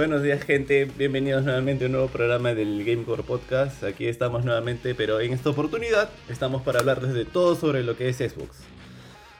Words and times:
Buenos 0.00 0.22
días 0.22 0.42
gente, 0.42 0.86
bienvenidos 0.96 1.44
nuevamente 1.44 1.84
a 1.84 1.86
un 1.88 1.92
nuevo 1.92 2.08
programa 2.08 2.54
del 2.54 2.86
Gamecore 2.86 3.22
Podcast. 3.22 3.84
Aquí 3.84 4.06
estamos 4.06 4.46
nuevamente, 4.46 4.94
pero 4.94 5.20
en 5.20 5.34
esta 5.34 5.50
oportunidad 5.50 6.08
estamos 6.30 6.62
para 6.62 6.78
hablarles 6.78 7.12
de 7.12 7.26
todo 7.26 7.54
sobre 7.54 7.82
lo 7.82 7.98
que 7.98 8.08
es 8.08 8.16
Xbox. 8.16 8.60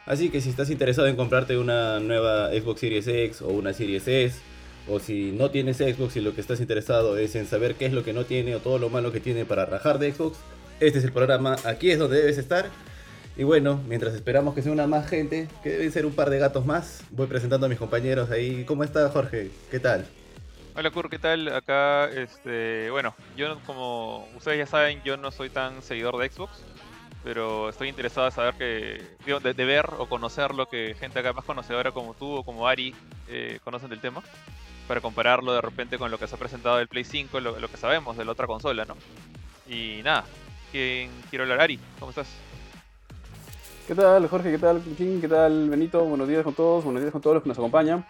Así 0.04 0.29
que 0.29 0.43
si 0.43 0.50
estás 0.50 0.68
interesado 0.68 1.09
en 1.09 1.16
comprarte 1.16 1.57
una 1.57 1.98
nueva 1.98 2.50
Xbox 2.50 2.80
Series 2.80 3.09
X 3.09 3.41
o 3.41 3.48
una 3.48 3.73
Series 3.73 4.07
S, 4.07 4.38
o 4.86 5.00
si 5.00 5.32
no 5.32 5.50
tienes 5.50 5.79
Xbox 5.79 6.16
y 6.16 6.20
lo 6.20 6.34
que 6.34 6.43
estás 6.43 6.61
interesado 6.61 7.16
es 7.16 7.34
en 7.36 7.46
saber 7.46 7.77
qué 7.77 7.86
es 7.86 7.95
lo 7.95 8.04
que 8.04 8.12
no 8.12 8.27
tiene 8.27 8.54
o 8.54 8.61
todo 8.61 8.79
lo 8.79 8.90
malo 8.90 9.12
que 9.12 9.20
tiene 9.20 9.46
para 9.46 9.64
rajar 9.64 9.98
de 9.98 10.12
Xbox, 10.12 10.36
este 10.79 10.98
es 10.98 11.06
el 11.06 11.12
programa, 11.12 11.56
aquí 11.64 11.90
es 11.90 11.98
donde 11.98 12.18
debes 12.18 12.36
estar. 12.36 12.66
Y 13.34 13.45
bueno, 13.45 13.80
mientras 13.88 14.12
esperamos 14.14 14.54
que 14.54 14.61
sea 14.61 14.72
una 14.72 14.86
más 14.86 15.08
gente, 15.08 15.48
que 15.62 15.70
deben 15.70 15.90
ser 15.90 16.04
un 16.04 16.12
par 16.12 16.29
de 16.29 16.38
gatos 16.38 16.66
más, 16.66 17.00
voy 17.12 17.29
presentando 17.29 17.64
a 17.64 17.71
mis 17.71 17.79
compañeros 17.79 18.31
ahí. 18.31 18.64
¿Cómo 18.67 18.85
está 18.85 19.08
Jorge? 19.08 19.50
¿Qué 19.71 19.81
tal? 19.81 20.04
Hola 20.76 20.90
Kur, 20.92 21.10
¿qué 21.10 21.18
tal? 21.18 21.52
Acá, 21.52 22.04
este, 22.06 22.90
bueno, 22.90 23.14
yo 23.36 23.58
como 23.66 24.29
ustedes 24.36 24.58
ya 24.58 24.66
saben, 24.66 25.02
yo 25.04 25.16
no 25.16 25.32
soy 25.32 25.50
tan 25.50 25.82
seguidor 25.82 26.16
de 26.16 26.30
Xbox, 26.30 26.64
pero 27.24 27.68
estoy 27.68 27.88
interesado 27.88 28.29
en 28.29 28.32
saber 28.32 28.54
que, 28.54 29.04
de, 29.26 29.64
ver 29.64 29.86
o 29.98 30.08
conocer 30.08 30.54
lo 30.54 30.66
que 30.66 30.94
gente 30.98 31.18
acá 31.18 31.32
más 31.32 31.44
conocedora 31.44 31.90
como 31.90 32.14
tú 32.14 32.36
o 32.36 32.44
como 32.44 32.69
Ari 32.69 32.94
eh, 33.28 33.58
conocen 33.64 33.91
del 33.91 34.00
tema, 34.00 34.22
para 34.86 35.00
compararlo 35.00 35.52
de 35.52 35.60
repente 35.60 35.98
con 35.98 36.08
lo 36.10 36.19
que 36.19 36.28
se 36.28 36.36
ha 36.36 36.38
presentado 36.38 36.77
del 36.77 36.86
Play 36.86 37.05
5, 37.05 37.41
lo, 37.41 37.68
que 37.68 37.77
sabemos 37.77 38.16
de 38.16 38.24
la 38.24 38.30
otra 38.30 38.46
consola, 38.46 38.84
¿no? 38.84 38.94
Y 39.68 40.00
nada, 40.05 40.24
¿quién 40.70 41.10
quiero 41.30 41.42
hablar? 41.44 41.62
Ari, 41.62 41.80
¿cómo 41.98 42.10
estás? 42.10 42.28
¿Qué 43.88 43.94
tal 43.96 44.28
Jorge? 44.28 44.52
¿Qué 44.52 44.58
tal 44.58 44.80
¿Qué 44.96 45.28
tal 45.28 45.68
Benito? 45.68 46.05
Buenos 46.05 46.28
días 46.28 46.44
con 46.44 46.55
todos, 46.55 46.84
buenos 46.84 47.02
días 47.02 47.10
con 47.10 47.20
todos 47.20 47.34
los 47.34 47.42
que 47.42 47.48
nos 47.48 47.58
acompañan. 47.58 48.06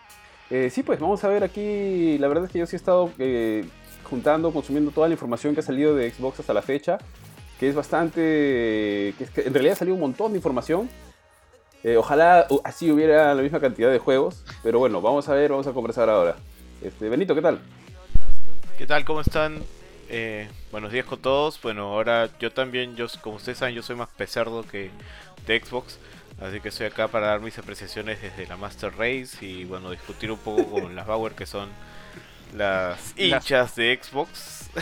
Eh, 0.50 0.68
sí, 0.68 0.82
pues 0.82 0.98
vamos 0.98 1.22
a 1.22 1.28
ver 1.28 1.44
aquí, 1.44 2.18
la 2.18 2.26
verdad 2.26 2.46
es 2.46 2.50
que 2.50 2.58
yo 2.58 2.66
sí 2.66 2.74
he 2.74 2.78
estado 2.78 3.12
eh, 3.18 3.64
juntando, 4.02 4.52
consumiendo 4.52 4.90
toda 4.90 5.06
la 5.06 5.14
información 5.14 5.54
que 5.54 5.60
ha 5.60 5.62
salido 5.62 5.94
de 5.94 6.10
Xbox 6.10 6.40
hasta 6.40 6.52
la 6.52 6.62
fecha, 6.62 6.98
que 7.60 7.68
es 7.68 7.74
bastante, 7.76 8.20
que, 9.16 9.28
en 9.36 9.54
realidad 9.54 9.74
ha 9.74 9.76
salido 9.76 9.94
un 9.94 10.00
montón 10.00 10.32
de 10.32 10.38
información. 10.38 10.90
Eh, 11.84 11.96
ojalá 11.96 12.48
así 12.64 12.90
hubiera 12.90 13.32
la 13.32 13.42
misma 13.42 13.60
cantidad 13.60 13.92
de 13.92 13.98
juegos, 14.00 14.44
pero 14.64 14.80
bueno, 14.80 15.00
vamos 15.00 15.28
a 15.28 15.34
ver, 15.34 15.52
vamos 15.52 15.68
a 15.68 15.72
conversar 15.72 16.10
ahora. 16.10 16.34
Este, 16.82 17.08
Benito, 17.08 17.34
¿qué 17.34 17.42
tal? 17.42 17.60
¿Qué 18.76 18.86
tal? 18.86 19.04
¿Cómo 19.04 19.20
están? 19.20 19.62
buenos 20.72 20.90
días 20.90 21.06
con 21.06 21.20
todos. 21.20 21.62
Bueno, 21.62 21.92
ahora 21.92 22.28
yo 22.40 22.50
también, 22.50 22.96
yo 22.96 23.06
como 23.20 23.36
ustedes 23.36 23.58
saben, 23.58 23.76
yo 23.76 23.82
soy 23.82 23.94
más 23.94 24.08
pecerdo 24.08 24.64
que 24.64 24.90
de 25.46 25.60
Xbox. 25.60 26.00
Así 26.40 26.60
que 26.60 26.70
estoy 26.70 26.86
acá 26.86 27.08
para 27.08 27.26
dar 27.28 27.40
mis 27.40 27.58
apreciaciones 27.58 28.22
desde 28.22 28.46
la 28.46 28.56
Master 28.56 28.92
Race 28.96 29.44
y 29.44 29.64
bueno, 29.64 29.90
discutir 29.90 30.30
un 30.30 30.38
poco 30.38 30.64
con 30.70 30.96
las 30.96 31.06
Bauer 31.06 31.34
que 31.34 31.44
son 31.44 31.68
las 32.56 33.14
hinchas 33.16 33.76
de 33.76 33.98
Xbox. 34.02 34.70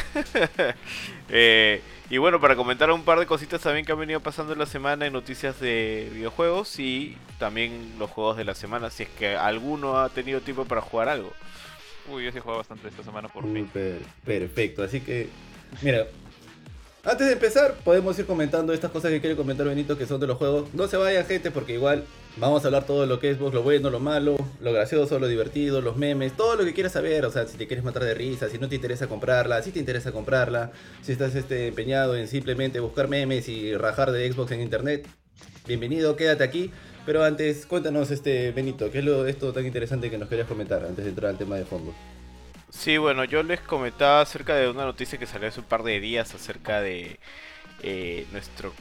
Eh, 1.30 1.82
y 2.08 2.16
bueno, 2.16 2.40
para 2.40 2.56
comentar 2.56 2.90
un 2.90 3.02
par 3.02 3.18
de 3.18 3.26
cositas 3.26 3.60
también 3.60 3.84
que 3.84 3.92
han 3.92 3.98
venido 3.98 4.20
pasando 4.20 4.54
en 4.54 4.58
la 4.58 4.64
semana 4.64 5.04
en 5.04 5.12
noticias 5.12 5.60
de 5.60 6.08
videojuegos 6.14 6.78
y 6.78 7.18
también 7.38 7.96
los 7.98 8.08
juegos 8.08 8.38
de 8.38 8.44
la 8.44 8.54
semana, 8.54 8.88
si 8.88 9.02
es 9.02 9.10
que 9.10 9.36
alguno 9.36 9.98
ha 9.98 10.08
tenido 10.08 10.40
tiempo 10.40 10.64
para 10.64 10.80
jugar 10.80 11.10
algo. 11.10 11.30
Uy, 12.10 12.24
yo 12.24 12.32
sí 12.32 12.38
he 12.38 12.40
jugado 12.40 12.60
bastante 12.60 12.88
esta 12.88 13.02
semana 13.02 13.28
por 13.28 13.44
fin. 13.44 13.68
perfecto, 14.24 14.82
así 14.82 15.02
que, 15.02 15.28
mira, 15.82 16.06
antes 17.08 17.26
de 17.26 17.32
empezar, 17.32 17.74
podemos 17.84 18.18
ir 18.18 18.26
comentando 18.26 18.72
estas 18.74 18.90
cosas 18.90 19.10
que 19.10 19.20
quiere 19.20 19.34
comentar 19.34 19.66
Benito, 19.66 19.96
que 19.96 20.06
son 20.06 20.20
de 20.20 20.26
los 20.26 20.36
juegos. 20.36 20.68
No 20.74 20.88
se 20.88 20.98
vayan, 20.98 21.24
gente, 21.24 21.50
porque 21.50 21.72
igual 21.72 22.04
vamos 22.36 22.62
a 22.62 22.68
hablar 22.68 22.84
todo 22.84 23.06
lo 23.06 23.18
que 23.18 23.30
es 23.30 23.38
vos, 23.38 23.54
lo 23.54 23.62
bueno, 23.62 23.88
lo 23.88 23.98
malo, 23.98 24.36
lo 24.60 24.72
gracioso, 24.74 25.18
lo 25.18 25.26
divertido, 25.26 25.80
los 25.80 25.96
memes, 25.96 26.36
todo 26.36 26.56
lo 26.56 26.64
que 26.64 26.74
quieras 26.74 26.92
saber. 26.92 27.24
O 27.24 27.30
sea, 27.30 27.46
si 27.46 27.56
te 27.56 27.66
quieres 27.66 27.82
matar 27.82 28.04
de 28.04 28.12
risa, 28.12 28.50
si 28.50 28.58
no 28.58 28.68
te 28.68 28.74
interesa 28.74 29.06
comprarla, 29.06 29.62
si 29.62 29.72
te 29.72 29.78
interesa 29.78 30.12
comprarla, 30.12 30.70
si 31.00 31.12
estás 31.12 31.34
este, 31.34 31.68
empeñado 31.68 32.14
en 32.14 32.28
simplemente 32.28 32.78
buscar 32.78 33.08
memes 33.08 33.48
y 33.48 33.74
rajar 33.74 34.12
de 34.12 34.30
Xbox 34.30 34.52
en 34.52 34.60
internet, 34.60 35.08
bienvenido, 35.66 36.14
quédate 36.14 36.44
aquí. 36.44 36.70
Pero 37.06 37.24
antes, 37.24 37.64
cuéntanos, 37.64 38.10
este 38.10 38.52
Benito, 38.52 38.90
¿qué 38.90 38.98
es 38.98 39.04
lo, 39.04 39.26
esto 39.26 39.50
tan 39.54 39.64
interesante 39.64 40.10
que 40.10 40.18
nos 40.18 40.28
querías 40.28 40.46
comentar 40.46 40.84
antes 40.84 41.04
de 41.04 41.10
entrar 41.10 41.30
al 41.30 41.38
tema 41.38 41.56
de 41.56 41.64
fondo? 41.64 41.94
Sí, 42.70 42.98
bueno, 42.98 43.24
yo 43.24 43.42
les 43.42 43.60
comentaba 43.60 44.20
acerca 44.20 44.54
de 44.54 44.68
una 44.68 44.84
noticia 44.84 45.18
que 45.18 45.26
salió 45.26 45.48
hace 45.48 45.60
un 45.60 45.66
par 45.66 45.82
de 45.82 46.00
días 46.00 46.34
acerca 46.34 46.80
de 46.82 47.18
eh, 47.82 48.26
nuestro 48.30 48.74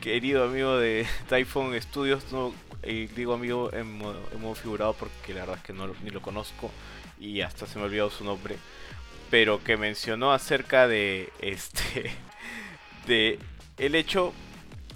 querido 0.00 0.44
amigo 0.44 0.78
de 0.78 1.06
Typhoon 1.28 1.80
Studios, 1.80 2.32
no, 2.32 2.54
eh, 2.82 3.08
digo 3.14 3.34
amigo 3.34 3.70
en 3.72 3.98
modo, 3.98 4.54
figurado 4.54 4.94
porque 4.94 5.34
la 5.34 5.40
verdad 5.40 5.56
es 5.58 5.62
que 5.62 5.72
no, 5.74 5.88
ni 6.02 6.10
lo 6.10 6.22
conozco 6.22 6.70
y 7.20 7.42
hasta 7.42 7.66
se 7.66 7.78
me 7.78 7.84
olvidó 7.84 8.10
su 8.10 8.24
nombre, 8.24 8.56
pero 9.30 9.62
que 9.62 9.76
mencionó 9.76 10.32
acerca 10.32 10.88
de 10.88 11.30
este 11.40 12.12
de 13.06 13.38
el 13.76 13.94
hecho 13.94 14.32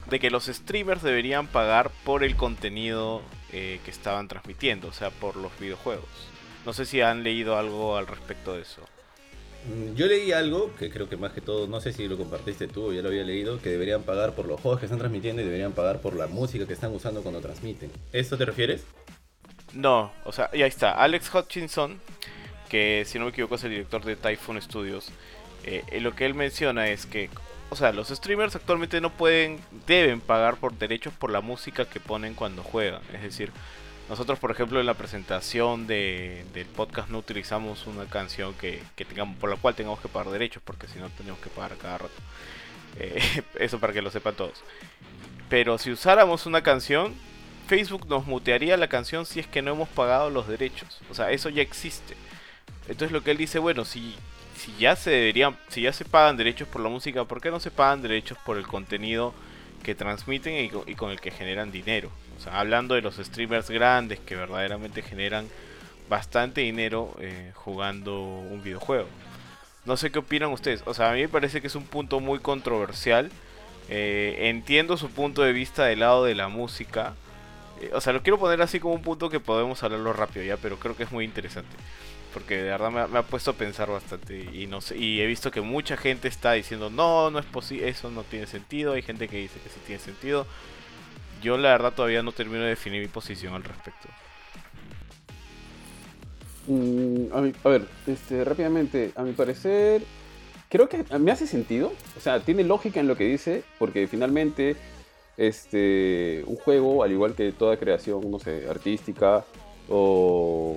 de 0.08 0.20
que 0.20 0.30
los 0.30 0.46
streamers 0.46 1.02
deberían 1.02 1.48
pagar 1.48 1.90
por 2.04 2.24
el 2.24 2.34
contenido 2.34 3.22
eh, 3.52 3.80
que 3.84 3.90
estaban 3.90 4.26
transmitiendo, 4.26 4.88
o 4.88 4.92
sea, 4.92 5.10
por 5.10 5.36
los 5.36 5.58
videojuegos. 5.58 6.27
No 6.68 6.74
sé 6.74 6.84
si 6.84 7.00
han 7.00 7.22
leído 7.22 7.56
algo 7.56 7.96
al 7.96 8.06
respecto 8.06 8.52
de 8.52 8.60
eso. 8.60 8.82
Mm, 9.64 9.94
yo 9.94 10.06
leí 10.06 10.32
algo, 10.32 10.70
que 10.76 10.90
creo 10.90 11.08
que 11.08 11.16
más 11.16 11.32
que 11.32 11.40
todo, 11.40 11.66
no 11.66 11.80
sé 11.80 11.94
si 11.94 12.06
lo 12.06 12.18
compartiste 12.18 12.68
tú 12.68 12.88
o 12.88 12.92
ya 12.92 13.00
lo 13.00 13.08
había 13.08 13.24
leído, 13.24 13.58
que 13.58 13.70
deberían 13.70 14.02
pagar 14.02 14.34
por 14.34 14.44
los 14.44 14.60
juegos 14.60 14.78
que 14.78 14.84
están 14.84 14.98
transmitiendo 14.98 15.40
y 15.40 15.46
deberían 15.46 15.72
pagar 15.72 16.02
por 16.02 16.14
la 16.14 16.26
música 16.26 16.66
que 16.66 16.74
están 16.74 16.94
usando 16.94 17.22
cuando 17.22 17.40
transmiten. 17.40 17.90
¿Eso 18.12 18.36
te 18.36 18.44
refieres? 18.44 18.84
No, 19.72 20.12
o 20.26 20.32
sea, 20.32 20.50
ya 20.52 20.66
está. 20.66 20.92
Alex 20.92 21.34
Hutchinson, 21.34 21.98
que 22.68 23.04
si 23.06 23.18
no 23.18 23.24
me 23.24 23.30
equivoco 23.30 23.54
es 23.54 23.64
el 23.64 23.70
director 23.70 24.04
de 24.04 24.16
Typhoon 24.16 24.60
Studios, 24.60 25.10
eh, 25.64 26.00
lo 26.02 26.14
que 26.14 26.26
él 26.26 26.34
menciona 26.34 26.88
es 26.88 27.06
que, 27.06 27.30
o 27.70 27.76
sea, 27.76 27.92
los 27.92 28.08
streamers 28.08 28.56
actualmente 28.56 29.00
no 29.00 29.08
pueden, 29.08 29.58
deben 29.86 30.20
pagar 30.20 30.58
por 30.58 30.74
derechos 30.74 31.14
por 31.14 31.30
la 31.30 31.40
música 31.40 31.86
que 31.86 31.98
ponen 31.98 32.34
cuando 32.34 32.62
juegan. 32.62 33.00
Es 33.14 33.22
decir, 33.22 33.52
nosotros, 34.08 34.38
por 34.38 34.50
ejemplo, 34.50 34.80
en 34.80 34.86
la 34.86 34.94
presentación 34.94 35.86
de, 35.86 36.46
del 36.54 36.66
podcast 36.66 37.10
no 37.10 37.18
utilizamos 37.18 37.86
una 37.86 38.06
canción 38.06 38.54
que, 38.54 38.82
tengamos, 38.96 39.36
por 39.36 39.50
la 39.50 39.56
cual 39.56 39.74
tengamos 39.74 40.00
que 40.00 40.08
pagar 40.08 40.32
derechos, 40.32 40.62
porque 40.64 40.88
si 40.88 40.98
no 40.98 41.10
tenemos 41.10 41.38
que 41.40 41.50
pagar 41.50 41.76
cada 41.76 41.98
rato. 41.98 42.14
Eh, 42.98 43.20
eso 43.58 43.78
para 43.78 43.92
que 43.92 44.00
lo 44.00 44.10
sepan 44.10 44.34
todos. 44.34 44.62
Pero 45.50 45.76
si 45.76 45.90
usáramos 45.90 46.46
una 46.46 46.62
canción, 46.62 47.14
Facebook 47.66 48.06
nos 48.08 48.26
mutearía 48.26 48.78
la 48.78 48.88
canción 48.88 49.26
si 49.26 49.40
es 49.40 49.46
que 49.46 49.60
no 49.60 49.72
hemos 49.72 49.90
pagado 49.90 50.30
los 50.30 50.48
derechos. 50.48 51.00
O 51.10 51.14
sea, 51.14 51.30
eso 51.30 51.50
ya 51.50 51.60
existe. 51.60 52.16
Entonces 52.88 53.12
lo 53.12 53.22
que 53.22 53.32
él 53.32 53.36
dice, 53.36 53.58
bueno, 53.58 53.84
si, 53.84 54.14
si 54.56 54.74
ya 54.78 54.96
se 54.96 55.10
deberían, 55.10 55.58
si 55.68 55.82
ya 55.82 55.92
se 55.92 56.06
pagan 56.06 56.38
derechos 56.38 56.66
por 56.66 56.80
la 56.80 56.88
música, 56.88 57.26
¿por 57.26 57.42
qué 57.42 57.50
no 57.50 57.60
se 57.60 57.70
pagan 57.70 58.00
derechos 58.00 58.38
por 58.46 58.56
el 58.56 58.66
contenido 58.66 59.34
que 59.82 59.94
transmiten 59.94 60.70
y 60.86 60.94
con 60.94 61.10
el 61.10 61.20
que 61.20 61.30
generan 61.30 61.70
dinero? 61.70 62.10
Hablando 62.46 62.94
de 62.94 63.02
los 63.02 63.16
streamers 63.16 63.70
grandes 63.70 64.20
que 64.20 64.36
verdaderamente 64.36 65.02
generan 65.02 65.48
bastante 66.08 66.62
dinero 66.62 67.14
eh, 67.20 67.52
jugando 67.54 68.22
un 68.22 68.62
videojuego. 68.62 69.08
No 69.84 69.96
sé 69.96 70.10
qué 70.10 70.18
opinan 70.18 70.52
ustedes. 70.52 70.82
O 70.86 70.94
sea, 70.94 71.10
a 71.10 71.14
mí 71.14 71.20
me 71.20 71.28
parece 71.28 71.60
que 71.60 71.66
es 71.66 71.74
un 71.74 71.84
punto 71.84 72.20
muy 72.20 72.38
controversial. 72.38 73.30
Eh, 73.88 74.48
entiendo 74.50 74.96
su 74.96 75.10
punto 75.10 75.42
de 75.42 75.52
vista 75.52 75.84
del 75.84 76.00
lado 76.00 76.24
de 76.24 76.34
la 76.34 76.48
música. 76.48 77.14
Eh, 77.80 77.90
o 77.94 78.00
sea, 78.00 78.12
lo 78.12 78.22
quiero 78.22 78.38
poner 78.38 78.60
así 78.60 78.80
como 78.80 78.94
un 78.94 79.02
punto 79.02 79.30
que 79.30 79.40
podemos 79.40 79.82
hablarlo 79.82 80.12
rápido 80.12 80.44
ya, 80.44 80.56
pero 80.56 80.78
creo 80.78 80.96
que 80.96 81.04
es 81.04 81.12
muy 81.12 81.24
interesante. 81.24 81.74
Porque 82.34 82.58
de 82.58 82.64
verdad 82.64 82.90
me 82.90 83.18
ha, 83.18 83.22
puesto 83.22 83.52
a 83.52 83.54
pensar 83.54 83.90
bastante. 83.90 84.38
Y, 84.52 84.66
no 84.66 84.80
sé, 84.80 84.96
y 84.98 85.20
he 85.20 85.26
visto 85.26 85.50
que 85.50 85.62
mucha 85.62 85.96
gente 85.96 86.28
está 86.28 86.52
diciendo, 86.52 86.90
no, 86.90 87.30
no 87.30 87.38
es 87.38 87.46
posible, 87.46 87.88
eso 87.88 88.10
no 88.10 88.22
tiene 88.24 88.46
sentido. 88.46 88.92
Hay 88.92 89.02
gente 89.02 89.28
que 89.28 89.38
dice 89.38 89.58
que 89.60 89.70
sí 89.70 89.80
tiene 89.86 90.02
sentido 90.02 90.46
yo 91.42 91.56
la 91.56 91.70
verdad 91.70 91.92
todavía 91.92 92.22
no 92.22 92.32
termino 92.32 92.62
de 92.62 92.70
definir 92.70 93.02
mi 93.02 93.08
posición 93.08 93.54
al 93.54 93.64
respecto. 93.64 94.08
Mm, 96.66 97.32
a, 97.64 97.68
ver, 97.68 97.86
este, 98.06 98.44
rápidamente, 98.44 99.12
a 99.16 99.22
mi 99.22 99.32
parecer, 99.32 100.02
creo 100.68 100.88
que 100.88 101.04
me 101.18 101.32
hace 101.32 101.46
sentido. 101.46 101.92
O 102.16 102.20
sea, 102.20 102.40
tiene 102.40 102.64
lógica 102.64 103.00
en 103.00 103.08
lo 103.08 103.16
que 103.16 103.24
dice, 103.24 103.64
porque 103.78 104.06
finalmente 104.06 104.76
este, 105.36 106.42
un 106.46 106.56
juego, 106.56 107.02
al 107.02 107.12
igual 107.12 107.34
que 107.34 107.52
toda 107.52 107.78
creación, 107.78 108.30
no 108.30 108.38
sé, 108.38 108.68
artística 108.68 109.44
o 109.88 110.76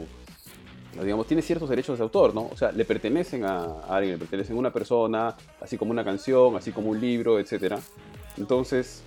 digamos, 1.01 1.25
tiene 1.25 1.41
ciertos 1.41 1.69
derechos 1.69 1.97
de 1.97 2.03
autor, 2.03 2.35
¿no? 2.35 2.49
O 2.51 2.57
sea, 2.57 2.71
le 2.71 2.85
pertenecen 2.85 3.45
a 3.45 3.81
alguien, 3.89 4.13
le 4.13 4.19
pertenecen 4.19 4.55
a 4.55 4.59
una 4.59 4.73
persona, 4.73 5.35
así 5.61 5.77
como 5.77 5.91
una 5.91 6.03
canción, 6.03 6.55
así 6.55 6.71
como 6.71 6.89
un 6.89 6.99
libro, 6.99 7.39
etc. 7.39 7.75
Entonces, 8.37 9.03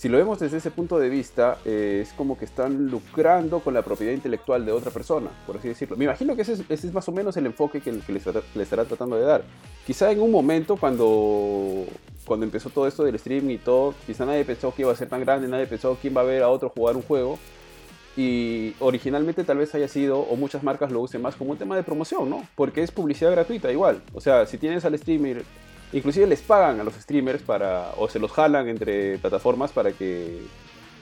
si 0.00 0.08
lo 0.08 0.16
vemos 0.16 0.38
desde 0.38 0.56
ese 0.56 0.70
punto 0.70 0.98
de 0.98 1.10
vista, 1.10 1.58
eh, 1.66 1.98
es 2.00 2.14
como 2.14 2.38
que 2.38 2.46
están 2.46 2.86
lucrando 2.86 3.60
con 3.60 3.74
la 3.74 3.82
propiedad 3.82 4.14
intelectual 4.14 4.64
de 4.64 4.72
otra 4.72 4.90
persona, 4.90 5.28
por 5.46 5.58
así 5.58 5.68
decirlo. 5.68 5.94
Me 5.98 6.06
imagino 6.06 6.34
que 6.34 6.40
ese 6.40 6.64
es, 6.70 6.90
más 6.94 7.06
o 7.10 7.12
menos 7.12 7.36
el 7.36 7.44
enfoque 7.44 7.82
que, 7.82 7.92
que 7.98 8.10
le, 8.10 8.62
estará, 8.62 8.86
tratando 8.86 9.16
de 9.16 9.24
dar. 9.24 9.42
Quizá 9.86 10.10
en 10.10 10.22
un 10.22 10.30
momento 10.30 10.76
cuando, 10.76 11.84
cuando 12.24 12.46
empezó 12.46 12.70
todo 12.70 12.86
esto 12.86 13.04
del 13.04 13.16
streaming 13.16 13.56
y 13.56 13.58
todo, 13.58 13.94
quizá 14.06 14.24
nadie 14.24 14.42
pensó 14.46 14.74
que 14.74 14.80
iba 14.80 14.90
a 14.90 14.96
ser 14.96 15.10
tan 15.10 15.20
grande, 15.20 15.48
nadie 15.48 15.66
pensó 15.66 15.98
quién 16.00 16.16
va 16.16 16.22
a 16.22 16.24
ver 16.24 16.44
a 16.44 16.48
otro 16.48 16.70
jugar 16.70 16.96
un 16.96 17.02
juego. 17.02 17.38
Y 18.16 18.72
originalmente 18.80 19.44
tal 19.44 19.58
vez 19.58 19.74
haya 19.74 19.86
sido, 19.86 20.18
o 20.18 20.34
muchas 20.34 20.62
marcas 20.62 20.90
lo 20.90 21.02
usen 21.02 21.20
más 21.20 21.36
como 21.36 21.50
un 21.50 21.58
tema 21.58 21.76
de 21.76 21.82
promoción, 21.82 22.30
¿no? 22.30 22.42
Porque 22.54 22.82
es 22.82 22.90
publicidad 22.90 23.32
gratuita 23.32 23.70
igual. 23.70 24.00
O 24.14 24.20
sea, 24.22 24.46
si 24.46 24.56
tienes 24.56 24.82
al 24.86 24.98
streamer, 24.98 25.44
inclusive 25.92 26.26
les 26.26 26.40
pagan 26.40 26.80
a 26.80 26.84
los 26.84 26.94
streamers 26.94 27.42
para, 27.42 27.92
o 27.98 28.08
se 28.08 28.18
los 28.18 28.30
jalan 28.32 28.68
entre 28.68 29.18
plataformas 29.18 29.72
para 29.72 29.92
que 29.92 30.42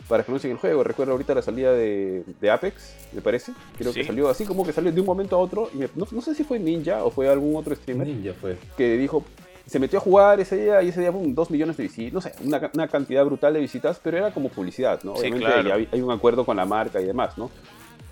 para 0.08 0.22
que 0.24 0.30
anuncien 0.30 0.52
el 0.54 0.58
juego. 0.58 0.82
Recuerdo 0.82 1.12
ahorita 1.12 1.34
la 1.34 1.42
salida 1.42 1.70
de, 1.72 2.24
de 2.40 2.50
Apex, 2.50 2.94
me 3.12 3.20
parece. 3.20 3.52
Creo 3.76 3.92
que 3.92 4.00
Sí. 4.00 4.06
salió 4.06 4.30
así 4.30 4.46
como 4.46 4.64
que 4.64 4.72
salió 4.72 4.90
de 4.90 4.98
un 5.00 5.06
momento 5.06 5.36
a 5.36 5.38
otro. 5.38 5.68
Y 5.74 5.76
me- 5.76 5.90
no, 5.94 6.06
no 6.10 6.22
sé 6.22 6.34
si 6.34 6.44
fue 6.44 6.58
Ninja 6.58 7.04
o 7.04 7.10
fue 7.10 7.28
algún 7.28 7.54
otro 7.56 7.74
streamer 7.74 8.06
Ninja 8.06 8.32
fue. 8.40 8.56
que 8.78 8.96
dijo, 8.96 9.22
se 9.66 9.78
metió 9.78 9.98
a 9.98 10.00
jugar 10.00 10.40
ese 10.40 10.56
día 10.56 10.82
y 10.82 10.88
ese 10.88 11.00
día, 11.02 11.10
boom, 11.10 11.34
dos 11.34 11.50
millones 11.50 11.76
de 11.76 11.82
visitas, 11.82 12.14
no 12.14 12.20
sé, 12.22 12.32
una, 12.42 12.70
una 12.72 12.88
cantidad 12.88 13.22
brutal 13.26 13.52
de 13.52 13.60
visitas, 13.60 14.00
pero 14.02 14.16
era 14.16 14.30
como 14.30 14.48
publicidad, 14.48 14.98
¿no? 15.02 15.12
Sí, 15.16 15.20
Obviamente 15.20 15.44
claro. 15.44 15.68
ya 15.68 15.74
hay, 15.74 15.88
hay 15.92 16.00
un 16.00 16.10
acuerdo 16.10 16.46
con 16.46 16.56
la 16.56 16.64
marca 16.64 17.02
y 17.02 17.04
demás, 17.04 17.36
¿no? 17.36 17.50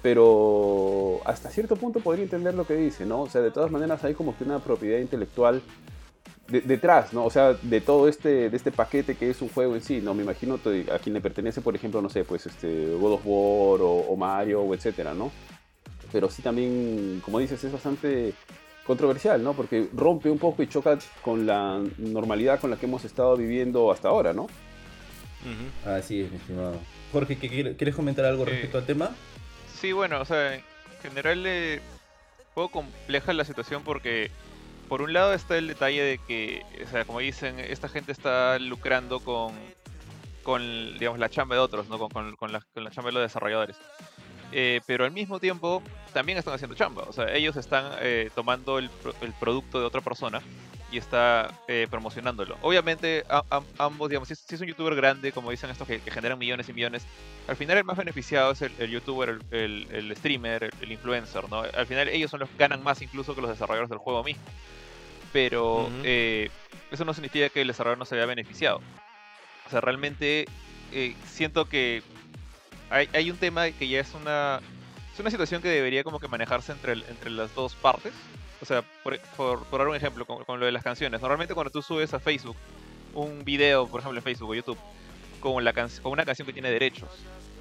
Pero 0.03 1.21
hasta 1.25 1.51
cierto 1.51 1.77
punto 1.77 2.01
podría 2.01 2.25
entender 2.25 2.55
lo 2.55 2.67
que 2.67 2.75
dice, 2.77 3.07
¿no? 3.07 3.23
O 3.23 3.29
sea, 3.31 3.41
de 3.41 3.51
todas 3.51 3.71
maneras 3.71 4.05
hay 4.05 4.15
como 4.15 4.37
que 4.37 4.45
una 4.45 4.59
propiedad 4.59 4.99
intelectual 4.99 5.63
de- 6.49 6.61
detrás, 6.61 7.13
¿no? 7.13 7.25
O 7.25 7.31
sea, 7.31 7.55
de 7.55 7.81
todo 7.81 8.09
este, 8.09 8.51
de 8.51 8.57
este 8.57 8.71
paquete 8.73 9.15
que 9.17 9.31
es 9.31 9.43
un 9.43 9.49
juego 9.49 9.75
en 9.75 9.83
sí, 9.83 10.01
¿no? 10.01 10.15
Me 10.15 10.23
imagino 10.23 10.55
a 10.55 10.99
quien 10.99 11.15
le 11.15 11.21
pertenece, 11.21 11.61
por 11.61 11.75
ejemplo, 11.75 12.01
no 12.03 12.09
sé, 12.09 12.25
pues 12.25 12.47
este 12.47 12.87
God 12.95 13.13
of 13.15 13.23
War 13.25 13.81
o, 13.83 13.91
o 14.09 14.17
Mario 14.17 14.61
o 14.63 14.75
etcétera, 14.75 15.15
¿no? 15.15 15.31
Pero 16.13 16.31
sí 16.31 16.43
también, 16.43 17.21
como 17.25 17.39
dices, 17.41 17.63
es 17.65 17.73
bastante 17.73 18.33
controversial, 18.87 19.43
¿no? 19.43 19.53
Porque 19.55 19.89
rompe 19.95 20.31
un 20.31 20.39
poco 20.39 20.63
y 20.63 20.69
choca 20.69 20.97
con 21.23 21.47
la 21.47 21.83
normalidad 21.99 22.61
con 22.61 22.71
la 22.71 22.77
que 22.77 22.87
hemos 22.87 23.05
estado 23.05 23.37
viviendo 23.37 23.91
hasta 23.91 24.09
ahora, 24.09 24.33
¿no? 24.33 24.47
Así 25.85 26.23
es, 26.23 26.31
mi 26.31 26.37
estimado. 26.39 26.79
Jorge, 27.13 27.37
¿qué- 27.39 27.49
qué- 27.49 27.77
¿quieres 27.77 27.95
comentar 27.95 28.25
algo 28.25 28.43
Eh, 28.45 28.51
respecto 28.51 28.79
al 28.79 28.87
tema? 28.87 29.11
Sí, 29.81 29.93
bueno, 29.93 30.21
o 30.21 30.25
sea, 30.25 30.55
en 30.55 30.63
general 31.03 31.45
eh, 31.47 31.81
un 32.39 32.45
poco 32.55 32.71
compleja 32.81 33.33
la 33.33 33.45
situación 33.45 33.83
porque 33.85 34.31
por 34.87 35.03
un 35.03 35.13
lado 35.13 35.35
está 35.35 35.57
el 35.59 35.69
detalle 35.69 36.03
de 36.03 36.19
que, 36.19 36.63
o 36.85 36.89
sea, 36.91 37.05
como 37.05 37.21
dicen, 37.21 37.59
esta 37.61 37.89
gente 37.89 38.13
está 38.13 38.59
lucrando 38.59 39.21
con, 39.21 39.53
con 40.43 40.99
digamos, 40.99 41.19
la 41.19 41.29
chamba 41.29 41.57
de 41.57 41.61
otros, 41.61 41.89
¿no? 41.89 41.99
Con, 41.99 42.37
con- 42.37 42.53
la, 42.53 42.61
con 42.75 42.85
la 42.85 42.91
chamba 42.91 43.11
de 43.11 43.15
los 43.15 43.23
desarrolladores. 43.23 43.77
Eh, 44.53 44.81
pero 44.87 45.05
al 45.05 45.11
mismo 45.11 45.41
tiempo 45.41 45.83
también 46.13 46.39
están 46.39 46.55
haciendo 46.55 46.77
chamba, 46.77 47.03
o 47.09 47.13
sea, 47.13 47.33
ellos 47.35 47.57
están 47.57 47.93
eh, 48.01 48.31
tomando 48.35 48.79
el, 48.79 48.89
el 49.21 49.33
producto 49.33 49.81
de 49.81 49.87
otra 49.87 50.01
persona 50.01 50.41
y 50.91 50.99
está 50.99 51.49
eh, 51.67 51.89
promocionándolo. 51.91 52.57
Obviamente, 52.63 53.25
a- 53.29 53.43
a- 53.51 53.63
ambos, 53.79 54.09
digamos, 54.09 54.29
si 54.29 54.35
es, 54.35 54.41
si 54.41 54.55
es 54.55 54.61
un 54.61 54.69
youtuber 54.69 54.95
grande, 54.95 55.33
como 55.33 55.51
dicen 55.51 55.69
estos 55.71 55.87
que, 55.89 56.01
que 56.01 56.11
generan 56.11 56.39
millones 56.39 56.69
y 56.69 56.73
millones, 56.73 57.05
al 57.49 57.57
final 57.57 57.77
el 57.79 57.85
más 57.85 57.97
beneficiado 57.97 58.53
es 58.53 58.63
el, 58.63 58.73
el 58.79 58.91
youtuber, 58.91 59.31
el, 59.31 59.43
el- 59.51 59.87
el 60.11 60.17
streamer, 60.17 60.71
el, 60.81 60.93
influencer, 60.93 61.49
¿no? 61.51 61.63
Al 61.63 61.87
final 61.87 62.09
ellos 62.09 62.31
son 62.31 62.41
los 62.41 62.49
que 62.51 62.57
ganan 62.59 62.83
más 62.85 63.03
incluso 63.03 63.35
que 63.35 63.41
los 63.41 63.51
desarrolladores 63.51 63.91
del 63.91 63.99
juego 63.99 64.23
mismo. 64.23 64.43
Pero 65.33 65.91
eh, 66.05 66.51
eso 66.91 67.05
no 67.05 67.13
significa 67.13 67.49
que 67.49 67.61
el 67.63 67.69
desarrollador 67.69 67.99
no 67.99 68.05
se 68.05 68.17
vea 68.17 68.27
beneficiado. 68.27 68.81
O 69.67 69.71
sea, 69.71 69.81
realmente 69.81 70.47
eh, 70.93 71.15
siento 71.27 71.69
que 71.69 72.03
hay, 72.91 73.09
hay 73.13 73.31
un 73.31 73.37
tema 73.37 73.69
que 73.73 73.89
ya 73.89 74.01
es 74.01 74.15
una, 74.15 74.61
es 75.13 75.19
una 75.21 75.31
situación 75.31 75.61
que 75.61 75.69
debería 75.69 76.05
como 76.05 76.21
que 76.21 76.29
manejarse 76.29 76.73
entre, 76.73 76.93
entre 76.93 77.31
las 77.31 77.55
dos 77.55 77.75
partes. 77.75 78.15
O 78.61 78.65
sea, 78.65 78.83
por, 79.03 79.19
por, 79.37 79.65
por 79.65 79.79
dar 79.81 79.89
un 79.89 79.97
ejemplo 79.97 80.25
con, 80.25 80.45
con 80.45 80.59
lo 80.59 80.67
de 80.67 80.73
las 80.73 80.83
canciones. 80.83 81.21
Normalmente 81.21 81.55
cuando 81.55 81.71
tú 81.71 81.83
subes 81.83 82.13
a 82.15 82.21
Facebook 82.21 82.57
un 83.15 83.45
video, 83.45 83.87
por 83.87 84.01
ejemplo 84.01 84.19
en 84.19 84.25
Facebook 84.25 84.51
o 84.51 84.55
YouTube, 84.55 84.79
con, 85.41 85.63
la 85.65 85.73
can- 85.73 85.91
con 86.03 86.13
una 86.13 86.25
canción 86.25 86.47
que 86.47 86.53
tiene 86.53 86.71
derechos, 86.71 87.09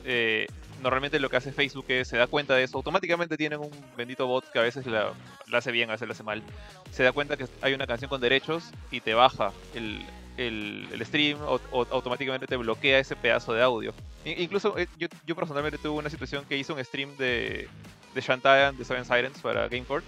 eh, 0.06 0.48
normalmente 0.82 1.20
lo 1.20 1.30
que 1.30 1.38
hace 1.38 1.52
Facebook 1.52 1.86
es 1.90 2.08
se 2.08 2.18
da 2.18 2.28
cuenta 2.28 2.56
de 2.56 2.64
eso, 2.64 2.78
automáticamente 2.78 3.38
tienen 3.38 3.60
un 3.60 3.72
bendito 3.98 4.28
bot 4.28 4.50
que 4.52 4.60
a 4.60 4.62
veces 4.62 4.86
la, 4.86 5.14
hace 5.52 5.72
bien, 5.72 5.90
a 5.90 5.94
veces 5.94 6.08
la 6.08 6.14
hace 6.14 6.24
mal, 6.24 6.44
se 6.92 7.04
da 7.04 7.12
cuenta 7.12 7.38
que 7.38 7.46
hay 7.62 7.74
una 7.74 7.88
canción 7.88 8.10
con 8.10 8.22
derechos 8.22 8.72
y 8.92 9.02
te 9.02 9.14
baja 9.14 9.52
el, 9.74 10.06
el, 10.38 10.88
el 10.92 11.06
stream 11.06 11.40
o, 11.42 11.60
automáticamente 11.92 12.48
te 12.48 12.56
bloquea 12.56 13.00
ese 13.00 13.16
pedazo 13.16 13.54
de 13.54 13.62
audio. 13.62 13.94
Incluso 14.24 14.78
eh, 14.78 14.88
yo, 14.98 15.08
yo 15.26 15.36
personalmente 15.36 15.78
tuve 15.78 16.00
una 16.00 16.10
situación 16.10 16.46
que 16.46 16.58
hice 16.58 16.72
un 16.74 16.84
stream 16.84 17.16
de, 17.18 17.68
de 18.14 18.22
Shantae 18.22 18.66
and 18.66 18.78
the 18.78 18.86
Seven 18.86 19.06
Sirens 19.06 19.40
para 19.42 19.68
GameCourt 19.68 20.06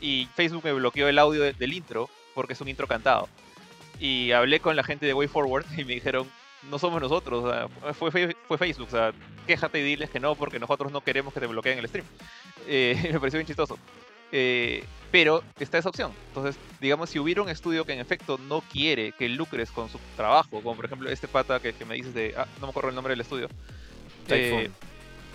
y 0.00 0.28
Facebook 0.34 0.64
me 0.64 0.72
bloqueó 0.72 1.08
el 1.08 1.18
audio 1.18 1.42
de- 1.42 1.52
del 1.52 1.72
intro 1.72 2.08
porque 2.34 2.52
es 2.54 2.60
un 2.60 2.68
intro 2.68 2.86
cantado. 2.86 3.28
Y 3.98 4.32
hablé 4.32 4.60
con 4.60 4.76
la 4.76 4.82
gente 4.84 5.06
de 5.06 5.14
WayForward 5.14 5.66
y 5.78 5.84
me 5.84 5.94
dijeron, 5.94 6.28
no 6.70 6.78
somos 6.78 7.00
nosotros, 7.00 7.44
o 7.44 7.50
sea, 7.50 7.68
fue, 7.94 8.10
fue 8.46 8.58
Facebook, 8.58 8.88
o 8.88 8.90
sea, 8.90 9.12
quéjate 9.46 9.80
y 9.80 9.82
diles 9.82 10.10
que 10.10 10.20
no 10.20 10.34
porque 10.34 10.58
nosotros 10.58 10.92
no 10.92 11.00
queremos 11.02 11.32
que 11.34 11.40
te 11.40 11.46
bloqueen 11.46 11.78
el 11.78 11.88
stream. 11.88 12.06
Eh, 12.66 12.96
me 13.12 13.18
pareció 13.20 13.38
bien 13.38 13.46
chistoso. 13.46 13.78
Eh, 14.32 14.84
pero 15.10 15.42
está 15.58 15.78
esa 15.78 15.88
opción. 15.88 16.12
Entonces, 16.28 16.56
digamos, 16.80 17.10
si 17.10 17.18
hubiera 17.18 17.42
un 17.42 17.48
estudio 17.48 17.84
que 17.84 17.92
en 17.92 17.98
efecto 17.98 18.38
no 18.38 18.60
quiere 18.60 19.10
que 19.12 19.28
lucres 19.28 19.70
con 19.72 19.88
su 19.88 19.98
trabajo, 20.16 20.62
como 20.62 20.76
por 20.76 20.84
ejemplo 20.84 21.10
este 21.10 21.26
pata 21.26 21.58
que, 21.60 21.72
que 21.72 21.84
me 21.84 21.96
dices 21.96 22.14
de, 22.14 22.32
ah, 22.36 22.46
no 22.60 22.66
me 22.66 22.70
acuerdo 22.70 22.90
el 22.90 22.94
nombre 22.94 23.10
del 23.12 23.20
estudio, 23.22 23.48
Typhoon. 24.28 24.60
eh, 24.62 24.70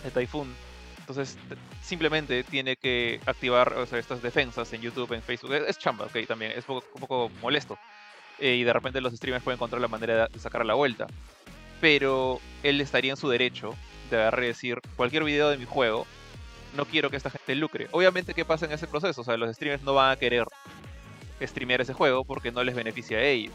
de 0.06 0.12
Typhoon. 0.12 0.48
Entonces, 1.08 1.38
simplemente 1.84 2.44
tiene 2.44 2.76
que 2.76 3.20
activar 3.28 3.76
estas 3.92 4.24
defensas 4.24 4.74
en 4.74 4.82
YouTube, 4.82 5.14
en 5.14 5.22
Facebook. 5.22 5.54
Es, 5.54 5.78
chamba, 5.78 6.06
ok, 6.06 6.26
también. 6.28 6.52
Es 6.56 6.66
poco- 6.66 6.84
un 6.96 7.00
poco 7.02 7.32
molesto. 7.44 7.78
Eh, 8.40 8.56
y 8.56 8.64
de 8.64 8.74
repente 8.74 9.00
los 9.02 9.14
streamers 9.14 9.44
pueden 9.44 9.58
encontrar 9.58 9.80
la 9.82 9.88
manera 9.88 10.28
de 10.28 10.40
sacar 10.40 10.66
la 10.66 10.74
vuelta. 10.74 11.06
Pero 11.80 12.40
él 12.64 12.82
estaría 12.82 13.12
en 13.12 13.18
su 13.18 13.30
derecho 13.30 13.76
de 14.10 14.18
agarrar 14.18 14.46
decir, 14.46 14.80
cualquier 14.96 15.24
video 15.24 15.50
de 15.50 15.58
mi 15.58 15.66
juego, 15.66 16.08
no 16.76 16.86
quiero 16.86 17.12
que 17.12 17.18
esta 17.18 17.30
gente 17.30 17.54
lucre. 17.54 17.88
Obviamente, 17.92 18.34
¿qué 18.34 18.44
pasa 18.44 18.66
en 18.66 18.72
ese 18.72 18.88
proceso? 18.88 19.22
O 19.22 19.24
sea, 19.24 19.38
los 19.38 19.56
streamers 19.56 19.84
no 19.84 19.94
van 19.94 20.12
a 20.12 20.16
querer 20.16 20.46
streamear 21.40 21.82
ese 21.82 21.94
juego 21.94 22.24
porque 22.26 22.52
no 22.52 22.64
les 22.64 22.74
beneficia 22.76 23.18
a 23.20 23.24
ellos. 23.24 23.54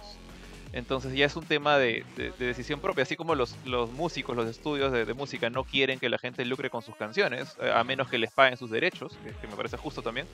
Entonces 0.73 1.13
ya 1.15 1.27
es 1.27 1.35
un 1.37 1.45
tema 1.45 1.79
de, 1.79 2.05
de- 2.17 2.33
de 2.39 2.47
decisión 2.47 2.81
propia, 2.81 3.03
así 3.03 3.17
como 3.17 3.35
los, 3.35 3.57
músicos, 3.93 4.37
los 4.37 4.49
estudios 4.49 4.93
de, 4.93 5.15
música 5.15 5.51
no 5.51 5.65
quieren 5.65 5.99
que 5.99 6.09
la 6.09 6.19
gente 6.19 6.45
lucre 6.45 6.71
con 6.71 6.83
sus 6.83 6.95
canciones, 6.97 7.57
eh, 7.61 7.73
a 7.75 7.83
menos 7.83 8.09
que 8.09 8.19
les 8.19 8.31
paguen 8.31 8.57
sus 8.57 8.71
derechos, 8.71 9.13
que, 9.41 9.49
me 9.49 9.57
parece 9.57 9.77
justo 9.77 10.03
también, 10.03 10.27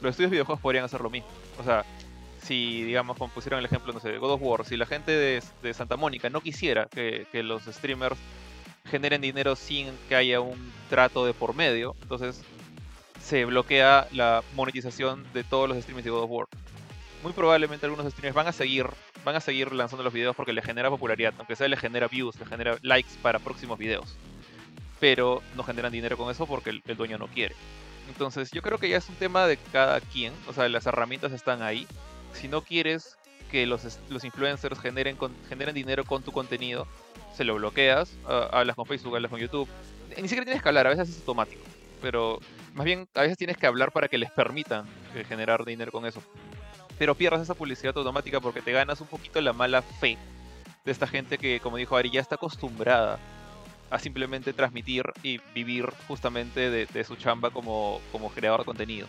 los 0.00 0.10
estudios 0.10 0.30
de 0.30 0.36
videojuegos 0.36 0.60
podrían 0.60 0.84
hacer 0.84 1.00
lo 1.00 1.10
mismo. 1.10 1.28
O 1.58 1.62
sea, 1.62 1.84
si, 2.42 2.82
digamos, 2.82 3.16
como 3.16 3.32
pusieron 3.32 3.60
el 3.60 3.66
ejemplo, 3.66 3.92
no 3.92 4.00
sé, 4.00 4.10
de 4.10 4.18
God 4.18 4.32
of 4.32 4.42
War, 4.42 4.64
si 4.64 4.76
la 4.76 4.86
gente 4.86 5.12
de, 5.12 5.74
Santa 5.74 5.96
Mónica 5.96 6.30
no 6.30 6.40
quisiera 6.40 6.86
que, 6.86 7.26
que 7.30 7.42
los 7.42 7.62
streamers 7.64 8.16
generen 8.90 9.20
dinero 9.20 9.54
sin 9.54 9.88
que 10.08 10.16
haya 10.16 10.40
un 10.40 10.72
trato 10.88 11.24
de 11.24 11.34
por 11.34 11.54
medio, 11.54 11.94
entonces 12.02 12.42
se 13.22 13.44
bloquea 13.44 14.08
la 14.12 14.42
monetización 14.56 15.24
de 15.32 15.44
todos 15.44 15.68
los 15.68 15.78
streamers 15.78 16.04
de 16.04 16.10
God 16.10 16.24
of 16.24 16.30
War. 16.30 16.46
Muy 17.22 17.32
probablemente 17.32 17.86
algunos 17.86 18.10
streamers 18.10 18.34
van 18.34 18.46
a 18.46 18.52
seguir, 18.52 18.86
van 19.24 19.36
a 19.36 19.40
seguir 19.40 19.72
lanzando 19.72 20.02
los 20.02 20.12
videos 20.12 20.34
porque 20.34 20.52
les 20.52 20.64
genera 20.64 20.88
popularidad, 20.88 21.34
aunque 21.38 21.56
sea 21.56 21.68
les 21.68 21.78
genera 21.78 22.08
views, 22.08 22.38
les 22.38 22.48
genera 22.48 22.76
likes 22.82 23.10
para 23.22 23.38
próximos 23.38 23.78
videos. 23.78 24.16
Pero 25.00 25.42
no 25.54 25.62
generan 25.62 25.92
dinero 25.92 26.16
con 26.16 26.30
eso 26.30 26.46
porque 26.46 26.70
el, 26.70 26.82
el 26.86 26.96
dueño 26.96 27.18
no 27.18 27.26
quiere. 27.28 27.54
Entonces 28.08 28.50
yo 28.50 28.62
creo 28.62 28.78
que 28.78 28.88
ya 28.88 28.96
es 28.96 29.08
un 29.08 29.14
tema 29.16 29.46
de 29.46 29.56
cada 29.56 30.00
quien, 30.00 30.32
o 30.48 30.52
sea, 30.52 30.68
las 30.68 30.86
herramientas 30.86 31.32
están 31.32 31.62
ahí. 31.62 31.86
Si 32.32 32.48
no 32.48 32.62
quieres 32.62 33.18
que 33.50 33.66
los, 33.66 33.98
los 34.08 34.24
influencers 34.24 34.78
generen, 34.78 35.16
generen 35.48 35.74
dinero 35.74 36.04
con 36.04 36.22
tu 36.22 36.32
contenido, 36.32 36.86
se 37.36 37.44
lo 37.44 37.54
bloqueas, 37.56 38.16
ah, 38.26 38.48
hablas 38.52 38.76
con 38.76 38.86
Facebook, 38.86 39.16
hablas 39.16 39.30
con 39.30 39.40
YouTube. 39.40 39.68
Ni 40.16 40.28
siquiera 40.28 40.44
tienes 40.44 40.62
que 40.62 40.68
hablar, 40.68 40.86
a 40.86 40.90
veces 40.90 41.08
es 41.08 41.18
automático. 41.18 41.62
Pero 42.00 42.40
más 42.74 42.84
bien 42.84 43.08
a 43.14 43.22
veces 43.22 43.36
tienes 43.36 43.56
que 43.56 43.66
hablar 43.66 43.92
para 43.92 44.08
que 44.08 44.18
les 44.18 44.30
permitan 44.30 44.86
eh, 45.14 45.24
generar 45.28 45.64
dinero 45.64 45.92
con 45.92 46.06
eso. 46.06 46.22
Pero 47.00 47.14
pierdes 47.14 47.40
esa 47.40 47.54
publicidad 47.54 47.96
automática 47.96 48.40
porque 48.40 48.60
te 48.60 48.72
ganas 48.72 49.00
un 49.00 49.06
poquito 49.06 49.40
la 49.40 49.54
mala 49.54 49.80
fe 49.80 50.18
de 50.84 50.92
esta 50.92 51.06
gente 51.06 51.38
que, 51.38 51.58
como 51.58 51.78
dijo 51.78 51.96
Ari, 51.96 52.10
ya 52.10 52.20
está 52.20 52.34
acostumbrada 52.34 53.18
a 53.88 53.98
simplemente 53.98 54.52
transmitir 54.52 55.04
y 55.22 55.40
vivir 55.54 55.88
justamente 56.06 56.68
de, 56.68 57.04
su 57.04 57.16
chamba 57.16 57.48
como, 57.48 58.02
como 58.12 58.28
creador 58.28 58.60
de 58.60 58.66
contenido. 58.66 59.06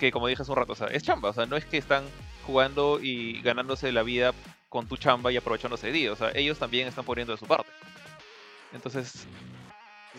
Que 0.00 0.10
como 0.10 0.26
dije 0.26 0.42
hace 0.42 0.50
un 0.50 0.56
rato, 0.56 0.72
o 0.72 0.74
sea, 0.74 0.88
es 0.88 1.04
chamba, 1.04 1.28
o 1.28 1.32
sea, 1.32 1.46
no 1.46 1.56
es 1.56 1.64
que 1.64 1.78
están 1.78 2.02
jugando 2.44 2.98
y 3.00 3.40
ganándose 3.40 3.92
la 3.92 4.02
vida 4.02 4.34
con 4.68 4.88
tu 4.88 4.96
chamba 4.96 5.30
y 5.30 5.36
aprovechándose 5.36 5.86
de 5.86 5.92
ti, 5.92 6.08
o 6.08 6.16
sea, 6.16 6.32
ellos 6.34 6.58
también 6.58 6.88
están 6.88 7.04
poniendo 7.04 7.32
de 7.32 7.38
su 7.38 7.46
parte. 7.46 7.70
Entonces, 8.72 9.28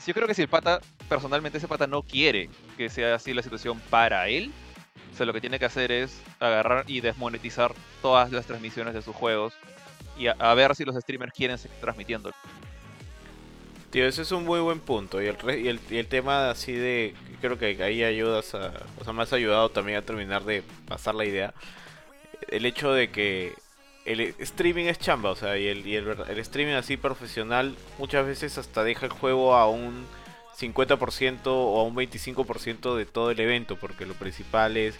yo 0.05 0.13
creo 0.13 0.25
que 0.25 0.33
si 0.33 0.43
el 0.43 0.47
pata, 0.47 0.79
personalmente 1.09 1.57
ese 1.57 1.67
pata 1.67 1.85
no 1.85 2.01
quiere 2.01 2.49
que 2.77 2.87
sea 2.87 3.15
así 3.15 3.33
la 3.33 3.43
situación 3.43 3.77
para 3.89 4.29
él, 4.29 4.53
sea, 5.17 5.25
lo 5.25 5.33
que 5.33 5.41
tiene 5.41 5.59
que 5.59 5.65
hacer 5.65 5.91
es 5.91 6.21
agarrar 6.39 6.85
y 6.87 7.01
desmonetizar 7.01 7.73
todas 8.01 8.31
las 8.31 8.45
transmisiones 8.45 8.93
de 8.93 9.01
sus 9.01 9.15
juegos 9.15 9.53
y 10.17 10.27
a, 10.27 10.35
a 10.39 10.53
ver 10.53 10.75
si 10.75 10.85
los 10.85 10.95
streamers 10.95 11.33
quieren 11.33 11.57
seguir 11.57 11.77
transmitiendo. 11.79 12.31
Tío, 13.89 14.05
ese 14.05 14.23
es 14.23 14.31
un 14.31 14.43
muy 14.43 14.59
buen 14.59 14.79
punto. 14.79 15.21
Y 15.21 15.27
el, 15.27 15.37
y 15.59 15.67
el, 15.69 15.79
y 15.89 15.97
el 15.97 16.07
tema 16.07 16.49
así 16.49 16.73
de. 16.73 17.13
Creo 17.39 17.57
que 17.57 17.81
ahí 17.81 18.03
ayudas 18.03 18.53
a. 18.53 18.73
O 18.99 19.03
sea, 19.03 19.13
me 19.13 19.23
has 19.23 19.31
ayudado 19.31 19.69
también 19.69 19.97
a 19.97 20.01
terminar 20.01 20.43
de 20.43 20.63
pasar 20.87 21.15
la 21.15 21.25
idea. 21.25 21.53
El 22.49 22.65
hecho 22.65 22.91
de 22.91 23.09
que 23.09 23.53
el 24.05 24.21
streaming 24.39 24.85
es 24.85 24.99
chamba, 24.99 25.31
o 25.31 25.35
sea, 25.35 25.57
y 25.57 25.67
el, 25.67 25.85
y 25.87 25.95
el, 25.95 26.07
el 26.07 26.39
streaming 26.39 26.73
así 26.73 26.97
profesional 26.97 27.75
muchas 27.97 28.25
veces 28.25 28.57
hasta 28.57 28.83
deja 28.83 29.05
el 29.05 29.11
juego 29.11 29.55
a 29.55 29.69
un 29.69 30.05
50% 30.59 31.41
o 31.45 31.79
a 31.79 31.83
un 31.83 31.95
25% 31.95 32.95
de 32.95 33.05
todo 33.05 33.31
el 33.31 33.39
evento, 33.39 33.75
porque 33.75 34.05
lo 34.05 34.13
principal 34.13 34.77
es 34.77 34.95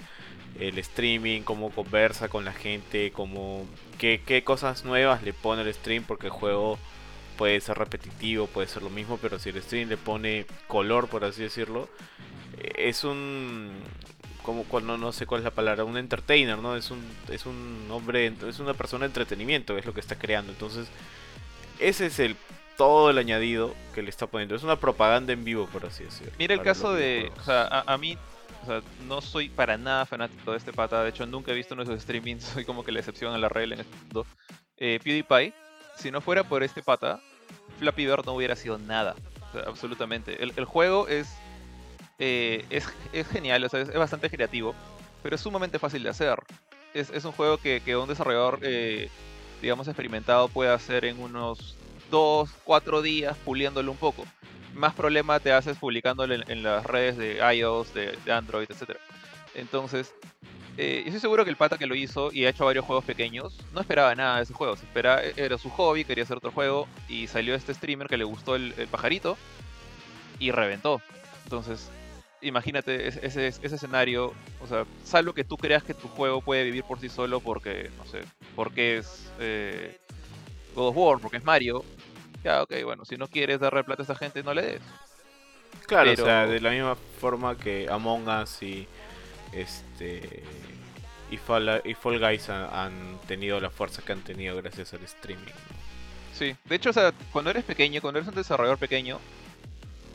el 0.59 0.77
streaming, 0.79 1.41
cómo 1.41 1.71
conversa 1.71 2.29
con 2.29 2.45
la 2.45 2.53
gente, 2.53 3.11
cómo, 3.11 3.65
qué, 3.97 4.21
qué 4.25 4.43
cosas 4.43 4.85
nuevas 4.85 5.23
le 5.23 5.33
pone 5.33 5.63
el 5.63 5.73
stream, 5.73 6.03
porque 6.03 6.27
el 6.27 6.31
juego 6.31 6.77
puede 7.37 7.61
ser 7.61 7.77
repetitivo, 7.77 8.47
puede 8.47 8.67
ser 8.67 8.83
lo 8.83 8.89
mismo, 8.89 9.17
pero 9.21 9.39
si 9.39 9.49
el 9.49 9.61
stream 9.61 9.89
le 9.89 9.97
pone 9.97 10.45
color, 10.67 11.07
por 11.07 11.23
así 11.23 11.43
decirlo, 11.43 11.87
eh, 12.57 12.89
es 12.89 13.03
un 13.03 13.71
como 14.43 14.63
cuando 14.63 14.97
no 14.97 15.11
sé 15.11 15.25
cuál 15.25 15.41
es 15.41 15.45
la 15.45 15.51
palabra, 15.51 15.83
un 15.83 15.97
entertainer, 15.97 16.57
¿no? 16.57 16.77
Es 16.77 16.89
un 16.89 17.03
es 17.29 17.45
un 17.45 17.87
hombre, 17.91 18.33
es 18.47 18.59
una 18.59 18.73
persona 18.73 19.01
de 19.01 19.07
entretenimiento, 19.07 19.77
es 19.77 19.85
lo 19.85 19.93
que 19.93 19.99
está 19.99 20.17
creando. 20.17 20.53
Entonces, 20.53 20.87
ese 21.79 22.07
es 22.07 22.19
el 22.19 22.37
todo 22.77 23.09
el 23.09 23.17
añadido 23.17 23.75
que 23.93 24.01
le 24.01 24.09
está 24.09 24.27
poniendo. 24.27 24.55
Es 24.55 24.63
una 24.63 24.77
propaganda 24.77 25.33
en 25.33 25.43
vivo, 25.43 25.67
por 25.67 25.85
así 25.85 26.03
decirlo. 26.03 26.31
Mira 26.37 26.53
el 26.53 26.61
caso 26.61 26.93
de. 26.93 27.31
O 27.39 27.43
sea, 27.43 27.63
a, 27.63 27.93
a 27.93 27.97
mí. 27.97 28.17
O 28.63 28.65
sea, 28.65 28.81
no 29.07 29.21
soy 29.21 29.49
para 29.49 29.77
nada 29.77 30.05
fanático 30.05 30.51
de 30.51 30.57
este 30.57 30.73
pata. 30.73 31.03
De 31.03 31.09
hecho, 31.09 31.25
nunca 31.25 31.51
he 31.51 31.55
visto 31.55 31.73
uno 31.73 31.83
de 31.83 31.93
sus 31.93 32.01
streamings. 32.03 32.43
Soy 32.53 32.65
como 32.65 32.83
que 32.83 32.91
la 32.91 32.99
excepción 32.99 33.33
a 33.33 33.37
la 33.37 33.49
regla 33.49 33.75
en 33.75 33.81
este 33.81 33.95
mundo. 33.97 34.25
Eh, 34.77 34.99
PewDiePie, 35.03 35.53
si 35.97 36.11
no 36.11 36.21
fuera 36.21 36.43
por 36.43 36.63
este 36.63 36.83
pata, 36.83 37.19
Flappy 37.79 38.05
Bird 38.05 38.25
no 38.25 38.33
hubiera 38.33 38.55
sido 38.55 38.77
nada. 38.77 39.15
O 39.49 39.51
sea, 39.53 39.63
absolutamente. 39.67 40.43
El, 40.43 40.53
el 40.55 40.65
juego 40.65 41.07
es, 41.07 41.33
eh, 42.19 42.65
es. 42.69 42.87
Es 43.13 43.27
genial, 43.27 43.63
o 43.63 43.69
sea, 43.69 43.81
es, 43.81 43.89
es 43.89 43.97
bastante 43.97 44.29
creativo. 44.29 44.75
Pero 45.23 45.35
es 45.35 45.41
sumamente 45.41 45.79
fácil 45.79 46.03
de 46.03 46.09
hacer. 46.09 46.37
Es, 46.93 47.09
es 47.09 47.25
un 47.25 47.31
juego 47.31 47.57
que, 47.57 47.81
que 47.83 47.95
un 47.95 48.07
desarrollador, 48.07 48.59
eh, 48.61 49.09
digamos, 49.61 49.87
experimentado 49.87 50.47
puede 50.47 50.71
hacer 50.71 51.05
en 51.05 51.19
unos 51.19 51.77
2, 52.09 52.49
4 52.63 53.01
días 53.01 53.37
puliéndolo 53.43 53.91
un 53.91 53.97
poco. 53.97 54.25
Más 54.73 54.93
problema 54.93 55.39
te 55.39 55.51
haces 55.51 55.77
publicándolo 55.77 56.35
en, 56.35 56.63
las 56.63 56.85
redes 56.85 57.17
de 57.17 57.39
iOS, 57.55 57.93
de, 57.93 58.17
Android, 58.31 58.67
etc. 58.69 58.97
Entonces, 59.55 60.13
eh, 60.77 60.99
yo 61.01 61.07
estoy 61.07 61.19
seguro 61.19 61.43
que 61.43 61.49
el 61.49 61.55
pata 61.55 61.77
que 61.77 61.87
lo 61.87 61.95
hizo 61.95 62.31
y 62.31 62.45
ha 62.45 62.49
hecho 62.49 62.65
varios 62.65 62.85
juegos 62.85 63.03
pequeños 63.03 63.57
no 63.73 63.81
esperaba 63.81 64.13
nada 64.13 64.37
de 64.37 64.43
ese 64.43 64.53
juego. 64.53 64.75
Se 64.75 64.85
esperaba, 64.85 65.21
era 65.21 65.57
su 65.57 65.69
hobby, 65.71 66.05
quería 66.05 66.23
hacer 66.23 66.37
otro 66.37 66.51
juego 66.51 66.87
y 67.09 67.27
salió 67.27 67.55
este 67.55 67.73
streamer 67.73 68.07
que 68.07 68.17
le 68.17 68.23
gustó 68.23 68.55
el, 68.55 68.73
pajarito 68.91 69.37
y 70.37 70.51
reventó. 70.51 71.01
Entonces, 71.45 71.89
imagínate 72.41 73.07
ese 73.07 73.47
escenario. 73.47 74.33
O 74.61 74.67
sea, 74.67 74.85
salvo 75.03 75.33
que 75.33 75.43
tú 75.43 75.57
creas 75.57 75.83
que 75.83 75.95
tu 75.95 76.07
juego 76.07 76.41
puede 76.41 76.63
vivir 76.65 76.83
por 76.83 76.99
sí 76.99 77.09
solo 77.09 77.39
porque, 77.39 77.89
no 77.97 78.05
sé, 78.05 78.21
porque 78.55 78.97
es 78.97 79.31
eh, 79.39 79.97
God 80.77 80.89
of 80.89 80.95
War, 80.97 81.19
porque 81.19 81.37
es 81.37 81.43
Mario. 81.43 81.83
Ya, 82.43 82.61
ok, 82.63 82.73
bueno, 82.85 83.03
si 83.03 83.17
no 83.17 83.27
quieres 83.27 83.59
darle 83.59 83.83
plata 83.83 84.03
a 84.03 84.05
esa 84.05 84.15
gente, 84.15 84.43
no 84.43 84.53
le 84.53 84.61
des. 84.61 84.81
Claro, 85.87 86.09
pero- 86.11 86.23
o 86.23 86.25
sea, 86.25 86.45
de 86.45 86.59
la 86.61 86.69
misma 86.71 86.95
forma 87.19 87.57
que 87.57 87.87
Among 87.89 88.27
Us 88.27 88.61
y 88.61 88.87
este 89.53 90.43
y 91.29 91.37
Fall, 91.37 91.81
y 91.83 91.93
Fall 91.93 92.19
Guys 92.19 92.49
ha- 92.49 92.85
han 92.85 93.19
tenido 93.27 93.59
la 93.59 93.69
fuerza 93.69 94.01
que 94.01 94.13
han 94.13 94.21
tenido 94.21 94.55
gracias 94.57 94.93
al 94.93 95.03
streaming. 95.03 95.51
Sí, 96.33 96.55
de 96.65 96.75
hecho, 96.75 96.91
o 96.91 96.93
sea, 96.93 97.11
cuando 97.33 97.51
eres 97.51 97.63
pequeño, 97.65 97.99
cuando 98.01 98.19
eres 98.19 98.29
un 98.29 98.35
desarrollador 98.35 98.77
pequeño, 98.77 99.19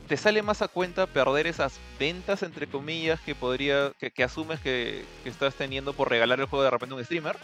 te 0.08 0.16
sale 0.16 0.40
más 0.42 0.62
a 0.62 0.68
cuenta 0.68 1.06
perder 1.06 1.46
esas 1.46 1.78
ventas, 1.98 2.42
entre 2.42 2.66
comillas, 2.66 3.20
que 3.20 3.34
podría, 3.34 3.92
que, 3.98 4.10
que 4.10 4.24
asumes 4.24 4.60
que, 4.60 5.04
que 5.22 5.28
estás 5.28 5.54
teniendo 5.54 5.92
por 5.92 6.08
regalar 6.08 6.40
el 6.40 6.46
juego 6.46 6.62
de 6.64 6.70
repente 6.70 6.94
a 6.94 6.98
un 6.98 7.04
streamer, 7.04 7.36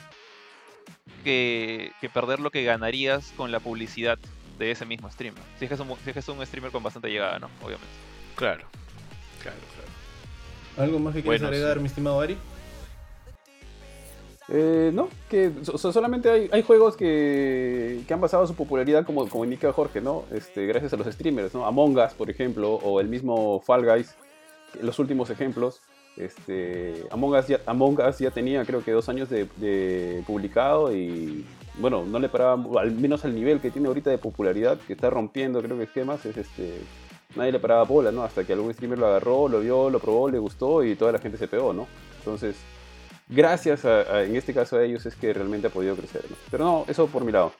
que, 1.25 1.93
que 2.01 2.09
perder 2.09 2.41
lo 2.41 2.51
que 2.51 2.65
ganarías 2.65 3.33
con 3.37 3.51
la 3.53 3.61
publicidad 3.61 4.19
de 4.59 4.71
ese 4.71 4.85
mismo 4.87 5.11
streamer. 5.11 5.43
Si 5.59 5.65
es 5.65 5.69
que 5.69 5.75
es 5.75 5.81
un, 5.81 5.89
si 6.03 6.11
es 6.11 6.13
que 6.15 6.19
es 6.21 6.29
un 6.29 6.45
streamer 6.45 6.71
con 6.73 6.83
bastante 6.83 7.09
llegada, 7.09 7.39
¿no? 7.39 7.47
Obviamente. 7.61 7.87
Claro, 8.35 8.65
claro, 9.43 9.59
claro. 9.75 9.89
¿Algo 10.87 10.99
más 10.99 11.15
que 11.15 11.23
quieres 11.23 11.41
Bueno, 11.41 11.55
agregar, 11.55 11.75
sí. 11.77 11.81
mi 11.81 11.87
estimado 11.89 12.21
Ari? 12.21 12.37
Eh, 14.51 14.91
no, 14.95 15.11
que 15.29 15.53
so- 15.63 15.77
so- 15.77 15.93
solamente 15.93 16.31
hay, 16.31 16.49
hay 16.51 16.63
juegos 16.63 16.97
que, 16.97 18.01
que 18.09 18.15
han 18.15 18.21
basado 18.21 18.47
su 18.47 18.55
popularidad, 18.55 19.05
como, 19.05 19.29
como 19.29 19.45
indica 19.45 19.71
Jorge, 19.75 20.01
¿no? 20.01 20.25
Este, 20.33 20.65
gracias 20.67 20.93
a 20.95 20.97
los 20.97 21.07
streamers, 21.07 21.53
¿no? 21.53 21.67
Among 21.67 21.99
Us, 21.99 22.15
por 22.15 22.31
ejemplo, 22.31 22.73
o 22.75 22.99
el 23.01 23.09
mismo 23.09 23.61
Fall 23.61 23.85
Guys, 23.85 24.15
los 24.81 24.99
últimos 24.99 25.29
ejemplos. 25.29 25.83
Este, 26.19 27.07
Among, 27.11 27.35
Us 27.35 27.47
ya, 27.47 27.61
Among 27.67 28.01
Us 28.01 28.19
ya 28.19 28.31
tenía, 28.31 28.65
creo 28.65 28.83
que, 28.85 28.91
dos 28.93 29.09
años 29.09 29.31
de, 29.31 29.47
de 29.57 30.23
publicado 30.27 30.93
y, 30.95 31.47
bueno, 31.79 32.05
no 32.05 32.19
le 32.19 32.29
paraba, 32.29 32.61
al 32.81 32.91
menos 32.93 33.25
al 33.25 33.35
nivel 33.35 33.61
que 33.61 33.71
tiene 33.71 33.89
ahorita 33.89 34.11
de 34.11 34.19
popularidad, 34.19 34.79
que 34.87 34.95
está 34.95 35.11
rompiendo, 35.11 35.63
creo 35.63 35.77
que 35.79 35.85
esquemas, 35.85 36.27
es 36.27 36.37
este. 36.37 36.81
Nadie 37.37 37.53
le 37.53 37.61
paraba 37.61 37.85
bola, 37.85 38.11
¿no? 38.11 38.25
Hasta 38.25 38.43
que 38.45 38.53
algún 38.55 38.73
streamer 38.73 38.99
lo 38.99 39.07
agarró, 39.07 39.49
lo 39.49 39.61
vio, 39.61 39.91
lo 39.91 40.01
probó, 40.01 40.29
le 40.31 40.39
gustó 40.39 40.83
y 40.83 40.97
toda 40.97 41.13
la 41.13 41.19
gente 41.19 41.37
se 41.39 41.47
pegó, 41.47 41.73
¿no? 41.73 41.87
Entonces, 42.19 42.57
gracias 43.29 43.85
a, 43.85 44.01
a- 44.01 44.25
en 44.25 44.35
este 44.35 44.55
caso 44.55 44.77
a 44.77 44.83
ellos 44.85 45.05
es 45.07 45.15
que 45.15 45.33
realmente 45.33 45.67
ha 45.67 45.71
podido 45.71 45.95
crecer. 45.95 46.25
¿no? 46.29 46.37
Pero 46.51 46.65
no, 46.65 46.85
eso 46.89 47.07
por 47.07 47.25
mi 47.25 47.31
lado. 47.33 47.53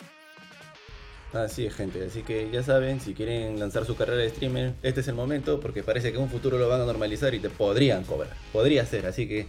Así 1.33 1.67
es, 1.67 1.75
gente. 1.75 2.05
Así 2.07 2.23
que 2.23 2.51
ya 2.51 2.63
saben, 2.63 3.01
si 3.01 3.15
quieren 3.15 3.61
lanzar 3.61 3.85
su 3.85 3.97
carrera 3.97 4.23
de 4.23 4.31
streamer, 4.31 4.73
este 4.83 5.01
es 5.01 5.09
el 5.09 5.15
momento, 5.15 5.61
porque 5.61 5.83
parece 5.83 6.11
que 6.11 6.17
en 6.17 6.23
un 6.23 6.31
futuro 6.31 6.59
lo 6.59 6.69
van 6.69 6.81
a 6.81 6.87
normalizar 6.87 7.35
y 7.35 7.39
te 7.39 7.51
podrían 7.51 8.05
cobrar. 8.05 8.35
Podría 8.53 8.87
ser, 8.87 9.07
así 9.07 9.29
que 9.29 9.47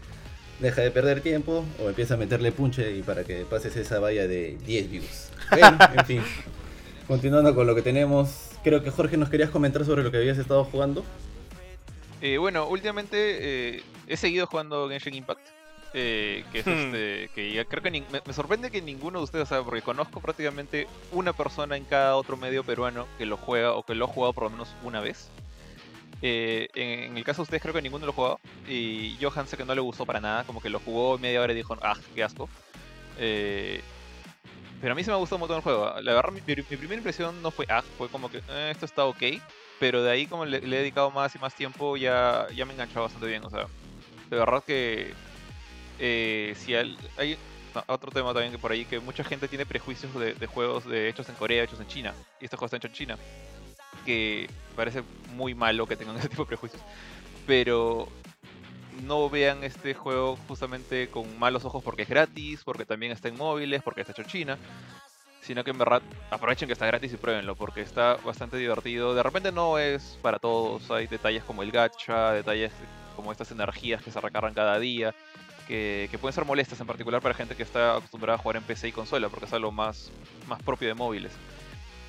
deja 0.59 0.81
de 0.81 0.91
perder 0.91 1.21
tiempo 1.21 1.65
o 1.81 1.87
empieza 1.87 2.15
a 2.15 2.17
meterle 2.17 2.51
punche 2.51 2.91
y 2.91 3.01
para 3.01 3.23
que 3.23 3.45
pases 3.45 3.75
esa 3.77 3.99
valla 3.99 4.27
de 4.27 4.57
10 4.65 4.91
views. 4.91 5.29
Bueno, 5.51 5.77
en 5.97 6.05
fin. 6.05 6.23
Continuando 7.07 7.55
con 7.55 7.65
lo 7.65 7.73
que 7.75 7.81
tenemos, 7.81 8.51
creo 8.63 8.83
que 8.83 8.91
Jorge 8.91 9.17
nos 9.17 9.29
querías 9.29 9.49
comentar 9.49 9.85
sobre 9.85 10.03
lo 10.03 10.11
que 10.11 10.17
habías 10.17 10.37
estado 10.37 10.65
jugando. 10.65 11.03
Eh, 12.21 12.37
bueno, 12.37 12.67
últimamente 12.67 13.77
eh, 13.77 13.83
he 14.07 14.17
seguido 14.17 14.45
jugando 14.47 14.89
Genshin 14.89 15.13
Impact. 15.13 15.58
Eh, 15.93 16.43
que 16.51 16.59
es 16.59 16.67
Hmm. 16.67 16.71
este. 16.71 17.29
Que 17.33 17.51
ya 17.53 17.65
creo 17.65 17.81
que 17.83 17.91
nin- 17.91 18.07
me, 18.11 18.21
me 18.25 18.33
sorprende 18.33 18.69
que 18.71 18.81
ninguno 18.81 19.19
de 19.19 19.23
ustedes 19.25 19.47
sabe, 19.49 19.63
porque 19.63 19.81
conozco 19.81 20.19
prácticamente 20.21 20.87
una 21.11 21.33
persona 21.33 21.77
en 21.77 21.85
cada 21.85 22.15
otro 22.15 22.37
medio 22.37 22.63
peruano 22.63 23.07
que 23.17 23.25
lo 23.25 23.37
juega 23.37 23.73
o 23.73 23.83
que 23.83 23.95
lo 23.95 24.05
ha 24.05 24.07
jugado 24.07 24.33
por 24.33 24.43
lo 24.45 24.49
menos 24.51 24.69
una 24.83 24.99
vez. 25.01 25.29
Eh, 26.21 26.67
en, 26.75 27.11
en 27.11 27.17
el 27.17 27.23
caso 27.23 27.37
de 27.41 27.43
ustedes, 27.43 27.61
creo 27.61 27.73
que 27.73 27.81
ninguno 27.81 28.05
lo 28.05 28.11
ha 28.11 28.15
jugado. 28.15 28.39
Y 28.67 29.17
Johan 29.21 29.47
sé 29.47 29.57
que 29.57 29.65
no 29.65 29.73
le 29.73 29.81
gustó 29.81 30.05
para 30.05 30.19
nada, 30.19 30.43
como 30.43 30.61
que 30.61 30.69
lo 30.69 30.79
jugó 30.79 31.17
media 31.17 31.41
hora 31.41 31.53
y 31.53 31.55
dijo, 31.55 31.77
ah, 31.81 31.95
qué 32.13 32.23
asco. 32.23 32.49
Eh, 33.17 33.81
pero 34.81 34.93
a 34.93 34.95
mí 34.95 35.03
sí 35.03 35.09
me 35.09 35.15
gustó 35.17 35.35
un 35.35 35.39
montón 35.41 35.57
el 35.57 35.63
juego. 35.63 35.93
La 36.01 36.13
verdad, 36.13 36.31
mi, 36.31 36.41
mi- 36.45 36.55
mi 36.55 36.77
primera 36.77 36.95
impresión 36.95 37.41
no 37.41 37.51
fue 37.51 37.65
ah, 37.69 37.81
fue 37.97 38.07
como 38.09 38.29
que 38.31 38.37
"Eh, 38.49 38.69
esto 38.71 38.85
está 38.85 39.05
ok. 39.05 39.21
Pero 39.79 40.03
de 40.03 40.11
ahí, 40.11 40.25
como 40.25 40.45
le, 40.45 40.59
le 40.61 40.75
he 40.77 40.79
dedicado 40.79 41.09
más 41.11 41.33
y 41.35 41.39
más 41.39 41.53
tiempo, 41.55 41.95
ya, 41.97 42.47
ya 42.55 42.65
me 42.65 42.73
enganchó 42.73 43.01
bastante 43.01 43.27
bien. 43.27 43.43
O 43.45 43.49
sea, 43.49 43.65
de 44.29 44.37
verdad 44.37 44.63
que. 44.65 45.13
Eh, 45.99 46.53
si 46.57 46.75
al- 46.75 46.97
hay 47.17 47.37
no, 47.75 47.83
otro 47.87 48.11
tema 48.11 48.33
también 48.33 48.51
que 48.51 48.57
por 48.57 48.71
ahí, 48.71 48.85
que 48.85 48.99
mucha 48.99 49.23
gente 49.23 49.47
tiene 49.47 49.65
prejuicios 49.65 50.13
de, 50.15 50.33
de 50.33 50.47
juegos 50.47 50.85
de, 50.85 51.09
hechos 51.09 51.29
en 51.29 51.35
Corea, 51.35 51.63
hechos 51.63 51.79
en 51.79 51.87
China. 51.87 52.13
Y 52.39 52.45
este 52.45 52.57
juego 52.57 52.65
está 52.65 52.77
hecho 52.77 52.87
en 52.87 52.93
China. 52.93 53.17
Que 54.05 54.49
parece 54.75 55.03
muy 55.35 55.53
malo 55.53 55.85
que 55.85 55.95
tengan 55.95 56.15
ese 56.17 56.29
tipo 56.29 56.43
de 56.43 56.47
prejuicios. 56.47 56.81
Pero 57.45 58.07
no 59.03 59.29
vean 59.29 59.63
este 59.63 59.93
juego 59.93 60.37
justamente 60.47 61.09
con 61.09 61.37
malos 61.39 61.63
ojos 61.65 61.83
porque 61.83 62.03
es 62.03 62.09
gratis, 62.09 62.61
porque 62.63 62.85
también 62.85 63.11
está 63.11 63.27
en 63.27 63.37
móviles, 63.37 63.81
porque 63.83 64.01
está 64.01 64.13
hecho 64.13 64.23
en 64.23 64.27
China. 64.27 64.57
Sino 65.41 65.63
que 65.63 65.71
en 65.71 65.77
verdad 65.77 66.01
aprovechen 66.29 66.67
que 66.67 66.73
está 66.73 66.85
gratis 66.85 67.13
y 67.13 67.17
pruébenlo, 67.17 67.55
porque 67.55 67.81
está 67.81 68.15
bastante 68.25 68.57
divertido. 68.57 69.15
De 69.15 69.23
repente 69.23 69.51
no 69.51 69.77
es 69.79 70.17
para 70.21 70.37
todos, 70.37 70.89
hay 70.91 71.07
detalles 71.07 71.43
como 71.43 71.63
el 71.63 71.71
gacha, 71.71 72.33
detalles 72.33 72.71
como 73.15 73.31
estas 73.31 73.51
energías 73.51 74.01
que 74.03 74.11
se 74.11 74.21
recargan 74.21 74.53
cada 74.53 74.77
día, 74.79 75.13
que, 75.69 76.17
pueden 76.19 76.33
ser 76.33 76.45
molestas 76.45 76.79
en 76.81 76.87
particular 76.87 77.21
para 77.21 77.35
gente 77.35 77.55
que 77.55 77.61
está 77.63 77.95
acostumbrada 77.95 78.37
a 78.37 78.41
jugar 78.41 78.57
en 78.57 78.63
PC 78.63 78.87
y 78.87 78.91
consola, 78.91 79.29
porque 79.29 79.45
es 79.45 79.53
algo 79.53 79.71
más, 79.71 80.11
más 80.47 80.61
propio 80.63 80.87
de 80.87 80.95
móviles. 80.95 81.31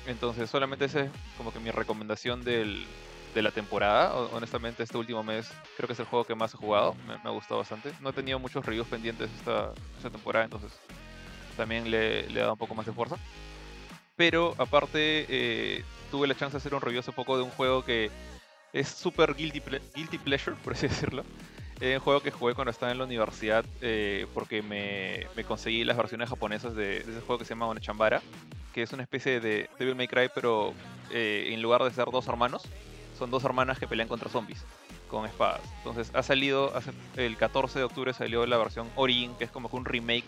Entonces 0.07 0.49
solamente 0.49 0.85
esa 0.85 1.01
es 1.01 1.11
como 1.37 1.53
que 1.53 1.59
mi 1.59 1.69
recomendación 1.69 2.43
del, 2.43 2.87
de 3.35 3.41
la 3.43 3.51
temporada. 3.51 4.15
Ho- 4.15 4.35
Honestamente, 4.35 4.81
este 4.81 4.97
último 4.97 5.23
mes 5.23 5.53
creo 5.77 5.85
que 5.85 5.93
es 5.93 5.99
el 5.99 6.07
juego 6.07 6.25
que 6.25 6.33
más 6.33 6.53
he 6.55 6.57
jugado. 6.57 6.95
Me, 7.07 7.17
me 7.19 7.29
ha 7.29 7.33
gustado 7.33 7.59
bastante. 7.59 7.91
No 8.01 8.09
he 8.09 8.13
tenido 8.13 8.39
muchos 8.39 8.65
reviews 8.65 8.87
pendientes 8.87 9.29
esta, 9.37 9.71
temporada, 10.11 10.45
entonces 10.45 10.71
también 11.55 11.89
le, 11.91 12.27
le 12.29 12.39
he 12.39 12.41
dado 12.41 12.53
un 12.53 12.59
poco 12.59 12.73
más 12.73 12.87
de 12.87 12.93
fuerza. 12.93 13.17
Pero 14.15 14.55
aparte, 14.57 15.25
eh, 15.29 15.83
tuve 16.09 16.27
la 16.27 16.35
chance 16.35 16.53
de 16.53 16.57
hacer 16.57 16.73
un 16.73 16.81
review 16.81 16.99
hace 17.01 17.11
poco 17.11 17.37
de 17.37 17.43
un 17.43 17.51
juego 17.51 17.85
que 17.85 18.09
es 18.73 18.87
súper 18.87 19.35
guilty, 19.35 19.61
guilty 19.95 20.17
pleasure, 20.17 20.55
por 20.63 20.73
así 20.73 20.87
decirlo. 20.87 21.23
Es 21.81 21.97
un 21.97 22.03
juego 22.03 22.21
que 22.21 22.29
jugué 22.31 22.53
cuando 22.53 22.69
estaba 22.71 22.91
en 22.91 22.99
la 22.99 23.05
universidad 23.05 23.65
eh, 23.81 24.27
porque 24.35 24.61
me, 24.61 25.25
me 25.35 25.43
conseguí 25.43 25.83
las 25.83 25.97
versiones 25.97 26.29
japonesas 26.29 26.75
de, 26.75 26.99
de 27.03 27.11
ese 27.11 27.21
juego 27.21 27.39
que 27.39 27.45
se 27.45 27.49
llama 27.55 27.65
Onechambara, 27.67 28.21
que 28.73 28.83
es 28.83 28.93
una 28.93 29.01
especie 29.01 29.39
de 29.39 29.67
Devil 29.79 29.95
May 29.95 30.07
Cry, 30.07 30.29
pero 30.33 30.73
eh, 31.09 31.49
en 31.51 31.61
lugar 31.61 31.83
de 31.83 31.89
ser 31.91 32.05
dos 32.11 32.27
hermanos, 32.27 32.61
son 33.17 33.31
dos 33.31 33.43
hermanas 33.43 33.79
que 33.79 33.87
pelean 33.87 34.07
contra 34.07 34.29
zombies 34.29 34.63
con 35.07 35.25
espadas. 35.25 35.61
Entonces 35.79 36.11
ha 36.13 36.21
salido, 36.21 36.71
hace, 36.75 36.91
el 37.17 37.35
14 37.35 37.79
de 37.79 37.85
octubre 37.85 38.13
salió 38.13 38.45
la 38.45 38.57
versión 38.57 38.87
Origin, 38.95 39.33
que 39.35 39.43
es 39.45 39.51
como 39.51 39.67
que 39.69 39.75
un 39.75 39.85
remake 39.85 40.25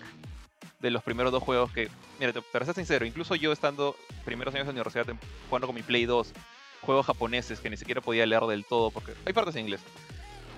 de 0.79 0.89
los 0.89 1.03
primeros 1.03 1.31
dos 1.31 1.43
juegos 1.43 1.71
que, 1.71 1.87
mira, 2.19 2.33
te- 2.33 2.41
para 2.41 2.65
ser 2.65 2.73
sincero, 2.73 3.05
incluso 3.05 3.35
yo 3.35 3.51
estando 3.51 3.95
primeros 4.25 4.53
años 4.55 4.65
de 4.65 4.71
universidad 4.71 5.05
jugando 5.49 5.67
con 5.67 5.75
mi 5.75 5.83
Play 5.83 6.05
2 6.05 6.33
juegos 6.81 7.05
japoneses 7.05 7.59
que 7.61 7.69
ni 7.69 7.77
siquiera 7.77 8.01
podía 8.01 8.25
leer 8.25 8.41
del 8.43 8.65
todo 8.65 8.89
porque 8.91 9.13
hay 9.25 9.31
partes 9.33 9.55
en 9.55 9.61
inglés. 9.61 9.81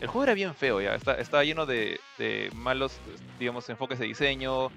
El 0.02 0.08
juego 0.08 0.24
era 0.24 0.34
bien 0.34 0.54
feo 0.56 0.82
ya, 0.82 0.96
estaba 0.96 1.44
lleno 1.44 1.66
de, 1.66 2.00
malos, 2.54 2.98
digamos, 3.40 3.70
enfoques 3.70 4.00
de 4.00 4.06
diseño, 4.06 4.70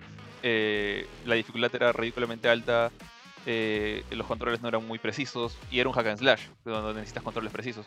eh, 0.42 1.06
la 1.24 1.34
dificultad 1.34 1.74
era 1.74 1.92
ridículamente 1.92 2.48
alta, 2.48 2.90
eh, 3.46 4.04
los 4.10 4.26
controles 4.26 4.60
no 4.60 4.68
eran 4.68 4.86
muy 4.86 4.98
precisos 4.98 5.56
y 5.70 5.80
era 5.80 5.88
un 5.88 5.94
hack 5.94 6.06
and 6.06 6.18
slash, 6.18 6.42
donde 6.64 6.94
necesitas 6.94 7.22
controles 7.22 7.52
precisos. 7.52 7.86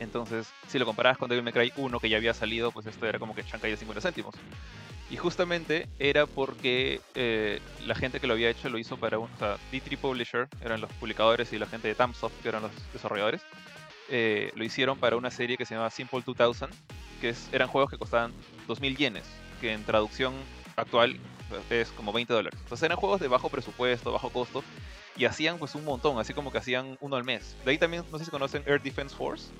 Entonces, 0.00 0.52
si 0.66 0.78
lo 0.78 0.86
comparabas 0.86 1.18
con 1.18 1.28
Devil 1.28 1.44
May 1.44 1.52
Cry 1.52 1.72
1 1.76 2.00
que 2.00 2.08
ya 2.08 2.16
había 2.16 2.34
salido, 2.34 2.72
pues 2.72 2.86
esto 2.86 3.06
era 3.06 3.18
como 3.18 3.34
que 3.34 3.44
chancay 3.44 3.70
de 3.70 3.76
50 3.76 4.00
céntimos. 4.00 4.34
Y 5.10 5.16
justamente 5.16 5.86
era 5.98 6.26
porque 6.26 7.00
eh, 7.14 7.60
la 7.86 7.94
gente 7.94 8.20
que 8.20 8.26
lo 8.26 8.34
había 8.34 8.50
hecho 8.50 8.68
lo 8.68 8.78
hizo 8.78 8.96
para 8.96 9.18
un. 9.18 9.28
O 9.32 9.38
sea, 9.38 9.56
D3 9.70 9.98
Publisher 9.98 10.48
eran 10.62 10.80
los 10.80 10.90
publicadores 10.94 11.52
y 11.52 11.58
la 11.58 11.66
gente 11.66 11.88
de 11.88 11.94
Tamsoft, 11.94 12.34
que 12.42 12.48
eran 12.48 12.62
los 12.62 12.72
desarrolladores, 12.92 13.42
eh, 14.08 14.50
lo 14.54 14.64
hicieron 14.64 14.98
para 14.98 15.16
una 15.16 15.30
serie 15.30 15.56
que 15.56 15.64
se 15.66 15.74
llamaba 15.74 15.90
Simple 15.90 16.22
2000, 16.26 16.68
que 17.20 17.30
es- 17.30 17.48
eran 17.52 17.68
juegos 17.68 17.90
que 17.90 17.98
costaban 17.98 18.32
2.000 18.66 18.96
yenes, 18.96 19.24
que 19.60 19.72
en 19.72 19.84
traducción 19.84 20.34
actual 20.76 21.16
es 21.70 21.90
como 21.92 22.12
20 22.12 22.32
dólares. 22.32 22.58
Entonces 22.62 22.84
eran 22.84 22.98
juegos 22.98 23.20
de 23.20 23.28
bajo 23.28 23.48
presupuesto, 23.48 24.12
bajo 24.12 24.30
costo, 24.30 24.62
y 25.16 25.24
hacían 25.26 25.58
pues 25.58 25.74
un 25.74 25.84
montón, 25.84 26.18
así 26.18 26.34
como 26.34 26.50
que 26.50 26.58
hacían 26.58 26.96
uno 27.00 27.16
al 27.16 27.24
mes. 27.24 27.56
De 27.64 27.70
ahí 27.70 27.78
también, 27.78 28.04
no 28.10 28.18
sé 28.18 28.24
si 28.24 28.30
conocen 28.30 28.62
Air 28.66 28.82
Defense 28.82 29.14
Force, 29.14 29.50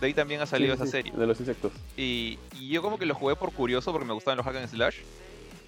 de 0.00 0.06
ahí 0.06 0.14
también 0.14 0.40
ha 0.40 0.46
salido 0.46 0.74
Sí, 0.74 0.82
esa 0.82 0.84
sí, 0.86 0.90
serie. 0.92 1.12
De 1.16 1.26
los 1.26 1.40
insectos. 1.40 1.72
Y, 1.96 2.38
y 2.58 2.68
yo 2.68 2.82
como 2.82 2.98
que 2.98 3.06
lo 3.06 3.14
jugué 3.14 3.36
por 3.36 3.52
curioso, 3.52 3.92
porque 3.92 4.06
me 4.06 4.12
gustaban 4.14 4.36
los 4.38 4.46
hack 4.46 4.56
and 4.56 4.68
slash. 4.68 4.96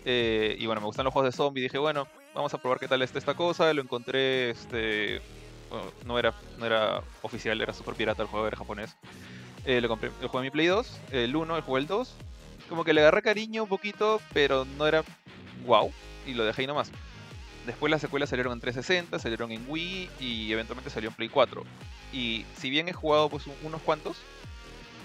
Eh, 0.05 0.57
y 0.59 0.67
bueno, 0.67 0.81
me 0.81 0.87
gustan 0.87 1.05
los 1.05 1.12
juegos 1.12 1.33
de 1.33 1.37
zombie. 1.37 1.62
Dije, 1.62 1.79
bueno, 1.79 2.07
vamos 2.35 2.52
a 2.55 2.59
probar 2.59 2.79
qué 2.79 2.88
tal 2.88 3.02
está 3.02 3.19
esta 3.19 3.35
cosa. 3.35 3.73
Lo 3.73 3.83
encontré, 3.83 4.50
este... 4.50 5.21
no, 6.05 6.19
era, 6.19 6.35
no 6.59 6.67
era 6.67 7.02
oficial, 7.23 7.61
era 7.61 7.73
super 7.73 7.95
pirata 7.95 8.23
el 8.23 8.29
juego, 8.29 8.47
era 8.47 8.57
japonés. 8.57 8.95
Eh, 9.64 9.81
lo 9.81 9.88
compré, 9.88 10.11
lo 10.21 10.29
jugué 10.29 10.43
mi 10.45 10.50
Play 10.50 10.67
2, 10.67 10.99
el 11.12 11.35
1, 11.37 11.57
el 11.57 11.62
jugué 11.62 11.81
el 11.83 11.87
2. 11.87 12.14
Como 12.69 12.85
que 12.85 12.93
le 12.93 13.00
agarré 13.00 13.23
cariño 13.23 13.64
un 13.64 13.69
poquito, 13.69 14.21
pero 14.33 14.64
no 14.64 14.87
era 14.87 15.02
wow. 15.67 15.93
Y 16.26 16.35
lo 16.35 16.45
dejé 16.45 16.62
ahí 16.62 16.67
nomás. 16.67 16.91
Después 17.67 17.91
las 17.91 18.00
secuelas 18.00 18.29
salieron 18.31 18.52
en 18.55 18.61
360, 18.61 19.19
salieron 19.19 19.52
en 19.52 19.64
Wii 19.69 20.11
y 20.21 20.52
eventualmente 20.52 20.91
salió 20.91 21.11
en 21.11 21.14
Play 21.14 21.29
4. 21.29 21.62
Y 22.12 22.45
si 22.57 22.71
bien 22.71 22.88
he 22.88 22.93
jugado 22.93 23.29
pues 23.29 23.47
un- 23.47 23.55
unos 23.62 23.81
cuantos, 23.83 24.17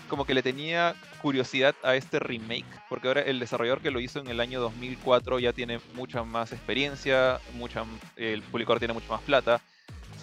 como 0.09 0.25
que 0.25 0.33
le 0.33 0.41
tenía 0.41 0.95
curiosidad 1.21 1.75
a 1.83 1.95
este 1.95 2.17
remake, 2.19 2.65
porque 2.89 3.09
ahora 3.09 3.21
el 3.21 3.39
desarrollador 3.39 3.81
que 3.81 3.91
lo 3.91 3.99
hizo 3.99 4.19
en 4.19 4.27
el 4.27 4.39
año 4.39 4.59
2004 4.61 5.37
ya 5.39 5.53
tiene 5.53 5.79
mucha 5.93 6.23
más 6.23 6.51
experiencia, 6.53 7.39
mucha, 7.53 7.83
el 8.15 8.41
publicador 8.43 8.79
tiene 8.79 8.93
mucha 8.93 9.09
más 9.09 9.21
plata, 9.21 9.61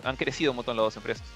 han 0.05 0.17
crecido 0.17 0.53
un 0.53 0.57
montón 0.57 0.77
las 0.77 0.85
dos 0.85 0.97
empresas. 0.97 1.27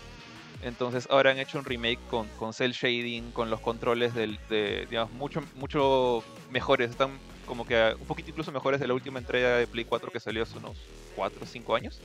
Entonces 0.63 1.07
ahora 1.11 1.31
han 1.31 1.39
hecho 1.39 1.59
un 1.59 1.65
remake 1.65 2.01
con, 2.11 2.27
con 2.39 2.53
cel 2.53 2.73
shading, 2.73 3.31
con 3.31 3.49
los 3.51 3.61
controles 3.61 4.15
del, 4.15 4.39
de, 4.49 4.87
digamos, 4.91 5.13
mucho, 5.13 5.43
mucho 5.55 6.25
mejores, 6.51 6.91
están 6.91 7.11
como 7.47 7.67
que 7.67 7.97
un 7.99 8.07
poquito 8.07 8.31
incluso 8.31 8.53
mejores 8.53 8.81
de 8.81 8.87
la 8.87 8.95
última 8.95 9.19
entrega 9.19 9.57
de 9.57 9.67
Play 9.67 9.85
4 9.85 10.11
que 10.11 10.21
salió 10.21 10.43
hace 10.43 10.59
unos 10.59 10.77
4 11.17 11.41
o 11.43 11.47
5 11.47 11.75
años. 11.75 12.01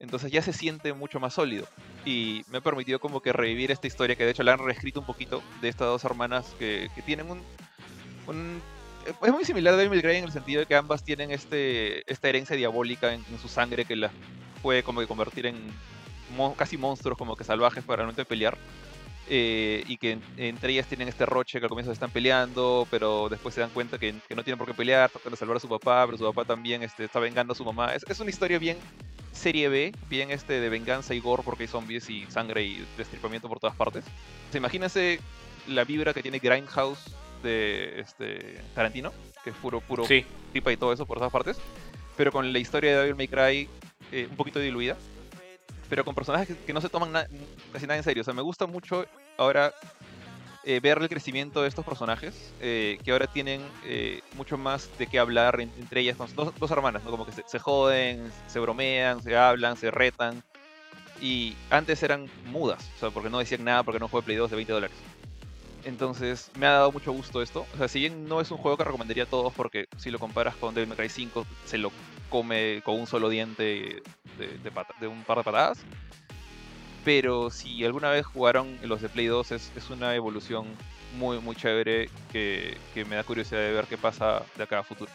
Entonces 0.00 0.30
ya 0.32 0.42
se 0.42 0.52
siente 0.52 0.92
mucho 0.92 1.20
más 1.20 1.34
sólido 1.34 1.66
y 2.04 2.42
me 2.50 2.58
ha 2.58 2.60
permitido 2.60 2.98
como 2.98 3.20
que 3.20 3.32
revivir 3.32 3.70
esta 3.70 3.86
historia 3.86 4.16
que 4.16 4.24
de 4.24 4.30
hecho 4.30 4.42
la 4.42 4.52
han 4.52 4.58
reescrito 4.58 5.00
un 5.00 5.06
poquito 5.06 5.42
de 5.60 5.68
estas 5.68 5.88
dos 5.88 6.04
hermanas 6.04 6.54
que, 6.58 6.90
tienen 7.06 7.26
un, 7.30 8.62
es 9.06 9.32
muy 9.32 9.44
similar 9.44 9.74
a 9.74 9.76
Devil 9.76 10.02
May 10.02 10.16
en 10.16 10.24
el 10.24 10.32
sentido 10.32 10.60
de 10.60 10.66
que 10.66 10.74
ambas 10.74 11.04
tienen 11.04 11.30
este 11.30 12.10
esta 12.10 12.28
herencia 12.28 12.56
diabólica 12.56 13.12
en, 13.12 13.24
en 13.30 13.38
su 13.38 13.48
sangre 13.48 13.84
que 13.84 13.96
las 13.96 14.12
puede 14.64 14.82
como 14.82 15.00
que 15.00 15.06
convertir 15.06 15.44
en 15.46 15.56
mo- 16.34 16.54
casi 16.56 16.78
monstruos 16.78 17.18
como 17.18 17.36
que 17.36 17.44
salvajes 17.44 17.84
para 17.84 17.98
realmente 17.98 18.24
pelear. 18.24 18.56
Eh, 19.28 19.82
y 19.86 19.96
que 19.96 20.12
en- 20.12 20.22
entre 20.36 20.72
ellas 20.72 20.86
tienen 20.86 21.08
este 21.08 21.24
roche 21.24 21.58
que 21.58 21.64
al 21.64 21.70
comienzo 21.70 21.90
están 21.92 22.10
peleando 22.10 22.86
pero 22.90 23.30
después 23.30 23.54
se 23.54 23.62
dan 23.62 23.70
cuenta 23.70 23.96
que, 23.98 24.14
que 24.28 24.34
no 24.34 24.44
tienen 24.44 24.58
por 24.58 24.66
qué 24.68 24.74
pelear 24.74 25.08
tratan 25.08 25.30
de 25.30 25.38
salvar 25.38 25.56
a 25.56 25.60
su 25.60 25.66
papá 25.66 26.04
pero 26.04 26.18
su 26.18 26.24
papá 26.24 26.44
también 26.44 26.82
este, 26.82 27.04
está 27.04 27.20
vengando 27.20 27.52
a 27.54 27.56
su 27.56 27.64
mamá. 27.64 27.94
Es, 27.94 28.04
es 28.08 28.20
una 28.20 28.28
historia 28.30 28.58
bien 28.58 28.76
serie 29.32 29.68
B, 29.70 29.92
bien 30.10 30.30
este 30.30 30.60
de 30.60 30.68
venganza 30.68 31.14
y 31.14 31.20
gore 31.20 31.42
porque 31.42 31.62
hay 31.64 31.68
zombies 31.68 32.08
y 32.10 32.26
sangre 32.26 32.64
y 32.64 32.86
destripamiento 32.98 33.48
por 33.48 33.60
todas 33.60 33.74
partes. 33.76 34.04
O 34.04 34.52
sea, 34.52 34.58
imagínense 34.58 35.18
la 35.68 35.84
vibra 35.84 36.12
que 36.12 36.20
tiene 36.22 36.38
Grindhouse 36.38 37.04
de 37.42 38.00
este 38.00 38.60
Tarantino, 38.74 39.10
que 39.42 39.50
es 39.50 39.56
puro, 39.56 39.80
puro 39.80 40.04
Sí, 40.06 40.24
tripa 40.52 40.70
y 40.70 40.76
todo 40.76 40.92
eso 40.92 41.06
por 41.06 41.16
todas 41.18 41.32
partes, 41.32 41.56
pero 42.16 42.30
con 42.30 42.52
la 42.52 42.58
historia 42.58 42.90
de 42.92 42.96
Devil 42.98 43.14
May 43.16 43.28
Cry 43.28 43.68
eh, 44.14 44.28
un 44.30 44.36
poquito 44.36 44.60
diluida, 44.60 44.96
pero 45.88 46.04
con 46.04 46.14
personajes 46.14 46.56
que, 46.64 46.72
no 46.72 46.80
se 46.80 46.88
toman 46.88 47.12
casi 47.72 47.84
nada 47.84 47.96
en 47.96 48.04
serio. 48.04 48.20
O 48.20 48.24
sea, 48.24 48.32
me 48.32 48.42
gusta 48.42 48.66
mucho 48.66 49.04
ahora 49.36 49.72
eh, 50.62 50.78
ver 50.80 50.98
el 50.98 51.08
crecimiento 51.08 51.62
de 51.62 51.68
estos 51.68 51.84
personajes, 51.84 52.54
eh, 52.60 52.96
que 53.04 53.10
ahora 53.10 53.26
tienen 53.26 53.60
mucho 54.36 54.56
más 54.56 54.88
de 54.98 55.08
qué 55.08 55.18
hablar 55.18 55.60
en- 55.60 55.72
entre 55.80 56.00
ellas, 56.00 56.16
dos, 56.36 56.70
hermanas, 56.70 57.02
¿no? 57.02 57.10
Como 57.10 57.26
que 57.26 57.32
se, 57.32 57.58
joden, 57.58 58.30
se 58.46 58.60
bromean, 58.60 59.20
se 59.20 59.36
hablan, 59.36 59.76
se 59.76 59.90
retan. 59.90 60.40
Y 61.20 61.56
antes 61.70 62.00
eran 62.04 62.30
mudas, 62.44 62.88
o 62.96 63.00
sea, 63.00 63.10
porque 63.10 63.30
no 63.30 63.40
decían 63.40 63.64
nada, 63.64 63.82
porque 63.82 63.98
no 63.98 64.06
juego 64.06 64.24
Play 64.24 64.36
2 64.36 64.50
de 64.50 64.56
20 64.56 64.72
dólares. 64.72 64.96
Entonces, 65.84 66.50
me 66.56 66.66
ha 66.66 66.72
dado 66.72 66.92
mucho 66.92 67.12
gusto 67.12 67.42
esto. 67.42 67.66
O 67.74 67.78
sea, 67.78 67.88
si 67.88 67.98
bien 67.98 68.28
no 68.28 68.40
es 68.40 68.50
un 68.52 68.58
juego 68.58 68.76
que 68.76 68.84
recomendaría 68.84 69.24
a 69.24 69.26
todos, 69.26 69.52
porque 69.54 69.86
si 69.96 70.10
lo 70.10 70.18
comparas 70.20 70.56
con 70.56 70.72
Devil 70.72 70.88
May 70.88 70.96
Cry 70.96 71.08
5, 71.08 71.44
se 71.64 71.78
lo 71.78 71.90
come 72.28 72.82
con 72.84 72.98
un 72.98 73.06
solo 73.06 73.28
diente 73.28 74.02
de, 74.38 75.08
un 75.08 75.24
par 75.24 75.38
de 75.38 75.44
patadas. 75.44 75.78
Pero 77.04 77.50
si 77.50 77.84
alguna 77.84 78.10
vez 78.10 78.24
jugaron 78.24 78.78
los 78.82 79.02
de 79.02 79.08
Play 79.08 79.26
2, 79.26 79.52
es, 79.52 79.90
una 79.90 80.14
evolución 80.14 80.66
muy, 81.18 81.38
muy 81.38 81.54
chévere 81.54 82.08
que, 82.32 82.78
que 82.94 83.04
me 83.04 83.16
da 83.16 83.24
curiosidad 83.24 83.60
de 83.60 83.72
ver 83.72 83.86
qué 83.86 83.98
pasa 83.98 84.42
de 84.56 84.62
acá 84.62 84.78
a 84.78 84.82
futuro. 84.82 85.10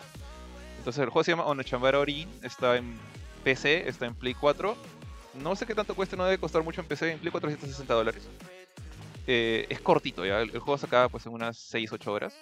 Entonces, 0.78 1.04
el 1.04 1.10
juego 1.10 1.24
se 1.24 1.32
llama 1.32 1.46
Onechambara 1.46 2.00
Origin, 2.00 2.30
está 2.44 2.78
en 2.78 2.98
PC, 3.44 3.90
está 3.90 4.06
en 4.06 4.16
Play 4.16 4.34
4. 4.34 4.78
No 5.42 5.56
sé 5.56 5.66
qué 5.66 5.76
tanto 5.76 5.96
cuesta, 5.96 6.16
no 6.16 6.26
debe 6.26 6.38
costar 6.38 6.64
mucho 6.64 6.82
en 6.82 6.88
PC, 6.88 7.12
en 7.12 7.20
Play 7.20 7.32
4 7.32 7.50
160 7.50 7.94
dólares. 7.94 8.28
Eh, 9.28 9.66
es 9.70 9.82
cortito 9.82 10.26
ya, 10.26 10.42
el, 10.42 10.50
el 10.52 10.60
juego 10.60 10.78
se 10.78 10.86
acaba 10.86 11.10
pues 11.10 11.26
en 11.26 11.34
unas 11.34 11.58
6-8 11.74 12.08
horas. 12.08 12.36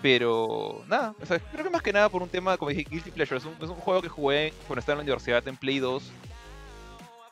Pero 0.00 0.84
nada, 0.86 1.14
o 1.20 1.26
sea, 1.26 1.38
creo 1.40 1.64
que 1.64 1.70
más 1.70 1.82
que 1.82 1.92
nada 1.92 2.08
por 2.08 2.22
un 2.22 2.28
tema, 2.28 2.56
como 2.56 2.70
dije, 2.70 2.86
Guilty 2.88 3.10
Pleasure. 3.10 3.38
Es 3.38 3.44
un, 3.44 3.54
es 3.54 3.68
un 3.68 3.74
juego 3.74 4.00
que 4.00 4.08
jugué 4.08 4.52
cuando 4.66 4.80
estaba 4.80 4.94
en 4.94 4.98
la 4.98 5.02
universidad 5.02 5.46
en 5.48 5.56
Play 5.56 5.80
2. 5.80 6.02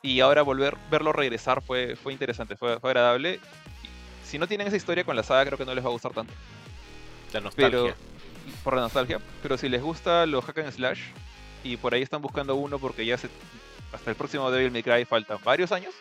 Y 0.01 0.19
ahora 0.19 0.41
volver 0.41 0.77
verlo 0.91 1.13
regresar 1.13 1.61
fue, 1.61 1.95
fue 1.95 2.13
interesante, 2.13 2.55
fue, 2.55 2.79
fue 2.79 2.89
agradable. 2.89 3.39
Y 3.83 4.27
si 4.27 4.37
no 4.37 4.47
tienen 4.47 4.67
esa 4.67 4.77
historia 4.77 5.03
con 5.03 5.15
la 5.15 5.23
saga, 5.23 5.45
creo 5.45 5.57
que 5.57 5.65
no 5.65 5.73
les 5.73 5.83
va 5.83 5.89
a 5.89 5.93
gustar 5.93 6.13
tanto. 6.13 6.33
la 7.33 7.39
nostalgia. 7.39 7.79
Pero, 7.79 7.95
por 8.63 8.75
la 8.75 8.81
nostalgia. 8.81 9.19
Pero 9.41 9.57
si 9.57 9.69
les 9.69 9.81
gusta 9.81 10.25
los 10.25 10.43
hack 10.45 10.59
and 10.59 10.71
slash 10.71 11.01
y 11.63 11.77
por 11.77 11.93
ahí 11.93 12.01
están 12.01 12.21
buscando 12.21 12.55
uno 12.55 12.79
porque 12.79 13.05
ya 13.05 13.17
se, 13.17 13.29
hasta 13.91 14.09
el 14.09 14.15
próximo 14.15 14.49
Devil 14.51 14.71
May 14.71 14.83
Cry 14.83 15.05
faltan 15.05 15.39
varios 15.43 15.71
años, 15.71 15.93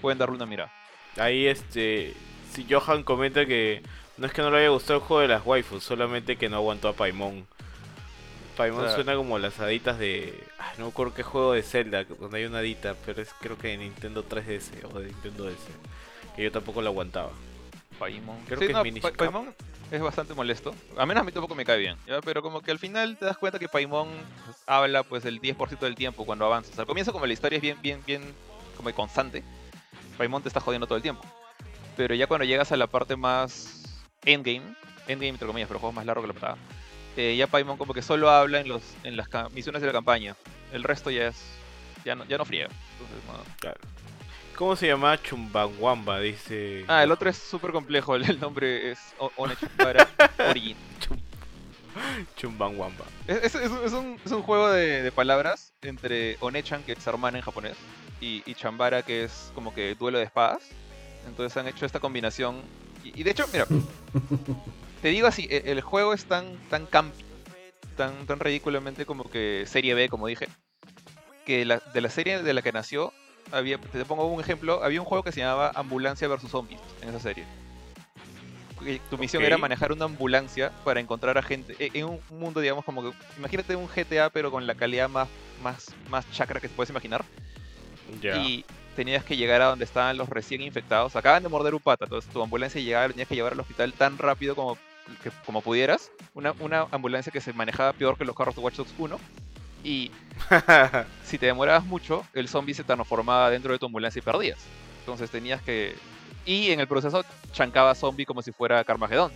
pueden 0.00 0.18
darle 0.18 0.36
una 0.36 0.46
mirada. 0.46 0.72
Ahí 1.16 1.46
este. 1.46 2.14
Si 2.52 2.66
Johan 2.68 3.02
comenta 3.02 3.44
que 3.44 3.82
no 4.18 4.26
es 4.26 4.32
que 4.32 4.42
no 4.42 4.50
le 4.50 4.58
haya 4.58 4.68
gustado 4.68 4.98
el 5.00 5.04
juego 5.04 5.20
de 5.22 5.28
las 5.28 5.44
waifus, 5.46 5.82
solamente 5.84 6.36
que 6.36 6.48
no 6.48 6.56
aguantó 6.56 6.88
a 6.88 6.92
Paimon. 6.92 7.46
Paimon 8.56 8.80
O 8.80 8.86
sea- 8.86 8.94
suena 8.96 9.14
como 9.14 9.38
las 9.38 9.58
haditas 9.60 9.98
de. 9.98 10.34
ay, 10.58 10.74
no 10.78 10.86
me 10.86 10.90
acuerdo 10.90 11.14
qué 11.14 11.22
juego 11.22 11.52
de 11.52 11.62
Zelda, 11.62 12.04
donde 12.04 12.38
hay 12.38 12.44
una 12.44 12.58
hadita, 12.58 12.96
pero 13.06 13.22
es 13.22 13.32
creo 13.40 13.56
que 13.56 13.68
de 13.68 13.78
Nintendo 13.78 14.24
3DS 14.24 14.72
o 14.92 14.98
de 14.98 15.06
Nintendo 15.06 15.44
DS. 15.44 15.56
Que 16.34 16.42
yo 16.44 16.52
tampoco 16.52 16.82
la 16.82 16.90
aguantaba. 16.90 17.30
Paimon. 17.98 18.36
Creo 18.46 18.58
Sí, 18.58 18.66
que 18.66 18.72
es 18.72 18.76
no, 18.76 18.82
Minish 18.84 19.02
Pa- 19.02 19.10
Cap. 19.10 19.18
Paimon 19.18 19.54
es 19.90 20.00
bastante 20.00 20.34
molesto. 20.34 20.74
A 20.96 21.06
menos 21.06 21.20
a 21.22 21.24
mí 21.24 21.32
tampoco 21.32 21.54
me 21.54 21.64
cae 21.64 21.78
bien. 21.78 21.96
¿ya? 22.06 22.20
Pero 22.20 22.42
como 22.42 22.60
que 22.60 22.70
al 22.72 22.78
final 22.78 23.16
te 23.16 23.24
das 23.24 23.38
cuenta 23.38 23.58
que 23.58 23.68
Paimon 23.68 24.08
habla 24.66 25.02
pues 25.04 25.24
el 25.24 25.40
10% 25.40 25.78
del 25.86 25.94
tiempo 25.94 26.24
cuando 26.26 26.44
avanzas. 26.44 26.78
Al 26.78 26.86
comienzo 26.86 27.12
como 27.12 27.26
la 27.26 27.32
historia 27.32 27.56
es 27.56 27.62
bien, 27.62 27.78
bien, 27.80 28.02
bien 28.06 28.22
como 28.76 28.92
constante, 28.92 29.42
Paimon 30.16 30.42
te 30.42 30.48
está 30.48 30.60
jodiendo 30.60 30.86
todo 30.86 30.96
el 30.96 31.02
tiempo. 31.02 31.22
Pero 31.96 32.14
ya 32.14 32.26
cuando 32.28 32.44
llegas 32.44 32.70
a 32.72 32.76
la 32.76 32.86
parte 32.86 33.16
más 33.16 33.77
endgame, 34.32 34.62
endgame 35.06 35.28
entre 35.30 35.46
comillas, 35.46 35.68
pero 35.68 35.80
juegos 35.80 35.94
más 35.94 36.06
largo 36.06 36.22
que 36.22 36.28
la 36.28 36.34
patada, 36.34 36.56
eh, 37.16 37.34
ya 37.36 37.46
Paimon 37.46 37.76
como 37.76 37.94
que 37.94 38.02
solo 38.02 38.30
habla 38.30 38.60
en 38.60 38.68
los 38.68 38.82
en 39.02 39.16
las 39.16 39.28
misiones 39.52 39.80
de 39.82 39.86
la 39.88 39.92
campaña. 39.92 40.36
El 40.72 40.84
resto 40.84 41.10
ya 41.10 41.28
es 41.28 41.36
ya 42.04 42.14
no, 42.14 42.24
ya 42.26 42.38
no 42.38 42.44
friega. 42.44 42.68
Entonces, 42.92 43.24
no. 43.26 43.54
Claro. 43.60 43.78
¿Cómo 44.56 44.74
se 44.76 44.86
llama 44.88 45.20
Chumbawamba? 45.22 46.18
Dice. 46.20 46.84
Ah, 46.88 47.02
el 47.04 47.12
otro 47.12 47.30
es 47.30 47.36
súper 47.36 47.70
complejo. 47.72 48.16
El, 48.16 48.40
nombre 48.40 48.90
es 48.90 48.98
O- 49.18 49.30
Onechambara 49.36 50.08
Origin. 50.50 50.76
Chumbawamba. 52.36 53.04
Es, 53.26 53.54
es- 53.54 53.70
es 53.70 53.92
un- 53.92 54.18
es 54.24 54.32
un 54.32 54.42
juego 54.42 54.70
de, 54.70 55.02
de 55.02 55.12
palabras 55.12 55.72
entre 55.82 56.36
Onechan, 56.40 56.82
que 56.82 56.92
es 56.92 57.06
hermana 57.06 57.38
en 57.38 57.44
japonés, 57.44 57.76
y, 58.20 58.42
y 58.46 58.54
Chambara, 58.54 59.02
que 59.02 59.24
es 59.24 59.50
como 59.54 59.74
que 59.74 59.94
duelo 59.94 60.18
de 60.18 60.24
espadas. 60.24 60.62
Entonces 61.26 61.56
han 61.56 61.68
hecho 61.68 61.86
esta 61.86 62.00
combinación. 62.00 62.56
Y, 63.18 63.24
de 63.24 63.32
hecho, 63.32 63.46
mira, 63.52 63.66
te 65.02 65.08
digo 65.08 65.26
así, 65.26 65.48
e- 65.50 65.64
el 65.72 65.80
juego 65.80 66.14
es 66.14 66.24
tan, 66.24 66.56
tan 66.70 66.86
campi, 66.86 67.24
tan, 67.96 68.26
tan 68.26 68.38
ridículamente 68.38 69.04
como 69.06 69.24
que 69.28 69.64
serie 69.66 69.94
B, 69.94 70.08
como 70.08 70.28
dije, 70.28 70.46
que 71.44 71.64
la- 71.64 71.82
de 71.92 72.00
la 72.00 72.10
serie 72.10 72.42
de 72.44 72.54
la 72.54 72.62
que 72.62 72.70
nació, 72.70 73.12
había, 73.50 73.76
te 73.78 74.04
pongo 74.04 74.26
un 74.26 74.40
ejemplo, 74.40 74.84
había 74.84 75.00
un 75.00 75.06
juego 75.06 75.24
que 75.24 75.32
se 75.32 75.40
llamaba 75.40 75.72
Ambulancia 75.74 76.28
vs 76.28 76.48
Zombies 76.48 76.80
en 77.02 77.08
esa 77.08 77.18
serie. 77.18 77.44
Tu 79.10 79.18
misión 79.18 79.42
era 79.42 79.58
manejar 79.58 79.90
una 79.90 80.04
ambulancia 80.04 80.70
para 80.84 81.00
encontrar 81.00 81.36
a 81.36 81.42
gente 81.42 81.74
e- 81.80 81.90
en 81.98 82.04
un 82.04 82.20
mundo, 82.30 82.60
digamos, 82.60 82.84
como 82.84 83.02
que 83.02 83.10
imagínate 83.36 83.74
un 83.74 83.88
GTA 83.88 84.30
pero 84.30 84.52
con 84.52 84.64
la 84.68 84.76
calidad 84.76 85.08
más 85.08 85.28
más 85.60 85.92
más 86.08 86.30
chacra 86.30 86.60
que 86.60 86.68
te 86.68 86.74
puedes 86.76 86.90
imaginar 86.90 87.24
Ya. 88.22 88.36
y 88.36 88.64
tenías 88.98 89.22
que 89.24 89.36
llegar 89.36 89.62
a 89.62 89.66
donde 89.66 89.84
estaban 89.84 90.16
los 90.18 90.28
recién 90.28 90.60
infectados. 90.60 91.14
Acaban 91.14 91.44
de 91.44 91.48
morder 91.48 91.72
un 91.72 91.80
pata, 91.80 92.04
entonces 92.04 92.28
tu 92.32 92.42
ambulancia 92.42 92.80
llegaba, 92.80 93.06
tenías 93.08 93.28
que 93.28 93.36
llevar 93.36 93.52
al 93.52 93.60
hospital 93.60 93.92
tan 93.92 94.18
rápido 94.18 94.56
como, 94.56 94.76
que- 95.22 95.30
como 95.46 95.62
pudieras. 95.62 96.10
Una, 96.34 96.52
una 96.58 96.88
ambulancia 96.90 97.30
que 97.30 97.40
se 97.40 97.52
manejaba 97.52 97.92
peor 97.92 98.18
que 98.18 98.24
los 98.24 98.34
carros 98.34 98.56
de 98.56 98.60
Watch 98.60 98.74
Dogs 98.76 98.92
1. 98.98 99.16
Y 99.84 100.10
si 101.24 101.38
te 101.38 101.46
demorabas 101.46 101.84
mucho, 101.84 102.26
el 102.34 102.48
zombie 102.48 102.74
se 102.74 102.82
transformaba 102.82 103.50
dentro 103.50 103.72
de 103.72 103.78
tu 103.78 103.86
ambulancia 103.86 104.18
y 104.18 104.22
perdías. 104.22 104.58
Entonces 105.00 105.30
tenías 105.30 105.62
que... 105.62 105.94
Y 106.44 106.72
en 106.72 106.80
el 106.80 106.88
proceso 106.88 107.24
chancaba 107.52 107.94
zombie 107.94 108.26
como 108.26 108.42
si 108.42 108.50
fuera 108.50 108.82
Carmageddon. 108.82 109.30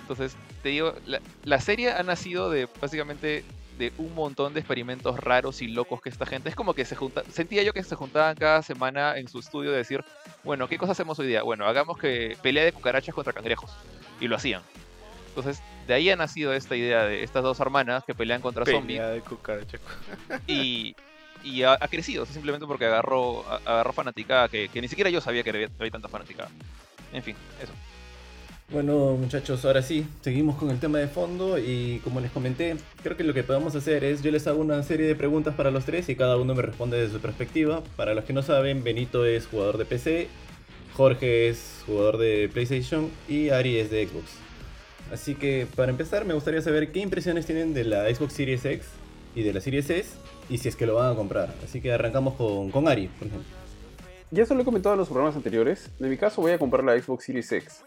Entonces, 0.00 0.34
te 0.62 0.70
digo, 0.70 0.94
la, 1.04 1.20
la 1.44 1.60
serie 1.60 1.90
ha 1.92 2.02
nacido 2.02 2.48
de 2.48 2.68
básicamente 2.80 3.44
de 3.78 3.92
un 3.98 4.14
montón 4.14 4.54
de 4.54 4.60
experimentos 4.60 5.18
raros 5.18 5.62
y 5.62 5.68
locos 5.68 6.00
que 6.00 6.08
esta 6.08 6.26
gente. 6.26 6.48
Es 6.48 6.54
como 6.54 6.74
que 6.74 6.84
se 6.84 6.96
junta, 6.96 7.22
sentía 7.30 7.62
yo 7.62 7.72
que 7.72 7.82
se 7.82 7.96
juntaban 7.96 8.36
cada 8.36 8.62
semana 8.62 9.16
en 9.18 9.28
su 9.28 9.40
estudio 9.40 9.70
de 9.70 9.78
decir, 9.78 10.04
bueno, 10.42 10.68
¿qué 10.68 10.78
cosa 10.78 10.92
hacemos 10.92 11.18
hoy 11.18 11.26
día? 11.26 11.42
Bueno, 11.42 11.66
hagamos 11.66 11.98
que 11.98 12.36
pelea 12.42 12.64
de 12.64 12.72
cucarachas 12.72 13.14
contra 13.14 13.32
cangrejos. 13.32 13.70
Y 14.20 14.28
lo 14.28 14.36
hacían. 14.36 14.62
Entonces, 15.28 15.60
de 15.88 15.94
ahí 15.94 16.08
ha 16.10 16.16
nacido 16.16 16.54
esta 16.54 16.76
idea 16.76 17.04
de 17.04 17.24
estas 17.24 17.42
dos 17.42 17.58
hermanas 17.58 18.04
que 18.04 18.14
pelean 18.14 18.40
contra 18.40 18.64
zombies 18.64 19.00
Pelea 19.00 19.14
de 19.14 19.20
cucaracha. 19.20 19.78
y, 20.46 20.94
y 21.42 21.62
ha, 21.64 21.72
ha 21.72 21.88
crecido, 21.88 22.24
simplemente 22.26 22.66
porque 22.66 22.86
agarró, 22.86 23.44
agarró 23.64 23.92
fanaticada 23.92 24.48
que, 24.48 24.68
que 24.68 24.80
ni 24.80 24.88
siquiera 24.88 25.10
yo 25.10 25.20
sabía 25.20 25.42
que 25.42 25.50
había, 25.50 25.68
había 25.78 25.90
tanta 25.90 26.08
fanaticada. 26.08 26.50
En 27.12 27.22
fin, 27.22 27.36
eso. 27.60 27.72
Bueno, 28.70 29.12
muchachos, 29.12 29.64
ahora 29.66 29.82
sí, 29.82 30.06
seguimos 30.22 30.56
con 30.56 30.70
el 30.70 30.80
tema 30.80 30.98
de 30.98 31.06
fondo 31.06 31.58
y 31.58 32.00
como 32.02 32.20
les 32.20 32.30
comenté, 32.30 32.76
creo 33.02 33.16
que 33.16 33.22
lo 33.22 33.34
que 33.34 33.44
podemos 33.44 33.74
hacer 33.76 34.02
es 34.04 34.22
yo 34.22 34.30
les 34.30 34.46
hago 34.46 34.60
una 34.60 34.82
serie 34.82 35.06
de 35.06 35.14
preguntas 35.14 35.54
para 35.54 35.70
los 35.70 35.84
tres 35.84 36.08
y 36.08 36.16
cada 36.16 36.38
uno 36.38 36.54
me 36.54 36.62
responde 36.62 36.96
desde 36.96 37.12
su 37.12 37.20
perspectiva. 37.20 37.82
Para 37.96 38.14
los 38.14 38.24
que 38.24 38.32
no 38.32 38.42
saben, 38.42 38.82
Benito 38.82 39.26
es 39.26 39.46
jugador 39.46 39.76
de 39.76 39.84
PC, 39.84 40.28
Jorge 40.96 41.48
es 41.48 41.82
jugador 41.86 42.16
de 42.16 42.48
PlayStation 42.52 43.10
y 43.28 43.50
Ari 43.50 43.76
es 43.76 43.90
de 43.90 44.06
Xbox. 44.06 44.24
Así 45.12 45.34
que 45.34 45.66
para 45.76 45.90
empezar 45.90 46.24
me 46.24 46.32
gustaría 46.32 46.62
saber 46.62 46.90
qué 46.90 47.00
impresiones 47.00 47.44
tienen 47.44 47.74
de 47.74 47.84
la 47.84 48.12
Xbox 48.12 48.32
Series 48.32 48.64
X 48.64 48.86
y 49.36 49.42
de 49.42 49.52
la 49.52 49.60
Series 49.60 49.90
S 49.90 50.08
y 50.48 50.56
si 50.56 50.68
es 50.68 50.74
que 50.74 50.86
lo 50.86 50.94
van 50.94 51.12
a 51.12 51.14
comprar. 51.14 51.52
Así 51.62 51.82
que 51.82 51.92
arrancamos 51.92 52.34
con, 52.34 52.70
con 52.70 52.88
Ari, 52.88 53.08
por 53.08 53.28
ejemplo. 53.28 53.48
Ya 54.30 54.42
eso 54.42 54.54
lo 54.54 54.62
he 54.62 54.64
comentado 54.64 54.94
en 54.94 55.00
los 55.00 55.08
programas 55.08 55.36
anteriores. 55.36 55.90
En 56.00 56.08
mi 56.08 56.16
caso 56.16 56.40
voy 56.40 56.52
a 56.52 56.58
comprar 56.58 56.82
la 56.82 56.98
Xbox 56.98 57.24
Series 57.24 57.52
X. 57.52 57.82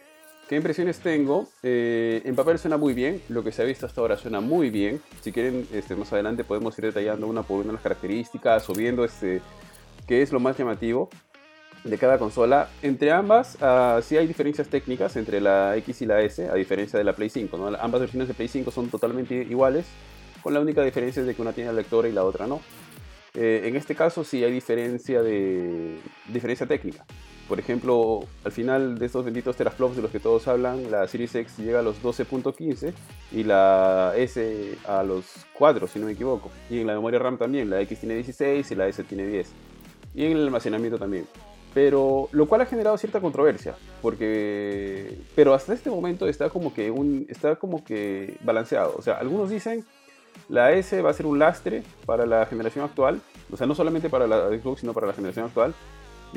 ¿Qué 0.47 0.55
impresiones 0.55 0.99
tengo? 0.99 1.49
Eh, 1.61 2.21
en 2.23 2.33
papel 2.33 2.57
suena 2.57 2.77
muy 2.77 2.93
bien, 2.93 3.21
lo 3.27 3.43
que 3.43 3.51
se 3.51 3.61
ha 3.61 3.65
visto 3.65 3.85
hasta 3.85 3.99
ahora 3.99 4.15
suena 4.15 4.39
muy 4.39 4.69
bien. 4.69 5.01
Si 5.21 5.33
quieren, 5.33 5.67
este, 5.73 5.93
más 5.95 6.13
adelante 6.13 6.45
podemos 6.45 6.77
ir 6.79 6.85
detallando 6.85 7.27
una 7.27 7.43
por 7.43 7.65
una 7.65 7.73
las 7.73 7.81
características 7.81 8.69
o 8.69 8.73
viendo 8.73 9.03
este, 9.03 9.41
qué 10.07 10.21
es 10.21 10.31
lo 10.31 10.39
más 10.39 10.57
llamativo 10.57 11.09
de 11.83 11.97
cada 11.97 12.17
consola. 12.17 12.69
Entre 12.81 13.11
ambas, 13.11 13.57
ah, 13.59 13.99
sí 14.01 14.15
hay 14.15 14.25
diferencias 14.25 14.69
técnicas 14.69 15.17
entre 15.17 15.41
la 15.41 15.75
X 15.77 16.01
y 16.03 16.05
la 16.05 16.21
S, 16.21 16.47
a 16.47 16.53
diferencia 16.53 16.97
de 16.97 17.03
la 17.03 17.13
Play 17.13 17.29
5. 17.29 17.57
¿no? 17.57 17.67
Ambas 17.77 17.99
versiones 17.99 18.29
de 18.29 18.33
Play 18.33 18.47
5 18.47 18.71
son 18.71 18.89
totalmente 18.89 19.35
iguales, 19.35 19.85
con 20.41 20.53
la 20.53 20.61
única 20.61 20.81
diferencia 20.81 21.23
de 21.23 21.35
que 21.35 21.41
una 21.41 21.51
tiene 21.51 21.73
lectora 21.73 22.07
y 22.07 22.13
la 22.13 22.23
otra 22.23 22.47
no. 22.47 22.61
Eh, 23.33 23.63
en 23.65 23.75
este 23.75 23.95
caso 23.95 24.23
sí 24.23 24.45
hay 24.45 24.53
diferencia 24.53 25.21
de 25.21 25.97
diferencia 26.29 26.65
técnica. 26.65 27.05
Por 27.47 27.59
ejemplo, 27.59 28.25
al 28.43 28.51
final 28.51 28.99
de 28.99 29.05
estos 29.05 29.23
benditos 29.23 29.55
teraflops 29.55 29.95
de 29.95 30.01
los 30.01 30.11
que 30.11 30.19
todos 30.19 30.47
hablan, 30.47 30.91
la 30.91 31.07
Series 31.07 31.33
X 31.33 31.57
llega 31.57 31.79
a 31.79 31.81
los 31.81 32.01
12.15 32.03 32.93
y 33.31 33.43
la 33.43 34.13
S 34.17 34.77
a 34.85 35.03
los 35.03 35.45
4, 35.53 35.87
si 35.87 35.99
no 35.99 36.07
me 36.07 36.11
equivoco. 36.11 36.51
Y 36.69 36.81
en 36.81 36.87
la 36.87 36.93
memoria 36.93 37.19
RAM 37.19 37.37
también, 37.37 37.69
la 37.69 37.79
X 37.81 37.99
tiene 37.99 38.15
16 38.15 38.69
y 38.69 38.75
la 38.75 38.87
S 38.87 39.01
tiene 39.05 39.25
10. 39.25 39.49
Y 40.13 40.25
en 40.25 40.33
el 40.33 40.43
almacenamiento 40.43 40.99
también. 40.99 41.25
Pero 41.73 42.27
lo 42.31 42.47
cual 42.47 42.61
ha 42.61 42.65
generado 42.65 42.97
cierta 42.97 43.21
controversia, 43.21 43.75
porque 44.01 45.17
pero 45.35 45.53
hasta 45.53 45.73
este 45.73 45.89
momento 45.89 46.27
está 46.27 46.49
como 46.49 46.73
que 46.73 46.89
un 46.89 47.27
está 47.29 47.55
como 47.57 47.83
que 47.83 48.35
balanceado, 48.41 48.95
o 48.97 49.01
sea, 49.01 49.15
algunos 49.15 49.49
dicen 49.49 49.85
la 50.49 50.71
S 50.71 51.01
va 51.01 51.11
a 51.11 51.13
ser 51.13 51.25
un 51.25 51.39
lastre 51.39 51.83
para 52.05 52.25
la 52.25 52.45
generación 52.45 52.85
actual, 52.85 53.21
o 53.51 53.57
sea, 53.57 53.67
no 53.67 53.75
solamente 53.75 54.09
para 54.09 54.27
la 54.27 54.47
Xbox, 54.47 54.79
sino 54.79 54.93
para 54.93 55.07
la 55.07 55.13
generación 55.13 55.45
actual. 55.45 55.73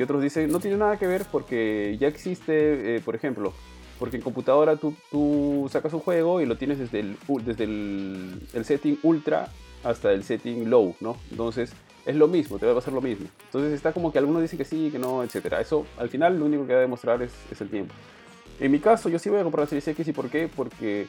Y 0.01 0.03
otros 0.03 0.23
dicen, 0.23 0.51
no 0.51 0.61
tiene 0.61 0.79
nada 0.79 0.99
que 0.99 1.07
ver 1.07 1.27
porque 1.31 1.99
ya 2.01 2.09
existe, 2.09 2.97
eh, 2.97 3.01
por 3.05 3.15
ejemplo, 3.15 3.53
porque 3.99 4.17
en 4.17 4.23
computadora 4.23 4.77
tú, 4.77 4.95
tú 5.11 5.69
sacas 5.71 5.93
un 5.93 6.01
juego 6.01 6.41
y 6.41 6.47
lo 6.47 6.57
tienes 6.57 6.79
desde, 6.79 7.01
el, 7.01 7.19
desde 7.45 7.65
el, 7.65 8.41
el 8.55 8.65
setting 8.65 8.99
ultra 9.03 9.51
hasta 9.85 10.11
el 10.11 10.25
setting 10.25 10.71
low, 10.71 10.97
¿no? 11.01 11.19
Entonces 11.31 11.75
es 12.07 12.17
lo 12.17 12.29
mismo, 12.29 12.59
te 12.59 12.65
va 12.65 12.73
a 12.73 12.77
pasar 12.77 12.95
lo 12.95 13.03
mismo. 13.03 13.27
Entonces 13.45 13.75
está 13.75 13.93
como 13.93 14.11
que 14.11 14.19
algunos 14.19 14.41
dicen 14.41 14.57
que 14.57 14.65
sí, 14.65 14.89
que 14.91 14.99
no, 14.99 15.23
etcétera. 15.23 15.61
Eso 15.61 15.85
al 15.99 16.09
final 16.09 16.39
lo 16.39 16.47
único 16.47 16.67
que 16.67 16.73
va 16.73 16.79
a 16.79 16.83
demostrar 16.83 17.21
es, 17.21 17.33
es 17.53 17.61
el 17.61 17.69
tiempo. 17.69 17.93
En 18.59 18.73
mi 18.73 18.79
caso, 18.79 19.11
yo 19.11 19.19
sí 19.19 19.29
voy 19.29 19.41
a 19.41 19.43
comprar 19.43 19.65
la 19.65 19.69
Series 19.69 19.89
X 19.89 20.09
y 20.09 20.13
por 20.15 20.31
qué? 20.31 20.49
Porque 20.49 21.09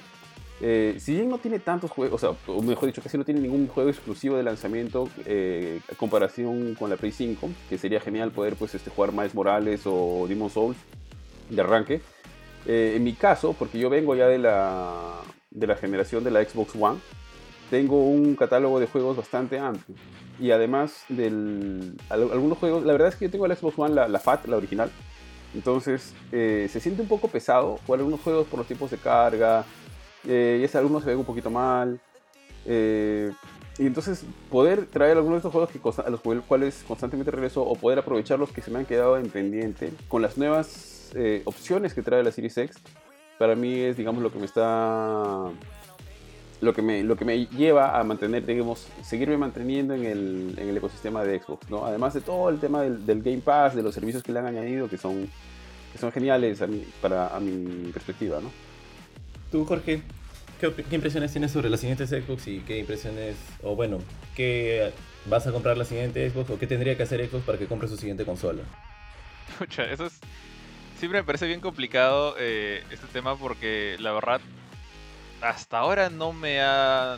eh, 0.61 0.95
si 0.99 1.13
bien 1.15 1.29
no 1.29 1.37
tiene 1.39 1.59
tantos 1.59 1.89
juegos, 1.91 2.23
o 2.23 2.61
mejor 2.61 2.87
dicho, 2.87 3.01
casi 3.01 3.17
no 3.17 3.25
tiene 3.25 3.41
ningún 3.41 3.67
juego 3.67 3.89
exclusivo 3.89 4.37
de 4.37 4.43
lanzamiento 4.43 5.07
eh, 5.25 5.79
comparación 5.97 6.75
con 6.75 6.89
la 6.89 6.97
Play 6.97 7.11
5, 7.11 7.49
que 7.69 7.77
sería 7.77 7.99
genial 7.99 8.31
poder 8.31 8.55
pues, 8.55 8.75
este, 8.75 8.89
jugar 8.91 9.11
Miles 9.11 9.33
Morales 9.33 9.81
o 9.85 10.25
Demon 10.27 10.49
Souls 10.49 10.77
de 11.49 11.61
arranque. 11.61 12.01
Eh, 12.67 12.93
en 12.95 13.03
mi 13.03 13.13
caso, 13.13 13.55
porque 13.57 13.79
yo 13.79 13.89
vengo 13.89 14.15
ya 14.15 14.27
de 14.27 14.37
la, 14.37 15.15
de 15.49 15.67
la 15.67 15.75
generación 15.75 16.23
de 16.23 16.31
la 16.31 16.43
Xbox 16.43 16.75
One, 16.79 16.99
tengo 17.71 18.03
un 18.03 18.35
catálogo 18.35 18.79
de 18.79 18.85
juegos 18.87 19.17
bastante 19.17 19.57
amplio. 19.57 19.95
Y 20.39 20.51
además 20.51 21.05
del 21.09 21.95
al- 22.09 22.31
algunos 22.31 22.57
juegos, 22.57 22.83
la 22.85 22.91
verdad 22.93 23.07
es 23.09 23.15
que 23.15 23.25
yo 23.25 23.31
tengo 23.31 23.47
la 23.47 23.55
Xbox 23.55 23.79
One, 23.79 23.95
la, 23.95 24.07
la 24.07 24.19
FAT, 24.19 24.45
la 24.47 24.57
original. 24.57 24.91
Entonces 25.53 26.13
eh, 26.31 26.67
se 26.71 26.79
siente 26.79 27.01
un 27.01 27.07
poco 27.07 27.27
pesado 27.27 27.77
jugar 27.85 27.99
algunos 27.99 28.21
juegos 28.21 28.47
por 28.47 28.59
los 28.59 28.67
tiempos 28.67 28.91
de 28.91 28.97
carga. 28.97 29.65
Eh, 30.27 30.59
y 30.61 30.63
es, 30.63 30.75
algunos 30.75 31.03
se 31.03 31.09
ven 31.09 31.19
un 31.19 31.25
poquito 31.25 31.49
mal. 31.49 31.99
Eh, 32.65 33.31
y 33.79 33.85
entonces 33.87 34.23
poder 34.49 34.85
traer 34.85 35.17
algunos 35.17 35.37
de 35.41 35.47
estos 35.47 35.51
juegos 35.51 35.71
que 35.71 36.01
a 36.05 36.09
los 36.09 36.21
cual- 36.21 36.43
cuales 36.47 36.83
constantemente 36.87 37.31
regreso 37.31 37.63
o 37.63 37.75
poder 37.75 37.99
aprovechar 37.99 38.37
los 38.37 38.51
que 38.51 38.61
se 38.61 38.69
me 38.69 38.79
han 38.79 38.85
quedado 38.85 39.17
en 39.17 39.29
pendiente 39.29 39.91
con 40.07 40.21
las 40.21 40.37
nuevas 40.37 41.11
eh, 41.15 41.41
opciones 41.45 41.93
que 41.93 42.01
trae 42.01 42.23
la 42.23 42.31
Series 42.31 42.57
X, 42.57 42.77
para 43.39 43.55
mí 43.55 43.79
es 43.79 43.97
digamos 43.97 44.21
lo 44.21 44.31
que 44.31 44.39
me 44.39 44.45
está 44.45 45.49
lo 46.61 46.73
que 46.73 46.83
me, 46.83 47.03
lo 47.03 47.15
que 47.15 47.25
me 47.25 47.47
lleva 47.47 47.99
a 47.99 48.03
mantener, 48.03 48.45
digamos, 48.45 48.87
seguirme 49.01 49.35
manteniendo 49.35 49.95
en 49.95 50.05
el, 50.05 50.53
en 50.57 50.69
el 50.69 50.77
ecosistema 50.77 51.23
de 51.23 51.39
Xbox, 51.39 51.67
¿no? 51.71 51.85
Además 51.87 52.13
de 52.13 52.21
todo 52.21 52.49
el 52.49 52.59
tema 52.59 52.83
del, 52.83 53.03
del 53.03 53.23
Game 53.23 53.39
Pass, 53.39 53.75
de 53.75 53.81
los 53.81 53.95
servicios 53.95 54.21
que 54.21 54.31
le 54.31 54.39
han 54.39 54.45
añadido, 54.45 54.87
que 54.87 54.97
son, 54.97 55.27
que 55.91 55.97
son 55.97 56.11
geniales 56.11 56.61
a 56.61 56.67
para, 57.01 57.35
a 57.35 57.39
mi 57.39 57.91
perspectiva, 57.91 58.39
¿no? 58.41 58.51
Tú, 59.51 59.65
Jorge, 59.65 60.01
¿qué, 60.59 60.73
impresiones 60.95 61.31
tienes 61.31 61.51
sobre 61.51 61.69
las 61.69 61.81
siguientes 61.81 62.09
Xbox 62.09 62.47
y 62.47 62.59
qué 62.61 62.79
impresiones, 62.79 63.35
o 63.61 63.75
bueno, 63.75 63.99
qué 64.35 64.93
vas 65.25 65.45
a 65.45 65.51
comprar 65.51 65.77
la 65.77 65.83
siguiente 65.83 66.29
Xbox 66.29 66.49
o 66.51 66.57
qué 66.57 66.67
tendría 66.67 66.95
que 66.95 67.03
hacer 67.03 67.27
Xbox 67.29 67.43
para 67.43 67.57
que 67.57 67.67
compre 67.67 67.89
su 67.89 67.97
siguiente 67.97 68.23
consola? 68.23 68.63
Pucha, 69.59 69.83
eso 69.91 70.05
es. 70.05 70.19
Siempre 70.97 71.19
me 71.19 71.25
parece 71.25 71.47
bien 71.47 71.59
complicado 71.59 72.35
eh, 72.39 72.83
este 72.91 73.07
tema 73.07 73.35
porque 73.35 73.97
la 73.99 74.13
verdad, 74.13 74.39
hasta 75.41 75.79
ahora 75.79 76.09
no 76.09 76.31
me 76.31 76.61
ha. 76.61 77.17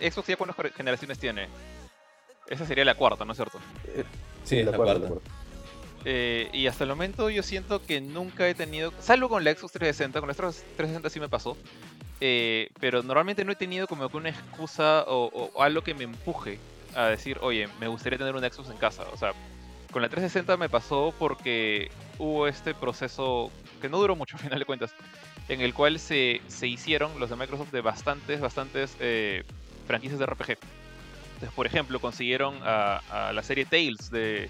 Xbox 0.00 0.28
ya 0.28 0.36
cuántas 0.36 0.56
gener- 0.56 0.72
generaciones 0.74 1.18
tiene. 1.18 1.48
Esa 2.48 2.66
sería 2.66 2.84
la 2.84 2.94
cuarta, 2.94 3.24
¿no 3.24 3.32
es 3.32 3.38
cierto? 3.38 3.58
Sí, 4.44 4.56
de 4.56 4.62
es 4.62 4.70
la 4.70 4.76
cuarta. 4.76 5.08
Eh, 6.04 6.50
y 6.52 6.66
hasta 6.66 6.84
el 6.84 6.90
momento 6.90 7.30
yo 7.30 7.42
siento 7.42 7.82
que 7.82 8.00
nunca 8.00 8.48
he 8.48 8.54
tenido, 8.54 8.92
salvo 9.00 9.28
con 9.28 9.44
la 9.44 9.52
Xbox 9.52 9.72
360, 9.72 10.20
con 10.20 10.28
la 10.28 10.34
Xbox 10.34 10.64
360 10.76 11.10
sí 11.10 11.20
me 11.20 11.28
pasó, 11.28 11.56
eh, 12.20 12.70
pero 12.80 13.02
normalmente 13.02 13.44
no 13.44 13.52
he 13.52 13.56
tenido 13.56 13.86
como 13.86 14.08
que 14.08 14.16
una 14.16 14.30
excusa 14.30 15.04
o, 15.06 15.50
algo 15.60 15.82
que 15.82 15.94
me 15.94 16.04
empuje 16.04 16.58
a 16.94 17.06
decir, 17.06 17.38
oye, 17.40 17.68
me 17.80 17.86
gustaría 17.86 18.18
tener 18.18 18.34
una 18.34 18.48
Xbox 18.48 18.70
en 18.70 18.76
casa. 18.78 19.04
O 19.12 19.16
sea, 19.16 19.32
con 19.92 20.02
la 20.02 20.08
360 20.08 20.56
me 20.56 20.68
pasó 20.68 21.14
porque 21.18 21.90
hubo 22.18 22.48
este 22.48 22.74
proceso 22.74 23.50
que 23.80 23.88
no 23.88 23.98
duró 23.98 24.16
mucho, 24.16 24.36
al 24.38 24.42
final 24.42 24.58
de 24.58 24.64
cuentas, 24.64 24.94
en 25.48 25.60
el 25.60 25.72
cual 25.72 26.00
se, 26.00 26.40
se 26.48 26.66
hicieron 26.66 27.18
los 27.20 27.30
de 27.30 27.36
Microsoft 27.36 27.70
de 27.70 27.80
bastantes, 27.80 28.40
bastantes 28.40 28.96
eh, 28.98 29.44
franquicias 29.86 30.18
de 30.18 30.26
RPG. 30.26 30.50
Entonces, 31.34 31.52
por 31.54 31.66
ejemplo, 31.66 32.00
consiguieron 32.00 32.56
a 32.62 33.32
la 33.34 33.42
serie 33.42 33.64
Tales 33.64 34.10
de, 34.12 34.48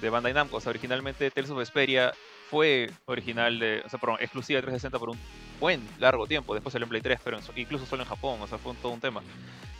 de 0.00 0.10
Bandai 0.10 0.32
Namco. 0.32 0.56
O 0.56 0.60
sea, 0.60 0.70
originalmente 0.70 1.30
Tales 1.30 1.50
of 1.50 1.58
Vesperia 1.58 2.12
fue 2.50 2.90
original 3.06 3.58
de, 3.58 3.82
o 3.84 3.88
sea, 3.88 3.98
perdón, 3.98 4.18
exclusiva 4.20 4.56
de 4.58 4.62
360 4.62 4.98
por 4.98 5.10
un 5.10 5.18
buen 5.60 5.86
largo 5.98 6.26
tiempo. 6.26 6.54
Después 6.54 6.72
salió 6.72 6.84
en 6.84 6.90
Play 6.90 7.02
3, 7.02 7.20
pero 7.22 7.38
incluso 7.56 7.86
solo 7.86 8.02
en 8.02 8.08
Japón. 8.08 8.40
O 8.40 8.46
sea, 8.46 8.58
fue 8.58 8.74
todo 8.74 8.92
un 8.92 9.00
tema. 9.00 9.22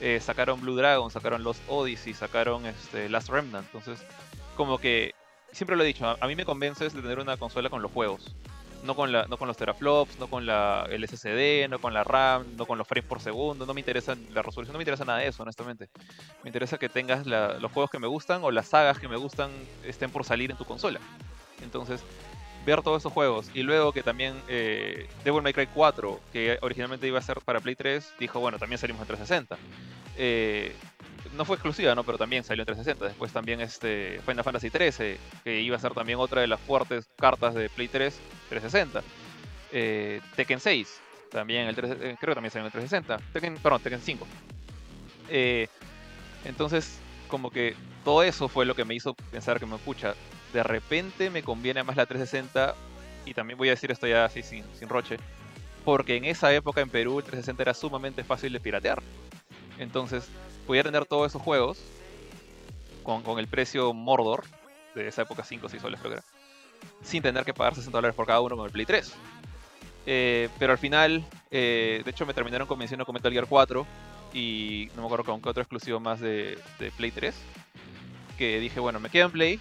Eh, 0.00 0.20
sacaron 0.20 0.60
Blue 0.60 0.76
Dragon, 0.76 1.10
sacaron 1.10 1.42
Lost 1.42 1.62
Odyssey, 1.68 2.14
sacaron 2.14 2.66
este, 2.66 3.08
Last 3.08 3.30
Remnant. 3.30 3.66
Entonces, 3.66 4.04
como 4.56 4.78
que, 4.78 5.14
siempre 5.52 5.76
lo 5.76 5.82
he 5.82 5.86
dicho, 5.86 6.06
a, 6.06 6.26
mí 6.26 6.36
me 6.36 6.44
convences 6.44 6.92
de 6.92 7.02
tener 7.02 7.18
una 7.18 7.36
consola 7.36 7.70
con 7.70 7.82
los 7.82 7.90
juegos. 7.90 8.34
No 8.84 8.94
con, 8.94 9.12
la, 9.12 9.26
no 9.26 9.36
con 9.36 9.48
los 9.48 9.56
teraflops, 9.56 10.18
no 10.18 10.28
con 10.28 10.46
la, 10.46 10.86
el 10.88 11.06
SSD, 11.06 11.68
no 11.68 11.80
con 11.80 11.92
la 11.92 12.04
RAM, 12.04 12.56
no 12.56 12.64
con 12.64 12.78
los 12.78 12.86
frames 12.86 13.08
por 13.08 13.20
segundo, 13.20 13.66
no 13.66 13.74
me 13.74 13.80
interesa 13.80 14.16
la 14.30 14.40
resolución, 14.40 14.72
no 14.72 14.78
me 14.78 14.82
interesa 14.82 15.04
nada 15.04 15.18
de 15.18 15.26
eso, 15.26 15.42
honestamente. 15.42 15.88
Me 16.44 16.48
interesa 16.48 16.78
que 16.78 16.88
tengas 16.88 17.26
los 17.26 17.72
juegos 17.72 17.90
que 17.90 17.98
me 17.98 18.06
gustan 18.06 18.42
o 18.44 18.50
las 18.50 18.68
sagas 18.68 18.98
que 18.98 19.08
me 19.08 19.16
gustan 19.16 19.50
estén 19.84 20.10
por 20.10 20.24
salir 20.24 20.50
en 20.50 20.56
tu 20.56 20.64
consola. 20.64 21.00
Entonces, 21.62 22.02
ver 22.64 22.82
todos 22.82 23.02
esos 23.02 23.12
juegos 23.12 23.50
y 23.54 23.62
luego 23.62 23.92
que 23.92 24.02
también 24.02 24.34
eh, 24.46 25.08
Devil 25.24 25.42
May 25.42 25.52
Cry 25.52 25.66
4, 25.68 26.20
que 26.32 26.58
originalmente 26.60 27.06
iba 27.06 27.18
a 27.18 27.22
ser 27.22 27.40
para 27.40 27.60
Play 27.60 27.74
3, 27.74 28.14
dijo, 28.18 28.40
bueno, 28.40 28.58
también 28.58 28.78
salimos 28.78 29.00
en 29.02 29.06
360. 29.08 29.56
Eh, 30.16 30.74
no 31.36 31.44
fue 31.44 31.56
exclusiva, 31.56 31.94
¿no? 31.94 32.04
Pero 32.04 32.18
también 32.18 32.44
salió 32.44 32.62
en 32.62 32.66
360. 32.66 33.06
Después 33.06 33.32
también 33.32 33.60
este 33.60 34.20
Final 34.26 34.44
Fantasy 34.44 34.70
13, 34.70 35.18
que 35.44 35.60
iba 35.60 35.76
a 35.76 35.80
ser 35.80 35.92
también 35.92 36.18
otra 36.18 36.40
de 36.40 36.46
las 36.46 36.60
fuertes 36.60 37.08
cartas 37.16 37.54
de 37.54 37.68
Play 37.70 37.88
3 37.88 38.18
360. 38.48 39.02
Eh, 39.72 40.20
Tekken 40.36 40.60
6, 40.60 41.00
también 41.30 41.66
el 41.68 41.74
3, 41.74 41.90
eh, 41.90 42.16
creo 42.18 42.32
que 42.32 42.34
también 42.34 42.50
salió 42.50 42.62
en 42.62 42.66
el 42.66 42.72
360. 42.72 43.18
Tekken, 43.32 43.56
perdón, 43.58 43.82
Tekken 43.82 44.00
5. 44.00 44.26
Eh, 45.28 45.68
entonces, 46.44 46.98
como 47.28 47.50
que 47.50 47.74
todo 48.04 48.22
eso 48.22 48.48
fue 48.48 48.64
lo 48.64 48.74
que 48.74 48.84
me 48.84 48.94
hizo 48.94 49.14
pensar 49.14 49.58
que 49.58 49.66
me 49.66 49.78
pucha. 49.78 50.14
De 50.52 50.62
repente 50.62 51.30
me 51.30 51.42
conviene 51.42 51.82
más 51.82 51.96
la 51.96 52.06
360. 52.06 52.74
Y 53.26 53.34
también 53.34 53.58
voy 53.58 53.68
a 53.68 53.72
decir 53.72 53.90
esto 53.90 54.06
ya 54.06 54.24
así 54.24 54.42
sin, 54.42 54.64
sin 54.74 54.88
roche. 54.88 55.18
Porque 55.84 56.16
en 56.16 56.24
esa 56.24 56.52
época 56.54 56.80
en 56.80 56.88
Perú 56.88 57.18
el 57.18 57.24
360 57.24 57.62
era 57.62 57.74
sumamente 57.74 58.24
fácil 58.24 58.52
de 58.52 58.60
piratear. 58.60 59.02
Entonces, 59.78 60.28
podía 60.68 60.82
tener 60.82 61.06
todos 61.06 61.28
esos 61.28 61.40
juegos 61.40 61.78
con, 63.02 63.22
con 63.22 63.38
el 63.38 63.48
precio 63.48 63.94
Mordor, 63.94 64.44
de 64.94 65.08
esa 65.08 65.22
época 65.22 65.42
5 65.42 65.66
o 65.66 65.68
6 65.70 65.80
soles 65.80 65.98
creo 65.98 66.12
que 66.12 66.18
era, 66.18 66.26
sin 67.02 67.22
tener 67.22 67.44
que 67.46 67.54
pagar 67.54 67.74
60 67.74 67.96
dólares 67.96 68.14
por 68.14 68.26
cada 68.26 68.42
uno 68.42 68.54
con 68.54 68.66
el 68.66 68.70
Play 68.70 68.84
3. 68.84 69.14
Eh, 70.04 70.50
pero 70.58 70.72
al 70.72 70.78
final, 70.78 71.24
eh, 71.50 72.02
de 72.04 72.10
hecho 72.10 72.26
me 72.26 72.34
terminaron 72.34 72.68
convenciendo 72.68 73.06
con 73.06 73.14
Metal 73.14 73.32
Gear 73.32 73.46
4 73.46 73.86
y 74.34 74.90
no 74.94 75.00
me 75.00 75.06
acuerdo 75.06 75.24
con 75.24 75.40
qué 75.40 75.48
otro 75.48 75.62
exclusivo 75.62 76.00
más 76.00 76.20
de, 76.20 76.58
de 76.78 76.90
Play 76.90 77.12
3, 77.12 77.34
que 78.36 78.60
dije, 78.60 78.78
bueno, 78.78 79.00
me 79.00 79.08
quedo 79.08 79.24
en 79.24 79.32
Play 79.32 79.60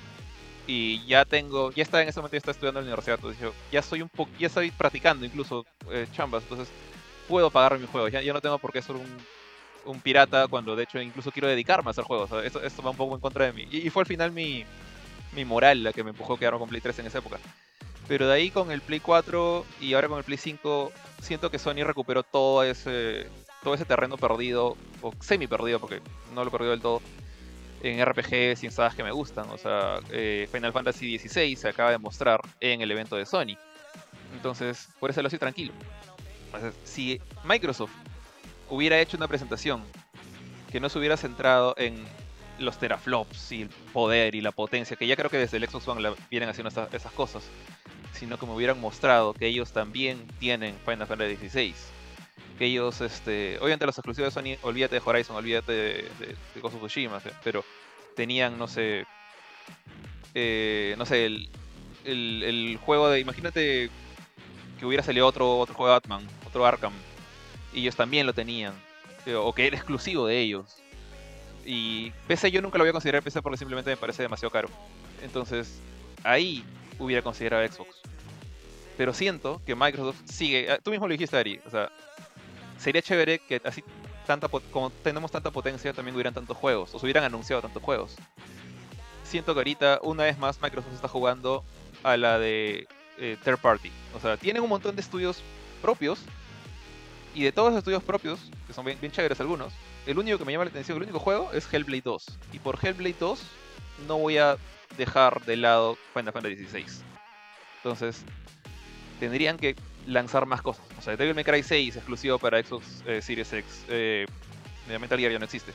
y 0.67 1.05
ya 1.05 1.23
tengo, 1.23 1.71
ya 1.71 1.83
está 1.83 2.01
en 2.01 2.09
ese 2.09 2.19
momento, 2.19 2.33
ya 2.33 2.39
está 2.39 2.51
estudiando 2.51 2.81
en 2.81 2.85
la 2.85 2.89
universidad, 2.89 3.15
entonces 3.15 3.41
yo 3.41 3.53
ya 3.71 3.81
soy 3.81 4.01
un 4.01 4.09
poco, 4.09 4.29
ya 4.37 4.47
estoy 4.47 4.71
practicando 4.71 5.25
incluso 5.25 5.65
eh, 5.89 6.05
chambas, 6.11 6.43
entonces 6.43 6.67
puedo 7.29 7.49
pagar 7.49 7.79
mis 7.79 7.89
juegos, 7.89 8.11
ya, 8.11 8.21
ya 8.21 8.33
no 8.33 8.41
tengo 8.41 8.57
por 8.59 8.73
qué 8.73 8.81
ser 8.81 8.97
un, 8.97 9.07
un 9.85 9.99
pirata 10.01 10.47
cuando 10.47 10.75
de 10.75 10.83
hecho 10.83 10.99
incluso 10.99 11.31
quiero 11.31 11.47
dedicarme 11.47 11.89
a 11.89 11.91
hacer 11.91 12.03
juegos. 12.03 12.29
esto, 12.43 12.83
va 12.83 12.91
un 12.91 12.97
poco 12.97 13.15
en 13.15 13.21
contra 13.21 13.45
de 13.45 13.53
mí. 13.53 13.67
Y, 13.71 13.89
fue 13.89 14.01
al 14.01 14.07
final 14.07 14.31
mi, 14.31 14.65
mi 15.33 15.45
moral 15.45 15.83
la 15.83 15.93
que 15.93 16.03
me 16.03 16.11
empujó 16.11 16.33
a 16.33 16.39
quedarme 16.39 16.59
con 16.59 16.69
Play 16.69 16.81
3 16.81 16.99
en 16.99 17.07
esa 17.07 17.19
época. 17.19 17.37
Pero 18.07 18.27
de 18.27 18.33
ahí 18.33 18.51
con 18.51 18.71
el 18.71 18.81
Play 18.81 18.99
4 18.99 19.65
y 19.81 19.93
ahora 19.93 20.07
con 20.07 20.17
el 20.17 20.23
Play 20.23 20.37
5, 20.37 20.91
siento 21.21 21.51
que 21.51 21.59
Sony 21.59 21.83
recuperó 21.83 22.23
todo 22.23 22.63
ese, 22.63 23.27
todo 23.63 23.73
ese 23.73 23.85
terreno 23.85 24.17
perdido, 24.17 24.77
o 25.01 25.13
semi 25.19 25.47
perdido, 25.47 25.79
porque 25.79 26.01
no 26.33 26.45
lo 26.45 26.51
perdió 26.51 26.71
del 26.71 26.81
todo, 26.81 27.01
en 27.83 28.03
RPGs 28.03 28.63
y 28.63 28.65
en 28.67 28.71
sagas 28.71 28.95
que 28.95 29.03
me 29.03 29.11
gustan. 29.11 29.49
O 29.49 29.57
sea, 29.57 29.99
eh, 30.09 30.47
Final 30.51 30.71
Fantasy 30.71 31.17
XVI 31.17 31.55
se 31.55 31.67
acaba 31.67 31.91
de 31.91 31.97
mostrar 31.97 32.39
en 32.61 32.81
el 32.81 32.89
evento 32.91 33.17
de 33.17 33.25
Sony. 33.25 33.57
Entonces, 34.33 34.87
por 34.99 35.09
eso 35.09 35.21
lo 35.21 35.27
estoy 35.27 35.39
tranquilo. 35.39 35.73
Si 36.85 37.21
Microsoft 37.43 37.91
hubiera 38.69 38.99
hecho 38.99 39.17
una 39.17 39.27
presentación 39.27 39.83
que 40.71 40.79
no 40.79 40.89
se 40.89 40.99
hubiera 40.99 41.17
centrado 41.17 41.73
en 41.77 42.05
los 42.59 42.77
teraflops 42.79 43.51
y 43.51 43.61
el 43.63 43.69
poder 43.93 44.35
y 44.35 44.41
la 44.41 44.51
potencia, 44.51 44.97
que 44.97 45.07
ya 45.07 45.15
creo 45.15 45.29
que 45.29 45.37
desde 45.37 45.57
el 45.57 45.67
Xbox 45.69 45.87
One 45.87 46.01
la- 46.01 46.15
vienen 46.29 46.49
haciendo 46.49 46.69
esa- 46.69 46.89
esas 46.91 47.11
cosas, 47.11 47.43
sino 48.13 48.37
que 48.39 48.45
me 48.47 48.53
hubieran 48.53 48.79
mostrado 48.81 49.33
que 49.33 49.45
ellos 49.47 49.71
también 49.71 50.25
tienen 50.39 50.75
Final 50.85 51.07
Fantasy 51.07 51.35
XVI. 51.49 51.75
Que 52.57 52.65
ellos, 52.65 53.01
este, 53.01 53.57
obviamente 53.59 53.85
los 53.85 53.95
exclusivos 53.97 54.33
de 54.33 54.41
Sony, 54.41 54.57
olvídate 54.63 54.95
de 54.95 55.01
Horizon, 55.05 55.35
olvídate 55.35 55.71
de, 55.71 55.93
de, 56.19 56.35
de 56.55 56.61
of 56.63 56.73
¿sí? 56.91 57.07
pero 57.43 57.63
tenían, 58.15 58.57
no 58.57 58.67
sé, 58.67 59.05
eh, 60.33 60.95
no 60.97 61.05
sé, 61.05 61.25
el, 61.27 61.49
el, 62.05 62.43
el 62.43 62.77
juego 62.77 63.09
de, 63.09 63.19
imagínate 63.19 63.89
que 64.79 64.85
hubiera 64.85 65.03
salido 65.03 65.27
otro, 65.27 65.59
otro 65.59 65.75
juego 65.75 65.91
de 65.93 65.99
Batman, 65.99 66.27
otro 66.47 66.65
Arkham, 66.65 66.93
ellos 67.73 67.95
también 67.95 68.25
lo 68.25 68.33
tenían, 68.33 68.73
eh, 69.25 69.35
o 69.35 69.53
que 69.53 69.67
era 69.67 69.75
exclusivo 69.75 70.27
de 70.27 70.39
ellos. 70.39 70.77
Y 71.65 72.11
PC 72.27 72.49
yo 72.51 72.61
nunca 72.61 72.77
lo 72.77 72.83
voy 72.83 72.89
a 72.89 72.93
considerar 72.93 73.21
PC 73.21 73.41
porque 73.41 73.57
simplemente 73.57 73.89
me 73.89 73.97
parece 73.97 74.23
demasiado 74.23 74.51
caro. 74.51 74.69
Entonces, 75.21 75.81
ahí 76.23 76.63
hubiera 76.99 77.21
considerado 77.21 77.67
Xbox. 77.67 78.01
Pero 78.97 79.13
siento 79.13 79.61
que 79.65 79.75
Microsoft 79.75 80.21
sigue, 80.25 80.71
ah, 80.71 80.79
tú 80.81 80.91
mismo 80.91 81.07
lo 81.07 81.11
dijiste 81.11 81.37
Ari, 81.37 81.59
o 81.65 81.69
sea, 81.69 81.91
sería 82.77 83.01
chévere 83.01 83.39
que 83.39 83.61
así 83.63 83.83
tanta 84.25 84.47
como 84.47 84.89
tenemos 84.89 85.31
tanta 85.31 85.51
potencia 85.51 85.93
también 85.93 86.15
hubieran 86.15 86.33
tantos 86.33 86.57
juegos, 86.57 86.93
o 86.93 86.99
se 86.99 87.05
hubieran 87.05 87.23
anunciado 87.23 87.61
tantos 87.61 87.83
juegos. 87.83 88.15
Siento 89.23 89.53
que 89.53 89.59
ahorita 89.59 89.99
una 90.03 90.23
vez 90.23 90.37
más 90.37 90.61
Microsoft 90.61 90.93
está 90.93 91.07
jugando 91.07 91.63
a 92.03 92.17
la 92.17 92.39
de 92.39 92.87
eh, 93.17 93.37
third 93.43 93.59
party. 93.59 93.91
O 94.15 94.19
sea, 94.19 94.37
tienen 94.37 94.63
un 94.63 94.69
montón 94.69 94.95
de 94.95 95.01
estudios 95.01 95.41
propios 95.81 96.19
y 97.37 97.43
de 97.43 97.51
todos 97.51 97.69
los 97.71 97.77
estudios 97.77 98.03
propios, 98.03 98.39
que 98.65 98.73
son 98.73 98.83
bien, 98.85 98.97
bien 98.99 99.13
algunos, 99.39 99.71
el 100.05 100.17
único 100.17 100.37
que 100.39 100.45
me 100.45 100.51
llama 100.51 100.65
la 100.65 100.71
atención, 100.71 100.97
el 100.97 101.03
único 101.03 101.19
juego 101.19 101.51
es 101.53 101.71
Hellblade 101.71 102.01
2. 102.03 102.25
Y 102.53 102.59
por 102.59 102.79
Hellblade 102.83 103.15
2 103.19 103.39
no 104.07 104.17
voy 104.17 104.37
a 104.39 104.57
dejar 104.97 105.45
de 105.45 105.57
lado 105.57 105.97
Final 106.13 106.33
Fantasy 106.33 106.65
XVI. 106.65 106.85
Entonces, 107.83 108.23
tendrían 109.19 109.57
que 109.57 109.75
lanzar 110.07 110.45
más 110.45 110.61
cosas. 110.61 110.83
O 110.97 111.01
sea, 111.01 111.15
Devil 111.15 111.35
May 111.35 111.43
Cry 111.43 111.61
6 111.63 111.95
exclusivo 111.95 112.39
para 112.39 112.61
Xbox 112.63 113.03
eh, 113.05 113.21
Series 113.21 113.51
X. 113.53 113.85
Eh, 113.89 114.25
Metal 114.99 115.19
Gear 115.19 115.31
ya 115.31 115.39
no 115.39 115.45
existe. 115.45 115.73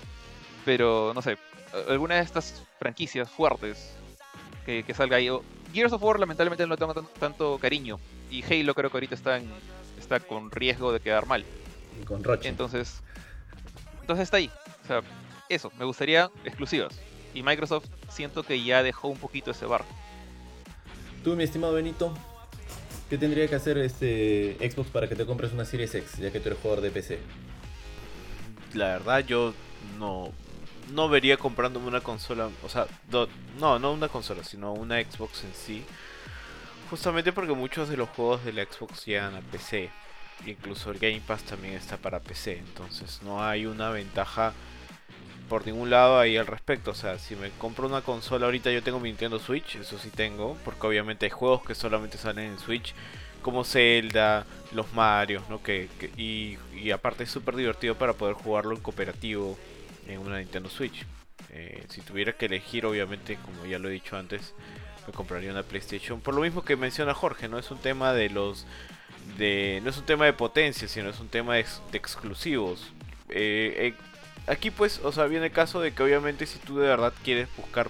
Pero, 0.64 1.12
no 1.14 1.22
sé, 1.22 1.36
alguna 1.88 2.16
de 2.16 2.22
estas 2.22 2.64
franquicias 2.78 3.30
fuertes 3.30 3.92
que, 4.64 4.82
que 4.82 4.94
salga 4.94 5.16
ahí. 5.18 5.28
Gears 5.72 5.92
of 5.92 6.02
War 6.02 6.18
lamentablemente 6.18 6.66
no 6.66 6.76
tengo 6.76 6.94
tan- 6.94 7.06
tanto 7.20 7.58
cariño. 7.58 7.98
Y 8.30 8.42
Halo 8.42 8.74
creo 8.74 8.90
que 8.90 8.96
ahorita 8.96 9.14
está, 9.14 9.36
en, 9.36 9.50
está 10.02 10.20
con 10.20 10.50
riesgo 10.50 10.92
de 10.92 11.00
quedar 11.00 11.26
mal. 11.26 11.44
Y 12.00 12.04
con 12.04 12.22
Roche. 12.22 12.48
Entonces, 12.48 13.00
entonces 14.00 14.24
está 14.24 14.36
ahí. 14.38 14.50
O 14.84 14.86
sea, 14.86 15.00
eso, 15.48 15.72
me 15.78 15.84
gustaría 15.84 16.30
exclusivas. 16.44 16.94
Y 17.34 17.42
Microsoft 17.42 17.86
siento 18.10 18.42
que 18.42 18.62
ya 18.62 18.82
dejó 18.82 19.08
un 19.08 19.18
poquito 19.18 19.50
ese 19.52 19.64
bar. 19.64 19.84
Tú, 21.24 21.34
mi 21.36 21.44
estimado 21.44 21.72
Benito, 21.72 22.12
¿qué 23.08 23.16
tendría 23.16 23.46
que 23.48 23.54
hacer 23.54 23.78
este 23.78 24.56
Xbox 24.60 24.90
para 24.90 25.08
que 25.08 25.14
te 25.16 25.24
compres 25.24 25.52
una 25.52 25.64
Series 25.64 25.94
X, 25.94 26.18
ya 26.18 26.30
que 26.30 26.40
tú 26.40 26.48
eres 26.48 26.58
jugador 26.60 26.82
de 26.82 26.90
PC? 26.90 27.18
La 28.74 28.86
verdad 28.88 29.20
yo 29.24 29.54
no 29.98 30.30
no 30.92 31.08
vería 31.08 31.36
comprándome 31.36 31.86
una 31.86 32.00
consola, 32.00 32.50
o 32.62 32.68
sea, 32.68 32.86
do- 33.08 33.28
no, 33.58 33.78
no 33.78 33.92
una 33.92 34.08
consola, 34.08 34.42
sino 34.44 34.72
una 34.74 35.00
Xbox 35.00 35.44
en 35.44 35.54
sí. 35.54 35.84
Justamente 36.92 37.32
porque 37.32 37.54
muchos 37.54 37.88
de 37.88 37.96
los 37.96 38.10
juegos 38.10 38.44
de 38.44 38.52
la 38.52 38.64
Xbox 38.64 39.06
llegan 39.06 39.34
a 39.34 39.40
PC. 39.40 39.88
Incluso 40.44 40.90
el 40.90 40.98
Game 40.98 41.22
Pass 41.26 41.42
también 41.42 41.72
está 41.72 41.96
para 41.96 42.20
PC. 42.20 42.58
Entonces 42.58 43.22
no 43.22 43.42
hay 43.42 43.64
una 43.64 43.88
ventaja 43.88 44.52
por 45.48 45.64
ningún 45.64 45.88
lado 45.88 46.18
ahí 46.18 46.36
al 46.36 46.46
respecto. 46.46 46.90
O 46.90 46.94
sea, 46.94 47.18
si 47.18 47.34
me 47.34 47.48
compro 47.52 47.86
una 47.86 48.02
consola 48.02 48.44
ahorita 48.44 48.70
yo 48.70 48.82
tengo 48.82 49.00
mi 49.00 49.08
Nintendo 49.08 49.38
Switch, 49.38 49.76
eso 49.76 49.96
sí 49.96 50.10
tengo. 50.10 50.58
Porque 50.66 50.86
obviamente 50.86 51.24
hay 51.24 51.30
juegos 51.30 51.62
que 51.62 51.74
solamente 51.74 52.18
salen 52.18 52.50
en 52.50 52.58
Switch. 52.58 52.94
Como 53.40 53.64
Zelda, 53.64 54.44
los 54.72 54.92
Marios, 54.92 55.48
¿no? 55.48 55.62
Que, 55.62 55.88
y 56.18 56.90
aparte 56.90 57.24
es 57.24 57.30
súper 57.30 57.56
divertido 57.56 57.94
para 57.94 58.12
poder 58.12 58.34
jugarlo 58.34 58.76
en 58.76 58.82
cooperativo 58.82 59.56
en 60.08 60.18
una 60.18 60.40
Nintendo 60.40 60.68
Switch. 60.68 61.06
Eh, 61.54 61.84
si 61.88 62.02
tuviera 62.02 62.34
que 62.34 62.46
elegir, 62.46 62.84
obviamente, 62.84 63.36
como 63.36 63.64
ya 63.64 63.78
lo 63.78 63.88
he 63.88 63.92
dicho 63.92 64.18
antes, 64.18 64.54
me 65.06 65.12
compraría 65.12 65.50
una 65.50 65.62
PlayStation. 65.62 66.20
Por 66.20 66.34
lo 66.34 66.40
mismo 66.42 66.64
que 66.64 66.76
menciona 66.76 67.14
Jorge, 67.14 67.48
no 67.48 67.58
es 67.58 67.70
un 67.70 67.78
tema 67.78 68.12
de 68.12 68.30
los 68.30 68.66
de 69.38 69.80
no 69.84 69.90
es 69.90 69.98
un 69.98 70.04
tema 70.06 70.24
de 70.24 70.32
potencia, 70.32 70.88
sino 70.88 71.08
es 71.08 71.20
un 71.20 71.28
tema 71.28 71.54
de, 71.54 71.60
ex- 71.60 71.80
de 71.90 71.98
exclusivos. 71.98 72.92
Eh, 73.28 73.94
eh, 73.94 73.94
aquí 74.46 74.70
pues, 74.70 75.00
o 75.04 75.12
sea, 75.12 75.26
viene 75.26 75.46
el 75.46 75.52
caso 75.52 75.80
de 75.80 75.92
que 75.92 76.02
obviamente 76.02 76.46
si 76.46 76.58
tú 76.58 76.78
de 76.78 76.88
verdad 76.88 77.12
quieres 77.24 77.48
buscar 77.56 77.88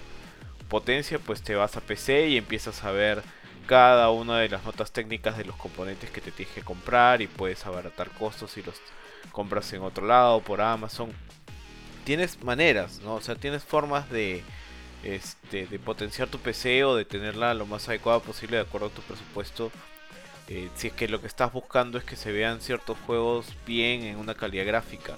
potencia, 0.69 1.19
pues 1.19 1.41
te 1.41 1.55
vas 1.55 1.75
a 1.75 1.81
PC 1.81 2.29
y 2.29 2.37
empiezas 2.37 2.83
a 2.83 2.91
ver 2.91 3.21
cada 3.67 4.09
una 4.11 4.39
de 4.39 4.49
las 4.49 4.63
notas 4.65 4.91
técnicas 4.91 5.37
de 5.37 5.45
los 5.45 5.55
componentes 5.55 6.09
que 6.09 6.21
te 6.21 6.31
tienes 6.31 6.53
que 6.53 6.61
comprar 6.63 7.21
y 7.21 7.27
puedes 7.27 7.65
abaratar 7.65 8.09
costos 8.11 8.51
si 8.51 8.61
los 8.63 8.75
compras 9.31 9.71
en 9.73 9.81
otro 9.81 10.05
lado 10.05 10.41
por 10.41 10.61
Amazon. 10.61 11.11
Tienes 12.03 12.43
maneras, 12.43 12.99
¿no? 13.03 13.15
O 13.15 13.21
sea, 13.21 13.35
tienes 13.35 13.63
formas 13.63 14.09
de 14.09 14.43
este 15.03 15.67
de 15.67 15.79
potenciar 15.79 16.29
tu 16.29 16.39
PC 16.39 16.83
o 16.85 16.95
de 16.95 17.05
tenerla 17.05 17.53
lo 17.53 17.65
más 17.65 17.87
adecuada 17.89 18.19
posible 18.19 18.57
de 18.57 18.63
acuerdo 18.63 18.87
a 18.87 18.91
tu 18.91 19.01
presupuesto. 19.01 19.71
Eh, 20.49 20.69
si 20.75 20.87
es 20.87 20.93
que 20.93 21.07
lo 21.07 21.21
que 21.21 21.27
estás 21.27 21.53
buscando 21.53 21.97
es 21.97 22.03
que 22.03 22.15
se 22.15 22.31
vean 22.31 22.61
ciertos 22.61 22.97
juegos 23.05 23.47
bien 23.65 24.03
en 24.03 24.17
una 24.17 24.35
calidad 24.35 24.65
gráfica. 24.65 25.15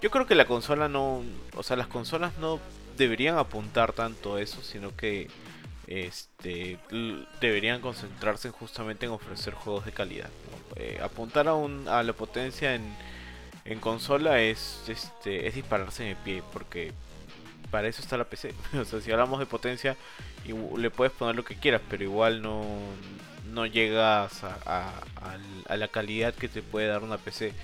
Yo 0.00 0.10
creo 0.10 0.26
que 0.26 0.34
la 0.34 0.46
consola 0.46 0.88
no, 0.88 1.22
o 1.56 1.62
sea, 1.62 1.76
las 1.76 1.86
consolas 1.86 2.36
no 2.38 2.58
deberían 2.96 3.38
apuntar 3.38 3.92
tanto 3.92 4.34
a 4.36 4.42
eso, 4.42 4.62
sino 4.62 4.96
que 4.96 5.28
este, 5.86 6.78
deberían 7.40 7.80
concentrarse 7.80 8.50
justamente 8.50 9.06
en 9.06 9.12
ofrecer 9.12 9.54
juegos 9.54 9.84
de 9.84 9.92
calidad. 9.92 10.30
Eh, 10.76 10.98
apuntar 11.02 11.48
a, 11.48 11.54
un, 11.54 11.86
a 11.88 12.02
la 12.02 12.12
potencia 12.14 12.74
en, 12.74 12.82
en 13.64 13.78
consola 13.78 14.40
es, 14.40 14.82
este, 14.88 15.46
es 15.46 15.54
dispararse 15.54 16.04
en 16.04 16.10
el 16.10 16.16
pie, 16.16 16.42
porque 16.52 16.92
para 17.72 17.88
eso 17.88 18.02
está 18.02 18.16
la 18.16 18.24
PC. 18.24 18.54
o 18.80 18.84
sea, 18.84 19.00
si 19.00 19.10
hablamos 19.10 19.40
de 19.40 19.46
potencia, 19.46 19.96
le 20.76 20.90
puedes 20.90 21.12
poner 21.12 21.34
lo 21.34 21.44
que 21.44 21.56
quieras, 21.56 21.80
pero 21.88 22.04
igual 22.04 22.42
no, 22.42 22.64
no 23.52 23.66
llegas 23.66 24.44
a, 24.44 24.92
a, 25.66 25.76
la 25.76 25.88
calidad 25.88 26.34
que 26.34 26.48
te 26.48 26.62
puede 26.62 26.86
dar 26.86 27.02
una 27.02 27.16
PC. 27.16 27.54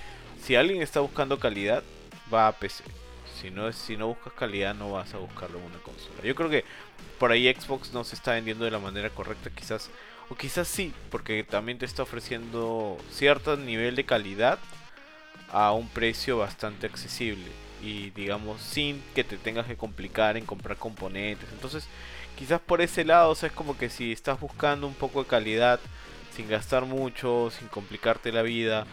Si 0.43 0.57
alguien 0.57 0.83
está 0.83 1.01
buscando 1.01 1.39
calidad, 1.39 1.85
va 2.33 2.49
a 2.49 2.53
PC. 2.53 2.83
Si 3.39 3.51
no, 3.51 3.71
si 3.73 3.97
no 3.97 4.09
buscas 4.09 4.33
calidad, 4.33 4.75
no 4.75 4.91
vas 4.91 5.13
a 5.13 5.19
buscarlo 5.19 5.59
en 5.59 5.67
una 5.67 5.79
consola. 5.79 6.23
Yo 6.25 6.35
creo 6.35 6.49
que 6.49 6.65
por 7.19 7.31
ahí 7.31 7.53
Xbox 7.53 7.93
no 7.93 8.03
se 8.03 8.17
está 8.17 8.33
vendiendo 8.33 8.65
de 8.65 8.71
la 8.71 8.79
manera 8.79 9.11
correcta, 9.11 9.51
quizás. 9.51 9.91
O 10.31 10.35
quizás 10.35 10.69
sí, 10.69 10.93
porque 11.11 11.45
también 11.45 11.79
te 11.79 11.85
está 11.85 12.03
ofreciendo 12.03 12.97
cierto 13.11 13.57
nivel 13.57 13.95
de 13.95 14.05
calidad 14.05 14.59
a 15.51 15.73
un 15.73 15.89
precio 15.89 16.39
bastante 16.39 16.87
accesible. 16.87 17.68
Y 17.83 18.11
digamos, 18.11 18.61
sin 18.61 19.03
que 19.15 19.25
te 19.25 19.37
tengas 19.37 19.67
que 19.67 19.77
complicar 19.77 20.37
en 20.37 20.45
comprar 20.45 20.77
componentes. 20.77 21.49
Entonces, 21.53 21.87
quizás 22.37 22.61
por 22.61 22.81
ese 22.81 23.05
lado, 23.05 23.31
o 23.31 23.35
sea, 23.35 23.49
es 23.49 23.55
como 23.55 23.77
que 23.79 23.91
si 23.91 24.13
estás 24.13 24.41
buscando 24.41 24.87
un 24.87 24.95
poco 24.95 25.23
de 25.23 25.29
calidad, 25.29 25.81
sin 26.35 26.49
gastar 26.49 26.85
mucho, 26.85 27.51
sin 27.57 27.69
complicarte 27.69 28.33
la 28.33 28.43
vida, 28.43 28.87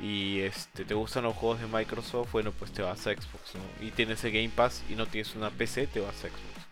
y 0.00 0.40
este 0.40 0.84
te 0.84 0.94
gustan 0.94 1.24
los 1.24 1.34
juegos 1.34 1.60
de 1.60 1.66
Microsoft, 1.66 2.30
bueno, 2.32 2.52
pues 2.52 2.72
te 2.72 2.82
vas 2.82 3.06
a 3.06 3.12
Xbox. 3.12 3.52
Y 3.80 3.90
tienes 3.90 4.22
el 4.24 4.32
Game 4.32 4.50
Pass 4.54 4.82
y 4.88 4.94
no 4.94 5.06
tienes 5.06 5.34
una 5.34 5.50
PC, 5.50 5.86
te 5.86 6.00
vas 6.00 6.16
a 6.16 6.28
Xbox. 6.28 6.66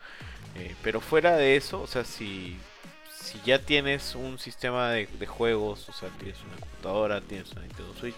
Eh, 0.57 0.75
pero 0.83 1.01
fuera 1.01 1.37
de 1.37 1.57
eso, 1.57 1.81
o 1.81 1.87
sea, 1.87 2.05
si, 2.05 2.57
si 3.19 3.41
ya 3.45 3.59
tienes 3.59 4.15
un 4.15 4.39
sistema 4.39 4.91
de, 4.91 5.07
juegos, 5.27 5.89
o 5.89 5.93
sea, 5.93 6.11
tienes 6.11 6.39
una 6.43 6.57
computadora, 6.61 7.21
tienes 7.21 7.51
una 7.53 7.63
Nintendo 7.63 7.95
Switch, 7.95 8.17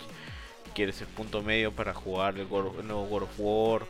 quieres 0.77 1.01
el 1.01 1.07
punto 1.07 1.41
medio 1.41 1.73
para 1.73 1.95
jugar 1.95 2.37
el, 2.37 2.47
nuevo 2.51 3.05
World 3.05 3.29
of 3.31 3.35
War, 3.39 3.87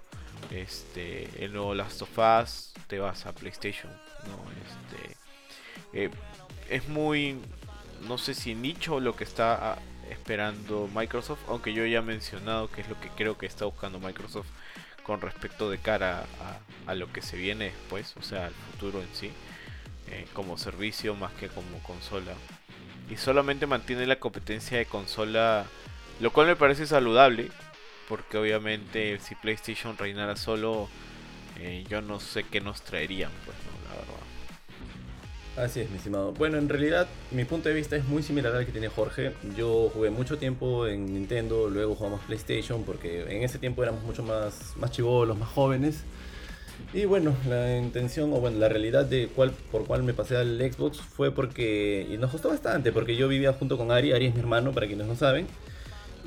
este, 0.52 1.44
el 1.44 1.52
nuevo 1.52 1.74
Last 1.74 2.00
of 2.02 2.16
Us, 2.16 2.72
te 2.86 3.00
vas 3.00 3.26
a 3.26 3.34
PlayStation, 3.34 3.90
¿no? 3.90 4.38
Este, 4.62 5.16
eh, 5.92 6.10
es 6.70 6.88
muy, 6.88 7.40
no 8.06 8.18
sé 8.18 8.34
si 8.34 8.54
nicho 8.54 9.00
lo 9.00 9.16
que 9.16 9.24
está 9.24 9.72
ah, 9.72 9.78
esperando 10.08 10.88
Microsoft, 10.94 11.40
aunque 11.48 11.74
yo 11.74 11.84
ya 11.86 11.98
he 11.98 12.02
mencionado 12.02 12.70
que 12.70 12.82
es 12.82 12.88
lo 12.88 13.00
que 13.00 13.08
creo 13.08 13.36
que 13.36 13.46
está 13.46 13.64
buscando 13.64 13.98
Microsoft 13.98 14.46
con 15.02 15.20
respecto 15.20 15.68
de 15.68 15.78
cara 15.78 16.24
a, 16.86 16.94
lo 16.94 17.12
que 17.12 17.20
se 17.20 17.36
viene 17.36 17.64
después, 17.64 18.14
o 18.16 18.22
sea, 18.22 18.46
al 18.46 18.54
futuro 18.54 19.02
en 19.02 19.12
sí, 19.12 19.32
eh, 20.08 20.24
como 20.34 20.56
servicio 20.56 21.16
más 21.16 21.32
que 21.32 21.48
como 21.48 21.82
consola. 21.82 22.34
Y 23.10 23.16
solamente 23.16 23.66
mantiene 23.66 24.06
la 24.06 24.20
competencia 24.20 24.78
de 24.78 24.86
consola, 24.86 25.66
lo 26.20 26.32
cual 26.32 26.46
me 26.46 26.56
parece 26.56 26.86
saludable, 26.86 27.50
porque 28.08 28.38
obviamente 28.38 29.18
si 29.20 29.34
PlayStation 29.34 29.96
reinara 29.96 30.36
solo, 30.36 30.88
eh, 31.58 31.84
yo 31.88 32.02
no 32.02 32.20
sé 32.20 32.44
qué 32.44 32.60
nos 32.60 32.82
traerían, 32.82 33.30
pues, 33.44 33.56
¿no? 33.58 33.88
la 33.88 34.00
verdad. 34.00 34.26
Así 35.56 35.80
es, 35.80 35.90
mi 35.90 35.96
estimado. 35.96 36.32
Bueno, 36.32 36.58
en 36.58 36.68
realidad 36.68 37.08
mi 37.30 37.46
punto 37.46 37.70
de 37.70 37.74
vista 37.74 37.96
es 37.96 38.04
muy 38.04 38.22
similar 38.22 38.54
al 38.54 38.66
que 38.66 38.72
tiene 38.72 38.88
Jorge. 38.88 39.32
Yo 39.56 39.90
jugué 39.92 40.10
mucho 40.10 40.36
tiempo 40.36 40.86
en 40.86 41.06
Nintendo, 41.06 41.70
luego 41.70 41.94
jugamos 41.94 42.20
PlayStation 42.22 42.84
porque 42.84 43.22
en 43.22 43.42
ese 43.42 43.58
tiempo 43.58 43.82
éramos 43.82 44.02
mucho 44.02 44.22
más, 44.22 44.74
más 44.76 44.90
chivolos, 44.90 45.38
más 45.38 45.48
jóvenes. 45.48 46.02
Y 46.92 47.06
bueno, 47.06 47.34
la 47.48 47.78
intención 47.78 48.32
o 48.34 48.36
bueno, 48.36 48.58
la 48.58 48.68
realidad 48.68 49.06
de 49.06 49.28
cuál, 49.34 49.50
por 49.50 49.86
cuál 49.86 50.02
me 50.02 50.12
pasé 50.12 50.36
al 50.36 50.58
Xbox 50.58 51.00
fue 51.00 51.30
porque, 51.30 52.06
y 52.10 52.18
nos 52.18 52.30
costó 52.30 52.50
bastante, 52.50 52.92
porque 52.92 53.16
yo 53.16 53.26
vivía 53.26 53.54
junto 53.54 53.78
con 53.78 53.90
Ari, 53.90 54.12
Ari 54.12 54.26
es 54.26 54.34
mi 54.34 54.40
hermano, 54.40 54.72
para 54.72 54.86
quienes 54.86 55.06
no 55.06 55.16
saben. 55.16 55.46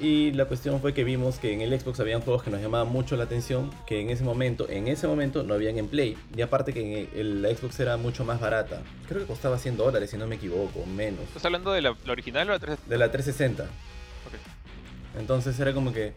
Y 0.01 0.31
la 0.31 0.45
cuestión 0.45 0.79
fue 0.79 0.93
que 0.93 1.03
vimos 1.03 1.39
que 1.39 1.51
en 1.51 1.59
el 1.59 1.77
Xbox 1.77 1.99
habían 1.99 2.21
juegos 2.21 2.43
que 2.43 2.49
nos 2.49 2.61
llamaban 2.61 2.87
mucho 2.87 3.17
la 3.17 3.25
atención, 3.25 3.69
que 3.85 3.99
en 3.99 4.09
ese 4.09 4.23
momento, 4.23 4.69
en 4.69 4.87
ese 4.87 5.07
momento 5.07 5.43
no 5.43 5.55
habían 5.55 5.77
en 5.77 5.89
Play. 5.89 6.17
Y 6.37 6.41
aparte 6.41 6.71
que 6.71 7.09
el, 7.15 7.41
la 7.41 7.49
Xbox 7.49 7.79
era 7.81 7.97
mucho 7.97 8.23
más 8.23 8.39
barata. 8.39 8.81
Creo 9.09 9.21
que 9.21 9.27
costaba 9.27 9.57
100 9.57 9.75
dólares, 9.75 10.09
si 10.09 10.17
no 10.17 10.25
me 10.25 10.35
equivoco, 10.35 10.85
menos. 10.85 11.23
¿Estás 11.23 11.43
hablando 11.43 11.73
de 11.73 11.81
la, 11.81 11.95
original 12.07 12.49
o 12.49 12.53
la 12.53 12.59
360? 12.59 12.89
De 12.89 12.97
la 12.97 13.11
360. 13.11 13.67
Entonces 15.19 15.59
era 15.59 15.73
como 15.73 15.91
que, 15.91 16.13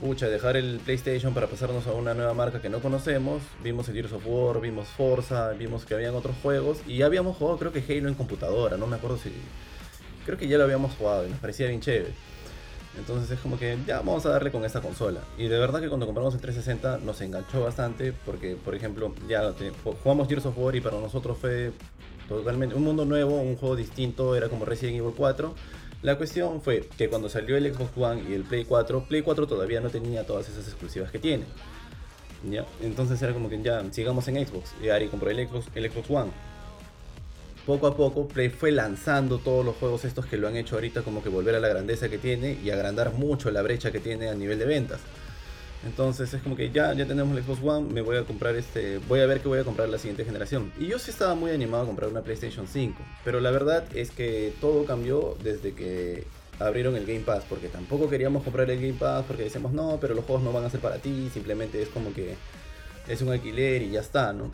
pucha, 0.00 0.28
dejar 0.28 0.56
el 0.56 0.78
PlayStation 0.84 1.34
para 1.34 1.48
pasarnos 1.48 1.88
a 1.88 1.92
una 1.92 2.14
nueva 2.14 2.34
marca 2.34 2.62
que 2.62 2.68
no 2.68 2.78
conocemos. 2.78 3.42
Vimos 3.64 3.88
el 3.88 3.94
Gears 3.94 4.12
of 4.12 4.22
War, 4.26 4.60
vimos 4.60 4.86
Forza, 4.86 5.50
vimos 5.54 5.84
que 5.84 5.94
habían 5.94 6.14
otros 6.14 6.36
juegos. 6.40 6.82
Y 6.86 6.98
ya 6.98 7.06
habíamos 7.06 7.36
jugado, 7.36 7.58
creo 7.58 7.72
que 7.72 7.80
Halo 7.80 8.08
en 8.08 8.14
computadora, 8.14 8.76
no 8.76 8.86
me 8.86 8.94
acuerdo 8.94 9.18
si... 9.18 9.32
Creo 10.24 10.38
que 10.38 10.46
ya 10.46 10.56
lo 10.56 10.64
habíamos 10.64 10.94
jugado 10.94 11.26
y 11.26 11.30
nos 11.30 11.40
parecía 11.40 11.66
bien 11.66 11.80
chévere. 11.80 12.14
Entonces 12.98 13.30
es 13.30 13.40
como 13.40 13.58
que 13.58 13.76
ya 13.86 13.98
vamos 13.98 14.24
a 14.26 14.30
darle 14.30 14.52
con 14.52 14.64
esta 14.64 14.80
consola. 14.80 15.20
Y 15.36 15.48
de 15.48 15.58
verdad 15.58 15.80
que 15.80 15.88
cuando 15.88 16.06
compramos 16.06 16.34
el 16.34 16.40
360 16.40 17.04
nos 17.04 17.20
enganchó 17.20 17.62
bastante 17.62 18.12
porque, 18.12 18.56
por 18.56 18.74
ejemplo, 18.74 19.14
ya 19.28 19.52
jugamos 20.02 20.28
Gears 20.28 20.46
of 20.46 20.56
War 20.56 20.76
y 20.76 20.80
para 20.80 20.98
nosotros 20.98 21.36
fue 21.38 21.72
totalmente 22.28 22.74
un 22.74 22.84
mundo 22.84 23.04
nuevo, 23.04 23.40
un 23.40 23.56
juego 23.56 23.76
distinto, 23.76 24.36
era 24.36 24.48
como 24.48 24.64
Resident 24.64 24.98
Evil 24.98 25.12
4. 25.16 25.54
La 26.02 26.16
cuestión 26.16 26.60
fue 26.60 26.88
que 26.96 27.08
cuando 27.08 27.28
salió 27.28 27.56
el 27.56 27.74
Xbox 27.74 27.90
One 27.96 28.22
y 28.28 28.34
el 28.34 28.44
Play 28.44 28.64
4, 28.64 29.06
Play 29.08 29.22
4 29.22 29.46
todavía 29.46 29.80
no 29.80 29.90
tenía 29.90 30.24
todas 30.26 30.48
esas 30.48 30.66
exclusivas 30.68 31.10
que 31.10 31.18
tiene. 31.18 31.44
Entonces 32.82 33.20
era 33.22 33.32
como 33.32 33.48
que 33.48 33.60
ya 33.62 33.82
sigamos 33.90 34.28
en 34.28 34.46
Xbox. 34.46 34.74
Y 34.82 34.90
Ari 34.90 35.08
compró 35.08 35.30
el 35.30 35.48
Xbox, 35.48 35.66
el 35.74 35.90
Xbox 35.90 36.10
One 36.10 36.30
poco 37.66 37.86
a 37.86 37.96
poco 37.96 38.28
Play 38.28 38.50
fue 38.50 38.72
lanzando 38.72 39.38
todos 39.38 39.64
los 39.64 39.76
juegos 39.76 40.04
estos 40.04 40.26
que 40.26 40.36
lo 40.36 40.48
han 40.48 40.56
hecho 40.56 40.76
ahorita 40.76 41.02
como 41.02 41.22
que 41.22 41.28
volver 41.28 41.54
a 41.54 41.60
la 41.60 41.68
grandeza 41.68 42.08
que 42.08 42.18
tiene 42.18 42.58
y 42.62 42.70
agrandar 42.70 43.12
mucho 43.12 43.50
la 43.50 43.62
brecha 43.62 43.90
que 43.90 44.00
tiene 44.00 44.28
a 44.28 44.34
nivel 44.34 44.58
de 44.58 44.66
ventas. 44.66 45.00
Entonces 45.84 46.32
es 46.32 46.42
como 46.42 46.56
que 46.56 46.70
ya, 46.70 46.94
ya 46.94 47.06
tenemos 47.06 47.36
el 47.36 47.44
Xbox 47.44 47.60
One, 47.62 47.92
me 47.92 48.00
voy 48.00 48.16
a 48.16 48.24
comprar 48.24 48.56
este, 48.56 48.98
voy 49.06 49.20
a 49.20 49.26
ver 49.26 49.40
qué 49.40 49.48
voy 49.48 49.58
a 49.58 49.64
comprar 49.64 49.88
la 49.88 49.98
siguiente 49.98 50.24
generación. 50.24 50.72
Y 50.78 50.86
yo 50.86 50.98
sí 50.98 51.10
estaba 51.10 51.34
muy 51.34 51.50
animado 51.50 51.82
a 51.82 51.86
comprar 51.86 52.08
una 52.08 52.22
PlayStation 52.22 52.66
5, 52.66 53.02
pero 53.22 53.40
la 53.40 53.50
verdad 53.50 53.84
es 53.94 54.10
que 54.10 54.54
todo 54.60 54.86
cambió 54.86 55.36
desde 55.42 55.74
que 55.74 56.24
abrieron 56.58 56.96
el 56.96 57.04
Game 57.04 57.20
Pass, 57.20 57.44
porque 57.48 57.68
tampoco 57.68 58.08
queríamos 58.08 58.44
comprar 58.44 58.70
el 58.70 58.80
Game 58.80 58.94
Pass 58.94 59.24
porque 59.26 59.44
decíamos, 59.44 59.72
no, 59.72 59.98
pero 60.00 60.14
los 60.14 60.24
juegos 60.24 60.42
no 60.42 60.52
van 60.52 60.64
a 60.64 60.70
ser 60.70 60.80
para 60.80 60.98
ti, 60.98 61.28
simplemente 61.32 61.82
es 61.82 61.88
como 61.88 62.14
que 62.14 62.34
es 63.06 63.20
un 63.20 63.30
alquiler 63.30 63.82
y 63.82 63.90
ya 63.90 64.00
está, 64.00 64.32
¿no? 64.32 64.52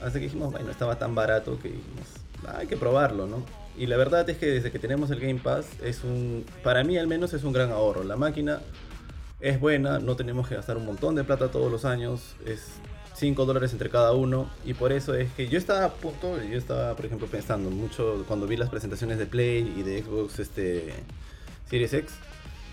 Así 0.00 0.14
que 0.14 0.26
dijimos, 0.26 0.52
bueno, 0.52 0.70
estaba 0.70 0.96
tan 0.96 1.14
barato 1.14 1.58
que 1.58 1.70
dijimos, 1.70 2.06
hay 2.46 2.66
que 2.66 2.76
probarlo, 2.76 3.26
¿no? 3.26 3.42
Y 3.76 3.86
la 3.86 3.96
verdad 3.96 4.28
es 4.28 4.38
que 4.38 4.46
desde 4.46 4.72
que 4.72 4.78
tenemos 4.78 5.10
el 5.10 5.20
Game 5.20 5.38
Pass 5.38 5.66
es 5.82 6.02
un, 6.02 6.44
para 6.64 6.82
mí 6.82 6.98
al 6.98 7.06
menos 7.06 7.32
es 7.32 7.44
un 7.44 7.52
gran 7.52 7.70
ahorro. 7.70 8.02
La 8.02 8.16
máquina 8.16 8.60
es 9.40 9.60
buena, 9.60 10.00
no 10.00 10.16
tenemos 10.16 10.48
que 10.48 10.56
gastar 10.56 10.76
un 10.76 10.84
montón 10.84 11.14
de 11.14 11.22
plata 11.22 11.50
todos 11.50 11.70
los 11.70 11.84
años, 11.84 12.34
es 12.44 12.72
5 13.14 13.46
dólares 13.46 13.72
entre 13.72 13.88
cada 13.88 14.12
uno 14.12 14.50
y 14.64 14.74
por 14.74 14.92
eso 14.92 15.14
es 15.14 15.32
que 15.32 15.48
yo 15.48 15.58
estaba 15.58 15.92
yo 16.02 16.58
estaba 16.58 16.94
por 16.94 17.06
ejemplo 17.06 17.26
pensando 17.26 17.68
mucho 17.70 18.24
cuando 18.28 18.46
vi 18.46 18.56
las 18.56 18.68
presentaciones 18.68 19.18
de 19.18 19.26
Play 19.26 19.74
y 19.76 19.82
de 19.82 20.02
Xbox 20.02 20.38
este 20.38 20.92
Series 21.68 21.92
X, 21.92 22.12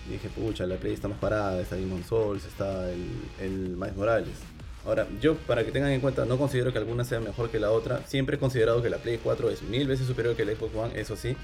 dije, 0.10 0.30
pucha, 0.30 0.66
la 0.66 0.78
Play 0.78 0.94
está 0.94 1.08
más 1.08 1.18
parada, 1.20 1.62
está 1.62 1.76
Demon 1.76 2.04
Souls, 2.04 2.46
está 2.46 2.92
el, 2.92 3.08
el 3.40 3.76
Miles 3.76 3.96
Morales 3.96 4.55
Ahora, 4.86 5.08
yo 5.20 5.36
para 5.36 5.66
que 5.66 5.72
tengan 5.72 5.92
en 5.92 6.00
cuenta, 6.00 6.26
no 6.26 6.38
considero 6.38 6.72
que 6.72 6.78
alguna 6.78 7.04
sea 7.06 7.20
mejor 7.20 7.50
que 7.50 7.60
la 7.60 7.72
otra. 7.72 8.06
Siempre 8.06 8.36
he 8.36 8.40
considerado 8.40 8.84
que 8.84 8.90
la 8.90 8.98
Play 8.98 9.20
4 9.22 9.50
es 9.50 9.64
mil 9.64 9.88
veces 9.88 10.06
superior 10.06 10.36
que 10.36 10.44
el 10.44 10.56
Xbox 10.56 10.76
One, 10.76 11.00
eso 11.00 11.16
sí. 11.16 11.36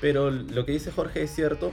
Pero 0.00 0.30
lo 0.30 0.64
que 0.64 0.72
dice 0.72 0.92
Jorge 0.92 1.22
es 1.22 1.34
cierto, 1.34 1.72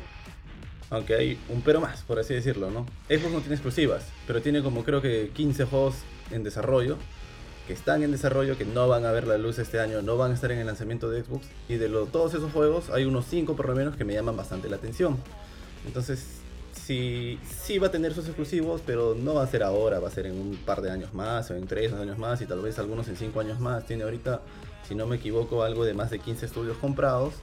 aunque 0.90 1.16
hay 1.16 1.40
un 1.50 1.62
pero 1.62 1.82
más, 1.82 2.02
por 2.04 2.20
así 2.20 2.34
decirlo, 2.34 2.72
¿no? 2.72 2.86
Xbox 3.10 3.32
no 3.32 3.40
tiene 3.40 3.56
exclusivas, 3.56 4.06
pero 4.26 4.42
tiene 4.42 4.64
como 4.64 4.84
creo 4.84 5.02
que 5.02 5.30
15 5.34 5.66
juegos 5.66 5.96
en 6.32 6.44
desarrollo, 6.44 6.98
que 7.68 7.74
están 7.74 8.04
en 8.04 8.12
desarrollo, 8.12 8.58
que 8.58 8.66
no 8.66 8.88
van 8.88 9.06
a 9.06 9.12
ver 9.12 9.28
la 9.28 9.38
luz 9.38 9.60
este 9.60 9.80
año, 9.80 10.02
no 10.02 10.18
van 10.18 10.32
a 10.32 10.34
estar 10.34 10.52
en 10.52 10.60
el 10.60 10.66
lanzamiento 10.66 11.10
de 11.10 11.24
Xbox. 11.24 11.48
Y 11.70 11.76
de 11.76 11.90
todos 12.12 12.34
esos 12.34 12.52
juegos 12.52 12.90
hay 12.90 13.06
unos 13.06 13.26
5 13.28 13.56
por 13.56 13.70
lo 13.70 13.76
menos 13.76 13.96
que 13.96 14.04
me 14.04 14.14
llaman 14.14 14.36
bastante 14.36 14.68
la 14.68 14.78
atención. 14.78 15.18
Entonces 15.86 16.43
sí, 16.86 17.40
sí 17.64 17.80
va 17.80 17.88
a 17.88 17.92
tener 17.92 18.14
sus 18.14 18.26
exclusivos, 18.26 18.82
pero 18.86 19.16
no 19.16 19.36
va 19.36 19.44
a 19.44 19.48
ser 19.48 19.64
ahora, 19.64 20.00
va 20.00 20.08
a 20.08 20.12
ser 20.12 20.26
en 20.26 20.40
un 20.40 20.56
par 20.58 20.82
de 20.82 20.92
años 20.92 21.14
más, 21.14 21.50
o 21.52 21.56
en 21.56 21.68
tres 21.68 21.94
años 21.94 22.18
más, 22.18 22.42
y 22.42 22.46
tal 22.46 22.62
vez 22.62 22.80
algunos 22.80 23.08
en 23.08 23.18
cinco 23.18 23.40
años 23.40 23.60
más. 23.60 23.86
Tiene 23.86 24.04
ahorita, 24.04 24.42
si 24.88 24.96
no 24.96 25.08
me 25.08 25.18
equivoco, 25.18 25.64
algo 25.64 25.86
de 25.86 25.94
más 25.94 26.10
de 26.10 26.20
15 26.20 26.46
estudios 26.46 26.78
comprados, 26.78 27.34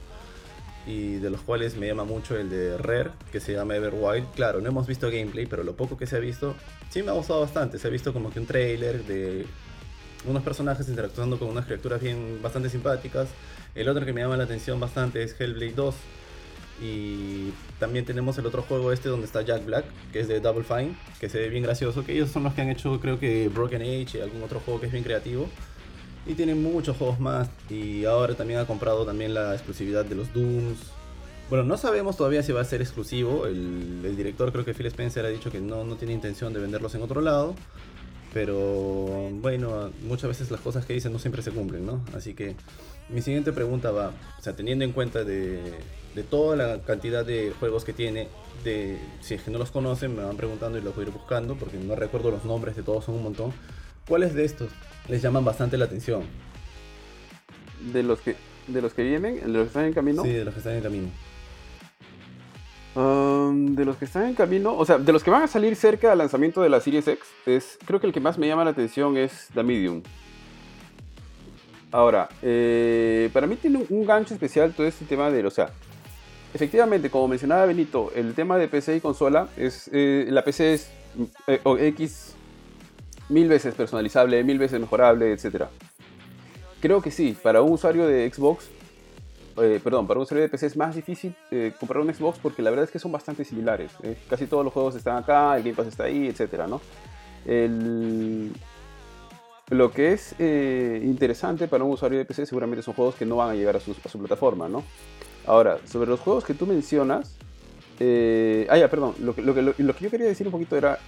y 0.85 1.15
de 1.15 1.29
los 1.29 1.41
cuales 1.41 1.75
me 1.75 1.87
llama 1.87 2.03
mucho 2.03 2.37
el 2.37 2.49
de 2.49 2.77
Rare, 2.77 3.11
que 3.31 3.39
se 3.39 3.53
llama 3.53 3.75
Everwild. 3.75 4.31
Claro, 4.33 4.61
no 4.61 4.69
hemos 4.69 4.87
visto 4.87 5.09
gameplay, 5.11 5.45
pero 5.45 5.63
lo 5.63 5.75
poco 5.75 5.97
que 5.97 6.07
se 6.07 6.15
ha 6.15 6.19
visto, 6.19 6.55
sí 6.89 7.03
me 7.03 7.09
ha 7.09 7.13
gustado 7.13 7.41
bastante. 7.41 7.77
Se 7.77 7.87
ha 7.87 7.91
visto 7.91 8.13
como 8.13 8.31
que 8.31 8.39
un 8.39 8.45
trailer 8.47 9.03
de 9.05 9.45
unos 10.25 10.43
personajes 10.43 10.87
interactuando 10.87 11.39
con 11.39 11.49
unas 11.49 11.65
criaturas 11.65 12.01
bien 12.01 12.39
bastante 12.41 12.69
simpáticas. 12.69 13.29
El 13.75 13.89
otro 13.89 14.05
que 14.05 14.13
me 14.13 14.21
llama 14.21 14.37
la 14.37 14.43
atención 14.43 14.79
bastante 14.79 15.23
es 15.23 15.39
Hellblade 15.39 15.73
2, 15.73 15.95
y 16.81 17.53
también 17.79 18.05
tenemos 18.05 18.37
el 18.39 18.45
otro 18.47 18.63
juego 18.63 18.91
este 18.91 19.07
donde 19.07 19.27
está 19.27 19.43
Jack 19.43 19.65
Black, 19.65 19.85
que 20.11 20.19
es 20.21 20.27
de 20.27 20.39
Double 20.39 20.63
Fine, 20.63 20.95
que 21.19 21.29
se 21.29 21.39
ve 21.39 21.49
bien 21.49 21.63
gracioso, 21.63 22.03
que 22.03 22.13
ellos 22.13 22.31
son 22.31 22.43
los 22.43 22.53
que 22.53 22.61
han 22.61 22.69
hecho 22.69 22.99
creo 22.99 23.19
que 23.19 23.49
Broken 23.49 23.81
Age 23.81 24.17
y 24.17 24.21
algún 24.21 24.41
otro 24.41 24.59
juego 24.59 24.79
que 24.79 24.87
es 24.87 24.91
bien 24.91 25.03
creativo. 25.03 25.47
Y 26.25 26.33
tiene 26.33 26.53
muchos 26.55 26.97
juegos 26.97 27.19
más. 27.19 27.49
Y 27.69 28.05
ahora 28.05 28.35
también 28.35 28.59
ha 28.59 28.65
comprado 28.65 29.05
también 29.05 29.33
la 29.33 29.53
exclusividad 29.53 30.05
de 30.05 30.15
los 30.15 30.31
Dooms. 30.33 30.79
Bueno, 31.49 31.65
no 31.65 31.77
sabemos 31.77 32.15
todavía 32.15 32.43
si 32.43 32.51
va 32.51 32.61
a 32.61 32.65
ser 32.65 32.81
exclusivo. 32.81 33.47
El, 33.47 34.01
el 34.05 34.15
director, 34.15 34.51
creo 34.51 34.63
que 34.63 34.73
Phil 34.73 34.85
Spencer, 34.85 35.25
ha 35.25 35.29
dicho 35.29 35.51
que 35.51 35.59
no, 35.59 35.83
no 35.83 35.95
tiene 35.95 36.13
intención 36.13 36.53
de 36.53 36.59
venderlos 36.59 36.93
en 36.93 37.01
otro 37.01 37.21
lado. 37.21 37.55
Pero 38.33 39.29
bueno, 39.41 39.91
muchas 40.03 40.29
veces 40.29 40.51
las 40.51 40.61
cosas 40.61 40.85
que 40.85 40.93
dicen 40.93 41.11
no 41.11 41.19
siempre 41.19 41.41
se 41.41 41.51
cumplen, 41.51 41.85
¿no? 41.85 42.01
Así 42.15 42.33
que 42.33 42.55
mi 43.09 43.21
siguiente 43.21 43.51
pregunta 43.51 43.91
va, 43.91 44.13
o 44.39 44.41
sea, 44.41 44.55
teniendo 44.55 44.85
en 44.85 44.93
cuenta 44.93 45.23
de, 45.25 45.59
de 46.15 46.23
toda 46.23 46.55
la 46.55 46.81
cantidad 46.81 47.25
de 47.25 47.53
juegos 47.59 47.85
que 47.85 47.93
tiene, 47.93 48.27
de, 48.63 48.99
si 49.21 49.35
es 49.35 49.43
que 49.43 49.51
no 49.51 49.57
los 49.57 49.71
conocen, 49.71 50.15
me 50.15 50.23
van 50.23 50.37
preguntando 50.37 50.77
y 50.77 50.81
los 50.81 50.95
voy 50.95 51.05
a 51.05 51.07
ir 51.07 51.13
buscando, 51.13 51.55
porque 51.55 51.77
no 51.77 51.95
recuerdo 51.95 52.31
los 52.31 52.45
nombres 52.45 52.75
de 52.75 52.83
todos, 52.83 53.05
son 53.05 53.15
un 53.15 53.23
montón. 53.23 53.53
¿Cuáles 54.07 54.33
de 54.33 54.43
estos 54.45 54.69
les 55.07 55.21
llaman 55.21 55.45
bastante 55.45 55.77
la 55.77 55.85
atención? 55.85 56.23
De 57.93 58.03
los 58.03 58.19
que, 58.21 58.35
de 58.67 58.81
los 58.81 58.93
que 58.93 59.03
vienen, 59.03 59.39
de 59.39 59.47
los 59.47 59.63
que 59.63 59.67
están 59.67 59.85
en 59.85 59.93
camino. 59.93 60.23
Sí, 60.23 60.31
de 60.31 60.45
los 60.45 60.53
que 60.53 60.59
están 60.59 60.73
en 60.75 60.83
camino. 60.83 61.07
Um, 62.93 63.73
de 63.73 63.85
los 63.85 63.95
que 63.95 64.03
están 64.03 64.25
en 64.25 64.35
camino, 64.35 64.75
o 64.75 64.85
sea, 64.85 64.97
de 64.97 65.13
los 65.13 65.23
que 65.23 65.31
van 65.31 65.43
a 65.43 65.47
salir 65.47 65.77
cerca 65.77 66.09
del 66.09 66.17
lanzamiento 66.17 66.61
de 66.61 66.67
la 66.67 66.81
Series 66.81 67.07
X, 67.07 67.25
es, 67.45 67.79
creo 67.85 68.01
que 68.01 68.07
el 68.07 68.11
que 68.11 68.19
más 68.19 68.37
me 68.37 68.47
llama 68.47 68.65
la 68.65 68.71
atención 68.71 69.15
es 69.15 69.47
The 69.53 69.63
Medium. 69.63 70.03
Ahora, 71.89 72.27
eh, 72.41 73.29
para 73.31 73.47
mí 73.47 73.55
tiene 73.55 73.77
un, 73.77 73.85
un 73.89 74.05
gancho 74.05 74.33
especial 74.33 74.73
todo 74.73 74.85
este 74.85 75.05
tema 75.05 75.31
de, 75.31 75.45
o 75.45 75.49
sea, 75.49 75.71
efectivamente, 76.53 77.09
como 77.09 77.27
mencionaba 77.27 77.65
Benito, 77.65 78.11
el 78.15 78.33
tema 78.33 78.57
de 78.57 78.67
PC 78.67 78.97
y 78.97 78.99
consola 79.01 79.47
es, 79.57 79.89
eh, 79.93 80.27
la 80.29 80.43
PC 80.43 80.73
es 80.73 80.89
eh, 81.47 81.59
X 81.65 82.35
mil 83.29 83.47
veces 83.47 83.73
personalizable, 83.75 84.43
mil 84.43 84.59
veces 84.59 84.79
mejorable, 84.79 85.31
etc. 85.31 85.65
Creo 86.81 87.01
que 87.01 87.11
sí, 87.11 87.37
para 87.41 87.61
un 87.61 87.71
usuario 87.73 88.05
de 88.07 88.29
Xbox 88.31 88.69
eh, 89.57 89.79
perdón, 89.83 90.07
para 90.07 90.17
un 90.19 90.23
usuario 90.23 90.43
de 90.43 90.49
PC 90.49 90.65
es 90.67 90.77
más 90.77 90.95
difícil 90.95 91.35
comprar 91.79 91.99
un 91.99 92.13
Xbox 92.13 92.39
porque 92.41 92.61
la 92.61 92.69
verdad 92.69 92.85
es 92.85 92.91
que 92.91 92.99
son 92.99 93.11
bastante 93.11 93.43
similares. 93.43 93.91
Casi 94.29 94.47
todos 94.47 94.63
los 94.63 94.73
juegos 94.73 94.95
están 94.95 95.17
acá, 95.17 95.57
el 95.57 95.63
Game 95.63 95.75
Pass 95.75 95.87
está 95.87 96.05
ahí, 96.05 96.27
etcétera, 96.27 96.67
¿no? 96.67 96.79
El- 97.45 98.51
Lo 99.69 99.91
que 99.91 100.13
es 100.13 100.35
interesante 100.39 101.67
para 101.67 101.83
un 101.83 101.91
usuario 101.91 102.17
de 102.17 102.25
PC 102.25 102.45
seguramente 102.45 102.81
son 102.81 102.93
juegos 102.93 103.15
que 103.15 103.25
no 103.25 103.35
van 103.37 103.49
a 103.49 103.53
llegar 103.55 103.75
a 103.75 103.79
a 103.79 103.81
su 103.81 103.93
plataforma, 104.19 104.67
¿no? 104.69 104.83
Ahora, 105.45 105.79
sobre 105.85 106.09
los 106.09 106.19
juegos 106.19 106.45
que 106.45 106.53
tú 106.53 106.65
mencionas... 106.65 107.37
eh, 107.99 108.67
ah, 108.69 108.77
ya, 108.77 108.89
perdón. 108.89 109.15
Lo 109.19 109.35
que, 109.35 109.73
yo 109.99 110.09
quería 110.09 110.27
decir 110.27 110.47
un 110.47 110.51
poquito 110.51 110.77
era... 110.77 110.99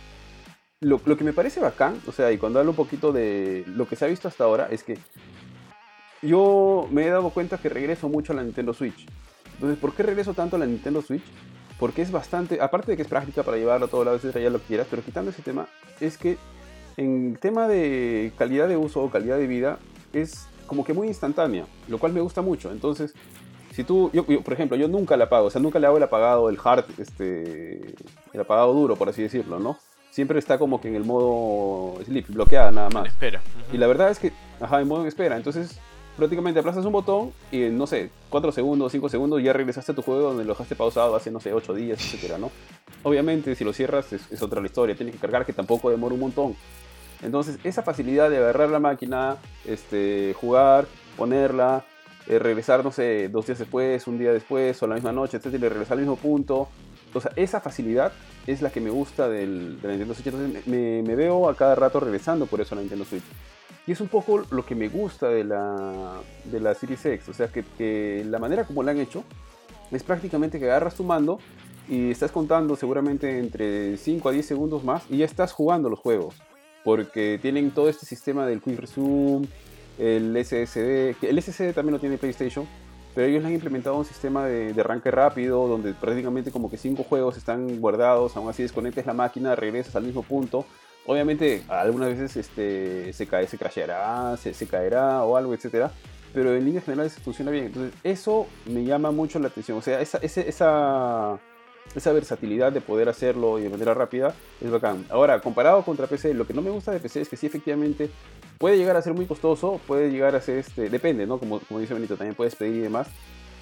Lo, 0.80 1.00
que 1.00 1.24
me 1.24 1.32
parece 1.32 1.62
bacán, 1.62 2.02
o 2.08 2.12
sea, 2.12 2.32
y 2.34 2.38
cuando 2.38 2.60
hablo 2.60 2.72
un 2.72 2.76
poquito 2.76 3.14
de 3.14 3.64
lo 3.68 3.88
que 3.88 3.96
se 3.96 4.04
ha 4.04 4.10
visto 4.10 4.28
hasta 4.28 4.44
ahora, 4.44 4.68
es 4.70 4.84
que 4.84 4.98
yo 6.22 6.90
me 6.92 7.06
he 7.06 7.10
dado 7.10 7.30
cuenta 7.30 7.58
que 7.58 7.70
regreso 7.70 8.10
mucho 8.10 8.34
a 8.34 8.36
la 8.36 8.44
Nintendo 8.44 8.74
Switch. 8.74 9.06
Entonces, 9.54 9.80
¿por 9.80 9.94
qué 9.94 10.04
regreso 10.04 10.34
tanto 10.34 10.58
a 10.58 10.60
la 10.60 10.66
Nintendo 10.66 11.02
Switch? 11.02 11.24
Porque 11.80 12.02
es 12.02 12.12
bastante, 12.12 12.60
aparte 12.62 12.92
de 12.92 12.98
que 12.98 13.04
es 13.04 13.08
práctica 13.08 13.44
para 13.44 13.56
llevarlo 13.56 13.86
a 13.86 13.90
todos 13.90 14.06
lados, 14.06 14.24
ya 14.24 14.50
lo 14.50 14.60
quieras, 14.60 14.88
pero 14.90 15.02
quitando 15.02 15.32
ese 15.32 15.42
tema, 15.42 15.68
es 16.02 16.18
que 16.18 16.38
en 16.98 17.38
tema 17.38 17.70
de 17.70 18.34
calidad 18.38 18.68
de 18.68 18.76
uso 18.76 19.02
o 19.02 19.10
calidad 19.10 19.38
de 19.38 19.48
vida, 19.48 19.80
es 20.12 20.48
como 20.68 20.84
que 20.84 20.94
muy 20.94 21.08
instantánea, 21.08 21.66
lo 21.88 21.98
cual 21.98 22.14
me 22.14 22.22
gusta 22.22 22.42
mucho. 22.42 22.72
Entonces, 22.72 23.14
si 23.74 23.84
tú, 23.84 24.12
yo, 24.14 24.26
yo, 24.28 24.42
por 24.42 24.54
ejemplo, 24.54 24.78
yo 24.78 24.88
nunca 24.88 25.18
la 25.18 25.26
apago, 25.26 25.48
o 25.48 25.50
sea, 25.50 25.60
nunca 25.60 25.80
le 25.80 25.88
hago 25.88 25.98
el 25.98 26.04
apagado, 26.04 26.48
el 26.50 26.60
hard, 26.64 26.86
este, 27.00 27.96
el 28.32 28.40
apagado 28.40 28.72
duro, 28.72 28.96
por 28.96 29.10
así 29.10 29.24
decirlo, 29.24 29.60
¿no? 29.60 29.78
Siempre 30.12 30.38
está 30.38 30.60
como 30.60 30.80
que 30.80 30.90
en 30.90 30.96
el 30.96 31.04
modo 31.04 32.00
sleep, 32.06 32.28
bloqueada 32.28 32.70
nada 32.70 32.90
más. 32.92 33.08
Espera. 33.08 33.42
Y 33.72 33.78
la 33.78 33.88
verdad 33.88 34.12
es 34.12 34.20
que, 34.20 34.32
ajá, 34.62 34.80
en 34.80 34.88
modo 34.88 35.02
en 35.02 35.08
espera. 35.08 35.38
Entonces, 35.38 35.80
prácticamente 36.16 36.60
aplastas 36.60 36.86
un 36.86 36.94
botón 36.94 37.34
y 37.52 37.64
en, 37.64 37.78
no 37.80 37.88
sé, 37.88 38.12
4 38.30 38.52
segundos, 38.52 38.92
5 38.92 39.10
segundos 39.10 39.42
ya 39.42 39.54
regresaste 39.54 39.92
a 39.92 39.96
tu 39.96 40.04
juego 40.04 40.22
donde 40.22 40.44
lo 40.44 40.54
dejaste 40.54 40.76
pausado 40.76 41.16
hace, 41.16 41.32
no 41.32 41.40
sé, 41.40 41.52
8 41.52 41.74
días, 41.74 42.00
etcétera, 42.00 42.38
¿no? 42.38 42.52
Obviamente, 43.02 43.56
si 43.56 43.64
lo 43.64 43.74
cierras 43.74 44.14
es, 44.14 44.32
es 44.32 44.44
otra 44.44 44.62
la 44.62 44.68
historia. 44.68 44.96
Tienes 44.96 45.16
que 45.16 45.22
cargar 45.22 45.48
que 45.48 45.54
tampoco 45.54 45.90
demora 45.90 46.14
un 46.14 46.22
montón. 46.22 46.56
Entonces, 47.24 47.58
esa 47.64 47.82
facilidad 47.82 48.30
de 48.30 48.38
agarrar 48.38 48.70
la 48.70 48.80
máquina, 48.80 49.38
este, 49.66 50.36
jugar, 50.40 50.86
ponerla, 51.18 51.86
eh, 52.28 52.40
regresar, 52.40 52.84
no 52.84 52.92
sé, 52.92 53.30
dos 53.30 53.46
días 53.46 53.60
después, 53.60 54.08
un 54.08 54.18
día 54.18 54.32
después, 54.32 54.82
o 54.82 54.88
la 54.88 54.96
misma 54.96 55.12
noche, 55.12 55.38
etcétera, 55.38 55.66
y 55.66 55.70
regresar 55.70 55.94
al 55.94 56.00
mismo 56.00 56.16
punto. 56.16 56.70
O 57.14 57.22
sea, 57.22 57.32
esa 57.36 57.62
facilidad 57.62 58.12
es 58.48 58.62
la 58.62 58.72
que 58.72 58.82
me 58.82 58.90
gusta 58.90 59.30
del, 59.30 59.80
de 59.82 59.88
la 59.88 59.94
Nintendo 59.94 60.14
Switch. 60.16 60.28
Entonces, 60.28 60.68
me, 60.68 61.04
me 61.04 61.16
veo 61.16 61.50
a 61.50 61.56
cada 61.56 61.76
rato 61.76 62.00
regresando 62.00 62.46
por 62.46 62.62
eso 62.62 62.74
a 62.74 62.78
la 62.78 62.82
Nintendo 62.82 63.06
Switch. 63.06 63.24
Y 63.86 63.92
es 63.92 64.02
un 64.02 64.08
poco 64.08 64.44
lo 64.50 64.66
que 64.66 64.76
me 64.76 64.88
gusta 64.88 65.28
de 65.28 65.44
la, 65.44 66.22
de 66.46 66.60
la 66.60 66.74
Series 66.74 67.06
X. 67.06 67.30
O 67.30 67.34
sea, 67.34 67.48
que, 67.48 67.64
que 67.78 68.26
la 68.28 68.40
manera 68.40 68.64
como 68.64 68.82
la 68.82 68.92
han 68.92 69.00
hecho 69.00 69.24
es 69.92 70.04
prácticamente 70.04 70.60
que 70.60 70.66
agarras 70.66 70.96
tu 70.96 71.04
mando 71.04 71.40
y 71.90 72.12
estás 72.12 72.32
contando 72.32 72.76
seguramente 72.78 73.40
entre 73.40 73.98
5 73.98 74.30
a 74.30 74.32
10 74.32 74.46
segundos 74.46 74.84
más 74.84 75.04
y 75.10 75.18
ya 75.18 75.26
estás 75.26 75.52
jugando 75.52 75.90
los 75.90 76.00
juegos. 76.00 76.36
Porque 76.86 77.40
tienen 77.42 77.72
todo 77.72 77.90
este 77.90 78.06
sistema 78.06 78.46
del 78.46 78.62
Quick 78.62 78.80
Resume, 78.80 79.48
el 79.98 80.36
SSD, 80.44 81.16
el 81.24 81.42
SSD 81.42 81.74
también 81.74 81.94
lo 81.94 82.00
tiene 82.00 82.18
PlayStation, 82.18 82.68
pero 83.16 83.28
ellos 83.28 83.42
le 83.42 83.50
han 83.50 83.54
implementado 83.54 83.96
un 83.98 84.06
sistema 84.06 84.46
de, 84.46 84.74
arranque 84.80 85.12
rápido 85.12 85.68
donde 85.68 85.94
prácticamente 85.94 86.52
como 86.52 86.70
que 86.70 86.78
5 86.78 87.04
juegos 87.04 87.38
están 87.38 87.80
guardados, 87.80 88.36
aún 88.36 88.50
así 88.50 88.64
desconectes 88.64 89.06
la 89.06 89.14
máquina, 89.14 89.56
regresas 89.56 89.96
al 89.96 90.04
mismo 90.04 90.24
punto. 90.24 90.66
Obviamente 91.06 91.64
algunas 91.68 92.10
veces 92.10 92.36
este, 92.38 93.12
se 93.14 93.28
cae, 93.28 93.46
se 93.48 93.58
crasheará, 93.58 94.36
se, 94.38 94.68
caerá 94.68 95.24
o 95.24 95.36
algo, 95.38 95.54
etcétera 95.54 95.92
pero 96.34 96.56
en 96.56 96.66
líneas 96.66 96.84
generales 96.84 97.14
funciona 97.24 97.52
bien. 97.52 97.66
Entonces, 97.66 97.94
eso 98.04 98.48
me 98.66 98.84
llama 98.84 99.12
mucho 99.12 99.38
la 99.38 99.50
atención. 99.50 99.78
O 99.78 99.82
sea, 99.84 100.02
esa, 100.02 100.18
ese- 100.18 100.50
esa, 100.50 101.38
esa 101.94 102.12
versatilidad 102.12 102.72
de 102.72 102.82
poder 102.82 103.08
hacerlo 103.08 103.60
y 103.60 103.62
de 103.62 103.70
manera 103.70 103.94
rápida 103.94 104.34
es 104.60 104.72
bacán. 104.72 105.06
Ahora, 105.12 105.40
comparado 105.42 105.84
contra 105.86 106.08
PC, 106.08 106.34
lo 106.34 106.48
que 106.48 106.56
no 106.56 106.64
me 106.64 106.72
gusta 106.72 106.92
de 106.92 107.00
PC 107.00 107.22
es 107.22 107.30
que 107.30 107.38
sí, 107.38 107.46
efectivamente, 107.46 108.10
puede 108.64 108.78
llegar 108.78 108.96
a 108.96 109.02
ser 109.02 109.14
muy 109.14 109.26
costoso, 109.26 109.82
puede 109.86 110.10
llegar 110.10 110.38
a 110.38 110.40
ser, 110.40 110.60
este, 110.60 110.90
depende, 110.90 111.28
¿no? 111.28 111.38
Como, 111.38 111.60
como 111.60 111.82
dice 111.82 111.94
Benito, 111.94 112.16
también 112.16 112.34
puedes 112.34 112.56
pedir 112.56 112.78
y 112.78 112.80
demás. 112.80 113.10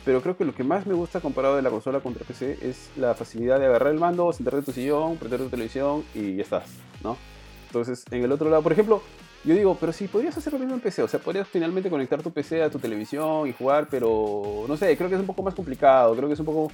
Pero 0.06 0.22
creo 0.22 0.38
que 0.38 0.46
lo 0.46 0.54
que 0.54 0.64
más 0.64 0.86
me 0.86 0.94
gusta 0.94 1.22
comparado 1.22 1.56
de 1.56 1.64
la 1.64 1.72
consola 1.72 2.02
contra 2.02 2.24
PC 2.24 2.60
es 2.62 2.92
la 2.96 3.16
facilidad 3.16 3.60
de 3.60 3.66
agarrar 3.66 3.94
el 3.94 4.00
mando, 4.00 4.32
sentarte 4.32 4.60
en 4.60 4.66
tu 4.66 4.72
sillón, 4.72 5.18
prender 5.18 5.40
tu 5.40 5.50
televisión 5.50 6.04
y 6.14 6.36
ya 6.36 6.44
estás, 6.44 6.66
¿no? 7.04 7.18
Entonces, 7.66 8.06
en 8.12 8.24
el 8.24 8.32
otro 8.32 8.48
lado, 8.48 8.62
por 8.62 8.74
ejemplo, 8.74 9.02
yo 9.44 9.56
digo, 9.56 9.76
pero 9.80 9.92
si 9.92 10.08
podrías 10.08 10.38
hacer 10.38 10.54
lo 10.54 10.60
mismo 10.60 10.76
en 10.76 10.82
PC, 10.82 11.02
o 11.02 11.08
sea, 11.08 11.20
podrías 11.20 11.48
finalmente 11.48 11.90
conectar 11.90 12.22
tu 12.22 12.30
PC 12.30 12.62
a 12.62 12.70
tu 12.70 12.78
televisión 12.78 13.48
y 13.48 13.54
jugar, 13.54 13.88
pero 13.90 14.66
no 14.68 14.78
sé, 14.78 14.96
creo 14.98 15.10
que 15.10 15.16
es 15.16 15.22
un 15.22 15.26
poco 15.26 15.42
más 15.42 15.56
complicado, 15.56 16.16
creo 16.16 16.28
que 16.28 16.36
es 16.36 16.40
un 16.40 16.46
poco 16.46 16.72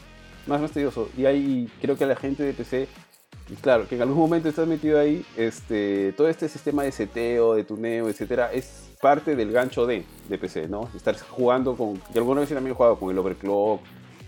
más 0.47 0.59
fastidioso. 0.59 1.09
Y 1.17 1.23
ahí 1.23 1.71
creo 1.79 1.95
que 1.95 2.03
a 2.03 2.07
la 2.07 2.17
gente 2.17 2.43
de 2.43 2.51
PC, 2.51 2.89
claro, 3.55 3.87
que 3.87 3.95
en 3.95 4.01
algún 4.01 4.17
momento 4.17 4.49
estás 4.49 4.67
metido 4.67 4.99
ahí, 4.99 5.25
este, 5.35 6.13
todo 6.13 6.27
este 6.27 6.49
sistema 6.49 6.83
de 6.83 6.91
seteo, 6.91 7.55
de 7.55 7.63
tuneo, 7.63 8.09
etcétera, 8.09 8.51
es 8.51 8.89
parte 9.01 9.35
del 9.35 9.51
gancho 9.51 9.85
de, 9.85 10.03
de 10.27 10.37
PC, 10.37 10.67
¿no? 10.67 10.89
Estar 10.95 11.17
jugando 11.17 11.75
con, 11.75 11.97
que 11.97 12.19
alguna 12.19 12.41
vez 12.41 12.49
también 12.49 12.73
he 12.73 12.75
jugado 12.75 12.99
con 12.99 13.11
el 13.11 13.17
overclock, 13.17 13.81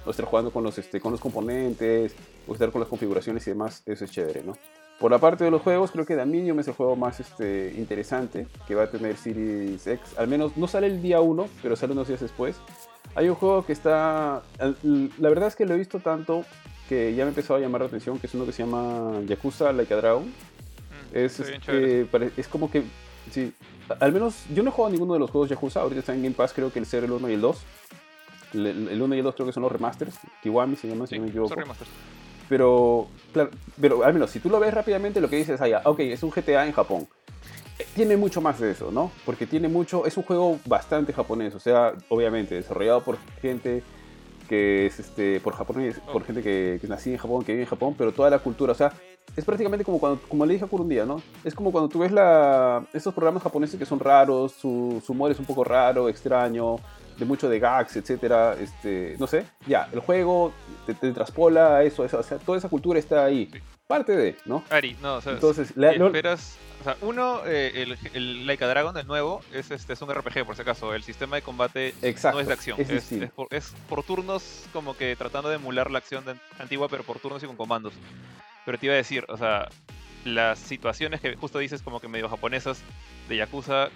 o 0.05 0.11
estar 0.11 0.25
jugando 0.25 0.51
con 0.51 0.63
los, 0.63 0.77
este, 0.77 1.01
con 1.01 1.11
los 1.11 1.19
componentes, 1.19 2.15
o 2.47 2.53
estar 2.53 2.71
con 2.71 2.79
las 2.81 2.89
configuraciones 2.89 3.45
y 3.47 3.51
demás, 3.51 3.83
eso 3.85 4.05
es 4.05 4.11
chévere, 4.11 4.43
¿no? 4.43 4.53
Por 4.99 5.11
la 5.11 5.17
parte 5.17 5.45
de 5.45 5.51
los 5.51 5.61
juegos, 5.61 5.91
creo 5.91 6.05
que 6.05 6.15
Medium 6.25 6.59
es 6.59 6.67
el 6.67 6.73
juego 6.73 6.97
más 6.97 7.21
este, 7.21 7.73
interesante 7.77 8.47
que 8.67 8.75
va 8.75 8.83
a 8.83 8.91
tener 8.91 9.15
Series 9.15 9.87
X. 9.87 10.17
Al 10.17 10.27
menos 10.27 10.57
no 10.57 10.67
sale 10.67 10.87
el 10.87 11.01
día 11.01 11.21
1, 11.21 11.47
pero 11.61 11.77
sale 11.77 11.93
unos 11.93 12.09
días 12.09 12.19
después. 12.19 12.57
Hay 13.15 13.29
un 13.29 13.35
juego 13.35 13.65
que 13.65 13.71
está... 13.71 14.41
La 14.83 15.29
verdad 15.29 15.47
es 15.47 15.55
que 15.55 15.65
lo 15.65 15.73
he 15.73 15.77
visto 15.77 15.99
tanto 15.99 16.43
que 16.89 17.13
ya 17.15 17.23
me 17.23 17.29
empezó 17.29 17.55
a 17.55 17.59
llamar 17.59 17.81
la 17.81 17.87
atención, 17.87 18.19
que 18.19 18.27
es 18.27 18.33
uno 18.33 18.45
que 18.45 18.51
se 18.51 18.63
llama 18.63 19.21
Yakuza 19.27 19.71
Like 19.71 19.93
a 19.93 19.97
Dragon. 19.97 20.25
Mm, 20.25 21.15
Es, 21.17 21.39
este, 21.39 22.07
es 22.35 22.47
como 22.47 22.69
que... 22.69 22.83
Sí, 23.31 23.53
al 23.99 24.11
menos 24.11 24.43
yo 24.53 24.63
no 24.63 24.69
he 24.69 24.73
jugado 24.73 24.91
ninguno 24.91 25.13
de 25.13 25.19
los 25.19 25.29
juegos 25.29 25.49
Yakuza. 25.49 25.81
Ahorita 25.81 25.99
está 25.99 26.13
en 26.13 26.23
Game 26.23 26.35
Pass, 26.35 26.51
creo 26.53 26.73
que 26.73 26.79
el 26.79 26.85
0, 26.85 27.05
el 27.05 27.11
1 27.11 27.29
y 27.29 27.33
el 27.35 27.41
2. 27.41 27.57
El, 28.55 28.65
el 28.89 29.01
1 29.01 29.15
y 29.15 29.17
el 29.19 29.23
2 29.23 29.35
creo 29.35 29.47
que 29.47 29.53
son 29.53 29.63
los 29.63 29.71
remasters. 29.71 30.15
Kiwami 30.41 30.75
se 30.75 30.87
llama, 30.87 31.05
si 31.05 31.11
Sí, 31.15 31.19
no 31.19 31.23
me 31.25 31.29
equivoco. 31.29 31.49
son 31.49 31.59
remasters. 31.59 31.89
Pero, 32.49 33.07
claro, 33.31 33.51
pero 33.79 34.03
al 34.03 34.13
menos 34.13 34.31
si 34.31 34.39
tú 34.39 34.49
lo 34.49 34.59
ves 34.59 34.73
rápidamente, 34.73 35.21
lo 35.21 35.29
que 35.29 35.35
dices, 35.35 35.61
ah, 35.61 35.67
ya, 35.67 35.81
ok, 35.85 35.99
es 35.99 36.23
un 36.23 36.31
GTA 36.31 36.65
en 36.65 36.71
Japón. 36.73 37.07
Eh, 37.77 37.85
Tiene 37.95 38.17
mucho 38.17 38.41
más 38.41 38.59
de 38.59 38.71
eso, 38.71 38.91
¿no? 38.91 39.11
Porque 39.23 39.45
tiene 39.45 39.67
mucho, 39.67 40.07
es 40.07 40.17
un 40.17 40.23
juego 40.23 40.59
bastante 40.65 41.13
japonés, 41.13 41.53
o 41.53 41.59
sea, 41.59 41.93
obviamente, 42.09 42.55
desarrollado 42.55 43.03
por 43.03 43.17
gente 43.41 43.83
que 44.49 44.87
es, 44.87 44.99
este, 44.99 45.39
por 45.39 45.53
japonés, 45.53 45.99
por 46.11 46.23
gente 46.25 46.41
que, 46.41 46.79
que 46.81 46.87
nació 46.87 47.13
en 47.13 47.19
Japón, 47.19 47.45
que 47.45 47.53
vive 47.53 47.63
en 47.63 47.69
Japón, 47.69 47.95
pero 47.97 48.11
toda 48.11 48.29
la 48.29 48.39
cultura, 48.39 48.73
o 48.73 48.75
sea, 48.75 48.91
es 49.35 49.45
prácticamente 49.45 49.85
como 49.85 49.99
cuando, 49.99 50.19
como 50.27 50.45
le 50.45 50.53
dije 50.53 50.65
a 50.65 50.67
Kurundía, 50.67 51.05
¿no? 51.05 51.21
Es 51.43 51.53
como 51.53 51.71
cuando 51.71 51.87
tú 51.87 51.99
ves 51.99 52.11
la, 52.11 52.83
estos 52.91 53.13
programas 53.13 53.43
japoneses 53.43 53.79
que 53.79 53.85
son 53.85 53.99
raros, 53.99 54.51
su, 54.53 55.01
su 55.05 55.13
humor 55.13 55.31
es 55.31 55.39
un 55.39 55.45
poco 55.45 55.63
raro, 55.63 56.09
extraño, 56.09 56.77
de 57.17 57.25
mucho 57.25 57.47
de 57.47 57.59
gags, 57.59 57.95
etcétera, 57.95 58.55
este, 58.59 59.15
no 59.19 59.27
sé, 59.27 59.45
ya, 59.67 59.87
el 59.93 59.99
juego 59.99 60.51
te, 60.85 60.95
te 60.95 61.11
traspola 61.11 61.77
a 61.77 61.83
eso, 61.83 62.03
eso, 62.03 62.17
o 62.19 62.23
sea, 62.23 62.39
toda 62.39 62.57
esa 62.57 62.69
cultura 62.69 62.97
está 62.97 63.23
ahí. 63.23 63.49
Parte 63.89 64.15
de, 64.15 64.35
¿no? 64.45 64.63
Ari, 64.69 64.95
no, 65.01 65.15
o 65.15 65.21
sea, 65.21 65.33
Entonces, 65.33 65.75
la- 65.75 65.93
esperas... 65.93 66.59
O 66.79 66.83
sea, 66.83 66.95
uno, 67.01 67.41
eh, 67.47 67.71
el, 67.75 67.97
el 68.13 68.45
Laika 68.45 68.67
Dragon, 68.67 68.95
el 68.95 69.07
nuevo, 69.07 69.41
es, 69.51 69.71
este, 69.71 69.93
es 69.93 70.01
un 70.03 70.11
RPG, 70.13 70.45
por 70.45 70.55
si 70.55 70.61
acaso. 70.61 70.93
El 70.93 71.01
sistema 71.01 71.37
de 71.37 71.41
combate 71.41 71.95
Exacto, 72.03 72.35
no 72.37 72.41
es 72.41 72.47
de 72.47 72.53
acción. 72.53 72.79
es 72.79 72.87
Es, 72.91 73.09
distinto. 73.09 73.25
es 73.25 73.31
por, 73.31 73.47
es 73.49 73.73
por 73.89 74.03
turnos, 74.03 74.65
como 74.73 74.95
que 74.95 75.15
tratando 75.15 75.49
de 75.49 75.55
emular 75.55 75.89
la 75.89 75.97
acción 75.97 76.23
de- 76.23 76.35
antigua, 76.59 76.87
pero 76.87 77.01
por 77.03 77.17
turnos 77.17 77.41
y 77.41 77.47
con 77.47 77.57
comandos. 77.57 77.91
Pero 78.63 78.77
te 78.77 78.85
iba 78.85 78.93
a 78.93 78.97
decir, 78.97 79.25
o 79.27 79.37
sea, 79.37 79.67
las 80.23 80.59
situaciones 80.59 81.19
que 81.19 81.35
justo 81.35 81.57
dices 81.57 81.81
como 81.81 81.99
que 81.99 82.07
medio 82.07 82.29
japonesas 82.29 82.79
de 83.27 83.37
Yakuza 83.37 83.89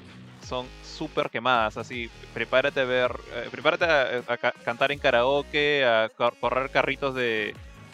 son 0.43 0.65
súper 0.83 1.29
quemadas, 1.29 1.77
así, 1.77 2.09
prepárate 2.33 2.79
a 2.81 2.85
ver, 2.85 3.11
eh, 3.33 3.47
prepárate 3.51 3.85
a, 3.85 4.23
a 4.27 4.37
ca- 4.37 4.53
cantar 4.65 4.91
en 4.91 4.97
karaoke, 4.97 5.85
a 5.85 6.09
cor- 6.17 6.35
correr 6.41 6.71
carritos 6.71 7.13
de 7.13 7.53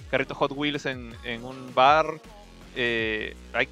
carritos 0.09 0.37
Hot 0.37 0.51
Wheels 0.55 0.85
en, 0.85 1.13
en 1.23 1.43
un 1.43 1.73
bar, 1.73 2.19
eh, 2.75 3.35
hay 3.53 3.67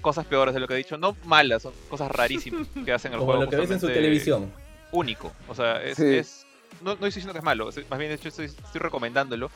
cosas 0.00 0.24
peores 0.26 0.54
de 0.54 0.60
lo 0.60 0.68
que 0.68 0.74
he 0.74 0.76
dicho, 0.78 0.96
no 0.96 1.16
malas, 1.24 1.62
son 1.62 1.72
cosas 1.88 2.10
rarísimas 2.10 2.66
que 2.84 2.92
hacen 2.92 3.12
el 3.12 3.18
Como 3.18 3.32
juego. 3.32 3.44
lo 3.44 3.50
que 3.50 3.56
ves 3.56 3.70
en 3.70 3.80
su 3.80 3.88
televisión. 3.88 4.52
Único, 4.92 5.32
o 5.48 5.54
sea, 5.54 5.82
es... 5.82 5.96
Sí. 5.96 6.04
es- 6.16 6.42
no, 6.82 6.90
no 6.90 6.92
estoy 6.92 7.08
diciendo 7.08 7.32
que 7.32 7.38
es 7.38 7.44
malo, 7.44 7.70
más 7.88 7.98
bien 7.98 8.10
de 8.10 8.14
hecho 8.16 8.28
estoy, 8.28 8.44
estoy 8.46 8.80
recomendándolo, 8.80 9.50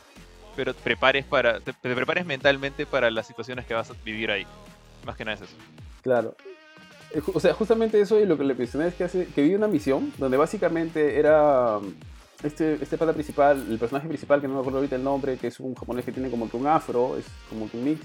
pero 0.55 0.73
te 0.73 0.81
prepares 0.81 1.23
para, 1.25 1.59
te, 1.59 1.71
te 1.71 1.95
prepares 1.95 2.25
mentalmente 2.25 2.85
para 2.87 3.11
las 3.11 3.27
situaciones 3.27 3.65
que 3.65 3.73
vas 3.75 3.91
a 3.91 3.93
vivir 4.03 4.31
ahí. 4.31 4.45
Más 5.05 5.15
que 5.15 5.23
nada 5.23 5.35
es 5.35 5.41
eso. 5.43 5.55
Claro. 6.01 6.35
Eh, 7.11 7.21
O 7.33 7.39
sea, 7.39 7.53
justamente 7.53 8.01
eso 8.01 8.19
y 8.19 8.25
lo 8.25 8.37
que 8.37 8.43
le 8.43 8.55
mencioné 8.55 8.87
es 8.87 8.95
que, 8.95 9.03
hace, 9.03 9.27
que 9.27 9.43
vi 9.43 9.53
una 9.53 9.67
misión 9.67 10.11
donde 10.17 10.35
básicamente 10.37 11.19
era 11.19 11.77
este, 12.43 12.73
este 12.81 12.97
pata 12.97 13.13
principal, 13.13 13.65
el 13.69 13.77
personaje 13.77 14.07
principal, 14.07 14.41
que 14.41 14.47
no 14.47 14.55
me 14.55 14.59
acuerdo 14.59 14.79
ahorita 14.79 14.95
el 14.95 15.03
nombre, 15.03 15.37
que 15.37 15.47
es 15.47 15.59
un 15.59 15.75
japonés 15.75 16.05
que 16.05 16.11
tiene 16.11 16.29
como 16.29 16.49
que 16.49 16.57
un 16.57 16.67
afro, 16.67 17.17
es 17.17 17.25
como 17.49 17.69
que 17.69 17.77
un 17.77 17.83
mix, 17.83 18.01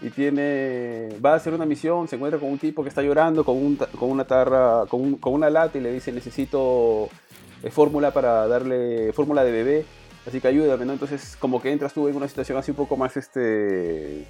y 0.00 0.10
tiene, 0.10 1.10
va 1.24 1.32
a 1.32 1.36
hacer 1.36 1.54
una 1.54 1.64
misión, 1.64 2.08
se 2.08 2.16
encuentra 2.16 2.40
con 2.40 2.50
un 2.50 2.58
tipo 2.58 2.82
que 2.82 2.88
está 2.88 3.02
llorando 3.02 3.44
con, 3.44 3.56
un 3.56 3.76
con 3.76 4.10
una 4.10 4.24
tarra, 4.24 4.84
con, 4.88 5.00
un- 5.00 5.14
con 5.16 5.32
una 5.32 5.48
lata 5.48 5.78
y 5.78 5.80
le 5.80 5.92
dice 5.92 6.10
necesito 6.10 7.08
eh, 7.62 7.70
fórmula 7.70 8.10
para 8.10 8.48
darle, 8.48 9.12
fórmula 9.12 9.44
de 9.44 9.52
bebé, 9.52 9.84
así 10.26 10.40
que 10.40 10.48
ayúdame, 10.48 10.84
¿no? 10.86 10.92
Entonces 10.94 11.36
como 11.38 11.62
que 11.62 11.70
entras 11.70 11.92
tú 11.92 12.08
en 12.08 12.16
una 12.16 12.26
situación 12.26 12.58
así 12.58 12.72
un 12.72 12.76
poco 12.78 12.96
más, 12.96 13.16
este, 13.16 14.26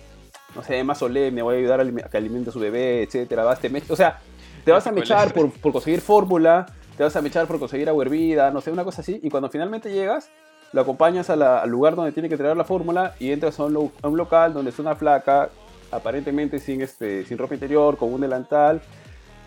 no 0.54 0.62
sé, 0.62 0.84
más 0.84 0.98
solemne, 0.98 1.40
voy 1.40 1.54
a 1.54 1.58
ayudar 1.58 1.80
a, 1.80 2.08
que 2.10 2.16
alimente 2.18 2.50
a 2.50 2.52
su 2.52 2.60
bebé, 2.60 3.02
etcétera, 3.04 3.42
vas, 3.44 3.58
te 3.58 3.72
o 3.88 3.96
sea, 3.96 4.20
te 4.66 4.72
vas 4.72 4.86
a 4.86 4.90
¿Cuál 4.90 5.00
mechar 5.00 5.32
por, 5.32 5.50
por 5.52 5.72
conseguir 5.72 6.02
fórmula, 6.02 6.66
te 6.97 7.03
vas 7.03 7.14
a 7.16 7.22
mechar 7.22 7.47
por 7.47 7.59
conseguir 7.59 7.88
agua 7.88 8.05
hervida, 8.05 8.51
no 8.51 8.61
sé, 8.61 8.70
una 8.70 8.84
cosa 8.84 9.03
así, 9.03 9.20
y 9.22 9.30
cuando 9.30 9.49
finalmente 9.49 9.93
llegas, 9.93 10.28
lo 10.72 10.80
acompañas 10.80 11.28
al 11.30 11.68
lugar 11.68 11.97
donde 11.97 12.12
tiene 12.12 12.28
que 12.28 12.36
traer 12.36 12.57
la 12.57 12.64
fórmula 12.64 13.14
y 13.18 13.30
entras 13.30 13.59
a 13.61 13.64
un, 13.64 13.93
a 14.03 14.09
un 14.09 14.16
local 14.16 14.55
donde 14.55 14.70
es 14.70 14.78
una 14.78 14.95
flaca, 14.95 15.51
aparentemente 15.90 16.59
sin, 16.59 16.80
este, 16.80 17.24
sin 17.24 17.38
ropa 17.38 17.55
interior, 17.55 17.97
con 17.97 18.12
un 18.12 18.20
delantal, 18.20 18.80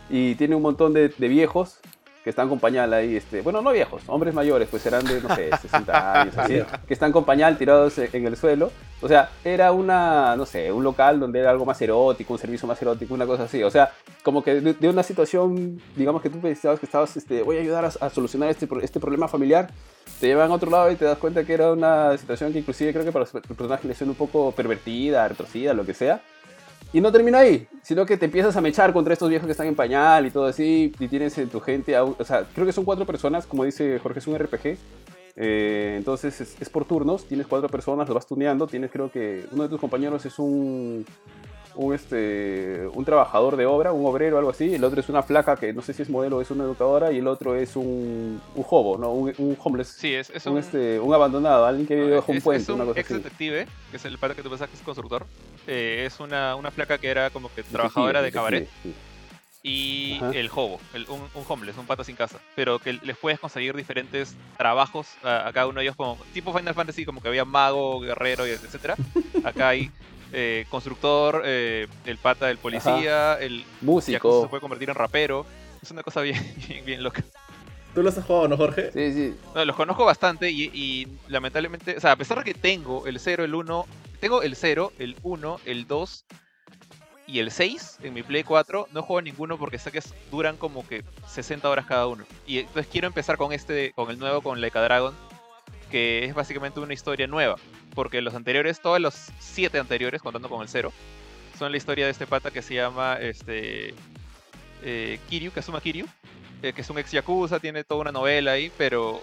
y 0.09 0.35
tiene 0.35 0.55
un 0.55 0.61
montón 0.61 0.93
de 0.93 1.09
viejos 1.17 1.79
que 2.25 2.31
están 2.31 2.49
con 2.49 2.59
pañal 2.59 2.91
ahí, 2.91 3.15
este, 3.15 3.41
bueno, 3.41 3.61
no 3.61 3.71
viejos, 3.71 4.01
hombres 4.07 4.33
mayores, 4.33 4.67
pues 4.67 4.81
serán 4.81 5.05
de, 5.05 5.21
no 5.21 5.35
sé, 5.35 5.51
60 5.61 6.21
años, 6.21 6.35
así, 6.35 6.59
que 6.87 6.93
están 6.95 7.11
con 7.11 7.23
pañal 7.23 7.55
tirados 7.55 7.95
en 7.99 8.09
en 8.11 8.25
el 8.25 8.35
suelo. 8.35 8.71
O 8.99 9.07
sea, 9.07 9.29
era 9.43 9.71
una, 9.71 10.35
no 10.35 10.47
sé, 10.47 10.71
un 10.71 10.83
local 10.83 11.19
donde 11.19 11.39
era 11.39 11.51
algo 11.51 11.65
más 11.65 11.79
erótico, 11.83 12.33
un 12.33 12.39
servicio 12.39 12.67
más 12.67 12.81
erótico, 12.81 13.13
una 13.13 13.27
cosa 13.27 13.43
así. 13.43 13.61
O 13.61 13.69
sea, 13.69 13.91
como 14.23 14.43
que 14.43 14.59
de, 14.59 14.73
de 14.73 14.89
una 14.89 15.03
situación, 15.03 15.79
digamos 15.95 16.23
que 16.23 16.31
tú 16.31 16.39
pensabas 16.39 16.79
que 16.79 16.87
estabas, 16.87 17.15
este, 17.15 17.43
voy 17.43 17.57
a 17.57 17.61
ayudar 17.61 17.85
a, 17.85 17.89
a 17.89 18.09
solucionar 18.09 18.49
este, 18.49 18.67
este 18.81 18.99
problema 18.99 19.27
familiar, 19.27 19.69
te 20.19 20.25
llevan 20.25 20.49
a 20.49 20.55
otro 20.55 20.71
lado 20.71 20.89
y 20.89 20.95
te 20.95 21.05
das 21.05 21.19
cuenta 21.19 21.43
que 21.43 21.53
era 21.53 21.73
una 21.73 22.17
situación 22.17 22.51
que 22.53 22.59
inclusive 22.59 22.91
creo 22.91 23.05
que 23.05 23.11
para 23.11 23.25
los 23.25 23.31
personajes 23.31 23.85
le 23.85 23.93
suena 23.93 24.11
un 24.11 24.17
poco 24.17 24.51
pervertida, 24.51 25.27
retorcida, 25.27 25.75
lo 25.75 25.85
que 25.85 25.93
sea. 25.93 26.21
Y 26.95 27.01
no 27.01 27.11
termina 27.11 27.39
ahí, 27.39 27.67
sino 27.81 28.05
que 28.05 28.15
te 28.15 28.23
empiezas 28.23 28.55
a 28.55 28.61
mechar 28.61 28.93
contra 28.93 29.11
estos 29.11 29.29
viejos 29.29 29.45
que 29.45 29.51
están 29.51 29.67
en 29.67 29.75
pañal 29.75 30.27
y 30.27 30.31
todo 30.31 30.45
así, 30.45 30.93
y 30.97 31.07
tienes 31.09 31.37
en 31.37 31.49
tu 31.49 31.59
gente, 31.59 31.99
o 31.99 32.15
sea, 32.23 32.45
creo 32.53 32.65
que 32.65 32.71
son 32.71 32.85
cuatro 32.85 33.05
personas, 33.05 33.45
como 33.45 33.65
dice 33.65 33.99
Jorge, 33.99 34.19
es 34.19 34.27
un 34.27 34.39
RPG, 34.39 34.77
eh, 35.35 35.95
entonces 35.97 36.39
es, 36.39 36.55
es 36.57 36.69
por 36.69 36.85
turnos, 36.85 37.25
tienes 37.25 37.47
cuatro 37.47 37.67
personas, 37.67 38.07
lo 38.07 38.15
vas 38.15 38.25
tuneando, 38.25 38.65
tienes 38.65 38.91
creo 38.91 39.11
que 39.11 39.43
uno 39.51 39.63
de 39.63 39.69
tus 39.69 39.81
compañeros 39.81 40.25
es 40.25 40.39
un, 40.39 41.05
un, 41.75 41.93
este, 41.93 42.87
un 42.93 43.03
trabajador 43.05 43.55
de 43.57 43.65
obra, 43.65 43.91
un 43.91 44.05
obrero, 44.05 44.37
algo 44.37 44.49
así, 44.49 44.73
el 44.75 44.83
otro 44.83 44.99
es 44.99 45.09
una 45.09 45.21
flaca 45.23 45.55
que 45.57 45.73
no 45.73 45.81
sé 45.81 45.93
si 45.93 46.01
es 46.01 46.09
modelo 46.09 46.37
o 46.37 46.41
es 46.41 46.49
una 46.51 46.63
educadora, 46.63 47.11
y 47.11 47.17
el 47.19 47.27
otro 47.27 47.55
es 47.55 47.75
un, 47.75 48.41
un 48.55 48.65
hobo, 48.69 48.97
¿no? 48.97 49.11
un, 49.11 49.33
un 49.37 49.57
homeless, 49.63 49.89
Sí, 49.89 50.13
es, 50.13 50.29
es 50.29 50.45
un, 50.45 50.53
un, 50.53 50.59
este, 50.59 50.99
un 50.99 51.13
abandonado, 51.13 51.65
alguien 51.65 51.85
que 51.87 51.95
vive 51.95 52.15
bajo 52.15 52.31
un 52.31 52.41
puente, 52.41 52.63
es 52.63 52.69
un 52.69 52.75
una 52.75 52.85
cosa 52.85 52.99
ex 52.99 53.11
así. 53.11 53.17
detective, 53.21 53.67
que 53.91 53.97
es 53.97 54.05
el 54.05 54.17
pata 54.17 54.35
que 54.35 54.43
tú 54.43 54.49
pensás 54.49 54.69
que 54.69 54.75
es 54.75 54.81
constructor. 54.81 55.25
eh, 55.67 56.03
es 56.07 56.19
una, 56.19 56.55
una 56.55 56.71
flaca 56.71 56.97
que 56.97 57.07
era 57.09 57.29
como 57.29 57.53
que 57.53 57.63
trabajadora 57.63 58.21
de 58.21 58.31
cabaret. 58.31 58.69
sí. 58.83 58.93
y 59.67 60.17
Ajá. 60.17 60.29
el 60.33 60.49
hobo, 60.53 60.79
el- 60.93 61.07
un, 61.09 61.21
un 61.33 61.43
homeless, 61.47 61.75
un 61.77 61.87
pata 61.87 62.03
sin 62.03 62.15
casa, 62.15 62.37
pero 62.55 62.77
que 62.77 62.93
les 62.93 63.17
puedes 63.17 63.39
conseguir 63.39 63.75
diferentes 63.75 64.35
trabajos 64.57 65.07
a, 65.23 65.47
a 65.47 65.53
cada 65.53 65.65
uno 65.67 65.79
de 65.79 65.85
ellos, 65.85 65.95
como 65.95 66.17
tipo 66.33 66.53
Final 66.55 66.75
Fantasy, 66.75 67.03
como 67.03 67.19
que 67.19 67.27
había 67.29 67.45
mago, 67.45 67.99
guerrero, 67.99 68.45
y 68.47 68.51
etcétera. 68.51 68.95
Acá 69.43 69.69
hay 69.69 69.89
eh, 70.37 70.65
constructor, 70.69 71.43
eh, 71.45 71.87
el 72.05 72.17
pata 72.17 72.47
del 72.47 72.57
policía, 72.57 73.35
el 73.39 73.59
Yakuza 73.59 73.75
Músico. 73.81 74.41
se 74.41 74.47
puede 74.49 74.59
convertir 74.59 74.89
en 74.89 74.95
rapero. 74.95 75.45
Es 75.81 75.91
una 75.91 76.03
cosa 76.03 76.19
bien, 76.19 76.37
bien, 76.67 76.85
bien 76.85 77.03
loca. 77.03 77.23
¿Tú 77.93 78.03
los 78.03 78.17
has 78.17 78.25
jugado, 78.25 78.49
no, 78.49 78.57
Jorge? 78.57 78.91
Sí, 78.91 79.13
sí. 79.13 79.35
No, 79.55 79.63
los 79.63 79.77
conozco 79.77 80.03
bastante 80.03 80.51
y, 80.51 80.63
y 80.73 81.07
lamentablemente, 81.29 81.95
o 81.95 82.01
sea, 82.01 82.11
a 82.11 82.15
pesar 82.17 82.39
de 82.39 82.43
que 82.43 82.53
tengo 82.53 83.07
el 83.07 83.17
0, 83.17 83.45
el 83.45 83.55
1, 83.55 83.85
tengo 84.19 84.41
el 84.41 84.57
0, 84.57 84.91
el 84.99 85.15
1, 85.23 85.59
el 85.63 85.87
2 85.87 86.25
y 87.27 87.39
el 87.39 87.49
6 87.49 87.99
en 88.03 88.13
mi 88.13 88.21
Play 88.21 88.43
4, 88.43 88.89
no 88.91 89.03
juego 89.03 89.21
ninguno 89.21 89.57
porque 89.57 89.79
sé 89.79 89.91
que 89.91 90.01
duran 90.29 90.57
como 90.57 90.85
que 90.85 91.05
60 91.27 91.69
horas 91.69 91.85
cada 91.85 92.07
uno. 92.07 92.25
Y 92.45 92.59
entonces 92.59 92.87
quiero 92.91 93.07
empezar 93.07 93.37
con 93.37 93.53
este, 93.53 93.93
con 93.93 94.09
el 94.09 94.19
nuevo, 94.19 94.41
con 94.41 94.59
Leica 94.59 94.81
Dragon, 94.81 95.15
que 95.95 96.25
es 96.25 96.33
básicamente 96.33 96.81
una 96.81 96.93
historia 96.93 97.25
nueva. 97.25 97.55
Porque 97.93 98.21
los 98.21 98.35
anteriores, 98.35 98.81
todos 98.81 98.99
los 98.99 99.15
7 99.39 99.79
anteriores, 99.79 100.21
contando 100.21 100.49
con 100.49 100.61
el 100.61 100.67
0, 100.67 100.91
son 101.57 101.71
la 101.71 101.77
historia 101.77 102.03
de 102.03 102.11
este 102.11 102.27
pata 102.27 102.51
que 102.51 102.61
se 102.61 102.73
llama 102.73 103.17
este 103.21 103.93
eh, 104.83 105.19
Kiryu, 105.29 105.53
Kazuma 105.53 105.79
Kiryu, 105.79 106.05
eh, 106.61 106.73
que 106.73 106.81
es 106.81 106.89
un 106.89 106.99
ex 106.99 107.13
Yakuza, 107.13 107.61
tiene 107.61 107.85
toda 107.85 108.01
una 108.01 108.11
novela 108.11 108.51
ahí, 108.51 108.73
pero 108.77 109.21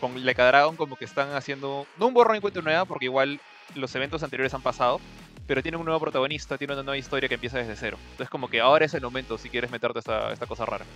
con 0.00 0.24
Leica 0.24 0.44
Dragon 0.48 0.74
como 0.74 0.96
que 0.96 1.04
están 1.04 1.32
haciendo, 1.32 1.86
no 1.96 2.08
un 2.08 2.14
borrón 2.14 2.38
y 2.38 2.40
cuenta 2.40 2.60
nueva, 2.60 2.86
porque 2.86 3.04
igual 3.04 3.38
los 3.76 3.94
eventos 3.94 4.24
anteriores 4.24 4.52
han 4.52 4.62
pasado, 4.62 5.00
pero 5.46 5.62
tiene 5.62 5.76
un 5.76 5.84
nuevo 5.84 6.00
protagonista, 6.00 6.58
tiene 6.58 6.72
una 6.72 6.82
nueva 6.82 6.98
historia 6.98 7.28
que 7.28 7.36
empieza 7.36 7.58
desde 7.58 7.76
cero. 7.76 7.98
Entonces 8.10 8.30
como 8.30 8.48
que 8.48 8.60
ahora 8.60 8.84
es 8.84 8.94
el 8.94 9.02
momento 9.02 9.38
si 9.38 9.48
quieres 9.48 9.70
meterte 9.70 10.00
esta, 10.00 10.32
esta 10.32 10.46
cosa 10.46 10.66
rara. 10.66 10.86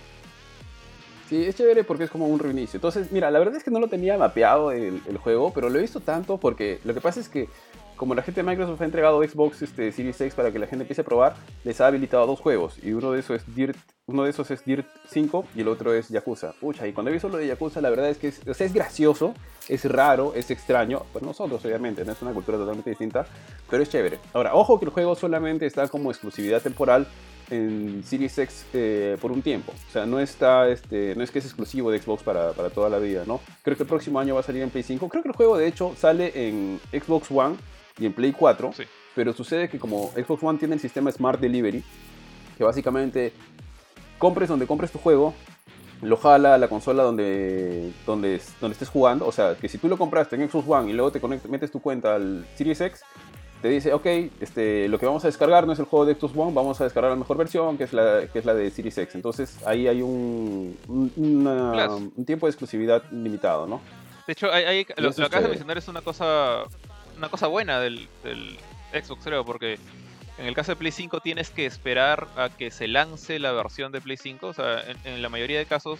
Sí, 1.29 1.43
es 1.43 1.55
chévere 1.55 1.83
porque 1.83 2.03
es 2.03 2.09
como 2.11 2.27
un 2.27 2.39
reinicio. 2.39 2.77
Entonces, 2.77 3.11
mira, 3.11 3.31
la 3.31 3.39
verdad 3.39 3.55
es 3.55 3.63
que 3.63 3.71
no 3.71 3.79
lo 3.79 3.87
tenía 3.87 4.17
mapeado 4.17 4.71
el, 4.71 5.01
el 5.07 5.17
juego, 5.17 5.51
pero 5.53 5.69
lo 5.69 5.77
he 5.79 5.81
visto 5.81 5.99
tanto 5.99 6.37
porque 6.37 6.79
lo 6.83 6.93
que 6.93 7.01
pasa 7.01 7.19
es 7.19 7.29
que 7.29 7.47
como 7.95 8.13
la 8.13 8.21
gente 8.21 8.43
de 8.43 8.49
Microsoft 8.49 8.81
ha 8.81 8.85
entregado 8.85 9.23
Xbox 9.23 9.61
este, 9.61 9.91
Series 9.91 10.19
X 10.19 10.35
para 10.35 10.51
que 10.51 10.59
la 10.59 10.67
gente 10.67 10.83
empiece 10.83 11.01
a 11.01 11.05
probar, 11.05 11.35
les 11.63 11.79
ha 11.81 11.87
habilitado 11.87 12.25
dos 12.27 12.39
juegos 12.39 12.77
y 12.83 12.91
uno 12.91 13.11
de 13.11 13.19
esos 13.19 13.37
es 13.37 13.55
Dirt, 13.55 13.77
uno 14.05 14.23
de 14.23 14.29
esos 14.29 14.51
es 14.51 14.63
Dirt 14.65 14.85
5 15.09 15.45
y 15.55 15.61
el 15.61 15.67
otro 15.67 15.93
es 15.93 16.09
Yakuza. 16.09 16.53
Pucha, 16.59 16.87
y 16.87 16.93
cuando 16.93 17.09
he 17.09 17.13
visto 17.13 17.29
lo 17.29 17.37
de 17.37 17.47
Yakuza, 17.47 17.81
la 17.81 17.89
verdad 17.89 18.09
es 18.09 18.17
que 18.17 18.27
es, 18.27 18.41
o 18.47 18.53
sea, 18.53 18.67
es 18.67 18.73
gracioso, 18.73 19.33
es 19.67 19.85
raro, 19.85 20.33
es 20.35 20.51
extraño, 20.51 21.03
para 21.13 21.25
nosotros 21.25 21.63
obviamente, 21.65 22.03
no 22.05 22.11
es 22.11 22.21
una 22.21 22.33
cultura 22.33 22.57
totalmente 22.57 22.89
distinta, 22.89 23.25
pero 23.69 23.81
es 23.81 23.89
chévere. 23.89 24.19
Ahora, 24.33 24.53
ojo 24.55 24.79
que 24.79 24.85
el 24.85 24.91
juego 24.91 25.15
solamente 25.15 25.65
está 25.65 25.87
como 25.87 26.11
exclusividad 26.11 26.61
temporal 26.61 27.07
en 27.49 28.03
Series 28.03 28.37
X 28.37 28.65
eh, 28.73 29.17
por 29.21 29.31
un 29.31 29.41
tiempo. 29.41 29.71
O 29.89 29.91
sea, 29.91 30.05
no 30.05 30.19
está, 30.19 30.67
este, 30.69 31.13
no 31.15 31.23
es 31.23 31.31
que 31.31 31.39
es 31.39 31.45
exclusivo 31.45 31.91
de 31.91 31.99
Xbox 31.99 32.23
para, 32.23 32.51
para 32.53 32.69
toda 32.69 32.89
la 32.89 32.97
vida, 32.99 33.23
¿no? 33.27 33.39
Creo 33.63 33.77
que 33.77 33.83
el 33.83 33.89
próximo 33.89 34.19
año 34.19 34.33
va 34.33 34.39
a 34.41 34.43
salir 34.43 34.61
en 34.63 34.69
Play 34.69 34.83
5. 34.83 35.07
Creo 35.09 35.21
que 35.23 35.29
el 35.29 35.35
juego, 35.35 35.57
de 35.57 35.67
hecho, 35.67 35.93
sale 35.97 36.31
en 36.47 36.79
Xbox 36.91 37.29
One 37.31 37.55
y 37.99 38.05
en 38.05 38.13
Play 38.13 38.31
4. 38.33 38.73
Sí. 38.75 38.83
Pero 39.15 39.31
sucede 39.33 39.69
que 39.69 39.79
como 39.79 40.11
Xbox 40.11 40.43
One 40.43 40.59
tiene 40.59 40.73
el 40.75 40.79
sistema 40.81 41.11
Smart 41.11 41.39
Delivery, 41.39 41.83
que 42.57 42.63
básicamente 42.63 43.31
compres 44.17 44.49
donde 44.49 44.67
compres 44.67 44.91
tu 44.91 44.97
juego, 44.99 45.33
lo 46.01 46.17
jala 46.17 46.55
a 46.55 46.57
la 46.57 46.67
consola 46.67 47.03
donde, 47.03 47.91
donde, 48.05 48.41
donde 48.59 48.73
estés 48.73 48.89
jugando. 48.89 49.25
O 49.25 49.31
sea, 49.31 49.55
que 49.55 49.69
si 49.69 49.77
tú 49.77 49.87
lo 49.87 49.97
compraste 49.97 50.35
en 50.35 50.49
Xbox 50.49 50.67
One 50.67 50.89
y 50.89 50.93
luego 50.93 51.11
te 51.11 51.21
conect- 51.21 51.47
metes 51.47 51.71
tu 51.71 51.79
cuenta 51.81 52.15
al 52.15 52.45
Series 52.55 52.81
X, 52.81 53.01
te 53.61 53.69
dice, 53.69 53.93
ok, 53.93 54.05
este, 54.39 54.87
lo 54.89 54.99
que 54.99 55.05
vamos 55.07 55.23
a 55.23 55.27
descargar 55.27 55.65
no 55.65 55.73
es 55.73 55.79
el 55.79 55.85
juego 55.85 56.05
de 56.05 56.13
Xbox 56.15 56.35
One, 56.37 56.53
vamos 56.53 56.79
a 56.81 56.83
descargar 56.83 57.11
la 57.11 57.17
mejor 57.17 57.37
versión, 57.37 57.77
que 57.77 57.85
es 57.85 57.93
la, 57.93 58.27
que 58.31 58.37
es 58.39 58.45
la 58.45 58.53
de 58.53 58.69
Series 58.69 58.97
X. 58.97 59.15
Entonces 59.15 59.57
ahí 59.65 59.87
hay 59.87 60.01
un, 60.01 60.77
un, 60.87 61.11
una- 61.15 61.71
Claro. 61.71 61.97
un 61.97 62.25
tiempo 62.25 62.45
de 62.45 62.51
exclusividad 62.51 63.03
limitado, 63.11 63.65
¿no? 63.65 63.81
De 64.27 64.33
hecho, 64.33 64.51
hay, 64.51 64.63
hay- 64.65 64.85
lo, 64.97 65.03
lo 65.03 65.09
es 65.09 65.19
acabas 65.19 65.43
de 65.43 65.49
mencionar 65.49 65.77
es 65.77 65.87
una 65.87 66.01
cosa, 66.01 66.63
una 67.17 67.29
cosa 67.29 67.47
buena 67.47 67.79
del, 67.79 68.07
del 68.23 68.57
Xbox, 68.93 69.23
creo, 69.23 69.43
porque 69.45 69.79
en 70.37 70.45
el 70.45 70.53
caso 70.53 70.73
de 70.73 70.75
Play 70.75 70.91
5 70.91 71.19
tienes 71.21 71.49
que 71.49 71.65
esperar 71.65 72.27
a 72.35 72.49
que 72.49 72.69
se 72.69 72.87
lance 72.87 73.39
la 73.39 73.51
versión 73.51 73.91
de 73.91 74.01
Play 74.01 74.17
5. 74.17 74.47
O 74.47 74.53
sea, 74.53 74.81
en, 74.87 74.97
en 75.05 75.21
la 75.21 75.29
mayoría 75.29 75.57
de 75.59 75.65
casos, 75.65 75.99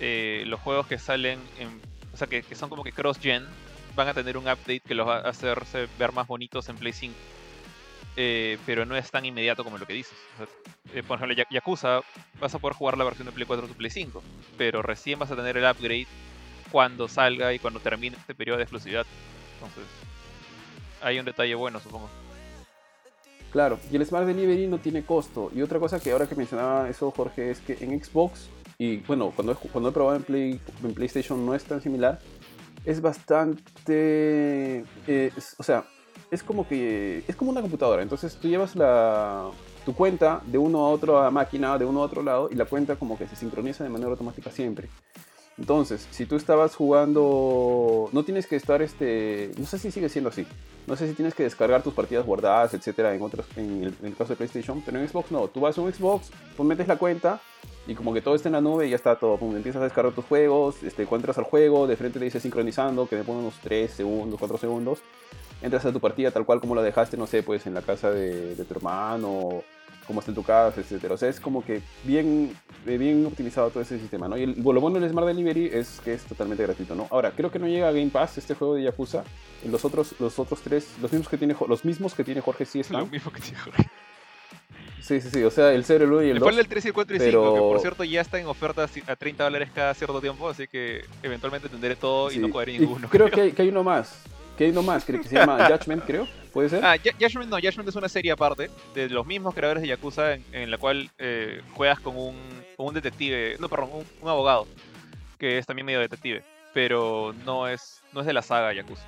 eh, 0.00 0.44
los 0.46 0.60
juegos 0.60 0.86
que 0.86 0.98
salen, 0.98 1.38
en, 1.58 1.68
o 2.12 2.16
sea, 2.16 2.26
que, 2.26 2.42
que 2.42 2.54
son 2.54 2.68
como 2.70 2.82
que 2.82 2.92
cross-gen, 2.92 3.44
van 3.94 4.08
a 4.08 4.14
tener 4.14 4.36
un 4.36 4.44
update 4.44 4.80
que 4.80 4.94
los 4.94 5.06
va 5.06 5.18
a 5.18 5.28
hacerse 5.28 5.88
ver 5.98 6.12
más 6.12 6.26
bonitos 6.26 6.68
en 6.68 6.76
Play 6.76 6.92
5. 6.92 7.14
eh, 8.16 8.58
pero 8.66 8.84
no 8.84 8.96
es 8.96 9.08
tan 9.10 9.24
inmediato 9.24 9.62
como 9.64 9.78
lo 9.78 9.86
que 9.86 9.92
dices. 9.94 10.12
O 10.34 10.36
sea, 10.38 10.46
eh, 10.94 11.02
por 11.02 11.16
ejemplo, 11.16 11.34
Ya- 11.36 11.46
Yakuza, 11.48 12.00
vas 12.40 12.54
a 12.54 12.58
poder 12.58 12.76
jugar 12.76 12.98
la 12.98 13.04
versión 13.04 13.26
de 13.26 13.32
Play 13.32 13.46
4 13.46 13.66
o 13.66 13.74
Play 13.74 13.90
5, 13.90 14.20
pero 14.58 14.82
recién 14.82 15.18
vas 15.18 15.30
a 15.30 15.36
tener 15.36 15.56
el 15.56 15.64
upgrade 15.64 16.06
cuando 16.72 17.06
salga 17.08 17.52
y 17.54 17.58
cuando 17.60 17.78
termine 17.80 18.16
este 18.16 18.34
periodo 18.34 18.56
de 18.58 18.64
exclusividad. 18.64 19.06
Entonces, 19.54 19.84
hay 21.00 21.18
un 21.20 21.24
detalle 21.24 21.54
bueno, 21.54 21.78
supongo. 21.80 22.10
Claro, 23.52 23.78
y 23.90 23.96
el 23.96 24.04
Smart 24.06 24.26
Delivery 24.26 24.66
no 24.66 24.78
tiene 24.78 25.04
costo. 25.04 25.50
Y 25.54 25.62
otra 25.62 25.78
cosa 25.78 25.98
que 25.98 26.12
ahora 26.12 26.28
que 26.28 26.34
mencionaba 26.36 26.88
eso, 26.88 27.10
Jorge, 27.10 27.50
es 27.50 27.60
que 27.60 27.76
en 27.80 28.02
Xbox, 28.02 28.48
y 28.78 28.98
bueno, 28.98 29.32
cuando 29.34 29.52
he, 29.52 29.56
cuando 29.56 29.88
he 29.88 29.92
probado 29.92 30.16
en, 30.16 30.22
Play, 30.24 30.60
en 30.84 30.94
PlayStation 30.94 31.44
no 31.44 31.54
es 31.54 31.64
tan 31.64 31.80
similar, 31.80 32.20
es 32.84 33.00
bastante... 33.00 34.84
eh, 35.06 35.32
es- 35.36 35.54
o 35.58 35.62
sea, 35.62 35.84
es 36.30 36.42
como 36.42 36.66
que... 36.68 37.24
Es 37.28 37.36
como 37.36 37.50
una 37.50 37.60
computadora. 37.60 38.02
Entonces 38.02 38.36
tú 38.36 38.48
llevas 38.48 38.76
la, 38.76 39.50
tu 39.84 39.94
cuenta 39.94 40.42
de 40.46 40.58
uno 40.58 40.86
a 40.86 40.90
otra 40.90 41.30
máquina, 41.30 41.76
de 41.78 41.84
uno 41.84 42.02
a 42.02 42.06
otro 42.06 42.22
lado, 42.22 42.48
y 42.50 42.54
la 42.54 42.64
cuenta 42.64 42.96
como 42.96 43.18
que 43.18 43.26
se 43.28 43.36
sincroniza 43.36 43.84
de 43.84 43.90
manera 43.90 44.10
automática 44.10 44.50
siempre. 44.50 44.88
Entonces, 45.58 46.06
si 46.10 46.24
tú 46.24 46.36
estabas 46.36 46.74
jugando, 46.74 48.08
no 48.12 48.22
tienes 48.24 48.46
que 48.46 48.56
estar, 48.56 48.80
este, 48.80 49.50
no 49.58 49.66
sé 49.66 49.78
si 49.78 49.90
sigue 49.90 50.08
siendo 50.08 50.30
así. 50.30 50.46
No 50.86 50.96
sé 50.96 51.06
si 51.06 51.12
tienes 51.12 51.34
que 51.34 51.42
descargar 51.42 51.82
tus 51.82 51.92
partidas 51.92 52.24
guardadas, 52.24 52.72
etcétera, 52.72 53.14
en 53.14 53.20
otros, 53.20 53.44
en 53.56 53.84
el, 53.84 53.94
en 54.00 54.06
el 54.06 54.16
caso 54.16 54.30
de 54.32 54.36
PlayStation, 54.36 54.80
pero 54.80 54.98
en 54.98 55.06
Xbox 55.06 55.30
no. 55.30 55.48
Tú 55.48 55.60
vas 55.60 55.76
a 55.76 55.82
un 55.82 55.92
Xbox, 55.92 56.30
tú 56.56 56.64
metes 56.64 56.88
la 56.88 56.96
cuenta 56.96 57.40
y 57.90 57.94
como 57.96 58.14
que 58.14 58.22
todo 58.22 58.36
está 58.36 58.48
en 58.48 58.52
la 58.52 58.60
nube 58.60 58.86
y 58.86 58.90
ya 58.90 58.96
está 58.96 59.16
todo. 59.16 59.36
Empiezas 59.40 59.80
a 59.80 59.84
descargar 59.84 60.12
tus 60.12 60.24
juegos, 60.24 60.80
este, 60.84 61.02
encuentras 61.02 61.36
al 61.38 61.44
juego, 61.44 61.88
de 61.88 61.96
frente 61.96 62.20
te 62.20 62.24
dice 62.24 62.38
sincronizando, 62.38 63.08
que 63.08 63.16
me 63.16 63.24
pone 63.24 63.40
unos 63.40 63.54
3 63.62 63.90
segundos, 63.90 64.38
4 64.38 64.58
segundos. 64.58 65.00
Entras 65.60 65.84
a 65.84 65.92
tu 65.92 65.98
partida 65.98 66.30
tal 66.30 66.46
cual 66.46 66.60
como 66.60 66.76
la 66.76 66.82
dejaste, 66.82 67.16
no 67.16 67.26
sé, 67.26 67.42
pues 67.42 67.66
en 67.66 67.74
la 67.74 67.82
casa 67.82 68.12
de, 68.12 68.54
tu 68.54 68.74
hermano, 68.74 69.64
como 70.06 70.20
está 70.20 70.30
en 70.30 70.36
tu 70.36 70.44
casa, 70.44 70.80
etcétera. 70.80 71.14
O 71.14 71.16
sea, 71.16 71.30
es 71.30 71.40
como 71.40 71.64
que 71.64 71.82
bien, 72.04 72.56
eh, 72.86 72.96
bien 72.96 73.26
optimizado 73.26 73.70
todo 73.70 73.82
ese 73.82 73.98
sistema, 73.98 74.28
¿no? 74.28 74.38
Y 74.38 74.44
el, 74.44 74.62
lo 74.62 74.80
bueno 74.80 75.00
del 75.00 75.10
Smart 75.10 75.26
Delivery 75.26 75.70
es 75.72 76.00
que 76.04 76.14
es 76.14 76.22
totalmente 76.22 76.62
gratuito, 76.62 76.94
¿no? 76.94 77.08
Ahora, 77.10 77.32
creo 77.32 77.50
que 77.50 77.58
no 77.58 77.66
llega 77.66 77.88
a 77.88 77.92
Game 77.92 78.10
Pass 78.10 78.38
este 78.38 78.54
juego 78.54 78.76
de 78.76 78.84
Yakuza. 78.84 79.24
Los 79.68 79.84
otros, 79.84 80.14
los 80.20 80.38
otros 80.38 80.60
tres, 80.60 80.94
los 81.02 81.10
mismos 81.10 81.28
que 81.28 81.38
tiene, 81.38 81.56
los 81.66 81.84
mismos 81.84 82.14
que 82.14 82.22
tiene 82.22 82.40
Jorge 82.40 82.66
sí 82.66 82.78
están. 82.78 83.10
mismo 83.10 83.32
que 83.32 83.40
te 83.40 83.50
dijo 83.50 83.64
Jorge. 83.64 83.90
Sí, 85.02 85.20
sí, 85.20 85.30
sí. 85.30 85.42
O 85.44 85.50
sea, 85.50 85.72
el 85.72 85.84
0, 85.84 86.04
el 86.04 86.12
1 86.12 86.22
y 86.22 86.26
el 86.28 86.34
Le 86.34 86.40
2. 86.40 86.48
falta 86.48 86.60
el 86.60 86.68
3 86.68 86.84
y 86.84 86.88
el 86.88 86.94
4 86.94 87.16
y 87.16 87.18
pero- 87.18 87.30
5, 87.42 87.54
que 87.54 87.60
por 87.60 87.80
cierto 87.80 88.04
ya 88.04 88.20
está 88.20 88.38
en 88.38 88.46
oferta 88.46 88.86
a 89.06 89.16
30 89.16 89.44
dólares 89.44 89.68
cada 89.74 89.94
cierto 89.94 90.20
tiempo, 90.20 90.48
así 90.48 90.66
que 90.66 91.04
eventualmente 91.22 91.68
tendré 91.68 91.96
todo 91.96 92.30
y 92.30 92.34
Sí. 92.34 92.40
no 92.40 92.50
cogeré 92.50 92.72
Y 92.74 92.78
ninguno. 92.80 93.08
creo 93.08 93.30
que 93.30 93.40
hay, 93.40 93.52
que 93.52 93.62
hay 93.62 93.68
uno 93.68 93.82
más. 93.82 94.22
Que 94.56 94.64
hay 94.64 94.70
uno 94.72 94.82
más, 94.82 95.04
creo 95.06 95.22
que 95.22 95.28
se 95.28 95.34
llama 95.36 95.56
Judgment, 95.70 96.04
creo. 96.04 96.28
¿Puede 96.52 96.68
ser? 96.68 96.84
Ah, 96.84 96.96
Ya- 96.96 97.12
Judgment 97.18 97.48
no, 97.50 97.56
Judgment 97.56 97.88
es 97.88 97.96
una 97.96 98.08
serie 98.08 98.32
aparte 98.32 98.70
de 98.94 99.08
los 99.08 99.24
mismos 99.26 99.54
creadores 99.54 99.80
de 99.82 99.88
Yakuza 99.88 100.34
en, 100.34 100.44
en 100.52 100.70
la 100.70 100.76
cual 100.78 101.10
eh, 101.18 101.62
juegas 101.74 102.00
con 102.00 102.16
un, 102.18 102.36
con 102.76 102.86
un 102.88 102.94
detective, 102.94 103.56
no, 103.58 103.68
perdón, 103.68 103.90
un, 103.94 104.04
un 104.20 104.28
abogado, 104.28 104.66
que 105.38 105.56
es 105.58 105.66
también 105.66 105.86
medio 105.86 106.00
detective, 106.00 106.42
pero 106.74 107.34
no 107.46 107.68
es, 107.68 108.02
no 108.12 108.20
es 108.20 108.26
de 108.26 108.32
la 108.34 108.42
saga 108.42 108.72
Yakuza. 108.74 109.06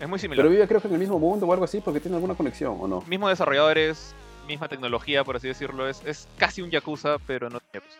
Es 0.00 0.08
muy 0.08 0.18
similar. 0.18 0.42
Pero 0.44 0.50
vive 0.50 0.66
creo 0.66 0.80
que 0.80 0.88
en 0.88 0.94
el 0.94 1.00
mismo 1.00 1.18
mundo 1.18 1.46
o 1.46 1.52
algo 1.52 1.64
así 1.64 1.80
porque 1.80 2.00
tiene 2.00 2.16
alguna 2.16 2.34
conexión, 2.34 2.76
¿o 2.80 2.88
no? 2.88 3.02
Mismos 3.06 3.30
desarrolladores, 3.30 4.14
misma 4.50 4.68
tecnología, 4.68 5.24
por 5.24 5.36
así 5.36 5.48
decirlo, 5.48 5.88
es, 5.88 6.02
es 6.04 6.28
casi 6.36 6.62
un 6.62 6.70
Yakuza, 6.70 7.18
pero 7.26 7.48
no 7.50 7.60
Yakuza. 7.72 7.98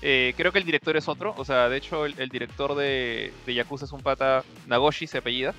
Eh, 0.00 0.32
creo 0.36 0.52
que 0.52 0.58
el 0.58 0.64
director 0.64 0.96
es 0.96 1.08
otro, 1.08 1.34
o 1.36 1.44
sea, 1.44 1.68
de 1.68 1.76
hecho 1.76 2.06
el, 2.06 2.28
director 2.28 2.76
de, 2.76 3.32
de 3.44 3.54
Yakuza 3.54 3.84
es 3.84 3.92
un 3.92 4.02
pata, 4.02 4.44
Nagoshi 4.68 5.08
se 5.08 5.18
apellida, 5.18 5.54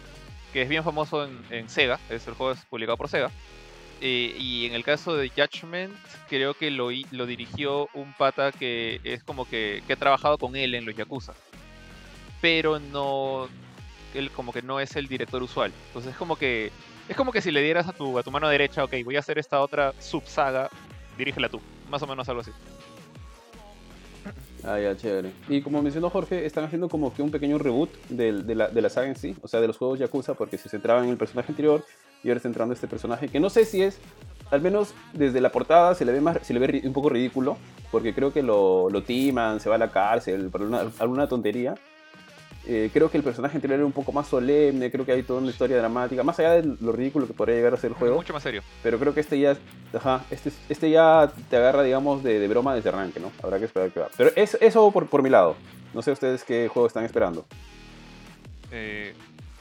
que 0.54 0.62
es 0.62 0.70
bien 0.70 0.84
famoso 0.84 1.28
en, 1.50 1.70
Sega, 1.70 2.00
es 2.10 2.28
el 2.28 2.34
juego 2.34 2.54
es 2.54 2.66
publicado 2.66 2.98
por 2.98 3.10
Sega. 3.10 3.32
Eh, 4.02 4.36
y 4.40 4.66
en 4.66 4.74
el 4.74 4.84
caso 4.84 5.16
de 5.16 5.30
Judgment, 5.30 5.94
creo 6.30 6.54
que 6.54 6.72
lo, 6.72 6.90
lo 7.12 7.26
dirigió 7.26 7.90
un 7.94 8.14
pata 8.14 8.54
que 8.54 9.02
es 9.04 9.24
como 9.24 9.46
que, 9.46 9.84
que 9.86 9.94
ha 9.94 9.98
trabajado 9.98 10.38
con 10.38 10.56
él 10.56 10.74
en 10.74 10.86
los 10.86 10.96
Yakuza. 10.96 11.34
Pero 12.42 12.80
no. 12.80 13.50
Él 14.14 14.32
como 14.32 14.54
que 14.54 14.62
no 14.62 14.80
es 14.80 14.96
el 14.96 15.08
director 15.08 15.44
usual. 15.44 15.74
Entonces 15.88 16.14
es 16.14 16.18
como 16.18 16.38
que. 16.38 16.72
Es 17.10 17.16
como 17.18 17.32
que 17.32 17.42
si 17.42 17.52
le 17.52 17.62
dieras 17.62 17.88
a 17.88 17.92
tu, 17.92 18.18
a 18.18 18.24
tu 18.24 18.32
mano 18.32 18.48
derecha, 18.48 18.84
ok, 18.84 18.94
voy 19.04 19.16
a 19.16 19.20
hacer 19.20 19.38
esta 19.40 19.60
otra 19.62 19.94
subsaga, 20.00 20.70
dirígela 21.18 21.50
tú. 21.50 21.60
Más 21.90 22.02
o 22.04 22.08
menos 22.08 22.30
algo 22.30 22.42
así. 22.42 22.52
Ah, 24.64 24.80
ya, 24.80 24.96
chévere. 24.96 25.32
Y 25.48 25.62
como 25.62 25.82
mencionó 25.82 26.10
Jorge, 26.10 26.46
están 26.46 26.66
haciendo 26.66 26.88
como 26.88 27.14
que 27.14 27.22
un 27.24 27.32
pequeño 27.32 27.58
reboot 27.58 27.90
de, 28.10 28.32
la, 28.56 28.68
de 28.68 28.82
la 28.82 28.90
saga 28.90 29.08
en 29.08 29.16
sí, 29.16 29.36
o 29.42 29.48
sea, 29.48 29.60
de 29.60 29.68
los 29.68 29.78
juegos 29.78 29.98
Yakuza, 30.00 30.36
porque 30.36 30.58
se 30.58 30.70
centraban 30.70 31.06
en 31.06 31.10
el 31.12 31.18
personaje 31.18 31.52
anterior 31.52 31.84
y 32.24 32.28
ahora 32.28 32.38
está 32.38 32.50
entrando 32.50 32.74
este 32.74 32.88
personaje 32.88 33.30
que 33.30 33.40
no 33.40 33.50
sé 33.50 33.64
si 33.66 33.82
es, 33.82 33.98
al 34.52 34.62
menos 34.62 34.94
desde 35.14 35.40
la 35.40 35.52
portada 35.52 35.96
se 35.96 36.04
le 36.04 36.12
ve, 36.12 36.20
más, 36.22 36.38
se 36.46 36.54
le 36.54 36.60
ve 36.60 36.82
un 36.84 36.92
poco 36.94 37.10
ridículo, 37.10 37.58
porque 37.90 38.14
creo 38.14 38.34
que 38.34 38.44
lo, 38.44 38.90
lo 38.90 39.02
timan, 39.02 39.60
se 39.62 39.70
va 39.70 39.76
a 39.76 39.80
la 39.80 39.90
cárcel 39.92 40.50
por 40.50 40.62
una- 40.62 40.92
alguna 41.00 41.28
tontería. 41.28 41.76
Eh, 42.72 42.92
creo 42.94 43.10
que 43.10 43.18
el 43.18 43.24
personaje 43.24 43.58
anterior 43.58 43.80
era 43.80 43.86
un 43.88 43.92
poco 43.92 44.12
más 44.12 44.28
solemne, 44.28 44.92
creo 44.92 45.04
que 45.04 45.12
hay 45.12 45.24
toda 45.24 45.42
una 45.42 45.50
historia 45.50 45.78
dramática, 45.78 46.22
más 46.22 46.38
allá 46.38 46.52
de 46.52 46.76
lo 46.80 46.92
ridículo 46.92 47.26
que 47.26 47.34
podría 47.34 47.56
llegar 47.56 47.74
a 47.74 47.78
ser 47.78 47.90
el 47.90 47.96
juego. 47.96 48.18
Mucho 48.18 48.32
más 48.32 48.44
serio. 48.44 48.62
Pero 48.84 49.00
creo 49.00 49.12
que 49.12 49.22
este 49.22 49.40
ya, 49.40 49.58
ajá, 49.92 50.24
este, 50.30 50.52
este 50.70 50.92
ya 50.92 51.32
te 51.50 51.58
agarra, 51.58 51.82
digamos, 51.82 52.22
de, 52.22 52.38
de 52.38 52.48
broma 52.48 52.76
desde 52.76 52.90
arranque, 52.90 53.20
¿no? 53.20 53.32
Habrá 53.42 53.58
que 53.58 53.66
esperar 53.66 53.90
que 53.90 54.02
va. 54.02 54.10
Pero 54.16 54.30
es, 54.36 54.56
eso 54.62 54.92
por, 54.92 55.08
por 55.08 55.24
mi 55.24 55.32
lado. 55.32 55.56
No 55.96 56.04
sé 56.04 56.12
ustedes 56.12 56.44
qué 56.44 56.68
juego 56.68 56.86
están 56.86 57.06
esperando. 57.06 57.48
Eh, 58.72 59.16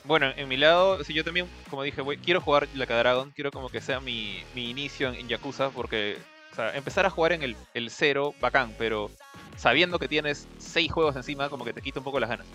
bueno, 0.05 0.31
en 0.37 0.47
mi 0.47 0.59
lado, 0.59 1.03
si 1.03 1.15
yo 1.15 1.25
también, 1.25 1.47
como 1.71 1.85
dije, 1.85 2.03
voy, 2.03 2.19
quiero 2.19 2.43
jugar 2.43 2.69
Like 2.75 2.93
a 2.93 2.99
Dragon, 2.99 3.33
quiero 3.35 3.51
como 3.51 3.71
que 3.71 3.81
sea 3.81 4.01
mi, 4.01 4.37
mi 4.55 4.69
inicio 4.69 5.09
en, 5.09 5.15
en 5.15 5.29
Yakuza, 5.29 5.71
porque, 5.71 6.19
o 6.53 6.57
sea, 6.57 6.77
empezar 6.77 7.07
a 7.07 7.11
jugar 7.11 7.33
en 7.33 7.43
el, 7.43 7.57
el 7.73 7.89
cero, 7.89 8.35
bacán, 8.39 8.75
pero 8.77 9.11
sabiendo 9.57 9.99
que 9.99 10.09
tienes 10.09 10.47
seis 10.59 10.93
juegos 10.93 11.17
encima, 11.17 11.49
como 11.49 11.65
que 11.65 11.73
te 11.73 11.81
quita 11.81 12.01
un 12.01 12.05
poco 12.05 12.21
las 12.21 12.29
ganas. 12.29 12.47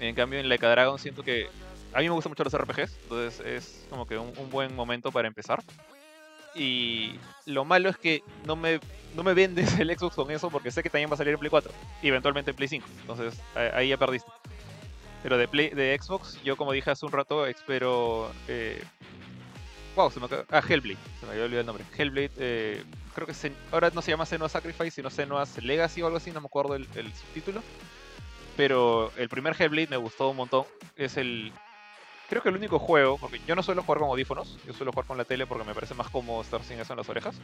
En 0.00 0.14
cambio, 0.14 0.40
en 0.40 0.48
Like 0.48 0.64
a 0.66 0.70
Dragon 0.70 0.98
siento 0.98 1.22
que 1.22 1.48
a 1.92 1.98
mí 1.98 2.04
me 2.08 2.10
gustan 2.14 2.30
mucho 2.30 2.42
los 2.44 2.54
RPGs, 2.54 2.98
entonces 3.04 3.40
es 3.46 3.86
como 3.90 4.06
que 4.06 4.16
un, 4.18 4.32
un 4.36 4.50
buen 4.50 4.74
momento 4.74 5.12
para 5.12 5.28
empezar. 5.28 5.62
Y 6.54 7.12
lo 7.46 7.64
malo 7.64 7.88
es 7.88 7.96
que 7.96 8.22
no 8.44 8.56
me, 8.56 8.80
no 9.14 9.22
me 9.22 9.34
vendes 9.34 9.78
el 9.78 9.96
Xbox 9.96 10.16
con 10.16 10.30
eso 10.30 10.50
porque 10.50 10.70
sé 10.70 10.82
que 10.82 10.90
también 10.90 11.08
va 11.10 11.14
a 11.14 11.18
salir 11.18 11.34
en 11.34 11.38
Play 11.38 11.50
4 11.50 11.70
y 12.02 12.08
eventualmente 12.08 12.50
en 12.50 12.56
Play 12.56 12.68
5. 12.68 12.86
Entonces 13.02 13.38
ahí 13.74 13.88
ya 13.88 13.96
perdiste. 13.96 14.30
Pero 15.22 15.36
de, 15.36 15.46
Play, 15.46 15.68
de 15.70 15.96
Xbox, 16.00 16.42
yo 16.42 16.56
como 16.56 16.72
dije 16.72 16.90
hace 16.90 17.04
un 17.06 17.12
rato, 17.12 17.46
espero. 17.46 18.30
Eh... 18.48 18.82
Wow, 19.94 20.10
se 20.10 20.18
me 20.18 20.26
acaba. 20.26 20.44
Ah, 20.50 20.62
Hellblade. 20.66 20.98
Se 21.20 21.26
me 21.26 21.32
había 21.32 21.44
olvidado 21.44 21.60
el 21.60 21.66
nombre. 21.66 21.84
Hellblade, 21.96 22.30
eh, 22.38 22.82
creo 23.14 23.26
que 23.26 23.34
se- 23.34 23.52
ahora 23.70 23.90
no 23.92 24.00
se 24.00 24.10
llama 24.12 24.24
Senua 24.24 24.48
Sacrifice, 24.48 24.92
sino 24.92 25.10
Senua's 25.10 25.62
Legacy 25.62 26.00
o 26.00 26.06
algo 26.06 26.16
así, 26.16 26.30
no 26.30 26.40
me 26.40 26.46
acuerdo 26.46 26.74
el, 26.74 26.88
el 26.94 27.12
subtítulo. 27.12 27.62
Pero 28.56 29.12
el 29.16 29.28
primer 29.28 29.54
Hellblade 29.58 29.88
me 29.88 29.96
gustó 29.96 30.30
un 30.30 30.36
montón. 30.36 30.64
Es 30.96 31.16
el. 31.16 31.52
Creo 32.28 32.42
que 32.42 32.48
el 32.48 32.56
único 32.56 32.78
juego, 32.78 33.18
porque 33.18 33.40
yo 33.46 33.56
no 33.56 33.62
suelo 33.62 33.82
jugar 33.82 33.98
con 33.98 34.08
audífonos, 34.08 34.58
yo 34.64 34.72
suelo 34.72 34.92
jugar 34.92 35.06
con 35.06 35.18
la 35.18 35.24
tele 35.24 35.46
porque 35.46 35.64
me 35.64 35.74
parece 35.74 35.94
más 35.94 36.08
cómodo 36.10 36.40
estar 36.42 36.62
sin 36.62 36.78
eso 36.78 36.92
en 36.92 36.98
las 36.98 37.08
orejas. 37.08 37.36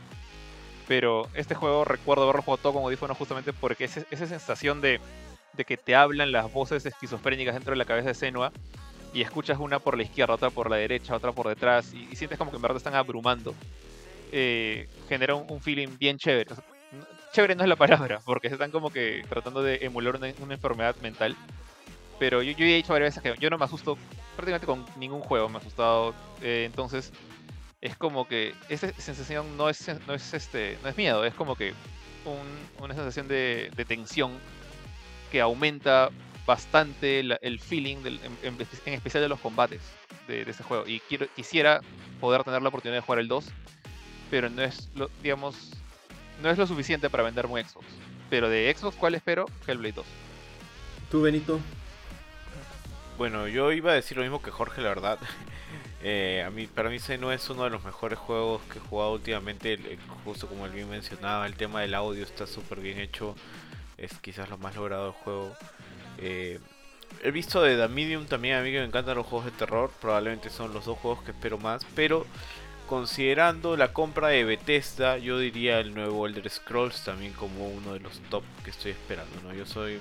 Pero 0.86 1.28
este 1.34 1.56
juego 1.56 1.84
recuerdo 1.84 2.22
haberlo 2.22 2.42
jugado 2.42 2.62
todo 2.62 2.72
con 2.74 2.84
audífonos 2.84 3.16
justamente 3.16 3.52
porque 3.52 3.84
es 3.84 3.96
esa 3.96 4.26
sensación 4.26 4.80
de, 4.80 5.00
de 5.54 5.64
que 5.64 5.76
te 5.76 5.94
hablan 5.94 6.30
las 6.30 6.52
voces 6.52 6.86
esquizofrénicas 6.86 7.54
dentro 7.54 7.72
de 7.72 7.78
la 7.78 7.84
cabeza 7.84 8.08
de 8.08 8.14
Senua 8.14 8.52
y 9.12 9.22
escuchas 9.22 9.58
una 9.58 9.78
por 9.78 9.96
la 9.96 10.02
izquierda, 10.02 10.34
otra 10.34 10.50
por 10.50 10.70
la 10.70 10.76
derecha, 10.76 11.16
otra 11.16 11.32
por 11.32 11.48
detrás 11.48 11.92
y, 11.94 12.14
sientes 12.14 12.38
como 12.38 12.50
que 12.50 12.56
en 12.56 12.62
verdad 12.62 12.76
están 12.76 12.94
abrumando. 12.94 13.54
Eh, 14.32 14.88
genera 15.08 15.34
un, 15.34 15.50
un 15.50 15.60
feeling 15.60 15.96
bien 15.98 16.18
chévere. 16.18 16.54
Chévere 17.36 17.54
no 17.54 17.64
es 17.64 17.68
la 17.68 17.76
palabra, 17.76 18.18
porque 18.24 18.48
están 18.48 18.70
como 18.70 18.88
que 18.88 19.22
tratando 19.28 19.62
de 19.62 19.78
emular 19.82 20.16
una, 20.16 20.32
una 20.40 20.54
enfermedad 20.54 20.96
mental. 21.02 21.36
Pero 22.18 22.42
yo, 22.42 22.52
yo 22.52 22.64
he 22.64 22.76
dicho 22.76 22.94
varias 22.94 23.14
veces 23.14 23.22
que 23.34 23.38
yo 23.38 23.50
no 23.50 23.58
me 23.58 23.66
asusto 23.66 23.98
prácticamente 24.36 24.66
con 24.66 24.86
ningún 24.98 25.20
juego, 25.20 25.46
me 25.50 25.56
he 25.56 25.60
asustado. 25.60 26.14
eh, 26.40 26.64
entonces 26.64 27.12
es 27.82 27.94
como 27.94 28.26
que 28.26 28.54
esa 28.70 28.90
sensación 28.94 29.54
no 29.58 29.68
es, 29.68 29.86
no 30.06 30.14
es, 30.14 30.32
este, 30.32 30.78
no 30.82 30.88
es 30.88 30.96
miedo, 30.96 31.26
es 31.26 31.34
como 31.34 31.56
que 31.56 31.74
un- 32.24 32.82
una 32.82 32.94
sensación 32.94 33.28
de, 33.28 33.70
de 33.76 33.84
tensión 33.84 34.32
que 35.30 35.42
aumenta 35.42 36.08
bastante 36.46 37.20
el 37.20 37.60
feeling, 37.60 37.98
del- 37.98 38.20
en, 38.24 38.38
en 38.42 38.58
espe- 38.58 38.80
en 38.86 38.94
especial 38.94 39.22
de 39.22 39.28
los 39.28 39.40
combates 39.40 39.82
de, 40.26 40.46
de 40.46 40.50
ese 40.50 40.62
juego. 40.62 40.84
Y 40.86 41.00
quiero, 41.00 41.26
quisiera 41.36 41.82
poder 42.18 42.44
tener 42.44 42.62
la 42.62 42.70
oportunidad 42.70 42.96
de 42.96 43.04
jugar 43.04 43.18
el 43.18 43.28
2, 43.28 43.44
pero 44.30 44.48
no 44.48 44.62
es, 44.62 44.88
digamos, 45.22 45.70
no 46.42 46.50
es 46.50 46.58
lo 46.58 46.66
suficiente 46.66 47.10
para 47.10 47.22
venderme 47.22 47.54
un 47.54 47.68
Xbox. 47.68 47.86
Pero 48.30 48.48
de 48.48 48.74
Xbox, 48.76 48.96
¿cuál 48.96 49.14
espero? 49.14 49.46
Hellblade 49.66 49.92
2. 49.92 50.06
¿Tú, 51.10 51.22
Benito? 51.22 51.60
Bueno, 53.18 53.48
yo 53.48 53.72
iba 53.72 53.92
a 53.92 53.94
decir 53.94 54.16
lo 54.16 54.22
mismo 54.22 54.42
que 54.42 54.50
Jorge, 54.50 54.80
la 54.82 54.88
verdad. 54.88 55.18
Eh, 56.08 56.44
a 56.46 56.50
mí, 56.50 56.68
para 56.68 56.88
mí 56.88 56.98
no 57.18 57.32
es 57.32 57.50
uno 57.50 57.64
de 57.64 57.70
los 57.70 57.82
mejores 57.82 58.16
juegos 58.18 58.60
que 58.70 58.78
he 58.78 58.80
jugado 58.82 59.14
últimamente. 59.14 59.72
el- 59.72 59.86
el- 59.86 59.98
Justo 60.24 60.46
como 60.46 60.66
él 60.66 60.70
bien 60.72 60.88
mencionaba, 60.88 61.46
el 61.46 61.54
tema 61.56 61.80
del 61.80 61.94
audio 61.94 62.22
está 62.22 62.46
súper 62.46 62.78
bien 62.80 63.00
hecho. 63.00 63.34
Es 63.96 64.12
quizás 64.20 64.48
lo 64.48 64.56
más 64.58 64.76
logrado 64.76 65.04
del 65.06 65.12
juego. 65.14 65.52
Eh, 66.18 66.60
he 67.24 67.30
visto 67.32 67.60
de 67.60 67.76
The 67.76 67.88
Medium 67.88 68.26
también, 68.26 68.56
a 68.56 68.60
mí 68.60 68.70
que 68.70 68.78
me 68.78 68.84
encantan 68.84 69.16
los 69.16 69.26
juegos 69.26 69.46
de 69.46 69.52
terror. 69.52 69.90
Probablemente 70.00 70.48
son 70.50 70.72
los 70.72 70.84
dos 70.84 70.96
juegos 70.98 71.24
que 71.24 71.32
espero 71.32 71.58
más. 71.58 71.84
Pero 71.96 72.24
considerando 72.86 73.76
la 73.76 73.92
compra 73.92 74.28
de 74.28 74.44
Bethesda, 74.44 75.18
yo 75.18 75.38
diría 75.38 75.80
el 75.80 75.94
nuevo 75.94 76.26
Elder 76.26 76.48
Scrolls 76.48 77.04
también 77.04 77.32
como 77.32 77.68
uno 77.68 77.92
de 77.92 78.00
los 78.00 78.18
top 78.30 78.44
que 78.64 78.70
estoy 78.70 78.92
esperando. 78.92 79.40
¿no? 79.42 79.52
Yo 79.54 79.66
soy 79.66 80.00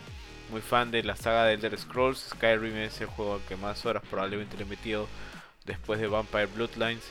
muy 0.51 0.61
fan 0.61 0.91
de 0.91 1.03
la 1.03 1.15
saga 1.15 1.45
de 1.45 1.53
Elder 1.53 1.77
Scrolls. 1.77 2.29
Skyrim 2.31 2.75
es 2.77 3.01
el 3.01 3.07
juego 3.07 3.35
al 3.35 3.41
que 3.41 3.55
más 3.55 3.85
horas 3.85 4.03
probablemente 4.09 4.57
le 4.57 4.63
he 4.63 4.67
metido 4.67 5.07
después 5.65 5.99
de 5.99 6.07
Vampire 6.07 6.47
Bloodlines. 6.47 7.03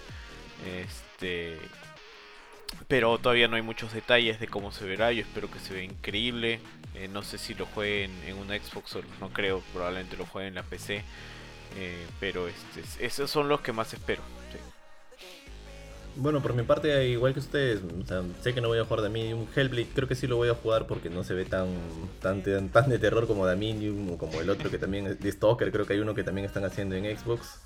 Este, 0.66 1.58
pero 2.88 3.18
todavía 3.18 3.48
no 3.48 3.56
hay 3.56 3.62
muchos 3.62 3.92
detalles 3.92 4.40
de 4.40 4.48
cómo 4.48 4.72
se 4.72 4.84
verá. 4.84 5.12
Yo 5.12 5.22
espero 5.22 5.50
que 5.50 5.58
se 5.58 5.74
vea 5.74 5.84
increíble. 5.84 6.60
Eh, 6.94 7.08
no 7.08 7.22
sé 7.22 7.38
si 7.38 7.54
lo 7.54 7.66
jueguen 7.66 8.12
en 8.26 8.36
una 8.38 8.56
Xbox 8.56 8.96
o 8.96 9.02
no 9.20 9.30
creo. 9.30 9.62
Probablemente 9.72 10.16
lo 10.16 10.26
jueguen 10.26 10.48
en 10.48 10.54
la 10.54 10.62
PC. 10.62 11.02
Eh, 11.76 12.06
pero 12.20 12.46
este, 12.46 13.04
esos 13.04 13.30
son 13.30 13.48
los 13.48 13.60
que 13.60 13.72
más 13.72 13.92
espero. 13.92 14.22
Bueno, 16.16 16.40
por 16.40 16.54
mi 16.54 16.62
parte, 16.62 17.08
igual 17.08 17.34
que 17.34 17.40
ustedes, 17.40 17.80
sé 18.40 18.54
que 18.54 18.60
no 18.60 18.68
voy 18.68 18.78
a 18.78 18.84
jugar 18.84 19.02
Dominion. 19.02 19.48
Hellblade 19.54 19.88
creo 19.94 20.06
que 20.06 20.14
sí 20.14 20.28
lo 20.28 20.36
voy 20.36 20.48
a 20.48 20.54
jugar 20.54 20.86
porque 20.86 21.10
no 21.10 21.24
se 21.24 21.34
ve 21.34 21.44
tan, 21.44 21.66
tan, 22.20 22.42
tan, 22.42 22.68
tan 22.68 22.88
de 22.88 23.00
terror 23.00 23.26
como 23.26 23.46
Dominion 23.46 24.10
o 24.10 24.18
como 24.18 24.40
el 24.40 24.48
otro 24.48 24.70
que 24.70 24.78
también 24.78 25.08
es 25.08 25.20
de 25.20 25.32
Stalker. 25.32 25.72
Creo 25.72 25.86
que 25.86 25.94
hay 25.94 26.00
uno 26.00 26.14
que 26.14 26.22
también 26.22 26.46
están 26.46 26.64
haciendo 26.64 26.94
en 26.94 27.16
Xbox. 27.16 27.60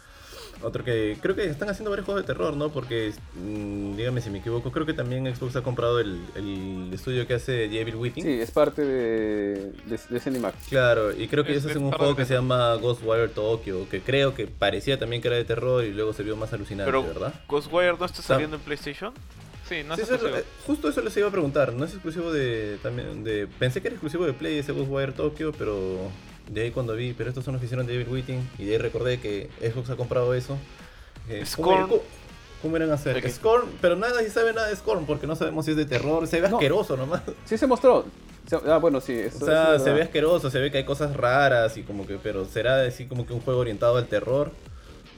Otro 0.62 0.82
que 0.84 1.16
creo 1.22 1.36
que 1.36 1.44
están 1.44 1.68
haciendo 1.68 1.90
varios 1.90 2.04
juegos 2.04 2.22
de 2.24 2.26
terror, 2.26 2.56
¿no? 2.56 2.70
Porque, 2.70 3.12
mm, 3.34 3.96
dígame 3.96 4.20
si 4.20 4.28
me 4.30 4.38
equivoco, 4.38 4.72
creo 4.72 4.84
que 4.86 4.92
también 4.92 5.32
Xbox 5.34 5.54
ha 5.56 5.62
comprado 5.62 6.00
el, 6.00 6.18
el 6.34 6.90
estudio 6.92 7.26
que 7.26 7.34
hace 7.34 7.68
The 7.68 7.80
Evil 7.80 7.94
Within. 7.96 8.24
Sí, 8.24 8.30
es 8.40 8.50
parte 8.50 8.84
de, 8.84 9.72
de, 9.86 10.00
de 10.08 10.20
Cinemax. 10.20 10.68
Claro, 10.68 11.12
y 11.16 11.28
creo 11.28 11.44
que 11.44 11.50
Es- 11.52 11.58
ellos 11.58 11.64
es 11.66 11.70
hacen 11.76 11.84
un 11.84 11.92
juego 11.92 12.16
que 12.16 12.24
se 12.24 12.34
llama 12.34 12.74
Ghostwire 12.74 13.28
Tokyo, 13.28 13.88
que 13.88 14.00
creo 14.00 14.34
que 14.34 14.46
parecía 14.48 14.98
también 14.98 15.22
que 15.22 15.28
era 15.28 15.36
de 15.36 15.44
terror 15.44 15.84
y 15.84 15.92
luego 15.92 16.12
se 16.12 16.22
vio 16.24 16.36
más 16.36 16.52
alucinante, 16.52 16.90
Pero 16.90 17.02
¿verdad? 17.04 17.34
Ghostwire 17.48 17.96
no 17.98 18.04
está 18.06 18.22
saliendo 18.22 18.56
en 18.56 18.62
PlayStation. 18.62 19.12
Sí, 19.68 19.82
no 19.86 19.94
Sí, 19.96 20.00
es 20.02 20.10
eso 20.10 20.28
eh, 20.34 20.44
justo 20.66 20.88
eso 20.88 21.02
les 21.02 21.14
iba 21.18 21.28
a 21.28 21.30
preguntar, 21.30 21.74
no 21.74 21.84
es 21.84 21.92
exclusivo 21.92 22.32
de 22.32 22.78
también 22.82 23.22
de 23.22 23.46
pensé 23.58 23.82
que 23.82 23.88
era 23.88 23.94
exclusivo 23.96 24.24
de 24.24 24.32
Play 24.32 24.58
ese 24.58 24.72
Ghostwire 24.72 25.12
Tokyo, 25.12 25.52
pero 25.52 26.10
de 26.50 26.62
ahí 26.62 26.70
cuando 26.70 26.94
vi, 26.94 27.12
pero 27.12 27.28
estos 27.30 27.44
son 27.44 27.54
los 27.54 27.60
que 27.60 27.66
hicieron 27.66 27.86
David 27.86 28.08
Witting 28.08 28.48
y 28.58 28.64
de 28.64 28.72
ahí 28.72 28.78
recordé 28.78 29.20
que 29.20 29.48
Xbox 29.60 29.90
ha 29.90 29.96
comprado 29.96 30.34
eso. 30.34 30.56
Eh, 31.28 31.44
¿cómo, 31.56 31.68
Scorn. 31.70 31.88
cómo- 31.88 32.02
cómo 32.62 32.76
eran 32.76 32.90
a 32.90 32.94
hacer? 32.94 33.14
¿De 33.14 33.22
qué? 33.22 33.28
Scorn, 33.30 33.68
pero 33.80 33.96
nadie 33.96 34.30
sabe 34.30 34.52
nada 34.52 34.68
de 34.68 34.76
Scorn 34.76 35.04
porque 35.06 35.26
no 35.26 35.36
sabemos 35.36 35.64
si 35.64 35.72
es 35.72 35.76
de 35.76 35.84
terror, 35.86 36.26
se 36.26 36.40
ve 36.40 36.48
No. 36.48 36.56
asqueroso 36.56 36.96
nomás. 36.96 37.22
Sí 37.44 37.58
se 37.58 37.66
mostró. 37.66 38.04
Ah, 38.66 38.78
bueno, 38.78 39.00
sí. 39.02 39.12
eso- 39.12 39.44
O 39.44 39.46
sea, 39.46 39.64
eso 39.64 39.74
es 39.76 39.82
se 39.82 39.92
ve 39.92 40.02
asqueroso, 40.02 40.50
se 40.50 40.58
ve 40.58 40.70
que 40.70 40.78
hay 40.78 40.84
cosas 40.84 41.14
raras 41.14 41.76
y 41.76 41.82
como 41.82 42.06
que, 42.06 42.16
pero 42.22 42.46
será 42.46 42.82
así 42.86 43.04
como 43.06 43.26
que 43.26 43.34
un 43.34 43.40
juego 43.40 43.60
orientado 43.60 43.96
al 43.98 44.06
terror. 44.06 44.52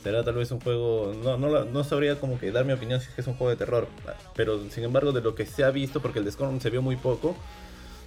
Será 0.03 0.24
tal 0.24 0.35
vez 0.35 0.51
un 0.51 0.61
juego, 0.61 1.12
no, 1.22 1.37
no, 1.37 1.64
no 1.66 1.85
sabría 1.85 2.18
como 2.18 2.39
que 2.41 2.51
dar 2.51 2.64
mi 2.64 2.72
opinión 2.72 3.01
si 3.01 3.09
es 3.09 3.14
que 3.14 3.20
es 3.20 3.26
un 3.26 3.35
juego 3.35 3.51
de 3.51 3.57
terror. 3.57 3.87
Pero 4.35 4.59
sin 4.70 4.83
embargo 4.83 5.12
de 5.12 5.20
lo 5.20 5.35
que 5.35 5.45
se 5.47 5.62
ha 5.62 5.70
visto, 5.70 6.01
porque 6.03 6.18
el 6.18 6.24
de 6.24 6.33
Scorn 6.33 6.61
se 6.61 6.70
vio 6.70 6.81
muy 6.83 6.97
poco, 6.97 7.37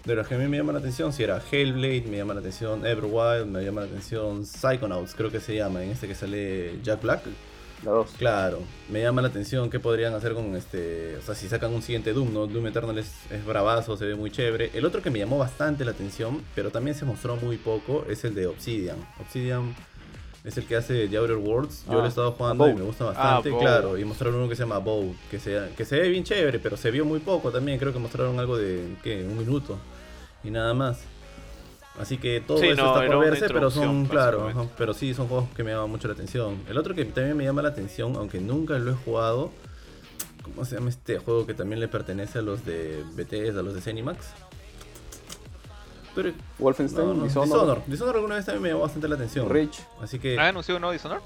de 0.06 0.16
los 0.16 0.28
que 0.28 0.36
a 0.36 0.38
mí 0.38 0.48
me 0.48 0.58
llama 0.58 0.74
la 0.74 0.80
atención, 0.80 1.14
si 1.14 1.24
era 1.24 1.42
Hellblade, 1.52 2.04
me 2.10 2.18
llama 2.18 2.34
la 2.34 2.42
atención 2.42 2.86
Everwild, 2.86 3.46
me 3.46 3.64
llama 3.64 3.82
la 3.82 3.88
atención 3.88 4.46
Psychonauts, 4.46 5.16
creo 5.16 5.32
que 5.32 5.40
se 5.40 5.56
llama, 5.56 5.84
en 5.84 5.92
este 5.92 6.08
que 6.08 6.16
sale 6.16 6.80
Jack 6.84 7.02
Black. 7.02 7.22
La 7.84 7.92
dos. 7.92 8.12
Claro, 8.18 8.60
me 8.90 9.02
llama 9.02 9.22
la 9.22 9.28
atención 9.28 9.70
qué 9.70 9.80
podrían 9.80 10.14
hacer 10.14 10.34
con 10.34 10.56
este. 10.56 11.18
O 11.18 11.22
sea, 11.22 11.36
si 11.36 11.50
sacan 11.50 11.74
un 11.74 11.82
siguiente 11.82 12.14
Doom, 12.14 12.34
¿no? 12.34 12.48
Doom 12.48 12.68
Eternal 12.68 12.98
es, 12.98 13.12
es 13.30 13.46
bravazo, 13.46 13.98
se 13.98 14.06
ve 14.06 14.16
muy 14.16 14.32
chévere. 14.32 14.72
El 14.74 14.86
otro 14.86 15.02
que 15.02 15.10
me 15.10 15.20
llamó 15.20 15.38
bastante 15.38 15.84
la 15.84 15.92
atención, 15.92 16.42
pero 16.56 16.72
también 16.72 16.96
se 16.96 17.04
mostró 17.04 17.36
muy 17.36 17.58
poco, 17.58 18.06
es 18.10 18.24
el 18.24 18.36
de 18.36 18.48
Obsidian. 18.48 18.98
Obsidian 19.20 19.76
es 20.44 20.58
el 20.58 20.66
que 20.66 20.76
hace 20.76 21.08
The 21.08 21.18
Outer 21.18 21.38
Worlds. 21.38 21.86
Yo 21.86 21.92
Ah, 21.94 21.96
lo 21.96 22.06
he 22.06 22.08
estado 22.10 22.32
jugando 22.34 22.68
y 22.70 22.74
me 22.74 22.82
gusta 22.82 23.06
bastante, 23.06 23.50
Bow. 23.50 23.60
claro. 23.60 23.98
Y 23.98 24.06
mostraron 24.06 24.36
uno 24.40 24.50
que 24.50 24.56
se 24.56 24.64
llama 24.64 24.80
Bow, 24.80 25.16
que 25.32 25.40
se, 25.40 25.70
que 25.78 25.86
se 25.86 26.00
ve 26.00 26.10
bien 26.10 26.24
chévere, 26.24 26.60
pero 26.60 26.76
se 26.78 26.92
vio 26.92 27.06
muy 27.06 27.20
poco 27.20 27.52
también. 27.52 27.80
Creo 27.80 27.94
que 27.94 28.00
mostraron 28.00 28.40
algo 28.40 28.58
de, 28.58 28.96
¿qué? 29.04 29.24
Un 29.24 29.38
minuto 29.38 29.78
y 30.44 30.52
nada 30.52 30.74
más. 30.74 31.02
Así 32.00 32.18
que 32.18 32.42
todo 32.42 32.58
Sí, 32.58 32.68
eso 32.70 32.82
no, 32.82 33.00
está 33.00 33.06
por 33.14 33.24
verse, 33.24 33.48
pero 33.50 33.70
son, 33.70 34.06
claro, 34.08 34.48
ajá, 34.48 34.66
pero 34.78 34.96
sí, 34.96 35.14
son 35.14 35.28
juegos 35.28 35.48
que 35.56 35.64
me 35.64 35.72
llaman 35.72 35.92
mucho 35.92 36.08
la 36.08 36.16
atención. 36.16 36.58
El 36.68 36.78
otro 36.80 36.96
que 36.96 37.06
también 37.06 37.38
me 37.38 37.44
llama 37.44 37.62
la 37.62 37.70
atención, 37.70 38.16
aunque 38.16 38.40
nunca 38.40 38.80
lo 38.80 38.92
he 38.92 38.96
jugado, 38.96 39.52
¿cómo 40.42 40.66
se 40.66 40.76
llama 40.76 40.90
este 40.90 41.20
juego 41.20 41.46
que 41.46 41.54
también 41.54 41.80
le 41.80 41.88
pertenece 41.88 42.40
a 42.40 42.42
los 42.42 42.66
de 42.66 43.04
BTS, 43.16 43.56
a 43.58 43.62
los 43.62 43.76
de 43.76 43.82
Zenimax? 43.82 44.26
Pero, 46.16 46.32
Wolfenstein, 46.60 47.08
no, 47.08 47.14
no, 47.16 47.24
Dishonored, 47.24 47.52
Dishonored. 47.52 47.82
Dishonored 47.88 48.16
alguna 48.18 48.36
vez 48.36 48.46
también 48.46 48.62
me 48.64 48.70
llamó 48.70 48.82
bastante 48.82 49.08
la 49.08 49.16
atención. 49.16 49.50
Reach. 49.50 49.80
Así 50.02 50.20
que, 50.20 50.38
¿Han 50.40 50.48
anunciado 50.48 50.78
un 50.78 50.82
nuevo 50.82 50.94
Dishonored? 50.94 51.22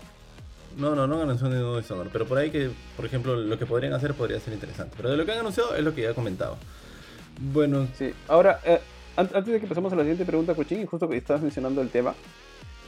no, 0.78 0.96
no, 0.96 1.08
no 1.08 1.16
han 1.16 1.22
anunciado 1.24 1.54
ningún 1.54 1.82
Dishonored, 1.82 2.10
pero 2.14 2.26
por 2.26 2.38
ahí 2.38 2.52
que, 2.52 2.70
por 2.96 3.06
ejemplo, 3.06 3.36
lo 3.36 3.58
que 3.60 3.66
podrían 3.66 3.94
hacer 3.94 4.14
podría 4.14 4.40
ser 4.40 4.54
interesante. 4.54 4.94
Pero 4.96 5.10
de 5.10 5.18
lo 5.18 5.26
que 5.26 5.32
han 5.34 5.40
anunciado 5.40 5.76
es 5.76 5.84
lo 5.84 5.94
que 5.94 6.04
ya 6.04 6.12
he 6.12 6.14
comentado. 6.14 6.56
Bueno, 7.40 7.88
Sí, 7.98 8.14
ahora, 8.28 8.60
eh, 8.64 8.80
an- 9.16 9.30
antes 9.34 9.54
de 9.54 9.60
que 9.60 9.68
pasemos 9.68 9.92
a 9.92 9.96
la 9.96 10.04
siguiente 10.04 10.26
pregunta, 10.26 10.56
Cochín, 10.56 10.82
y 10.82 10.86
justo 10.86 11.08
que 11.10 11.18
estabas 11.18 11.42
mencionando 11.42 11.82
el 11.82 11.90
tema, 11.90 12.14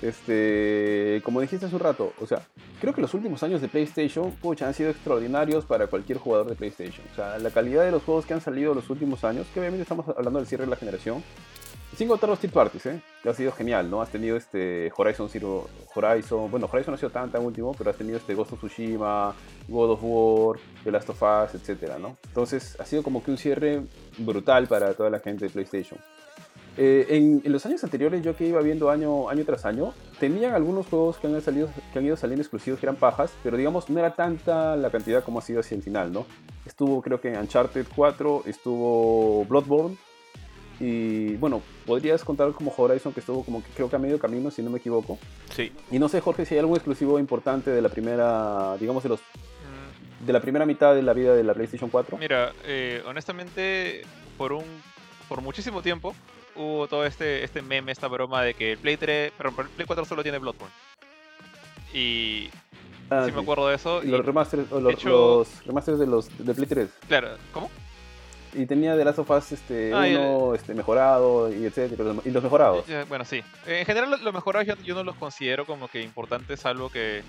este, 0.01 1.21
como 1.25 1.41
dijiste 1.41 1.65
hace 1.65 1.75
un 1.75 1.81
rato, 1.81 2.13
o 2.21 2.25
sea, 2.25 2.41
creo 2.79 2.93
que 2.93 3.01
los 3.01 3.13
últimos 3.13 3.43
años 3.43 3.59
de 3.61 3.67
PlayStation, 3.67 4.31
pucha, 4.31 4.67
han 4.67 4.73
sido 4.73 4.89
extraordinarios 4.89 5.65
para 5.65 5.87
cualquier 5.87 6.17
jugador 6.19 6.47
de 6.47 6.55
PlayStation. 6.55 7.05
O 7.11 7.15
sea, 7.15 7.37
la 7.37 7.49
calidad 7.49 7.83
de 7.83 7.91
los 7.91 8.03
juegos 8.03 8.25
que 8.25 8.33
han 8.33 8.41
salido 8.41 8.73
los 8.73 8.89
últimos 8.89 9.23
años, 9.23 9.45
que 9.53 9.59
obviamente 9.59 9.83
estamos 9.83 10.05
hablando 10.07 10.39
del 10.39 10.47
cierre 10.47 10.63
de 10.65 10.69
la 10.71 10.77
generación, 10.77 11.23
sin 11.99 12.07
contar 12.07 12.29
los 12.29 12.39
third 12.39 12.53
parties, 12.53 12.85
¿eh? 12.85 13.01
Que 13.21 13.27
ha 13.27 13.33
sido 13.33 13.51
genial, 13.51 13.89
¿no? 13.91 14.01
Has 14.01 14.09
tenido 14.09 14.37
este 14.37 14.89
Horizon 14.95 15.27
Zero, 15.27 15.67
Horizon, 15.93 16.49
bueno, 16.49 16.69
Horizon 16.71 16.93
no 16.93 16.95
ha 16.95 16.97
sido 16.97 17.09
tan 17.09 17.29
tan 17.29 17.43
último, 17.43 17.75
pero 17.77 17.89
has 17.89 17.97
tenido 17.97 18.15
este 18.15 18.35
Ghost 18.35 18.53
of 18.53 18.59
Tsushima, 18.59 19.35
God 19.67 19.89
of 19.91 19.99
War, 20.01 20.59
The 20.85 20.93
Last 20.93 21.09
of 21.09 21.21
Us, 21.21 21.55
etcétera, 21.55 21.99
¿no? 21.99 22.15
Entonces 22.25 22.79
ha 22.79 22.85
sido 22.85 23.03
como 23.03 23.21
que 23.21 23.31
un 23.31 23.37
cierre 23.37 23.81
brutal 24.17 24.65
para 24.67 24.93
toda 24.93 25.09
la 25.09 25.19
gente 25.19 25.43
de 25.43 25.51
PlayStation. 25.51 25.99
Eh, 26.77 27.05
en, 27.09 27.41
los 27.51 27.65
años 27.65 27.83
anteriores, 27.83 28.23
yo 28.23 28.33
que 28.33 28.47
iba 28.47 28.61
viendo 28.61 28.89
año, 28.89 29.27
año 29.27 29.43
tras 29.43 29.65
año, 29.65 29.93
tenían 30.21 30.53
algunos 30.53 30.87
juegos 30.87 31.17
que 31.17 31.27
han, 31.27 31.33
ido 31.33 32.15
saliendo 32.15 32.41
exclusivos 32.41 32.79
que 32.79 32.85
eran 32.85 32.95
pajas, 32.95 33.33
pero 33.43 33.57
digamos, 33.57 33.89
no 33.89 33.99
era 33.99 34.15
tanta 34.15 34.77
la 34.77 34.89
cantidad 34.89 35.21
como 35.21 35.39
ha 35.39 35.41
sido 35.41 35.59
hacia 35.59 35.75
el 35.75 35.83
final, 35.83 36.13
¿no? 36.13 36.25
Estuvo, 36.65 37.01
creo 37.01 37.19
que 37.19 37.37
Uncharted 37.37 37.87
4, 37.93 38.43
estuvo 38.45 39.43
Bloodborne, 39.43 39.97
y 40.79 41.35
bueno, 41.35 41.61
podrías 41.85 42.23
contar 42.23 42.51
como 42.53 42.73
Horizon 42.75 43.11
que 43.13 43.19
estuvo 43.19 43.43
como 43.43 43.63
que 43.63 43.69
creo 43.71 43.89
que 43.89 43.95
a 43.95 43.99
medio 43.99 44.17
camino, 44.19 44.49
si 44.51 44.61
no 44.61 44.69
me 44.69 44.77
equivoco. 44.79 45.17
Sí. 45.53 45.71
Y 45.91 45.99
no 45.99 46.07
sé, 46.09 46.21
Jorge, 46.21 46.45
si 46.45 46.53
hay 46.55 46.59
algún 46.59 46.75
exclusivo 46.75 47.19
importante 47.19 47.69
de 47.71 47.81
la 47.81 47.89
primera, 47.89 48.77
digamos, 48.79 49.03
de, 49.03 49.09
los, 49.09 49.19
Mm, 49.19 50.25
de 50.25 50.33
la 50.33 50.39
primera 50.41 50.65
mitad 50.65 50.95
de 50.95 51.01
la 51.01 51.13
vida 51.13 51.35
de 51.35 51.43
la 51.43 51.53
PlayStation 51.53 51.89
4. 51.89 52.17
Mira, 52.17 52.53
eh, 52.65 53.03
honestamente, 53.05 54.03
por 54.37 54.53
un 54.53 54.63
por 55.27 55.41
muchísimo 55.41 55.81
tiempo 55.81 56.15
hubo 56.55 56.87
todo 56.87 57.05
este, 57.05 57.43
este 57.43 57.61
meme, 57.61 57.91
esta 57.91 58.07
broma 58.07 58.41
de 58.41 58.53
que 58.55 58.71
el 58.73 58.77
Play 58.79 58.97
3, 58.97 59.31
perdón, 59.37 59.55
el 59.59 59.69
Play 59.69 59.85
4 59.85 60.05
solo 60.05 60.23
tiene 60.23 60.39
Bloodborne. 60.39 60.73
Y 61.93 62.49
Ah, 63.11 63.23
sí 63.25 63.31
me 63.31 63.41
acuerdo 63.41 63.67
de 63.67 63.75
eso. 63.75 64.03
Y 64.03 64.07
Y, 64.07 64.11
los 64.11 64.23
remasters, 64.25 64.71
o 64.71 64.79
los, 64.79 64.93
hecho- 64.93 65.09
los 65.09 65.65
remasters 65.65 65.97
de 65.99 66.05
los 66.07 66.29
de 66.45 66.53
Play 66.53 66.67
3. 66.67 66.89
claro, 67.07 67.29
¿cómo? 67.51 67.69
Y 68.53 68.65
tenía 68.65 68.97
The 68.97 69.05
Last 69.05 69.19
of 69.19 69.29
Us 69.29 69.51
este, 69.51 69.93
Ah, 69.93 70.07
el- 70.07 70.17
uno 70.17 70.55
este, 70.55 70.73
mejorado 70.73 71.53
y 71.53 71.65
etcétera. 71.65 72.15
Y 72.25 72.31
los 72.31 72.41
mejorados. 72.43 72.89
Eh, 72.89 73.05
Bueno, 73.07 73.23
sí. 73.25 73.43
En 73.67 73.85
general, 73.85 74.09
los 74.23 74.33
mejorados 74.33 74.67
yo, 74.67 74.75
yo 74.83 74.95
no 74.95 75.03
los 75.03 75.15
considero 75.15 75.65
como 75.65 75.87
que 75.87 76.01
importantes, 76.01 76.59
salvo 76.59 76.89
que, 76.89 77.21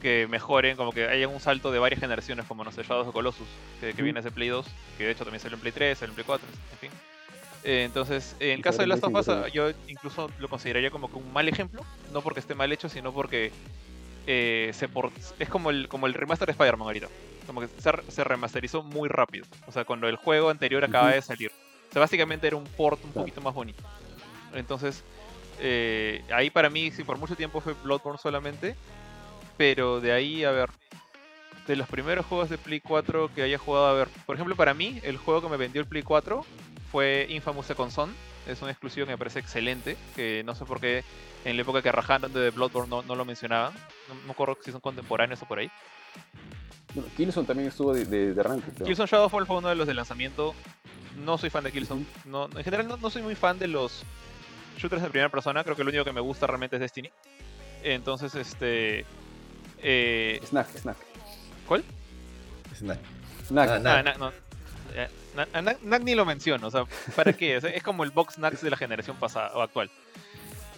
que 0.00 0.26
mejoren, 0.28 0.76
como 0.76 0.92
que 0.92 1.08
haya 1.08 1.26
un 1.26 1.40
salto 1.40 1.72
de 1.72 1.78
varias 1.80 2.00
generaciones, 2.00 2.46
como 2.46 2.62
no 2.62 2.70
sé, 2.70 2.82
Shadows 2.84 3.08
of 3.08 3.12
Colossus, 3.14 3.48
que, 3.80 3.88
que 3.88 3.94
Ujú. 3.94 4.04
viene 4.04 4.22
de 4.22 4.30
Play 4.30 4.48
2, 4.48 4.66
que 4.96 5.04
de 5.06 5.10
hecho 5.10 5.24
también 5.24 5.40
salió 5.40 5.56
en 5.56 5.60
Play 5.60 5.72
3, 5.72 5.98
salió 5.98 6.10
en 6.12 6.14
Play 6.14 6.24
4, 6.26 6.46
en 6.72 6.78
fin. 6.78 6.90
Eh, 7.64 7.82
entonces, 7.84 8.36
en 8.38 8.50
el 8.50 8.62
caso 8.62 8.78
de 8.78 8.86
Last 8.86 9.02
of 9.02 9.12
Us, 9.14 9.24
5 9.26 9.48
yo 9.48 9.70
incluso 9.88 10.30
lo 10.38 10.48
consideraría 10.48 10.90
como 10.92 11.10
que 11.10 11.16
un 11.16 11.32
mal 11.32 11.48
ejemplo, 11.48 11.82
no 12.12 12.22
porque 12.22 12.38
esté 12.38 12.54
mal 12.54 12.70
hecho, 12.70 12.88
sino 12.88 13.12
porque 13.12 13.50
eh, 14.30 14.70
se 14.74 14.88
por- 14.88 15.10
es 15.38 15.48
como 15.48 15.70
el, 15.70 15.88
como 15.88 16.06
el 16.06 16.12
remaster 16.14 16.46
de 16.46 16.52
Spider-Man 16.52 16.86
ahorita. 16.86 17.08
Como 17.46 17.62
que 17.62 17.68
se, 17.68 17.90
se 18.08 18.24
remasterizó 18.24 18.82
muy 18.82 19.08
rápido. 19.08 19.46
O 19.66 19.72
sea, 19.72 19.84
cuando 19.86 20.06
el 20.06 20.16
juego 20.16 20.50
anterior 20.50 20.84
acaba 20.84 21.10
de 21.12 21.22
salir. 21.22 21.50
O 21.88 21.92
sea, 21.92 22.00
básicamente 22.00 22.46
era 22.46 22.56
un 22.56 22.64
port 22.64 23.02
un 23.02 23.10
Claro. 23.12 23.24
poquito 23.24 23.40
más 23.40 23.54
bonito. 23.54 23.82
Entonces, 24.54 25.02
eh, 25.60 26.22
ahí 26.30 26.50
para 26.50 26.68
mí, 26.68 26.90
sí, 26.90 27.04
por 27.04 27.16
mucho 27.18 27.36
tiempo 27.36 27.60
fue 27.62 27.72
Bloodborne 27.82 28.18
solamente. 28.22 28.76
Pero 29.56 30.00
de 30.00 30.12
ahí, 30.12 30.44
a 30.44 30.50
ver, 30.50 30.68
de 31.66 31.76
los 31.76 31.88
primeros 31.88 32.26
juegos 32.26 32.48
de 32.50 32.58
Play 32.58 32.80
4 32.80 33.30
que 33.34 33.42
haya 33.42 33.56
jugado, 33.58 33.86
a 33.86 33.92
ver, 33.94 34.08
por 34.26 34.36
ejemplo, 34.36 34.54
para 34.54 34.74
mí, 34.74 35.00
el 35.02 35.16
juego 35.16 35.40
que 35.42 35.48
me 35.48 35.56
vendió 35.56 35.80
el 35.80 35.88
Play 35.88 36.02
4 36.02 36.44
fue 36.92 37.26
Infamous 37.30 37.66
Second 37.66 37.90
Son. 37.90 38.14
Es 38.48 38.62
un 38.62 38.68
exclusivo 38.70 39.06
que 39.06 39.12
me 39.12 39.18
parece 39.18 39.38
excelente, 39.40 39.96
que 40.16 40.42
no 40.44 40.54
sé 40.54 40.64
por 40.64 40.80
qué 40.80 41.04
en 41.44 41.56
la 41.56 41.62
época 41.62 41.82
que 41.82 41.92
rajaron 41.92 42.32
de 42.32 42.50
Bloodborne 42.50 42.88
no, 42.88 43.02
no 43.02 43.14
lo 43.14 43.24
mencionaban. 43.24 43.74
No 44.08 44.14
no 44.14 44.20
me 44.24 44.30
acuerdo 44.32 44.56
si 44.64 44.72
son 44.72 44.80
contemporáneos 44.80 45.40
o 45.42 45.46
por 45.46 45.58
ahí. 45.58 45.70
Bueno, 46.94 47.10
Killzone 47.16 47.46
también 47.46 47.68
estuvo 47.68 47.92
de, 47.92 48.04
de, 48.06 48.32
de 48.34 48.40
arranque. 48.40 48.70
creo. 48.72 48.86
Killzone 48.86 49.06
Shadowfall 49.06 49.46
fue 49.46 49.58
uno 49.58 49.68
de 49.68 49.74
los 49.74 49.86
de 49.86 49.94
lanzamiento. 49.94 50.54
No 51.16 51.36
soy 51.36 51.50
fan 51.50 51.62
de 51.64 51.72
Killzone. 51.72 52.06
No, 52.24 52.46
en 52.46 52.64
general 52.64 52.88
no, 52.88 52.96
no 52.96 53.10
soy 53.10 53.20
muy 53.22 53.34
fan 53.34 53.58
de 53.58 53.68
los 53.68 54.02
shooters 54.78 55.02
de 55.02 55.10
primera 55.10 55.28
persona. 55.28 55.62
Creo 55.62 55.76
que 55.76 55.84
lo 55.84 55.90
único 55.90 56.04
que 56.04 56.12
me 56.12 56.20
gusta 56.20 56.46
realmente 56.46 56.76
es 56.76 56.80
Destiny. 56.80 57.10
Entonces, 57.82 58.34
este... 58.34 59.04
eh, 59.82 60.40
Snack, 60.46 60.68
Snack. 60.78 60.96
¿Cuál? 61.66 61.84
Snack. 62.74 62.98
Knack. 63.48 63.68
Ah, 63.68 63.74
Ah. 63.98 64.02
Knack 64.02 64.18
no. 64.18 64.32
A 65.40 65.60
Knack- 65.62 66.02
ni 66.02 66.14
lo 66.14 66.24
menciono, 66.24 66.66
o 66.66 66.70
sea, 66.70 66.84
¿para 67.16 67.32
qué? 67.32 67.56
Es 67.56 67.82
como 67.82 68.04
el 68.04 68.10
box 68.10 68.36
Knacks 68.36 68.62
de 68.62 68.70
la 68.70 68.76
generación 68.76 69.16
pasada 69.16 69.52
o 69.54 69.62
actual. 69.62 69.90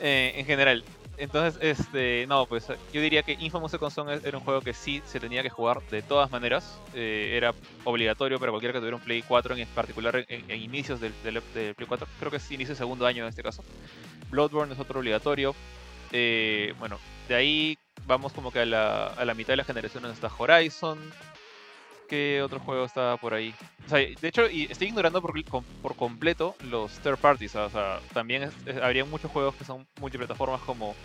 Eh, 0.01 0.33
en 0.37 0.47
general. 0.47 0.83
Entonces, 1.19 1.61
este, 1.61 2.25
no, 2.27 2.47
pues 2.47 2.67
yo 2.95 3.03
diría 3.03 3.23
que 3.23 3.37
Infamous 3.39 3.73
Second 3.73 3.93
Son 3.93 4.09
era 4.09 4.39
un 4.39 4.43
juego 4.43 4.63
que 4.63 4.73
sí 4.73 5.03
se 5.05 5.21
tenía 5.21 5.43
que 5.43 5.51
jugar 5.51 5.83
de 5.91 6.01
todas 6.01 6.31
maneras. 6.31 6.81
Eh, 6.95 7.35
era 7.37 7.53
obligatorio 7.85 8.39
para 8.39 8.51
cualquiera 8.51 8.73
que 8.73 8.79
tuviera 8.79 8.97
un 8.97 9.03
Play 9.03 9.21
4, 9.21 9.55
en 9.57 9.69
particular 9.69 10.25
en, 10.27 10.51
inicios 10.51 10.99
del 10.99 11.13
Play 11.13 11.75
4. 11.87 12.07
Creo 12.19 12.31
que 12.31 12.39
es 12.39 12.51
inicio 12.51 12.73
de 12.75 12.79
segundo 12.79 13.07
año 13.07 13.25
en 13.25 13.29
este 13.29 13.43
caso. 13.43 13.63
Bloodborne 14.31 14.73
es 14.73 14.81
otro 14.81 15.01
obligatorio. 15.01 15.55
Eh, 16.11 16.73
bueno, 16.79 16.99
de 17.29 17.35
ahí 17.35 17.79
vamos 18.07 18.33
como 18.33 18.51
que 18.51 18.61
a 18.61 18.65
la, 18.65 19.09
a 19.09 19.25
la 19.27 19.35
mitad 19.35 19.53
de 19.53 19.59
la 19.59 19.65
generación 19.65 20.03
donde 20.03 20.15
está 20.15 20.31
Horizon. 20.39 20.99
¿Qué 22.11 22.43
otro 22.43 22.59
juego 22.59 22.85
está 22.85 23.17
por 23.19 23.35
ahí? 23.35 23.55
De 23.89 24.29
hecho, 24.29 24.45
estoy 24.47 24.89
ignorando 24.89 25.23
por, 25.23 25.45
com- 25.45 25.65
por 25.81 25.95
completo 25.95 26.57
los 26.69 26.99
third 26.99 27.19
parties. 27.19 27.55
O 27.55 27.71
sea, 27.71 28.01
también 28.13 28.51
habría 28.83 29.05
muchos 29.05 29.31
juegos 29.31 29.55
que 29.55 29.65
son 29.65 29.87
multiplataformas 30.01 30.61
como, 30.63 30.97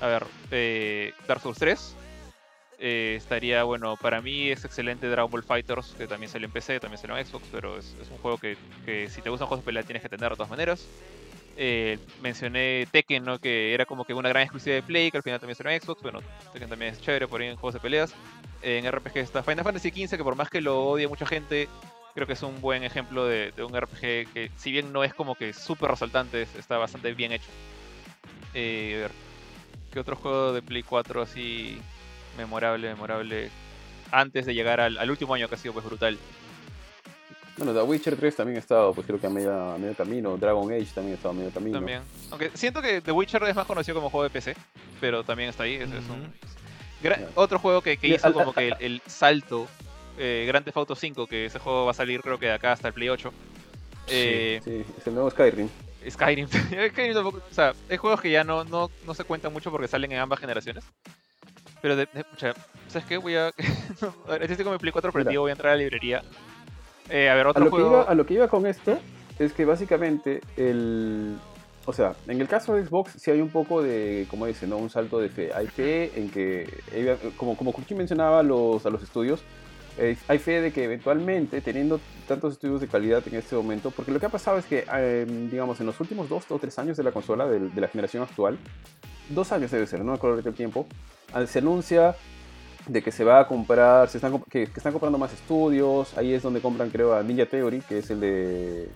a 0.00 0.06
ver, 0.06 0.24
eh, 0.50 1.12
Dark 1.28 1.42
Souls 1.42 1.58
3. 1.58 1.94
Eh, 2.78 3.14
estaría, 3.18 3.62
bueno, 3.64 3.96
para 3.98 4.22
mí 4.22 4.48
es 4.48 4.64
excelente 4.64 5.06
Dragon 5.06 5.30
Ball 5.30 5.42
Fighters, 5.42 5.94
que 5.98 6.06
también 6.06 6.30
salió 6.32 6.46
en 6.46 6.52
PC, 6.52 6.80
también 6.80 6.98
salió 6.98 7.16
en 7.18 7.26
Xbox, 7.26 7.46
pero 7.52 7.78
es, 7.78 7.94
un 8.10 8.16
juego 8.16 8.38
que, 8.38 8.56
que 8.86 9.10
si 9.10 9.20
te 9.20 9.28
gustan 9.28 9.48
juegos 9.48 9.62
de 9.62 9.68
pelea 9.68 9.82
tienes 9.82 10.02
que 10.02 10.08
tener 10.08 10.30
de 10.30 10.36
todas 10.36 10.50
maneras. 10.50 10.88
Eh, 11.56 11.98
mencioné 12.22 12.86
Tekken, 12.90 13.24
¿no? 13.24 13.38
que 13.38 13.74
era 13.74 13.84
como 13.84 14.04
que 14.04 14.14
una 14.14 14.28
gran 14.30 14.42
exclusiva 14.44 14.74
de 14.76 14.82
Play, 14.82 15.10
que 15.10 15.18
al 15.18 15.22
final 15.22 15.38
también 15.38 15.56
salió 15.56 15.70
en 15.72 15.80
Xbox. 15.80 16.02
Bueno, 16.02 16.20
Tekken 16.52 16.68
también 16.70 16.92
es 16.92 17.00
chévere 17.00 17.28
por 17.28 17.40
ahí 17.40 17.48
en 17.48 17.56
juegos 17.56 17.74
de 17.74 17.80
peleas. 17.80 18.14
Eh, 18.62 18.78
en 18.78 18.86
RPG 18.86 19.18
está 19.18 19.42
Final 19.42 19.64
Fantasy 19.64 19.90
XV, 19.90 20.16
que 20.16 20.24
por 20.24 20.36
más 20.36 20.48
que 20.48 20.60
lo 20.60 20.82
odie 20.84 21.08
mucha 21.08 21.26
gente, 21.26 21.68
creo 22.14 22.26
que 22.26 22.32
es 22.34 22.42
un 22.42 22.60
buen 22.60 22.84
ejemplo 22.84 23.26
de, 23.26 23.52
un 23.62 23.74
RPG 23.76 24.32
que, 24.32 24.50
si 24.56 24.70
bien 24.72 24.92
no 24.92 25.04
es 25.04 25.12
como 25.14 25.34
que 25.34 25.52
súper 25.52 25.90
resaltante, 25.90 26.42
es- 26.42 26.54
está 26.54 26.78
bastante 26.78 27.12
bien 27.12 27.32
hecho. 27.32 27.50
Eh, 28.54 28.94
a 28.96 29.00
ver, 29.02 29.10
¿qué 29.92 30.00
otro 30.00 30.16
juego 30.16 30.52
de 30.52 30.62
Play 30.62 30.82
4 30.82 31.22
así 31.22 31.78
memorable, 32.36 32.88
memorable? 32.88 33.50
Antes 34.10 34.44
de 34.46 34.54
llegar 34.54 34.78
al, 34.80 34.98
al 34.98 35.10
último 35.10 35.34
año 35.34 35.48
que 35.48 35.54
ha 35.54 35.58
sido 35.58 35.72
pues 35.72 35.84
brutal. 35.86 36.18
Bueno, 37.58 37.74
The 37.74 37.82
Witcher 37.82 38.16
3 38.16 38.36
también 38.36 38.56
ha 38.56 38.60
estado, 38.60 38.94
pues 38.94 39.06
creo 39.06 39.20
que 39.20 39.26
a 39.26 39.30
medio, 39.30 39.52
a 39.52 39.78
medio 39.78 39.94
camino. 39.94 40.36
Dragon 40.38 40.72
Age 40.72 40.86
también 40.94 41.12
ha 41.12 41.16
estado 41.16 41.30
a 41.30 41.34
medio 41.34 41.50
camino. 41.50 41.78
También. 41.78 42.00
Aunque 42.30 42.50
siento 42.54 42.80
que 42.80 43.00
The 43.00 43.12
Witcher 43.12 43.42
es 43.44 43.54
más 43.54 43.66
conocido 43.66 43.96
como 43.96 44.08
juego 44.10 44.24
de 44.24 44.30
PC, 44.30 44.56
pero 45.00 45.22
también 45.22 45.50
está 45.50 45.64
ahí. 45.64 45.74
Es, 45.74 45.82
es 45.90 46.04
un, 46.08 46.20
Ujú. 46.22 46.32
gra- 47.02 47.18
Ya. 47.20 47.28
Otro 47.34 47.58
juego 47.58 47.82
que, 47.82 47.96
que 47.98 48.08
hizo 48.08 48.26
al- 48.26 48.32
como 48.32 48.52
que 48.54 48.68
el, 48.68 48.76
el 48.80 49.02
salto, 49.06 49.68
eh, 50.18 50.44
Grand 50.48 50.64
Theft 50.64 50.76
Auto 50.78 50.94
5, 50.96 51.26
que 51.26 51.46
ese 51.46 51.58
juego 51.58 51.84
va 51.84 51.90
a 51.90 51.94
salir 51.94 52.22
creo 52.22 52.38
que 52.38 52.46
de 52.46 52.52
acá 52.52 52.72
hasta 52.72 52.88
el 52.88 52.94
Play 52.94 53.10
8. 53.10 53.32
Eh, 54.08 54.60
Sí, 54.64 54.84
es 54.98 55.06
el 55.06 55.14
nuevo 55.14 55.30
Skyrim. 55.30 55.68
Skyrim. 56.10 56.48
Skyrim 56.90 57.14
tampoco- 57.14 57.42
o 57.50 57.54
sea, 57.54 57.74
hay 57.90 57.96
juegos 57.98 58.20
que 58.20 58.30
ya 58.30 58.44
no, 58.44 58.64
no, 58.64 58.90
no 59.06 59.14
se 59.14 59.24
cuentan 59.24 59.52
mucho 59.52 59.70
porque 59.70 59.88
salen 59.88 60.10
en 60.12 60.18
ambas 60.20 60.40
generaciones. 60.40 60.84
Pero, 61.82 61.96
de, 61.96 62.08
de- 62.12 62.24
pucha, 62.24 62.54
¿sabes 62.88 63.06
qué? 63.06 63.16
Voy 63.18 63.34
a. 63.36 63.48
a 64.28 64.30
ver, 64.30 64.44
estoy 64.50 64.64
con 64.64 64.72
mi 64.72 64.78
Play 64.78 64.92
4 64.92 65.12
prendido, 65.12 65.42
voy 65.42 65.50
a 65.50 65.52
entrar 65.52 65.72
a 65.72 65.76
la 65.76 65.82
librería. 65.82 66.22
Eh, 67.10 67.28
a 67.28 67.34
ver, 67.34 67.46
A 67.46 67.50
otro 67.50 67.64
lo, 67.64 67.70
que 67.70 67.80
iba, 67.82 68.02
a 68.02 68.14
lo 68.14 68.26
que 68.26 68.34
iba 68.34 68.48
con 68.48 68.66
esto 68.66 68.98
es 69.38 69.52
que 69.52 69.64
básicamente 69.64 70.40
el... 70.56 71.36
O 71.84 71.92
sea, 71.92 72.14
en 72.28 72.40
el 72.40 72.46
caso 72.46 72.74
de 72.74 72.86
Xbox 72.86 73.14
sí 73.16 73.32
hay 73.32 73.40
un 73.40 73.48
poco 73.48 73.82
de, 73.82 74.26
como 74.30 74.46
dice, 74.46 74.68
¿no? 74.68 74.76
Un 74.76 74.88
salto 74.88 75.18
de 75.18 75.28
fe. 75.28 75.50
Hay 75.52 75.66
fe 75.66 76.12
en 76.14 76.30
que, 76.30 76.68
eh, 76.92 77.18
como, 77.36 77.56
como 77.56 77.72
Kuki 77.72 77.96
mencionaba 77.96 78.44
los, 78.44 78.86
a 78.86 78.90
los 78.90 79.02
estudios, 79.02 79.42
eh, 79.98 80.16
hay 80.26 80.38
fe 80.38 80.60
de 80.60 80.72
que 80.72 80.84
eventualmente, 80.84 81.60
teniendo 81.60 82.00
tantos 82.26 82.54
estudios 82.54 82.80
de 82.80 82.88
calidad 82.88 83.22
en 83.26 83.34
este 83.34 83.54
momento, 83.54 83.90
porque 83.90 84.10
lo 84.10 84.18
que 84.18 84.26
ha 84.26 84.30
pasado 84.30 84.58
es 84.58 84.64
que, 84.64 84.86
eh, 84.92 85.26
digamos, 85.50 85.80
en 85.80 85.86
los 85.86 86.00
últimos 86.00 86.28
dos 86.28 86.44
o 86.50 86.58
tres 86.58 86.78
años 86.78 86.96
de 86.96 87.02
la 87.02 87.12
consola, 87.12 87.46
de, 87.46 87.68
la 87.78 87.88
generación 87.88 88.22
actual, 88.22 88.58
dos 89.28 89.52
años 89.52 89.70
debe 89.70 89.86
ser, 89.86 90.00
no 90.00 90.12
me 90.12 90.14
acuerdo 90.14 90.38
el 90.38 90.54
tiempo, 90.54 90.86
ah, 91.34 91.44
se 91.46 91.58
anuncia 91.58 92.16
de 92.86 93.02
que 93.02 93.12
se 93.12 93.24
va 93.24 93.40
a 93.40 93.48
comprar, 93.48 94.08
se 94.08 94.18
están, 94.18 94.40
que, 94.50 94.66
que 94.66 94.72
están 94.76 94.92
comprando 94.92 95.18
más 95.18 95.32
estudios, 95.32 96.16
ahí 96.18 96.32
es 96.34 96.42
donde 96.42 96.60
compran 96.60 96.90
creo 96.90 97.14
a 97.14 97.22
Ninja 97.22 97.46
Theory, 97.46 97.80
que 97.80 97.98
es 97.98 98.10
el 98.10 98.20
de, 98.20 98.88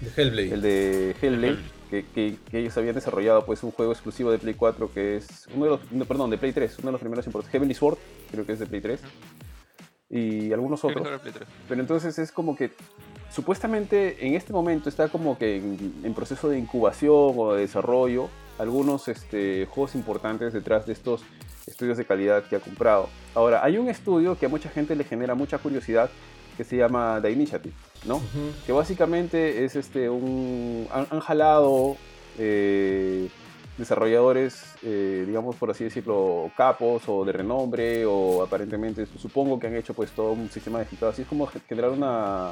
De 0.00 0.10
Hellblade. 0.16 0.52
el 0.54 0.60
de 0.62 1.16
Hellblade, 1.20 1.58
que, 1.90 2.04
que- 2.14 2.36
que 2.50 2.58
ellos 2.58 2.76
habían 2.76 2.94
desarrollado 2.94 3.44
pues 3.46 3.62
un 3.62 3.70
juego 3.70 3.92
exclusivo 3.92 4.30
de 4.30 4.38
Play 4.38 4.54
4 4.54 4.90
que 4.92 5.16
es 5.16 5.46
uno 5.54 5.64
de 5.64 5.70
los, 5.72 5.92
no, 5.92 6.04
perdón, 6.04 6.30
de 6.30 6.38
Play 6.38 6.52
3, 6.52 6.78
uno 6.80 6.86
de 6.88 6.92
los 6.92 7.00
primeros 7.00 7.26
importantes, 7.26 7.52
Heavenly 7.52 7.74
Sword, 7.74 7.98
creo 8.30 8.44
que 8.46 8.52
es 8.52 8.58
de 8.58 8.66
Play 8.66 8.80
3, 8.80 9.00
y 10.10 10.52
algunos 10.52 10.84
otros. 10.84 11.06
era 11.06 11.14
el 11.14 11.20
Play 11.20 11.32
3. 11.32 11.48
Pero 11.68 11.80
entonces 11.80 12.18
es 12.18 12.32
como 12.32 12.54
que 12.56 12.70
supuestamente 13.30 14.26
en 14.26 14.34
este 14.34 14.52
momento 14.52 14.88
está 14.88 15.08
como 15.08 15.38
que 15.38 15.56
en, 15.56 15.94
en 16.04 16.14
proceso 16.14 16.48
de 16.48 16.58
incubación 16.58 17.32
o 17.36 17.54
de 17.54 17.62
desarrollo 17.62 18.28
algunos 18.58 19.08
este, 19.08 19.66
juegos 19.66 19.94
importantes 19.94 20.52
detrás 20.52 20.84
de 20.86 20.92
estos 20.92 21.22
estudios 21.66 21.96
de 21.98 22.04
calidad 22.04 22.44
que 22.44 22.56
ha 22.56 22.60
comprado. 22.60 23.08
Ahora, 23.34 23.62
hay 23.64 23.78
un 23.78 23.88
estudio 23.88 24.38
que 24.38 24.46
a 24.46 24.48
mucha 24.48 24.68
gente 24.68 24.94
le 24.96 25.04
genera 25.04 25.34
mucha 25.34 25.58
curiosidad 25.58 26.10
que 26.56 26.64
se 26.64 26.76
llama 26.76 27.18
The 27.22 27.30
Initiative, 27.30 27.74
¿no? 28.04 28.16
Ujú. 28.16 28.52
que 28.66 28.72
básicamente 28.72 29.64
es 29.64 29.74
este 29.76 30.10
un 30.10 30.86
han, 30.92 31.06
han 31.10 31.20
jalado 31.20 31.96
eh, 32.38 33.28
desarrolladores 33.78 34.62
eh, 34.82 35.24
digamos 35.26 35.56
por 35.56 35.70
así 35.70 35.84
decirlo 35.84 36.50
capos 36.56 37.04
o 37.08 37.24
de 37.24 37.32
renombre 37.32 38.04
o 38.04 38.42
aparentemente 38.42 39.06
supongo 39.18 39.58
que 39.58 39.66
han 39.68 39.76
hecho 39.76 39.94
pues 39.94 40.10
todo 40.10 40.32
un 40.32 40.50
sistema 40.50 40.78
de 40.78 40.84
filtrado 40.84 41.12
así 41.12 41.22
es 41.22 41.28
como 41.28 41.46
ge- 41.46 41.60
generar 41.66 41.90
una 41.90 42.50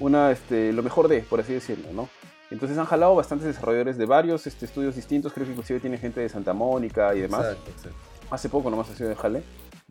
una 0.00 0.30
este 0.30 0.72
lo 0.72 0.82
mejor 0.82 1.08
de 1.08 1.20
por 1.20 1.40
así 1.40 1.52
decirlo 1.52 1.88
no 1.92 2.08
entonces 2.52 2.76
han 2.78 2.86
jalado 2.86 3.14
bastantes 3.14 3.46
desarrolladores 3.46 3.96
de 3.98 4.06
varios 4.06 4.46
este, 4.46 4.66
estudios 4.66 4.94
distintos 4.94 5.32
creo 5.32 5.46
que 5.46 5.52
inclusive 5.52 5.80
tiene 5.80 5.98
gente 5.98 6.20
de 6.20 6.28
Santa 6.28 6.52
Mónica 6.52 7.14
y 7.14 7.20
demás 7.20 7.46
Exacto, 7.46 7.70
exacto. 7.70 7.98
hace 8.30 8.48
poco 8.48 8.70
nomás 8.70 8.90
ha 8.90 8.94
sido 8.94 9.08
de 9.08 9.16
jale. 9.16 9.42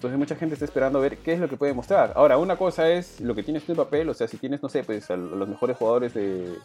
Entonces 0.01 0.17
mucha 0.17 0.35
gente 0.35 0.55
está 0.55 0.65
esperando 0.65 0.97
a 0.97 1.01
ver 1.03 1.19
qué 1.19 1.33
es 1.33 1.39
lo 1.39 1.47
que 1.47 1.57
puede 1.57 1.73
mostrar. 1.73 2.13
Ahora, 2.15 2.39
una 2.39 2.55
cosa 2.55 2.89
es 2.89 3.21
lo 3.21 3.35
que 3.35 3.43
tienes 3.43 3.69
en 3.69 3.75
papel, 3.75 4.09
o 4.09 4.15
sea, 4.15 4.27
si 4.27 4.37
tienes, 4.37 4.63
no 4.63 4.67
sé, 4.67 4.83
pues 4.83 5.11
a 5.11 5.15
los 5.15 5.47
mejores 5.47 5.77
jugadores 5.77 6.15
de, 6.15 6.57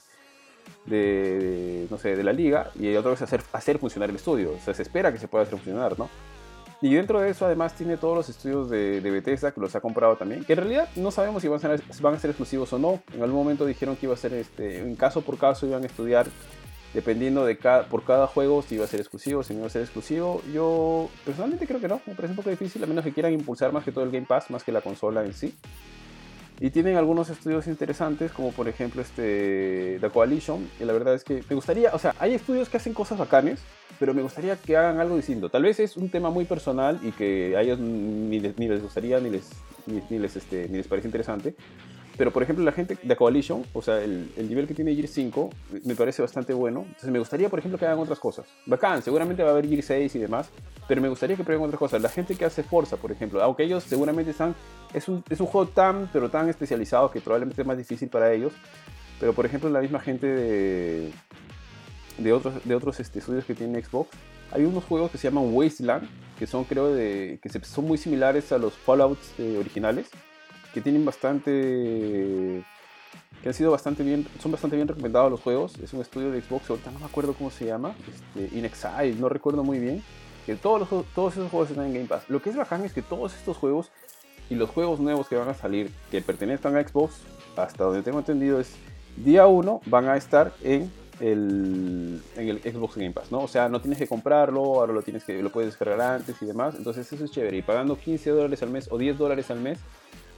de, 0.87 0.97
de, 0.97 1.87
no 1.91 1.99
sé, 1.99 2.17
de 2.17 2.25
la 2.25 2.33
liga, 2.33 2.71
y 2.75 2.97
otra 2.97 3.11
cosa 3.11 3.25
es 3.25 3.33
hacer, 3.35 3.43
hacer 3.53 3.79
funcionar 3.79 4.09
el 4.09 4.17
estudio. 4.17 4.53
O 4.55 4.59
sea, 4.59 4.73
se 4.73 4.81
espera 4.81 5.13
que 5.13 5.19
se 5.19 5.29
pueda 5.29 5.45
hacer 5.45 5.59
funcionar, 5.59 5.99
¿no? 5.99 6.09
Y 6.83 6.95
dentro 6.95 7.21
de 7.21 7.31
eso, 7.31 7.47
además, 7.47 7.75
tiene 7.75 7.97
todos 7.97 8.17
los 8.17 8.29
estudios 8.29 8.69
de, 8.69 9.01
de 9.01 9.11
Bethesda 9.11 9.53
que 9.53 9.61
los 9.61 9.75
ha 9.75 9.81
comprado 9.81 10.17
también. 10.17 10.45
Que 10.45 10.53
en 10.53 10.59
realidad 10.59 10.89
no 10.97 11.11
sabemos 11.11 11.43
si 11.43 11.49
van 11.49 11.59
a, 11.59 11.79
ser, 11.79 11.83
van 12.01 12.15
a 12.15 12.19
ser 12.19 12.31
exclusivos 12.31 12.73
o 12.73 12.79
no. 12.79 13.03
En 13.15 13.23
algún 13.23 13.39
momento 13.39 13.65
dijeron 13.65 13.97
que 13.97 14.07
iba 14.07 14.15
a 14.15 14.19
ser, 14.19 14.35
este, 14.35 14.79
en 14.79 14.95
caso 14.95 15.23
por 15.23 15.39
caso, 15.39 15.67
iban 15.67 15.83
a 15.83 15.87
estudiar 15.87 16.27
dependiendo 16.93 17.45
de 17.45 17.59
cada, 17.59 17.85
por 17.85 18.05
cada 18.05 18.27
juego 18.27 18.63
si 18.63 18.77
iba 18.77 18.85
a 18.85 18.89
ser 18.89 19.01
exclusivo, 19.01 19.43
si 19.43 19.53
no 19.53 19.61
iba 19.61 19.67
a 19.69 19.71
ser 19.71 19.83
exclusivo. 19.83 20.43
Yo 20.53 21.09
personalmente 21.25 21.67
creo 21.67 21.81
que 21.81 21.89
no, 21.89 22.01
me 22.07 22.15
parece 22.15 22.33
un 22.33 22.37
poco 22.37 22.51
difícil, 22.51 22.83
a 22.85 22.87
menos 22.87 23.05
que 23.05 23.13
quieran 23.13 23.33
impulsar 23.33 23.73
más 23.73 23.85
que 23.85 23.93
todo 23.93 24.05
el 24.05 24.11
Game 24.11 24.27
Pass, 24.27 24.51
más 24.51 24.65
que 24.65 24.73
la 24.73 24.81
consola 24.81 25.25
en 25.25 25.33
sí. 25.33 25.55
Y 26.59 26.71
tienen 26.71 26.97
algunos 26.97 27.29
estudios 27.29 27.67
interesantes, 27.67 28.33
como 28.33 28.51
por 28.51 28.67
ejemplo 28.67 29.03
este 29.03 29.99
The 30.01 30.09
Coalition, 30.09 30.67
y 30.81 30.85
la 30.85 30.95
verdad 30.95 31.15
es 31.15 31.23
que 31.23 31.45
me 31.49 31.55
gustaría, 31.55 31.95
o 31.95 31.99
sea, 31.99 32.15
hay 32.19 32.33
estudios 32.33 32.71
que 32.71 32.79
hacen 32.79 32.95
cosas 32.95 33.19
bacanes, 33.19 33.61
pero 33.99 34.15
me 34.15 34.23
gustaría 34.23 34.57
que 34.57 34.77
hagan 34.77 35.01
algo 35.01 35.17
distinto. 35.17 35.49
Tal 35.49 35.63
vez 35.63 35.81
es 35.81 35.97
un 35.97 36.09
tema 36.09 36.31
muy 36.31 36.45
personal 36.45 37.01
y 37.03 37.13
que 37.13 37.57
a 37.57 37.63
ellos 37.63 37.79
ni 37.79 38.41
les, 38.41 38.59
ni 38.59 38.69
les 38.69 38.83
gustaría, 38.83 39.21
ni 39.21 39.31
les, 39.31 39.51
ni, 39.87 40.03
ni 40.11 40.19
les, 40.19 40.37
este, 40.37 40.69
ni 40.69 40.79
les 40.79 40.89
parece 40.89 41.09
interesante. 41.09 41.55
Pero 42.17 42.33
por 42.33 42.43
ejemplo, 42.43 42.65
la 42.65 42.73
gente 42.73 42.97
de 43.03 43.17
Coalition, 43.17 43.63
o 43.75 43.83
sea, 43.83 44.03
el, 44.03 44.33
el 44.37 44.49
nivel 44.49 44.67
que 44.67 44.73
tiene 44.73 44.95
Gear 44.95 45.07
5 45.07 45.51
me 45.85 45.95
parece 45.95 46.23
bastante 46.23 46.55
bueno. 46.55 46.81
Entonces 46.87 47.11
me 47.11 47.19
gustaría, 47.19 47.51
por 47.51 47.59
ejemplo, 47.59 47.79
que 47.79 47.85
hagan 47.85 47.99
otras 47.99 48.19
cosas. 48.19 48.47
Bacán, 48.65 49.03
seguramente 49.03 49.43
va 49.43 49.51
a 49.51 49.53
haber 49.53 49.69
Gear 49.69 49.83
6 49.83 50.15
y 50.15 50.19
demás, 50.19 50.49
pero 50.89 51.03
me 51.03 51.09
gustaría 51.09 51.37
que 51.37 51.45
prueben 51.45 51.65
otras 51.65 51.79
cosas. 51.79 52.01
La 52.01 52.09
gente 52.09 52.35
que 52.35 52.47
hace 52.47 52.63
Forza, 52.63 52.97
por 52.97 53.13
ejemplo, 53.13 53.43
aunque 53.43 53.65
ellos 53.65 53.85
seguramente 53.85 54.31
están. 54.31 54.55
Es 54.95 55.09
un, 55.09 55.23
es 55.29 55.41
un 55.41 55.47
juego 55.47 55.69
tan, 55.69 56.09
pero 56.11 56.31
tan 56.31 56.49
especializado 56.49 57.11
que 57.11 57.21
probablemente 57.21 57.61
es 57.61 57.67
más 57.67 57.77
difícil 57.77 58.09
para 58.09 58.33
ellos. 58.33 58.55
Pero 59.21 59.35
por 59.35 59.45
ejemplo, 59.45 59.69
la 59.69 59.81
misma 59.81 60.01
gente 60.01 60.27
de, 60.27 61.13
de 62.19 62.33
otros, 62.33 62.55
de 62.65 62.75
otros 62.75 63.01
este, 63.01 63.19
estudios 63.19 63.45
que 63.45 63.55
tienen 63.55 63.83
Xbox, 63.83 64.11
hay 64.53 64.65
unos 64.65 64.85
juegos 64.85 65.11
que 65.11 65.19
se 65.19 65.29
llaman 65.29 65.53
Wasteland, 65.53 66.09
que 66.39 66.47
son, 66.47 66.65
creo, 66.65 66.93
de, 66.93 67.41
que 67.43 67.49
son 67.49 67.87
muy 67.87 67.99
similares 67.99 68.53
a 68.53 68.59
los 68.59 68.75
Fallouts 68.75 69.35
eh, 69.39 69.57
originales 69.59 70.09
que 70.77 70.83
tienen 70.83 71.07
bastante 71.07 72.63
que 73.43 73.49
han 73.49 73.55
sido 73.55 73.71
bastante 73.71 74.03
bien 74.03 74.27
son 74.43 74.53
bastante 74.53 74.77
bien 74.77 74.87
recomendados 74.87 75.31
los 75.31 75.41
juegos. 75.41 75.79
Es 75.79 75.95
un 75.95 76.03
estudio 76.03 76.31
de 76.31 76.43
Xbox 76.43 76.69
ahorita 76.69 76.91
no 76.91 76.99
me 76.99 77.07
acuerdo 77.07 77.33
cómo 77.33 77.51
se 77.51 77.65
llama 77.65 77.95
este, 78.07 78.55
Inexile 78.55 79.15
no 79.19 79.31
recuerdo 79.31 79.65
muy 79.65 79.79
bien 79.79 80.03
que 80.45 80.55
todos 80.55 80.87
todos 81.15 81.33
esos 81.33 81.51
juegos 81.51 81.71
están 81.71 81.87
en 81.87 81.95
Game 81.95 82.07
Pass. 82.07 82.29
Lo 82.29 82.43
que 82.43 82.51
es 82.51 82.57
bacán 82.57 82.85
es 82.85 82.93
que 82.93 83.01
todos 83.01 83.35
estos 83.35 83.57
juegos 83.57 83.91
y 84.51 84.55
los 84.55 84.69
juegos 84.69 85.01
nuevos 85.01 85.29
que 85.29 85.37
van 85.37 85.49
a 85.49 85.55
salir 85.55 85.91
que 86.11 86.21
pertenezcan 86.21 86.77
a 86.77 86.87
Xbox 86.87 87.23
hasta 87.57 87.85
donde 87.85 88.03
tengo 88.03 88.19
entendido 88.19 88.61
es 88.61 88.75
día 89.17 89.47
1 89.47 89.81
van 89.87 90.09
a 90.11 90.17
estar 90.19 90.53
en 90.63 90.93
el, 91.21 92.21
en 92.37 92.49
el 92.49 92.61
Xbox 92.61 92.97
Game 92.97 93.13
Pass, 93.13 93.33
¿no? 93.33 93.41
O 93.41 93.49
sea, 93.49 93.69
no 93.69 93.81
tienes 93.81 93.99
que 93.99 94.07
comprarlo, 94.07 94.61
ahora 94.81 94.93
lo 94.93 95.03
tienes 95.03 95.25
que 95.25 95.43
lo 95.43 95.51
puedes 95.51 95.71
descargar 95.71 96.01
antes 96.01 96.41
y 96.41 96.47
demás, 96.47 96.75
entonces 96.77 97.11
eso 97.13 97.25
es 97.25 97.31
chévere. 97.31 97.57
Y 97.57 97.63
pagando 97.63 97.97
15 97.99 98.31
dólares 98.31 98.63
al 98.63 98.71
mes 98.71 98.89
o 98.91 98.99
10 98.99 99.19
dólares 99.19 99.51
al 99.51 99.61
mes, 99.61 99.79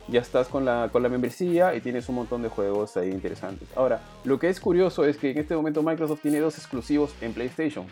ya 0.09 0.21
estás 0.21 0.49
con 0.49 0.65
la, 0.65 0.89
con 0.91 1.03
la 1.03 1.09
membresía 1.09 1.75
y 1.75 1.81
tienes 1.81 2.09
un 2.09 2.15
montón 2.17 2.43
de 2.43 2.49
juegos 2.49 2.97
ahí 2.97 3.11
interesantes. 3.11 3.69
Ahora, 3.77 4.01
lo 4.25 4.39
que 4.39 4.49
es 4.49 4.59
curioso 4.59 5.05
es 5.05 5.19
que 5.19 5.31
en 5.31 5.39
este 5.39 5.55
momento 5.55 5.83
Microsoft 5.83 6.21
tiene 6.23 6.39
dos 6.41 6.57
exclusivos 6.57 7.15
en 7.21 7.33
PlayStation, 7.33 7.87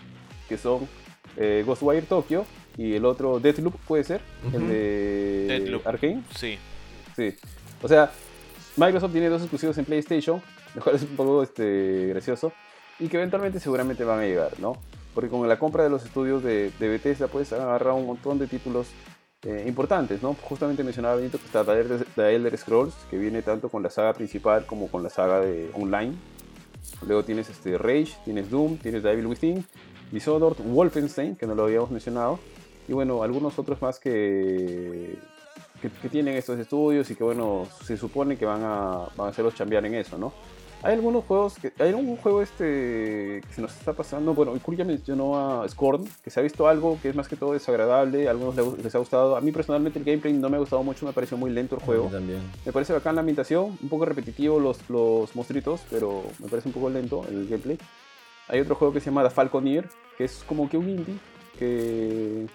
que 0.48 0.56
son 0.56 0.88
eh, 1.36 1.62
Ghostwire 1.66 2.06
Tokyo 2.06 2.46
y 2.76 2.94
el 2.94 3.04
otro 3.04 3.38
Deathloop, 3.40 3.74
puede 3.86 4.04
ser, 4.04 4.20
el 4.52 4.68
de 4.68 5.46
Deathloop. 5.48 5.86
Arkane. 5.86 6.22
Sí. 6.34 6.58
Sí. 7.14 7.34
O 7.82 7.88
sea, 7.88 8.10
Microsoft 8.76 9.12
tiene 9.12 9.28
dos 9.28 9.42
exclusivos 9.42 9.76
en 9.78 9.84
PlayStation, 9.84 10.40
lo 10.74 10.82
cual 10.82 10.96
es 10.96 11.02
un 11.02 11.16
poco 11.16 11.42
este, 11.42 12.06
gracioso, 12.08 12.52
y 12.98 13.08
que 13.08 13.16
eventualmente 13.16 13.60
seguramente 13.60 14.04
van 14.04 14.20
a 14.20 14.24
llegar, 14.24 14.58
¿no? 14.60 14.76
Porque 15.14 15.30
con 15.30 15.48
la 15.48 15.58
compra 15.58 15.84
de 15.84 15.90
los 15.90 16.04
estudios 16.04 16.42
de, 16.42 16.70
de 16.78 16.88
Bethesda 16.88 17.28
puedes 17.28 17.52
agarrar 17.52 17.94
un 17.94 18.06
montón 18.06 18.38
de 18.38 18.46
títulos 18.46 18.88
eh, 19.42 19.64
importantes, 19.66 20.22
¿no? 20.22 20.34
Justamente 20.34 20.82
mencionaba 20.82 21.16
Benito 21.16 21.38
que 21.38 21.46
está 21.46 21.64
The 21.64 21.80
Elder, 21.80 22.04
The 22.16 22.34
Elder 22.34 22.58
Scrolls, 22.58 22.94
que 23.10 23.16
viene 23.16 23.42
tanto 23.42 23.68
con 23.68 23.82
la 23.82 23.90
saga 23.90 24.12
principal 24.12 24.66
como 24.66 24.88
con 24.88 25.02
la 25.02 25.10
saga 25.10 25.40
de 25.40 25.70
online. 25.74 26.14
Luego 27.06 27.24
tienes 27.24 27.48
este 27.48 27.78
Rage, 27.78 28.14
tienes 28.24 28.50
Doom, 28.50 28.78
tienes 28.78 29.02
The 29.02 29.12
Evil 29.12 29.26
Within, 29.26 29.64
Dishonored, 30.10 30.56
Wolfenstein, 30.64 31.36
que 31.36 31.46
no 31.46 31.54
lo 31.54 31.64
habíamos 31.64 31.90
mencionado, 31.90 32.38
y 32.88 32.92
bueno, 32.92 33.22
algunos 33.22 33.58
otros 33.58 33.80
más 33.82 33.98
que, 33.98 35.16
que, 35.80 35.90
que 35.90 36.08
tienen 36.08 36.36
estos 36.36 36.58
estudios 36.58 37.10
y 37.10 37.14
que 37.14 37.24
bueno, 37.24 37.66
se 37.84 37.96
supone 37.96 38.36
que 38.36 38.46
van 38.46 38.62
a, 38.62 39.08
van 39.16 39.28
a 39.28 39.30
hacerlos 39.30 39.54
chambear 39.54 39.84
en 39.86 39.94
eso, 39.94 40.16
¿no? 40.18 40.32
Hay 40.82 40.92
algunos 40.94 41.24
juegos, 41.24 41.54
que, 41.54 41.72
hay 41.78 41.88
algún 41.88 42.16
juego 42.16 42.42
este 42.42 43.42
que 43.46 43.52
se 43.52 43.60
nos 43.60 43.76
está 43.76 43.92
pasando, 43.92 44.34
bueno, 44.34 44.52
Kuri 44.62 44.76
ya 44.76 44.84
mencionó 44.84 45.62
a 45.62 45.68
Scorn, 45.68 46.04
que 46.22 46.30
se 46.30 46.38
ha 46.38 46.42
visto 46.42 46.68
algo 46.68 46.98
que 47.00 47.08
es 47.08 47.14
más 47.14 47.28
que 47.28 47.36
todo 47.36 47.54
desagradable, 47.54 48.28
a 48.28 48.30
algunos 48.30 48.78
les, 48.78 48.94
ha 48.94 48.98
gustado, 48.98 49.36
a 49.36 49.40
mí 49.40 49.52
personalmente 49.52 49.98
el 49.98 50.04
gameplay 50.04 50.34
no 50.34 50.48
me 50.48 50.56
ha 50.56 50.60
gustado 50.60 50.82
mucho, 50.82 51.06
me 51.06 51.12
pareció 51.12 51.36
muy 51.36 51.50
lento 51.50 51.76
el 51.76 51.82
A 51.82 51.84
juego. 51.84 52.08
también. 52.08 52.40
Me 52.64 52.72
parece 52.72 52.92
bacán 52.92 53.14
la 53.14 53.20
ambientación, 53.20 53.76
un 53.82 53.88
poco 53.88 54.04
repetitivo 54.04 54.60
los, 54.60 54.78
los 54.88 55.34
monstruitos, 55.34 55.80
pero 55.90 56.22
me 56.38 56.48
parece 56.48 56.68
un 56.68 56.74
poco 56.74 56.90
lento 56.90 57.24
el 57.28 57.48
gameplay. 57.48 57.78
Hay 58.48 58.60
otro 58.60 58.74
juego 58.76 58.92
que 58.92 59.00
se 59.00 59.06
llama 59.06 59.24
The 59.24 59.30
Falconeer, 59.30 59.88
que 60.16 60.24
es 60.24 60.44
como 60.46 60.68
que 60.68 60.76
un 60.76 60.88
indie, 60.88 61.16
que, 61.58 62.46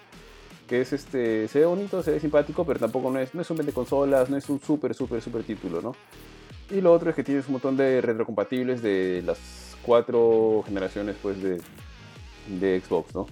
que 0.68 0.80
es 0.80 0.92
este, 0.92 1.48
se 1.48 1.58
ve 1.58 1.66
bonito, 1.66 2.02
se 2.02 2.12
ve 2.12 2.20
simpático, 2.20 2.64
pero 2.64 2.78
tampoco 2.78 3.10
no 3.10 3.18
es, 3.18 3.34
no 3.34 3.42
es 3.42 3.50
un 3.50 3.58
vende 3.58 3.72
consolas, 3.72 4.30
no 4.30 4.36
es 4.36 4.48
un 4.48 4.60
súper, 4.60 4.94
súper, 4.94 5.20
súper 5.20 5.42
título, 5.42 5.82
¿no? 5.82 5.94
Y 6.70 6.80
lo 6.80 6.92
otro 6.92 7.10
es 7.10 7.16
que 7.16 7.24
tienes 7.24 7.46
un 7.46 7.52
montón 7.52 7.76
de 7.76 8.00
retrocompatibles 8.00 8.82
de 8.82 9.22
las 9.24 9.38
cuatro 9.82 10.62
generaciones 10.66 11.16
pues 11.20 11.42
de, 11.42 11.60
de 12.48 12.80
Xbox, 12.80 13.14
¿no? 13.14 13.26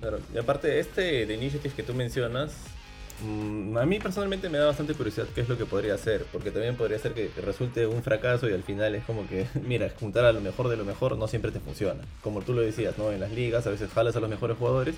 Claro, 0.00 0.18
y 0.34 0.38
aparte 0.38 0.80
este 0.80 1.26
de 1.26 1.34
Initiative 1.34 1.74
que 1.74 1.82
tú 1.82 1.94
mencionas, 1.94 2.52
mm, 3.24 3.76
a 3.76 3.86
mí 3.86 4.00
personalmente 4.00 4.48
me 4.48 4.58
da 4.58 4.66
bastante 4.66 4.94
curiosidad 4.94 5.26
qué 5.32 5.42
es 5.42 5.48
lo 5.48 5.56
que 5.56 5.64
podría 5.64 5.94
hacer, 5.94 6.26
porque 6.32 6.50
también 6.50 6.76
podría 6.76 6.98
ser 6.98 7.14
que 7.14 7.30
resulte 7.40 7.86
un 7.86 8.02
fracaso 8.02 8.48
y 8.48 8.52
al 8.52 8.64
final 8.64 8.94
es 8.94 9.04
como 9.04 9.28
que, 9.28 9.46
mira, 9.62 9.90
juntar 10.00 10.24
a 10.24 10.32
lo 10.32 10.40
mejor 10.40 10.68
de 10.68 10.76
lo 10.76 10.84
mejor 10.84 11.16
no 11.16 11.28
siempre 11.28 11.52
te 11.52 11.60
funciona. 11.60 12.00
Como 12.22 12.42
tú 12.42 12.52
lo 12.52 12.62
decías, 12.62 12.98
¿no? 12.98 13.12
En 13.12 13.20
las 13.20 13.30
ligas 13.30 13.66
a 13.66 13.70
veces 13.70 13.90
jalas 13.92 14.16
a 14.16 14.20
los 14.20 14.30
mejores 14.30 14.56
jugadores 14.56 14.96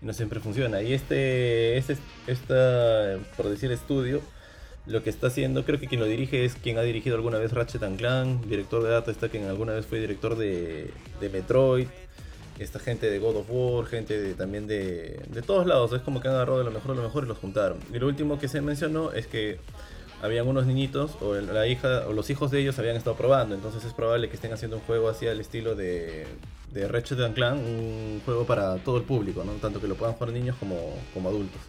y 0.00 0.06
no 0.06 0.12
siempre 0.12 0.40
funciona. 0.40 0.82
Y 0.82 0.92
este, 0.92 1.76
este, 1.76 1.96
esta, 2.26 3.18
por 3.36 3.48
decir 3.48 3.70
estudio, 3.70 4.22
lo 4.86 5.02
que 5.02 5.10
está 5.10 5.28
haciendo, 5.28 5.64
creo 5.64 5.78
que 5.78 5.86
quien 5.86 6.00
lo 6.00 6.06
dirige 6.06 6.44
es 6.44 6.54
quien 6.54 6.78
ha 6.78 6.82
dirigido 6.82 7.16
alguna 7.16 7.38
vez 7.38 7.52
Ratchet 7.52 7.82
and 7.82 7.98
Clank, 7.98 8.44
director 8.46 8.82
de 8.82 8.90
Data 8.90 9.10
está 9.10 9.28
quien 9.28 9.44
alguna 9.44 9.74
vez 9.74 9.86
fue 9.86 10.00
director 10.00 10.36
de, 10.36 10.90
Metroid, 11.32 11.86
esta 12.58 12.78
gente 12.78 13.08
de 13.08 13.18
God 13.18 13.36
of 13.36 13.46
War, 13.48 13.86
gente 13.86 14.20
de, 14.20 14.34
también 14.34 14.66
de, 14.66 15.20
de 15.28 15.42
todos 15.42 15.66
lados, 15.66 15.92
es 15.92 16.02
como 16.02 16.20
que 16.20 16.28
han 16.28 16.34
agarrado 16.34 16.58
de 16.58 16.64
lo 16.64 16.72
mejor 16.72 16.92
de 16.92 16.96
lo 16.96 17.02
mejor 17.04 17.24
y 17.24 17.28
los 17.28 17.38
juntaron. 17.38 17.78
Y 17.92 17.98
lo 17.98 18.08
último 18.08 18.38
que 18.38 18.48
se 18.48 18.60
mencionó 18.60 19.12
es 19.12 19.26
que 19.26 19.58
habían 20.20 20.46
unos 20.46 20.66
niñitos 20.66 21.12
o 21.20 21.34
la 21.34 21.66
hija 21.66 22.04
o 22.08 22.12
los 22.12 22.30
hijos 22.30 22.50
de 22.50 22.60
ellos 22.60 22.78
habían 22.78 22.96
estado 22.96 23.16
probando, 23.16 23.54
entonces 23.54 23.84
es 23.84 23.92
probable 23.92 24.28
que 24.28 24.36
estén 24.36 24.52
haciendo 24.52 24.76
un 24.76 24.82
juego 24.82 25.08
así 25.08 25.26
al 25.26 25.40
estilo 25.40 25.74
de, 25.74 26.26
de 26.72 26.88
Ratchet 26.88 27.20
and 27.20 27.34
Clank, 27.34 27.58
un 27.58 28.20
juego 28.24 28.44
para 28.46 28.76
todo 28.78 28.96
el 28.96 29.04
público, 29.04 29.44
¿no? 29.44 29.52
tanto 29.54 29.80
que 29.80 29.86
lo 29.86 29.94
puedan 29.94 30.14
jugar 30.14 30.32
niños 30.32 30.56
como, 30.58 30.76
como 31.14 31.28
adultos. 31.28 31.60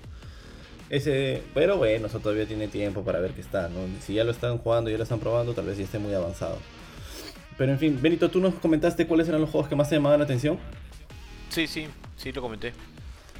Ese, 0.93 1.41
pero 1.55 1.77
bueno, 1.77 2.05
eso 2.05 2.19
todavía 2.19 2.45
tiene 2.45 2.67
tiempo 2.67 3.03
para 3.03 3.19
ver 3.19 3.31
qué 3.31 3.41
está, 3.41 3.67
¿no? 3.67 3.79
Si 4.05 4.13
ya 4.13 4.23
lo 4.23 4.29
están 4.29 4.59
jugando 4.59 4.91
y 4.91 4.93
ya 4.93 4.97
lo 4.99 5.03
están 5.03 5.19
probando, 5.19 5.55
tal 5.55 5.65
vez 5.65 5.79
ya 5.79 5.85
esté 5.85 5.97
muy 5.97 6.13
avanzado. 6.13 6.59
Pero 7.57 7.71
en 7.71 7.79
fin, 7.79 7.97
Benito, 7.99 8.29
tú 8.29 8.39
nos 8.39 8.53
comentaste 8.53 9.07
cuáles 9.07 9.27
eran 9.27 9.41
los 9.41 9.49
juegos 9.49 9.67
que 9.67 9.75
más 9.75 9.89
te 9.89 9.95
llamaban 9.95 10.19
la 10.19 10.25
atención. 10.25 10.59
Sí, 11.49 11.65
sí, 11.65 11.87
sí 12.15 12.31
lo 12.31 12.43
comenté. 12.43 12.73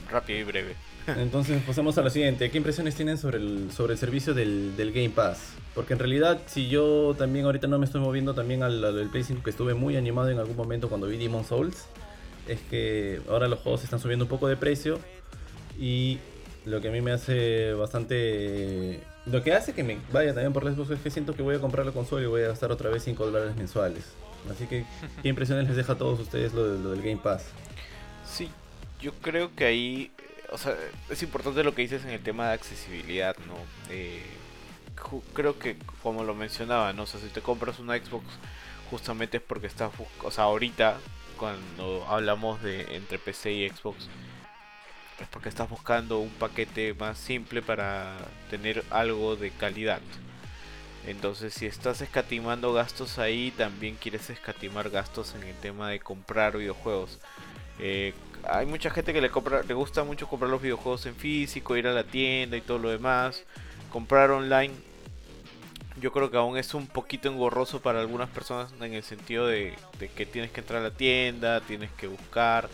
Rápido 0.10 0.39
y 0.39 0.43
breve. 0.45 0.74
Entonces 1.08 1.62
pasemos 1.62 1.95
a 1.99 2.01
lo 2.01 2.10
siguiente. 2.10 2.49
¿Qué 2.49 2.58
impresiones 2.58 2.95
tienen 2.95 3.20
sobre 3.20 3.38
el, 3.38 3.70
sobre 3.72 3.93
el 3.93 3.99
servicio 3.99 4.34
del, 4.34 4.76
del 4.76 4.91
Game 4.91 5.12
Pass? 5.12 5.54
Porque 5.76 5.93
en 5.93 5.99
realidad, 5.99 6.41
si 6.47 6.70
yo 6.70 7.14
también 7.20 7.45
ahorita 7.45 7.68
no 7.68 7.78
me 7.78 7.86
estoy 7.86 8.01
moviendo 8.01 8.34
también 8.34 8.64
al, 8.64 8.84
al 8.84 9.10
Play 9.12 9.26
5, 9.26 9.43
que 9.43 9.51
estuve 9.51 9.76
muy 9.76 9.95
animado 9.95 10.32
en 10.32 10.39
algún 10.39 10.56
momento 10.56 10.89
cuando 10.89 11.06
vi 11.06 11.18
Demon 11.18 11.45
Souls, 11.45 11.86
es 12.47 12.60
que 12.62 13.22
ahora 13.30 13.47
los 13.47 13.60
juegos 13.60 13.84
están 13.84 13.99
subiendo 13.99 14.26
un 14.26 14.30
poco 14.30 14.47
de 14.47 14.58
precio 14.58 14.97
y 15.80 16.18
lo 16.66 16.82
que 16.82 16.88
a 16.89 16.91
mí 16.91 17.01
me 17.01 17.11
hace 17.11 17.74
bastante... 17.74 19.01
Lo 19.26 19.41
que 19.43 19.53
hace 19.53 19.74
que 19.74 19.84
me 19.84 19.97
vaya 20.11 20.34
también 20.34 20.53
por 20.53 20.64
Xbox 20.64 20.91
es 20.91 20.99
que 20.99 21.09
siento 21.09 21.36
que 21.36 21.41
voy 21.41 21.55
a 21.55 21.59
comprar 21.59 21.86
la 21.86 21.91
consola 21.91 22.24
y 22.24 22.28
voy 22.28 22.43
a 22.43 22.49
gastar 22.49 22.72
otra 22.72 22.89
vez 22.89 23.03
5 23.03 23.26
dólares 23.26 23.55
mensuales. 23.55 24.05
Así 24.51 24.66
que, 24.68 24.86
¿qué 25.22 25.30
impresiones 25.30 25.68
les 25.68 25.78
deja 25.78 25.93
a 25.93 25.97
todos 25.97 26.20
ustedes 26.20 26.53
lo, 26.53 26.66
lo 26.66 26.91
del 26.91 27.01
Game 27.01 27.18
Pass? 27.18 27.45
Sí, 28.26 28.49
yo 28.99 29.14
creo 29.22 29.55
que 29.55 29.66
ahí, 29.66 30.11
o 30.51 30.57
sea, 30.57 30.76
es 31.09 31.24
importante 31.24 31.64
lo 31.64 31.74
que 31.74 31.84
dices 31.84 32.03
en 32.03 32.11
el 32.11 32.22
tema 32.22 32.47
de 32.47 32.53
accesibilidad, 32.53 33.36
¿no? 33.47 33.55
Creo 35.34 35.59
que, 35.59 35.78
como 36.01 36.24
lo 36.24 36.34
mencionaba, 36.36 36.93
¿no? 36.93 37.03
O 37.03 37.05
sea, 37.05 37.20
si 37.20 37.28
te 37.28 37.41
compras 37.41 37.80
una 37.80 37.97
Xbox, 37.97 38.26
justamente 38.89 39.38
es 39.38 39.43
porque 39.43 39.68
estás, 39.68 39.91
o 40.24 40.32
sea, 40.32 40.45
ahorita, 40.45 40.97
cuando 41.38 42.05
hablamos 42.07 42.61
de 42.61 42.95
entre 42.95 43.20
PC 43.20 43.51
y 43.51 43.70
Xbox, 43.70 44.07
es 45.20 45.28
porque 45.28 45.49
estás 45.49 45.70
buscando 45.70 46.20
un 46.20 46.30
paquete 46.30 46.93
más 46.93 47.18
simple 47.18 47.61
para 47.61 48.18
tener 48.49 48.84
algo 48.89 49.36
de 49.36 49.51
calidad. 49.51 50.01
Entonces, 51.05 51.53
si 51.53 51.66
estás 51.66 52.01
escatimando 52.01 52.72
gastos 52.74 53.20
ahí, 53.20 53.51
también 53.51 53.95
quieres 53.95 54.30
escatimar 54.30 54.89
gastos 54.89 55.36
en 55.36 55.43
el 55.43 55.55
tema 55.55 55.89
de 55.89 55.99
comprar 55.99 56.57
videojuegos. 56.57 57.20
Eh, 57.80 58.14
hay 58.43 58.66
mucha 58.66 58.89
gente 58.89 59.14
que 59.14 59.22
le 59.22 59.30
compra, 59.30 59.64
le 59.64 59.74
gusta 59.74 60.03
mucho 60.03 60.28
comprar 60.28 60.49
los 60.49 60.61
videojuegos 60.61 61.05
en 61.05 61.16
físico, 61.16 61.76
ir 61.76 61.88
a 61.88 61.93
la 61.93 62.05
tienda 62.05 62.55
y 62.55 62.61
todo 62.61 62.80
lo 62.80 62.89
demás. 62.89 63.43
Comprar 63.91 64.32
online, 64.32 64.74
yo 65.99 66.11
creo 66.11 66.32
que 66.32 66.38
aún 66.38 66.57
es 66.57 66.74
un 66.74 66.88
poquito 66.88 67.30
engorroso 67.30 67.82
para 67.82 67.99
algunas 67.99 68.30
personas 68.30 68.72
en 68.80 68.93
el 68.93 69.03
sentido 69.03 69.47
de, 69.47 69.74
de 69.99 70.07
que 70.09 70.26
tienes 70.26 70.51
que 70.51 70.61
entrar 70.61 70.80
a 70.82 70.84
la 70.84 70.91
tienda, 70.91 71.61
tienes 71.61 71.91
que 71.91 72.07
buscar. 72.07 72.70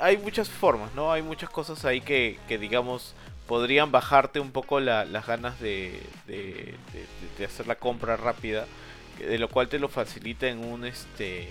Hay 0.00 0.16
muchas 0.18 0.48
formas, 0.48 0.94
¿no? 0.94 1.12
Hay 1.12 1.22
muchas 1.22 1.50
cosas 1.50 1.84
ahí 1.84 2.00
que, 2.00 2.38
que 2.48 2.58
digamos, 2.58 3.14
podrían 3.46 3.90
bajarte 3.92 4.40
un 4.40 4.50
poco 4.52 4.80
la- 4.80 5.04
las 5.04 5.26
ganas 5.26 5.60
de, 5.60 6.00
de, 6.26 6.74
hacer 7.44 7.66
la 7.66 7.76
compra 7.76 8.16
rápida, 8.16 8.66
de 9.18 9.38
lo 9.38 9.48
cual 9.48 9.68
te 9.68 9.78
lo 9.78 9.88
facilita 9.88 10.48
en 10.48 10.64
un 10.64 10.84
este 10.84 11.48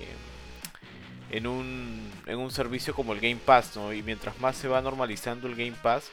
en 1.32 1.48
un, 1.48 2.12
en 2.28 2.38
un 2.38 2.52
servicio 2.52 2.94
como 2.94 3.14
el 3.14 3.20
Game 3.20 3.40
Pass, 3.44 3.76
¿no? 3.76 3.92
Y 3.94 4.04
mientras 4.04 4.40
más 4.40 4.56
se 4.56 4.68
va 4.68 4.82
normalizando 4.82 5.48
el 5.48 5.56
Game 5.56 5.76
Pass, 5.82 6.12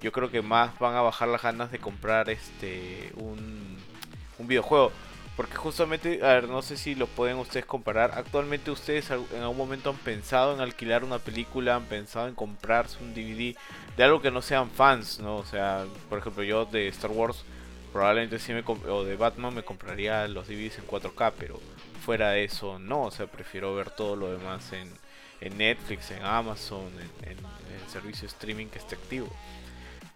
yo 0.00 0.12
creo 0.12 0.30
que 0.30 0.40
más 0.42 0.78
van 0.78 0.94
a 0.94 1.02
bajar 1.02 1.28
las 1.28 1.42
ganas 1.42 1.70
de 1.70 1.78
comprar 1.78 2.30
este 2.30 3.12
un, 3.16 3.76
un 4.38 4.46
videojuego. 4.46 4.92
Porque 5.36 5.56
justamente, 5.56 6.20
a 6.22 6.34
ver, 6.34 6.48
no 6.48 6.60
sé 6.60 6.76
si 6.76 6.94
lo 6.94 7.06
pueden 7.06 7.38
ustedes 7.38 7.64
comparar. 7.64 8.12
Actualmente 8.18 8.70
ustedes 8.70 9.10
en 9.10 9.40
algún 9.40 9.56
momento 9.56 9.88
han 9.90 9.96
pensado 9.96 10.54
en 10.54 10.60
alquilar 10.60 11.04
una 11.04 11.18
película, 11.18 11.74
han 11.76 11.86
pensado 11.86 12.28
en 12.28 12.34
comprarse 12.34 12.98
un 13.02 13.14
DVD 13.14 13.56
de 13.96 14.04
algo 14.04 14.20
que 14.20 14.30
no 14.30 14.42
sean 14.42 14.70
fans, 14.70 15.20
¿no? 15.20 15.36
O 15.38 15.44
sea, 15.46 15.86
por 16.10 16.18
ejemplo, 16.18 16.42
yo 16.44 16.66
de 16.66 16.88
Star 16.88 17.10
Wars 17.10 17.44
probablemente 17.92 18.38
sí 18.38 18.52
me 18.52 18.62
o 18.66 19.04
de 19.04 19.16
Batman 19.16 19.54
me 19.54 19.62
compraría 19.64 20.26
los 20.28 20.48
DVDs 20.48 20.78
en 20.78 20.86
4K, 20.86 21.32
pero 21.38 21.60
fuera 22.04 22.30
de 22.30 22.44
eso 22.44 22.78
no, 22.78 23.02
o 23.04 23.10
sea, 23.10 23.26
prefiero 23.26 23.74
ver 23.74 23.90
todo 23.90 24.16
lo 24.16 24.30
demás 24.32 24.72
en, 24.72 24.90
en 25.40 25.56
Netflix, 25.58 26.10
en 26.10 26.22
Amazon, 26.24 26.90
en, 27.22 27.30
en- 27.32 27.38
en 27.38 27.80
el 27.82 27.88
servicio 27.90 28.26
streaming 28.26 28.66
que 28.66 28.78
esté 28.78 28.96
activo. 28.96 29.28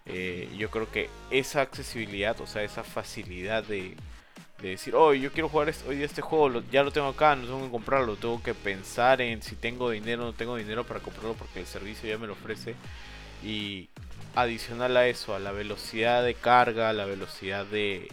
Eh, 0.05 0.49
yo 0.57 0.69
creo 0.69 0.89
que 0.89 1.09
esa 1.31 1.61
accesibilidad, 1.61 2.39
o 2.41 2.47
sea, 2.47 2.63
esa 2.63 2.83
facilidad 2.83 3.63
de, 3.63 3.95
de 4.61 4.69
decir, 4.69 4.95
oh, 4.95 5.13
yo 5.13 5.31
quiero 5.31 5.49
jugar 5.49 5.69
este- 5.69 5.87
hoy 5.87 6.01
este 6.03 6.21
juego, 6.21 6.61
ya 6.71 6.83
lo 6.83 6.91
tengo 6.91 7.07
acá, 7.07 7.35
no 7.35 7.45
tengo 7.45 7.63
que 7.65 7.71
comprarlo, 7.71 8.15
tengo 8.15 8.41
que 8.41 8.53
pensar 8.55 9.21
en 9.21 9.41
si 9.41 9.55
tengo 9.55 9.89
dinero 9.91 10.23
o 10.23 10.25
no 10.27 10.33
tengo 10.33 10.55
dinero 10.55 10.83
para 10.83 10.99
comprarlo 10.99 11.33
porque 11.33 11.59
el 11.59 11.67
servicio 11.67 12.09
ya 12.09 12.17
me 12.17 12.27
lo 12.27 12.33
ofrece. 12.33 12.75
Y 13.43 13.89
adicional 14.35 14.97
a 14.97 15.07
eso, 15.07 15.35
a 15.35 15.39
la 15.39 15.51
velocidad 15.51 16.23
de 16.23 16.33
carga, 16.33 16.89
a 16.89 16.93
la 16.93 17.05
velocidad 17.05 17.65
de, 17.65 18.07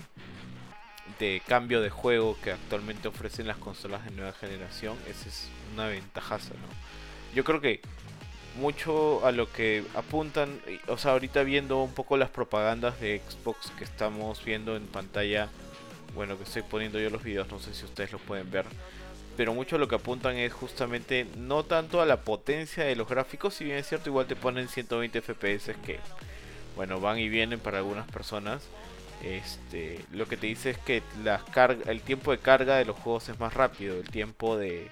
de 1.18 1.42
cambio 1.46 1.80
de 1.80 1.90
juego 1.90 2.36
que 2.42 2.52
actualmente 2.52 3.08
ofrecen 3.08 3.46
las 3.46 3.56
consolas 3.56 4.04
de 4.04 4.10
nueva 4.10 4.32
generación, 4.32 4.96
esa 5.08 5.28
es 5.28 5.48
una 5.72 5.86
ventajaza, 5.86 6.50
¿no? 6.54 7.34
Yo 7.34 7.42
creo 7.44 7.60
que 7.60 7.80
mucho 8.58 9.24
a 9.26 9.32
lo 9.32 9.50
que 9.50 9.84
apuntan, 9.94 10.60
o 10.86 10.96
sea, 10.96 11.12
ahorita 11.12 11.42
viendo 11.42 11.82
un 11.82 11.92
poco 11.92 12.16
las 12.16 12.30
propagandas 12.30 13.00
de 13.00 13.20
Xbox 13.28 13.72
que 13.76 13.84
estamos 13.84 14.44
viendo 14.44 14.76
en 14.76 14.86
pantalla, 14.86 15.48
bueno, 16.14 16.36
que 16.38 16.44
estoy 16.44 16.62
poniendo 16.62 16.98
yo 16.98 17.10
los 17.10 17.22
videos, 17.22 17.48
no 17.50 17.58
sé 17.58 17.74
si 17.74 17.84
ustedes 17.84 18.12
lo 18.12 18.18
pueden 18.18 18.50
ver, 18.50 18.66
pero 19.36 19.52
mucho 19.52 19.78
lo 19.78 19.88
que 19.88 19.96
apuntan 19.96 20.36
es 20.36 20.52
justamente 20.52 21.26
no 21.36 21.64
tanto 21.64 22.00
a 22.00 22.06
la 22.06 22.20
potencia 22.20 22.84
de 22.84 22.96
los 22.96 23.08
gráficos, 23.08 23.54
si 23.54 23.64
bien 23.64 23.78
es 23.78 23.88
cierto, 23.88 24.10
igual 24.10 24.26
te 24.26 24.36
ponen 24.36 24.68
120 24.68 25.20
FPS 25.20 25.74
que, 25.84 25.98
bueno, 26.76 27.00
van 27.00 27.18
y 27.18 27.28
vienen 27.28 27.58
para 27.58 27.78
algunas 27.78 28.08
personas. 28.10 28.62
Este, 29.22 30.04
lo 30.12 30.26
que 30.28 30.36
te 30.36 30.46
dice 30.46 30.70
es 30.70 30.78
que 30.78 31.02
la 31.24 31.38
carga, 31.52 31.90
el 31.90 32.02
tiempo 32.02 32.30
de 32.30 32.38
carga 32.38 32.76
de 32.76 32.84
los 32.84 32.96
juegos 32.96 33.28
es 33.28 33.40
más 33.40 33.54
rápido, 33.54 33.96
el 33.96 34.08
tiempo 34.10 34.56
de, 34.56 34.88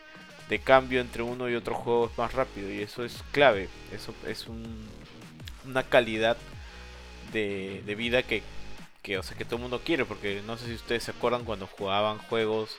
de 0.49 0.59
cambio 0.59 1.01
entre 1.01 1.23
uno 1.23 1.49
y 1.49 1.55
otro 1.55 1.75
juego 1.75 2.07
es 2.11 2.19
más 2.19 2.33
rápido 2.33 2.73
y 2.73 2.81
eso 2.81 3.05
es 3.05 3.23
clave, 3.33 3.69
eso 3.93 4.15
es 4.27 4.49
un, 4.49 4.89
una 5.67 5.83
calidad 5.83 6.37
de, 7.33 7.83
de 7.85 7.95
vida 7.95 8.23
que, 8.23 8.43
que, 9.03 9.19
o 9.19 9.23
sea, 9.23 9.37
que 9.37 9.45
todo 9.45 9.57
el 9.57 9.63
mundo 9.63 9.81
quiere, 9.85 10.05
porque 10.05 10.43
no 10.47 10.57
sé 10.57 10.67
si 10.67 10.75
ustedes 10.75 11.05
se 11.05 11.11
acuerdan 11.11 11.45
cuando 11.45 11.67
jugaban 11.67 12.19
juegos 12.19 12.77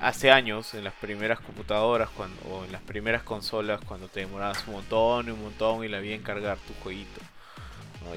hace 0.00 0.30
años 0.30 0.74
en 0.74 0.84
las 0.84 0.94
primeras 0.94 1.40
computadoras 1.40 2.08
cuando, 2.10 2.40
o 2.48 2.64
en 2.64 2.72
las 2.72 2.82
primeras 2.82 3.22
consolas 3.22 3.80
cuando 3.86 4.08
te 4.08 4.20
demorabas 4.20 4.66
un 4.66 4.74
montón 4.74 5.28
y 5.28 5.30
un 5.30 5.42
montón 5.42 5.84
y 5.84 5.88
la 5.88 6.00
vida 6.00 6.14
en 6.14 6.22
cargar 6.22 6.58
tu 6.58 6.74
jueguito. 6.82 7.20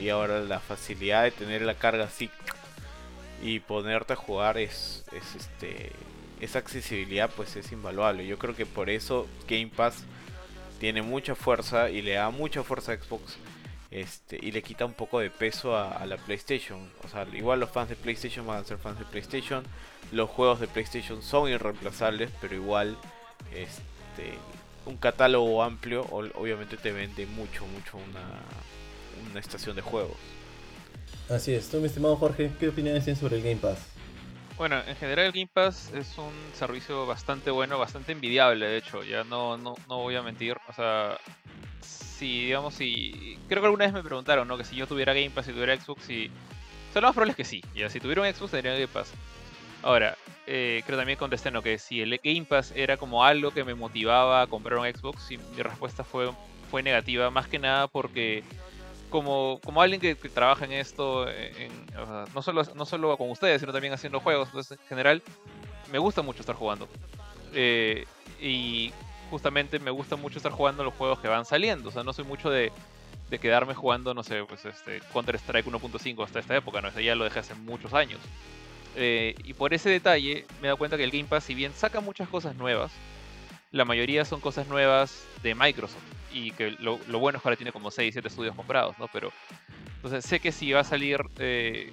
Y 0.01 0.09
ahora 0.09 0.41
la 0.41 0.59
facilidad 0.59 1.23
de 1.23 1.32
tener 1.32 1.61
la 1.61 1.75
carga 1.75 2.05
así 2.05 2.30
y 3.41 3.59
ponerte 3.59 4.13
a 4.13 4.15
jugar 4.17 4.57
es, 4.57 5.05
es 5.11 5.36
este 5.36 5.91
esa 6.41 6.59
accesibilidad 6.59 7.30
pues 7.36 7.55
es 7.55 7.71
invaluable. 7.71 8.28
Yo 8.28 8.38
creo 8.38 8.55
que 8.55 8.65
por 8.65 8.89
eso 8.89 9.28
Game 9.47 9.71
Pass 9.75 10.03
tiene 10.80 11.01
mucha 11.01 11.36
fuerza 11.36 11.89
y 11.89 12.01
le 12.01 12.13
da 12.13 12.30
mucha 12.30 12.63
fuerza 12.63 12.91
a 12.91 12.97
Xbox 12.97 13.38
este, 13.91 14.38
y 14.41 14.51
le 14.51 14.61
quita 14.61 14.85
un 14.85 14.93
poco 14.93 15.19
de 15.19 15.29
peso 15.29 15.77
a, 15.77 16.05
la 16.05 16.17
PlayStation. 16.17 16.89
O 17.03 17.07
sea, 17.07 17.25
igual 17.33 17.59
los 17.59 17.69
fans 17.69 17.89
de 17.89 17.95
PlayStation 17.95 18.45
van 18.45 18.59
a 18.59 18.63
ser 18.63 18.77
fans 18.77 18.99
de 18.99 19.05
PlayStation. 19.05 19.63
Los 20.11 20.29
juegos 20.29 20.59
de 20.59 20.67
PlayStation 20.67 21.21
son 21.21 21.49
irreemplazables, 21.49 22.31
pero 22.41 22.55
igual 22.55 22.97
este, 23.53 24.33
un 24.85 24.97
catálogo 24.97 25.63
amplio 25.63 26.05
obviamente 26.09 26.77
te 26.77 26.91
vende 26.91 27.25
mucho, 27.25 27.65
mucho 27.67 27.97
una, 27.97 29.29
una 29.29 29.39
estación 29.39 29.75
de 29.75 29.81
juegos. 29.81 30.17
Así 31.29 31.53
es, 31.53 31.69
tú 31.69 31.79
mi 31.79 31.88
estimado 31.88 32.15
Jorge, 32.15 32.51
¿qué 32.57 32.69
opiniones 32.69 33.03
tienes 33.03 33.19
sobre 33.19 33.38
el 33.38 33.43
Game 33.43 33.57
Pass? 33.57 33.79
Bueno, 34.57 34.81
en 34.88 34.95
general 34.95 35.25
el 35.25 35.31
Game 35.33 35.49
Pass 35.53 35.91
es 35.93 36.17
un 36.17 36.33
servicio 36.53 37.05
bastante 37.05 37.51
bueno, 37.51 37.77
bastante 37.77 38.13
envidiable, 38.13 38.65
de 38.65 38.77
hecho, 38.77 39.03
ya 39.03 39.23
no, 39.23 39.57
no, 39.57 39.75
no 39.88 39.97
voy 39.97 40.15
a 40.15 40.23
mentir. 40.23 40.57
O 40.67 40.73
sea, 40.73 41.17
si, 42.18 42.45
digamos, 42.45 42.74
si... 42.74 43.38
Creo 43.47 43.61
que 43.61 43.68
alguna 43.68 43.86
vez 43.86 43.93
me 43.93 44.03
preguntaron, 44.03 44.47
¿no? 44.47 44.57
Que 44.57 44.63
si 44.63 44.76
yo 44.76 44.88
tuviera 44.88 45.13
Game 45.13 45.30
Pass 45.30 45.47
y 45.47 45.53
tuviera 45.53 45.80
Xbox, 45.80 46.09
y... 46.09 46.28
O 46.28 46.93
sea, 46.93 47.01
lo 47.01 47.07
más 47.07 47.15
probable 47.15 47.36
que 47.36 47.45
sí. 47.45 47.61
Ya, 47.76 47.89
si 47.89 47.99
tuviera 47.99 48.32
Xbox, 48.34 48.51
tendría 48.51 48.74
Game 48.74 48.88
Pass. 48.88 49.11
Ahora, 49.84 50.18
eh, 50.47 50.82
creo 50.86 50.97
también 50.97 51.20
contesté, 51.20 51.51
¿no? 51.51 51.61
Que 51.61 51.78
si 51.78 52.01
el 52.01 52.20
Game 52.24 52.45
Pass 52.45 52.74
era 52.76 52.97
como 52.97 53.24
algo 53.24 53.51
que 53.51 53.63
me 53.63 53.76
motivaba 53.76 54.41
a 54.41 54.47
comprar 54.47 54.80
un 54.80 54.88
Xbox, 54.88 55.32
y 55.32 55.38
mi 55.38 55.61
respuesta 55.61 56.03
fue, 56.03 56.32
fue 56.72 56.82
negativa, 56.82 57.30
más 57.30 57.47
que 57.47 57.59
nada 57.59 57.88
porque 57.88 58.43
como, 59.09 59.59
como 59.63 59.82
alguien 59.82 60.01
que, 60.01 60.15
trabaja 60.15 60.65
en 60.65 60.74
esto, 60.74 61.28
no, 62.34 62.41
solo, 62.41 62.63
no 62.76 62.86
solo 62.86 63.18
con 63.18 63.30
ustedes, 63.30 63.61
sino 63.61 63.72
también 63.72 63.93
haciendo 63.93 64.20
juegos, 64.20 64.47
entonces 64.49 64.78
en 64.80 64.88
general 64.88 65.22
me 65.91 65.99
gusta 65.99 66.22
mucho 66.22 66.41
estar 66.41 66.55
jugando. 66.55 66.88
Eh, 67.53 68.05
y 68.41 68.91
justamente 69.30 69.80
me 69.80 69.91
gusta 69.91 70.15
mucho 70.15 70.38
estar 70.38 70.51
jugando 70.51 70.84
los 70.84 70.93
juegos 70.93 71.19
que 71.19 71.28
van 71.28 71.45
saliendo, 71.45 71.89
o 71.89 71.91
sea, 71.91 72.03
no 72.03 72.13
soy 72.13 72.25
mucho 72.25 72.49
de, 72.49 72.71
quedarme 73.41 73.73
jugando, 73.73 74.13
no 74.13 74.23
sé, 74.23 74.43
pues 74.45 74.65
este 74.65 75.01
Counter 75.11 75.36
Strike 75.36 75.67
1.5 75.67 76.23
hasta 76.23 76.39
esta 76.39 76.55
época, 76.55 76.82
no, 76.82 76.97
ya 76.99 77.15
lo 77.15 77.25
dejé 77.25 77.39
hace 77.39 77.53
muchos 77.55 77.93
años. 77.93 78.19
Eh, 78.95 79.36
y 79.43 79.53
por 79.53 79.73
ese 79.73 79.89
detalle 79.89 80.45
me 80.59 80.67
he 80.67 80.69
dado 80.69 80.78
cuenta 80.78 80.97
que 80.97 81.03
el 81.03 81.11
Game 81.11 81.25
Pass, 81.25 81.43
si 81.43 81.53
bien 81.53 81.73
saca 81.73 81.99
muchas 81.99 82.28
cosas 82.30 82.55
nuevas, 82.55 82.91
la 83.71 83.86
mayoría 83.86 84.25
son 84.25 84.39
cosas 84.39 84.67
nuevas 84.67 85.23
de 85.43 85.53
Microsoft 85.53 86.01
y 86.34 86.51
que 86.51 86.71
lo, 86.80 86.97
bueno 87.19 87.38
es 87.38 87.43
que 87.43 87.47
ahora 87.47 87.57
tiene 87.57 87.71
como 87.71 87.91
6, 87.91 88.13
7 88.13 88.28
estudios 88.28 88.55
comprados, 88.55 88.97
¿no? 88.99 89.07
Pero, 89.09 89.32
entonces 89.95 90.25
sé 90.25 90.39
que 90.39 90.51
si 90.51 90.71
va 90.71 90.82
a 90.82 90.84
salir, 90.84 91.19
eh, 91.38 91.91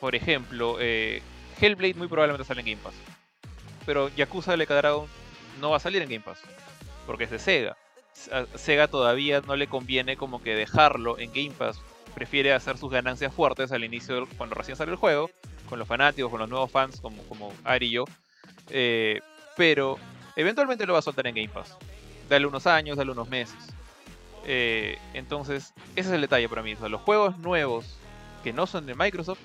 por 0.00 0.14
ejemplo, 0.14 0.76
eh, 0.80 1.22
Hellblade 1.60 1.94
muy 1.94 2.08
probablemente 2.08 2.44
sale 2.44 2.60
en 2.60 2.66
Game 2.66 2.80
Pass. 2.82 2.94
Pero 3.86 4.08
Yakuza 4.14 4.56
Like 4.56 4.72
Dragon 4.72 5.06
no 5.60 5.70
va 5.70 5.76
a 5.76 5.80
salir 5.80 6.02
en 6.02 6.08
Game 6.08 6.24
Pass, 6.24 6.40
porque 7.06 7.24
es 7.24 7.30
de 7.30 7.38
Sega. 7.38 7.76
Sega 8.54 8.88
todavía 8.88 9.40
no 9.40 9.56
le 9.56 9.66
conviene 9.66 10.16
como 10.16 10.42
que 10.42 10.54
dejarlo 10.54 11.18
en 11.18 11.32
Game 11.32 11.50
Pass. 11.50 11.80
Prefiere 12.14 12.52
hacer 12.52 12.78
sus 12.78 12.90
ganancias 12.90 13.32
fuertes 13.34 13.72
al 13.72 13.84
inicio, 13.84 14.28
cuando 14.36 14.54
recién 14.54 14.76
sale 14.76 14.92
el 14.92 14.96
juego, 14.96 15.30
con 15.68 15.78
los 15.78 15.88
fanáticos, 15.88 16.30
con 16.30 16.38
los 16.40 16.48
nuevos 16.48 16.70
fans, 16.70 17.00
como, 17.00 17.22
como 17.24 17.52
Ari 17.64 17.86
y 17.86 17.90
yo. 17.90 18.04
Eh, 18.70 19.20
pero 19.56 19.98
eventualmente 20.36 20.86
lo 20.86 20.92
va 20.92 21.00
a 21.00 21.02
soltar 21.02 21.26
en 21.26 21.34
Game 21.34 21.48
Pass. 21.48 21.76
Dale 22.28 22.46
unos 22.46 22.66
años, 22.66 22.96
dale 22.96 23.10
unos 23.10 23.28
meses. 23.28 23.58
Eh, 24.46 24.98
entonces, 25.14 25.72
ese 25.96 26.08
es 26.08 26.14
el 26.14 26.20
detalle 26.20 26.48
para 26.48 26.62
mí. 26.62 26.76
los 26.88 27.00
juegos 27.00 27.38
nuevos 27.38 27.96
que 28.42 28.52
no 28.52 28.66
son 28.66 28.86
de 28.86 28.94
Microsoft 28.94 29.40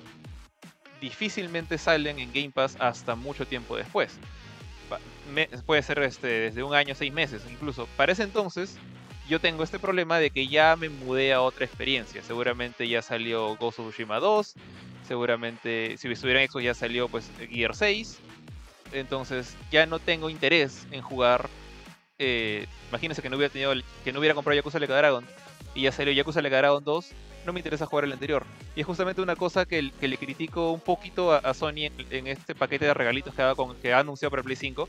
difícilmente 1.00 1.78
salen 1.78 2.18
en 2.18 2.32
Game 2.32 2.50
Pass 2.50 2.76
hasta 2.78 3.14
mucho 3.14 3.46
tiempo 3.46 3.76
después. 3.76 4.18
Puede 5.66 5.82
ser 5.82 6.02
este, 6.02 6.26
desde 6.26 6.62
un 6.62 6.74
año, 6.74 6.94
seis 6.94 7.12
meses 7.12 7.42
incluso. 7.50 7.86
Para 7.96 8.12
ese 8.12 8.22
entonces, 8.22 8.78
yo 9.28 9.40
tengo 9.40 9.62
este 9.62 9.78
problema 9.78 10.18
de 10.18 10.30
que 10.30 10.48
ya 10.48 10.76
me 10.76 10.88
mudé 10.88 11.32
a 11.32 11.40
otra 11.40 11.64
experiencia. 11.64 12.22
Seguramente 12.22 12.88
ya 12.88 13.02
salió 13.02 13.56
Ghost 13.56 13.78
of 13.78 13.88
Tsushima 13.88 14.18
2. 14.18 14.54
Seguramente, 15.06 15.96
si 15.98 16.08
estuviera 16.08 16.42
en 16.42 16.48
Xbox, 16.48 16.64
ya 16.64 16.74
salió 16.74 17.08
pues 17.08 17.30
Gear 17.50 17.74
6. 17.74 18.18
Entonces, 18.92 19.56
ya 19.70 19.86
no 19.86 19.98
tengo 19.98 20.30
interés 20.30 20.86
en 20.90 21.00
jugar 21.00 21.48
eh, 22.22 22.66
imagínense 22.90 23.22
que 23.22 23.30
no 23.30 23.36
hubiera 23.36 23.50
tenido 23.50 23.72
que 24.04 24.12
no 24.12 24.18
hubiera 24.18 24.34
comprado 24.34 24.54
Yakuza 24.54 24.78
Like 24.78 24.92
Dragon 24.92 25.26
y 25.74 25.82
ya 25.82 25.92
salió 25.92 26.12
Yakuza 26.12 26.42
Like 26.42 26.54
Dragon 26.54 26.84
2, 26.84 27.12
no 27.46 27.52
me 27.52 27.60
interesa 27.60 27.86
jugar 27.86 28.04
el 28.04 28.12
anterior. 28.12 28.44
Y 28.74 28.80
es 28.80 28.86
justamente 28.86 29.20
una 29.22 29.36
cosa 29.36 29.66
que, 29.66 29.82
le 29.82 30.16
critico 30.18 30.72
un 30.72 30.80
poquito 30.80 31.32
a, 31.32 31.54
Sony 31.54 31.90
en, 32.10 32.26
este 32.26 32.54
paquete 32.54 32.86
de 32.86 32.94
regalitos 32.94 33.34
que 33.34 33.42
ha, 33.42 33.54
que 33.80 33.94
anunciado 33.94 34.30
para 34.30 34.42
Play 34.42 34.56
5, 34.56 34.88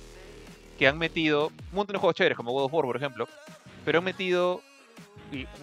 que 0.77 0.87
han 0.87 0.97
metido 0.97 1.47
un 1.47 1.75
montón 1.75 1.93
de 1.93 1.99
juegos 1.99 2.15
chéveres, 2.15 2.37
como 2.37 2.51
God 2.51 2.65
of 2.65 2.73
War, 2.73 2.85
por 2.85 2.97
ejemplo, 2.97 3.27
pero 3.85 3.99
han 3.99 4.05
metido, 4.05 4.61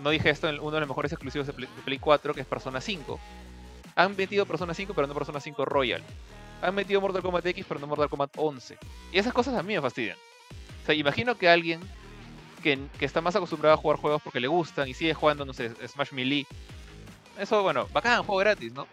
no 0.03 0.11
dije 0.11 0.31
esto, 0.31 0.49
en 0.49 0.61
uno 0.61 0.73
de 0.73 0.81
los 0.81 0.89
mejores 0.89 1.13
exclusivos 1.13 1.47
de 1.47 1.53
Play, 1.53 1.69
de 1.75 1.83
Play 1.83 1.99
4, 1.99 2.35
que 2.35 2.41
es 2.41 2.47
Persona 2.47 2.81
5. 2.81 3.19
Han 3.97 4.17
metido 4.17 4.47
Persona 4.47 4.75
5, 4.75 4.95
pero 4.95 5.07
no 5.07 5.15
Persona 5.15 5.41
5 5.41 5.65
Royal. 5.65 6.03
Han 6.63 6.75
metido 6.75 7.01
Mortal 7.01 7.23
Kombat 7.23 7.47
X, 7.47 7.65
pero 7.69 7.81
no 7.81 7.87
Mortal 7.87 8.09
Kombat 8.09 8.31
11. 8.37 8.79
Y 9.13 9.19
esas 9.19 9.33
cosas 9.33 9.55
a 9.55 9.63
mí 9.63 9.75
me 9.75 9.81
fastidian 9.81 10.17
imagino 10.95 11.37
que 11.37 11.49
alguien 11.49 11.81
que, 12.63 12.79
está 13.01 13.21
más 13.21 13.37
acostumbrado 13.37 13.75
a 13.75 13.79
jugar 13.79 13.99
juegos 13.99 14.23
porque 14.23 14.41
le 14.41 14.49
gustan 14.49 14.89
y 14.89 14.95
sigue 14.95 15.15
jugando, 15.15 15.45
no 15.45 15.53
sé, 15.53 15.71
Smash 15.87 16.13
Melee. 16.13 16.47
Eso, 17.39 17.63
bueno, 17.63 17.89
bacán, 17.93 18.25
juego 18.25 18.41
gratis, 18.41 18.73
¿no? 18.73 18.87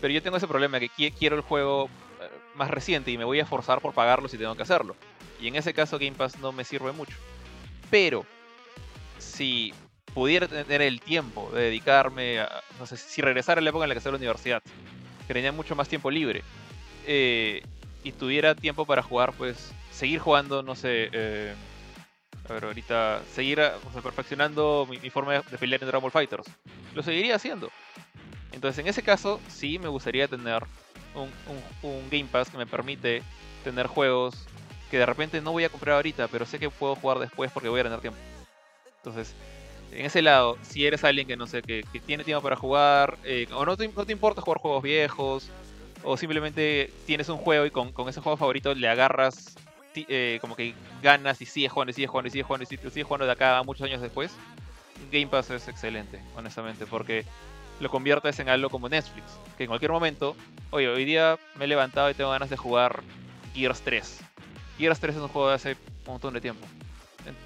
Pero 0.00 0.12
yo 0.12 0.22
tengo 0.22 0.36
ese 0.36 0.46
problema 0.46 0.78
que 0.78 1.10
quiero 1.12 1.36
el 1.36 1.42
juego 1.42 1.88
eh, 2.20 2.28
más 2.54 2.70
reciente 2.70 3.10
y 3.10 3.18
me 3.18 3.24
voy 3.24 3.40
a 3.40 3.44
esforzar 3.44 3.80
por 3.80 3.94
pagarlo 3.94 4.28
si 4.28 4.36
tengo 4.36 4.54
que 4.54 4.62
hacerlo. 4.62 4.96
Y 5.40 5.48
en 5.48 5.56
ese 5.56 5.72
caso 5.72 5.98
Game 5.98 6.12
Pass 6.12 6.38
no 6.38 6.52
me 6.52 6.64
sirve 6.64 6.92
mucho. 6.92 7.16
Pero 7.90 8.26
si 9.18 9.72
pudiera 10.12 10.46
tener 10.46 10.82
el 10.82 11.00
tiempo 11.00 11.50
de 11.52 11.62
dedicarme 11.62 12.40
a, 12.40 12.62
no 12.78 12.86
sé, 12.86 12.96
si 12.98 13.22
regresara 13.22 13.60
a 13.60 13.62
la 13.62 13.70
época 13.70 13.84
en 13.84 13.88
la 13.88 13.94
que 13.94 13.98
estaba 13.98 14.12
la 14.12 14.18
universidad, 14.18 14.62
que 15.26 15.34
tenía 15.34 15.50
mucho 15.50 15.74
más 15.74 15.88
tiempo 15.88 16.10
libre, 16.10 16.42
eh, 17.06 17.62
y 18.02 18.12
tuviera 18.12 18.54
tiempo 18.54 18.84
para 18.84 19.02
jugar, 19.02 19.32
pues 19.32 19.72
seguir 19.90 20.20
jugando, 20.20 20.62
no 20.62 20.74
sé, 20.74 21.08
eh, 21.12 21.54
ver, 22.52 22.64
ahorita 22.64 23.22
seguir 23.32 23.60
perfeccionando 24.02 24.86
mi, 24.88 25.10
forma 25.10 25.40
de 25.40 25.58
pelear 25.58 25.82
en 25.82 25.88
Dragon 25.88 26.02
Ball 26.02 26.10
Fighters. 26.10 26.46
Lo 26.94 27.02
seguiría 27.02 27.36
haciendo. 27.36 27.70
Entonces, 28.52 28.78
en 28.78 28.86
ese 28.86 29.02
caso, 29.02 29.40
sí 29.48 29.78
me 29.78 29.88
gustaría 29.88 30.28
tener 30.28 30.62
un, 31.14 31.30
un, 31.82 32.10
Game 32.10 32.28
Pass 32.30 32.50
que 32.50 32.58
me 32.58 32.66
permite 32.66 33.22
tener 33.62 33.86
juegos 33.86 34.46
que 34.90 34.98
de 34.98 35.06
repente 35.06 35.40
no 35.40 35.52
voy 35.52 35.64
a 35.64 35.68
comprar 35.68 35.96
ahorita, 35.96 36.28
pero 36.28 36.44
sé 36.44 36.58
que 36.58 36.70
puedo 36.70 36.94
jugar 36.94 37.18
después 37.18 37.50
porque 37.50 37.68
voy 37.68 37.80
a 37.80 37.84
tener 37.84 38.00
tiempo. 38.00 38.20
Entonces, 38.98 39.34
en 39.90 40.06
ese 40.06 40.22
lado, 40.22 40.58
si 40.62 40.86
eres 40.86 41.02
alguien 41.04 41.26
que 41.26 41.36
no 41.36 41.46
sé, 41.46 41.62
que, 41.62 41.84
tiene 42.06 42.24
tiempo 42.24 42.42
para 42.42 42.56
jugar, 42.56 43.16
eh, 43.24 43.46
o 43.52 43.64
no 43.64 43.76
te, 43.76 43.88
no 43.88 44.04
te 44.04 44.12
importa 44.12 44.42
jugar 44.42 44.58
juegos 44.58 44.82
viejos, 44.82 45.50
o 46.02 46.16
simplemente 46.16 46.92
tienes 47.06 47.28
un 47.28 47.38
juego 47.38 47.64
y 47.64 47.70
con, 47.70 47.92
con 47.92 48.08
ese 48.08 48.20
juego 48.20 48.36
favorito 48.36 48.74
le 48.74 48.88
agarras 48.88 49.56
eh, 49.94 50.38
como 50.40 50.56
que 50.56 50.74
ganas 51.02 51.40
y 51.40 51.46
sigues 51.46 51.72
jugando 51.72 51.90
y 51.90 51.94
sigues 51.94 52.10
jugando 52.10 52.28
y 52.28 52.30
sigues 52.30 52.46
jugando 52.46 52.64
y 52.64 52.66
sigues 52.66 53.06
jugando 53.06 53.26
de 53.26 53.32
acá 53.32 53.62
muchos 53.62 53.86
años 53.86 54.00
después, 54.00 54.32
Game 55.10 55.26
Pass 55.28 55.50
es 55.50 55.68
excelente, 55.68 56.20
honestamente, 56.36 56.86
porque 56.86 57.24
lo 57.80 57.90
conviertes 57.90 58.38
en 58.38 58.48
algo 58.48 58.70
como 58.70 58.88
Netflix, 58.88 59.24
que 59.56 59.64
en 59.64 59.68
cualquier 59.68 59.92
momento, 59.92 60.36
oye, 60.70 60.88
hoy 60.88 61.04
día 61.04 61.38
me 61.56 61.64
he 61.64 61.68
levantado 61.68 62.10
y 62.10 62.14
tengo 62.14 62.30
ganas 62.30 62.50
de 62.50 62.56
jugar 62.56 63.02
Gears 63.54 63.82
3. 63.82 64.20
Gears 64.78 65.00
3 65.00 65.16
es 65.16 65.22
un 65.22 65.28
juego 65.28 65.48
de 65.48 65.54
hace 65.54 65.76
un 66.06 66.12
montón 66.12 66.34
de 66.34 66.40
tiempo. 66.40 66.66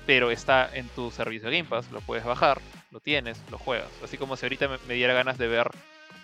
pero 0.07 0.31
está 0.31 0.69
en 0.75 0.89
tu 0.89 1.11
servicio 1.11 1.49
de 1.49 1.57
Game 1.59 1.69
Pass, 1.69 1.91
lo 1.93 2.01
puedes 2.01 2.25
bajar, 2.25 2.61
lo 2.91 3.01
tienes, 3.01 3.41
lo 3.51 3.59
juegas. 3.59 3.91
Así 4.03 4.19
como 4.19 4.37
si 4.37 4.45
ahorita 4.45 4.69
me, 4.87 4.95
diera 4.95 5.15
ganas 5.15 5.39
de 5.39 5.47
ver, 5.47 5.71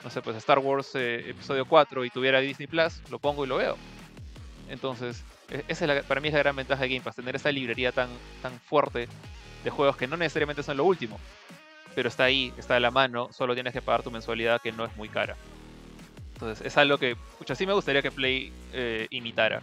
no 0.02 0.10
sé, 0.10 0.22
pues 0.22 0.36
Star 0.36 0.58
Wars 0.58 0.90
eh, 0.94 1.30
episodio 1.30 1.64
4 1.66 2.04
y 2.04 2.10
tuviera 2.10 2.40
Disney 2.40 2.66
Plus, 2.66 3.00
lo 3.10 3.18
pongo 3.18 3.44
y 3.44 3.48
lo 3.48 3.56
veo. 3.56 3.76
Entonces, 4.68 5.22
esa 5.50 5.84
es 5.84 5.88
la- 5.88 6.02
para 6.02 6.20
mí 6.20 6.28
es 6.28 6.34
la 6.34 6.40
gran 6.40 6.56
ventaja 6.56 6.82
de 6.82 6.88
Game 6.88 7.00
Pass, 7.00 7.16
tener 7.16 7.36
esa 7.36 7.50
librería 7.52 7.92
tan, 7.92 8.08
tan 8.42 8.58
fuerte 8.60 9.08
de 9.62 9.70
juegos 9.70 9.96
que 9.96 10.06
no 10.06 10.16
necesariamente 10.16 10.62
son 10.62 10.76
lo 10.76 10.84
último, 10.84 11.18
pero 11.94 12.08
está 12.08 12.24
ahí, 12.24 12.52
está 12.58 12.76
a 12.76 12.80
la 12.80 12.90
mano, 12.90 13.32
solo 13.32 13.54
tienes 13.54 13.72
que 13.72 13.82
pagar 13.82 14.02
tu 14.02 14.10
mensualidad 14.10 14.60
que 14.60 14.72
no 14.72 14.84
es 14.84 14.94
muy 14.96 15.08
cara. 15.08 15.36
Entonces, 16.34 16.66
es 16.66 16.76
algo 16.76 16.98
que, 16.98 17.16
pucha, 17.38 17.54
sí 17.54 17.64
me 17.66 17.72
gustaría 17.72 18.02
que 18.02 18.10
Play 18.10 18.52
eh, 18.72 19.06
imitara. 19.10 19.62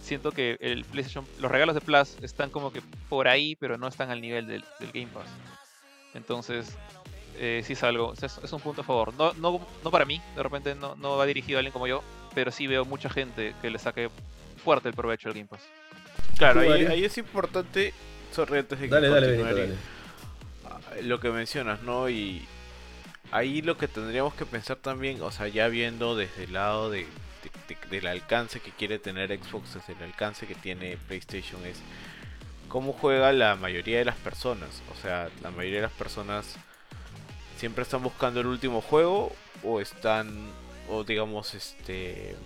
Siento 0.00 0.32
que 0.32 0.56
el 0.60 0.84
PlayStation, 0.84 1.26
los 1.40 1.50
regalos 1.50 1.74
de 1.74 1.80
Plus 1.80 2.16
están 2.22 2.48
como 2.50 2.72
que 2.72 2.80
por 3.08 3.28
ahí, 3.28 3.54
pero 3.56 3.76
no 3.76 3.86
están 3.88 4.10
al 4.10 4.20
nivel 4.20 4.46
del, 4.46 4.64
del 4.80 4.92
Game 4.92 5.08
Pass. 5.12 5.26
Entonces, 6.14 6.74
eh, 7.38 7.62
sí 7.66 7.74
es 7.74 7.82
algo, 7.82 8.14
es, 8.14 8.22
es 8.22 8.52
un 8.52 8.60
punto 8.60 8.80
a 8.80 8.84
favor. 8.84 9.12
No, 9.14 9.32
no, 9.34 9.60
no 9.84 9.90
para 9.90 10.04
mí, 10.04 10.20
de 10.34 10.42
repente 10.42 10.74
no, 10.74 10.94
no 10.96 11.16
va 11.16 11.26
dirigido 11.26 11.58
a 11.58 11.60
alguien 11.60 11.72
como 11.72 11.86
yo, 11.86 12.02
pero 12.34 12.50
sí 12.50 12.66
veo 12.66 12.84
mucha 12.84 13.10
gente 13.10 13.54
que 13.60 13.68
le 13.68 13.78
saque 13.78 14.08
fuerte 14.66 14.88
el 14.88 14.94
provecho 14.94 15.28
al 15.28 15.34
Game 15.34 15.46
Pass. 15.46 15.62
Claro, 16.36 16.60
ahí, 16.60 17.04
es 17.04 17.16
importante. 17.18 17.94
Sorry, 18.32 18.58
antes 18.58 18.78
de 18.80 18.86
que 18.88 18.94
Dale, 18.94 19.08
dale, 19.08 19.26
continúe, 19.36 19.44
Benito, 19.54 19.62
Ari, 19.62 19.70
dale. 19.70 20.80
ah, 20.98 21.00
Lo 21.02 21.20
que 21.20 21.30
mencionas, 21.30 21.82
¿no? 21.82 22.08
Y 22.10 22.44
ahí 23.30 23.62
lo 23.62 23.76
que 23.78 23.86
tendríamos 23.88 24.34
que 24.34 24.44
pensar 24.44 24.76
también, 24.78 25.22
o 25.22 25.30
sea, 25.30 25.46
ya 25.48 25.68
viendo 25.68 26.16
desde 26.16 26.44
el 26.44 26.52
lado 26.54 26.90
de, 26.90 27.06
de- 27.06 27.76
de- 27.76 27.88
del 27.96 28.06
alcance 28.08 28.58
que 28.60 28.72
quiere 28.72 28.98
tener 28.98 29.30
Xbox, 29.38 29.74
desde 29.74 29.92
el 29.94 30.02
alcance 30.02 30.46
que 30.48 30.54
tiene 30.56 30.96
PlayStation, 31.08 31.64
es 31.64 31.78
cómo 32.68 32.92
juega 32.92 33.32
la 33.32 33.54
mayoría 33.54 33.98
de 33.98 34.04
las 34.04 34.16
personas. 34.16 34.82
O 34.92 35.00
sea, 35.00 35.30
la 35.42 35.50
mayoría 35.52 35.76
de 35.78 35.86
las 35.86 35.92
personas 35.92 36.56
siempre 37.56 37.82
están 37.82 38.02
buscando 38.02 38.40
el 38.40 38.46
último 38.48 38.80
juego 38.82 39.32
o 39.62 39.80
están, 39.80 40.50
o 40.90 41.04
digamos, 41.04 41.54
este, 41.54 42.36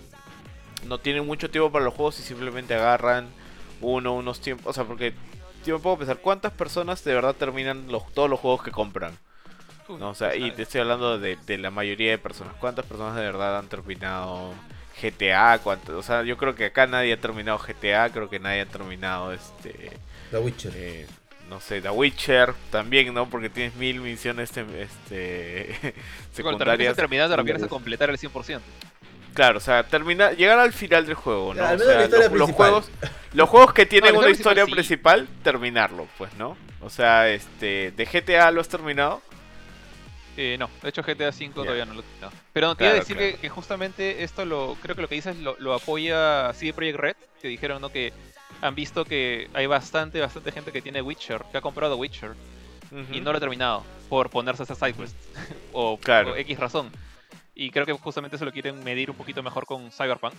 no 0.82 1.00
tienen 1.00 1.26
mucho 1.26 1.50
tiempo 1.50 1.70
para 1.72 1.84
los 1.84 1.94
juegos 1.94 2.18
y 2.20 2.22
simplemente 2.22 2.74
agarran 2.74 3.34
uno, 3.80 4.14
unos 4.16 4.40
tiempos, 4.40 4.66
o 4.70 4.72
sea, 4.72 4.84
porque 4.84 5.14
yo 5.64 5.76
me 5.76 5.82
puedo 5.82 5.98
pensar 5.98 6.20
cuántas 6.20 6.52
personas 6.52 7.04
de 7.04 7.14
verdad 7.14 7.36
terminan 7.36 7.90
los, 7.90 8.12
todos 8.14 8.30
los 8.30 8.40
juegos 8.40 8.62
que 8.62 8.72
compran. 8.72 9.18
No, 9.96 10.10
o 10.10 10.14
sea, 10.14 10.34
y 10.36 10.52
te 10.52 10.62
estoy 10.62 10.80
hablando 10.82 11.18
de, 11.18 11.36
de 11.36 11.58
la 11.58 11.70
mayoría 11.70 12.10
de 12.12 12.18
personas. 12.18 12.54
¿Cuántas 12.56 12.86
personas 12.86 13.16
de 13.16 13.22
verdad 13.22 13.58
han 13.58 13.68
terminado 13.68 14.62
GTA? 15.02 15.60
¿Cuántas? 15.62 15.94
O 15.96 16.02
sea, 16.02 16.22
yo 16.24 16.36
creo 16.38 16.54
que 16.54 16.66
acá 16.66 16.86
nadie 16.86 17.12
ha 17.14 17.20
terminado 17.20 17.58
GTA, 17.58 18.10
creo 18.12 18.30
que 18.30 18.40
nadie 18.40 18.62
ha 18.62 18.66
terminado 18.70 19.32
este 19.32 20.00
The 20.30 20.38
Witcher. 20.38 20.74
eh, 20.74 21.08
no 21.40 21.60
sé, 21.60 21.82
The 21.82 21.90
Witcher 21.90 22.54
también, 22.70 23.14
¿no? 23.14 23.28
Porque 23.30 23.50
tienes 23.50 23.74
mil 23.76 24.00
misiones 24.00 24.56
este, 24.56 25.70
este 25.72 25.94
Cuando 26.42 26.60
te 26.64 26.66
secundarias. 26.66 26.94
terminar, 26.94 27.28
te 27.28 27.36
refieres 27.36 27.62
a 27.62 27.68
secundarias. 27.68 27.68
completar 27.68 28.10
el 28.10 28.18
100%. 28.18 28.62
Claro, 29.34 29.58
o 29.58 29.60
sea, 29.60 29.84
terminar, 29.84 30.36
llegar 30.36 30.58
al 30.58 30.72
final 30.72 31.06
del 31.06 31.14
juego, 31.14 31.54
¿no? 31.54 31.64
Al 31.64 31.80
O 31.80 31.84
sea, 31.84 31.94
la 31.94 32.04
historia 32.04 32.28
los, 32.28 32.50
juegos, 32.50 32.90
los 33.32 33.48
juegos 33.48 33.72
que 33.72 33.86
tienen 33.86 34.16
una 34.16 34.30
historia 34.30 34.64
principal, 34.64 35.26
principal, 35.26 35.42
terminarlo, 35.44 36.08
pues, 36.18 36.34
¿no? 36.34 36.56
O 36.80 36.90
sea, 36.90 37.28
este, 37.28 37.92
de 37.92 38.04
GTA 38.04 38.50
lo 38.50 38.60
has 38.60 38.68
terminado. 38.68 39.22
Eh, 40.36 40.56
no, 40.58 40.70
de 40.82 40.88
hecho 40.88 41.02
GTA 41.02 41.28
V 41.28 41.50
todavía 41.54 41.84
no 41.84 41.94
lo 41.94 42.02
no. 42.20 42.30
Pero 42.52 42.68
no, 42.68 42.76
te 42.76 42.84
iba 42.84 42.92
a 42.92 42.96
decir 42.96 43.16
claro. 43.16 43.32
que, 43.32 43.38
que 43.38 43.48
justamente 43.48 44.22
esto 44.22 44.44
lo 44.44 44.76
creo 44.80 44.96
que 44.96 45.02
lo 45.02 45.08
que 45.08 45.16
dices 45.16 45.36
lo, 45.36 45.56
lo 45.58 45.74
apoya 45.74 46.52
CD 46.54 46.72
Projekt 46.72 46.98
Red, 46.98 47.16
que 47.42 47.48
dijeron 47.48 47.82
¿no? 47.82 47.90
que 47.90 48.12
han 48.60 48.74
visto 48.74 49.04
que 49.04 49.48
hay 49.52 49.66
bastante, 49.66 50.20
bastante 50.20 50.52
gente 50.52 50.72
que 50.72 50.82
tiene 50.82 51.02
Witcher, 51.02 51.42
que 51.50 51.58
ha 51.58 51.60
comprado 51.60 51.96
Witcher 51.96 52.32
y 53.12 53.20
no 53.20 53.30
lo 53.30 53.36
ha 53.36 53.40
terminado 53.40 53.84
por 54.08 54.30
ponerse 54.30 54.64
esa 54.64 54.74
sidequest 54.74 55.14
o 55.72 55.96
Claro. 55.98 56.30
por 56.30 56.38
X 56.38 56.58
razón. 56.58 56.90
Y 57.54 57.70
creo 57.70 57.84
que 57.84 57.92
justamente 57.92 58.36
eso 58.36 58.44
lo 58.44 58.52
quieren 58.52 58.82
medir 58.84 59.10
un 59.10 59.16
poquito 59.16 59.42
mejor 59.42 59.66
con 59.66 59.90
Cyberpunk. 59.90 60.34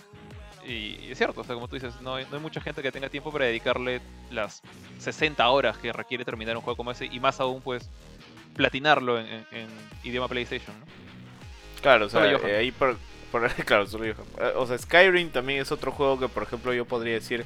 Y, 0.66 1.10
es 1.10 1.18
cierto, 1.18 1.40
o 1.40 1.44
sea, 1.44 1.54
como 1.54 1.68
tú 1.68 1.74
dices, 1.76 2.00
no 2.00 2.14
hay, 2.16 2.26
no 2.30 2.36
hay 2.36 2.42
mucha 2.42 2.60
gente 2.60 2.82
que 2.82 2.92
tenga 2.92 3.08
tiempo 3.08 3.30
para 3.32 3.46
dedicarle 3.46 4.00
las 4.30 4.62
60 4.98 5.48
horas 5.48 5.76
que 5.78 5.92
requiere 5.92 6.24
terminar 6.24 6.56
un 6.56 6.62
juego 6.62 6.76
como 6.76 6.90
ese 6.92 7.06
y 7.06 7.18
más 7.20 7.40
aún 7.40 7.60
pues 7.62 7.88
platinarlo 8.54 9.18
en, 9.18 9.26
en- 9.26 9.46
en 9.52 9.68
idioma 10.04 10.28
PlayStation, 10.28 10.78
¿no? 10.78 10.86
Claro, 11.80 12.06
o 12.06 12.08
sea, 12.08 12.20
eh, 12.48 12.56
ahí 12.58 12.70
por, 12.70 12.96
por- 13.30 13.50
claro, 13.64 13.86
solo 13.86 14.04
Johan. 14.14 14.28
Eh, 14.48 14.52
O 14.56 14.66
sea, 14.66 14.78
Skyrim 14.78 15.30
también 15.30 15.60
es 15.60 15.72
otro 15.72 15.90
juego 15.90 16.18
que, 16.18 16.28
por 16.28 16.44
ejemplo, 16.44 16.72
yo 16.72 16.84
podría 16.84 17.14
decir 17.14 17.44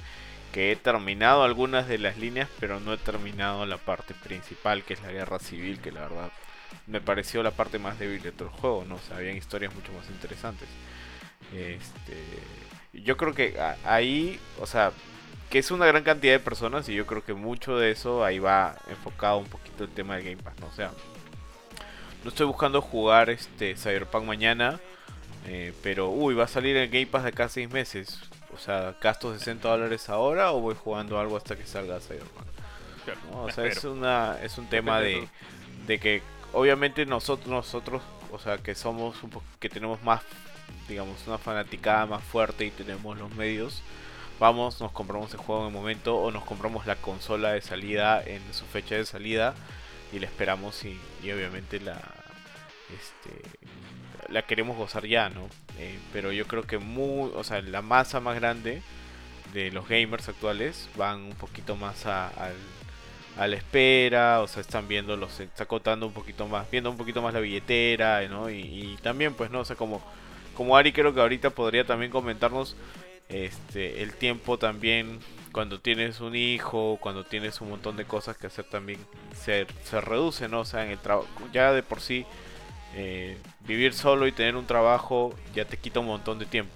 que 0.53 0.73
he 0.73 0.77
terminado 0.77 1.43
algunas 1.43 1.89
de 1.89 1.99
las 1.99 2.19
líneas, 2.19 2.49
pero 2.61 2.81
no 2.81 2.93
he 2.93 2.99
terminado 2.99 3.65
la 3.67 3.79
parte 3.79 4.15
principal, 4.15 4.85
que 4.85 4.95
es 4.95 5.03
la 5.03 5.11
guerra 5.13 5.39
civil, 5.39 5.81
que 5.81 5.91
la 5.93 6.01
verdad 6.01 6.31
me 6.86 7.01
pareció 7.01 7.43
la 7.43 7.51
parte 7.51 7.78
más 7.78 7.98
débil 7.98 8.23
de 8.23 8.32
todo 8.32 8.48
el 8.48 8.55
juego, 8.55 8.85
¿no? 8.86 8.97
O 8.97 9.01
sea, 9.01 9.16
habían 9.16 9.36
historias 9.36 9.74
mucho 9.74 9.93
más 9.93 10.09
interesantes. 10.09 10.69
Este, 11.55 12.16
yo 12.93 13.16
creo 13.16 13.35
que 13.35 13.59
ahí, 13.85 14.39
o 14.61 14.66
sea, 14.66 14.93
que 15.51 15.59
es 15.59 15.70
una 15.70 15.86
gran 15.86 16.03
cantidad 16.03 16.32
de 16.32 16.40
personas 16.40 16.89
y 16.89 16.94
yo 16.94 17.07
creo 17.07 17.24
que 17.24 17.35
mucho 17.35 17.78
de 17.78 17.90
eso 17.90 18.24
ahí 18.24 18.39
va 18.39 18.77
enfocado 18.89 19.39
un 19.39 19.47
poquito 19.47 19.85
el 19.85 19.90
tema 19.90 20.16
del 20.16 20.24
Game 20.24 20.43
Pass, 20.43 20.55
¿no? 20.61 20.66
O 20.66 20.73
sea, 20.73 20.90
no 22.24 22.31
estoy 22.31 22.47
buscando 22.47 22.81
jugar 22.82 23.31
este 23.31 23.77
Cyberpunk 23.77 24.24
mañana, 24.24 24.81
eh, 25.47 25.73
pero 25.82 26.11
uy, 26.11 26.35
va 26.35 26.44
a 26.44 26.48
salir 26.48 26.77
el 26.77 26.89
Game 26.89 27.07
Pass 27.07 27.23
de 27.23 27.28
acá 27.28 27.44
a 27.44 27.48
6 27.48 27.70
meses. 27.70 28.19
O 28.53 28.59
sea, 28.59 28.97
gasto 29.01 29.32
60 29.32 29.69
dólares 29.69 30.09
ahora 30.09 30.51
o 30.53 30.61
voy 30.61 30.74
jugando 30.74 31.20
algo 31.20 31.36
hasta 31.36 31.57
que 31.57 31.66
salga 31.66 32.01
Cyberpunk. 32.01 32.47
¿no? 33.31 33.44
O 33.44 33.51
sea, 33.53 33.66
es, 33.66 33.85
una, 33.85 34.39
es 34.43 34.59
un 34.59 34.69
tema 34.69 35.01
de, 35.01 35.28
de 35.86 35.98
que 36.01 36.23
obviamente 36.52 37.06
nosotros, 37.06 37.48
nosotros, 37.48 38.02
o 38.32 38.39
sea, 38.39 38.59
que 38.59 38.74
somos 38.74 39.23
un 39.23 39.31
que 39.60 39.68
tenemos 39.68 40.02
más, 40.02 40.23
digamos, 40.89 41.27
una 41.27 41.39
fanaticada 41.39 42.06
más 42.06 42.23
fuerte 42.23 42.64
y 42.64 42.70
tenemos 42.70 43.18
los 43.18 43.32
medios, 43.35 43.82
vamos, 44.39 44.81
nos 44.81 44.93
compramos 44.93 45.32
el 45.32 45.39
juego 45.39 45.62
en 45.62 45.68
el 45.68 45.73
momento 45.73 46.16
o 46.16 46.31
nos 46.31 46.44
compramos 46.44 46.86
la 46.86 46.97
consola 46.97 47.52
de 47.52 47.60
salida 47.60 48.23
en 48.23 48.43
su 48.52 48.64
fecha 48.66 48.94
de 48.94 49.06
salida 49.06 49.55
y 50.12 50.18
la 50.18 50.27
esperamos 50.27 50.85
y, 50.85 50.98
obviamente 51.24 51.81
la, 51.81 52.01
este, 52.94 53.43
la 54.28 54.43
queremos 54.43 54.77
gozar 54.77 55.06
ya, 55.06 55.28
¿no? 55.28 55.48
Eh, 55.78 55.98
pero 56.12 56.32
yo 56.32 56.47
creo 56.47 56.62
que 56.62 56.78
muy, 56.78 57.31
o 57.35 57.44
sea, 57.44 57.60
la 57.62 57.82
masa 57.82 58.20
más 58.20 58.36
grande 58.36 58.82
de 59.52 59.70
los 59.70 59.89
gamers 59.89 60.28
actuales 60.28 60.89
van 60.97 61.23
un 61.23 61.35
poquito 61.35 61.77
más 61.77 62.06
al 62.06 62.55
a 63.37 63.47
la 63.47 63.57
espera, 63.57 64.41
o 64.41 64.47
sea, 64.49 64.63
están 64.63 64.89
viendo 64.89 65.17
los, 65.17 65.41
está 65.41 65.67
contando 65.67 66.07
un 66.07 66.13
poquito 66.13 66.47
más, 66.47 66.71
viendo 66.71 66.91
un 66.91 66.97
poquito 66.97 67.23
más 67.23 67.35
la 67.35 67.41
billetera, 67.41 68.27
¿no? 68.29 68.51
Y, 68.51 68.61
y 68.61 68.97
también, 69.03 69.35
pues, 69.35 69.51
¿no? 69.51 69.61
O 69.61 69.65
sea, 69.65 69.77
como, 69.77 70.03
como 70.55 70.77
Ari 70.77 70.93
creo 70.93 71.15
que 71.15 71.21
ahorita 71.21 71.51
podría 71.51 71.85
también 71.85 72.11
comentarnos 72.11 72.77
este, 73.29 74.03
el 74.03 74.15
tiempo 74.15 74.59
también 74.59 75.19
cuando 75.53 75.81
tienes 75.81 76.21
un 76.21 76.37
hijo, 76.37 76.99
cuando 77.01 77.25
tienes 77.25 77.61
un 77.61 77.71
montón 77.71 77.97
de 77.97 78.05
cosas 78.05 78.37
que 78.37 78.47
hacer 78.47 78.67
también 78.67 79.01
se, 79.35 79.67
se 79.85 80.01
reduce, 80.01 80.49
¿no? 80.49 80.61
O 80.61 80.65
sea, 80.65 80.85
en 80.85 80.91
el 80.93 80.99
trabajo, 80.99 81.29
ya 81.53 81.73
de 81.73 81.83
por 81.83 82.01
sí, 82.01 82.27
eh, 82.95 83.37
vivir 83.67 83.93
solo 83.95 84.27
y 84.27 84.33
tener 84.33 84.57
un 84.57 84.67
trabajo 84.67 85.35
ya 85.55 85.65
te 85.65 85.77
quita 85.77 86.01
un 86.01 86.07
montón 86.07 86.39
de 86.39 86.47
tiempo. 86.47 86.73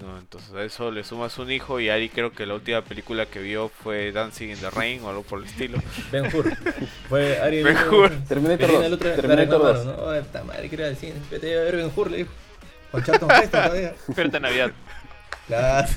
¿No? 0.00 0.18
Entonces 0.18 0.52
a 0.54 0.62
eso 0.64 0.90
le 0.90 1.04
sumas 1.04 1.36
un 1.38 1.50
hijo 1.50 1.80
y 1.80 1.88
Ari 1.88 2.08
creo 2.08 2.32
que 2.32 2.46
la 2.46 2.54
última 2.54 2.82
película 2.82 3.26
que 3.26 3.40
vio 3.40 3.68
fue 3.68 4.12
Dancing 4.12 4.48
in 4.50 4.56
the 4.58 4.70
Rain 4.70 5.02
o 5.04 5.10
algo 5.10 5.22
por 5.22 5.40
el 5.40 5.46
estilo. 5.46 5.78
Ben 6.10 6.26
Hur. 6.34 6.52
Fue 7.08 7.40
Ari. 7.40 7.62
Ben 7.62 7.76
Hur. 7.76 8.10
Terminator 8.28 8.58
Termina 8.58 8.78
2. 8.78 8.84
el 8.86 8.92
otro 8.94 9.12
Terminator 9.12 9.62
2. 9.62 9.86
¿no? 9.86 9.92
Oh, 9.92 10.14
esta 10.14 10.42
madre 10.44 10.68
quiere 10.68 10.84
ir 10.84 10.90
al 10.90 10.96
cine. 10.96 11.14
Vete 11.30 11.58
a 11.58 11.62
ver 11.62 11.76
Ben 11.76 11.92
Hur, 11.94 12.10
le 12.10 12.16
dijo. 12.18 12.30
Con 12.90 13.04
Charlton 13.04 13.30
Heston 13.30 13.50
todavía. 13.50 13.94
De 14.16 14.40
Navidad. 14.40 14.72
Claro. 15.46 15.88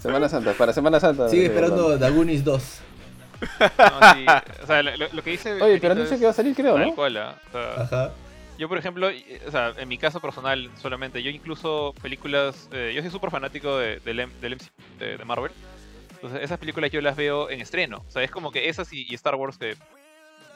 Semana 0.00 0.28
Santa, 0.28 0.52
para 0.52 0.72
Semana 0.72 1.00
Santa. 1.00 1.28
Sigue 1.28 1.44
eh, 1.44 1.46
esperando. 1.46 1.98
Dagunis 1.98 2.44
2. 2.44 2.80
No, 3.40 4.14
sí, 4.14 4.26
o 4.62 4.66
sea, 4.66 4.82
lo, 4.82 5.08
lo 5.12 5.22
que 5.22 5.30
dice. 5.30 5.52
Oye, 5.62 5.78
pero 5.80 5.94
Benito 5.94 6.02
dicho 6.02 6.14
es 6.14 6.20
que 6.20 6.24
va 6.24 6.30
a 6.30 6.34
salir, 6.34 6.56
creo, 6.56 6.76
¿no? 6.76 6.94
cual, 6.94 7.16
o 7.16 7.52
sea, 7.52 7.82
Ajá. 7.82 8.12
Yo, 8.58 8.68
por 8.68 8.76
ejemplo, 8.76 9.10
y- 9.10 9.24
o 9.46 9.50
sea, 9.52 9.72
en 9.78 9.88
mi 9.88 9.98
caso 9.98 10.20
personal 10.20 10.68
solamente, 10.80 11.22
yo 11.22 11.30
incluso 11.30 11.94
películas, 12.02 12.68
eh, 12.72 12.92
yo 12.94 13.00
soy 13.02 13.10
súper 13.10 13.30
fanático 13.30 13.78
de, 13.78 14.00
del, 14.00 14.20
M- 14.20 14.32
del 14.40 14.54
MCU, 14.54 14.98
de, 15.18 15.24
Marvel. 15.24 15.52
Entonces, 16.14 16.42
esas 16.42 16.58
películas 16.58 16.90
yo 16.90 17.00
las 17.00 17.16
veo 17.16 17.48
en 17.50 17.60
estreno. 17.60 18.02
O 18.06 18.10
sea, 18.10 18.24
es 18.24 18.30
como 18.32 18.50
que 18.50 18.68
esas 18.68 18.92
y, 18.92 19.14
Star 19.14 19.36
Wars, 19.36 19.56
que 19.58 19.76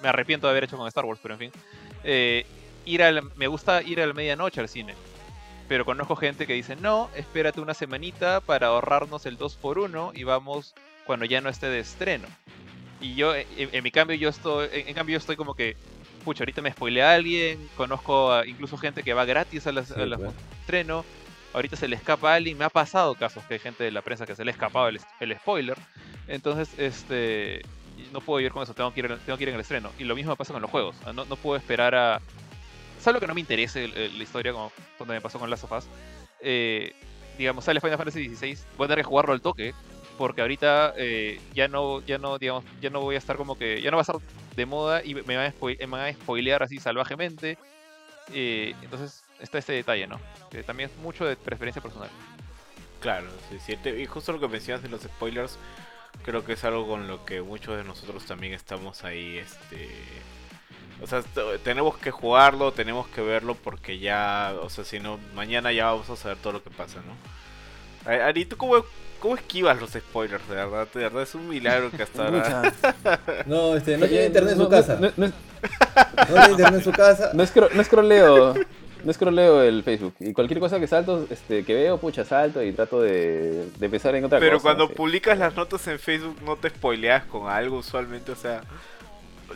me 0.02 0.08
arrepiento 0.08 0.48
de 0.48 0.50
haber 0.50 0.64
hecho 0.64 0.76
con 0.76 0.88
Star 0.88 1.04
Wars, 1.04 1.20
pero 1.22 1.34
en 1.34 1.40
fin. 1.40 1.52
Eh, 2.02 2.44
ir 2.84 3.04
al, 3.04 3.22
me 3.36 3.46
gusta 3.46 3.80
ir 3.82 4.00
a 4.00 4.06
la 4.06 4.14
medianoche 4.14 4.60
al 4.60 4.68
cine. 4.68 4.94
Pero 5.68 5.84
conozco 5.84 6.16
gente 6.16 6.48
que 6.48 6.54
dice, 6.54 6.74
no, 6.74 7.08
espérate 7.14 7.60
una 7.60 7.72
semanita 7.72 8.40
para 8.40 8.66
ahorrarnos 8.66 9.26
el 9.26 9.38
2x1 9.38 10.10
y 10.12 10.24
vamos 10.24 10.74
cuando 11.06 11.24
ya 11.24 11.40
no 11.40 11.48
esté 11.48 11.68
de 11.68 11.78
estreno. 11.78 12.26
Y 13.00 13.14
yo, 13.14 13.34
en, 13.36 13.46
en 13.56 13.84
mi 13.84 13.92
cambio, 13.92 14.16
yo 14.16 14.28
estoy, 14.28 14.68
en 14.72 14.94
cambio, 14.94 15.14
yo 15.14 15.18
estoy 15.18 15.36
como 15.36 15.54
que, 15.54 15.76
pucha, 16.22 16.42
ahorita 16.42 16.62
me 16.62 16.70
spoilea 16.72 17.10
a 17.10 17.14
alguien, 17.14 17.68
conozco 17.76 18.32
a 18.32 18.46
incluso 18.46 18.76
gente 18.76 19.02
que 19.02 19.14
va 19.14 19.24
gratis 19.24 19.66
a 19.66 19.72
las, 19.72 19.88
Sí, 19.88 19.94
pues. 19.94 20.32
estreno, 20.60 21.04
ahorita 21.52 21.76
se 21.76 21.88
le 21.88 21.96
escapa 21.96 22.32
a 22.32 22.34
alguien, 22.36 22.56
me 22.58 22.64
ha 22.64 22.70
pasado 22.70 23.14
casos 23.14 23.44
que 23.44 23.54
hay 23.54 23.60
gente 23.60 23.84
de 23.84 23.90
la 23.90 24.02
prensa 24.02 24.26
que 24.26 24.34
se 24.34 24.44
le 24.44 24.50
ha 24.50 24.54
escapado 24.54 24.88
el, 24.88 25.00
el 25.20 25.36
spoiler, 25.36 25.76
Entonces, 26.28 26.70
este 26.78 27.62
no 28.12 28.20
puedo 28.20 28.40
ir 28.40 28.52
con 28.52 28.62
eso, 28.62 28.74
tengo 28.74 28.92
que 28.92 29.00
ir, 29.00 29.18
tengo 29.24 29.36
que 29.38 29.44
ir 29.44 29.48
en 29.50 29.54
el 29.54 29.60
estreno. 29.60 29.90
Y 29.98 30.04
lo 30.04 30.14
mismo 30.14 30.34
pasa 30.36 30.52
con 30.52 30.60
los 30.62 30.70
juegos. 30.70 30.96
No, 31.14 31.24
no 31.24 31.36
puedo 31.36 31.56
esperar 31.56 31.94
a. 31.94 32.20
Salvo 33.00 33.20
que 33.20 33.26
no 33.26 33.34
me 33.34 33.40
interese 33.40 33.88
la 33.88 34.22
historia, 34.22 34.52
como 34.52 34.70
cuando 34.98 35.14
me 35.14 35.20
pasó 35.20 35.38
con 35.38 35.48
Last 35.50 35.64
of 35.64 35.72
Us. 35.72 35.84
Eh, 36.40 36.92
digamos, 37.38 37.64
sale 37.64 37.80
Final 37.80 37.96
Fantasy 37.98 38.34
XVI, 38.34 38.58
voy 38.76 38.84
a 38.84 38.88
tener 38.88 39.04
que 39.04 39.08
jugarlo 39.08 39.32
al 39.32 39.40
toque. 39.40 39.74
Porque 40.22 40.40
ahorita 40.40 40.94
eh, 40.98 41.40
ya 41.52 41.66
no, 41.66 42.00
ya 42.02 42.16
no, 42.16 42.38
digamos, 42.38 42.62
ya 42.80 42.90
no 42.90 43.00
voy 43.00 43.16
a 43.16 43.18
estar 43.18 43.36
como 43.36 43.58
que. 43.58 43.82
Ya 43.82 43.90
no 43.90 43.96
va 43.96 44.02
a 44.02 44.06
estar 44.06 44.18
de 44.54 44.66
moda 44.66 45.02
y 45.04 45.14
me 45.16 45.36
van 45.36 45.52
a, 45.52 45.86
me 45.88 45.98
a 45.98 46.12
spoilear 46.12 46.62
así 46.62 46.78
salvajemente. 46.78 47.58
Eh, 48.32 48.72
entonces 48.82 49.24
está 49.40 49.58
este 49.58 49.72
detalle, 49.72 50.06
¿no? 50.06 50.20
Que 50.48 50.62
también 50.62 50.90
es 50.90 50.96
mucho 50.98 51.24
de 51.24 51.34
preferencia 51.34 51.82
personal. 51.82 52.08
Claro, 53.00 53.26
sí, 53.50 53.58
sí. 53.66 53.76
Y 53.88 54.06
justo 54.06 54.30
lo 54.30 54.38
que 54.38 54.46
mencionas 54.46 54.84
de 54.84 54.90
los 54.90 55.02
spoilers, 55.02 55.58
creo 56.24 56.44
que 56.44 56.52
es 56.52 56.62
algo 56.62 56.86
con 56.86 57.08
lo 57.08 57.24
que 57.24 57.42
muchos 57.42 57.76
de 57.76 57.82
nosotros 57.82 58.24
también 58.24 58.52
estamos 58.52 59.02
ahí, 59.02 59.38
este... 59.38 59.90
O 61.02 61.08
sea, 61.08 61.24
tenemos 61.64 61.98
que 61.98 62.12
jugarlo, 62.12 62.70
tenemos 62.70 63.08
que 63.08 63.22
verlo 63.22 63.56
porque 63.56 63.98
ya, 63.98 64.54
o 64.62 64.70
sea, 64.70 64.84
si 64.84 65.00
no, 65.00 65.18
mañana 65.34 65.72
ya 65.72 65.86
vamos 65.86 66.08
a 66.10 66.14
saber 66.14 66.36
todo 66.36 66.52
lo 66.52 66.62
que 66.62 66.70
pasa, 66.70 67.00
¿no? 67.00 68.08
Ari, 68.08 68.44
¿tú 68.44 68.56
cómo, 68.56 68.84
cómo 69.22 69.36
esquivas 69.36 69.80
los 69.80 69.90
spoilers? 69.90 70.46
De 70.48 70.56
verdad, 70.56 70.88
de 70.92 71.00
verdad 71.00 71.22
es 71.22 71.34
un 71.34 71.48
milagro 71.48 71.90
que 71.90 72.02
hasta 72.02 72.26
ahora... 72.26 72.72
no, 73.46 73.76
este, 73.76 73.96
no 73.96 74.06
tiene 74.06 74.26
internet 74.26 74.52
en 74.52 74.58
su 74.58 74.68
casa. 74.68 74.98
No, 75.00 75.10
no, 75.16 75.32
tiene 76.26 76.50
internet 76.50 76.74
en 76.74 76.84
su 76.84 76.92
casa. 76.92 77.30
No, 77.34 77.42
es, 77.42 77.54
no 77.74 77.80
escroleo 77.80 78.54
no 79.04 79.12
scrolleo 79.12 79.62
el 79.62 79.82
Facebook. 79.82 80.14
Y 80.20 80.32
cualquier 80.32 80.60
cosa 80.60 80.78
que 80.78 80.86
salto, 80.86 81.26
este, 81.30 81.64
que 81.64 81.74
veo, 81.74 81.98
pucha, 81.98 82.24
salto 82.24 82.62
y 82.62 82.72
trato 82.72 83.00
de, 83.00 83.68
de 83.78 83.88
pensar 83.88 84.14
en 84.14 84.24
otra 84.24 84.38
cosa. 84.38 84.48
Pero 84.48 84.60
cuando 84.60 84.88
publicas 84.88 85.38
las 85.38 85.54
notas 85.56 85.86
en 85.88 85.98
Facebook, 85.98 86.36
no 86.44 86.56
te 86.56 86.70
spoileas 86.70 87.24
con 87.24 87.48
algo 87.48 87.78
usualmente, 87.78 88.32
o 88.32 88.36
sea. 88.36 88.62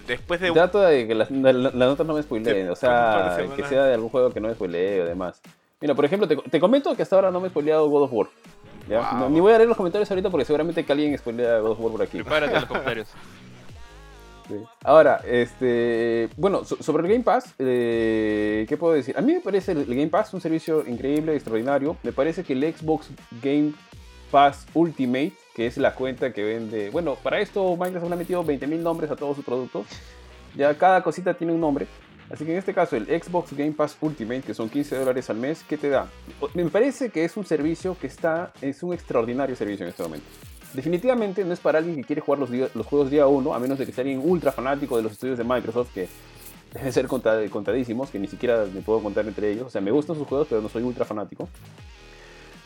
Después 0.07 0.41
de. 0.41 0.51
Trato 0.53 0.81
de 0.81 1.07
que 1.07 1.15
las, 1.15 1.31
notas 1.31 2.07
no 2.07 2.15
me 2.15 2.23
spoileen, 2.23 2.71
o 2.71 2.77
sea, 2.77 3.39
que 3.55 3.65
sea 3.65 3.85
de 3.85 3.95
algún 3.95 4.11
juego 4.11 4.31
que 4.31 4.41
no 4.41 4.49
me 4.49 4.55
spoilee 4.55 5.01
o 5.03 5.07
demás. 5.07 5.41
Mira, 5.81 5.95
por 5.95 6.05
ejemplo, 6.05 6.27
te, 6.27 6.37
te, 6.37 6.59
comento 6.59 6.95
que 6.97 7.03
hasta 7.03 7.17
ahora 7.17 7.31
no 7.31 7.41
me 7.41 7.49
he 7.49 7.51
spoileado 7.51 7.89
God 7.89 8.05
of 8.05 8.13
War. 8.13 8.29
¿Ya? 8.89 9.29
ni 9.31 9.41
voy 9.41 9.53
a 9.53 9.59
leer 9.59 9.69
los 9.69 9.77
comentarios 9.77 10.11
ahorita 10.11 10.31
porque 10.31 10.45
seguramente 10.45 10.85
que 10.85 10.93
alguien 10.93 11.17
spoilea 11.17 11.61
God 11.61 11.71
of 11.73 11.81
War 11.81 11.93
por 11.93 12.03
aquí. 12.03 12.19
Prepárate 12.19 12.55
los 12.55 12.67
comentarios. 12.67 13.09
Ahora, 14.85 15.21
este, 15.27 16.29
bueno, 16.37 16.65
sobre 16.65 17.05
el 17.05 17.13
Game 17.13 17.25
Pass, 17.25 17.55
eh, 17.59 18.65
¿qué 18.69 18.77
puedo 18.77 18.95
decir? 18.95 19.17
A 19.19 19.21
mí 19.21 19.35
me 19.35 19.41
parece 19.41 19.73
el, 19.73 19.87
Game 19.87 20.09
Pass 20.09 20.33
un 20.35 20.41
servicio 20.41 20.87
increíble, 20.87 21.35
extraordinario. 21.35 21.97
Me 22.03 22.13
parece 22.13 22.45
que 22.45 22.53
el 22.53 22.75
Xbox 22.75 23.09
Game 23.43 23.73
Pass 24.31 24.67
Ultimate, 24.75 25.33
que 25.55 25.67
es 25.67 25.77
la 25.79 25.95
cuenta 25.95 26.33
que 26.33 26.45
vende, 26.45 26.91
bueno, 26.91 27.17
para 27.17 27.41
esto 27.41 27.77
Microsoft 27.77 28.09
le 28.09 28.15
ha 28.15 28.19
metido 28.19 28.45
20.000 28.45 28.79
nombres 28.79 29.11
a 29.11 29.17
todos 29.17 29.37
sus 29.37 29.45
productos. 29.45 29.87
Ya 30.55 30.77
cada 30.77 31.03
cosita 31.03 31.35
tiene 31.35 31.53
un 31.53 31.61
nombre. 31.61 31.87
Así 32.31 32.45
que 32.45 32.53
en 32.53 32.59
este 32.59 32.75
caso 32.75 32.97
el 32.97 33.07
Xbox 33.07 33.53
Game 33.53 33.73
Pass 33.73 33.97
Ultimate, 34.01 34.43
que 34.43 34.55
son 34.55 34.69
15 34.69 34.97
dólares 34.97 35.31
al 35.31 35.37
mes, 35.37 35.65
¿qué 35.69 35.77
te 35.77 35.89
da? 35.89 36.11
Me 36.55 36.65
parece 36.67 37.11
que 37.11 37.25
es 37.25 37.37
un 37.37 37.47
servicio 37.47 37.97
que 37.99 38.09
está, 38.09 38.53
es 38.61 38.83
un 38.83 38.93
extraordinario 38.93 39.55
servicio 39.55 39.85
en 39.85 39.91
este 39.91 40.03
momento. 40.03 40.27
Definitivamente 40.75 41.45
no 41.45 41.53
es 41.53 41.61
para 41.61 41.79
alguien 41.79 41.97
que 41.97 42.05
quiere 42.05 42.21
jugar 42.21 42.41
los, 42.41 42.87
juegos 42.87 43.11
día 43.11 43.27
1, 43.27 43.55
a 43.55 43.59
menos 43.59 43.79
de 43.79 43.87
que 43.87 43.93
sea 43.93 44.03
alguien 44.03 44.21
ultra 44.23 44.51
fanático 44.53 44.97
de 44.97 45.05
los 45.05 45.13
estudios 45.13 45.39
de 45.39 45.45
Microsoft, 45.45 45.95
que 45.95 46.09
deben 46.75 46.93
ser 46.93 47.07
contadísimos, 47.07 48.11
que 48.11 48.19
ni 48.19 48.27
siquiera 48.27 48.67
me 48.73 48.83
puedo 48.83 49.01
contar 49.01 49.27
entre 49.27 49.51
ellos. 49.51 49.69
O 49.69 49.71
sea, 49.71 49.81
me 49.81 49.93
gustan 49.93 50.17
sus 50.17 50.27
juegos, 50.27 50.49
pero 50.51 50.61
no 50.61 50.69
soy 50.69 50.83
ultra 50.83 51.05
fanático. 51.05 51.49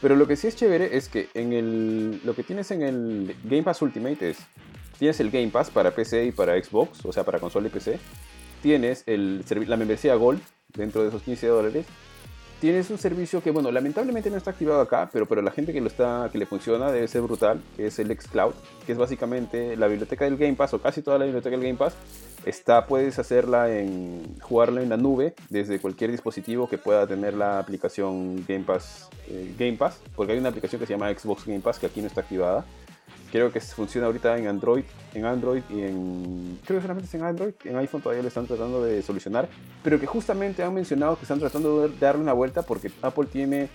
Pero 0.01 0.17
lo 0.17 0.27
que 0.27 0.37
sí 0.37 0.47
es 0.47 0.57
chévere 0.57 0.97
es 0.97 1.09
que 1.09 1.29
en 1.35 1.53
el, 1.53 2.21
lo 2.25 2.35
que 2.35 2.43
tienes 2.43 2.71
en 2.71 2.83
el 2.83 3.37
Game 3.45 3.63
Pass 3.63 3.83
Ultimate 3.83 4.31
es, 4.31 4.39
tienes 4.99 5.21
el 5.21 5.31
Game 5.31 5.49
Pass 5.49 5.71
para 5.71 5.91
PC 5.95 6.25
y 6.25 6.33
para 6.33 6.61
Xbox, 6.61 7.05
o 7.05 7.13
sea, 7.13 7.23
para 7.23 7.39
consola 7.39 7.69
y 7.69 7.71
PC. 7.71 7.99
Tienes 8.63 9.05
el, 9.07 9.45
la 9.67 9.77
membresía 9.77 10.15
Gold 10.15 10.41
dentro 10.75 11.03
de 11.03 11.09
esos 11.09 11.23
15 11.23 11.47
dólares 11.47 11.87
tienes 12.61 12.91
un 12.91 12.99
servicio 12.99 13.43
que, 13.43 13.51
bueno, 13.51 13.73
lamentablemente 13.73 14.31
no 14.31 14.37
está 14.37 14.51
activado 14.51 14.83
acá, 14.83 15.09
pero 15.11 15.27
para 15.27 15.41
la 15.41 15.51
gente 15.51 15.73
que 15.73 15.81
lo 15.81 15.87
está, 15.87 16.29
que 16.31 16.39
le 16.39 16.45
funciona 16.45 16.93
debe 16.93 17.09
ser 17.09 17.23
brutal, 17.23 17.61
es 17.79 17.99
el 17.99 18.15
xCloud, 18.15 18.53
que 18.85 18.93
es 18.93 18.99
básicamente 18.99 19.77
la 19.77 19.89
biblioteca 19.89 20.27
del 20.27 20.37
Game 20.37 20.55
Pass 20.55 20.75
o 20.75 20.81
casi 20.81 21.01
toda 21.01 21.19
la 21.19 21.25
biblioteca 21.25 21.57
del 21.57 21.65
Game 21.65 21.79
Pass. 21.79 21.95
Está, 22.45 22.87
puedes 22.87 23.19
hacerla 23.19 23.75
en, 23.75 24.39
jugarla 24.41 24.83
en 24.83 24.91
la 24.91 24.97
nube 24.97 25.35
desde 25.49 25.79
cualquier 25.79 26.11
dispositivo 26.11 26.69
que 26.69 26.79
pueda 26.79 27.07
tener 27.07 27.35
la 27.35 27.59
aplicación 27.59 28.45
Game 28.47 28.65
Pass, 28.65 29.09
eh, 29.29 29.55
Game 29.59 29.77
Pass, 29.77 30.01
porque 30.15 30.33
hay 30.33 30.39
una 30.39 30.51
aplicación 30.51 30.81
que 30.81 30.87
se 30.87 30.93
llama 30.93 31.13
Xbox 31.13 31.47
Game 31.47 31.61
Pass 31.61 31.79
que 31.79 31.87
aquí 31.87 32.01
no 32.01 32.07
está 32.07 32.21
activada. 32.21 32.65
Creo 33.31 33.53
que 33.53 33.61
funciona 33.61 34.09
ahorita 34.09 34.37
en 34.39 34.49
Android, 34.49 34.85
en 35.15 35.25
Android 35.25 35.63
y 35.71 35.83
en. 35.83 36.59
Creo 36.65 36.79
que 36.79 36.83
solamente 36.83 37.07
es 37.07 37.15
en 37.15 37.23
Android. 37.23 37.53
En 37.65 37.77
iPhone 37.77 38.03
todavía 38.03 38.23
lo 38.23 38.29
están 38.29 38.47
tratando 38.47 38.83
de 38.83 39.03
solucionar. 39.03 39.49
Pero 39.85 40.01
que 40.01 40.07
justamente 40.07 40.65
han 40.65 40.75
mencionado 40.75 41.17
que 41.17 41.23
están 41.23 41.39
tratando 41.39 41.89
de 41.89 41.97
darle 41.99 42.23
una 42.23 42.33
vuelta 42.33 42.63
porque 42.63 42.91
Apple 43.03 43.27
tiene. 43.31 43.69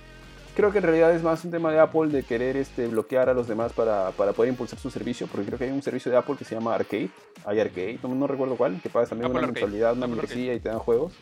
Creo 0.56 0.72
que 0.72 0.78
en 0.78 0.84
realidad 0.84 1.14
es 1.14 1.24
más 1.24 1.44
un 1.44 1.52
tema 1.52 1.72
de 1.72 1.80
Apple 1.80 2.08
de 2.08 2.24
querer 2.24 2.56
este, 2.58 2.88
bloquear 2.88 3.30
a 3.30 3.34
los 3.34 3.48
demás 3.48 3.74
para, 3.74 4.12
para 4.12 4.34
poder 4.34 4.52
impulsar 4.52 4.80
su 4.80 4.90
servicio. 4.90 5.28
Porque 5.28 5.46
creo 5.46 5.58
que 5.58 5.66
hay 5.66 5.72
un 5.72 5.82
servicio 5.82 6.12
de 6.12 6.18
Apple 6.18 6.36
que 6.38 6.44
se 6.44 6.56
llama 6.56 6.76
Arcade. 6.76 7.10
Hay 7.46 7.60
Arcade, 7.60 8.00
no, 8.04 8.28
recuerdo 8.28 8.56
cuál, 8.58 8.82
que 8.82 8.90
pagas 8.90 9.10
también 9.10 9.32
una 9.32 9.42
mensualidad, 9.42 9.94
una 9.94 10.08
membresía 10.08 10.54
y 10.54 10.60
te 10.60 10.68
dan 10.68 10.80
juegos. 10.80 11.14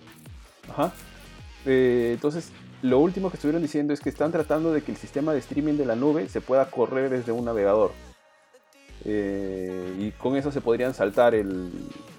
Ajá. 0.69 0.91
Eh, 1.65 2.11
entonces, 2.13 2.51
lo 2.81 2.99
último 2.99 3.29
que 3.29 3.37
estuvieron 3.37 3.61
diciendo 3.61 3.93
es 3.93 4.01
que 4.01 4.09
están 4.09 4.31
tratando 4.31 4.73
de 4.73 4.81
que 4.81 4.91
el 4.91 4.97
sistema 4.97 5.33
de 5.33 5.39
streaming 5.39 5.75
de 5.75 5.85
la 5.85 5.95
nube 5.95 6.27
se 6.29 6.41
pueda 6.41 6.69
correr 6.69 7.09
desde 7.09 7.31
un 7.31 7.45
navegador. 7.45 7.91
Eh, 9.05 9.95
y 9.99 10.11
con 10.11 10.35
eso 10.35 10.51
se 10.51 10.61
podrían 10.61 10.93
saltar 10.93 11.33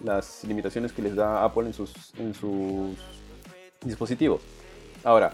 las 0.02 0.44
limitaciones 0.44 0.93
que 0.93 1.02
les 1.02 1.16
da 1.16 1.44
Apple 1.44 1.66
en 1.66 1.73
sus, 1.73 2.97
dispositivos. 3.82 4.43
Ahora, 5.02 5.32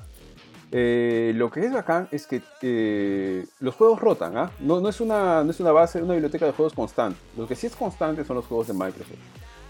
eh, 0.72 1.32
lo 1.34 1.50
que 1.50 1.60
es 1.64 1.72
bacán 1.72 2.08
es 2.10 2.26
que 2.26 2.42
eh, 2.62 3.46
los 3.60 3.74
juegos 3.74 4.00
rotan, 4.00 4.36
¿ah? 4.36 4.50
no, 4.60 4.80
no, 4.80 4.88
es 4.88 5.00
una, 5.00 5.42
no 5.42 5.50
es 5.50 5.60
una 5.60 5.72
base, 5.72 6.02
una 6.02 6.14
biblioteca 6.14 6.46
de 6.46 6.52
juegos 6.52 6.72
constante. 6.72 7.18
Lo 7.36 7.46
que 7.46 7.56
sí 7.56 7.66
es 7.66 7.76
constante 7.76 8.24
son 8.24 8.36
los 8.36 8.46
juegos 8.46 8.68
de 8.68 8.74
Microsoft. 8.74 9.18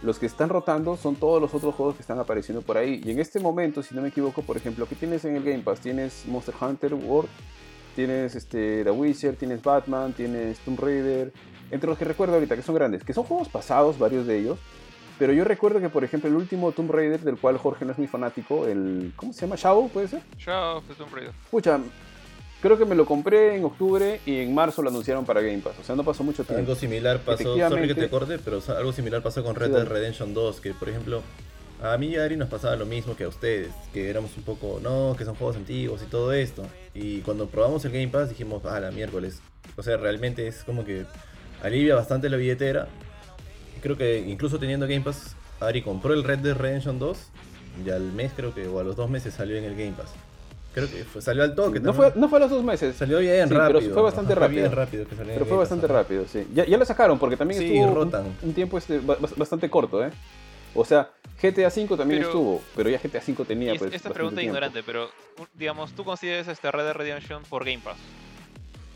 Los 0.03 0.19
que 0.19 0.27
están 0.27 0.49
rotando 0.49 0.97
son 0.97 1.17
todos 1.17 1.43
los 1.43 1.53
otros 1.53 1.75
juegos 1.75 1.95
que 1.95 2.01
están 2.01 2.19
apareciendo 2.19 2.63
por 2.63 2.79
ahí. 2.79 3.03
Y 3.05 3.11
en 3.11 3.21
este 3.21 3.39
momento, 3.39 3.83
si 3.83 3.95
no 3.95 4.01
me 4.01 4.09
equivoco, 4.09 4.41
por 4.43 4.57
ejemplo, 4.57 4.87
¿qué 4.87 4.95
tienes 4.95 5.25
en 5.27 5.37
el 5.37 5.45
Game 5.45 5.59
Pass? 5.59 5.81
Tienes 5.81 6.25
Monster 6.27 6.55
Hunter 6.59 6.95
World, 6.95 7.29
tienes 7.95 8.35
este, 8.35 8.85
The 8.85 8.91
Witcher, 8.91 9.37
tienes 9.37 9.63
Batman, 9.63 10.13
tienes 10.13 10.59
Tomb 10.61 10.81
Raider, 10.81 11.33
entre 11.71 11.89
los 11.89 11.99
que 11.99 12.05
recuerdo 12.05 12.35
ahorita, 12.35 12.57
que 12.57 12.63
son 12.63 12.75
grandes, 12.75 13.05
que 13.05 13.13
son 13.13 13.25
juegos 13.25 13.49
pasados, 13.49 13.99
varios 13.99 14.27
de 14.27 14.39
ellos, 14.39 14.59
pero 15.21 15.35
yo 15.35 15.45
recuerdo 15.45 15.81
que, 15.81 15.91
por 15.91 16.03
ejemplo, 16.03 16.31
el 16.31 16.37
último 16.37 16.73
Tomb 16.73 16.91
Raider, 16.91 17.21
del 17.21 17.37
cual 17.37 17.59
Jorge 17.59 17.85
no 17.85 17.93
es 17.93 17.99
muy 17.99 18.07
fanático, 18.07 18.67
el. 18.67 19.13
¿Cómo 19.17 19.35
se 19.35 19.43
llama? 19.43 19.57
¿Shadow? 19.57 19.91
¿Puede 19.91 20.09
ser? 20.09 20.23
Shadow 20.39 20.83
de 20.89 20.95
Tomb 20.95 21.13
Raider. 21.13 21.35
Escucha, 21.45 21.79
creo 22.63 22.79
que 22.79 22.87
me 22.87 22.95
lo 22.95 23.05
compré 23.05 23.55
en 23.55 23.65
octubre 23.65 24.21
y 24.25 24.39
en 24.39 24.55
marzo 24.55 24.81
lo 24.81 24.89
anunciaron 24.89 25.27
para 25.27 25.43
Game 25.43 25.59
Pass. 25.59 25.79
O 25.79 25.85
sea, 25.85 25.95
no 25.95 26.05
pasó 26.05 26.25
mucho 26.25 26.43
tiempo. 26.43 26.61
Algo 26.61 26.75
similar 26.75 27.19
pasó, 27.19 27.55
sorry 27.55 27.89
que 27.89 27.95
te 27.95 28.09
corte, 28.09 28.39
pero 28.39 28.63
algo 28.79 28.93
similar 28.95 29.23
pasó 29.23 29.45
con 29.45 29.55
Red 29.57 29.73
Dead 29.73 29.87
Redemption 29.87 30.33
2, 30.33 30.61
que 30.63 30.73
por 30.73 30.89
ejemplo, 30.89 31.23
a 31.83 31.99
mí 31.99 32.07
y 32.09 32.17
a 32.17 32.25
Ari 32.25 32.37
nos 32.37 32.49
pasaba 32.49 32.77
lo 32.77 32.87
mismo 32.87 33.15
que 33.15 33.25
a 33.25 33.29
ustedes, 33.29 33.75
que 33.93 34.09
éramos 34.09 34.35
un 34.39 34.45
poco, 34.45 34.81
no, 34.83 35.15
que 35.19 35.27
son 35.27 35.35
juegos 35.35 35.57
antiguos 35.57 36.03
y 36.03 36.07
todo 36.07 36.33
esto. 36.33 36.63
Y 36.95 37.21
cuando 37.21 37.47
probamos 37.47 37.85
el 37.85 37.93
Game 37.93 38.09
Pass 38.09 38.29
dijimos, 38.31 38.65
ah, 38.65 38.81
la 38.81 38.91
miércoles. 38.91 39.41
O 39.77 39.83
sea, 39.83 39.97
realmente 39.97 40.47
es 40.47 40.65
como 40.65 40.85
que 40.85 41.05
alivia 41.63 41.95
bastante 41.95 42.29
la 42.29 42.37
billetera. 42.37 42.89
Creo 43.83 43.97
que 43.97 44.19
incluso 44.19 44.59
teniendo 44.59 44.87
Game 44.87 45.03
Pass, 45.03 45.37
Ari 45.61 45.83
compró 45.83 46.15
el 46.15 46.25
Red 46.25 46.41
Dead 46.41 46.57
Redemption 46.57 46.99
2 46.99 47.19
y 47.87 47.91
al 47.91 48.13
mes 48.13 48.33
creo 48.35 48.55
que, 48.55 48.67
o 48.67 48.81
a 48.81 48.85
los 48.85 48.97
dos 48.97 49.09
meses 49.09 49.35
salió 49.35 49.57
en 49.57 49.65
el 49.65 49.77
Game 49.77 49.93
Pass. 49.93 50.11
Creo 50.75 50.89
que 50.89 51.21
salió 51.21 51.43
al 51.43 51.55
toque. 51.55 51.81
No 51.81 51.93
fue, 51.93 52.13
no 52.15 52.29
fue 52.29 52.39
a 52.39 52.43
los 52.43 52.51
dos 52.51 52.63
meses. 52.63 52.95
Salió 52.95 53.19
bien 53.19 53.51
rápido. 53.51 53.81
Pero 53.81 53.95
fue 53.95 54.03
bastante 54.03 54.35
rápido. 54.35 54.71
rápido 54.71 55.05
pero 55.09 55.45
fue 55.45 55.57
bastante 55.57 55.87
rápido, 55.89 56.25
sí. 56.29 56.47
Ya, 56.55 56.65
ya, 56.65 56.79
lo 56.79 56.85
sacaron 56.85 57.19
porque 57.19 57.37
también 57.37 57.63
estuvo 57.63 58.03
un, 58.43 58.53
tiempo 58.53 58.79
este, 58.79 59.01
bastante 59.01 59.69
corto, 59.69 60.05
¿eh? 60.05 60.11
O 60.75 60.85
sea, 60.85 61.11
GTA 61.43 61.69
V 61.69 61.97
también 61.97 62.23
estuvo, 62.23 62.61
pero 62.77 62.91
ya 62.91 62.99
GTA 62.99 63.23
V 63.27 63.45
tenía. 63.45 63.75
Pues, 63.77 63.93
esta 63.93 64.11
pregunta 64.11 64.43
ignorante, 64.43 64.83
pero 64.83 65.11
digamos, 65.55 65.93
¿tú 65.93 66.05
consideras 66.05 66.49
este 66.49 66.71
Red 66.71 66.85
Dead 66.85 66.95
Redemption 66.95 67.43
por 67.45 67.65
Game 67.65 67.81
Pass? 67.83 67.97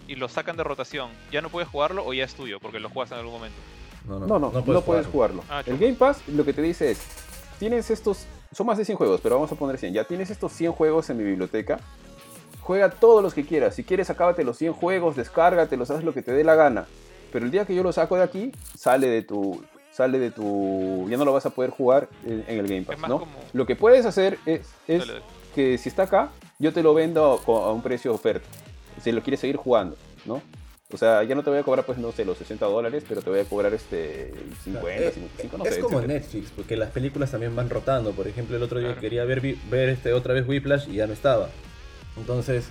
y 0.07 0.17
lo 0.17 0.29
sacan 0.29 0.57
de 0.57 0.65
rotación, 0.65 1.11
¿ya 1.33 1.41
no 1.41 1.49
puedes 1.49 1.69
jugarlo 1.69 2.05
o 2.05 2.13
ya 2.13 2.25
es 2.25 2.35
tuyo 2.35 2.61
porque 2.61 2.81
lo 2.81 2.91
juegas 2.91 3.13
en 3.13 3.19
algún 3.19 3.35
momento? 3.35 3.57
No, 4.07 4.19
no, 4.19 4.39
no, 4.39 4.51
no, 4.51 4.81
puedes, 4.83 5.07
jugarlo. 5.07 5.43
Ah, 5.49 5.63
el 5.65 5.79
Game 5.79 5.95
Pass 5.95 6.27
lo 6.29 6.45
que 6.45 6.53
te 6.53 6.61
dice 6.61 6.91
es, 6.91 7.01
tienes 7.59 7.91
estos, 7.91 8.27
son 8.53 8.67
más 8.67 8.77
de 8.77 8.85
100 8.85 8.99
juegos, 8.99 9.21
pero 9.23 9.37
vamos 9.37 9.51
a 9.51 9.55
poner 9.55 9.79
100, 9.79 9.95
ya 9.95 10.05
tienes 10.05 10.31
estos 10.31 10.53
100 10.53 10.73
juegos 10.73 11.09
en 11.09 11.17
mi 11.17 11.25
biblioteca, 11.25 11.81
juega 12.61 12.91
todos 12.91 13.23
los 13.23 13.33
que 13.33 13.47
quieras, 13.47 13.75
si 13.75 13.85
quieres 13.85 14.11
acábate 14.11 14.45
los 14.45 14.59
100 14.59 14.75
juegos, 14.75 15.17
descárgatelos, 15.17 15.91
haz 15.91 16.05
lo 16.05 16.13
que 16.13 16.23
te 16.23 16.33
dé 16.33 16.45
la 16.45 16.55
gana, 16.55 16.87
pero 17.33 17.47
el 17.47 17.51
día 17.51 17.65
que 17.65 17.75
yo 17.75 17.83
lo 17.83 17.93
saco 17.93 18.17
de 18.17 18.25
aquí, 18.25 18.53
sale 18.77 19.07
de 19.09 19.23
tu, 19.23 19.65
sale 19.95 20.19
de 20.19 20.31
tu, 20.31 21.07
ya 21.09 21.17
no 21.17 21.25
lo 21.25 21.33
vas 21.33 21.47
a 21.47 21.51
poder 21.51 21.71
jugar 21.71 22.09
en, 22.27 22.45
el 22.49 22.67
Game 22.67 22.83
Pass, 22.83 22.99
¿no? 23.09 23.27
Lo 23.53 23.65
que 23.65 23.77
puedes 23.77 24.05
hacer 24.07 24.39
es, 24.45 24.63
es 24.89 25.05
que 25.55 25.79
si 25.79 25.89
está 25.89 26.03
acá, 26.03 26.31
yo 26.59 26.73
te 26.73 26.83
lo 26.83 26.95
vendo 26.95 27.41
a 27.47 27.73
un 27.73 27.83
precio 27.83 28.13
oferta 28.13 28.49
si 29.03 29.13
lo 29.13 29.23
quieres 29.23 29.41
seguir 29.41 29.57
jugando, 29.57 29.97
¿no? 30.25 30.43
O 30.93 30.97
sea, 30.97 31.25
ya 31.25 31.35
no 31.35 31.43
te 31.43 31.51
voy 31.51 31.59
a 31.59 31.63
cobrar, 31.63 31.85
pues, 31.85 31.99
no 31.99 32.13
sé, 32.13 32.25
los 32.25 32.39
60 32.39 32.67
dólares, 32.67 33.05
pero 33.09 33.21
te 33.23 33.31
voy 33.31 33.41
a 33.41 33.45
cobrar 33.45 33.73
este 33.75 34.33
50, 34.65 34.93
Eh, 34.93 35.11
55, 35.13 35.59
no 35.59 35.65
es 35.65 35.75
sé. 35.75 35.81
como 35.81 35.99
etcétera. 35.99 36.21
Netflix, 36.21 36.51
porque 36.55 36.77
las 36.77 36.91
películas 36.91 37.31
también 37.31 37.57
van 37.57 37.69
rotando. 37.71 38.13
Por 38.13 38.29
ejemplo, 38.29 38.57
el 38.57 38.63
otro 38.63 38.79
día 38.79 38.89
Claro. 38.89 39.01
quería 39.01 39.25
ver, 39.25 39.41
ver 39.71 39.89
este, 39.89 40.13
otra 40.13 40.35
vez 40.35 40.47
Whiplash 40.47 40.89
y 40.89 40.97
ya 40.97 41.07
no 41.07 41.13
estaba. 41.13 41.49
Entonces, 42.17 42.69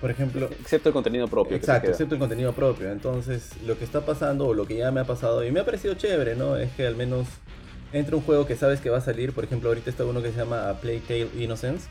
por 0.00 0.10
ejemplo, 0.10 0.48
Excepto 0.60 0.88
el 0.90 0.92
contenido 0.92 1.28
propio. 1.28 1.50
que 1.50 1.56
Exacto, 1.56 1.82
queda. 1.82 1.90
excepto 1.92 2.14
el 2.14 2.18
contenido 2.20 2.52
propio. 2.52 2.90
Entonces, 2.90 3.50
lo 3.66 3.78
que 3.78 3.84
está 3.84 4.02
pasando 4.04 4.46
o 4.46 4.54
lo 4.54 4.66
que 4.66 4.76
ya 4.76 4.90
me 4.90 5.00
ha 5.00 5.04
pasado 5.04 5.44
y 5.44 5.50
me 5.50 5.60
ha 5.60 5.64
parecido 5.64 5.94
chévere, 5.94 6.36
¿no? 6.36 6.56
Es 6.56 6.70
que 6.72 6.86
al 6.86 6.96
menos 6.96 7.26
entre 7.92 8.16
un 8.16 8.22
juego 8.22 8.46
que 8.46 8.56
sabes 8.56 8.80
que 8.80 8.90
va 8.90 8.98
a 8.98 9.00
salir, 9.00 9.32
por 9.32 9.44
ejemplo, 9.44 9.68
ahorita 9.68 9.88
está 9.90 10.04
uno 10.04 10.22
que 10.22 10.30
se 10.32 10.38
llama 10.38 10.74
Plague 10.80 11.02
Tale 11.06 11.28
Innocence. 11.38 11.88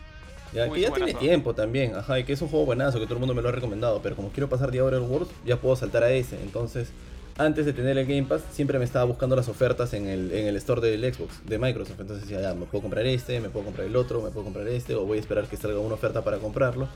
Ya, 0.53 0.67
Uy, 0.67 0.75
que 0.75 0.81
ya 0.81 0.91
tiene 0.91 1.13
tiempo 1.15 1.53
también, 1.53 1.95
ajá, 1.95 2.19
y 2.19 2.23
que 2.23 2.33
es 2.33 2.41
un 2.41 2.47
juego 2.47 2.65
buenazo, 2.65 2.99
que 2.99 3.05
todo 3.05 3.15
el 3.15 3.19
mundo 3.19 3.33
me 3.33 3.41
lo 3.41 3.49
ha 3.49 3.51
recomendado, 3.51 4.01
pero 4.01 4.15
como 4.15 4.29
quiero 4.29 4.47
pasar 4.47 4.71
The 4.71 4.79
Outer 4.79 4.99
Worlds, 5.01 5.31
ya 5.45 5.57
puedo 5.57 5.75
saltar 5.75 6.03
a 6.03 6.11
ese. 6.11 6.39
Entonces, 6.41 6.89
antes 7.37 7.65
de 7.65 7.73
tener 7.73 7.97
el 7.97 8.05
Game 8.05 8.23
Pass, 8.23 8.43
siempre 8.51 8.79
me 8.79 8.85
estaba 8.85 9.03
buscando 9.03 9.35
las 9.35 9.49
ofertas 9.49 9.93
en 9.93 10.07
el, 10.07 10.31
en 10.31 10.47
el 10.47 10.55
store 10.57 10.79
del 10.87 11.13
Xbox, 11.13 11.45
de 11.45 11.59
Microsoft. 11.59 11.99
Entonces, 11.99 12.29
ya, 12.29 12.39
ya, 12.39 12.53
me 12.53 12.65
puedo 12.65 12.83
comprar 12.83 13.05
este, 13.05 13.41
me 13.41 13.49
puedo 13.49 13.65
comprar 13.65 13.87
el 13.87 13.95
otro, 13.97 14.21
me 14.21 14.29
puedo 14.29 14.45
comprar 14.45 14.67
este, 14.69 14.95
o 14.95 15.05
voy 15.05 15.17
a 15.17 15.21
esperar 15.21 15.47
que 15.47 15.57
salga 15.57 15.79
una 15.79 15.95
oferta 15.95 16.23
para 16.23 16.37
comprarlo. 16.37 16.87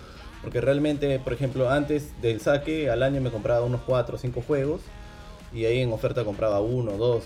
Porque 0.42 0.62
realmente, 0.62 1.20
por 1.20 1.34
ejemplo, 1.34 1.70
antes 1.70 2.20
del 2.22 2.40
saque, 2.40 2.90
al 2.90 3.04
año 3.04 3.22
me 3.22 3.32
compraba 3.32 3.66
unos 3.66 3.82
4 3.82 4.16
o 4.16 4.20
5 4.20 4.42
juegos, 4.42 4.82
y 5.54 5.66
ahí 5.66 5.80
en 5.80 5.92
oferta 5.92 6.24
compraba 6.24 6.60
uno, 6.62 6.94
dos. 6.94 7.26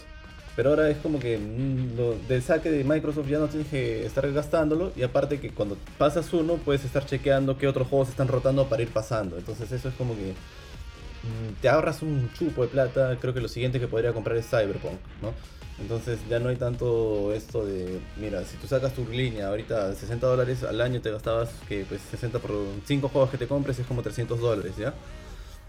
Pero 0.55 0.69
ahora 0.69 0.89
es 0.89 0.97
como 0.97 1.19
que 1.19 1.37
mm, 1.37 2.27
del 2.27 2.43
saque 2.43 2.69
de 2.69 2.83
Microsoft 2.83 3.27
ya 3.27 3.39
no 3.39 3.47
tienes 3.47 3.67
que 3.67 4.05
estar 4.05 4.31
gastándolo. 4.31 4.91
Y 4.95 5.03
aparte 5.03 5.39
que 5.39 5.49
cuando 5.49 5.77
pasas 5.97 6.31
uno 6.33 6.55
puedes 6.57 6.85
estar 6.85 7.05
chequeando 7.05 7.57
qué 7.57 7.67
otros 7.67 7.87
juegos 7.87 8.09
están 8.09 8.27
rotando 8.27 8.67
para 8.67 8.83
ir 8.83 8.89
pasando. 8.89 9.37
Entonces 9.37 9.71
eso 9.71 9.89
es 9.89 9.95
como 9.95 10.15
que 10.15 10.31
mm, 10.31 11.61
te 11.61 11.69
ahorras 11.69 12.03
un 12.03 12.31
chupo 12.33 12.61
de 12.61 12.67
plata. 12.67 13.17
Creo 13.19 13.33
que 13.33 13.41
lo 13.41 13.47
siguiente 13.47 13.79
que 13.79 13.87
podría 13.87 14.13
comprar 14.13 14.37
es 14.37 14.47
Cyberpunk, 14.47 14.99
¿no? 15.21 15.33
Entonces 15.79 16.19
ya 16.29 16.39
no 16.39 16.49
hay 16.49 16.55
tanto 16.55 17.33
esto 17.33 17.65
de, 17.65 17.99
mira, 18.17 18.43
si 18.45 18.57
tú 18.57 18.67
sacas 18.67 18.93
tu 18.93 19.05
línea 19.07 19.47
ahorita 19.47 19.93
60 19.95 20.25
dólares 20.27 20.63
al 20.63 20.79
año 20.81 21.01
te 21.01 21.11
gastabas 21.11 21.49
que 21.67 21.83
pues 21.89 21.99
60 22.11 22.39
por 22.39 22.51
5 22.85 23.09
juegos 23.09 23.31
que 23.31 23.37
te 23.39 23.47
compres 23.47 23.79
es 23.79 23.87
como 23.87 24.03
300 24.03 24.39
dólares, 24.39 24.73
¿ya? 24.77 24.93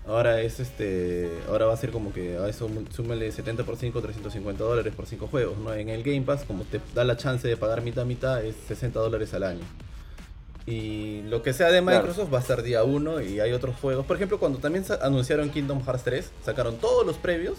Ahora 0.07 0.43
es 0.43 0.61
este. 0.61 1.31
Ahora 1.49 1.65
va 1.65 1.73
a 1.73 1.79
ser 1.79 1.91
como 1.91 2.13
que 2.13 2.37
a 2.37 2.47
eso 2.49 2.69
súmale 2.95 3.33
70 3.33 3.65
por 3.65 3.77
5, 3.79 4.03
350 4.03 4.63
dólares 4.63 4.93
por 4.95 5.07
5 5.07 5.27
juegos, 5.29 5.57
¿no? 5.57 5.73
En 5.73 5.89
el 5.89 6.03
Game 6.03 6.21
Pass, 6.23 6.45
como 6.47 6.65
te 6.65 6.79
da 6.95 7.05
la 7.05 7.17
chance 7.17 7.49
de 7.49 7.57
pagar 7.57 7.81
mitad 7.81 8.03
a 8.03 8.07
mitad, 8.07 8.45
es 8.45 8.55
60 8.69 9.01
dólares 9.01 9.33
al 9.33 9.45
año. 9.45 9.65
Y 10.67 11.23
lo 11.23 11.43
que 11.43 11.55
sea 11.55 11.71
de 11.71 11.83
Claro. 11.83 12.07
Microsoft 12.07 12.33
va 12.33 12.39
a 12.39 12.41
estar 12.43 12.63
día 12.63 12.85
1 12.85 13.23
y 13.23 13.41
hay 13.41 13.53
otros 13.53 13.77
juegos. 13.77 14.05
Por 14.05 14.17
ejemplo, 14.17 14.39
cuando 14.39 14.59
también 14.59 14.85
anunciaron 15.01 15.49
Kingdom 15.49 15.83
Hearts 15.83 16.05
3, 16.05 16.31
sacaron 16.45 16.77
todos 16.77 17.07
los 17.07 17.17
previos, 17.17 17.57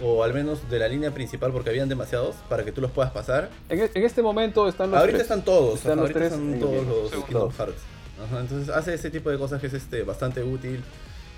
o 0.00 0.24
al 0.24 0.34
menos 0.34 0.68
de 0.70 0.78
la 0.78 0.88
línea 0.88 1.10
principal, 1.12 1.52
porque 1.52 1.70
habían 1.70 1.88
demasiados, 1.88 2.34
para 2.48 2.64
que 2.64 2.72
tú 2.72 2.80
los 2.80 2.90
puedas 2.90 3.12
pasar. 3.12 3.50
En, 3.68 3.80
e- 3.80 3.90
en 3.94 4.02
este 4.04 4.22
momento 4.22 4.66
están 4.68 4.90
los 4.90 4.98
Ahorita 5.00 5.18
tres. 5.18 5.22
están 5.30 5.44
todos, 5.44 5.76
Están 5.76 5.96
los 5.96 6.02
ahorita 6.02 6.18
tres 6.18 6.32
están 6.32 6.52
en 6.54 6.60
todos 6.60 6.86
los 6.86 7.10
Seguro. 7.10 7.26
Kingdom 7.28 7.52
Hearts. 7.52 7.82
Ajá, 8.26 8.40
entonces 8.40 8.68
hace 8.68 8.94
ese 8.94 9.10
tipo 9.10 9.30
de 9.30 9.38
cosas 9.38 9.60
que 9.60 9.66
es 9.68 9.74
este 9.74 10.02
bastante 10.02 10.42
útil 10.42 10.82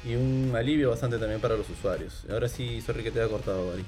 y 0.05 0.15
un 0.15 0.53
alivio 0.55 0.91
bastante 0.91 1.19
también 1.19 1.41
para 1.41 1.57
los 1.57 1.69
usuarios. 1.71 2.25
Ahora 2.31 2.49
sí, 2.49 2.81
sorry 2.81 3.03
que 3.03 3.11
te 3.11 3.21
haya 3.21 3.31
cortado, 3.31 3.73
Ari. 3.73 3.85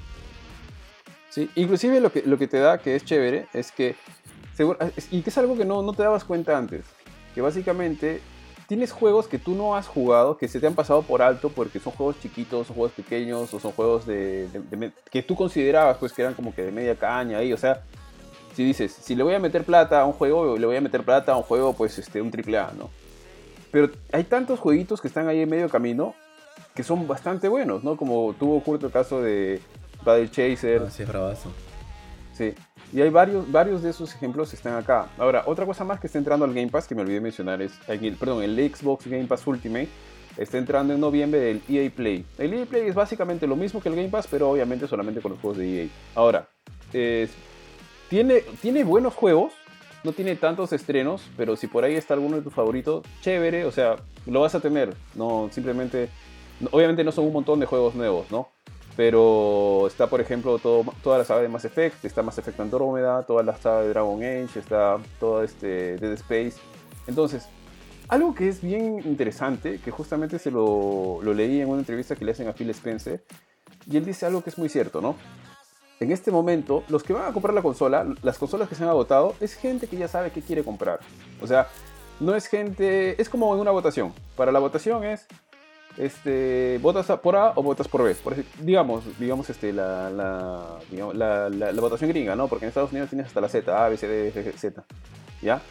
Sí, 1.29 1.49
inclusive 1.55 1.99
lo 1.99 2.11
que, 2.11 2.23
lo 2.23 2.37
que 2.37 2.47
te 2.47 2.57
da, 2.59 2.79
que 2.79 2.95
es 2.95 3.05
chévere, 3.05 3.47
es 3.53 3.71
que, 3.71 3.95
seguro- 4.55 4.79
es- 4.95 5.07
y 5.11 5.21
que 5.21 5.29
es 5.29 5.37
algo 5.37 5.55
que 5.57 5.65
no, 5.65 5.81
no 5.83 5.93
te 5.93 6.03
dabas 6.03 6.23
cuenta 6.23 6.57
antes, 6.57 6.83
que 7.35 7.41
básicamente 7.41 8.21
tienes 8.69 8.91
juegos 8.93 9.27
que 9.27 9.37
tú 9.39 9.55
no 9.55 9.75
has 9.75 9.87
jugado, 9.87 10.37
que 10.37 10.47
se 10.47 10.59
te 10.61 10.67
han 10.67 10.75
pasado 10.75 11.01
por 11.01 11.21
alto 11.21 11.49
porque 11.49 11.79
son 11.79 11.91
juegos 11.91 12.15
chiquitos, 12.21 12.67
son 12.67 12.75
juegos 12.75 12.93
pequeños, 12.93 13.53
o 13.53 13.59
son 13.59 13.71
juegos 13.73 14.05
de, 14.05 14.47
de- 14.47 14.59
de 14.61 14.77
me- 14.77 14.91
que 15.11 15.21
tú 15.23 15.35
considerabas 15.35 15.97
pues 15.97 16.13
que 16.13 16.21
eran 16.21 16.35
como 16.35 16.53
que 16.55 16.61
de 16.61 16.71
media 16.71 16.95
caña 16.95 17.39
ahí, 17.39 17.51
o 17.51 17.57
sea, 17.57 17.81
si 18.55 18.63
dices, 18.63 18.91
si 18.93 19.15
le 19.15 19.23
voy 19.23 19.33
a 19.33 19.39
meter 19.39 19.63
plata 19.65 19.99
a 20.01 20.05
un 20.05 20.13
juego, 20.13 20.55
le 20.57 20.65
voy 20.65 20.75
a 20.77 20.81
meter 20.81 21.03
plata 21.03 21.33
a 21.33 21.37
un 21.37 21.43
juego, 21.43 21.73
pues 21.73 21.97
este, 21.97 22.21
un 22.21 22.31
triple 22.31 22.57
A, 22.57 22.71
¿no? 22.77 22.89
Pero 23.71 23.89
hay 24.11 24.23
tantos 24.23 24.59
jueguitos 24.59 25.01
que 25.01 25.07
están 25.07 25.27
ahí 25.27 25.41
en 25.41 25.49
medio 25.49 25.67
camino 25.69 26.13
que 26.75 26.83
son 26.83 27.07
bastante 27.07 27.47
buenos, 27.47 27.83
¿no? 27.83 27.97
Como 27.97 28.33
tuvo 28.39 28.59
justo 28.61 28.85
el 28.87 28.91
caso 28.91 29.21
de 29.21 29.59
Battle 30.03 30.29
Chaser, 30.29 30.81
es 31.03 31.07
bravazo. 31.07 31.51
Sí, 32.33 32.53
y 32.91 33.01
hay 33.01 33.09
varios, 33.09 33.51
varios 33.51 33.83
de 33.83 33.91
esos 33.91 34.13
ejemplos 34.15 34.49
que 34.49 34.55
están 34.55 34.75
acá. 34.75 35.09
Ahora, 35.17 35.43
otra 35.45 35.65
cosa 35.65 35.83
más 35.83 35.99
que 35.99 36.07
está 36.07 36.17
entrando 36.17 36.45
al 36.45 36.53
Game 36.53 36.69
Pass, 36.69 36.87
que 36.87 36.95
me 36.95 37.01
olvidé 37.01 37.21
mencionar, 37.21 37.61
es, 37.61 37.71
el, 37.87 38.15
perdón, 38.15 38.43
el 38.43 38.55
Xbox 38.73 39.07
Game 39.07 39.25
Pass 39.25 39.45
Ultimate 39.45 39.89
está 40.37 40.57
entrando 40.57 40.93
en 40.93 40.99
noviembre 40.99 41.51
el 41.51 41.61
EA 41.69 41.89
Play. 41.91 42.25
El 42.37 42.53
EA 42.53 42.65
Play 42.65 42.87
es 42.87 42.95
básicamente 42.95 43.45
lo 43.45 43.55
mismo 43.55 43.81
que 43.81 43.89
el 43.89 43.95
Game 43.95 44.09
Pass, 44.09 44.27
pero 44.29 44.49
obviamente 44.49 44.87
solamente 44.87 45.21
con 45.21 45.31
los 45.31 45.39
juegos 45.39 45.57
de 45.59 45.83
EA. 45.83 45.89
Ahora, 46.15 46.49
tiene, 48.09 48.43
tiene 48.61 48.83
buenos 48.83 49.13
juegos, 49.13 49.53
no 50.03 50.11
tiene 50.13 50.35
tantos 50.35 50.73
estrenos, 50.73 51.29
pero 51.37 51.55
si 51.55 51.67
por 51.67 51.83
ahí 51.83 51.95
está 51.95 52.15
alguno 52.15 52.37
de 52.37 52.41
tus 52.41 52.53
favoritos, 52.53 53.05
chévere, 53.21 53.65
o 53.65 53.71
sea, 53.71 53.97
lo 54.25 54.41
vas 54.41 54.55
a 54.55 54.61
tener, 54.61 54.95
no 55.13 55.49
simplemente, 55.51 56.09
obviamente 56.71 57.03
no 57.03 57.11
son 57.11 57.25
un 57.25 57.33
montón 57.33 57.59
de 57.59 57.65
juegos 57.65 57.93
nuevos, 57.93 58.31
¿no? 58.31 58.49
Pero 58.99 59.87
está, 59.87 60.07
por 60.07 60.19
ejemplo, 60.19 60.59
todo, 60.59 60.83
toda 61.01 61.19
la 61.19 61.23
saga 61.23 61.41
de 61.41 61.47
Mass 61.47 61.63
Effect, 61.63 62.03
está 62.03 62.21
Mass 62.21 62.37
Effect 62.37 62.59
Andrómeda, 62.59 63.23
toda 63.23 63.43
la 63.43 63.55
saga 63.55 63.83
de 63.83 63.87
Dragon 63.87 64.21
Age, 64.21 64.59
está 64.59 64.97
todo 65.21 65.41
este 65.41 65.95
Dead 65.95 66.11
Space. 66.15 66.55
Entonces, 67.07 67.47
algo 68.09 68.35
que 68.35 68.49
es 68.49 68.61
bien 68.61 68.99
interesante, 69.05 69.79
que 69.79 69.89
justamente 69.89 70.37
se 70.37 70.51
lo, 70.51 71.19
lo 71.23 71.33
leí 71.33 71.61
en 71.61 71.69
una 71.69 71.79
entrevista 71.79 72.17
que 72.17 72.25
le 72.25 72.33
hacen 72.33 72.49
a 72.49 72.53
Phil 72.53 72.69
Spencer, 72.71 73.23
y 73.89 73.95
él 73.95 74.03
dice 74.03 74.25
algo 74.25 74.43
que 74.43 74.49
es 74.49 74.57
muy 74.57 74.67
cierto, 74.67 74.99
¿no? 74.99 75.15
En 76.01 76.11
este 76.11 76.29
momento, 76.29 76.83
los 76.89 77.01
que 77.01 77.13
van 77.13 77.29
a 77.29 77.31
comprar 77.31 77.53
la 77.53 77.61
consola, 77.61 78.05
las 78.21 78.37
consolas 78.37 78.67
que 78.67 78.75
se 78.75 78.83
han 78.83 78.89
agotado, 78.89 79.33
es 79.39 79.53
gente 79.53 79.87
que 79.87 79.95
ya 79.95 80.09
sabe 80.09 80.31
qué 80.31 80.41
quiere 80.41 80.61
comprar. 80.65 80.99
O 81.39 81.47
sea, 81.47 81.69
no 82.19 82.35
es 82.35 82.47
gente, 82.47 83.21
es 83.21 83.29
como 83.29 83.55
en 83.55 83.61
una 83.61 83.71
votación. 83.71 84.11
Para 84.35 84.51
la 84.51 84.59
votación 84.59 85.05
es, 85.05 85.25
este, 85.99 86.79
votas 86.81 87.05
por 87.19 87.35
A 87.35 87.51
o 87.55 87.61
votas 87.61 87.87
por 87.87 88.03
B. 88.03 88.15
Por 88.15 88.35
digamos, 88.59 89.03
digamos 89.19 89.49
este, 89.49 89.71
la, 89.73 90.09
la, 90.09 90.79
digamos, 90.89 91.15
la, 91.15 91.49
la- 91.49 91.71
la 91.71 91.81
votación 91.81 92.09
gringa, 92.09 92.35
¿no? 92.35 92.47
Porque 92.47 92.65
en 92.65 92.69
Estados 92.69 92.91
Unidos 92.91 93.09
tienes 93.09 93.27
hasta 93.27 93.41
la 93.41 93.49
Z, 93.49 93.85
A, 93.85 93.89
B, 93.89 93.97
C, 93.97 94.07
D, 94.07 94.27
F, 94.29 94.43
G, 94.43 94.53
Z. 94.57 94.83
¿Ya? 95.41 95.61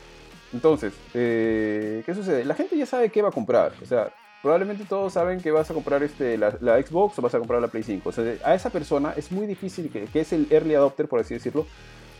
Entonces, 0.52 0.92
eh, 1.14 2.02
¿qué 2.06 2.14
sucede? 2.14 2.44
La 2.44 2.54
gente 2.54 2.76
ya 2.76 2.86
sabe 2.86 3.10
qué 3.10 3.20
va 3.22 3.28
a 3.30 3.32
comprar. 3.32 3.72
O 3.82 3.86
sea, 3.86 4.10
probablemente 4.42 4.84
todos 4.84 5.12
saben 5.12 5.40
que 5.40 5.50
vas 5.50 5.70
a 5.70 5.74
comprar 5.74 6.02
este, 6.02 6.38
la, 6.38 6.56
la 6.60 6.80
Xbox 6.80 7.18
o 7.18 7.22
vas 7.22 7.34
a 7.34 7.38
comprar 7.38 7.60
la 7.60 7.68
Play 7.68 7.82
5. 7.82 8.08
O 8.08 8.12
sea, 8.12 8.24
a 8.44 8.54
esa 8.54 8.70
persona 8.70 9.12
es 9.16 9.32
muy 9.32 9.46
difícil, 9.46 9.90
que, 9.90 10.04
que 10.04 10.20
es 10.20 10.32
el 10.32 10.46
early 10.50 10.74
adopter, 10.74 11.08
por 11.08 11.20
así 11.20 11.34
decirlo, 11.34 11.66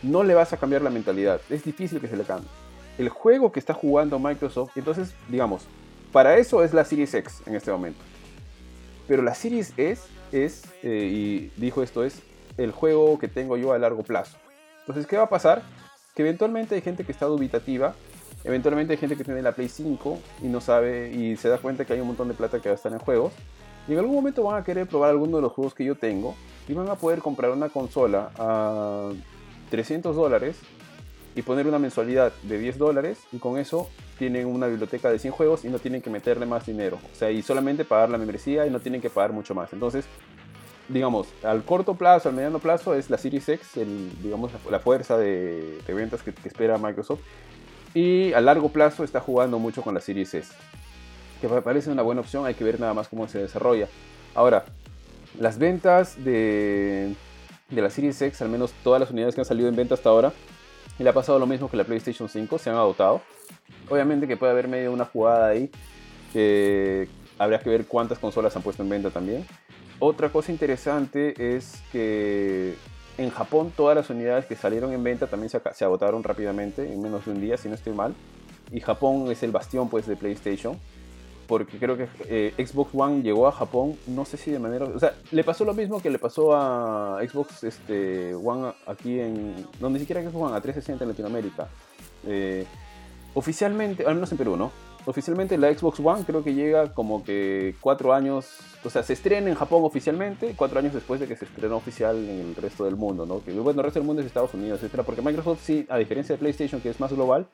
no 0.03 0.23
le 0.23 0.33
vas 0.35 0.53
a 0.53 0.57
cambiar 0.57 0.81
la 0.81 0.89
mentalidad. 0.89 1.41
Es 1.49 1.63
difícil 1.63 1.99
que 1.99 2.07
se 2.07 2.17
le 2.17 2.23
cambie. 2.23 2.49
El 2.97 3.09
juego 3.09 3.51
que 3.51 3.59
está 3.59 3.73
jugando 3.73 4.19
Microsoft, 4.19 4.71
entonces, 4.75 5.13
digamos, 5.29 5.65
para 6.11 6.37
eso 6.37 6.63
es 6.63 6.73
la 6.73 6.85
Series 6.85 7.13
X 7.13 7.41
en 7.45 7.55
este 7.55 7.71
momento. 7.71 7.99
Pero 9.07 9.21
la 9.21 9.35
Series 9.35 9.73
S 9.77 10.03
es, 10.31 10.63
eh, 10.83 11.09
y 11.11 11.51
dijo 11.59 11.83
esto, 11.83 12.03
es 12.03 12.21
el 12.57 12.71
juego 12.71 13.17
que 13.19 13.27
tengo 13.27 13.57
yo 13.57 13.73
a 13.73 13.79
largo 13.79 14.03
plazo. 14.03 14.37
Entonces, 14.81 15.07
¿qué 15.07 15.17
va 15.17 15.23
a 15.23 15.29
pasar? 15.29 15.63
Que 16.15 16.23
eventualmente 16.23 16.75
hay 16.75 16.81
gente 16.81 17.03
que 17.03 17.11
está 17.11 17.25
dubitativa, 17.25 17.95
eventualmente 18.43 18.93
hay 18.93 18.97
gente 18.97 19.15
que 19.15 19.23
tiene 19.23 19.41
la 19.41 19.53
Play 19.53 19.69
5 19.69 20.19
y 20.43 20.47
no 20.47 20.61
sabe 20.61 21.11
y 21.11 21.37
se 21.37 21.49
da 21.49 21.57
cuenta 21.57 21.85
que 21.85 21.93
hay 21.93 21.99
un 21.99 22.07
montón 22.07 22.27
de 22.27 22.33
plata 22.33 22.59
que 22.59 22.69
va 22.69 22.73
a 22.73 22.75
estar 22.75 22.91
en 22.91 22.99
juegos. 22.99 23.33
Y 23.87 23.93
en 23.93 23.99
algún 23.99 24.15
momento 24.15 24.43
van 24.43 24.61
a 24.61 24.63
querer 24.63 24.87
probar 24.87 25.09
alguno 25.09 25.37
de 25.37 25.41
los 25.41 25.51
juegos 25.51 25.73
que 25.73 25.83
yo 25.83 25.95
tengo 25.95 26.35
y 26.67 26.73
van 26.73 26.89
a 26.89 26.95
poder 26.95 27.19
comprar 27.19 27.51
una 27.51 27.69
consola 27.69 28.31
a 28.37 29.11
300 29.71 30.15
dólares 30.15 30.57
y 31.35 31.41
poner 31.41 31.67
una 31.67 31.79
mensualidad 31.79 32.33
de 32.43 32.57
10 32.57 32.77
dólares 32.77 33.19
y 33.31 33.37
con 33.37 33.57
eso 33.57 33.89
tienen 34.17 34.47
una 34.47 34.67
biblioteca 34.67 35.09
de 35.09 35.19
100 35.19 35.33
juegos 35.33 35.65
y 35.65 35.69
no 35.69 35.79
tienen 35.79 36.01
que 36.01 36.09
meterle 36.09 36.45
más 36.45 36.65
dinero. 36.65 36.99
O 37.11 37.15
sea, 37.15 37.31
y 37.31 37.41
solamente 37.41 37.85
pagar 37.85 38.09
la 38.09 38.17
membresía 38.17 38.65
y 38.65 38.69
no 38.69 38.79
tienen 38.79 39.01
que 39.01 39.09
pagar 39.09 39.31
mucho 39.31 39.55
más. 39.55 39.71
Entonces, 39.73 40.05
digamos, 40.89 41.27
al 41.43 41.63
corto 41.63 41.93
plazo, 41.93 42.29
al 42.29 42.35
mediano 42.35 42.59
plazo 42.59 42.93
es 42.95 43.09
la 43.09 43.17
Series 43.17 43.47
X, 43.47 43.77
el, 43.77 44.11
digamos, 44.21 44.51
la, 44.69 44.79
fuerza 44.79 45.17
de, 45.17 45.77
ventas 45.87 46.21
que, 46.23 46.33
que 46.33 46.47
espera 46.47 46.77
Microsoft. 46.77 47.21
Y 47.93 48.33
a 48.33 48.41
largo 48.41 48.69
plazo 48.69 49.03
está 49.03 49.19
jugando 49.19 49.59
mucho 49.59 49.81
con 49.81 49.93
la 49.93 50.01
Series 50.01 50.33
S. 50.33 50.53
Que 51.41 51.47
me 51.47 51.61
parece 51.61 51.89
una 51.89 52.01
buena 52.01 52.21
opción, 52.21 52.45
hay 52.45 52.55
que 52.55 52.63
ver 52.63 52.79
nada 52.79 52.93
más 52.93 53.07
cómo 53.07 53.27
se 53.27 53.39
desarrolla. 53.39 53.87
Ahora, 54.35 54.65
las 55.39 55.57
ventas 55.57 56.23
de, 56.23 57.13
de 57.69 57.81
la 57.81 57.89
Series 57.89 58.21
X, 58.21 58.41
al 58.41 58.49
menos 58.49 58.73
todas 58.83 58.99
las 58.99 59.11
unidades 59.11 59.35
que 59.35 59.41
han 59.41 59.45
salido 59.45 59.69
en 59.69 59.75
venta 59.75 59.93
hasta 59.93 60.09
ahora, 60.09 60.33
y 60.99 61.03
le 61.03 61.09
ha 61.09 61.13
pasado 61.13 61.39
lo 61.39 61.47
mismo 61.47 61.69
que 61.69 61.77
la 61.77 61.85
PlayStation 61.85 62.27
5, 62.27 62.59
se 62.59 62.69
han 62.69 62.75
agotado. 62.75 63.21
Obviamente 63.89 64.27
que 64.27 64.35
puede 64.35 64.51
haber 64.51 64.67
medio 64.67 64.91
una 64.91 65.05
jugada 65.05 65.47
ahí, 65.47 65.71
que 66.33 67.07
habría 67.37 67.59
que 67.59 67.69
ver 67.69 67.85
cuántas 67.85 68.19
consolas 68.19 68.55
han 68.55 68.61
puesto 68.61 68.83
en 68.83 68.89
venta 68.89 69.09
también. 69.09 69.45
Otra 69.99 70.29
cosa 70.29 70.51
interesante 70.51 71.55
es 71.55 71.81
que 71.91 72.75
en 73.17 73.29
Japón 73.29 73.71
todas 73.75 73.95
las 73.95 74.09
unidades 74.09 74.45
que 74.45 74.55
salieron 74.55 74.91
en 74.93 75.03
venta 75.03 75.27
también 75.27 75.49
se, 75.49 75.61
se 75.73 75.85
agotaron 75.85 76.21
rápidamente, 76.21 76.91
en 76.91 77.01
menos 77.01 77.25
de 77.25 77.31
un 77.31 77.41
día, 77.41 77.57
si 77.57 77.69
no 77.69 77.75
estoy 77.75 77.93
mal. 77.93 78.13
Y 78.71 78.81
Japón 78.81 79.31
es 79.31 79.41
el 79.41 79.51
bastión 79.51 79.89
pues 79.89 80.05
de 80.05 80.17
PlayStation. 80.17 80.77
Porque 81.49 81.79
creo 81.79 81.97
que 81.97 82.07
eh, 82.27 82.53
Xbox 82.63 82.91
One 82.93 83.23
llegó 83.23 83.47
a 83.47 83.51
Japón, 83.51 83.97
no 84.05 84.23
sé 84.23 84.37
si 84.37 84.51
de 84.51 84.59
manera... 84.59 84.85
O 84.85 84.99
sea, 84.99 85.15
le 85.31 85.43
pasó 85.43 85.65
lo 85.65 85.73
mismo 85.73 85.99
que 85.99 86.11
le 86.11 86.19
pasó 86.19 86.55
a 86.55 87.17
Xbox 87.27 87.63
este, 87.63 88.35
One 88.35 88.71
aquí 88.85 89.19
en... 89.19 89.55
No, 89.79 89.89
ni 89.89 89.97
siquiera 89.97 90.21
Xbox 90.21 90.35
One, 90.35 90.55
a 90.55 90.61
360 90.61 91.03
en 91.03 91.09
Latinoamérica. 91.09 91.67
Eh, 92.27 92.67
oficialmente, 93.33 94.05
al 94.05 94.13
menos 94.13 94.31
en 94.31 94.37
Perú, 94.37 94.57
¿no? 94.57 94.71
Oficialmente 95.07 95.57
la 95.57 95.73
Xbox 95.73 95.99
One 95.99 96.23
creo 96.23 96.43
que 96.43 96.53
llega 96.53 96.93
como 96.93 97.23
que 97.23 97.73
cuatro 97.81 98.13
años, 98.13 98.45
o 98.83 98.91
sea, 98.91 99.01
se 99.01 99.13
estrena 99.13 99.49
en 99.49 99.55
Japón 99.55 99.83
oficialmente, 99.83 100.53
cuatro 100.55 100.77
años 100.77 100.93
después 100.93 101.19
de 101.19 101.27
que 101.27 101.35
se 101.35 101.45
estrenó 101.45 101.77
oficial 101.77 102.15
en 102.15 102.41
el 102.41 102.55
resto 102.57 102.85
del 102.85 102.95
mundo, 102.95 103.25
¿no? 103.25 103.43
Que 103.43 103.53
bueno, 103.53 103.79
el 103.79 103.85
resto 103.85 103.99
del 103.99 104.05
mundo 104.05 104.21
es 104.21 104.27
Estados 104.27 104.53
Unidos, 104.53 104.81
etcétera, 104.81 105.01
porque 105.01 105.23
Microsoft 105.23 105.61
sí, 105.63 105.87
a 105.89 105.97
diferencia 105.97 106.35
de 106.35 106.39
PlayStation 106.39 106.79
que 106.79 106.91
es 106.91 106.99
más 106.99 107.11
global, 107.11 107.47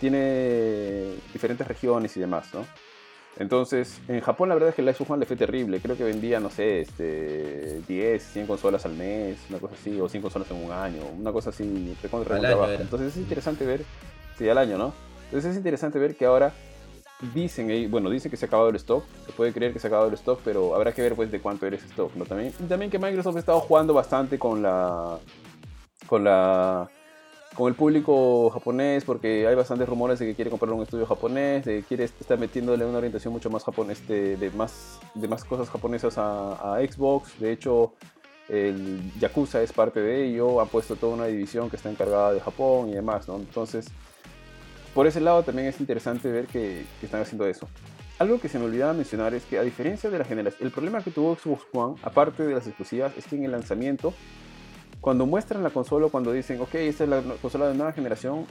tiene 0.00 1.12
diferentes 1.34 1.68
regiones 1.68 2.16
y 2.16 2.20
demás, 2.20 2.48
¿no? 2.54 2.64
Entonces, 3.38 4.00
en 4.08 4.20
Japón 4.20 4.48
la 4.48 4.56
verdad 4.56 4.70
es 4.70 4.74
que 4.74 4.82
la 4.82 4.92
Xbox 4.92 5.10
One 5.10 5.20
le 5.20 5.26
fue 5.26 5.36
terrible. 5.36 5.80
Creo 5.80 5.96
que 5.96 6.04
vendía, 6.04 6.40
no 6.40 6.50
sé, 6.50 6.80
este, 6.80 7.80
10, 7.86 8.22
100 8.22 8.46
consolas 8.46 8.84
al 8.84 8.94
mes, 8.94 9.38
una 9.48 9.58
cosa 9.58 9.74
así, 9.80 10.00
o 10.00 10.08
100 10.08 10.22
consolas 10.22 10.50
en 10.50 10.64
un 10.64 10.72
año, 10.72 11.02
una 11.16 11.32
cosa 11.32 11.50
así, 11.50 11.96
Entonces 12.02 13.08
es 13.08 13.16
interesante 13.16 13.64
ver, 13.64 13.82
sí, 14.36 14.48
al 14.48 14.58
año, 14.58 14.76
¿no? 14.76 14.92
Entonces 15.26 15.52
es 15.52 15.56
interesante 15.56 15.98
ver 15.98 16.16
que 16.16 16.26
ahora 16.26 16.52
dicen, 17.34 17.90
bueno, 17.90 18.10
dicen 18.10 18.30
que 18.30 18.36
se 18.36 18.46
ha 18.46 18.48
acabado 18.48 18.70
el 18.70 18.76
stock, 18.76 19.04
se 19.26 19.32
puede 19.32 19.52
creer 19.52 19.72
que 19.72 19.78
se 19.78 19.86
ha 19.86 19.88
acabado 19.88 20.08
el 20.08 20.14
stock, 20.14 20.40
pero 20.44 20.74
habrá 20.74 20.92
que 20.92 21.02
ver 21.02 21.14
pues 21.14 21.30
de 21.30 21.40
cuánto 21.40 21.66
eres 21.66 21.84
stock, 21.84 22.14
¿no? 22.16 22.24
También, 22.24 22.52
también 22.68 22.90
que 22.90 22.98
Microsoft 22.98 23.36
ha 23.36 23.40
estado 23.40 23.60
jugando 23.60 23.94
bastante 23.94 24.38
con 24.38 24.62
la, 24.62 25.18
con 26.06 26.24
la 26.24 26.88
con 27.54 27.68
el 27.68 27.74
público 27.74 28.50
japonés, 28.50 29.04
porque 29.04 29.46
hay 29.46 29.54
bastantes 29.54 29.88
rumores 29.88 30.18
de 30.18 30.26
que 30.26 30.34
quiere 30.34 30.50
comprar 30.50 30.72
un 30.72 30.82
estudio 30.82 31.06
japonés, 31.06 31.64
de 31.64 31.78
que 31.78 31.82
quiere 31.82 32.04
estar 32.04 32.38
metiéndole 32.38 32.84
una 32.84 32.98
orientación 32.98 33.32
mucho 33.32 33.50
más 33.50 33.64
japonés, 33.64 34.06
de, 34.06 34.50
más, 34.54 35.00
de 35.14 35.28
cosas 35.28 35.68
japonesas 35.68 36.14
a, 36.18 36.78
Xbox. 36.80 37.38
De 37.40 37.52
hecho, 37.52 37.94
el 38.48 39.12
Yakuza 39.18 39.62
es 39.62 39.72
parte 39.72 40.00
de 40.00 40.26
ello, 40.26 40.60
ha 40.60 40.66
puesto 40.66 40.96
toda 40.96 41.14
una 41.14 41.26
división 41.26 41.68
que 41.68 41.76
está 41.76 41.90
encargada 41.90 42.32
de 42.32 42.40
Japón 42.40 42.90
y 42.90 42.94
demás, 42.94 43.26
¿no? 43.26 43.36
Entonces, 43.36 43.86
por 44.94 45.06
ese 45.06 45.20
lado 45.20 45.42
también 45.42 45.68
es 45.68 45.80
interesante 45.80 46.30
ver 46.30 46.46
que, 46.46 46.84
que 47.00 47.06
están 47.06 47.22
haciendo 47.22 47.46
eso. 47.46 47.68
Algo 48.18 48.40
que 48.40 48.48
se 48.48 48.58
me 48.58 48.64
olvidaba 48.64 48.92
mencionar 48.94 49.32
es 49.34 49.44
que 49.44 49.58
a 49.58 49.62
diferencia 49.62 50.10
de 50.10 50.18
la 50.18 50.24
generación, 50.24 50.66
el 50.66 50.72
problema 50.72 51.02
que 51.02 51.10
tuvo 51.10 51.36
Xbox 51.36 51.66
One, 51.72 51.96
aparte 52.02 52.44
de 52.44 52.54
las 52.54 52.66
exclusivas, 52.66 53.16
es 53.16 53.26
que 53.26 53.36
en 53.36 53.44
el 53.44 53.52
lanzamiento 53.52 54.12
cuando 55.00 55.26
muestran 55.26 55.62
la 55.62 55.70
consola, 55.70 56.08
cuando 56.08 56.32
dicen, 56.32 56.60
ok, 56.60 56.74
esta 56.74 57.04
es 57.04 57.10
la 57.10 57.22
consola 57.40 57.68
de 57.68 57.74
nueva 57.74 57.92
generación, 57.92 58.46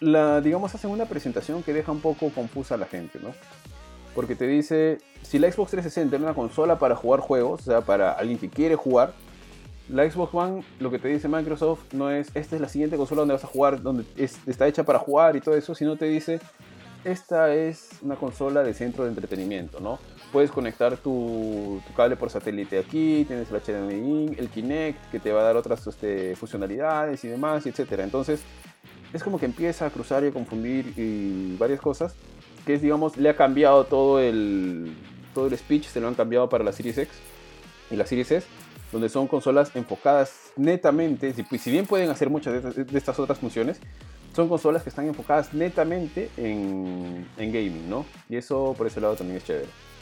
la, 0.00 0.40
digamos, 0.40 0.74
hacen 0.74 0.90
una 0.90 1.06
presentación 1.06 1.62
que 1.62 1.72
deja 1.72 1.92
un 1.92 2.00
poco 2.00 2.30
confusa 2.30 2.74
a 2.74 2.78
la 2.78 2.86
gente, 2.86 3.18
¿no? 3.22 3.30
Porque 4.14 4.36
te 4.36 4.46
dice, 4.46 4.98
si 5.22 5.38
la 5.38 5.50
Xbox 5.50 5.72
360 5.72 6.16
es 6.16 6.22
una 6.22 6.34
consola 6.34 6.78
para 6.78 6.94
jugar 6.94 7.20
juegos, 7.20 7.62
o 7.62 7.64
sea, 7.64 7.80
para 7.80 8.12
alguien 8.12 8.38
que 8.38 8.48
quiere 8.48 8.76
jugar, 8.76 9.12
la 9.88 10.08
Xbox 10.08 10.34
One, 10.34 10.64
lo 10.80 10.90
que 10.90 10.98
te 10.98 11.08
dice 11.08 11.28
Microsoft, 11.28 11.92
no 11.92 12.10
es, 12.10 12.30
esta 12.34 12.56
es 12.56 12.62
la 12.62 12.68
siguiente 12.68 12.96
consola 12.96 13.20
donde 13.20 13.34
vas 13.34 13.44
a 13.44 13.48
jugar, 13.48 13.82
donde 13.82 14.04
está 14.46 14.66
hecha 14.66 14.84
para 14.84 14.98
jugar 14.98 15.36
y 15.36 15.40
todo 15.40 15.56
eso, 15.56 15.74
sino 15.74 15.96
te 15.96 16.06
dice, 16.06 16.40
esta 17.04 17.54
es 17.54 17.90
una 18.00 18.16
consola 18.16 18.62
de 18.62 18.72
centro 18.72 19.04
de 19.04 19.10
entretenimiento, 19.10 19.80
¿no? 19.80 19.98
Puedes 20.34 20.50
conectar 20.50 20.96
tu, 20.96 21.80
cable 21.96 22.16
por 22.16 22.28
satélite 22.28 22.76
aquí, 22.76 23.24
tienes 23.24 23.52
el 23.52 23.60
HDMI, 23.60 24.34
el 24.36 24.48
Kinect, 24.48 25.12
que 25.12 25.20
te 25.20 25.30
va 25.30 25.42
a 25.42 25.44
dar 25.44 25.56
otras 25.56 25.86
este, 25.86 26.34
funcionalidades 26.34 27.22
y 27.22 27.28
demás, 27.28 27.64
etc. 27.66 28.00
Entonces, 28.00 28.40
es 29.12 29.22
como 29.22 29.38
que 29.38 29.46
empieza 29.46 29.86
a 29.86 29.90
cruzar 29.90 30.24
y 30.24 30.26
a 30.26 30.32
confundir 30.32 30.92
y 30.96 31.56
varias 31.56 31.80
cosas, 31.80 32.16
que 32.66 32.74
es, 32.74 32.82
digamos, 32.82 33.16
le 33.16 33.28
ha 33.28 33.36
cambiado 33.36 33.84
todo 33.84 34.18
el, 34.18 34.96
todo 35.34 35.46
el 35.46 35.56
speech, 35.56 35.86
se 35.86 36.00
lo 36.00 36.08
han 36.08 36.14
cambiado 36.14 36.48
para 36.48 36.64
la 36.64 36.72
Series 36.72 36.98
X 36.98 37.14
y 37.92 37.94
la 37.94 38.04
Series 38.04 38.32
S, 38.32 38.48
donde 38.90 39.08
son 39.08 39.28
consolas 39.28 39.70
enfocadas 39.76 40.50
netamente, 40.56 41.32
si, 41.32 41.44
si 41.58 41.70
bien 41.70 41.86
pueden 41.86 42.10
hacer 42.10 42.28
muchas 42.28 42.74
de 42.74 42.98
estas 42.98 43.20
otras 43.20 43.38
funciones, 43.38 43.78
son 44.34 44.48
consolas 44.48 44.82
que 44.82 44.88
están 44.88 45.06
enfocadas 45.06 45.54
netamente 45.54 46.28
en, 46.36 47.24
en 47.38 47.52
gaming, 47.52 47.88
¿no? 47.88 48.04
Y 48.28 48.34
eso 48.34 48.74
por 48.76 48.88
ese 48.88 49.00
lado 49.00 49.14
también 49.14 49.36
es 49.36 49.44
chévere. 49.44 49.93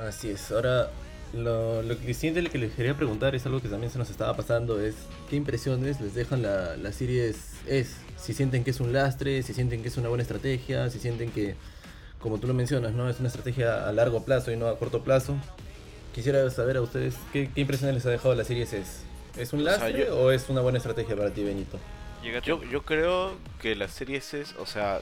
Así 0.00 0.30
es, 0.30 0.50
ahora 0.50 0.90
lo, 1.32 1.82
lo 1.82 1.98
que 1.98 2.14
siguiente 2.14 2.50
que 2.50 2.58
les 2.58 2.72
quería 2.72 2.96
preguntar 2.96 3.34
es 3.34 3.46
algo 3.46 3.60
que 3.60 3.68
también 3.68 3.92
se 3.92 3.98
nos 3.98 4.10
estaba 4.10 4.34
pasando, 4.36 4.80
es 4.80 4.94
qué 5.30 5.36
impresiones 5.36 6.00
les 6.00 6.14
dejan 6.14 6.42
la, 6.42 6.76
la 6.76 6.92
Series 6.92 7.52
S, 7.66 7.92
si 8.16 8.34
sienten 8.34 8.64
que 8.64 8.70
es 8.70 8.80
un 8.80 8.92
lastre, 8.92 9.42
si 9.42 9.54
sienten 9.54 9.82
que 9.82 9.88
es 9.88 9.96
una 9.96 10.08
buena 10.08 10.22
estrategia, 10.22 10.90
si 10.90 10.98
sienten 10.98 11.30
que, 11.30 11.54
como 12.18 12.38
tú 12.38 12.46
lo 12.46 12.54
mencionas, 12.54 12.92
no 12.92 13.08
es 13.08 13.18
una 13.18 13.28
estrategia 13.28 13.88
a 13.88 13.92
largo 13.92 14.24
plazo 14.24 14.50
y 14.52 14.56
no 14.56 14.66
a 14.66 14.78
corto 14.78 15.02
plazo. 15.02 15.36
Quisiera 16.14 16.48
saber 16.50 16.76
a 16.76 16.80
ustedes 16.80 17.14
qué, 17.32 17.50
qué 17.52 17.60
impresiones 17.60 17.96
les 17.96 18.06
ha 18.06 18.10
dejado 18.10 18.34
la 18.34 18.44
Series 18.44 18.72
S. 18.72 19.02
¿Es 19.36 19.52
un 19.52 19.64
lastre 19.64 20.10
o, 20.10 20.26
o 20.26 20.30
es 20.30 20.48
una 20.48 20.60
buena 20.60 20.78
estrategia 20.78 21.16
para 21.16 21.30
ti, 21.30 21.42
Benito? 21.42 21.78
Yo, 22.44 22.62
yo 22.64 22.82
creo 22.84 23.32
que 23.60 23.76
la 23.76 23.88
serie 23.88 24.16
S, 24.16 24.44
o 24.58 24.64
sea, 24.64 25.00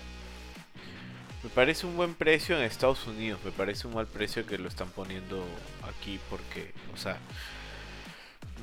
me 1.43 1.51
parece 1.51 1.86
un 1.86 1.97
buen 1.97 2.14
precio 2.14 2.56
en 2.56 2.62
Estados 2.62 3.06
Unidos, 3.06 3.40
me 3.44 3.51
parece 3.51 3.86
un 3.86 3.94
mal 3.94 4.06
precio 4.06 4.47
que 4.47 4.59
lo 4.59 4.69
están 4.69 4.89
poniendo 4.90 5.44
aquí 5.89 6.20
porque, 6.31 6.70
o 6.94 6.97
sea, 6.97 7.19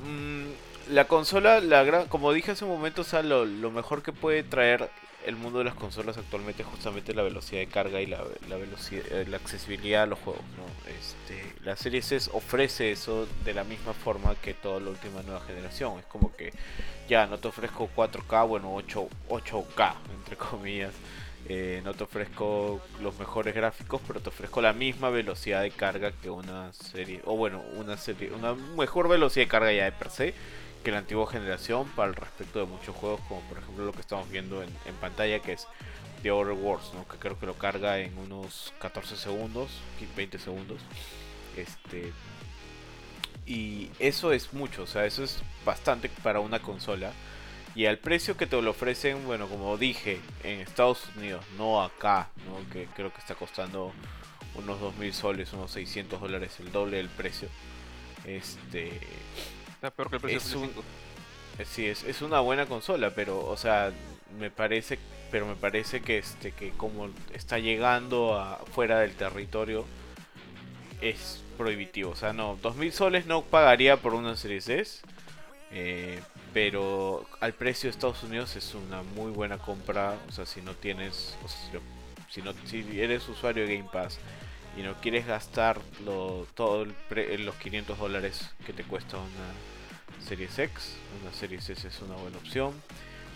mmm, 0.04 0.92
la 0.92 1.06
consola, 1.06 1.60
la 1.60 1.82
gran, 1.84 2.06
como 2.08 2.32
dije 2.32 2.52
hace 2.52 2.64
un 2.64 2.70
momento, 2.70 3.02
o 3.02 3.04
sea, 3.04 3.22
lo, 3.22 3.44
mejor 3.70 4.02
que 4.02 4.12
puede 4.12 4.42
traer 4.42 4.88
el 5.26 5.36
mundo 5.36 5.58
de 5.58 5.66
las 5.66 5.74
consolas 5.74 6.16
actualmente 6.16 6.62
es 6.62 6.68
justamente 6.68 7.12
la 7.12 7.22
velocidad 7.22 7.60
de 7.60 7.66
carga 7.66 8.00
y 8.00 8.06
la, 8.06 8.24
la 8.48 8.56
velocidad, 8.56 9.04
eh, 9.10 9.26
la 9.28 9.36
accesibilidad 9.36 10.04
a 10.04 10.06
los 10.06 10.18
juegos, 10.18 10.42
¿no? 10.56 10.90
Este, 10.90 11.54
la 11.62 11.76
serie 11.76 12.00
S 12.00 12.30
ofrece 12.32 12.90
eso 12.90 13.28
de 13.44 13.52
la 13.52 13.64
misma 13.64 13.92
forma 13.92 14.34
que 14.36 14.54
toda 14.54 14.80
la 14.80 14.88
última 14.88 15.22
nueva 15.22 15.42
generación, 15.42 15.98
es 15.98 16.06
como 16.06 16.34
que 16.34 16.54
ya 17.08 17.26
no 17.26 17.38
te 17.38 17.48
ofrezco 17.48 17.90
4K, 17.94 18.48
bueno, 18.48 18.74
8, 18.74 19.08
8K, 19.28 19.94
entre 20.18 20.36
comillas. 20.38 20.94
Eh, 21.48 21.80
no 21.84 21.94
te 21.94 22.04
ofrezco 22.04 22.80
los 23.02 23.18
mejores 23.18 23.54
gráficos, 23.54 24.00
pero 24.06 24.20
te 24.20 24.28
ofrezco 24.28 24.60
la 24.60 24.72
misma 24.72 25.10
velocidad 25.10 25.62
de 25.62 25.70
carga 25.70 26.12
que 26.12 26.30
una 26.30 26.72
serie, 26.72 27.22
o 27.24 27.36
bueno, 27.36 27.62
una 27.76 27.96
serie, 27.96 28.30
una 28.32 28.54
mejor 28.54 29.08
velocidad 29.08 29.46
de 29.46 29.48
carga 29.48 29.72
ya 29.72 29.84
de 29.84 29.92
per 29.92 30.10
se 30.10 30.34
que 30.84 30.90
la 30.90 30.98
antigua 30.98 31.30
generación 31.30 31.88
para 31.88 32.08
el 32.08 32.16
respecto 32.16 32.60
de 32.60 32.66
muchos 32.66 32.94
juegos, 32.96 33.20
como 33.28 33.40
por 33.42 33.58
ejemplo 33.58 33.84
lo 33.84 33.92
que 33.92 34.00
estamos 34.00 34.28
viendo 34.30 34.62
en, 34.62 34.70
pantalla, 35.00 35.40
que 35.40 35.52
es 35.52 35.66
The 36.22 36.30
Outer 36.30 36.54
Worlds, 36.54 36.94
¿no? 36.94 37.06
que 37.06 37.16
creo 37.18 37.38
que 37.38 37.46
lo 37.46 37.54
carga 37.54 37.98
en 37.98 38.16
unos 38.16 38.72
14 38.78 39.16
segundos, 39.16 39.70
20 40.16 40.38
segundos. 40.38 40.80
Este, 41.56 42.12
y 43.46 43.90
eso 43.98 44.32
es 44.32 44.52
mucho, 44.52 44.84
o 44.84 44.86
sea, 44.86 45.04
eso 45.04 45.22
es 45.22 45.42
bastante 45.64 46.08
para 46.22 46.40
una 46.40 46.60
consola. 46.60 47.12
Y 47.74 47.86
al 47.86 47.98
precio 47.98 48.36
que 48.36 48.46
te 48.46 48.60
lo 48.60 48.70
ofrecen, 48.70 49.24
bueno, 49.24 49.48
como 49.48 49.76
dije, 49.76 50.20
en 50.42 50.60
Estados 50.60 51.04
Unidos, 51.16 51.44
no 51.56 51.82
acá, 51.82 52.28
¿no? 52.46 52.68
que 52.72 52.86
creo 52.96 53.12
que 53.12 53.20
está 53.20 53.34
costando 53.34 53.92
unos 54.54 54.80
2.000 54.80 55.12
soles, 55.12 55.52
unos 55.52 55.70
600 55.70 56.20
dólares, 56.20 56.58
el 56.58 56.72
doble 56.72 56.96
del 56.96 57.08
precio. 57.08 57.48
Este. 58.24 59.00
Está 59.74 59.90
peor 59.90 60.10
que 60.10 60.16
el 60.16 60.22
precio 60.22 60.38
es 60.38 60.54
un, 60.54 60.70
Sí, 61.64 61.86
es, 61.86 62.04
es, 62.04 62.22
una 62.22 62.40
buena 62.40 62.66
consola, 62.66 63.10
pero, 63.14 63.46
o 63.46 63.56
sea, 63.56 63.92
me 64.38 64.50
parece, 64.50 64.98
pero 65.30 65.46
me 65.46 65.56
parece 65.56 66.00
que 66.00 66.18
este, 66.18 66.52
que 66.52 66.70
como 66.70 67.10
está 67.34 67.58
llegando 67.58 68.38
a, 68.38 68.56
fuera 68.72 69.00
del 69.00 69.12
territorio, 69.14 69.84
es 71.00 71.42
prohibitivo. 71.58 72.10
O 72.10 72.16
sea, 72.16 72.32
no, 72.32 72.58
2000 72.62 72.92
soles 72.92 73.26
no 73.26 73.42
pagaría 73.42 73.96
por 73.98 74.14
una 74.14 74.36
Series 74.36 74.68
S. 74.68 75.00
Eh, 75.70 76.20
pero 76.52 77.26
al 77.40 77.54
precio 77.54 77.88
de 77.88 77.92
Estados 77.92 78.22
Unidos 78.22 78.56
es 78.56 78.74
una 78.74 79.02
muy 79.02 79.30
buena 79.30 79.58
compra. 79.58 80.16
O 80.28 80.32
sea, 80.32 80.46
si 80.46 80.62
no 80.62 80.74
tienes. 80.74 81.36
O 81.44 81.48
sea, 81.48 81.80
si, 82.28 82.42
no, 82.42 82.52
si 82.64 83.00
eres 83.00 83.28
usuario 83.28 83.66
de 83.66 83.76
Game 83.76 83.88
Pass 83.92 84.18
y 84.76 84.82
no 84.82 84.94
quieres 85.00 85.26
gastar 85.26 85.80
lo, 86.04 86.46
todo 86.54 86.82
el 86.84 87.44
los 87.44 87.56
500 87.56 87.98
dólares 87.98 88.50
que 88.64 88.72
te 88.72 88.84
cuesta 88.84 89.16
una 89.16 90.26
Series 90.26 90.58
X, 90.58 90.94
una 91.22 91.32
Series 91.32 91.68
S 91.68 91.88
es 91.88 92.00
una 92.02 92.14
buena 92.16 92.38
opción. 92.38 92.72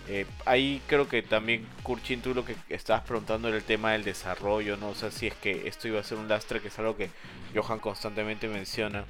Eh, 0.06 0.26
ahí 0.44 0.82
creo 0.86 1.08
que 1.08 1.22
también, 1.22 1.66
Kurchin, 1.82 2.20
tú 2.20 2.34
lo 2.34 2.44
que 2.44 2.56
estabas 2.68 3.04
preguntando 3.04 3.48
era 3.48 3.56
el 3.56 3.64
tema 3.64 3.92
del 3.92 4.04
desarrollo, 4.04 4.76
¿no? 4.76 4.90
O 4.90 4.94
sea, 4.94 5.10
si 5.10 5.26
es 5.26 5.34
que 5.34 5.66
esto 5.66 5.88
iba 5.88 5.98
a 5.98 6.04
ser 6.04 6.18
un 6.18 6.28
lastre, 6.28 6.60
que 6.60 6.68
es 6.68 6.78
algo 6.78 6.96
que 6.96 7.10
Johan 7.54 7.78
constantemente 7.78 8.46
menciona 8.48 9.06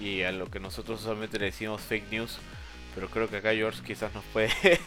y 0.00 0.22
a 0.22 0.32
lo 0.32 0.50
que 0.50 0.60
nosotros 0.60 1.00
usualmente 1.00 1.38
le 1.38 1.46
decimos 1.46 1.80
fake 1.80 2.10
news. 2.10 2.38
Pero 2.98 3.10
creo 3.10 3.28
que 3.28 3.36
acá 3.36 3.54
George 3.54 3.80
quizás 3.84 4.12
nos 4.12 4.24
puede 4.24 4.50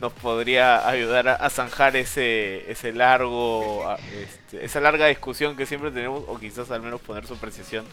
nos 0.00 0.12
podría 0.12 0.88
ayudar 0.88 1.28
a, 1.28 1.34
a 1.36 1.48
zanjar 1.48 1.94
ese 1.96 2.68
ese 2.70 2.92
largo 2.92 3.84
este, 4.20 4.64
esa 4.64 4.80
larga 4.80 5.06
discusión 5.06 5.56
que 5.56 5.64
siempre 5.64 5.92
tenemos 5.92 6.24
o 6.26 6.38
quizás 6.38 6.72
al 6.72 6.82
menos 6.82 7.00
poner 7.00 7.24
su 7.24 7.34
apreciación 7.34 7.84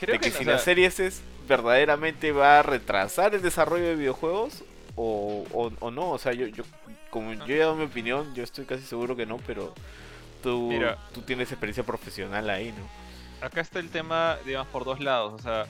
creo 0.00 0.14
de 0.14 0.18
que, 0.18 0.32
que 0.32 0.38
si 0.38 0.44
no, 0.44 0.52
la 0.52 0.58
serie 0.58 0.86
es 0.86 1.22
verdaderamente 1.46 2.32
va 2.32 2.58
a 2.58 2.62
retrasar 2.62 3.34
el 3.34 3.42
desarrollo 3.42 3.84
de 3.84 3.94
videojuegos 3.94 4.64
o, 4.96 5.44
o, 5.52 5.72
o, 5.78 5.90
no, 5.90 6.10
o 6.10 6.18
sea, 6.18 6.32
yo, 6.32 6.46
yo 6.46 6.64
como 7.10 7.32
yo 7.32 7.54
he 7.54 7.58
dado 7.58 7.74
mi 7.76 7.84
opinión, 7.84 8.34
yo 8.34 8.42
estoy 8.42 8.64
casi 8.66 8.82
seguro 8.82 9.16
que 9.16 9.24
no, 9.24 9.38
pero 9.46 9.74
tú, 10.42 10.68
Mira. 10.68 10.98
tú 11.14 11.22
tienes 11.22 11.50
experiencia 11.50 11.82
profesional 11.82 12.50
ahí, 12.50 12.72
¿no? 12.72 13.02
acá 13.42 13.60
está 13.60 13.80
el 13.80 13.90
tema, 13.90 14.38
digamos, 14.46 14.68
por 14.68 14.84
dos 14.84 15.00
lados. 15.00 15.34
O 15.34 15.38
sea, 15.38 15.66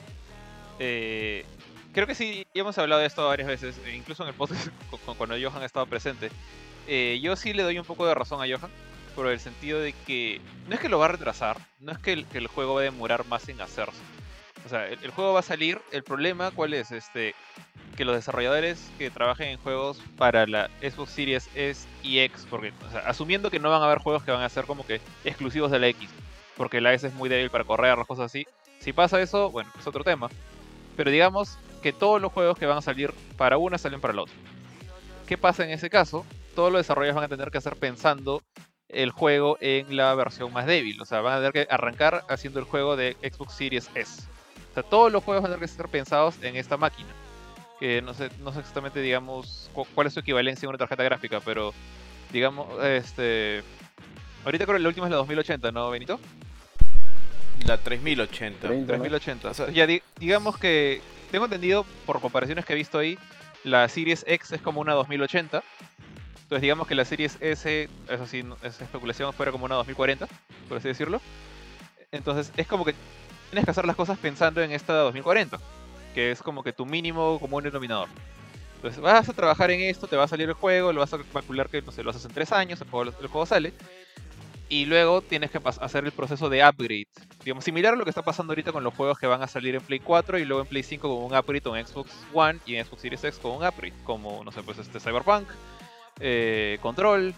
eh, 0.79 1.45
creo 1.93 2.07
que 2.07 2.15
sí, 2.15 2.45
hemos 2.53 2.77
hablado 2.77 3.01
de 3.01 3.07
esto 3.07 3.25
varias 3.27 3.47
veces, 3.47 3.79
e 3.85 3.95
incluso 3.95 4.23
en 4.23 4.29
el 4.29 4.35
podcast 4.35 4.67
cu- 4.89 4.97
cu- 4.99 5.15
cuando 5.15 5.35
Johan 5.41 5.61
ha 5.63 5.65
estado 5.65 5.85
presente. 5.85 6.29
Eh, 6.87 7.19
yo 7.21 7.35
sí 7.35 7.53
le 7.53 7.63
doy 7.63 7.79
un 7.79 7.85
poco 7.85 8.05
de 8.05 8.13
razón 8.13 8.41
a 8.41 8.45
Johan, 8.57 8.69
por 9.15 9.27
el 9.27 9.39
sentido 9.39 9.79
de 9.79 9.93
que 10.07 10.41
no 10.67 10.73
es 10.75 10.81
que 10.81 10.89
lo 10.89 10.99
va 10.99 11.05
a 11.05 11.09
retrasar, 11.09 11.57
no 11.79 11.91
es 11.91 11.99
que 11.99 12.13
el, 12.13 12.47
juego 12.47 12.73
va 12.75 12.81
a 12.81 12.85
demorar 12.85 13.25
más 13.27 13.47
en 13.47 13.61
hacerse. 13.61 14.01
O 14.65 14.69
sea, 14.69 14.87
el, 14.87 14.97
el 15.03 15.11
juego 15.11 15.33
va 15.33 15.39
a 15.41 15.43
salir, 15.43 15.79
el 15.91 16.03
problema 16.03 16.51
cuál 16.51 16.73
es, 16.73 16.91
este, 16.91 17.35
que 17.95 18.05
los 18.05 18.15
desarrolladores 18.15 18.89
que 18.97 19.11
trabajen 19.11 19.49
en 19.49 19.57
juegos 19.59 20.01
para 20.17 20.47
la 20.47 20.69
Xbox 20.81 21.11
Series 21.11 21.49
S 21.53 21.87
y 22.01 22.19
X, 22.19 22.47
porque, 22.49 22.73
o 22.87 22.91
sea, 22.91 23.01
asumiendo 23.01 23.51
que 23.51 23.59
no 23.59 23.69
van 23.69 23.81
a 23.81 23.85
haber 23.85 23.99
juegos 23.99 24.23
que 24.23 24.31
van 24.31 24.41
a 24.41 24.49
ser 24.49 24.65
como 24.65 24.85
que 24.85 24.99
exclusivos 25.25 25.69
de 25.69 25.79
la 25.79 25.87
X, 25.89 26.09
porque 26.57 26.81
la 26.81 26.93
S 26.93 27.05
es 27.05 27.13
muy 27.13 27.29
débil 27.29 27.49
para 27.51 27.65
correr, 27.65 27.97
las 27.97 28.07
cosas 28.07 28.25
así. 28.25 28.47
Si 28.79 28.93
pasa 28.93 29.21
eso, 29.21 29.51
bueno, 29.51 29.69
es 29.79 29.85
otro 29.85 30.03
tema. 30.03 30.29
Pero 30.97 31.11
digamos 31.11 31.57
que 31.83 31.93
todos 31.93 32.19
los 32.21 32.31
juegos 32.31 32.57
que 32.57 32.65
van 32.65 32.77
a 32.79 32.81
salir 32.81 33.13
para 33.37 33.57
una 33.59 33.77
salen 33.77 34.01
para 34.01 34.13
la 34.15 34.23
otra. 34.23 34.33
¿Qué 35.27 35.37
pasa 35.37 35.63
en 35.63 35.69
ese 35.69 35.89
caso? 35.89 36.25
Todos 36.55 36.71
los 36.71 36.79
desarrolladores 36.79 37.15
van 37.15 37.23
a 37.25 37.27
tener 37.27 37.51
que 37.51 37.57
hacer 37.59 37.75
pensando 37.75 38.41
el 38.89 39.11
juego 39.11 39.57
en 39.61 39.95
la 39.95 40.13
versión 40.15 40.51
más 40.53 40.65
débil. 40.65 40.99
O 41.01 41.05
sea, 41.05 41.21
van 41.21 41.33
a 41.33 41.37
tener 41.37 41.51
que 41.53 41.67
arrancar 41.73 42.23
haciendo 42.29 42.59
el 42.59 42.65
juego 42.65 42.95
de 42.95 43.15
Xbox 43.21 43.53
Series 43.55 43.89
S. 43.95 44.23
O 44.71 44.73
sea, 44.73 44.83
todos 44.83 45.11
los 45.11 45.23
juegos 45.23 45.43
van 45.43 45.51
a 45.51 45.55
tener 45.55 45.67
que 45.69 45.75
ser 45.75 45.87
pensados 45.87 46.35
en 46.41 46.55
esta 46.55 46.77
máquina. 46.77 47.09
Que 47.79 48.01
no 48.01 48.13
sé, 48.13 48.29
no 48.39 48.53
sé 48.53 48.59
exactamente, 48.59 49.01
digamos, 49.01 49.69
cu- 49.73 49.87
cuál 49.95 50.07
es 50.07 50.13
su 50.13 50.19
equivalencia 50.19 50.65
en 50.65 50.69
una 50.69 50.77
tarjeta 50.77 51.03
gráfica, 51.03 51.39
pero 51.43 51.73
digamos, 52.31 52.67
este... 52.83 53.63
Ahorita 54.45 54.65
creo 54.65 54.77
que 54.77 54.83
la 54.83 54.89
última 54.89 55.07
es 55.07 55.11
la 55.11 55.17
2080, 55.17 55.71
¿no, 55.71 55.89
Benito? 55.89 56.19
La 57.65 57.77
3080. 57.77 58.67
30, 58.67 58.97
¿no? 58.97 59.03
3080. 59.03 59.49
O 59.49 59.53
sea- 59.53 59.69
ya 59.71 59.87
di- 59.87 60.01
digamos 60.19 60.57
que 60.57 61.01
tengo 61.33 61.45
entendido 61.45 61.83
por 62.05 62.21
comparaciones 62.21 62.63
que 62.63 62.73
he 62.73 62.75
visto 62.75 62.99
ahí, 62.99 63.17
la 63.63 63.89
Series 63.89 64.23
X 64.27 64.51
es 64.51 64.61
como 64.61 64.81
una 64.81 64.93
2080. 64.93 65.63
Entonces 66.43 66.61
digamos 66.61 66.87
que 66.87 66.93
la 66.93 67.05
Series 67.05 67.37
S, 67.41 67.89
eso 68.07 68.27
sí, 68.27 68.45
es 68.61 68.79
especulación, 68.79 69.33
fuera 69.33 69.51
como 69.51 69.65
una 69.65 69.73
2040, 69.73 70.27
por 70.69 70.77
así 70.77 70.89
decirlo. 70.89 71.19
Entonces 72.11 72.51
es 72.55 72.67
como 72.67 72.85
que 72.85 72.93
tienes 73.49 73.65
que 73.65 73.71
hacer 73.71 73.87
las 73.87 73.95
cosas 73.95 74.19
pensando 74.19 74.61
en 74.61 74.73
esta 74.73 74.93
2040, 74.93 75.57
que 76.13 76.29
es 76.29 76.43
como 76.43 76.61
que 76.61 76.71
tu 76.71 76.85
mínimo 76.85 77.39
común 77.39 77.63
denominador. 77.63 78.09
Entonces 78.75 79.01
vas 79.01 79.27
a 79.27 79.33
trabajar 79.33 79.71
en 79.71 79.81
esto, 79.81 80.05
te 80.05 80.15
va 80.15 80.25
a 80.25 80.27
salir 80.27 80.49
el 80.49 80.53
juego, 80.53 80.93
lo 80.93 80.99
vas 80.99 81.15
a 81.15 81.17
calcular 81.33 81.67
que 81.67 81.81
no 81.81 81.91
sé, 81.91 82.03
lo 82.03 82.11
haces 82.11 82.25
en 82.25 82.31
3 82.31 82.51
años, 82.51 82.79
el 82.79 82.87
juego 83.27 83.45
sale. 83.47 83.73
Y 84.73 84.85
luego 84.85 85.21
tienes 85.21 85.51
que 85.51 85.59
hacer 85.81 86.03
el 86.03 86.11
proceso 86.11 86.49
de 86.49 86.67
upgrade. 86.67 87.05
Digamos, 87.43 87.63
similar 87.63 87.93
a 87.93 87.95
lo 87.95 88.05
que 88.05 88.09
está 88.09 88.23
pasando 88.23 88.53
ahorita 88.53 88.71
con 88.71 88.83
los 88.83 88.91
juegos 88.95 89.19
que 89.19 89.27
van 89.27 89.43
a 89.43 89.47
salir 89.47 89.75
en 89.75 89.81
Play 89.81 89.99
4 89.99 90.39
y 90.39 90.45
luego 90.45 90.63
en 90.63 90.67
Play 90.67 90.81
5 90.81 91.07
con 91.07 91.31
un 91.31 91.37
upgrade 91.37 91.69
o 91.69 91.77
en 91.77 91.85
Xbox 91.85 92.09
One 92.33 92.57
y 92.65 92.77
en 92.77 92.83
Xbox 92.83 93.03
Series 93.03 93.23
X 93.23 93.37
con 93.39 93.51
un 93.51 93.67
upgrade. 93.67 93.93
Como, 94.03 94.43
no 94.43 94.51
sé, 94.51 94.63
pues 94.63 94.79
este 94.79 94.99
Cyberpunk, 94.99 95.47
eh, 96.19 96.79
Control, 96.81 97.35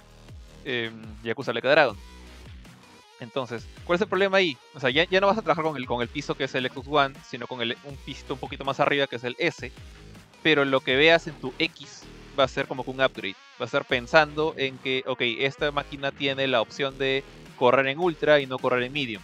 eh, 0.63 0.89
Yakuza 1.25 1.51
Like 1.51 1.67
Dragon. 1.67 1.97
Entonces, 3.19 3.67
¿cuál 3.83 3.97
es 3.97 4.01
el 4.03 4.07
problema 4.07 4.37
ahí? 4.37 4.57
O 4.73 4.79
sea, 4.79 4.89
ya, 4.89 5.05
no 5.19 5.27
vas 5.27 5.37
a 5.37 5.41
trabajar 5.41 5.65
con 5.65 5.75
el, 5.75 5.85
con 5.87 6.01
el 6.01 6.07
piso 6.07 6.35
que 6.35 6.45
es 6.45 6.55
el 6.55 6.69
Xbox 6.69 6.87
One, 6.89 7.15
sino 7.29 7.47
con 7.47 7.59
un 7.59 7.97
piso 8.05 8.35
un 8.35 8.39
poquito 8.39 8.63
más 8.63 8.79
arriba 8.79 9.07
que 9.07 9.17
es 9.17 9.25
el 9.25 9.35
S. 9.39 9.73
Pero 10.41 10.63
lo 10.63 10.79
que 10.79 10.95
veas 10.95 11.27
en 11.27 11.33
tu 11.33 11.53
X 11.59 12.04
va 12.37 12.43
a 12.43 12.47
ser 12.47 12.67
como 12.67 12.83
que 12.83 12.91
un 12.91 13.01
upgrade. 13.01 13.35
Va 13.59 13.65
a 13.65 13.69
ser 13.69 13.85
pensando 13.85 14.53
en 14.57 14.77
que, 14.77 15.03
ok, 15.07 15.21
esta 15.39 15.71
máquina 15.71 16.11
tiene 16.11 16.47
la 16.47 16.61
opción 16.61 16.97
de 16.97 17.23
correr 17.57 17.87
en 17.87 17.99
ultra 17.99 18.39
y 18.39 18.45
no 18.47 18.57
correr 18.59 18.83
en 18.83 18.93
medium. 18.93 19.23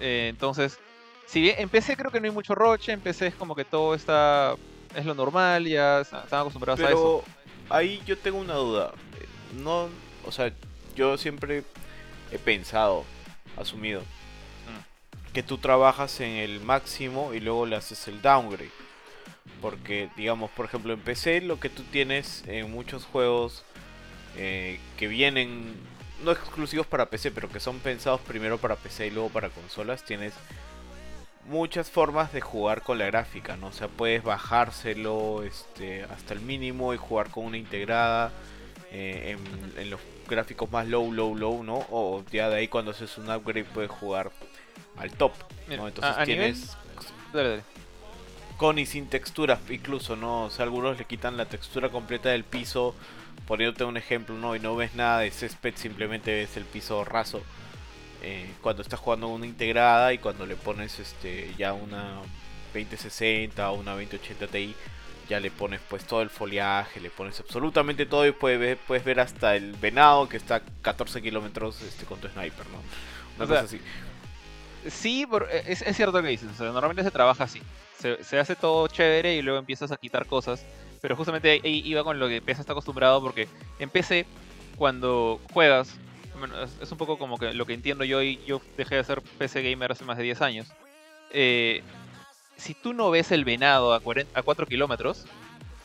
Eh, 0.00 0.28
entonces, 0.30 0.78
si 1.26 1.40
bien 1.40 1.56
en 1.58 1.68
PC 1.68 1.96
creo 1.96 2.10
que 2.10 2.20
no 2.20 2.26
hay 2.26 2.32
mucho 2.32 2.54
roche, 2.54 2.92
en 2.92 3.00
PC 3.00 3.28
es 3.28 3.34
como 3.34 3.54
que 3.54 3.64
todo 3.64 3.94
está, 3.94 4.56
es 4.94 5.04
lo 5.04 5.14
normal, 5.14 5.66
ya 5.66 6.00
están 6.00 6.40
acostumbrados 6.40 6.80
a 6.80 6.88
eso. 6.88 7.22
Pero 7.24 7.74
ahí 7.74 8.02
yo 8.06 8.18
tengo 8.18 8.38
una 8.38 8.54
duda. 8.54 8.92
No, 9.56 9.88
o 10.26 10.32
sea, 10.32 10.52
yo 10.96 11.16
siempre 11.18 11.64
he 12.32 12.38
pensado, 12.38 13.04
asumido, 13.56 14.00
Mm. 14.00 15.32
que 15.32 15.42
tú 15.42 15.58
trabajas 15.58 16.20
en 16.20 16.30
el 16.32 16.60
máximo 16.60 17.32
y 17.34 17.40
luego 17.40 17.66
le 17.66 17.76
haces 17.76 18.08
el 18.08 18.20
downgrade. 18.22 18.70
Porque, 19.60 20.08
digamos, 20.16 20.50
por 20.50 20.66
ejemplo, 20.66 20.92
en 20.92 21.00
PC 21.00 21.40
lo 21.42 21.60
que 21.60 21.68
tú 21.68 21.82
tienes 21.84 22.42
en 22.46 22.70
muchos 22.70 23.04
juegos 23.04 23.62
eh, 24.36 24.80
que 24.96 25.06
vienen, 25.08 25.74
no 26.24 26.32
exclusivos 26.32 26.86
para 26.86 27.06
PC, 27.10 27.30
pero 27.30 27.48
que 27.50 27.60
son 27.60 27.78
pensados 27.80 28.20
primero 28.22 28.58
para 28.58 28.76
PC 28.76 29.08
y 29.08 29.10
luego 29.10 29.28
para 29.28 29.50
consolas, 29.50 30.04
tienes 30.04 30.32
muchas 31.46 31.90
formas 31.90 32.32
de 32.32 32.40
jugar 32.40 32.82
con 32.82 32.98
la 32.98 33.06
gráfica, 33.06 33.56
¿no? 33.56 33.68
O 33.68 33.72
sea, 33.72 33.88
puedes 33.88 34.22
bajárselo 34.22 35.42
este, 35.42 36.04
hasta 36.04 36.34
el 36.34 36.40
mínimo 36.40 36.94
y 36.94 36.96
jugar 36.96 37.30
con 37.30 37.44
una 37.44 37.56
integrada 37.56 38.32
eh, 38.92 39.36
en, 39.36 39.80
en 39.80 39.90
los 39.90 40.00
gráficos 40.28 40.70
más 40.70 40.86
low, 40.86 41.12
low, 41.12 41.34
low, 41.36 41.62
¿no? 41.64 41.86
O 41.90 42.22
ya 42.30 42.48
de 42.48 42.56
ahí 42.56 42.68
cuando 42.68 42.92
haces 42.92 43.18
un 43.18 43.30
upgrade 43.30 43.64
puedes 43.64 43.90
jugar 43.90 44.30
al 44.96 45.10
top, 45.12 45.32
¿no? 45.76 45.88
Entonces 45.88 46.14
a- 46.16 46.22
a 46.22 46.24
nivel- 46.26 46.52
tienes 46.54 46.76
Dale, 47.32 47.48
dale. 47.48 47.62
Con 48.60 48.78
y 48.78 48.84
sin 48.84 49.08
texturas 49.08 49.58
incluso, 49.70 50.16
¿no? 50.16 50.44
O 50.44 50.50
sea, 50.50 50.64
algunos 50.64 50.98
le 50.98 51.06
quitan 51.06 51.38
la 51.38 51.46
textura 51.46 51.88
completa 51.88 52.28
del 52.28 52.44
piso, 52.44 52.94
poniéndote 53.46 53.84
un 53.84 53.96
ejemplo, 53.96 54.34
¿no? 54.36 54.54
Y 54.54 54.60
no 54.60 54.76
ves 54.76 54.94
nada 54.94 55.20
de 55.20 55.30
césped, 55.30 55.74
simplemente 55.76 56.30
ves 56.34 56.58
el 56.58 56.66
piso 56.66 57.02
raso. 57.04 57.42
eh, 58.22 58.54
cuando 58.62 58.82
estás 58.82 59.00
jugando 59.00 59.28
una 59.28 59.46
integrada 59.46 60.12
y 60.12 60.18
cuando 60.18 60.46
le 60.46 60.56
pones 60.56 60.98
este 60.98 61.54
ya 61.58 61.72
una 61.72 62.20
2060 62.74 63.70
o 63.70 63.74
una 63.80 63.92
2080 63.92 64.46
Ti, 64.48 64.76
ya 65.28 65.40
le 65.40 65.50
pones 65.50 65.80
pues 65.88 66.06
todo 66.06 66.22
el 66.22 66.30
foliaje, 66.30 67.00
le 67.00 67.10
pones 67.10 67.40
absolutamente 67.40 68.06
todo 68.06 68.26
y 68.26 68.32
puedes 68.32 68.60
ver, 68.60 68.78
puedes 68.86 69.04
ver 69.04 69.20
hasta 69.20 69.56
el 69.56 69.76
venado 69.76 70.28
que 70.28 70.36
está 70.36 70.56
a 70.56 70.62
14 70.82 71.22
kilómetros 71.22 71.80
este, 71.82 72.04
con 72.06 72.20
tu 72.20 72.28
sniper, 72.28 72.68
¿no? 72.68 72.84
Una 73.36 73.44
O 73.44 73.46
sea, 73.46 73.56
cosa 73.56 73.64
así. 73.64 73.82
Sí, 74.88 75.26
e, 75.50 75.72
es, 75.72 75.82
es 75.82 75.96
cierto 75.96 76.22
que 76.22 76.28
dices. 76.28 76.50
o 76.52 76.54
sea, 76.54 76.66
normalmente 76.72 77.02
se 77.04 77.10
trabaja 77.10 77.44
así. 77.44 77.62
Se, 78.00 78.38
hace 78.38 78.56
todo 78.56 78.86
chévere 78.88 79.34
y 79.36 79.42
luego 79.42 79.58
empiezas 79.58 79.92
a 79.92 79.96
quitar 79.96 80.26
cosas. 80.26 80.64
Pero 81.00 81.16
justamente 81.16 81.50
ahí, 81.50 81.82
iba 81.84 82.04
con 82.04 82.18
lo 82.18 82.28
que 82.28 82.40
PC 82.42 82.60
está 82.60 82.72
acostumbrado 82.72 83.20
porque 83.22 83.48
en 83.78 83.90
PC, 83.90 84.26
cuando 84.76 85.40
juegas, 85.52 85.98
es 86.80 86.90
un 86.92 86.98
poco 86.98 87.18
como 87.18 87.38
que 87.38 87.52
lo 87.54 87.66
que 87.66 87.74
entiendo 87.74 88.04
yo 88.04 88.22
y 88.22 88.38
yo 88.46 88.60
dejé 88.76 88.96
de 88.96 89.04
ser 89.04 89.22
PC 89.38 89.62
gamer 89.62 89.92
hace 89.92 90.04
más 90.04 90.16
de 90.16 90.24
10 90.24 90.40
años. 90.42 90.66
eh, 91.30 91.82
si 92.56 92.74
tú 92.74 92.92
no 92.92 93.10
ves 93.10 93.32
el 93.32 93.44
venado 93.46 93.94
a, 93.94 94.00
40 94.00 94.38
a 94.38 94.42
4 94.42 94.66
kilómetros, 94.66 95.24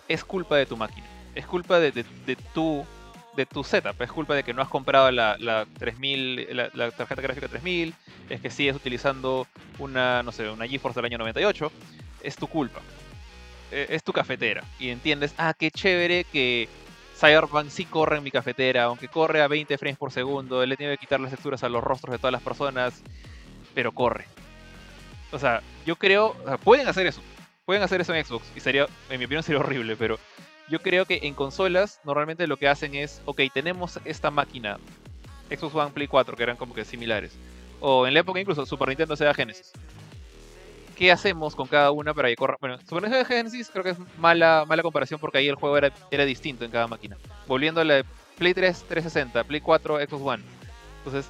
es 0.10 0.26
culpa 0.26 0.58
de 0.58 0.66
tu 0.66 0.76
máquina. 0.76 1.08
Es 1.34 1.46
culpa 1.46 1.80
de, 1.80 1.92
de- 1.92 2.06
de 2.26 2.36
tu 2.54 2.86
de 3.36 3.46
tu 3.46 3.64
setup. 3.66 4.02
Es 4.02 4.12
culpa 4.12 4.34
de 4.36 4.44
que 4.44 4.54
no 4.54 4.62
has 4.62 4.70
comprado 4.70 5.12
la, 5.12 5.36
la 5.40 5.66
3000, 5.78 6.48
la, 6.56 6.70
la 6.74 6.92
tarjeta 6.92 7.22
gráfica 7.22 7.48
3000, 7.50 7.94
es 8.30 8.40
que 8.40 8.50
sigues 8.50 8.76
utilizando 8.76 9.46
una, 9.78 10.24
no 10.24 10.32
sé, 10.32 10.50
una 10.50 10.68
GeForce 10.68 11.00
del 11.00 11.06
año 11.06 11.18
98, 11.18 11.70
es 12.26 12.36
tu 12.36 12.48
culpa. 12.48 12.82
Eh, 13.72 13.88
Es 13.90 14.04
tu 14.04 14.14
cafetera. 14.14 14.64
Y 14.80 14.90
entiendes, 14.90 15.34
ah, 15.38 15.54
qué 15.58 15.72
chévere 15.72 16.24
que 16.26 16.68
Cyberpunk 17.20 17.70
sí 17.70 17.86
corre 17.86 18.18
en 18.18 18.24
mi 18.24 18.32
cafetera, 18.32 18.84
aunque 18.84 19.08
corre 19.08 19.42
a 19.42 19.48
20 19.48 19.78
frames 19.78 19.98
por 19.98 20.12
segundo, 20.12 20.66
le 20.66 20.78
tiene 20.78 20.94
que 20.94 21.00
quitar 21.00 21.20
las 21.20 21.32
texturas 21.32 21.64
a 21.64 21.70
los 21.70 21.84
rostros 21.84 22.12
de 22.12 22.18
todas 22.18 22.34
las 22.34 22.42
personas, 22.42 23.02
pero 23.74 23.92
corre. 23.92 24.26
O 25.32 25.40
sea, 25.40 25.62
yo 25.86 25.96
creo, 25.96 26.36
o 26.44 26.48
sea, 26.48 26.58
pueden 26.58 26.88
hacer 26.88 27.08
eso. 27.08 27.22
Pueden 27.66 27.82
hacer 27.82 28.00
eso 28.02 28.14
en 28.14 28.24
Xbox 28.24 28.46
y 28.56 28.60
sería, 28.60 28.86
en 29.10 29.18
mi 29.18 29.26
opinión, 29.26 29.42
sería 29.44 29.60
horrible, 29.60 29.96
pero 29.96 30.20
yo 30.70 30.80
creo 30.80 31.06
que 31.06 31.22
en 31.24 31.34
consolas 31.34 32.00
normalmente 32.04 32.48
lo 32.48 32.58
que 32.58 32.68
hacen 32.68 32.94
es, 32.96 33.22
ok, 33.26 33.42
tenemos 33.54 34.00
esta 34.06 34.30
máquina, 34.30 34.78
Xbox 35.50 35.74
One, 35.74 35.92
Play 35.92 36.08
4, 36.08 36.38
que 36.38 36.44
eran 36.44 36.58
como 36.58 36.76
que 36.76 36.86
similares, 36.86 37.32
o 37.80 38.06
en 38.06 38.14
la 38.14 38.20
época 38.20 38.40
incluso 38.40 38.66
Super 38.66 38.90
Nintendo 38.90 39.16
Sega 39.16 39.34
Genesis. 39.34 39.72
¿Qué 40.96 41.12
hacemos 41.12 41.56
con 41.56 41.68
cada 41.68 41.92
una 41.92 42.14
para 42.14 42.30
que 42.30 42.36
corra? 42.38 42.58
Bueno, 42.62 42.78
Super 42.80 43.04
Nintendo 43.04 43.26
Sega 43.26 43.38
Genesis 43.38 43.70
creo 43.70 43.84
que 43.84 43.90
es 43.92 43.98
mala, 44.18 44.64
mala 44.66 44.82
comparación 44.82 45.20
porque 45.20 45.40
ahí 45.40 45.48
el 45.48 45.56
juego 45.56 45.78
era, 45.78 45.92
era 46.10 46.24
distinto 46.24 46.64
en 46.64 46.72
cada 46.72 46.88
máquina. 46.88 47.18
Volviendo 47.48 47.82
a 47.82 47.84
la 47.84 47.96
de 47.96 48.06
Play 48.38 48.54
3 48.54 48.86
360, 48.88 49.44
Play 49.44 49.60
4 49.60 50.00
Xbox 50.00 50.24
One. 50.24 50.44
Entonces, 51.00 51.30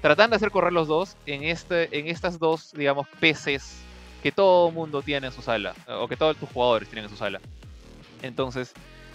tratando 0.00 0.34
de 0.34 0.36
hacer 0.36 0.52
correr 0.52 0.72
los 0.72 0.86
dos 0.86 1.16
en, 1.26 1.42
este, 1.42 1.98
en 1.98 2.06
estas 2.06 2.38
dos, 2.38 2.72
digamos, 2.72 3.08
PCs 3.20 3.82
que 4.22 4.30
todo 4.30 4.70
mundo 4.70 5.02
tiene 5.02 5.26
en 5.26 5.32
su 5.32 5.42
sala, 5.42 5.74
o 5.88 6.06
que 6.06 6.16
todos 6.16 6.36
tus 6.36 6.48
jugadores 6.48 6.88
tienen 6.88 7.04
en 7.04 7.10
su 7.10 7.16
sala. 7.16 7.40
Entonces, 8.22 8.72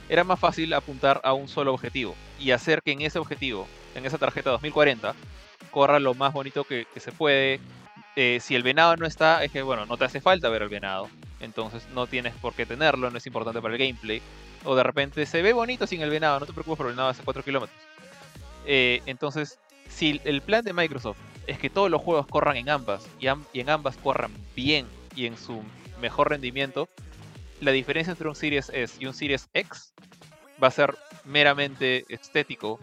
era 0.10 0.24
más 0.24 0.40
fácil 0.40 0.74
apuntar 0.74 1.22
a 1.24 1.34
un 1.34 1.48
solo 1.48 1.74
objetivo 1.74 2.16
y 2.40 2.52
hacer 2.52 2.82
que 2.84 2.92
en 2.92 3.02
ese 3.02 3.20
objetivo, 3.20 3.68
en 3.96 4.06
esa 4.06 4.18
tarjeta 4.18 4.50
2040, 4.50 5.16
corra 5.72 6.00
lo 6.00 6.14
más 6.16 6.34
bonito 6.34 6.64
que 6.66 6.86
se 6.98 7.12
puede. 7.12 7.60
Eh, 8.16 8.40
si 8.42 8.56
el 8.56 8.64
venado 8.64 8.96
no 8.96 9.06
está, 9.06 9.44
es 9.44 9.52
que 9.52 9.62
bueno, 9.62 9.86
no 9.86 9.98
te 9.98 10.06
hace 10.06 10.22
falta 10.22 10.50
ver 10.50 10.62
el 10.62 10.70
venado. 10.70 11.10
Entonces 11.40 11.88
no 11.94 12.08
tienes 12.08 12.34
por 12.36 12.54
qué 12.54 12.66
tenerlo, 12.66 13.10
no 13.12 13.18
es 13.18 13.28
importante 13.28 13.62
para 13.62 13.74
el 13.74 13.80
gameplay. 13.80 14.22
O 14.64 14.76
de 14.76 14.84
repente 14.84 15.26
se 15.26 15.42
ve 15.42 15.54
bonito 15.54 15.86
sin 15.86 16.02
el 16.02 16.10
venado, 16.10 16.40
no 16.40 16.46
te 16.46 16.54
preocupes 16.54 16.78
por 16.78 16.88
el 16.88 16.94
venado 16.94 17.10
hace 17.10 17.24
4 17.24 17.44
kilómetros. 17.44 17.80
Eh, 18.66 19.02
entonces, 19.06 19.60
si 19.90 20.20
el 20.24 20.42
plan 20.42 20.64
de 20.64 20.74
Microsoft 20.74 21.18
es 21.46 21.60
que 21.60 21.70
todos 21.70 21.92
los 21.92 22.02
juegos 22.02 22.26
corran 22.28 22.58
en 22.58 22.70
ambas 22.70 23.08
y, 23.20 23.28
y 23.54 23.60
en 23.60 23.70
ambas 23.70 23.98
corran 23.98 24.32
bien 24.56 24.88
y 25.16 25.28
en 25.28 25.38
su 25.38 25.62
mejor 26.02 26.30
rendimiento, 26.30 26.90
la 27.62 27.72
diferencia 27.72 28.12
entre 28.12 28.28
un 28.28 28.36
Series 28.36 28.70
S 28.74 28.96
y 29.00 29.06
un 29.06 29.14
Series 29.14 29.50
X 29.54 29.94
va 30.62 30.70
a 30.70 30.72
ser 30.72 30.96
meramente 31.26 32.06
estético 32.10 32.80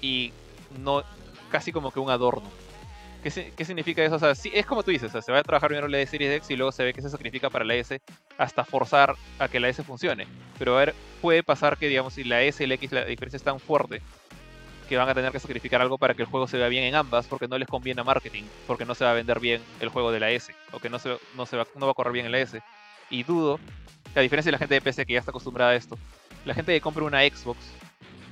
y 0.00 0.32
no 0.78 1.02
casi 1.50 1.72
como 1.72 1.90
que 1.90 2.00
un 2.00 2.10
adorno. 2.10 2.48
¿Qué, 3.22 3.52
qué 3.56 3.64
significa 3.64 4.04
eso? 4.04 4.16
O 4.16 4.18
sea, 4.18 4.34
sí, 4.34 4.50
es 4.52 4.66
como 4.66 4.82
tú 4.82 4.90
dices, 4.90 5.12
se 5.12 5.32
va 5.32 5.38
a 5.38 5.42
trabajar 5.42 5.68
primero 5.68 5.86
la 5.86 6.04
Series 6.04 6.36
X 6.38 6.50
y 6.50 6.56
luego 6.56 6.72
se 6.72 6.84
ve 6.84 6.92
que 6.92 7.02
se 7.02 7.08
sacrifica 7.08 7.50
para 7.50 7.64
la 7.64 7.74
S 7.74 8.00
hasta 8.36 8.64
forzar 8.64 9.14
a 9.38 9.48
que 9.48 9.60
la 9.60 9.68
S 9.68 9.82
funcione. 9.84 10.26
Pero 10.58 10.76
a 10.76 10.80
ver, 10.80 10.94
puede 11.20 11.42
pasar 11.42 11.76
que, 11.76 11.88
digamos, 11.88 12.14
si 12.14 12.24
la 12.24 12.42
S 12.42 12.62
y 12.62 12.66
la 12.66 12.74
X 12.74 12.92
la 12.92 13.04
diferencia 13.04 13.36
es 13.36 13.42
tan 13.42 13.60
fuerte 13.60 14.02
que 14.88 14.96
van 14.96 15.08
a 15.08 15.14
tener 15.14 15.32
que 15.32 15.38
sacrificar 15.38 15.80
algo 15.80 15.96
para 15.98 16.14
que 16.14 16.22
el 16.22 16.28
juego 16.28 16.46
se 16.46 16.58
vea 16.58 16.68
bien 16.68 16.84
en 16.84 16.94
ambas 16.94 17.26
porque 17.26 17.48
no 17.48 17.56
les 17.56 17.68
conviene 17.68 18.00
a 18.00 18.04
marketing, 18.04 18.42
porque 18.66 18.84
no 18.84 18.94
se 18.94 19.04
va 19.04 19.12
a 19.12 19.14
vender 19.14 19.40
bien 19.40 19.62
el 19.80 19.88
juego 19.88 20.12
de 20.12 20.20
la 20.20 20.30
S 20.30 20.52
o 20.72 20.80
que 20.80 20.90
no, 20.90 20.98
se, 20.98 21.16
no, 21.36 21.46
se 21.46 21.56
va, 21.56 21.66
no 21.76 21.86
va 21.86 21.92
a 21.92 21.94
correr 21.94 22.12
bien 22.12 22.26
en 22.26 22.32
la 22.32 22.40
S. 22.40 22.60
Y 23.08 23.22
dudo, 23.22 23.58
a 24.14 24.20
diferencia 24.20 24.48
de 24.48 24.52
la 24.52 24.58
gente 24.58 24.74
de 24.74 24.80
PC 24.80 25.06
que 25.06 25.14
ya 25.14 25.20
está 25.20 25.30
acostumbrada 25.30 25.70
a 25.70 25.76
esto, 25.76 25.96
la 26.44 26.54
gente 26.54 26.72
que 26.72 26.80
compra 26.80 27.04
una 27.04 27.20
Xbox 27.20 27.58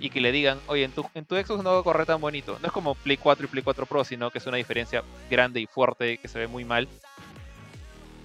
y 0.00 0.08
que 0.08 0.20
le 0.20 0.32
digan, 0.32 0.58
oye, 0.66 0.84
en 0.84 0.92
tu, 0.92 1.06
en 1.14 1.26
tu 1.26 1.36
Xbox 1.36 1.62
no 1.62 1.84
correr 1.84 2.06
tan 2.06 2.20
bonito. 2.20 2.58
No 2.60 2.66
es 2.66 2.72
como 2.72 2.94
Play 2.94 3.18
4 3.18 3.44
y 3.44 3.48
Play 3.48 3.62
4 3.62 3.86
Pro, 3.86 4.02
sino 4.02 4.30
que 4.30 4.38
es 4.38 4.46
una 4.46 4.56
diferencia 4.56 5.04
grande 5.30 5.60
y 5.60 5.66
fuerte 5.66 6.16
que 6.16 6.26
se 6.26 6.38
ve 6.38 6.46
muy 6.46 6.64
mal. 6.64 6.88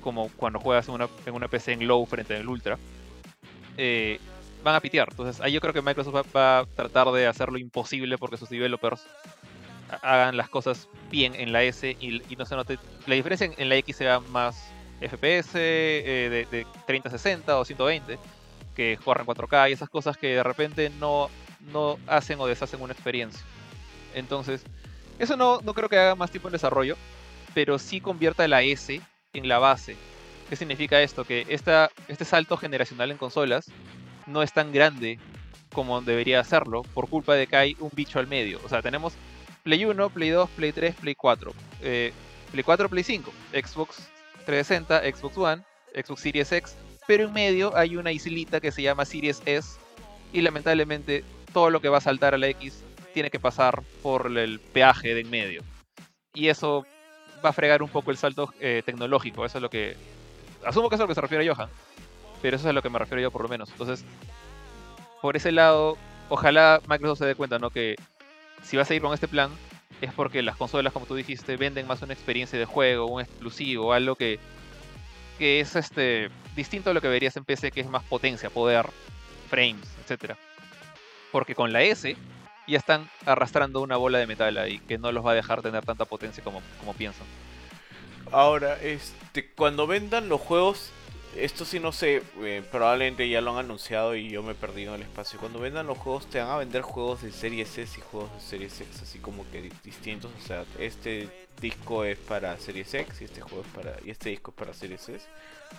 Como 0.02 0.30
cuando 0.38 0.60
juegas 0.60 0.88
en 0.88 0.96
una, 0.96 1.10
en 1.26 1.34
una 1.34 1.50
PC 1.50 1.74
en 1.74 1.86
low 1.86 2.06
frente 2.06 2.36
al 2.36 2.48
Ultra. 2.48 2.78
Eh, 3.78 4.20
van 4.64 4.76
a 4.76 4.80
pitear. 4.80 5.10
Entonces 5.12 5.42
ahí 5.42 5.52
yo 5.52 5.60
creo 5.60 5.74
que 5.74 5.82
Microsoft 5.82 6.28
va, 6.34 6.60
a 6.60 6.66
tratar 6.66 7.12
de 7.12 7.28
hacer 7.28 7.52
lo 7.52 7.58
imposible 7.58 8.18
porque 8.18 8.38
sus 8.38 8.50
developers 8.50 9.06
hagan 10.02 10.38
las 10.38 10.50
cosas 10.50 10.88
bien 11.12 11.36
en 11.36 11.52
la 11.52 11.64
S 11.64 11.98
y, 12.00 12.22
no 12.38 12.46
se 12.46 12.56
note. 12.56 12.80
La 13.06 13.16
diferencia 13.16 13.52
en, 13.58 13.70
la 13.70 13.76
X 13.76 13.98
sea 13.98 14.22
más 14.22 14.72
FPS 15.02 15.56
eh, 15.56 16.48
de, 16.50 16.58
de 16.58 16.66
3060 16.88 17.60
o 17.60 17.66
120 17.66 18.18
que 18.76 18.98
corran 19.04 19.26
4K 19.26 19.70
y 19.70 19.74
esas 19.74 19.90
cosas 19.90 20.18
que 20.18 20.28
de 20.28 20.44
repente 20.44 20.90
no 21.00 21.30
no 21.72 21.98
hacen 22.08 22.40
o 22.40 22.48
deshacen 22.48 22.82
una 22.82 22.94
experiencia. 22.94 23.44
Entonces, 24.14 24.64
eso 25.20 25.36
no, 25.38 25.62
no 25.62 25.74
creo 25.74 25.90
que 25.90 25.98
haga 25.98 26.16
más 26.16 26.32
tiempo 26.32 26.48
en 26.48 26.54
desarrollo, 26.54 26.98
pero 27.54 27.80
sí 27.80 28.02
convierta 28.02 28.48
la 28.48 28.62
S 28.62 29.02
en 29.34 29.48
la 29.48 29.60
base. 29.60 29.96
¿Qué 30.50 30.56
significa 30.56 31.02
esto? 31.02 31.26
Que 31.26 31.46
esta, 31.50 31.90
este 32.08 32.26
salto 32.26 32.58
generacional 32.58 33.12
en 33.12 33.18
consolas 33.18 33.66
no 34.28 34.44
es 34.44 34.54
tan 34.54 34.72
grande 34.72 35.20
como 35.74 36.02
debería 36.02 36.44
serlo 36.44 36.84
por 36.84 37.10
culpa 37.10 37.36
de 37.36 37.48
que 37.48 37.56
hay 37.56 37.78
un 37.80 37.90
bicho 37.94 38.20
al 38.20 38.28
medio. 38.28 38.60
O 38.64 38.70
sea, 38.70 38.82
tenemos 38.82 39.14
Play 39.64 39.86
1, 39.86 40.10
Play 40.10 40.30
2, 40.30 40.50
Play 40.52 40.72
3, 40.72 40.96
Play 40.96 41.16
4. 41.16 41.54
Eh, 41.82 42.14
Play 42.52 42.64
4, 42.64 42.90
Play 42.90 43.04
5, 43.04 43.32
Xbox 43.52 44.08
360, 44.46 45.02
Xbox 45.12 45.38
One, 45.38 45.64
Xbox 45.94 46.22
Series 46.22 46.52
X, 46.52 46.76
pero 47.08 47.26
en 47.26 47.34
medio 47.34 47.76
hay 47.76 47.98
una 47.98 48.12
islita 48.12 48.60
que 48.60 48.72
se 48.72 48.82
llama 48.82 49.06
Series 49.06 49.42
S 49.46 49.78
y 50.32 50.42
lamentablemente 50.42 51.24
todo 51.56 51.70
lo 51.70 51.80
que 51.80 51.88
va 51.88 52.00
a 52.00 52.02
saltar 52.02 52.34
a 52.34 52.38
la 52.38 52.48
X 52.48 52.84
tiene 53.14 53.32
que 53.32 53.40
pasar 53.40 53.82
por 54.04 54.28
el 54.38 54.60
peaje 54.60 55.14
de 55.14 55.22
en 55.22 55.30
medio. 55.30 55.64
Y 56.34 56.50
eso 56.50 56.86
va 57.44 57.52
a 57.52 57.54
fregar 57.54 57.82
un 57.82 57.88
poco 57.88 58.12
el 58.12 58.18
salto 58.18 58.54
eh, 58.60 58.84
tecnológico. 58.86 59.46
Eso 59.46 59.60
es 59.60 59.62
lo 59.62 59.70
que. 59.70 59.96
Asumo 60.66 60.90
que 60.90 60.96
es 60.96 61.00
a 61.00 61.06
lo 61.06 61.08
que 61.08 61.16
se 61.16 61.22
refiere 61.22 61.48
Johan. 61.48 61.70
Pero 62.42 62.58
eso 62.58 62.66
es 62.68 62.70
a 62.72 62.74
lo 62.74 62.82
que 62.82 62.90
me 62.90 63.00
refiero 63.00 63.22
yo 63.22 63.32
por 63.32 63.42
lo 63.42 63.48
menos. 63.48 63.70
Entonces, 63.72 64.04
por 65.22 65.38
ese 65.38 65.54
lado, 65.54 65.98
ojalá 66.28 66.82
Microsoft 66.90 67.20
se 67.20 67.26
dé 67.26 67.36
cuenta, 67.36 67.58
¿no? 67.58 67.70
Que 67.70 67.96
si 68.62 68.76
va 68.76 68.84
a 68.84 68.86
seguir 68.86 69.02
con 69.02 69.14
este 69.14 69.30
plan, 69.30 69.50
es 70.02 70.12
porque 70.12 70.42
las 70.42 70.58
consolas, 70.58 70.92
como 70.92 71.06
tú 71.06 71.16
dijiste, 71.16 71.56
venden 71.56 71.88
más 71.88 72.02
una 72.02 72.14
experiencia 72.14 72.60
de 72.60 72.66
juego, 72.66 73.06
un 73.06 73.22
exclusivo, 73.22 73.94
algo 73.94 74.16
que, 74.16 74.40
que 75.40 75.62
es 75.62 75.78
este 75.78 76.30
distinto 76.54 76.90
a 76.90 76.94
lo 76.94 77.00
que 77.00 77.08
verías 77.08 77.38
en 77.38 77.46
PC, 77.46 77.72
que 77.72 77.80
es 77.80 77.88
más 77.88 78.04
potencia, 78.04 78.50
poder, 78.50 78.90
frames, 79.50 79.88
etcétera 80.02 80.38
porque 81.36 81.54
con 81.54 81.74
la 81.74 81.84
S 81.84 82.16
ya 82.66 82.78
están 82.78 83.10
arrastrando 83.26 83.82
una 83.82 83.98
bola 83.98 84.20
de 84.20 84.26
metal 84.26 84.58
ahí 84.58 84.80
que 84.80 84.98
no 84.98 85.12
los 85.12 85.26
va 85.26 85.32
a 85.32 85.36
dejar 85.36 85.62
tener 85.62 85.84
tanta 85.84 86.06
potencia 86.06 86.42
como, 86.42 86.62
como 86.80 86.94
piensan. 86.94 87.28
Ahora, 88.32 88.82
este, 88.82 89.52
cuando 89.52 89.86
vendan 89.86 90.30
los 90.30 90.40
juegos, 90.40 90.92
esto 91.36 91.66
sí 91.66 91.82
no 91.82 91.92
sé, 91.92 92.24
eh, 92.40 92.64
probablemente 92.72 93.28
ya 93.28 93.42
lo 93.42 93.52
han 93.52 93.66
anunciado 93.66 94.16
y 94.16 94.30
yo 94.30 94.44
me 94.44 94.54
he 94.54 94.56
perdido 94.56 94.96
en 94.96 95.02
el 95.02 95.08
espacio. 95.10 95.38
Cuando 95.38 95.60
vendan 95.60 95.88
los 95.88 95.98
juegos, 95.98 96.26
te 96.30 96.40
van 96.40 96.52
a 96.52 96.56
vender 96.56 96.84
juegos 96.84 97.22
de 97.22 97.34
Series 97.34 97.78
S 97.78 98.00
y 98.00 98.02
juegos 98.02 98.34
de 98.34 98.40
Series 98.40 98.80
X, 98.80 99.02
así 99.02 99.20
como 99.20 99.46
que 99.52 99.70
distintos. 99.84 100.32
O 100.42 100.48
sea, 100.48 100.64
este 100.80 101.28
disco 101.60 102.06
es 102.06 102.18
para 102.18 102.58
Series 102.60 102.94
X 102.94 103.20
y 103.20 103.26
este 103.26 103.42
juego 103.42 103.66
es 103.68 103.74
para 103.74 103.98
y 104.06 104.10
este 104.10 104.30
disco 104.30 104.52
es 104.52 104.58
para 104.58 104.74
Series 104.74 105.10
S. 105.10 105.28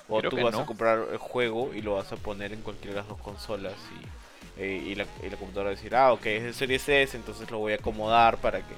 O 0.07 0.21
tú 0.21 0.37
vas 0.37 0.55
a 0.55 0.67
comprar 0.67 0.99
el 1.11 1.17
juego 1.17 1.73
y 1.73 1.81
lo 1.81 1.95
vas 1.95 2.13
a 2.13 2.17
poner 2.17 2.53
en 2.53 2.61
cualquiera 2.61 2.97
de 2.97 3.01
las 3.01 3.09
dos 3.09 3.23
consolas 3.23 3.73
y 4.03 4.27
eh, 4.59 4.83
y, 4.87 4.95
la, 4.95 5.05
computadora 5.05 5.65
va 5.65 5.71
a 5.71 5.75
decir, 5.75 5.95
ah, 5.95 6.13
ok, 6.13 6.27
es 6.27 6.45
el 6.45 6.55
Series 6.55 6.89
S, 6.89 7.17
entonces 7.17 7.51
lo 7.51 7.59
voy 7.59 7.73
a 7.73 7.77
acomodar 7.77 8.39
para 8.39 8.61
que 8.61 8.75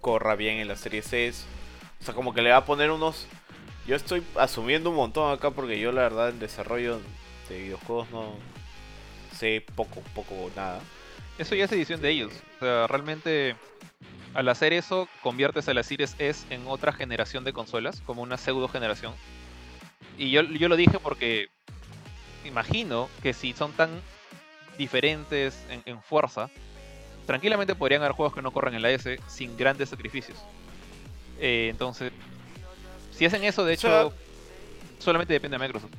corra 0.00 0.36
bien 0.36 0.58
en 0.58 0.68
la 0.68 0.76
Series 0.76 1.12
S. 1.12 1.44
O 2.00 2.04
sea, 2.04 2.14
como 2.14 2.32
que 2.32 2.42
le 2.42 2.50
va 2.50 2.58
a 2.58 2.64
poner 2.64 2.90
unos... 2.90 3.26
Yo 3.86 3.96
estoy 3.96 4.22
asumiendo 4.36 4.90
un 4.90 4.96
montón 4.96 5.32
acá 5.32 5.50
porque 5.50 5.78
yo 5.78 5.90
la 5.90 6.02
verdad 6.02 6.28
en 6.28 6.38
desarrollo 6.38 7.00
de 7.48 7.62
videojuegos 7.62 8.10
no 8.10 8.34
sé 9.36 9.64
poco, 9.74 10.00
poco 10.14 10.34
o 10.34 10.50
nada. 10.54 10.80
Eso 11.38 11.56
ya 11.56 11.64
es 11.64 11.72
edición 11.72 12.00
de 12.00 12.10
ellos. 12.10 12.32
O 12.56 12.58
sea, 12.60 12.86
realmente 12.86 13.56
al 14.34 14.48
hacer 14.48 14.72
eso 14.72 15.08
conviertes 15.20 15.68
a 15.68 15.74
la 15.74 15.82
Series 15.82 16.14
S 16.18 16.46
en 16.50 16.66
otra 16.68 16.92
generación 16.92 17.42
de 17.42 17.52
consolas, 17.52 18.00
como 18.02 18.22
una 18.22 18.36
pseudo 18.36 18.68
generación. 18.68 19.14
Y 20.16 20.30
yo, 20.30 20.42
yo 20.42 20.68
lo 20.68 20.76
dije 20.76 20.98
porque 21.00 21.48
imagino 22.44 23.08
que 23.22 23.32
si 23.32 23.52
son 23.52 23.72
tan 23.72 23.90
diferentes 24.78 25.62
en, 25.68 26.02
fuerza, 26.02 26.50
tranquilamente 27.26 27.74
podrían 27.74 28.02
haber 28.02 28.12
juegos 28.12 28.34
que 28.34 28.42
no 28.42 28.50
corran 28.50 28.74
en 28.74 28.82
la 28.82 28.90
S 28.90 29.18
sin 29.28 29.56
grandes 29.56 29.88
sacrificios. 29.88 30.38
Eh, 31.38 31.68
entonces, 31.70 32.12
si 33.12 33.24
hacen 33.24 33.44
eso, 33.44 33.64
de 33.64 33.74
hecho, 33.74 34.12
solamente 34.98 35.32
depende 35.32 35.58
de 35.58 35.64
Microsoft. 35.64 35.92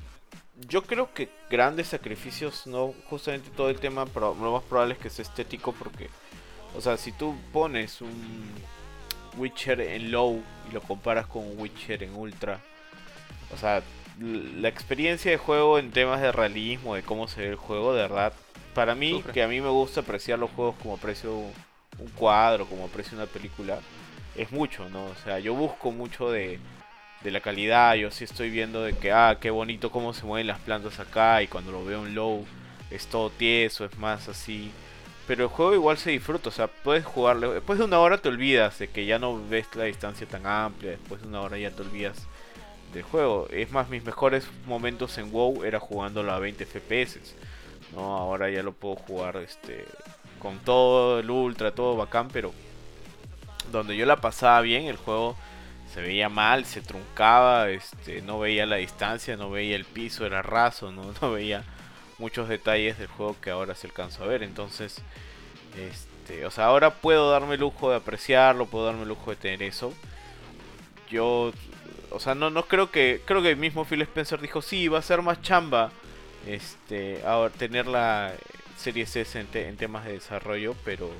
Yo 0.67 0.83
creo 0.83 1.13
que 1.13 1.29
grandes 1.49 1.87
sacrificios, 1.87 2.67
no 2.67 2.93
justamente 3.09 3.49
todo 3.49 3.69
el 3.69 3.79
tema, 3.79 4.05
pero 4.05 4.35
lo 4.35 4.53
más 4.53 4.63
probable 4.63 4.93
es 4.93 4.99
que 4.99 5.09
sea 5.09 5.23
estético 5.23 5.73
porque, 5.73 6.09
o 6.75 6.81
sea, 6.81 6.97
si 6.97 7.11
tú 7.11 7.35
pones 7.51 8.01
un 8.01 8.51
Witcher 9.37 9.81
en 9.81 10.11
low 10.11 10.41
y 10.69 10.73
lo 10.73 10.81
comparas 10.81 11.25
con 11.27 11.43
un 11.43 11.59
Witcher 11.59 12.03
en 12.03 12.15
ultra, 12.15 12.59
o 13.53 13.57
sea, 13.57 13.81
la 14.19 14.67
experiencia 14.67 15.31
de 15.31 15.37
juego 15.37 15.79
en 15.79 15.91
temas 15.91 16.21
de 16.21 16.31
realismo, 16.31 16.95
de 16.95 17.03
cómo 17.03 17.27
se 17.27 17.41
ve 17.41 17.47
el 17.49 17.55
juego, 17.55 17.93
de 17.93 18.01
verdad, 18.03 18.33
para 18.73 18.95
mí, 18.95 19.23
que 19.33 19.43
a 19.43 19.47
mí 19.47 19.61
me 19.61 19.69
gusta 19.69 20.01
apreciar 20.01 20.39
los 20.39 20.51
juegos 20.51 20.75
como 20.81 20.95
aprecio 20.95 21.35
un 21.35 22.09
cuadro, 22.15 22.65
como 22.65 22.85
aprecio 22.85 23.17
una 23.17 23.27
película, 23.27 23.79
es 24.35 24.51
mucho, 24.51 24.89
¿no? 24.89 25.05
O 25.05 25.15
sea, 25.23 25.39
yo 25.39 25.53
busco 25.53 25.91
mucho 25.91 26.31
de, 26.31 26.59
de 27.23 27.31
la 27.31 27.39
calidad, 27.39 27.95
yo 27.95 28.11
sí 28.11 28.23
estoy 28.23 28.49
viendo 28.49 28.83
de 28.83 28.93
que, 28.93 29.11
ah, 29.11 29.37
qué 29.39 29.51
bonito 29.51 29.91
cómo 29.91 30.13
se 30.13 30.25
mueven 30.25 30.47
las 30.47 30.59
plantas 30.59 30.99
acá, 30.99 31.41
y 31.41 31.47
cuando 31.47 31.71
lo 31.71 31.85
veo 31.85 32.05
en 32.05 32.15
low 32.15 32.45
es 32.91 33.07
todo 33.07 33.29
tieso, 33.29 33.85
es 33.85 33.97
más 33.97 34.27
así. 34.27 34.71
Pero 35.27 35.45
el 35.45 35.49
juego 35.49 35.73
igual 35.73 35.97
se 35.97 36.11
disfruta, 36.11 36.49
o 36.49 36.51
sea, 36.51 36.67
puedes 36.67 37.05
jugarlo. 37.05 37.53
Después 37.53 37.79
de 37.79 37.85
una 37.85 37.99
hora 37.99 38.17
te 38.17 38.27
olvidas 38.27 38.77
de 38.79 38.89
que 38.89 39.05
ya 39.05 39.19
no 39.19 39.41
ves 39.47 39.67
la 39.75 39.85
distancia 39.85 40.27
tan 40.27 40.45
amplia, 40.45 40.91
después 40.91 41.21
de 41.21 41.27
una 41.27 41.41
hora 41.41 41.57
ya 41.57 41.71
te 41.71 41.81
olvidas 41.81 42.27
del 42.93 43.03
juego. 43.03 43.47
Es 43.49 43.71
más, 43.71 43.89
mis 43.89 44.03
mejores 44.03 44.47
momentos 44.65 45.17
en 45.17 45.31
WoW 45.31 45.63
era 45.63 45.79
jugándolo 45.79 46.31
a 46.31 46.39
20 46.39 46.65
FPS. 46.65 47.35
¿no? 47.93 48.17
Ahora 48.17 48.49
ya 48.49 48.63
lo 48.63 48.73
puedo 48.73 48.95
jugar 48.95 49.37
este 49.37 49.85
con 50.39 50.59
todo 50.59 51.19
el 51.19 51.29
ultra, 51.29 51.73
todo 51.73 51.95
bacán, 51.95 52.27
pero 52.27 52.53
donde 53.71 53.95
yo 53.95 54.05
la 54.05 54.17
pasaba 54.17 54.59
bien, 54.59 54.85
el 54.87 54.97
juego 54.97 55.37
se 55.93 56.01
veía 56.01 56.27
mal, 56.27 56.65
se 56.65 56.81
truncaba, 56.81 57.69
este, 57.69 58.21
no 58.21 58.39
veía 58.39 58.65
la 58.65 58.75
distancia, 58.77 59.37
no 59.37 59.49
veía 59.51 59.75
el 59.75 59.85
piso, 59.85 60.25
era 60.25 60.41
raso, 60.41 60.91
no, 60.91 61.13
no 61.21 61.31
veía 61.31 61.63
muchos 62.17 62.49
detalles 62.49 62.97
del 62.97 63.07
juego 63.07 63.37
que 63.39 63.51
ahora 63.51 63.73
se 63.75 63.87
alcanza 63.87 64.23
a 64.23 64.27
ver. 64.27 64.43
Entonces, 64.43 65.01
este, 65.77 66.45
o 66.45 66.51
sea, 66.51 66.65
ahora 66.65 66.95
puedo 66.95 67.31
darme 67.31 67.55
el 67.55 67.61
lujo 67.61 67.89
de 67.89 67.97
apreciarlo, 67.97 68.65
puedo 68.65 68.85
darme 68.85 69.03
el 69.03 69.09
lujo 69.09 69.29
de 69.31 69.37
tener 69.37 69.63
eso. 69.63 69.93
Yo 71.09 71.53
o 72.13 72.19
sea, 72.19 72.35
no, 72.35 72.49
no 72.49 72.65
creo 72.65 72.91
que. 72.91 73.21
Creo 73.25 73.41
que 73.41 73.51
el 73.51 73.57
mismo 73.57 73.85
Phil 73.85 74.01
Spencer 74.03 74.39
dijo, 74.39 74.61
sí, 74.61 74.87
va 74.87 74.99
a 74.99 75.01
ser 75.01 75.21
más 75.21 75.41
chamba. 75.41 75.91
Este. 76.47 77.21
Ahora, 77.25 77.53
tener 77.53 77.87
la 77.87 78.33
serie 78.77 79.03
S 79.03 79.25
en, 79.33 79.77
temas 79.77 80.05
de 80.05 80.13
desarrollo. 80.13 80.75
Pero. 80.85 81.11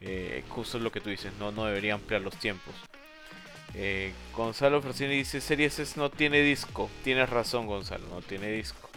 Eh, 0.00 0.44
justo 0.50 0.78
lo 0.78 0.92
que 0.92 1.00
tú 1.00 1.10
dices, 1.10 1.32
no, 1.38 1.52
no 1.52 1.64
debería 1.64 1.94
ampliar 1.94 2.20
los 2.20 2.36
tiempos. 2.36 2.74
Eh, 3.74 4.12
Gonzalo 4.34 4.80
Francini 4.80 5.16
dice, 5.16 5.40
Series 5.40 5.78
S 5.78 5.98
no 5.98 6.10
tiene 6.10 6.40
disco. 6.40 6.90
Tienes 7.04 7.28
razón, 7.28 7.66
Gonzalo, 7.66 8.06
no 8.08 8.22
tiene 8.22 8.50
disco. 8.52 8.88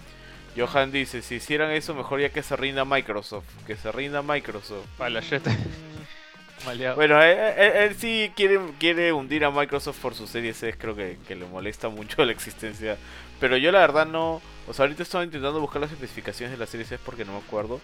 Johan 0.58 0.92
dice, 0.92 1.22
si 1.22 1.36
hicieran 1.36 1.72
eso, 1.72 1.94
mejor 1.94 2.22
ya 2.22 2.30
que 2.30 2.44
se 2.44 2.56
rinda 2.56 2.86
Microsoft. 2.86 3.46
Que 3.68 3.76
se 3.76 3.92
rinda 3.92 4.22
Microsoft. 4.22 4.88
Para 4.98 5.10
la 5.10 5.22
Maleado. 6.66 6.96
Bueno, 6.96 7.22
él, 7.22 7.38
él- 7.58 7.72
él 7.76 7.96
sí 7.96 8.32
quiere, 8.36 8.60
quiere 8.80 9.14
hundir 9.14 9.46
a 9.46 9.52
Microsoft 9.52 10.00
por 10.00 10.14
sus 10.16 10.30
series 10.30 10.62
S, 10.62 10.78
creo 10.78 10.96
que, 10.96 11.18
le 11.30 11.46
molesta 11.46 11.90
mucho 11.90 12.24
la 12.26 12.32
existencia. 12.32 12.98
Pero 13.40 13.58
yo 13.58 13.72
la 13.72 13.80
verdad 13.80 14.06
no... 14.06 14.42
O 14.68 14.74
sea, 14.74 14.84
ahorita 14.86 15.04
estaba 15.04 15.24
intentando 15.24 15.60
buscar 15.62 15.82
las 15.82 15.92
especificaciones 15.92 16.52
de 16.52 16.58
la 16.58 16.68
series 16.68 16.92
S 16.92 17.02
porque 17.06 17.26
no 17.26 17.32
me 17.34 17.40
acuerdo. 17.40 17.80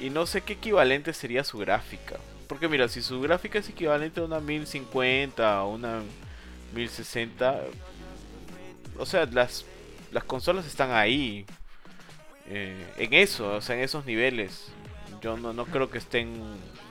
Y 0.00 0.10
no 0.10 0.26
sé 0.26 0.40
qué 0.42 0.54
equivalente 0.54 1.12
sería 1.12 1.44
su 1.44 1.58
gráfica. 1.58 2.16
Porque 2.48 2.68
mira, 2.68 2.88
si 2.88 3.00
su 3.02 3.20
gráfica 3.20 3.58
es 3.60 3.68
equivalente 3.68 4.20
a 4.20 4.24
una 4.24 4.40
1050 4.40 5.62
o 5.64 5.74
una 5.74 6.00
1060... 6.74 7.60
O 8.98 9.06
sea, 9.06 9.24
las, 9.26 9.64
las 10.12 10.24
consolas 10.24 10.66
están 10.66 10.90
ahí. 10.92 11.46
eh, 12.48 12.84
en 12.98 13.14
eso, 13.14 13.54
o 13.54 13.60
sea, 13.60 13.76
en 13.76 13.82
esos 13.82 14.04
niveles. 14.04 14.68
Yo 15.22 15.36
no, 15.36 15.52
no 15.52 15.66
creo 15.66 15.90
que 15.90 15.98
estén 15.98 16.32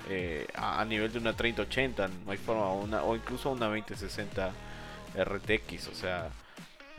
eh, 0.09 0.47
a, 0.55 0.83
nivel 0.85 1.11
de 1.11 1.19
una 1.19 1.35
3080, 1.35 2.07
no 2.25 2.31
hay 2.31 2.37
forma, 2.37 2.71
una, 2.73 3.03
o 3.03 3.15
incluso 3.15 3.51
una 3.51 3.67
2060 3.67 4.51
RTX, 5.15 5.87
o 5.87 5.95
sea, 5.95 6.29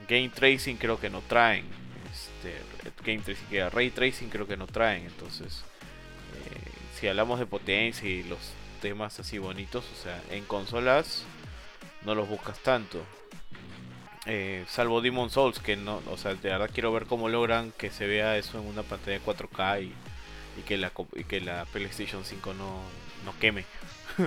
Game 0.09 0.29
Tracing 0.29 0.77
creo 0.77 0.99
que 1.01 1.11
no 1.11 1.21
traen, 1.23 1.67
este, 2.13 2.57
Game 3.05 3.23
Tracing, 3.23 3.47
que 3.49 3.69
Ray 3.69 3.91
Tracing 3.91 4.29
creo 4.29 4.47
que 4.47 4.57
no 4.57 4.67
traen, 4.67 5.07
entonces, 5.07 5.65
eh, 6.35 6.71
si 6.95 7.09
hablamos 7.09 7.39
de 7.39 7.47
potencia 7.47 8.09
y 8.09 8.23
los 8.23 8.39
temas 8.81 9.19
así 9.19 9.39
bonitos, 9.39 9.85
o 9.93 10.03
sea, 10.03 10.23
en 10.31 10.45
consolas 10.45 11.25
no 12.05 12.15
los 12.15 12.29
buscas 12.29 12.59
tanto. 12.61 13.05
Eh, 14.27 14.65
salvo 14.69 15.01
Demon 15.01 15.31
Souls, 15.31 15.59
que 15.61 15.77
no, 15.77 16.03
o 16.11 16.17
sea, 16.17 16.35
de 16.35 16.51
verdad 16.51 16.71
quiero 16.73 16.93
ver 16.93 17.07
cómo 17.07 17.29
logran 17.29 17.73
que 17.73 17.91
se 17.91 18.07
vea 18.07 18.37
eso 18.37 18.59
en 18.59 18.67
una 18.67 18.83
pantalla 18.83 19.19
de 19.19 19.25
4K 19.25 19.83
y, 19.83 19.95
y 20.61 20.63
que 20.63 20.77
la 20.79 20.93
y 21.17 21.25
que 21.25 21.41
la 21.41 21.65
PlayStation 21.73 22.25
5 22.25 22.55
no, 22.55 22.81
no 23.25 23.39
queme. 23.41 23.65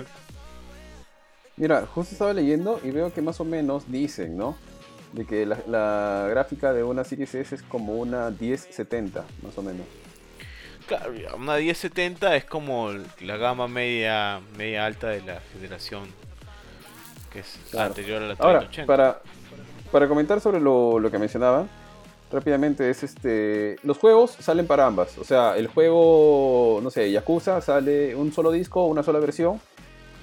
Mira, 1.58 1.86
justo 1.86 2.14
estaba 2.14 2.34
leyendo 2.34 2.80
y 2.84 2.90
veo 2.92 3.14
que 3.14 3.22
más 3.22 3.40
o 3.40 3.46
menos 3.46 3.92
dicen, 3.92 4.36
¿no? 4.38 4.58
De 5.12 5.26
que 5.26 5.46
la, 5.46 5.60
la 5.68 6.28
gráfica 6.30 6.74
de 6.74 6.84
una 6.84 7.04
Series 7.04 7.36
S 7.36 7.54
es 7.56 7.62
como 7.62 7.94
una 7.94 8.32
1070, 8.32 9.24
más 9.44 9.58
o 9.58 9.62
menos. 9.62 9.86
Claro, 10.88 11.14
una 11.38 11.58
1070 11.58 12.36
es 12.36 12.46
como 12.46 12.92
la 13.22 13.38
gama 13.38 13.68
media 13.68 14.42
media 14.58 14.86
alta 14.86 15.10
de 15.10 15.22
la 15.22 15.40
generación 15.54 16.04
que 17.32 17.40
es 17.40 17.58
Claro. 17.72 17.88
anterior 17.90 18.22
a 18.24 18.28
la 18.28 18.34
Ahora, 18.40 18.60
3080. 18.60 18.86
para, 18.88 19.22
para 19.92 20.08
comentar 20.08 20.42
sobre 20.42 20.60
lo, 20.60 21.00
lo 21.00 21.10
que 21.12 21.20
mencionaba, 21.20 21.68
rápidamente 22.34 22.90
es 22.90 23.04
este. 23.04 23.78
Los 23.84 23.98
juegos 23.98 24.32
salen 24.32 24.68
para 24.68 24.86
ambas. 24.86 25.18
O 25.18 25.24
sea, 25.24 25.56
el 25.56 25.68
juego, 25.68 26.80
no 26.84 26.90
sé, 26.90 27.12
Yakuza 27.12 27.62
sale 27.62 28.16
un 28.16 28.34
solo 28.34 28.52
disco, 28.52 28.86
una 28.88 29.04
sola 29.04 29.20
versión. 29.20 29.62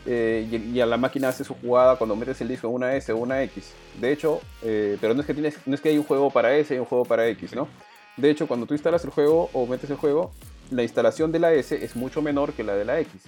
eh, 0.06 0.48
y, 0.50 0.80
a 0.80 0.86
la 0.86 0.96
máquina 0.96 1.28
hace 1.28 1.44
su 1.44 1.54
jugada 1.54 1.96
cuando 1.96 2.16
metes 2.16 2.40
el 2.40 2.48
disco 2.48 2.66
en 2.68 2.74
una 2.74 2.94
S 2.96 3.12
o 3.12 3.18
una 3.18 3.42
X. 3.42 3.72
De 4.00 4.12
hecho, 4.12 4.40
eh, 4.62 4.96
pero 5.00 5.14
no 5.14 5.20
es 5.20 5.26
que 5.26 5.34
tienes, 5.34 5.58
no 5.66 5.74
es 5.74 5.80
que 5.80 5.90
hay 5.90 5.98
un 5.98 6.04
juego 6.04 6.30
para 6.30 6.54
S 6.56 6.74
y 6.74 6.78
un 6.78 6.86
juego 6.86 7.04
para 7.04 7.28
X, 7.28 7.54
¿no? 7.54 7.68
De 8.16 8.30
hecho, 8.30 8.46
cuando 8.48 8.66
tú 8.66 8.74
instalas 8.74 9.04
el 9.04 9.10
juego 9.10 9.50
o 9.52 9.66
metes 9.66 9.90
el 9.90 9.96
juego, 9.96 10.32
la 10.70 10.82
instalación 10.82 11.32
de 11.32 11.38
la 11.38 11.52
S 11.52 11.84
es 11.84 11.96
mucho 11.96 12.22
menor 12.22 12.52
que 12.54 12.64
la 12.64 12.74
de 12.74 12.84
la 12.84 12.98
X. 13.00 13.22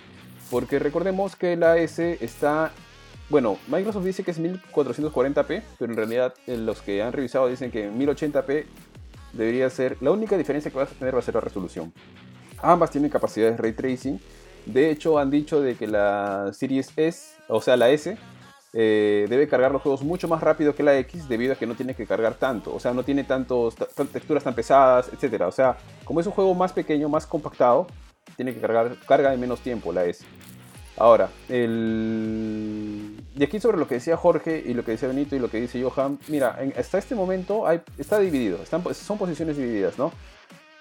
Porque 0.50 0.78
recordemos 0.78 1.36
que 1.36 1.56
la 1.56 1.78
S 1.78 2.18
está 2.20 2.72
bueno, 3.32 3.58
Microsoft 3.66 4.04
dice 4.04 4.22
que 4.22 4.30
es 4.30 4.38
1440p, 4.40 5.62
pero 5.78 5.90
en 5.90 5.96
realidad 5.96 6.34
eh, 6.46 6.56
los 6.58 6.82
que 6.82 7.02
han 7.02 7.12
revisado 7.14 7.48
dicen 7.48 7.70
que 7.70 7.90
1080p 7.90 8.64
debería 9.32 9.70
ser. 9.70 9.96
La 10.02 10.10
única 10.10 10.36
diferencia 10.36 10.70
que 10.70 10.76
vas 10.76 10.92
a 10.92 10.94
tener 10.94 11.14
va 11.14 11.20
a 11.20 11.22
ser 11.22 11.34
la 11.34 11.40
resolución. 11.40 11.92
Ambas 12.60 12.90
tienen 12.90 13.10
capacidad 13.10 13.50
de 13.50 13.56
ray 13.56 13.72
tracing. 13.72 14.20
De 14.66 14.90
hecho, 14.90 15.18
han 15.18 15.30
dicho 15.30 15.62
de 15.62 15.74
que 15.76 15.86
la 15.86 16.50
Series 16.52 16.92
S, 16.96 17.34
o 17.48 17.60
sea, 17.62 17.76
la 17.78 17.88
S, 17.90 18.16
eh, 18.74 19.26
debe 19.30 19.48
cargar 19.48 19.72
los 19.72 19.80
juegos 19.80 20.02
mucho 20.02 20.28
más 20.28 20.42
rápido 20.42 20.74
que 20.74 20.82
la 20.82 20.96
X 20.98 21.26
debido 21.28 21.54
a 21.54 21.56
que 21.56 21.66
no 21.66 21.74
tiene 21.74 21.94
que 21.94 22.06
cargar 22.06 22.34
tanto. 22.34 22.74
O 22.74 22.78
sea, 22.80 22.92
no 22.92 23.02
tiene 23.02 23.24
tantos, 23.24 23.74
ta- 23.76 23.86
tan- 23.86 24.08
texturas 24.08 24.44
tan 24.44 24.54
pesadas, 24.54 25.10
etc. 25.10 25.42
O 25.46 25.52
sea, 25.52 25.78
como 26.04 26.20
es 26.20 26.26
un 26.26 26.32
juego 26.32 26.54
más 26.54 26.72
pequeño, 26.74 27.08
más 27.08 27.26
compactado, 27.26 27.86
tiene 28.36 28.52
que 28.52 28.60
cargar 28.60 28.96
carga 29.08 29.32
en 29.32 29.40
menos 29.40 29.60
tiempo 29.60 29.90
la 29.90 30.04
S. 30.04 30.24
Ahora, 30.98 31.30
el... 31.48 33.21
y 33.34 33.44
aquí 33.44 33.60
sobre 33.60 33.78
lo 33.78 33.86
que 33.88 33.94
decía 33.96 34.16
Jorge 34.16 34.62
y 34.64 34.74
lo 34.74 34.84
que 34.84 34.92
decía 34.92 35.08
Benito 35.08 35.34
y 35.34 35.38
lo 35.38 35.50
que 35.50 35.60
dice 35.60 35.82
Johan, 35.82 36.18
mira, 36.28 36.58
hasta 36.78 36.98
este 36.98 37.14
momento 37.14 37.64
está 37.98 38.18
dividido, 38.18 38.62
están, 38.62 38.82
son 38.94 39.18
posiciones 39.18 39.56
divididas, 39.56 39.98
¿no? 39.98 40.12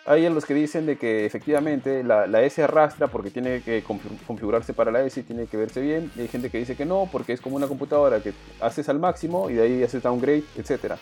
Hay 0.06 0.28
los 0.30 0.46
que 0.46 0.56
dicen 0.56 0.88
de 0.88 0.98
que 0.98 1.26
efectivamente 1.28 2.04
la, 2.04 2.26
la 2.26 2.42
S 2.42 2.62
arrastra 2.64 3.08
porque 3.08 3.30
tiene 3.30 3.62
que 3.62 3.84
confi- 3.84 4.18
configurarse 4.26 4.74
para 4.74 4.92
la 4.92 5.04
S 5.04 5.20
y 5.20 5.24
tiene 5.24 5.46
que 5.46 5.58
verse 5.58 5.80
bien. 5.80 6.12
Y 6.16 6.22
hay 6.22 6.28
gente 6.28 6.50
que 6.50 6.58
dice 6.58 6.76
que 6.76 6.86
no, 6.86 7.08
porque 7.12 7.34
es 7.34 7.40
como 7.40 7.56
una 7.56 7.68
computadora 7.68 8.20
que 8.20 8.34
haces 8.62 8.90
al 8.90 8.98
máximo 8.98 9.52
y 9.52 9.54
de 9.54 9.62
ahí 9.62 9.84
haces 9.84 10.02
downgrade, 10.02 10.44
etc. 10.58 10.96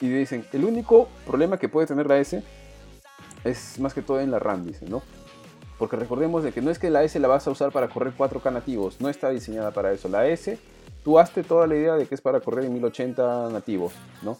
Y 0.00 0.08
dicen, 0.08 0.46
el 0.54 0.64
único 0.64 1.10
problema 1.26 1.58
que 1.58 1.68
puede 1.68 1.86
tener 1.86 2.06
la 2.06 2.18
S 2.18 2.42
es 3.44 3.78
más 3.78 3.92
que 3.92 4.00
todo 4.00 4.18
en 4.18 4.30
la 4.30 4.38
RAM, 4.38 4.64
dicen, 4.64 4.88
¿no? 4.88 5.02
Porque 5.82 5.96
recordemos 5.96 6.44
de 6.44 6.52
que 6.52 6.62
no 6.62 6.70
es 6.70 6.78
que 6.78 6.90
la 6.90 7.02
S 7.02 7.18
la 7.18 7.26
vas 7.26 7.44
a 7.48 7.50
usar 7.50 7.72
para 7.72 7.88
correr 7.88 8.12
4K 8.16 8.52
nativos, 8.52 9.00
no 9.00 9.08
está 9.08 9.30
diseñada 9.30 9.72
para 9.72 9.90
eso. 9.90 10.08
La 10.08 10.28
S, 10.28 10.56
tú 11.02 11.18
hazte 11.18 11.42
toda 11.42 11.66
la 11.66 11.74
idea 11.74 11.94
de 11.94 12.06
que 12.06 12.14
es 12.14 12.20
para 12.20 12.38
correr 12.38 12.66
en 12.66 12.74
1080 12.74 13.48
nativos, 13.50 13.92
¿no? 14.22 14.38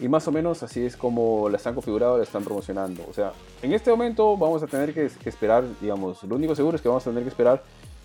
Y 0.00 0.06
más 0.06 0.28
o 0.28 0.30
menos 0.30 0.62
así 0.62 0.86
es 0.86 0.96
como 0.96 1.48
la 1.48 1.56
están 1.56 1.74
configurando, 1.74 2.16
la 2.16 2.22
están 2.22 2.44
promocionando. 2.44 3.04
O 3.10 3.12
sea, 3.12 3.32
en 3.60 3.72
este 3.72 3.90
momento 3.90 4.36
vamos 4.36 4.62
a 4.62 4.68
tener 4.68 4.94
que, 4.94 5.10
esperar, 5.24 5.64
digamos, 5.80 6.22
lo 6.22 6.36
único 6.36 6.54
seguro 6.54 6.76
es 6.76 6.80
que 6.80 6.86
vamos 6.86 7.04
a 7.04 7.10
tener 7.10 7.24
que 7.24 7.30
esperar 7.30 7.60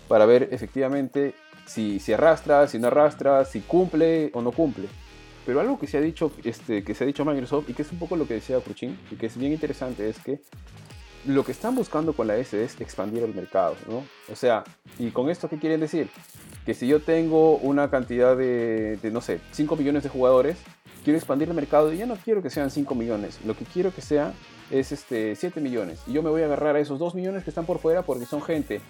para 0.08 0.26
ver 0.26 0.48
efectivamente 0.50 1.36
si, 1.66 2.00
si 2.00 2.12
arrastra, 2.12 2.66
si 2.66 2.80
no 2.80 2.88
arrastra, 2.88 3.44
si 3.44 3.60
cumple 3.60 4.32
o 4.34 4.42
no 4.42 4.50
cumple. 4.50 4.88
Pero 5.46 5.60
algo 5.60 5.78
que 5.78 5.86
se 5.86 5.96
ha 5.96 6.00
dicho, 6.00 6.32
este, 6.42 6.82
que 6.82 6.92
se 6.96 7.04
ha 7.04 7.06
dicho 7.06 7.24
Microsoft 7.24 7.68
y 7.68 7.74
que 7.74 7.82
es 7.82 7.92
un 7.92 8.00
poco 8.00 8.16
lo 8.16 8.26
que 8.26 8.34
decía 8.34 8.58
Cruchin 8.58 8.98
y 9.12 9.14
que 9.14 9.26
es 9.26 9.36
bien 9.36 9.52
interesante 9.52 10.08
es 10.08 10.18
que 10.18 10.40
lo 11.26 11.44
que 11.44 11.52
están 11.52 11.74
buscando 11.74 12.12
con 12.12 12.26
la 12.26 12.36
S 12.36 12.62
es 12.62 12.80
expandir 12.80 13.22
el 13.22 13.34
mercado, 13.34 13.76
¿no? 13.88 14.04
O 14.30 14.36
sea, 14.36 14.64
¿y 14.98 15.10
con 15.10 15.30
esto 15.30 15.48
qué 15.48 15.58
quieren 15.58 15.80
decir? 15.80 16.08
Que 16.66 16.74
si 16.74 16.86
yo 16.86 17.00
tengo 17.00 17.56
una 17.56 17.90
cantidad 17.90 18.36
de, 18.36 18.98
no 19.12 19.20
sé, 19.20 19.40
5 19.52 19.76
millones 19.76 20.02
de 20.02 20.08
jugadores, 20.08 20.56
quiero 21.02 21.18
expandir 21.18 21.48
el 21.48 21.54
mercado 21.54 21.92
y 21.92 21.98
ya 21.98 22.06
no 22.06 22.16
quiero 22.16 22.42
que 22.42 22.50
sean 22.50 22.70
5 22.70 22.94
millones, 22.94 23.38
lo 23.44 23.56
que 23.56 23.64
quiero 23.64 23.94
que 23.94 24.00
sea 24.00 24.32
es 24.70 24.92
este, 24.92 25.36
7 25.36 25.60
millones. 25.60 26.00
Y 26.06 26.12
yo 26.12 26.22
me 26.22 26.30
voy 26.30 26.42
a 26.42 26.46
agarrar 26.46 26.76
a 26.76 26.80
esos 26.80 26.98
2 26.98 27.14
millones 27.14 27.44
que 27.44 27.50
están 27.50 27.66
por 27.66 27.78
fuera 27.78 28.02
porque 28.02 28.26
son 28.26 28.42
gente 28.42 28.80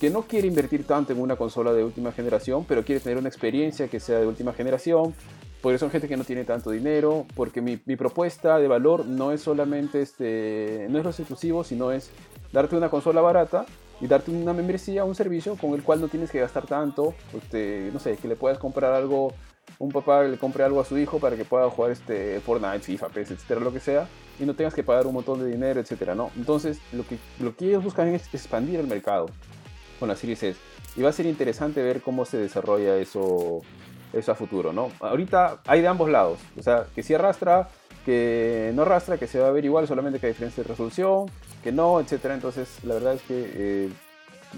que 0.00 0.10
no 0.10 0.22
quiere 0.22 0.46
invertir 0.46 0.86
tanto 0.86 1.12
en 1.12 1.20
una 1.20 1.36
consola 1.36 1.72
de 1.72 1.82
última 1.82 2.12
generación, 2.12 2.64
pero 2.68 2.84
quiere 2.84 3.00
tener 3.00 3.18
una 3.18 3.28
experiencia 3.28 3.88
que 3.88 3.98
sea 3.98 4.18
de 4.18 4.26
última 4.26 4.52
generación, 4.52 5.14
porque 5.62 5.78
son 5.78 5.90
gente 5.90 6.08
que 6.08 6.16
no 6.16 6.24
tiene 6.24 6.44
tanto 6.44 6.70
dinero, 6.70 7.26
porque 7.34 7.60
mi, 7.60 7.80
mi 7.86 7.96
propuesta 7.96 8.58
de 8.58 8.68
valor 8.68 9.06
no 9.06 9.32
es 9.32 9.40
solamente 9.40 10.02
este, 10.02 10.86
no 10.90 10.98
es 10.98 11.04
los 11.04 11.18
exclusivos, 11.18 11.66
sino 11.68 11.90
es 11.92 12.10
darte 12.52 12.76
una 12.76 12.88
consola 12.88 13.20
barata 13.20 13.66
y 14.00 14.06
darte 14.06 14.30
una 14.30 14.52
membresía, 14.52 15.04
un 15.04 15.14
servicio 15.14 15.56
con 15.56 15.72
el 15.74 15.82
cual 15.82 16.00
no 16.00 16.08
tienes 16.08 16.30
que 16.30 16.40
gastar 16.40 16.66
tanto, 16.66 17.14
este, 17.34 17.90
no 17.92 17.98
sé, 17.98 18.16
que 18.16 18.28
le 18.28 18.36
puedas 18.36 18.58
comprar 18.58 18.92
algo, 18.92 19.32
un 19.78 19.90
papá 19.90 20.24
le 20.24 20.38
compre 20.38 20.64
algo 20.64 20.80
a 20.80 20.84
su 20.84 20.98
hijo 20.98 21.18
para 21.18 21.36
que 21.36 21.44
pueda 21.44 21.68
jugar 21.70 21.92
este 21.92 22.40
Fortnite, 22.40 22.80
FIFA, 22.80 23.08
PES, 23.08 23.30
etcétera, 23.32 23.60
lo 23.60 23.72
que 23.72 23.80
sea, 23.80 24.06
y 24.38 24.44
no 24.44 24.54
tengas 24.54 24.74
que 24.74 24.82
pagar 24.82 25.06
un 25.06 25.14
montón 25.14 25.40
de 25.40 25.46
dinero, 25.46 25.80
etcétera, 25.80 26.14
¿no? 26.14 26.30
Entonces, 26.36 26.78
lo 26.92 27.06
que, 27.06 27.18
lo 27.40 27.56
que 27.56 27.68
ellos 27.68 27.82
buscan 27.82 28.08
es 28.08 28.32
expandir 28.34 28.80
el 28.80 28.86
mercado 28.86 29.26
con 29.98 30.08
la 30.08 30.16
Series 30.16 30.42
S. 30.42 30.60
Y 30.96 31.02
va 31.02 31.10
a 31.10 31.12
ser 31.12 31.26
interesante 31.26 31.82
ver 31.82 32.00
cómo 32.00 32.24
se 32.24 32.38
desarrolla 32.38 32.96
eso, 32.96 33.62
eso 34.18 34.32
a 34.32 34.34
futuro, 34.34 34.72
¿no? 34.72 34.90
Ahorita 35.00 35.58
hay 35.66 35.80
de 35.80 35.88
ambos 35.88 36.10
lados. 36.10 36.38
O 36.58 36.62
sea, 36.62 36.86
que 36.94 37.02
si 37.02 37.14
arrastra, 37.14 37.68
que 38.04 38.72
no 38.74 38.82
arrastra, 38.82 39.18
que 39.18 39.26
se 39.26 39.38
va 39.38 39.48
a 39.48 39.50
ver 39.50 39.64
igual, 39.64 39.86
solamente 39.86 40.18
que 40.18 40.26
hay 40.26 40.32
diferencia 40.32 40.62
de 40.62 40.68
resolución, 40.68 41.26
que 41.62 41.72
no, 41.72 42.00
etcétera. 42.00 42.34
Entonces, 42.34 42.68
la 42.84 42.94
verdad 42.94 43.14
es 43.14 43.22
que 43.22 43.50
eh, 43.54 43.88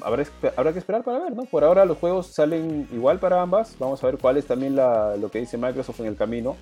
habrá, 0.02 0.24
habrá, 0.56 0.72
que 0.72 0.78
esperar 0.78 1.02
para 1.02 1.18
ver, 1.18 1.34
¿no? 1.34 1.44
Por 1.44 1.64
ahora 1.64 1.84
los 1.84 1.98
juegos 1.98 2.28
salen 2.28 2.88
igual 2.92 3.18
para 3.18 3.40
ambas. 3.40 3.76
Vamos 3.78 4.02
a 4.02 4.06
ver 4.06 4.18
cuál 4.18 4.36
es 4.36 4.46
también 4.46 4.76
la, 4.76 5.16
lo 5.16 5.30
que 5.30 5.40
dice 5.40 5.56
Microsoft 5.56 6.00
en 6.00 6.06
el 6.06 6.16
camino. 6.16 6.56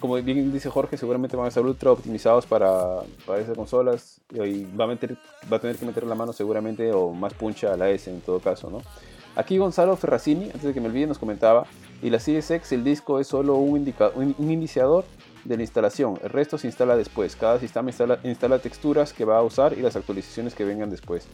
Como 0.00 0.14
bien 0.14 0.52
dice 0.52 0.70
Jorge, 0.70 0.96
seguramente 0.96 1.36
van 1.36 1.48
a 1.48 1.50
ser 1.50 1.64
ultra 1.64 1.90
optimizados 1.90 2.46
para, 2.46 3.00
para 3.26 3.40
esas 3.40 3.56
consolas 3.56 4.20
y 4.32 4.64
va 4.76 4.84
a, 4.84 4.86
va 4.86 5.56
a 5.56 5.60
tener 5.60 5.76
que 5.76 5.86
meter 5.86 6.06
la 6.06 6.14
mano 6.14 6.32
seguramente 6.32 6.92
o 6.92 7.12
más 7.12 7.34
puncha 7.34 7.72
a 7.72 7.76
la 7.76 7.90
S 7.90 8.08
en 8.08 8.20
todo 8.20 8.38
caso, 8.38 8.70
¿no? 8.70 8.80
Aquí 9.34 9.58
Gonzalo 9.58 9.96
Ferracini, 9.96 10.46
antes 10.46 10.62
de 10.62 10.74
que 10.74 10.80
me 10.80 10.88
olvide, 10.88 11.06
nos 11.06 11.18
comentaba, 11.18 11.64
y 12.02 12.10
la 12.10 12.20
Series 12.20 12.50
X, 12.50 12.72
el 12.72 12.84
disco 12.84 13.18
es 13.18 13.26
solo 13.26 13.56
un, 13.56 13.78
indica, 13.78 14.10
un, 14.14 14.34
iniciador 14.38 15.04
de 15.44 15.56
la 15.56 15.62
instalación, 15.62 16.18
el 16.22 16.30
resto 16.30 16.58
se 16.58 16.66
instala 16.66 16.96
después, 16.96 17.34
cada 17.36 17.58
sistema 17.58 17.90
instala, 18.22 18.58
texturas 18.58 19.12
que 19.12 19.24
va 19.24 19.38
a 19.38 19.42
usar 19.42 19.76
y 19.76 19.82
las 19.82 19.96
actualizaciones 19.96 20.54
que 20.54 20.64
vengan 20.64 20.90
después. 20.90 21.26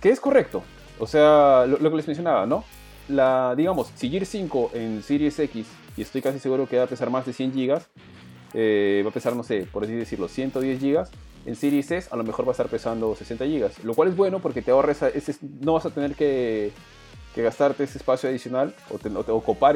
Que 0.00 0.10
es 0.10 0.20
correcto, 0.20 0.62
o 0.98 1.06
sea, 1.06 1.66
lo, 1.66 1.90
que 1.90 1.96
les 1.96 2.06
mencionaba, 2.06 2.46
¿no? 2.46 2.64
La, 3.08 3.54
digamos, 3.56 3.90
si 3.94 4.10
Gear 4.10 4.24
5 4.24 4.70
en 4.74 5.02
Series 5.02 5.38
X, 5.38 5.66
y 5.96 6.02
estoy 6.02 6.22
casi 6.22 6.38
seguro 6.38 6.68
que 6.68 6.78
va 6.78 6.84
a 6.84 6.86
pesar 6.86 7.10
más 7.10 7.26
de 7.26 7.32
100 7.32 7.52
GB, 7.52 7.80
eh, 8.54 9.02
va 9.04 9.10
a 9.10 9.12
pesar, 9.12 9.34
no 9.34 9.42
sé, 9.42 9.66
por 9.70 9.84
así 9.84 9.92
decirlo, 9.92 10.28
110 10.28 10.80
GB, 10.80 11.04
en 11.46 11.56
Series 11.56 11.90
S 11.90 12.08
a 12.10 12.16
lo 12.16 12.24
mejor 12.24 12.46
va 12.46 12.50
a 12.50 12.52
estar 12.52 12.68
pesando 12.68 13.14
60 13.14 13.44
GB, 13.44 13.84
lo 13.84 13.94
cual 13.94 14.08
es 14.08 14.16
bueno 14.16 14.40
porque 14.40 14.62
te 14.62 14.70
ahorras, 14.70 15.02
no 15.60 15.74
vas 15.74 15.86
a 15.86 15.90
tener 15.90 16.14
que 16.14 16.72
que 17.34 17.42
gastarte 17.42 17.84
ese 17.84 17.98
espacio 17.98 18.28
adicional 18.28 18.74
o, 18.90 18.98
te, 18.98 19.08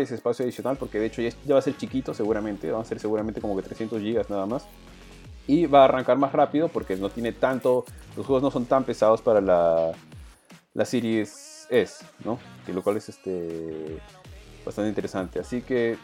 ese 0.03 0.15
espacio 0.15 0.45
adicional 0.45 0.77
porque 0.77 0.99
de 0.99 1.07
hecho 1.07 1.23
ya, 1.23 1.31
va 1.55 1.59
a 1.59 1.63
ser 1.63 1.77
chiquito 1.77 2.15
seguramente, 2.15 2.71
van 2.71 2.83
a 2.83 2.85
ser 2.85 2.99
seguramente 2.99 3.41
como 3.41 3.57
que 3.57 3.63
300 3.63 4.01
gigas 4.01 4.29
nada 4.31 4.47
más. 4.47 4.65
Y 5.47 5.67
va 5.67 5.83
a 5.83 5.85
arrancar 5.87 6.17
más 6.19 6.33
rápido 6.33 6.69
porque 6.69 6.97
no 6.97 7.11
tiene 7.11 7.33
tanto, 7.33 7.85
los 8.17 8.25
juegos 8.27 8.43
no 8.43 8.51
son 8.51 8.65
tan 8.67 8.85
pesados 8.85 9.21
para 9.23 9.41
la, 9.41 9.93
la 10.75 10.85
Series 10.85 11.67
S, 11.69 12.05
¿no? 12.25 12.39
Lo 12.73 12.83
cual 12.83 12.97
es 12.97 13.09
este 13.09 13.99
bastante 14.65 14.89
interesante. 14.89 15.41
Así 15.41 15.63
que 15.63 15.97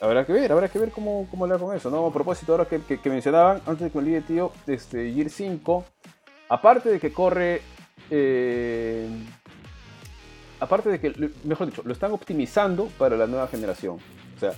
habrá 0.00 0.24
que 0.24 0.32
ver, 0.32 0.50
habrá 0.50 0.68
que 0.68 0.78
ver 0.78 0.90
cómo, 0.90 1.26
cómo 1.30 1.46
le 1.46 1.58
con 1.58 1.76
eso, 1.76 1.90
¿no? 1.90 2.06
A 2.06 2.12
propósito, 2.12 2.52
ahora 2.52 2.64
que, 2.66 2.80
que- 2.80 2.98
que 3.00 3.10
mencionaban, 3.10 3.60
antes 3.66 3.80
de 3.80 3.90
que 3.90 3.98
me 3.98 4.04
olvide, 4.04 4.20
tío, 4.22 4.52
este, 4.66 5.12
Gear 5.12 5.28
5, 5.30 5.84
aparte 6.48 6.88
de 6.88 6.98
que 7.00 7.12
corre, 7.12 7.60
eh, 8.10 9.08
aparte 10.60 10.88
de 10.90 11.00
que, 11.00 11.30
mejor 11.44 11.66
dicho, 11.66 11.82
lo 11.84 11.92
están 11.92 12.12
optimizando 12.12 12.88
para 12.98 13.16
la 13.16 13.26
nueva 13.26 13.48
generación. 13.48 13.98
O 14.36 14.40
sea, 14.40 14.52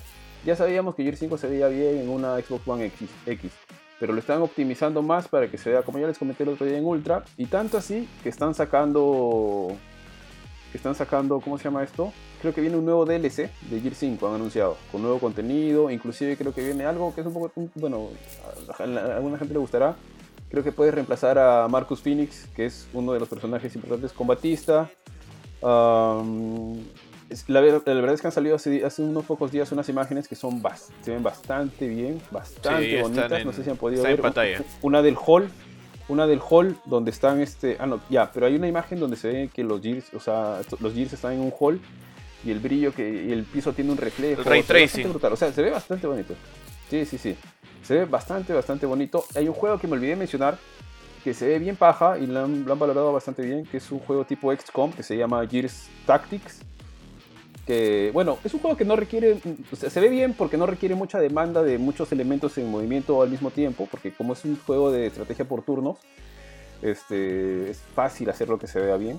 ya 0.44 0.56
sabíamos 0.56 0.94
que 0.94 1.02
Gear 1.02 1.16
5 1.16 1.38
se 1.38 1.48
veía 1.48 1.68
bien 1.68 1.98
en 1.98 2.08
una 2.08 2.36
Xbox 2.36 2.66
One 2.66 2.86
X, 2.86 3.08
X, 3.26 3.52
pero 3.98 4.12
lo 4.12 4.20
están 4.20 4.40
optimizando 4.42 5.02
más 5.02 5.28
para 5.28 5.50
que 5.50 5.58
se 5.58 5.70
vea, 5.70 5.82
como 5.82 5.98
ya 5.98 6.06
les 6.06 6.18
comenté 6.18 6.44
el 6.44 6.50
otro 6.50 6.66
día 6.66 6.78
en 6.78 6.84
Ultra, 6.84 7.24
y 7.36 7.46
tanto 7.46 7.78
así 7.78 8.08
que 8.22 8.28
están 8.28 8.54
sacando, 8.54 9.68
que 10.70 10.78
están 10.78 10.94
sacando, 10.94 11.40
¿cómo 11.40 11.58
se 11.58 11.64
llama 11.64 11.82
esto? 11.82 12.12
Creo 12.40 12.54
que 12.54 12.60
viene 12.60 12.76
un 12.76 12.84
nuevo 12.84 13.04
DLC 13.04 13.50
de 13.68 13.80
Gear 13.80 13.94
5, 13.94 14.28
han 14.28 14.34
anunciado, 14.34 14.76
con 14.92 15.02
nuevo 15.02 15.18
contenido, 15.18 15.90
inclusive 15.90 16.36
creo 16.36 16.54
que 16.54 16.62
viene 16.62 16.84
algo 16.84 17.12
que 17.14 17.22
es 17.22 17.26
un 17.26 17.34
poco, 17.34 17.50
bueno, 17.74 18.10
a, 18.78 18.82
alguna 19.16 19.38
gente 19.38 19.54
le 19.54 19.60
gustará, 19.60 19.96
creo 20.48 20.62
que 20.62 20.72
puede 20.72 20.92
reemplazar 20.92 21.38
a 21.38 21.66
Marcus 21.68 22.00
Phoenix, 22.00 22.46
que 22.54 22.66
es 22.66 22.88
uno 22.92 23.12
de 23.12 23.20
los 23.20 23.28
personajes 23.28 23.74
importantes 23.74 24.12
con 24.12 24.26
Batista. 24.26 24.88
Es- 27.30 27.48
la, 27.48 27.60
la 27.60 27.78
verdad 27.84 28.14
es 28.14 28.20
que 28.22 28.26
han 28.26 28.32
salido 28.32 28.56
hace, 28.56 28.84
hace 28.84 29.02
unos 29.02 29.24
pocos 29.26 29.52
días 29.52 29.70
unas 29.72 29.88
imágenes 29.90 30.28
que 30.28 30.34
son 30.34 30.62
bas- 30.62 30.88
se 31.02 31.10
ven 31.12 31.22
bastante 31.22 31.86
bien, 31.86 32.20
bastante 32.30 32.96
Sí, 32.96 33.02
bonitas. 33.02 33.32
en- 33.32 33.46
no 33.46 33.52
sé 33.52 33.64
si 33.64 33.70
han 33.70 33.76
podido 33.76 34.02
ver. 34.02 34.20
pantalla. 34.20 34.62
Una 34.80 35.02
del 35.02 35.16
hall, 35.26 35.48
una 36.08 36.26
del 36.26 36.40
hall 36.48 36.76
donde 36.86 37.10
están 37.10 37.40
este, 37.42 37.76
ah 37.80 37.86
no, 37.86 38.00
ya, 38.08 38.30
pero 38.32 38.46
hay 38.46 38.54
una 38.56 38.66
imagen 38.66 38.98
donde 38.98 39.16
se 39.16 39.28
ve 39.28 39.50
que 39.52 39.62
los 39.62 39.82
gears, 39.82 40.14
o 40.14 40.20
sea, 40.20 40.60
los 40.80 40.94
gears 40.94 41.12
están 41.12 41.34
en 41.34 41.40
un 41.40 41.52
hall 41.60 41.78
y 42.44 42.50
el 42.50 42.60
brillo 42.60 42.94
que 42.94 43.24
y 43.26 43.32
el 43.32 43.44
piso 43.44 43.72
tiene 43.74 43.90
un 43.92 43.98
reflejo. 43.98 44.42
Ray 44.44 44.62
se 44.62 44.72
ve 44.72 44.80
bastante 44.80 45.08
tracing. 45.18 45.32
O 45.32 45.36
sea, 45.36 45.52
se 45.52 45.60
ve 45.62 45.70
bastante 45.70 46.06
bonito. 46.06 46.34
Sí, 46.88 47.04
sí, 47.04 47.18
sí. 47.18 47.36
Se 47.82 47.94
ve 47.94 48.04
bastante, 48.06 48.52
bastante 48.54 48.86
bonito. 48.86 49.24
Hay 49.34 49.48
un 49.48 49.54
juego 49.54 49.78
que 49.78 49.86
me 49.86 49.94
olvidé 49.94 50.16
mencionar 50.16 50.56
que 51.22 51.34
se 51.34 51.46
ve 51.46 51.58
bien 51.58 51.76
paja 51.76 52.18
y 52.18 52.26
lo 52.26 52.44
han, 52.44 52.64
lo 52.64 52.76
valorado 52.76 53.12
bastante 53.12 53.42
bien, 53.42 53.64
que 53.64 53.78
es 53.78 53.90
un 53.90 53.98
juego 53.98 54.24
tipo 54.24 54.54
XCOM 54.54 54.92
que 54.92 55.02
se 55.02 55.16
llama 55.16 55.46
Gears 55.46 55.88
Tactics. 56.06 56.60
Que, 57.66 58.10
bueno, 58.14 58.38
es 58.44 58.54
un 58.54 58.60
juego 58.60 58.76
que 58.76 58.86
no 58.86 58.96
requiere, 58.96 59.38
se 59.76 60.00
ve 60.00 60.08
bien 60.08 60.32
porque 60.32 60.56
no 60.56 60.64
requiere 60.64 60.94
mucha 60.94 61.18
demanda 61.18 61.62
de 61.62 61.76
muchos 61.76 62.10
elementos 62.12 62.56
en 62.56 62.70
movimiento 62.70 63.20
al 63.20 63.28
mismo 63.28 63.50
tiempo, 63.50 63.86
porque 63.90 64.10
como 64.12 64.32
es 64.32 64.44
un 64.46 64.56
juego 64.56 64.90
de 64.90 65.06
estrategia 65.06 65.44
por 65.46 65.62
turnos, 65.62 65.98
este, 66.80 67.70
es 67.70 67.82
fácil 67.94 68.30
hacerlo 68.30 68.58
que 68.58 68.66
se 68.66 68.80
vea 68.80 68.96
bien. 68.96 69.18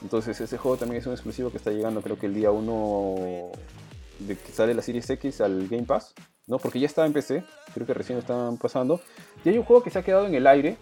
Entonces 0.00 0.40
ese 0.40 0.56
juego 0.56 0.78
también 0.78 1.00
es 1.00 1.06
un 1.06 1.12
exclusivo 1.12 1.50
que 1.50 1.58
está 1.58 1.70
llegando 1.70 2.00
creo 2.00 2.18
que 2.18 2.26
el 2.26 2.34
día 2.34 2.50
1 2.50 3.52
de 4.20 4.36
que 4.36 4.52
sale 4.52 4.74
la 4.74 4.82
Series 4.82 5.08
X 5.08 5.40
al 5.40 5.68
Game 5.68 5.84
Pass, 5.84 6.14
¿no? 6.46 6.58
Porque 6.58 6.80
ya 6.80 6.86
estaba 6.86 7.06
en 7.06 7.12
PC, 7.12 7.44
creo 7.74 7.86
que 7.86 7.94
recién 7.94 8.16
lo 8.16 8.20
están 8.20 8.56
pasando. 8.56 9.00
Y 9.44 9.50
hay 9.50 9.58
un 9.58 9.64
juego 9.64 9.82
que 9.82 9.90
se 9.90 9.98
ha 9.98 10.02
quedado 10.02 10.26
en 10.26 10.34
el 10.34 10.46
aire, 10.46 10.76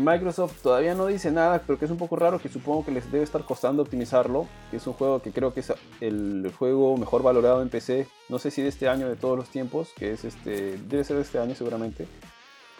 Microsoft 0.00 0.62
todavía 0.62 0.94
no 0.94 1.06
dice 1.06 1.30
nada, 1.30 1.62
pero 1.66 1.78
que 1.78 1.84
es 1.84 1.90
un 1.90 1.96
poco 1.96 2.16
raro, 2.16 2.38
que 2.38 2.48
supongo 2.48 2.84
que 2.84 2.90
les 2.90 3.10
debe 3.10 3.24
estar 3.24 3.44
costando 3.44 3.82
optimizarlo, 3.82 4.46
es 4.72 4.86
un 4.86 4.92
juego 4.94 5.20
que 5.20 5.32
creo 5.32 5.52
que 5.52 5.60
es 5.60 5.72
el 6.00 6.52
juego 6.58 6.96
mejor 6.96 7.22
valorado 7.22 7.62
en 7.62 7.68
PC, 7.68 8.06
no 8.28 8.38
sé 8.38 8.50
si 8.50 8.62
de 8.62 8.68
este 8.68 8.88
año, 8.88 9.08
de 9.08 9.16
todos 9.16 9.36
los 9.36 9.48
tiempos, 9.48 9.90
que 9.96 10.12
es 10.12 10.24
este, 10.24 10.78
debe 10.78 11.04
ser 11.04 11.16
de 11.16 11.22
este 11.22 11.38
año 11.38 11.54
seguramente. 11.54 12.06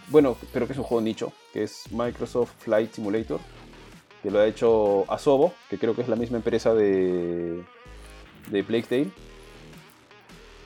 Bueno, 0.09 0.37
pero 0.53 0.67
que 0.67 0.73
es 0.73 0.79
un 0.79 0.85
juego 0.85 1.03
nicho, 1.03 1.33
que 1.53 1.63
es 1.63 1.91
Microsoft 1.91 2.53
Flight 2.59 2.93
Simulator, 2.93 3.41
que 4.23 4.31
lo 4.31 4.39
ha 4.39 4.47
hecho 4.47 5.11
Asobo, 5.11 5.53
que 5.69 5.79
creo 5.79 5.95
que 5.95 6.03
es 6.03 6.09
la 6.09 6.17
misma 6.17 6.39
empresa 6.39 6.75
de, 6.75 7.65
de 8.51 8.65
Plague. 8.65 9.11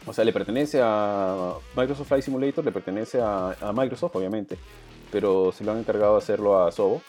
O 0.06 0.12
sea, 0.12 0.24
le 0.24 0.32
pertenece 0.32 0.80
a 0.82 1.54
Microsoft 1.76 2.08
Flight 2.08 2.24
Simulator, 2.24 2.64
le 2.64 2.72
pertenece 2.72 3.20
a 3.20 3.72
Microsoft, 3.74 4.16
obviamente, 4.16 4.58
pero 5.10 5.52
se 5.52 5.64
lo 5.64 5.72
han 5.72 5.78
encargado 5.78 6.12
de 6.12 6.18
hacerlo 6.18 6.59
a 6.59 6.68
Asobo. 6.68 7.02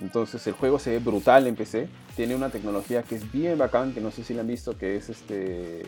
Entonces 0.00 0.44
el 0.46 0.54
juego 0.54 0.78
se 0.78 0.90
ve 0.90 0.98
brutal 0.98 1.46
en 1.46 1.54
PC, 1.54 1.88
tiene 2.16 2.34
una 2.34 2.50
tecnología 2.50 3.02
que 3.04 3.14
es 3.14 3.30
bien 3.30 3.56
bacán, 3.58 3.94
que 3.94 4.00
no 4.00 4.10
sé 4.10 4.24
si 4.24 4.34
la 4.34 4.40
han 4.40 4.48
visto, 4.48 4.76
que 4.76 4.96
es 4.96 5.08
este... 5.08 5.82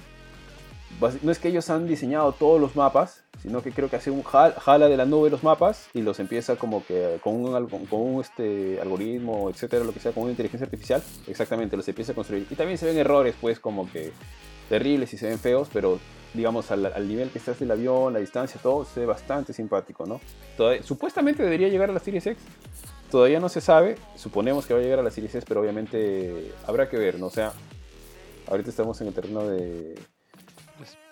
No 1.22 1.32
es 1.32 1.38
que 1.40 1.48
ellos 1.48 1.68
han 1.68 1.86
diseñado 1.86 2.32
todos 2.32 2.60
los 2.60 2.74
mapas, 2.76 3.24
sino 3.42 3.60
que 3.62 3.72
creo 3.72 3.90
que 3.90 3.96
hace 3.96 4.10
un 4.10 4.22
jal- 4.22 4.54
jala 4.54 4.88
de 4.88 4.96
la 4.96 5.04
nube 5.04 5.28
los 5.28 5.42
mapas 5.42 5.88
y 5.92 6.00
los 6.00 6.20
empieza 6.20 6.56
como 6.56 6.86
que 6.86 7.18
con 7.22 7.34
un, 7.34 7.66
con 7.66 8.00
un 8.00 8.20
este, 8.22 8.80
algoritmo, 8.80 9.50
etcétera, 9.50 9.84
lo 9.84 9.92
que 9.92 10.00
sea, 10.00 10.12
con 10.12 10.22
una 10.22 10.32
inteligencia 10.32 10.64
artificial, 10.64 11.02
exactamente, 11.26 11.76
los 11.76 11.86
empieza 11.88 12.12
a 12.12 12.14
construir. 12.14 12.46
Y 12.48 12.54
también 12.54 12.78
se 12.78 12.86
ven 12.86 12.96
errores, 12.96 13.34
pues, 13.40 13.58
como 13.60 13.90
que 13.90 14.12
terribles 14.70 15.12
y 15.12 15.18
se 15.18 15.26
ven 15.28 15.38
feos, 15.38 15.68
pero 15.72 15.98
digamos 16.36 16.70
al, 16.70 16.86
al 16.86 17.08
nivel 17.08 17.30
que 17.30 17.38
estás 17.38 17.58
del 17.58 17.70
avión, 17.70 18.12
la 18.12 18.18
distancia, 18.18 18.60
todo 18.62 18.84
se 18.84 19.00
ve 19.00 19.06
bastante 19.06 19.52
simpático, 19.52 20.04
¿no? 20.06 20.20
Todavía- 20.56 20.82
supuestamente 20.82 21.42
debería 21.42 21.68
llegar 21.68 21.90
a 21.90 21.92
la 21.92 21.98
Series 22.00 22.26
X, 22.26 22.42
todavía 23.10 23.40
no 23.40 23.48
se 23.48 23.60
sabe, 23.60 23.96
suponemos 24.16 24.66
que 24.66 24.74
va 24.74 24.80
a 24.80 24.82
llegar 24.82 24.98
a 24.98 25.02
la 25.02 25.10
Series 25.10 25.34
X, 25.34 25.44
pero 25.48 25.60
obviamente 25.60 26.52
habrá 26.66 26.88
que 26.88 26.96
ver, 26.98 27.18
¿no? 27.18 27.26
O 27.26 27.30
sea, 27.30 27.52
ahorita 28.48 28.70
estamos 28.70 29.00
en 29.00 29.08
el 29.08 29.14
terreno 29.14 29.46
de, 29.48 29.94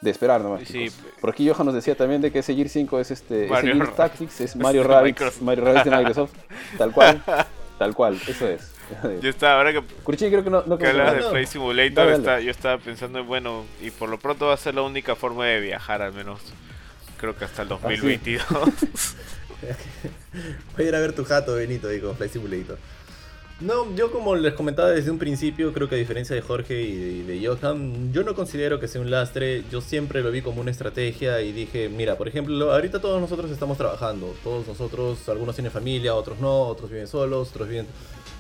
de 0.01 0.11
esperar 0.11 0.41
nomás. 0.43 0.61
Sí, 0.67 0.89
chicos. 0.91 0.95
Por 1.21 1.31
aquí 1.31 1.49
Johan 1.49 1.67
nos 1.67 1.75
decía 1.75 1.97
también 1.97 2.21
de 2.21 2.31
que 2.31 2.41
ese 2.41 2.55
Gear 2.55 2.69
5 2.69 3.01
es 3.01 3.11
este, 3.11 3.45
ese 3.45 3.53
Mario 3.53 3.75
Gears 3.75 3.89
Ra- 3.91 3.97
Tactics, 3.97 4.41
es 4.41 4.57
Mario 4.57 4.85
Rabbids. 4.85 5.41
Mario 5.43 5.65
Rabbids 5.65 5.85
de 5.85 5.91
Microsoft, 5.91 6.33
tal 6.79 6.93
cual, 6.93 7.23
tal 7.79 7.95
cual, 7.95 8.21
eso 8.29 8.47
es. 8.49 8.71
Yo 9.23 9.29
estaba, 9.31 9.59
ahora 9.59 9.73
que, 9.73 9.83
Curchín 10.03 10.31
creo 10.31 10.45
que 10.45 10.51
no, 10.51 10.63
no 10.67 10.79
que 10.79 10.87
hablas 10.87 11.15
de. 11.25 11.31
Play 11.31 11.47
Simulator, 11.47 11.95
Dale, 11.95 12.11
dale. 12.11 12.17
está- 12.23 12.41
yo 12.41 12.51
estaba 12.51 12.79
pensando 12.79 13.19
en, 13.21 13.27
bueno, 13.27 13.65
y 13.83 13.91
por 13.91 14.09
lo 14.09 14.19
pronto 14.19 14.47
va 14.47 14.55
a 14.55 14.59
ser 14.59 14.75
la 14.75 14.83
única 14.83 15.15
forma 15.17 15.47
de 15.47 15.61
viajar, 15.61 16.03
al 16.03 16.13
menos 16.13 16.41
creo 17.19 17.37
que 17.37 17.45
hasta 17.45 17.63
el 17.63 17.73
Ah, 17.73 17.77
sí. 17.77 17.83
2022. 17.83 18.45
Voy 20.77 20.85
a 20.85 20.89
ir 20.89 20.95
a 20.95 21.01
ver 21.01 21.13
tu 21.15 21.25
jato, 21.25 21.55
Benito, 21.55 21.89
ahí 21.89 22.01
con 22.01 22.17
Flight 22.17 22.33
Simulator. 22.33 22.79
No, 23.61 23.95
yo 23.95 24.11
como 24.11 24.35
les 24.35 24.53
comentaba 24.55 24.91
desde 24.91 25.13
un 25.13 25.19
principio, 25.19 25.73
creo 25.73 25.89
que 25.89 25.95
a 25.95 25.99
diferencia 25.99 26.35
de 26.35 26.43
Jorge 26.43 26.83
y 26.83 27.23
de, 27.23 27.39
de 27.41 27.47
Johan, 27.47 28.13
yo 28.13 28.25
no 28.25 28.35
considero 28.35 28.81
que 28.81 28.89
sea 28.89 29.01
un 29.01 29.13
lastre, 29.13 29.63
yo 29.71 29.81
siempre 29.81 30.23
lo 30.23 30.33
vi 30.33 30.43
como 30.43 30.61
una 30.61 30.73
estrategia 30.73 31.41
y 31.41 31.53
dije, 31.53 31.89
mira, 31.89 32.17
por 32.19 32.27
ejemplo, 32.27 32.73
ahorita 32.73 33.01
todos 33.01 33.21
nosotros 33.21 33.51
estamos 33.53 33.79
trabajando, 33.79 34.35
todos 34.43 34.67
nosotros, 34.67 35.29
algunos 35.29 35.55
tienen 35.55 35.71
familia, 35.71 36.17
otros 36.17 36.41
no, 36.41 36.63
otros 36.63 36.91
viven 36.91 37.07
solos, 37.07 37.51
otros 37.51 37.69
viven, 37.69 37.87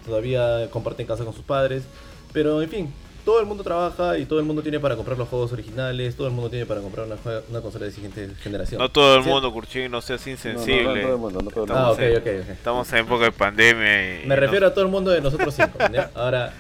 todavía 0.04 0.68
comparten 0.70 1.06
casa 1.06 1.24
con 1.24 1.34
sus 1.34 1.44
padres, 1.44 1.84
pero 2.32 2.60
en 2.62 2.68
fin, 2.68 2.92
todo 3.24 3.40
el 3.40 3.46
mundo 3.46 3.64
trabaja 3.64 4.18
y 4.18 4.26
todo 4.26 4.38
el 4.38 4.44
mundo 4.44 4.62
tiene 4.62 4.78
para 4.80 4.96
comprar 4.96 5.16
los 5.16 5.28
juegos 5.28 5.50
originales, 5.52 6.14
todo 6.14 6.26
el 6.26 6.32
mundo 6.34 6.50
tiene 6.50 6.66
para 6.66 6.80
comprar 6.82 7.06
una, 7.06 7.16
una 7.48 7.60
consola 7.62 7.86
de 7.86 7.90
siguiente 7.92 8.28
generación. 8.42 8.78
no 8.80 8.90
todo 8.90 9.16
el 9.16 9.24
Sí. 9.24 9.28
mundo, 9.30 9.50
Curchín, 9.52 9.90
no 9.90 10.00
seas 10.02 10.20
No, 10.20 10.26
no, 10.26 10.32
insensible. 10.32 10.84
no, 10.84 10.94
no 10.94 11.00
todo 11.02 11.12
el 11.14 11.18
mundo, 11.18 11.40
no 11.42 11.50
todo 11.50 11.64
el 11.64 11.70
mundo. 11.70 11.74
Ah, 11.82 11.86
no 11.86 11.92
ok, 11.92 11.98
sé. 11.98 12.16
ok, 12.18 12.26
ok. 12.44 12.50
Estamos 12.50 12.92
en 12.92 12.98
época 12.98 13.24
de 13.24 13.32
pandemia 13.32 14.22
y 14.22 14.26
Me 14.26 14.34
no- 14.34 14.40
refiero 14.40 14.66
a 14.66 14.74
todo 14.74 14.84
el 14.84 14.90
mundo 14.90 15.10
de 15.10 15.20
nosotros 15.22 15.54
cinco. 15.54 15.78
¿ya? 15.92 16.10
Ahora. 16.14 16.52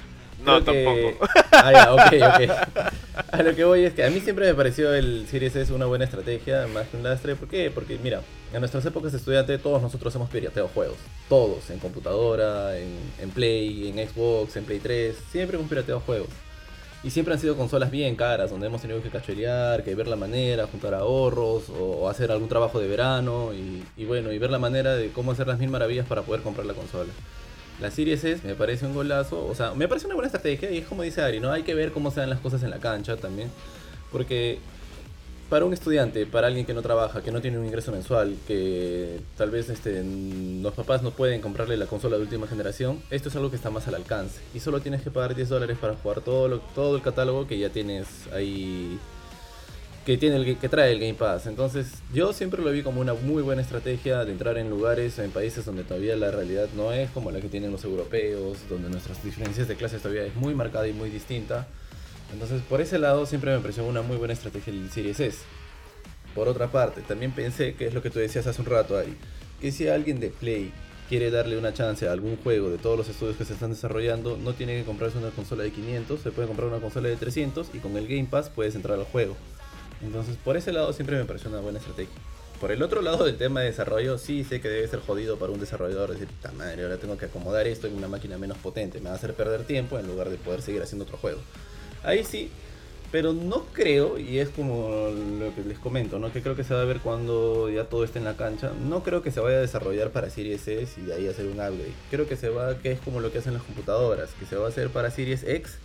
No, 0.42 0.62
que- 0.64 0.84
tampoco. 0.84 1.26
Ah, 1.52 1.72
ya, 1.72 1.94
ok, 1.94 2.44
ok. 2.44 3.24
A 3.32 3.42
lo 3.42 3.54
que 3.54 3.64
voy 3.64 3.84
es 3.84 3.92
que 3.94 4.04
a 4.04 4.10
mí 4.10 4.20
siempre 4.20 4.46
me 4.46 4.54
pareció 4.54 4.92
el 4.94 5.26
Series 5.30 5.54
S 5.56 5.72
una 5.72 5.86
buena 5.86 6.04
estrategia, 6.04 6.66
más 6.72 6.86
que 6.88 6.96
un 6.96 7.02
lastre. 7.02 7.36
¿Por 7.36 7.48
qué? 7.48 7.70
Porque, 7.70 7.98
mira, 8.02 8.20
en 8.52 8.60
nuestras 8.60 8.84
épocas 8.86 9.12
de 9.12 9.18
estudiante, 9.18 9.56
todos 9.58 9.80
nosotros 9.80 10.14
hemos 10.14 10.28
pirateado 10.30 10.68
juegos. 10.68 10.96
Todos, 11.28 11.70
en 11.70 11.78
computadora, 11.78 12.76
en, 12.78 12.88
en 13.20 13.30
Play, 13.30 13.88
en 13.88 14.08
Xbox, 14.08 14.56
en 14.56 14.64
Play 14.64 14.80
3. 14.80 15.16
Siempre 15.30 15.56
hemos 15.56 15.68
pirateado 15.68 16.00
juegos. 16.00 16.28
Y 17.02 17.10
siempre 17.10 17.34
han 17.34 17.40
sido 17.40 17.54
consolas 17.56 17.90
bien 17.90 18.16
caras, 18.16 18.50
donde 18.50 18.66
hemos 18.66 18.80
tenido 18.80 19.02
que 19.02 19.10
cacholear, 19.10 19.84
que 19.84 19.94
ver 19.94 20.08
la 20.08 20.16
manera, 20.16 20.66
juntar 20.66 20.94
ahorros, 20.94 21.68
o, 21.68 22.00
o 22.02 22.08
hacer 22.08 22.32
algún 22.32 22.48
trabajo 22.48 22.80
de 22.80 22.88
verano, 22.88 23.52
y, 23.52 23.84
y 23.96 24.06
bueno, 24.06 24.32
y 24.32 24.38
ver 24.38 24.50
la 24.50 24.58
manera 24.58 24.94
de 24.96 25.10
cómo 25.10 25.32
hacer 25.32 25.46
las 25.46 25.58
mil 25.58 25.68
maravillas 25.68 26.06
para 26.06 26.22
poder 26.22 26.40
comprar 26.42 26.64
la 26.66 26.72
consola. 26.72 27.12
La 27.80 27.90
Series 27.90 28.22
S 28.24 28.46
me 28.46 28.54
parece 28.54 28.86
un 28.86 28.94
golazo, 28.94 29.44
o 29.46 29.54
sea, 29.54 29.74
me 29.74 29.88
parece 29.88 30.06
una 30.06 30.14
buena 30.14 30.26
estrategia, 30.28 30.70
y 30.70 30.78
es 30.78 30.86
como 30.86 31.02
dice 31.02 31.22
Ari, 31.22 31.40
¿no? 31.40 31.50
Hay 31.50 31.62
que 31.64 31.74
ver 31.74 31.92
cómo 31.92 32.10
se 32.10 32.20
dan 32.20 32.30
las 32.30 32.40
cosas 32.40 32.62
en 32.62 32.70
la 32.70 32.78
cancha 32.78 33.16
también, 33.16 33.50
porque 34.12 34.58
para 35.50 35.64
un 35.66 35.72
estudiante, 35.74 36.24
para 36.24 36.46
alguien 36.46 36.64
que 36.66 36.72
no 36.72 36.82
trabaja, 36.82 37.22
que 37.22 37.30
no 37.30 37.40
tiene 37.40 37.58
un 37.58 37.66
ingreso 37.66 37.92
mensual, 37.92 38.36
que 38.46 39.20
tal 39.36 39.50
vez 39.50 39.68
este, 39.68 40.02
los 40.62 40.72
papás 40.72 41.02
no 41.02 41.10
pueden 41.10 41.40
comprarle 41.40 41.76
la 41.76 41.86
consola 41.86 42.16
de 42.16 42.22
última 42.22 42.46
generación, 42.46 43.00
esto 43.10 43.28
es 43.28 43.36
algo 43.36 43.50
que 43.50 43.56
está 43.56 43.70
más 43.70 43.86
al 43.86 43.94
alcance. 43.96 44.40
Y 44.54 44.60
solo 44.60 44.80
tienes 44.80 45.02
que 45.02 45.10
pagar 45.10 45.34
10 45.34 45.48
dólares 45.48 45.76
para 45.80 45.94
jugar 45.94 46.20
todo, 46.22 46.48
lo- 46.48 46.60
todo 46.74 46.96
el 46.96 47.02
catálogo 47.02 47.46
que 47.46 47.58
ya 47.58 47.68
tienes 47.70 48.06
ahí, 48.32 48.98
que, 50.04 50.18
tiene 50.18 50.36
el, 50.36 50.58
que 50.58 50.68
trae 50.68 50.92
el 50.92 51.00
Game 51.00 51.14
Pass. 51.14 51.46
Entonces 51.46 51.88
yo 52.12 52.32
siempre 52.32 52.62
lo 52.62 52.70
vi 52.70 52.82
como 52.82 53.00
una 53.00 53.14
muy 53.14 53.42
buena 53.42 53.62
estrategia 53.62 54.24
de 54.24 54.32
entrar 54.32 54.58
en 54.58 54.70
lugares, 54.70 55.18
en 55.18 55.30
países 55.30 55.64
donde 55.64 55.84
todavía 55.84 56.16
la 56.16 56.30
realidad 56.30 56.68
no 56.76 56.92
es 56.92 57.10
como 57.10 57.30
la 57.30 57.40
que 57.40 57.48
tienen 57.48 57.72
los 57.72 57.84
europeos, 57.84 58.58
donde 58.68 58.90
nuestras 58.90 59.22
diferencias 59.24 59.68
de 59.68 59.76
clases 59.76 60.02
todavía 60.02 60.24
es 60.24 60.34
muy 60.34 60.54
marcada 60.54 60.86
y 60.86 60.92
muy 60.92 61.10
distinta. 61.10 61.66
Entonces, 62.32 62.62
por 62.62 62.80
ese 62.80 62.98
lado 62.98 63.26
siempre 63.26 63.54
me 63.54 63.60
pareció 63.60 63.84
una 63.84 64.02
muy 64.02 64.16
buena 64.16 64.34
estrategia 64.34 64.72
el 64.72 64.90
Series 64.90 65.20
S. 65.20 65.38
Por 66.34 66.48
otra 66.48 66.70
parte, 66.70 67.00
también 67.02 67.32
pensé 67.32 67.74
que 67.74 67.86
es 67.86 67.94
lo 67.94 68.02
que 68.02 68.10
tú 68.10 68.18
decías 68.18 68.46
hace 68.46 68.60
un 68.60 68.66
rato, 68.66 68.96
Ari, 68.96 69.16
que 69.60 69.70
si 69.70 69.88
alguien 69.88 70.18
de 70.18 70.30
Play 70.30 70.72
quiere 71.08 71.30
darle 71.30 71.56
una 71.56 71.72
chance 71.72 72.08
a 72.08 72.12
algún 72.12 72.36
juego 72.38 72.70
de 72.70 72.78
todos 72.78 72.98
los 72.98 73.08
estudios 73.08 73.36
que 73.36 73.44
se 73.44 73.52
están 73.52 73.70
desarrollando, 73.70 74.36
no 74.36 74.52
tiene 74.54 74.76
que 74.78 74.84
comprarse 74.84 75.16
una 75.18 75.30
consola 75.30 75.62
de 75.62 75.70
500, 75.70 76.20
se 76.20 76.32
puede 76.32 76.48
comprar 76.48 76.68
una 76.68 76.80
consola 76.80 77.08
de 77.08 77.16
300 77.16 77.68
y 77.72 77.78
con 77.78 77.96
el 77.96 78.08
Game 78.08 78.26
Pass 78.28 78.50
puedes 78.50 78.74
entrar 78.74 78.98
al 78.98 79.04
juego. 79.04 79.36
Entonces, 80.04 80.36
por 80.44 80.56
ese 80.56 80.72
lado 80.72 80.92
siempre 80.92 81.16
me 81.16 81.24
pareció 81.24 81.50
una 81.50 81.60
buena 81.60 81.78
estrategia. 81.78 82.14
Por 82.60 82.70
el 82.70 82.82
otro 82.82 83.02
lado 83.02 83.24
del 83.24 83.36
tema 83.36 83.60
de 83.60 83.66
desarrollo, 83.66 84.16
sí 84.16 84.44
sé 84.44 84.60
que 84.60 84.68
debe 84.68 84.86
ser 84.86 85.00
jodido 85.00 85.38
para 85.38 85.52
un 85.52 85.60
desarrollador 85.60 86.12
decir, 86.12 86.28
puta 86.28 86.52
madre, 86.52 86.84
ahora 86.84 86.98
tengo 86.98 87.18
que 87.18 87.26
acomodar 87.26 87.66
esto 87.66 87.86
en 87.86 87.94
una 87.94 88.08
máquina 88.08 88.38
menos 88.38 88.58
potente, 88.58 89.00
me 89.00 89.06
va 89.06 89.12
a 89.12 89.16
hacer 89.16 89.34
perder 89.34 89.64
tiempo 89.64 89.98
en 89.98 90.06
lugar 90.06 90.30
de 90.30 90.36
poder 90.36 90.62
seguir 90.62 90.80
haciendo 90.82 91.04
otro 91.04 91.18
juego. 91.18 91.40
Ahí 92.04 92.22
sí, 92.24 92.50
pero 93.10 93.32
no 93.32 93.66
creo, 93.72 94.18
y 94.18 94.38
es 94.38 94.48
como 94.48 95.10
lo 95.38 95.54
que 95.54 95.62
les 95.62 95.78
comento, 95.78 96.18
¿no? 96.18 96.32
Que 96.32 96.42
creo 96.42 96.56
que 96.56 96.64
se 96.64 96.74
va 96.74 96.82
a 96.82 96.84
ver 96.84 97.00
cuando 97.00 97.70
ya 97.70 97.84
todo 97.84 98.04
esté 98.04 98.18
en 98.18 98.24
la 98.24 98.36
cancha. 98.36 98.72
No 98.88 99.02
creo 99.02 99.22
que 99.22 99.30
se 99.30 99.40
vaya 99.40 99.58
a 99.58 99.60
desarrollar 99.60 100.10
para 100.10 100.30
Series 100.30 100.66
S 100.66 101.00
y 101.00 101.02
de 101.02 101.14
ahí 101.14 101.28
hacer 101.28 101.46
un 101.46 101.52
upgrade. 101.52 101.92
Creo 102.10 102.26
que 102.26 102.36
se 102.36 102.48
va, 102.48 102.78
que 102.78 102.92
es 102.92 103.00
como 103.00 103.20
lo 103.20 103.30
que 103.30 103.38
hacen 103.38 103.54
las 103.54 103.62
computadoras, 103.62 104.30
que 104.38 104.46
se 104.46 104.56
va 104.56 104.66
a 104.66 104.68
hacer 104.68 104.90
para 104.90 105.10
Series 105.10 105.44
X 105.44 105.78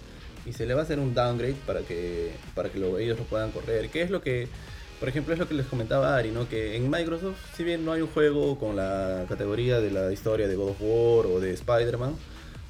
y 0.50 0.54
se 0.54 0.66
le 0.66 0.74
va 0.74 0.82
a 0.82 0.84
hacer 0.84 1.00
un 1.00 1.14
downgrade 1.14 1.56
para 1.66 1.82
que, 1.82 2.32
para 2.56 2.70
que 2.70 2.80
lo- 2.80 2.98
ellos 2.98 3.18
lo 3.18 3.26
puedan 3.26 3.52
correr. 3.52 3.90
Que 3.90 4.02
es 4.02 4.10
lo 4.10 4.22
que, 4.22 4.48
por 5.00 5.08
ejemplo, 5.10 5.34
es 5.34 5.40
lo 5.40 5.48
que 5.48 5.54
les 5.54 5.66
comentaba 5.68 6.16
Ari, 6.18 6.32
¿no? 6.32 6.50
Que 6.50 6.76
en 6.76 6.90
Microsoft, 6.90 7.38
si 7.56 7.64
bien 7.64 7.86
no 7.86 7.92
hay 7.94 8.02
un 8.02 8.08
juego 8.10 8.58
con 8.60 8.76
la 8.76 9.26
categoría 9.30 9.80
de 9.80 9.92
la 9.92 10.12
historia 10.12 10.48
de 10.48 10.56
God 10.56 10.72
of 10.72 10.78
War 10.82 11.26
o 11.28 11.40
de 11.40 11.52
Spider-Man, 11.54 12.16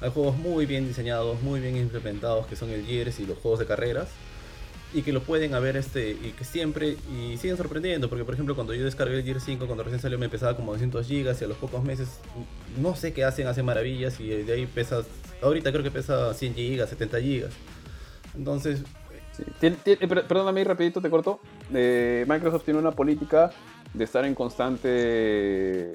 hay 0.00 0.10
juegos 0.10 0.36
muy 0.36 0.64
bien 0.66 0.86
diseñados, 0.86 1.42
muy 1.42 1.60
bien 1.60 1.76
implementados, 1.76 2.46
que 2.46 2.56
son 2.56 2.70
el 2.70 2.84
Gears 2.86 3.20
y 3.20 3.26
los 3.26 3.36
juegos 3.38 3.58
de 3.60 3.66
carreras 3.66 4.08
y 4.92 5.02
que 5.02 5.12
lo 5.12 5.22
pueden 5.22 5.54
haber 5.54 5.76
este 5.76 6.10
y 6.10 6.32
que 6.36 6.42
siempre 6.42 6.96
y 7.16 7.36
siguen 7.36 7.56
sorprendiendo 7.56 8.08
porque 8.08 8.24
por 8.24 8.34
ejemplo 8.34 8.56
cuando 8.56 8.74
yo 8.74 8.84
descargué 8.84 9.18
el 9.18 9.22
Gear 9.22 9.40
5 9.40 9.66
cuando 9.66 9.84
recién 9.84 10.00
salió 10.02 10.18
me 10.18 10.28
pesaba 10.28 10.56
como 10.56 10.72
200 10.72 11.06
gigas 11.06 11.40
y 11.40 11.44
a 11.44 11.46
los 11.46 11.58
pocos 11.58 11.84
meses 11.84 12.08
no 12.76 12.96
sé 12.96 13.12
qué 13.12 13.22
hacen 13.22 13.46
hace 13.46 13.62
maravillas 13.62 14.18
y 14.18 14.26
de 14.30 14.52
ahí 14.52 14.66
pesa 14.66 15.04
ahorita 15.42 15.70
creo 15.70 15.84
que 15.84 15.92
pesa 15.92 16.34
100 16.34 16.54
gigas 16.56 16.90
70 16.90 17.20
gigas 17.20 17.50
entonces 18.36 18.82
Sí. 19.32 19.44
Tien- 19.60 19.76
tien- 19.84 19.96
eh, 20.00 20.08
per- 20.08 20.26
perdóname 20.26 20.64
rapidito, 20.64 21.00
te 21.00 21.08
corto. 21.08 21.40
Eh, 21.72 22.26
Microsoft 22.28 22.64
tiene 22.64 22.80
una 22.80 22.90
política 22.90 23.50
de 23.94 24.04
estar 24.04 24.24
en 24.24 24.34
constante... 24.34 25.92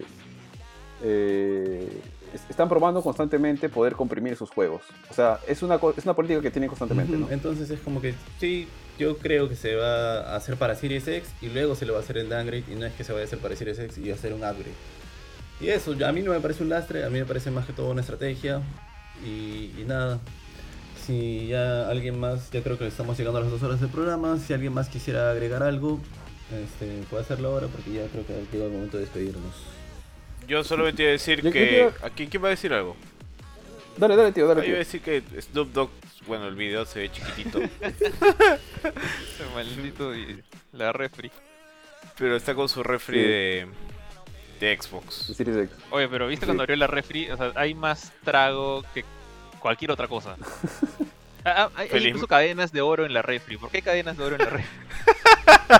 eh, 1.03 2.01
es- 2.33 2.49
están 2.49 2.69
probando 2.69 3.01
constantemente 3.01 3.69
poder 3.69 3.93
comprimir 3.93 4.35
sus 4.35 4.49
juegos. 4.49 4.81
O 5.09 5.13
sea, 5.13 5.39
es 5.47 5.61
una, 5.63 5.75
es 5.75 6.03
una 6.05 6.13
política 6.13 6.41
que 6.41 6.49
tienen 6.51 6.69
constantemente, 6.69 7.17
¿no? 7.17 7.29
entonces 7.29 7.69
es 7.69 7.79
como 7.81 8.01
que 8.01 8.13
sí 8.39 8.67
yo 8.97 9.17
creo 9.17 9.49
que 9.49 9.55
se 9.57 9.75
va 9.75 10.21
a 10.21 10.35
hacer 10.37 10.55
para 10.55 10.73
Series 10.75 11.05
X 11.07 11.29
y 11.41 11.47
luego 11.49 11.75
se 11.75 11.85
le 11.85 11.91
va 11.91 11.97
a 11.99 12.01
hacer 12.01 12.17
el 12.17 12.29
downgrade 12.29 12.63
y 12.71 12.75
no 12.75 12.85
es 12.85 12.93
que 12.93 13.03
se 13.03 13.11
vaya 13.11 13.23
a 13.25 13.27
hacer 13.27 13.39
para 13.39 13.55
Series 13.55 13.77
X 13.79 13.97
y 13.97 14.09
hacer 14.11 14.31
un 14.33 14.39
upgrade 14.39 14.71
y 15.59 15.67
eso 15.67 15.93
a 16.05 16.11
mí 16.13 16.21
no 16.21 16.31
me 16.31 16.39
parece 16.39 16.63
un 16.63 16.69
lastre 16.69 17.03
a 17.03 17.09
mí 17.09 17.19
me 17.19 17.25
parece 17.25 17.51
más 17.51 17.65
que 17.65 17.73
todo 17.73 17.89
una 17.91 17.99
estrategia 18.01 18.61
y, 19.25 19.73
y 19.77 19.83
nada 19.85 20.19
si 21.05 21.47
ya 21.47 21.87
alguien 21.89 22.19
más, 22.19 22.49
ya 22.51 22.61
creo 22.61 22.77
que 22.77 22.87
estamos 22.87 23.17
llegando 23.17 23.39
a 23.39 23.41
las 23.43 23.51
dos 23.51 23.61
horas 23.63 23.79
del 23.81 23.89
programa, 23.89 24.37
si 24.37 24.53
alguien 24.53 24.73
más 24.73 24.89
quisiera 24.89 25.31
agregar 25.31 25.63
algo, 25.63 25.99
este, 26.51 27.01
puede 27.09 27.23
hacerlo 27.23 27.49
ahora 27.49 27.67
porque 27.67 27.91
ya 27.93 28.05
creo 28.07 28.25
que 28.25 28.33
ha 28.33 28.37
llegado 28.51 28.65
el 28.67 28.71
momento 28.73 28.97
de 28.97 29.03
despedirnos. 29.03 29.53
Yo 30.47 30.63
solamente 30.63 31.01
iba 31.03 31.09
a 31.09 31.13
decir 31.13 31.41
que. 31.41 31.51
quiero- 31.51 31.93
¿Aquí 32.03 32.27
quién 32.27 32.43
va 32.43 32.47
a 32.47 32.51
decir 32.51 32.71
algo? 32.73 32.95
Dale, 33.97 34.15
dale, 34.15 34.31
tío, 34.31 34.47
dale, 34.47 34.61
Ah, 34.61 34.65
iba 34.65 34.73
a 34.79 34.83
tío. 34.83 34.99
decir 34.99 35.01
que 35.01 35.23
Snoop 35.41 35.71
Dogg. 35.73 35.89
Bueno, 36.27 36.47
el 36.47 36.55
video 36.55 36.85
se 36.85 36.99
ve 36.99 37.11
chiquitito. 37.11 37.59
Maldito 39.55 40.15
y 40.15 40.43
la 40.73 40.91
refri. 40.91 41.31
pero 42.17 42.35
está 42.35 42.53
con 42.55 42.67
su 42.69 42.83
refri 42.83 43.17
Sí. 43.21 43.27
de. 43.27 43.67
de 44.59 44.77
Xbox. 44.81 45.33
Series 45.35 45.57
X. 45.57 45.75
Oye, 45.91 46.07
pero 46.07 46.27
viste 46.27 46.45
Sí. 46.45 46.47
cuando 46.47 46.63
abrió 46.63 46.75
la 46.77 46.87
refri, 46.87 47.29
o 47.29 47.37
sea, 47.37 47.51
hay 47.55 47.73
más 47.73 48.11
trago 48.23 48.83
que 48.93 49.03
cualquier 49.65 49.89
otra 49.89 50.07
cosa. 50.07 50.37
Ah, 51.47 51.69
ah, 51.75 51.83
hay, 51.93 52.07
incluso 52.07 52.25
cadenas 52.25 52.71
de 52.71 52.81
oro 52.81 53.05
en 53.05 53.13
la 53.13 53.21
refri. 53.21 53.57
¿Por 53.57 53.69
qué 53.69 53.77
hay 53.77 53.81
cadenas 53.83 54.17
de 54.17 54.23
oro 54.23 54.35
en 54.35 54.41
la 54.41 54.49
refri? 54.49 54.65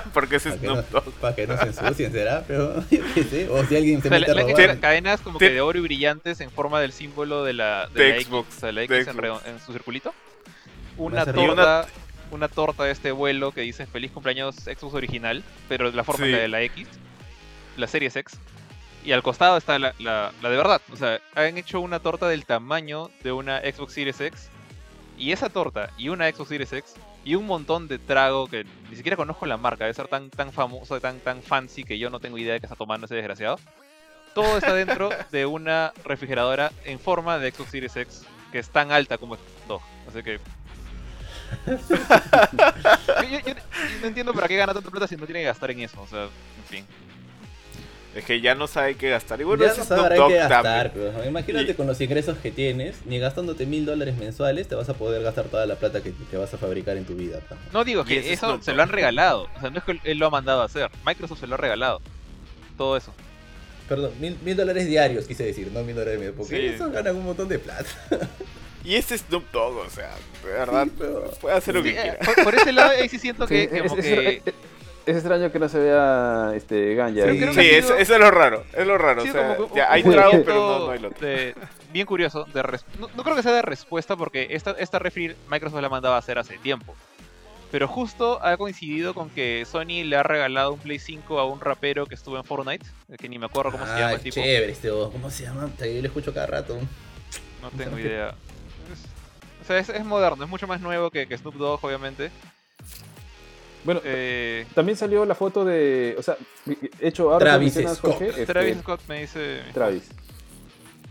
Porque 0.13 0.35
es 0.35 0.43
Snoop 0.43 0.87
Dogg. 0.91 1.11
para 1.13 1.35
que 1.35 1.47
no 1.47 1.57
se 1.57 1.63
ensucien, 1.69 2.11
será, 2.11 2.43
pero 2.47 2.83
sé, 3.31 3.49
o 3.49 3.65
si 3.65 3.75
alguien 3.75 3.99
se 3.99 4.09
O 4.09 4.11
sea, 4.11 4.35
mete 4.45 4.69
a 4.69 4.79
cadenas 4.79 5.21
como 5.21 5.39
que 5.39 5.49
de 5.49 5.61
oro 5.61 5.79
y 5.79 5.81
brillantes 5.81 6.39
en 6.41 6.51
forma 6.51 6.79
del 6.81 6.91
símbolo 6.91 7.43
de 7.43 7.53
la, 7.53 7.89
de 7.95 8.03
De 8.03 8.09
la 8.15 8.21
Xbox, 8.21 8.45
X, 8.49 8.57
o 8.57 8.59
sea, 8.59 8.71
la 8.73 8.81
de 8.81 8.85
X 8.85 8.95
en, 8.95 9.03
Xbox. 9.05 9.17
redo- 9.17 9.41
en 9.47 9.59
su 9.59 9.73
circulito. 9.73 10.13
Una 10.97 11.25
torta, 11.25 11.87
una 12.29 12.47
torta 12.47 12.83
de 12.83 12.91
este 12.91 13.11
vuelo 13.11 13.51
que 13.51 13.61
dice 13.61 13.87
feliz 13.87 14.11
cumpleaños 14.11 14.53
Xbox 14.57 14.93
original, 14.93 15.43
pero 15.67 15.89
la 15.91 16.03
forma 16.03 16.27
Sí. 16.27 16.31
de 16.31 16.47
la 16.47 16.61
X, 16.61 16.87
la 17.75 17.87
Series 17.87 18.15
X. 18.15 18.37
Y 19.05 19.11
al 19.11 19.21
costado 19.23 19.55
está 19.57 19.77
la, 19.77 19.93
la- 19.99 20.31
la 20.41 20.49
de 20.49 20.57
verdad. 20.57 20.81
O 20.91 20.95
sea, 20.95 21.19
han 21.35 21.57
hecho 21.57 21.79
una 21.79 21.99
torta 21.99 22.27
del 22.27 22.45
tamaño 22.45 23.11
de 23.23 23.31
una 23.31 23.59
Xbox 23.59 23.93
Series 23.93 24.19
X. 24.19 24.49
Y 25.17 25.31
esa 25.31 25.49
torta 25.49 25.91
y 25.97 26.09
una 26.09 26.29
Xbox 26.29 26.49
Series 26.49 26.73
X 26.73 26.93
y 27.23 27.35
un 27.35 27.45
montón 27.45 27.87
de 27.87 27.99
trago 27.99 28.47
que 28.47 28.65
ni 28.89 28.95
siquiera 28.95 29.15
conozco 29.15 29.45
la 29.45 29.57
marca, 29.57 29.85
debe 29.85 29.93
ser 29.93 30.07
tan, 30.07 30.29
tan 30.29 30.51
famoso, 30.51 30.99
tan, 30.99 31.19
tan 31.21 31.41
fancy 31.41 31.83
que 31.83 31.97
yo 31.97 32.09
no 32.09 32.19
tengo 32.19 32.37
idea 32.37 32.53
de 32.53 32.59
qué 32.59 32.65
está 32.65 32.75
tomando 32.75 33.05
ese 33.05 33.15
desgraciado. 33.15 33.57
Todo 34.33 34.57
está 34.57 34.73
dentro 34.73 35.09
de 35.31 35.45
una 35.45 35.93
refrigeradora 36.03 36.71
en 36.83 36.99
forma 36.99 37.37
de 37.39 37.51
Xbox 37.51 37.71
Series 37.71 37.95
X 37.95 38.23
que 38.51 38.59
es 38.59 38.69
tan 38.69 38.91
alta 38.91 39.17
como 39.17 39.37
Dog. 39.67 39.81
Así 40.09 40.21
que. 40.23 40.39
yo, 41.67 43.39
yo- 43.39 43.39
yo 43.45 43.53
no 44.01 44.07
entiendo 44.07 44.33
para 44.33 44.47
qué 44.47 44.55
gana 44.57 44.73
tanta 44.73 44.89
plata 44.89 45.07
si 45.07 45.15
no 45.15 45.25
tiene 45.25 45.39
que 45.41 45.45
gastar 45.45 45.71
en 45.71 45.79
eso. 45.81 46.01
O 46.01 46.07
sea, 46.07 46.23
en 46.23 46.63
fin. 46.67 46.85
Es 48.15 48.23
que 48.23 48.39
ya 48.39 48.55
no 48.55 48.65
sabe 48.67 48.95
qué 48.95 49.09
gastar. 49.09 49.41
Y 49.41 49.43
bueno, 49.43 49.65
ya 49.65 49.75
no 49.75 49.83
sabrá 49.83 50.15
qué 50.27 50.35
gastar, 50.35 50.91
pero 50.93 51.25
imagínate 51.25 51.71
Y- 51.71 51.73
con 51.73 51.85
los 51.85 51.99
ingresos 51.99 52.37
que 52.37 52.49
tienes, 52.49 52.95
ni 53.05 53.19
gastándote 53.19 53.65
mil 53.65 53.85
dólares 53.85 54.15
mensuales 54.17 54.67
te 54.69 54.75
vas 54.75 54.87
a 54.87 54.93
poder 54.93 55.21
gastar 55.21 55.45
toda 55.45 55.65
la 55.65 55.75
plata 55.75 56.01
que, 56.01 56.13
que 56.31 56.37
vas 56.37 56.53
a 56.53 56.57
fabricar 56.57 56.95
en 56.95 57.03
tu 57.05 57.13
vida. 57.15 57.39
pa. 57.41 57.57
No 57.73 57.83
digo 57.83 58.05
que 58.05 58.19
ese 58.19 58.33
eso 58.33 58.47
Snoop 58.47 58.61
se 58.63 58.71
Dogg. 58.71 58.77
lo 58.77 58.83
han 58.83 58.89
regalado. 58.89 59.49
O 59.57 59.59
sea, 59.59 59.69
no 59.69 59.79
es 59.79 59.83
que 59.83 59.99
él 60.05 60.17
lo 60.17 60.27
ha 60.27 60.29
mandado 60.29 60.61
a 60.61 60.65
hacer. 60.65 60.89
Microsoft 61.05 61.41
se 61.41 61.47
lo 61.47 61.55
ha 61.55 61.57
regalado. 61.57 62.01
Todo 62.77 62.95
eso. 62.95 63.13
Perdón, 63.89 64.13
mil, 64.19 64.37
mil 64.43 64.55
dólares 64.55 64.87
diarios 64.87 65.25
quise 65.25 65.43
decir, 65.43 65.69
no 65.73 65.83
mil 65.83 65.93
dólares 65.95 66.17
medio, 66.17 66.33
porque 66.35 66.55
Sí. 66.57 66.65
eso 66.75 66.89
ganan 66.91 67.17
un 67.17 67.25
montón 67.25 67.47
de 67.49 67.59
plata. 67.59 67.85
Y 68.85 68.95
este 68.95 69.17
Snoop 69.17 69.43
Dogg, 69.51 69.77
o 69.77 69.89
sea, 69.89 70.11
de 70.43 70.51
verdad, 70.51 70.85
Sí, 70.85 70.91
pero- 70.97 71.31
puede 71.41 71.55
hacer 71.57 71.73
lo 71.75 71.81
Sí, 71.83 71.89
que 71.93 71.99
eh, 71.99 72.01
quiera. 72.01 72.17
por, 72.19 72.43
por 72.45 72.55
ese 72.55 72.71
lado 72.71 72.91
ahí 72.91 73.09
sí 73.09 73.19
siento 73.19 73.45
que 73.47 73.63
es, 73.63 73.81
como 73.83 73.97
es- 73.97 74.05
que... 74.05 74.29
es- 74.29 74.41
es 74.47 74.53
extraño 75.05 75.51
que 75.51 75.59
no 75.59 75.69
se 75.69 75.79
vea 75.79 76.51
este 76.55 76.95
Ganja. 76.95 77.23
Sí, 77.23 77.29
ha 77.43 77.49
eso, 77.77 77.87
sido- 77.89 77.97
eso 77.97 78.13
es 78.15 78.19
lo 78.19 78.31
raro, 78.31 78.63
es 78.73 78.87
lo 78.87 78.97
raro. 78.97 79.21
Sí, 79.23 79.29
o 79.29 79.31
sea, 79.33 79.55
como 79.55 79.69
que 79.71 79.77
ya 79.79 79.87
un- 79.87 79.91
hay 79.93 80.03
trago, 80.03 80.31
pero 80.45 80.55
no, 80.55 80.85
no 80.85 80.91
hay 80.91 80.99
lo 80.99 81.07
otro. 81.09 81.27
de- 81.27 81.55
bien 81.91 82.05
curioso. 82.05 82.45
De 82.53 82.61
res- 82.63 82.85
no, 82.99 83.09
no 83.15 83.23
creo 83.23 83.35
que 83.35 83.43
sea 83.43 83.53
de 83.53 83.61
respuesta 83.61 84.15
porque 84.15 84.47
esta, 84.51 84.71
esta 84.71 84.99
refri 84.99 85.35
Microsoft 85.49 85.81
la 85.81 85.89
mandaba 85.89 86.15
a 86.15 86.19
hacer 86.19 86.37
hace 86.39 86.57
tiempo. 86.57 86.95
Pero 87.71 87.87
justo 87.87 88.39
ha 88.41 88.55
coincidido 88.57 89.13
con 89.13 89.29
que 89.29 89.65
Sony 89.69 90.03
le 90.05 90.15
ha 90.15 90.23
regalado 90.23 90.71
un 90.71 90.79
Play 90.79 90.99
5 90.99 91.39
a 91.39 91.45
un 91.45 91.59
rapero 91.59 92.05
que 92.05 92.15
estuvo 92.15 92.37
en 92.37 92.43
Fortnite, 92.45 92.85
que 93.17 93.27
ni 93.27 93.37
me 93.39 93.47
acuerdo 93.47 93.71
cómo 93.71 93.85
se 93.85 93.91
llama 93.93 94.07
Ah, 94.07 94.13
el 94.13 94.21
tipo. 94.21 94.35
chévere 94.35 94.71
este 94.71 94.91
vos. 94.91 95.11
¿Cómo 95.11 95.29
se 95.29 95.43
llama? 95.43 95.69
Yo 95.79 95.85
lo 96.01 96.07
escucho 96.07 96.33
cada 96.33 96.47
rato. 96.47 96.77
No 97.61 97.69
tengo 97.71 97.97
idea. 97.99 98.29
Es- 98.91 99.05
o 99.61 99.65
sea, 99.65 99.79
es, 99.79 99.89
es 99.89 100.05
moderno, 100.05 100.43
es 100.43 100.49
mucho 100.49 100.67
más 100.67 100.79
nuevo 100.79 101.09
que, 101.09 101.27
que 101.27 101.37
Snoop 101.37 101.55
Dogg, 101.55 101.83
obviamente. 101.83 102.29
Bueno, 103.85 104.01
Eh, 104.03 104.65
también 104.73 104.97
salió 104.97 105.23
la 105.25 105.35
foto 105.35 105.63
de. 105.63 106.15
O 106.17 106.21
sea, 106.23 106.35
hecho 106.99 107.31
ahora. 107.31 107.45
Travis 107.45 107.73
Scott. 107.75 107.99
Jorge, 108.01 108.27
este, 108.29 108.45
Travis 108.47 108.77
Scott 108.79 108.99
me 109.07 109.21
dice... 109.21 109.61
Travis. 109.73 110.03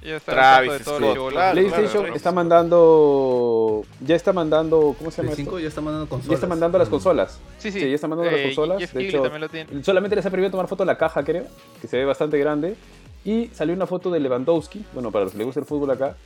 Ya 0.03 0.17
está 0.17 0.33
Travis 0.33 0.73
de 0.73 0.79
todos 0.81 0.99
Scott, 1.15 1.31
claro, 1.33 1.53
PlayStation 1.53 2.03
claro. 2.03 2.15
está 2.17 2.33
mandando. 2.33 3.83
Ya 4.01 4.17
está 4.17 4.33
mandando. 4.33 4.95
¿Cómo 4.99 5.11
se 5.11 5.23
llama 5.23 5.35
5 5.35 5.51
esto? 5.51 5.59
ya 5.61 5.69
está 5.69 5.81
mandando 5.81 6.09
consolas. 6.09 6.29
Ya 6.31 6.35
está 6.35 6.47
mandando 6.47 6.79
las 6.79 6.89
Mm. 6.89 6.91
consolas. 6.91 7.41
Sí, 7.59 7.73
sí. 7.73 7.81
Sí, 7.81 7.89
ya 7.89 7.95
está 7.95 8.09
mandando 8.09 8.31
las 8.31 8.41
Eh, 8.41 8.45
consolas, 8.45 8.79
Jeff 8.81 8.93
de 8.93 9.09
hecho- 9.09 9.23
también 9.23 9.41
lo 9.41 9.49
tiene. 9.49 9.83
Solamente 9.85 10.17
les 10.17 10.27
ha 10.27 10.31
prohibido 10.31 10.51
tomar 10.51 10.69
foto 10.69 10.83
de 10.83 10.89
la 10.89 10.99
caja, 10.99 11.25
creo, 11.25 11.47
que 11.81 11.87
se 11.89 11.97
ve 11.97 12.05
bastante 12.05 12.39
grande. 12.39 12.77
Y 13.25 13.49
salió 13.55 13.75
una 13.75 13.87
foto 13.87 14.11
de 14.11 14.21
Lewandowski, 14.21 14.85
bueno, 14.93 15.11
para 15.11 15.25
los 15.25 15.33
que 15.33 15.39
les 15.39 15.47
gusta 15.47 15.61
el 15.61 15.67
fútbol 15.67 15.91
acá, 15.93 16.17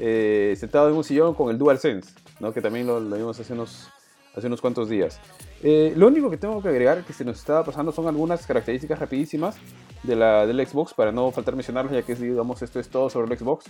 eh, 0.00 0.56
sentado 0.58 0.88
en 0.88 0.94
un 0.96 1.04
sillón 1.04 1.34
con 1.34 1.50
el 1.50 1.58
DualSense, 1.58 2.12
¿no? 2.40 2.52
que 2.52 2.60
también 2.60 2.86
lo, 2.88 2.98
lo 2.98 3.14
vimos 3.16 3.38
hace 3.38 3.52
unos, 3.52 3.88
hace 4.34 4.48
unos 4.48 4.60
cuantos 4.60 4.88
días. 4.88 5.20
Eh, 5.62 5.92
lo 5.96 6.06
único 6.06 6.30
que 6.30 6.36
tengo 6.36 6.62
que 6.62 6.68
agregar 6.68 7.04
que 7.04 7.12
se 7.12 7.24
nos 7.24 7.38
estaba 7.38 7.64
pasando 7.64 7.90
son 7.90 8.06
algunas 8.06 8.46
características 8.46 8.98
rapidísimas 8.98 9.56
de 10.04 10.14
la, 10.14 10.46
del 10.46 10.64
Xbox, 10.64 10.94
para 10.94 11.10
no 11.10 11.30
faltar 11.32 11.56
mencionarlas, 11.56 11.92
ya 11.92 12.02
que 12.02 12.14
digamos 12.14 12.62
esto 12.62 12.78
es 12.78 12.88
todo 12.88 13.10
sobre 13.10 13.32
el 13.32 13.38
Xbox. 13.38 13.66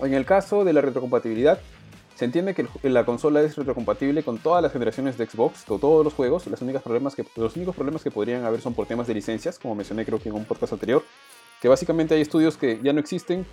En 0.00 0.14
el 0.14 0.24
caso 0.24 0.64
de 0.64 0.72
la 0.72 0.80
retrocompatibilidad, 0.80 1.60
se 2.14 2.24
entiende 2.24 2.54
que 2.54 2.66
el- 2.82 2.94
la 2.94 3.04
consola 3.04 3.42
es 3.42 3.56
retrocompatible 3.56 4.22
con 4.22 4.38
todas 4.38 4.62
las 4.62 4.72
generaciones 4.72 5.18
de 5.18 5.26
Xbox, 5.26 5.64
con 5.64 5.80
todos 5.80 6.04
los 6.04 6.14
juegos. 6.14 6.46
Los 6.46 6.62
únicos 6.62 6.82
problemas 6.82 7.14
que, 7.14 7.24
los 7.36 7.56
únicos 7.56 7.74
problemas 7.74 8.02
que 8.02 8.10
podrían 8.10 8.44
haber 8.44 8.60
son 8.60 8.74
por 8.74 8.86
temas 8.86 9.06
de 9.06 9.14
licencias, 9.14 9.58
como 9.58 9.74
mencioné 9.74 10.04
creo 10.04 10.18
que 10.18 10.28
en 10.30 10.34
un 10.34 10.44
podcast 10.44 10.72
anterior, 10.72 11.02
que 11.60 11.68
básicamente 11.68 12.14
hay 12.14 12.20
estudios 12.22 12.56
que 12.56 12.80
ya 12.82 12.92
no 12.92 13.00
existen, 13.00 13.46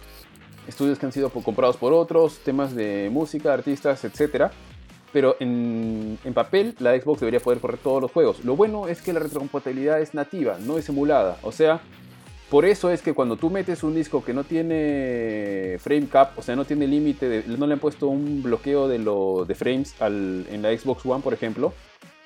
estudios 0.67 0.97
que 0.97 1.05
han 1.05 1.11
sido 1.11 1.29
comprados 1.29 1.77
por 1.77 1.93
otros, 1.93 2.39
temas 2.39 2.73
de 2.75 3.09
música, 3.11 3.53
artistas, 3.53 4.03
etc. 4.03 4.51
pero 5.11 5.35
en, 5.39 6.17
en, 6.23 6.33
papel 6.33 6.75
la 6.79 6.99
Xbox 6.99 7.19
debería 7.19 7.39
poder 7.39 7.59
correr 7.59 7.79
todos 7.79 8.01
los 8.01 8.11
juegos. 8.11 8.43
Lo 8.45 8.55
bueno 8.55 8.87
es 8.87 9.01
que 9.01 9.13
la 9.13 9.19
retrocompatibilidad 9.19 9.99
es 10.01 10.13
nativa, 10.13 10.57
no 10.59 10.77
es 10.77 10.87
emulada. 10.89 11.37
O 11.43 11.51
sea, 11.51 11.81
por 12.49 12.65
eso 12.65 12.89
es 12.89 13.03
que 13.03 13.13
cuando 13.13 13.37
tú 13.37 13.51
metes 13.51 13.83
un 13.83 13.93
disco 13.93 14.23
que 14.23 14.33
no 14.33 14.43
tiene 14.43 15.77
frame 15.79 16.07
cap, 16.07 16.31
o 16.37 16.41
sea, 16.41 16.55
no 16.55 16.65
tiene 16.65 16.87
límite, 16.87 17.43
no 17.45 17.67
le 17.67 17.73
han 17.73 17.79
puesto 17.79 18.07
un 18.07 18.41
bloqueo 18.41 18.87
de, 18.87 18.97
lo, 18.97 19.45
de 19.45 19.53
frames 19.53 19.95
al, 20.01 20.47
en 20.49 20.63
la 20.63 20.75
Xbox 20.75 21.05
One, 21.05 21.21
por 21.21 21.33
ejemplo, 21.33 21.73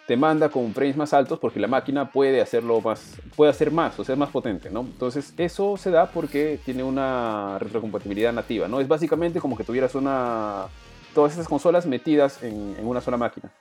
te 0.08 0.16
manda 0.16 0.48
con 0.48 0.74
frames 0.74 0.96
más 0.96 1.14
altos 1.14 1.40
porque 1.40 1.60
la 1.60 1.68
máquina 1.68 2.10
puede 2.10 2.40
hacerlo 2.40 2.80
más, 2.80 3.18
puede 3.36 3.52
hacer 3.52 3.72
más, 3.72 4.00
o 4.00 4.06
sea, 4.06 4.14
es 4.14 4.20
más 4.20 4.30
potente, 4.30 4.70
¿no? 4.70 4.82
Entonces, 4.82 5.34
eso 5.38 5.76
se 5.76 5.92
da 5.92 6.08
porque 6.08 6.58
tiene 6.64 6.84
una 6.84 7.58
retrocompatibilidad 7.60 8.32
nativa, 8.32 8.70
¿no? 8.70 8.80
Es 8.80 8.88
básicamente 8.88 9.42
como 9.42 9.58
que 9.58 9.66
tuvieras 9.66 9.94
una 9.94 10.68
todas 11.14 11.34
esas 11.34 11.48
consolas 11.48 11.86
metidas 11.86 12.42
en, 12.44 12.76
una 12.84 13.02
sola 13.02 13.18
máquina. 13.18 13.52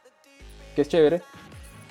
Que 0.74 0.82
es 0.82 0.88
chévere. 0.88 1.22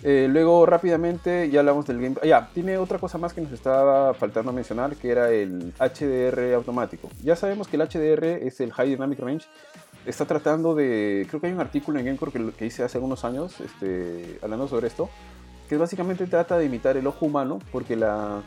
Eh, 0.04 0.28
luego 0.30 0.66
rápidamente 0.66 1.50
ya 1.50 1.60
hablamos 1.60 1.86
del 1.86 2.02
game. 2.02 2.16
Ya, 2.24 2.50
tiene 2.54 2.78
otra 2.78 2.98
cosa 2.98 3.18
más 3.18 3.34
que 3.34 3.42
nos 3.42 3.52
estaba 3.52 4.14
faltando 4.14 4.52
mencionar, 4.52 4.96
que 4.96 5.12
era 5.12 5.30
el 5.30 5.74
HDR 5.80 6.54
automático. 6.56 7.10
Ya 7.24 7.36
sabemos 7.36 7.68
que 7.68 7.78
el 7.78 7.84
HDR 7.84 8.26
es 8.46 8.60
el 8.62 8.74
High 8.74 8.90
Dynamic 8.90 9.20
Range. 9.20 9.46
Está 10.06 10.26
tratando 10.26 10.74
de, 10.74 11.28
creo 11.30 11.40
que 11.40 11.48
hay 11.48 11.54
un 11.54 11.60
artículo 11.60 12.00
en 12.00 12.06
Gamecore 12.06 12.32
que, 12.32 12.52
que 12.54 12.66
hice 12.66 12.84
hace 12.84 12.98
algunos 12.98 13.24
años, 13.24 13.62
este, 13.62 14.40
hablando 14.42 14.68
sobre 14.68 14.88
esto, 14.88 15.10
que 15.70 15.78
básicamente 15.78 16.26
trata 16.26 16.58
de 16.58 16.66
imitar 16.66 16.98
el 16.98 17.06
ojo 17.06 17.28
humano, 17.28 17.60
porque 17.72 17.96
la, 17.96 18.42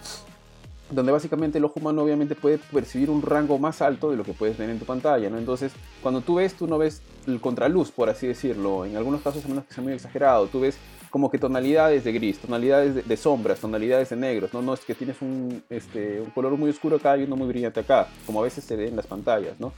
donde 0.90 1.12
básicamente 1.12 1.58
el 1.58 1.64
ojo 1.64 1.80
humano 1.80 2.02
obviamente 2.02 2.34
puede 2.34 2.58
percibir 2.58 3.10
un 3.10 3.22
rango 3.22 3.58
más 3.58 3.80
alto 3.82 4.10
de 4.10 4.16
lo 4.16 4.24
que 4.24 4.32
puedes 4.32 4.58
ver 4.58 4.70
en 4.70 4.78
tu 4.78 4.84
pantalla, 4.84 5.30
¿no? 5.30 5.38
Entonces, 5.38 5.72
cuando 6.02 6.20
tú 6.20 6.36
ves, 6.36 6.54
tú 6.54 6.66
no 6.66 6.78
ves 6.78 7.02
el 7.26 7.40
contraluz, 7.40 7.90
por 7.90 8.10
así 8.10 8.26
decirlo, 8.26 8.84
en 8.84 8.96
algunos 8.96 9.22
casos 9.22 9.44
a 9.44 9.48
menos 9.48 9.64
que 9.64 9.74
sea 9.74 9.82
muy 9.82 9.92
exagerado, 9.92 10.46
tú 10.46 10.60
ves 10.60 10.76
como 11.10 11.30
que 11.30 11.38
tonalidades 11.38 12.04
de 12.04 12.12
gris, 12.12 12.38
tonalidades 12.38 13.06
de, 13.06 13.16
sombras, 13.16 13.60
tonalidades 13.60 14.10
de 14.10 14.16
negros, 14.16 14.52
¿no? 14.52 14.62
No 14.62 14.74
es 14.74 14.80
que 14.80 14.94
tienes 14.94 15.22
un, 15.22 15.62
este, 15.70 16.20
un 16.20 16.30
color 16.30 16.56
muy 16.56 16.70
oscuro 16.70 16.96
acá 16.96 17.16
y 17.16 17.22
uno 17.22 17.36
muy 17.36 17.46
brillante 17.46 17.80
acá, 17.80 18.08
como 18.26 18.40
a 18.40 18.42
veces 18.42 18.64
se 18.64 18.76
ve 18.76 18.88
en 18.88 18.96
las 18.96 19.06
pantallas, 19.06 19.58
¿no? 19.60 19.72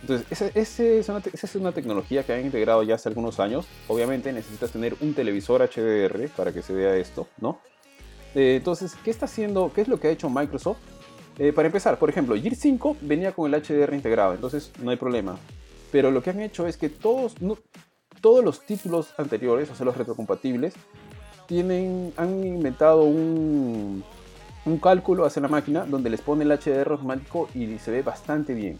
Entonces, 0.00 0.26
es 0.54 1.08
una, 1.08 1.18
esa 1.18 1.46
es 1.46 1.54
una 1.56 1.72
tecnología 1.72 2.22
que 2.22 2.32
han 2.32 2.44
integrado 2.44 2.82
ya 2.84 2.94
hace 2.94 3.08
algunos 3.08 3.40
años. 3.40 3.66
Obviamente 3.88 4.32
necesitas 4.32 4.70
tener 4.70 4.94
un 5.00 5.12
televisor 5.12 5.60
HDR 5.60 6.28
para 6.36 6.52
que 6.52 6.62
se 6.62 6.72
vea 6.72 6.96
esto, 6.96 7.26
¿no? 7.40 7.58
Eh, 8.38 8.54
entonces, 8.54 8.94
¿qué 9.02 9.10
está 9.10 9.24
haciendo? 9.24 9.72
¿Qué 9.74 9.80
es 9.80 9.88
lo 9.88 9.98
que 9.98 10.06
ha 10.06 10.10
hecho 10.12 10.30
Microsoft? 10.30 10.78
Eh, 11.40 11.52
para 11.52 11.66
empezar, 11.66 11.98
por 11.98 12.08
ejemplo, 12.08 12.36
Gear 12.40 12.54
5 12.54 12.98
venía 13.00 13.32
con 13.32 13.52
el 13.52 13.60
HDR 13.60 13.92
integrado, 13.94 14.32
entonces 14.32 14.70
no 14.80 14.92
hay 14.92 14.96
problema. 14.96 15.36
Pero 15.90 16.12
lo 16.12 16.22
que 16.22 16.30
han 16.30 16.40
hecho 16.40 16.68
es 16.68 16.76
que 16.76 16.88
todos, 16.88 17.34
todos 18.20 18.44
los 18.44 18.60
títulos 18.60 19.12
anteriores, 19.18 19.68
o 19.70 19.74
sea, 19.74 19.84
los 19.84 19.96
retrocompatibles, 19.96 20.74
tienen, 21.48 22.12
han 22.16 22.44
inventado 22.44 23.02
un, 23.02 24.04
cálculo 24.80 25.24
hacia 25.24 25.42
la 25.42 25.48
máquina 25.48 25.84
donde 25.84 26.08
les 26.08 26.20
pone 26.20 26.44
el 26.44 26.52
HDR 26.52 26.92
automático 26.92 27.48
y 27.56 27.78
se 27.78 27.90
ve 27.90 28.02
bastante 28.02 28.54
bien. 28.54 28.78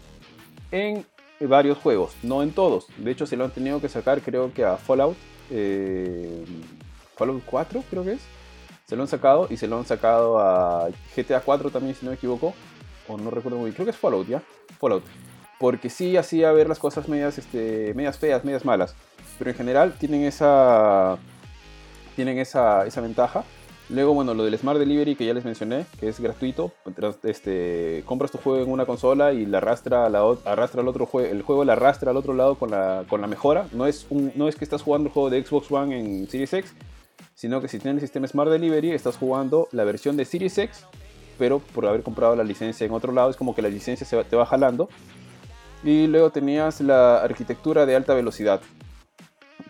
En 0.71 1.05
varios 1.41 1.77
juegos, 1.79 2.15
no 2.23 2.43
en 2.43 2.51
todos. 2.51 2.87
De 2.97 3.11
hecho, 3.11 3.25
se 3.25 3.35
lo 3.35 3.43
han 3.43 3.51
tenido 3.51 3.81
que 3.81 3.89
sacar, 3.89 4.21
creo 4.21 4.53
que 4.53 4.63
a 4.63 4.77
Fallout. 4.77 5.17
Eh, 5.51 6.45
Fallout 7.17 7.43
4, 7.45 7.83
creo 7.89 8.05
que 8.05 8.13
es 8.13 8.21
se 8.89 8.95
lo 8.95 9.03
han 9.03 9.07
sacado 9.07 9.45
y 9.51 9.57
se 9.57 9.67
lo 9.67 9.77
han 9.77 9.85
sacado 9.85 10.39
a 10.39 10.89
GTA 11.15 11.41
4 11.41 11.69
también, 11.69 11.93
si 11.93 12.03
no 12.05 12.09
me 12.09 12.15
equivoco. 12.15 12.55
O 13.07 13.17
no 13.17 13.29
recuerdo 13.29 13.59
muy 13.59 13.65
bien. 13.65 13.75
Creo 13.75 13.85
que 13.85 13.91
es 13.91 13.97
Fallout, 13.97 14.27
¿ya? 14.27 14.41
Fallout. 14.79 15.03
Porque 15.59 15.91
sí 15.91 16.17
hacía 16.17 16.51
ver 16.53 16.67
las 16.67 16.79
cosas 16.79 17.07
medias, 17.07 17.37
este, 17.37 17.93
medias 17.93 18.17
feas, 18.17 18.43
medias 18.43 18.65
malas. 18.65 18.95
Pero 19.37 19.51
en 19.51 19.57
general 19.57 19.93
tienen 19.99 20.23
esa, 20.23 21.19
tienen 22.15 22.39
esa, 22.39 22.87
esa 22.87 22.99
ventaja. 23.01 23.43
Luego, 23.89 24.15
bueno, 24.15 24.33
lo 24.33 24.43
del 24.43 24.57
Smart 24.57 24.79
Delivery 24.79 25.15
que 25.15 25.25
ya 25.25 25.35
les 25.35 25.45
mencioné, 25.45 25.85
que 25.99 26.07
es 26.07 26.19
gratuito. 26.19 26.71
Este, 27.21 28.01
compras 28.07 28.31
tu 28.31 28.39
juego 28.39 28.63
en 28.63 28.71
una 28.71 28.87
consola 28.87 29.33
y 29.33 29.45
la 29.45 29.59
arrastra, 29.59 30.09
la, 30.09 30.35
arrastra 30.45 30.81
al 30.81 30.87
otro 30.87 31.05
juego, 31.05 31.31
el 31.31 31.43
juego 31.43 31.63
la 31.63 31.73
arrastra 31.73 32.09
al 32.09 32.17
otro 32.17 32.33
lado 32.33 32.55
con 32.55 32.71
la, 32.71 33.05
con 33.07 33.21
la 33.21 33.27
mejora. 33.27 33.67
No 33.71 33.85
es, 33.85 34.07
un, 34.09 34.31
no 34.33 34.47
es 34.47 34.55
que 34.55 34.63
estás 34.63 34.81
jugando 34.81 35.09
el 35.09 35.13
juego 35.13 35.29
de 35.29 35.43
Xbox 35.43 35.71
One 35.71 35.99
en 35.99 36.27
Series 36.27 36.53
X, 36.53 36.73
sino 37.39 37.61
que 37.61 37.69
si 37.69 37.79
tienes 37.79 38.03
el 38.03 38.09
sistema 38.09 38.27
Smart 38.27 38.51
Delivery 38.51 38.91
estás 38.91 39.15
jugando 39.15 39.69
la 39.71 39.85
versión 39.85 40.17
de 40.17 40.25
Series 40.25 40.57
X, 40.57 40.83
pero 41.37 41.59
por 41.59 41.85
haber 41.85 42.03
comprado 42.03 42.35
la 42.35 42.43
licencia 42.43 42.85
en 42.85 42.91
otro 42.91 43.13
lado 43.13 43.29
es 43.29 43.37
como 43.37 43.55
que 43.55 43.61
la 43.61 43.69
licencia 43.69 44.05
se 44.05 44.21
te 44.25 44.35
va 44.35 44.45
jalando. 44.45 44.89
Y 45.81 46.07
luego 46.07 46.31
tenías 46.31 46.81
la 46.81 47.23
arquitectura 47.23 47.85
de 47.85 47.95
alta 47.95 48.13
velocidad, 48.13 48.59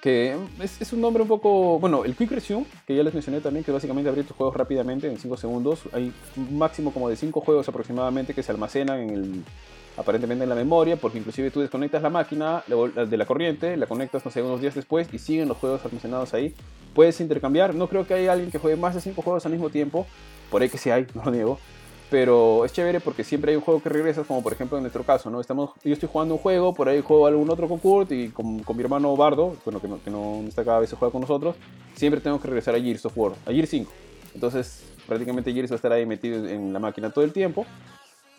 que 0.01 0.35
es, 0.61 0.93
un 0.93 1.01
nombre 1.01 1.23
un 1.23 1.29
poco, 1.29 1.79
bueno, 1.79 2.05
el 2.05 2.15
Quick 2.15 2.31
Resume, 2.31 2.65
que 2.85 2.95
ya 2.95 3.03
les 3.03 3.13
mencioné 3.13 3.41
también, 3.41 3.63
que 3.63 3.71
básicamente 3.71 4.09
abrir 4.09 4.25
tus 4.25 4.35
juegos 4.35 4.55
rápidamente 4.55 5.07
en 5.07 5.17
5 5.17 5.37
segundos. 5.37 5.81
Hay 5.93 6.13
un 6.37 6.57
máximo 6.57 6.91
como 6.91 7.09
de 7.09 7.15
5 7.15 7.41
juegos 7.41 7.67
aproximadamente 7.67 8.33
que 8.33 8.43
se 8.43 8.51
almacenan 8.51 8.99
en 8.99 9.09
el, 9.09 9.43
aparentemente 9.97 10.43
en 10.43 10.49
la 10.49 10.55
memoria, 10.55 10.95
porque 10.95 11.17
inclusive 11.17 11.51
tú 11.51 11.59
desconectas 11.61 12.01
la 12.01 12.09
máquina 12.09 12.63
de 12.67 13.17
la 13.17 13.25
corriente, 13.25 13.75
la 13.77 13.87
conectas, 13.87 14.23
no 14.23 14.31
sé, 14.31 14.41
unos 14.41 14.61
días 14.61 14.75
después 14.75 15.07
y 15.13 15.19
siguen 15.19 15.47
los 15.47 15.57
juegos 15.57 15.83
almacenados 15.85 16.33
ahí 16.33 16.53
puedes 16.93 17.19
intercambiar. 17.21 17.75
No 17.75 17.87
creo 17.87 18.05
que 18.05 18.13
haya 18.13 18.33
alguien 18.33 18.51
que 18.51 18.57
juegue 18.57 18.77
más 18.77 18.95
de 18.95 19.01
5 19.01 19.21
juegos 19.21 19.45
al 19.45 19.51
mismo 19.51 19.69
tiempo. 19.69 20.05
Por 20.49 20.61
ahí 20.61 20.69
que 20.69 20.77
sí 20.77 20.89
hay, 20.89 21.07
no 21.13 21.23
lo 21.23 21.31
niego. 21.31 21.59
Pero 22.09 22.65
es 22.65 22.73
chévere 22.73 22.99
porque 22.99 23.23
siempre 23.23 23.51
hay 23.51 23.55
un 23.55 23.61
juego 23.61 23.81
que 23.81 23.89
regresas, 23.89 24.25
como 24.25 24.41
por 24.41 24.53
ejemplo 24.53 24.77
en 24.77 24.83
nuestro 24.83 25.03
caso, 25.03 25.29
¿no? 25.29 25.39
Estamos, 25.39 25.71
yo 25.83 25.93
estoy 25.93 26.09
jugando 26.11 26.35
un 26.35 26.39
juego, 26.39 26.73
por 26.73 26.89
ahí 26.89 27.01
juego 27.01 27.27
algún 27.27 27.49
otro 27.49 27.67
con 27.67 27.77
Kurt 27.77 28.11
y 28.11 28.29
con, 28.29 28.59
con 28.63 28.75
mi 28.75 28.83
hermano 28.83 29.15
Bardo, 29.15 29.55
bueno, 29.63 29.79
que 29.79 29.87
no, 29.87 30.03
que 30.03 30.09
no 30.09 30.43
está 30.47 30.63
cada 30.63 30.79
vez 30.79 30.89
se 30.89 30.95
juega 30.95 31.11
con 31.11 31.21
nosotros, 31.21 31.55
siempre 31.95 32.19
tengo 32.19 32.41
que 32.41 32.47
regresar 32.47 32.73
a 32.73 32.79
Gears 32.79 33.05
of 33.05 33.15
War, 33.15 33.33
a 33.45 33.51
Gears 33.51 33.69
5. 33.69 33.91
Entonces, 34.33 34.83
prácticamente 35.07 35.53
Gears 35.53 35.71
va 35.71 35.75
a 35.75 35.77
estar 35.77 35.91
ahí 35.91 36.05
metido 36.05 36.47
en 36.47 36.73
la 36.73 36.79
máquina 36.79 37.11
todo 37.11 37.23
el 37.23 37.33
tiempo. 37.33 37.65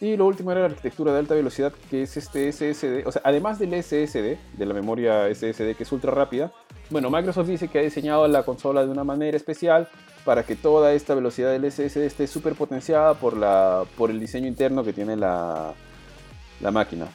Y 0.01 0.17
lo 0.17 0.27
último 0.27 0.51
era 0.53 0.61
la 0.61 0.67
arquitectura 0.67 1.13
de 1.13 1.19
alta 1.19 1.35
velocidad, 1.35 1.73
que 1.91 2.03
es 2.03 2.17
este 2.17 2.51
SSD, 2.51 3.07
o 3.07 3.13
sea, 3.13 3.21
además 3.25 3.59
del 3.59 3.75
SSD, 3.83 4.39
de 4.57 4.67
la 4.67 4.73
memoria 4.73 5.33
SSD 5.35 5.77
que 5.77 5.83
es 5.83 5.93
ultra 5.93 6.11
rápida, 6.11 6.53
bueno, 6.91 7.09
Microsoft 7.09 7.47
dice 7.47 7.69
que 7.69 7.79
ha 7.79 7.83
diseñado 7.83 8.27
la 8.27 8.43
consola 8.43 8.85
de 8.85 8.91
una 8.91 9.05
manera 9.05 9.37
especial 9.37 9.89
para 10.25 10.43
que 10.43 10.57
toda 10.57 10.93
esta 10.93 11.15
velocidad 11.15 11.53
del 11.53 11.71
SSD 11.71 12.05
esté 12.05 12.27
súper 12.27 12.55
potenciada 12.55 13.15
por, 13.15 13.37
la, 13.37 13.85
por 13.97 14.11
el 14.11 14.19
diseño 14.19 14.49
interno 14.49 14.83
que 14.83 14.93
tiene 14.93 15.17
la, 15.17 15.73
la 16.61 16.71
máquina. 16.73 17.07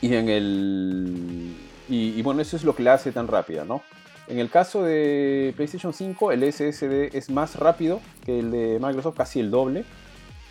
Y 0.00 0.14
en 0.14 0.28
el... 0.30 1.54
Y, 1.90 2.20
bueno, 2.22 2.40
eso 2.40 2.56
es 2.56 2.64
lo 2.64 2.74
que 2.74 2.82
la 2.82 2.94
hace 2.94 3.12
tan 3.12 3.28
rápida, 3.28 3.64
¿no? 3.64 3.82
En 4.26 4.38
el 4.38 4.50
caso 4.50 4.82
de 4.82 5.54
PlayStation 5.56 5.92
5, 5.92 6.32
el 6.32 6.52
SSD 6.52 7.16
es 7.16 7.30
más 7.30 7.56
rápido 7.56 8.00
que 8.24 8.38
el 8.40 8.50
de 8.50 8.78
Microsoft, 8.80 9.16
casi 9.16 9.40
el 9.40 9.50
doble. 9.50 9.84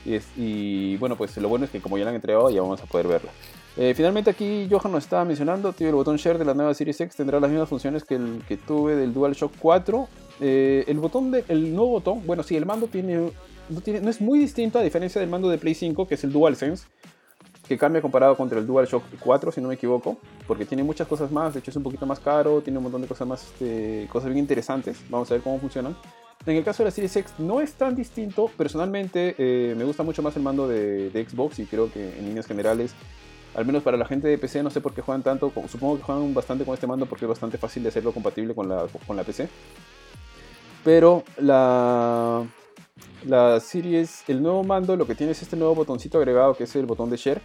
Y, 0.06 0.96
bueno, 0.98 1.16
pues 1.16 1.36
lo 1.38 1.50
bueno 1.50 1.66
es 1.66 1.72
que 1.72 1.82
como 1.82 1.98
ya 1.98 2.06
la 2.06 2.12
han 2.12 2.16
entregado, 2.16 2.50
ya 2.50 2.62
vamos 2.62 2.82
a 2.82 2.86
poder 2.86 3.08
verla. 3.08 3.32
Eh, 3.76 3.94
finalmente 3.96 4.32
aquí 4.32 4.68
Johan 4.72 4.92
nos 4.92 5.04
estaba 5.04 5.24
mencionando, 5.26 5.72
tío, 5.74 5.90
el 5.90 5.96
botón 5.96 6.18
Share 6.18 6.38
de 6.38 6.46
la 6.46 6.54
nueva 6.54 6.74
Series 6.74 7.00
X 7.00 7.16
tendrá 7.16 7.40
las 7.40 7.50
mismas 7.50 7.70
funciones 7.70 8.04
que 8.04 8.16
el 8.16 8.42
que 8.48 8.58
tuve 8.58 8.96
del 8.96 9.14
DualShock 9.14 9.54
4. 9.60 10.08
Eh, 10.40 10.86
el 10.88 10.98
botón 10.98 11.32
de, 11.32 11.44
el 11.48 11.76
nuevo 11.76 11.92
botón, 11.92 12.26
bueno, 12.26 12.42
sí, 12.42 12.56
el 12.56 12.66
mando 12.66 12.88
tiene 12.88 13.32
no, 13.70 14.10
es 14.10 14.22
muy 14.22 14.40
distinto 14.40 14.80
a 14.80 14.82
diferencia 14.82 15.20
del 15.20 15.30
mando 15.30 15.50
de 15.50 15.58
Play 15.58 15.74
5, 15.74 16.08
que 16.08 16.16
es 16.16 16.24
el 16.24 16.32
DualSense, 16.32 16.88
que 17.68 17.78
cambia 17.78 18.02
comparado 18.02 18.36
contra 18.38 18.60
el 18.60 18.66
DualShock 18.66 19.04
4, 19.20 19.52
si 19.52 19.62
no 19.62 19.68
me 19.68 19.76
equivoco, 19.76 20.18
porque 20.48 20.66
tiene 20.66 20.84
muchas 20.84 21.08
cosas 21.08 21.32
más, 21.32 21.54
de 21.54 21.60
hecho 21.60 21.72
es 21.72 21.78
un 21.78 21.84
poquito 21.84 22.06
más 22.06 22.20
caro, 22.20 22.62
tiene 22.62 22.78
un 22.78 22.84
montón 22.84 23.02
de 23.02 23.08
cosas 23.08 23.28
más, 23.28 23.44
este, 23.44 24.08
cosas 24.12 24.30
bien 24.30 24.40
interesantes, 24.40 24.98
vamos 25.10 25.30
a 25.32 25.34
ver 25.34 25.44
cómo 25.44 25.60
funcionan. 25.60 25.96
En 26.48 26.56
el 26.56 26.64
caso 26.64 26.82
de 26.82 26.86
la 26.86 26.92
Series 26.92 27.14
X 27.14 27.34
no 27.40 27.60
es 27.60 27.74
tan 27.74 27.94
distinto. 27.94 28.50
Personalmente 28.56 29.36
eh, 29.38 29.76
me 29.78 29.84
gusta 29.84 30.04
mucho 30.04 30.22
más 30.22 30.34
el 30.38 30.44
mando 30.44 30.66
de, 30.66 31.12
Xbox 31.30 31.60
y 31.60 31.66
creo 31.66 31.92
que 31.92 32.18
en 32.18 32.26
líneas 32.26 32.48
generales, 32.48 32.94
al 33.54 33.66
menos 33.66 33.84
para 33.84 33.98
la 33.98 34.06
gente 34.06 34.30
de 34.30 34.38
PC, 34.38 34.64
no 34.64 34.70
sé 34.70 34.80
por 34.80 34.94
qué 34.94 35.02
juegan 35.02 35.24
tanto. 35.24 35.52
Supongo 35.68 35.98
que 35.98 36.04
juegan 36.04 36.34
bastante 36.34 36.64
con 36.64 36.74
este 36.74 36.88
mando 36.88 37.06
porque 37.06 37.26
es 37.26 37.30
bastante 37.30 37.58
fácil 37.58 37.84
de 37.84 37.90
hacerlo 37.90 38.14
compatible 38.14 38.56
con 38.56 38.70
la, 38.70 38.88
con 39.06 39.18
la 39.18 39.26
PC. 39.26 39.50
Pero 40.86 41.26
la, 41.38 42.46
la 43.26 43.60
Series, 43.60 44.24
el 44.30 44.42
nuevo 44.42 44.64
mando, 44.64 44.96
lo 44.96 45.06
que 45.06 45.16
tiene 45.16 45.34
es 45.34 45.42
este 45.42 45.58
nuevo 45.58 45.76
botoncito 45.76 46.18
agregado 46.18 46.56
que 46.56 46.64
es 46.64 46.74
el 46.78 46.86
botón 46.86 47.10
de 47.10 47.18
Share. 47.18 47.42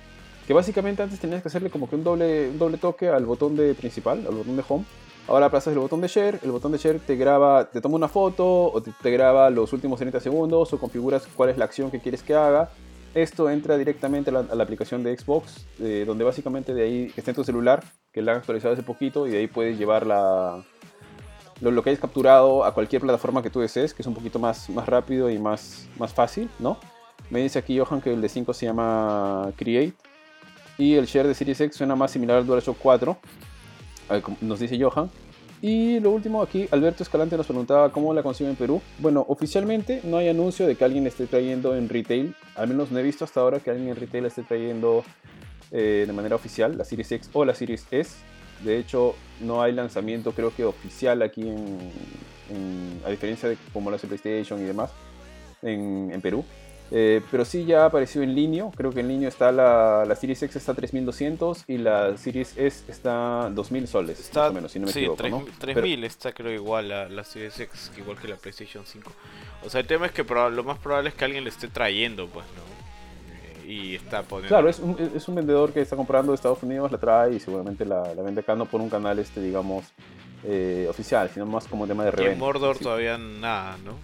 Que 0.47 0.55
básicamente 0.55 1.03
antes 1.03 1.19
tenías 1.19 1.43
que 1.43 1.49
hacerle 1.49 1.71
como 1.71 1.91
que 1.91 1.97
un 1.97 2.05
doble, 2.05 2.51
un 2.51 2.59
doble 2.59 2.79
toque 2.79 3.09
al 3.09 3.27
botón 3.27 3.57
de 3.57 3.75
principal, 3.75 4.25
al 4.29 4.35
botón 4.37 4.57
de 4.57 4.63
Home 4.69 4.85
Ahora 5.29 5.47
aplastas 5.47 5.73
el 5.73 5.79
botón 5.79 6.01
de 6.01 6.09
share, 6.09 6.41
el 6.43 6.51
botón 6.51 6.73
de 6.73 6.79
share 6.79 6.99
te 6.99 7.17
graba, 7.17 7.71
te 7.71 7.81
toma 7.81 7.95
una 7.95 8.09
foto 8.09 8.73
o 8.73 8.83
te, 8.83 9.11
graba 9.11 9.51
los 9.51 9.73
últimos 9.73 9.99
30 9.99 10.19
segundos 10.21 10.73
o 10.73 10.79
configuras 10.79 11.29
cuál 11.37 11.51
es 11.51 11.59
la 11.59 11.65
acción 11.65 11.91
que 11.91 12.01
quieres 12.01 12.23
que 12.23 12.35
haga. 12.35 12.71
Esto 13.15 13.49
entra 13.51 13.77
directamente 13.77 14.31
a 14.31 14.33
la, 14.33 14.63
aplicación 14.63 15.03
de 15.05 15.17
Xbox, 15.17 15.67
eh, 15.81 16.05
donde 16.07 16.25
básicamente 16.25 16.75
de 16.75 16.83
ahí 16.83 17.13
está 17.17 17.31
en 17.31 17.37
tu 17.37 17.45
celular, 17.45 17.85
que 18.11 18.23
la 18.23 18.33
han 18.33 18.39
actualizado 18.39 18.73
hace 18.75 18.83
poquito, 18.83 19.27
y 19.27 19.31
de 19.31 19.39
ahí 19.39 19.47
puedes 19.47 19.79
llevar 19.79 20.07
la, 20.07 20.65
lo, 21.61 21.83
que 21.83 21.91
hayas 21.91 22.01
capturado 22.01 22.65
a 22.65 22.73
cualquier 22.73 23.03
plataforma 23.03 23.43
que 23.43 23.51
tú 23.51 23.61
desees, 23.61 23.95
que 23.95 24.03
es 24.03 24.09
un 24.09 24.15
poquito 24.15 24.39
más, 24.39 24.71
más 24.71 24.89
rápido 24.89 25.31
y 25.31 25.39
más, 25.39 25.89
más 25.99 26.13
fácil, 26.13 26.49
¿no? 26.59 26.79
Me 27.31 27.41
dice 27.41 27.59
aquí 27.59 27.79
Johan 27.79 28.01
que 28.01 28.13
el 28.13 28.21
de 28.21 28.29
5 28.29 28.53
se 28.55 28.67
llama 28.67 29.53
Create 29.57 29.95
y 30.79 30.95
el 30.95 31.07
share 31.07 31.29
de 31.29 31.35
Series 31.35 31.61
X 31.61 31.77
suena 31.77 31.95
más 31.95 32.11
similar 32.11 32.39
al 32.39 32.47
DualShock 32.47 32.77
4 32.79 33.17
nos 34.41 34.61
dice 34.61 34.79
Johan. 34.81 35.11
Y 35.61 36.01
lo 36.01 36.11
último 36.11 36.43
aquí, 36.43 36.67
Alberto 36.73 37.05
Escalante 37.05 37.37
nos 37.37 37.47
preguntaba 37.47 37.93
cómo 37.93 38.13
la 38.13 38.23
consigue 38.25 38.51
en 38.51 38.57
Perú. 38.57 38.83
Bueno, 38.99 39.25
oficialmente 39.29 40.01
no 40.03 40.17
hay 40.17 40.29
anuncio 40.29 40.67
de 40.67 40.75
que 40.75 40.85
alguien 40.85 41.07
esté 41.07 41.27
trayendo 41.27 41.77
en 41.77 41.89
retail. 41.89 42.35
Al 42.57 42.67
menos 42.67 42.91
no 42.91 42.99
he 42.99 43.03
visto 43.03 43.25
hasta 43.25 43.41
ahora 43.41 43.61
que 43.61 43.71
alguien 43.71 43.89
en 43.91 43.97
retail 43.97 44.27
esté 44.27 44.43
trayendo 44.43 45.05
eh, 45.71 46.05
de 46.05 46.13
manera 46.13 46.35
oficial 46.35 46.77
la 46.77 46.85
Series 46.85 47.13
X 47.13 47.31
o 47.33 47.45
la 47.45 47.55
Series 47.55 47.87
S. 47.93 48.17
De 48.65 48.77
hecho, 48.77 49.15
no 49.41 49.63
hay 49.63 49.73
lanzamiento 49.73 50.33
creo 50.33 50.53
que 50.55 50.65
oficial 50.65 51.23
aquí 51.23 51.43
en- 51.49 53.01
a 53.07 53.09
diferencia 53.11 53.49
de 53.49 53.57
como 53.73 53.89
lo 53.89 53.97
hace 53.97 54.07
PlayStation 54.07 54.61
y 54.61 54.65
demás 54.65 54.91
en, 55.63 56.11
en 56.13 56.21
Perú. 56.21 56.45
Eh, 56.95 57.23
pero 57.31 57.47
sí 57.47 57.65
ya 57.65 57.87
apareció 57.87 58.23
en 58.23 58.35
línea. 58.35 58.67
Creo 58.77 58.91
que 58.93 59.01
en 59.01 59.09
línea 59.09 59.29
está 59.29 59.51
la, 59.51 60.05
la 60.07 60.15
Series 60.15 60.43
X 60.43 60.57
está 60.57 60.75
3200 60.75 61.65
y 61.67 61.79
la 61.79 62.17
Series 62.19 62.55
S 62.59 62.85
está 62.87 63.49
2000 63.51 63.89
soles. 63.89 64.21
Está, 64.21 64.43
más 64.43 64.51
o 64.51 64.55
menos, 64.55 64.73
si 64.73 64.79
no 64.79 64.87
me 64.87 64.93
sí, 64.93 64.99
equivoco. 65.01 65.17
3, 65.17 65.31
¿no? 65.33 65.45
3000 65.59 66.05
está 66.05 66.33
creo 66.33 66.53
igual 66.53 66.91
la, 66.91 67.09
la 67.09 67.25
Series 67.25 67.59
X, 67.59 67.93
igual 67.97 68.19
que 68.19 68.29
la 68.29 68.37
PlayStation 68.37 68.85
5. 68.85 69.11
O 69.65 69.71
sea, 69.71 69.81
el 69.81 69.87
tema 69.87 70.05
es 70.05 70.13
que 70.13 70.23
lo 70.23 70.65
más 70.65 70.79
probable 70.79 71.09
es 71.09 71.15
que 71.15 71.25
alguien 71.25 71.45
le 71.45 71.51
esté 71.51 71.69
trayendo, 71.69 72.27
pues, 72.29 72.45
¿no? 72.47 73.33
Eh, 73.33 73.73
Y 73.73 73.95
está 73.95 74.23
poniendo... 74.23 74.49
Claro, 74.49 74.69
es 74.69 74.79
un, 74.79 74.97
es 75.15 75.27
un 75.29 75.35
vendedor 75.37 75.73
que 75.73 75.81
está 75.81 75.97
comprando 75.97 76.33
de 76.33 76.37
Estados 76.37 76.63
Unidos, 76.63 76.93
la 76.93 76.99
trae 76.99 77.35
y 77.35 77.41
seguramente 77.41 77.87
la, 77.87 78.15
la 78.15 78.23
vende 78.23 78.43
acá 78.43 78.55
no 78.55 78.67
por 78.67 78.83
un 78.83 78.91
canal, 78.91 79.19
este 79.19 79.41
digamos, 79.41 79.87
eh, 80.45 80.87
oficial, 80.91 81.31
sino 81.33 81.47
más 81.47 81.67
como 81.69 81.87
tema 81.87 82.05
de 82.05 82.11
Y 82.11 82.13
en 82.13 82.17
reventa. 82.19 82.39
Mordor 82.45 82.77
Sí. 82.77 82.85
todavía 82.85 83.17
nada, 83.17 83.79
¿no? 83.83 83.95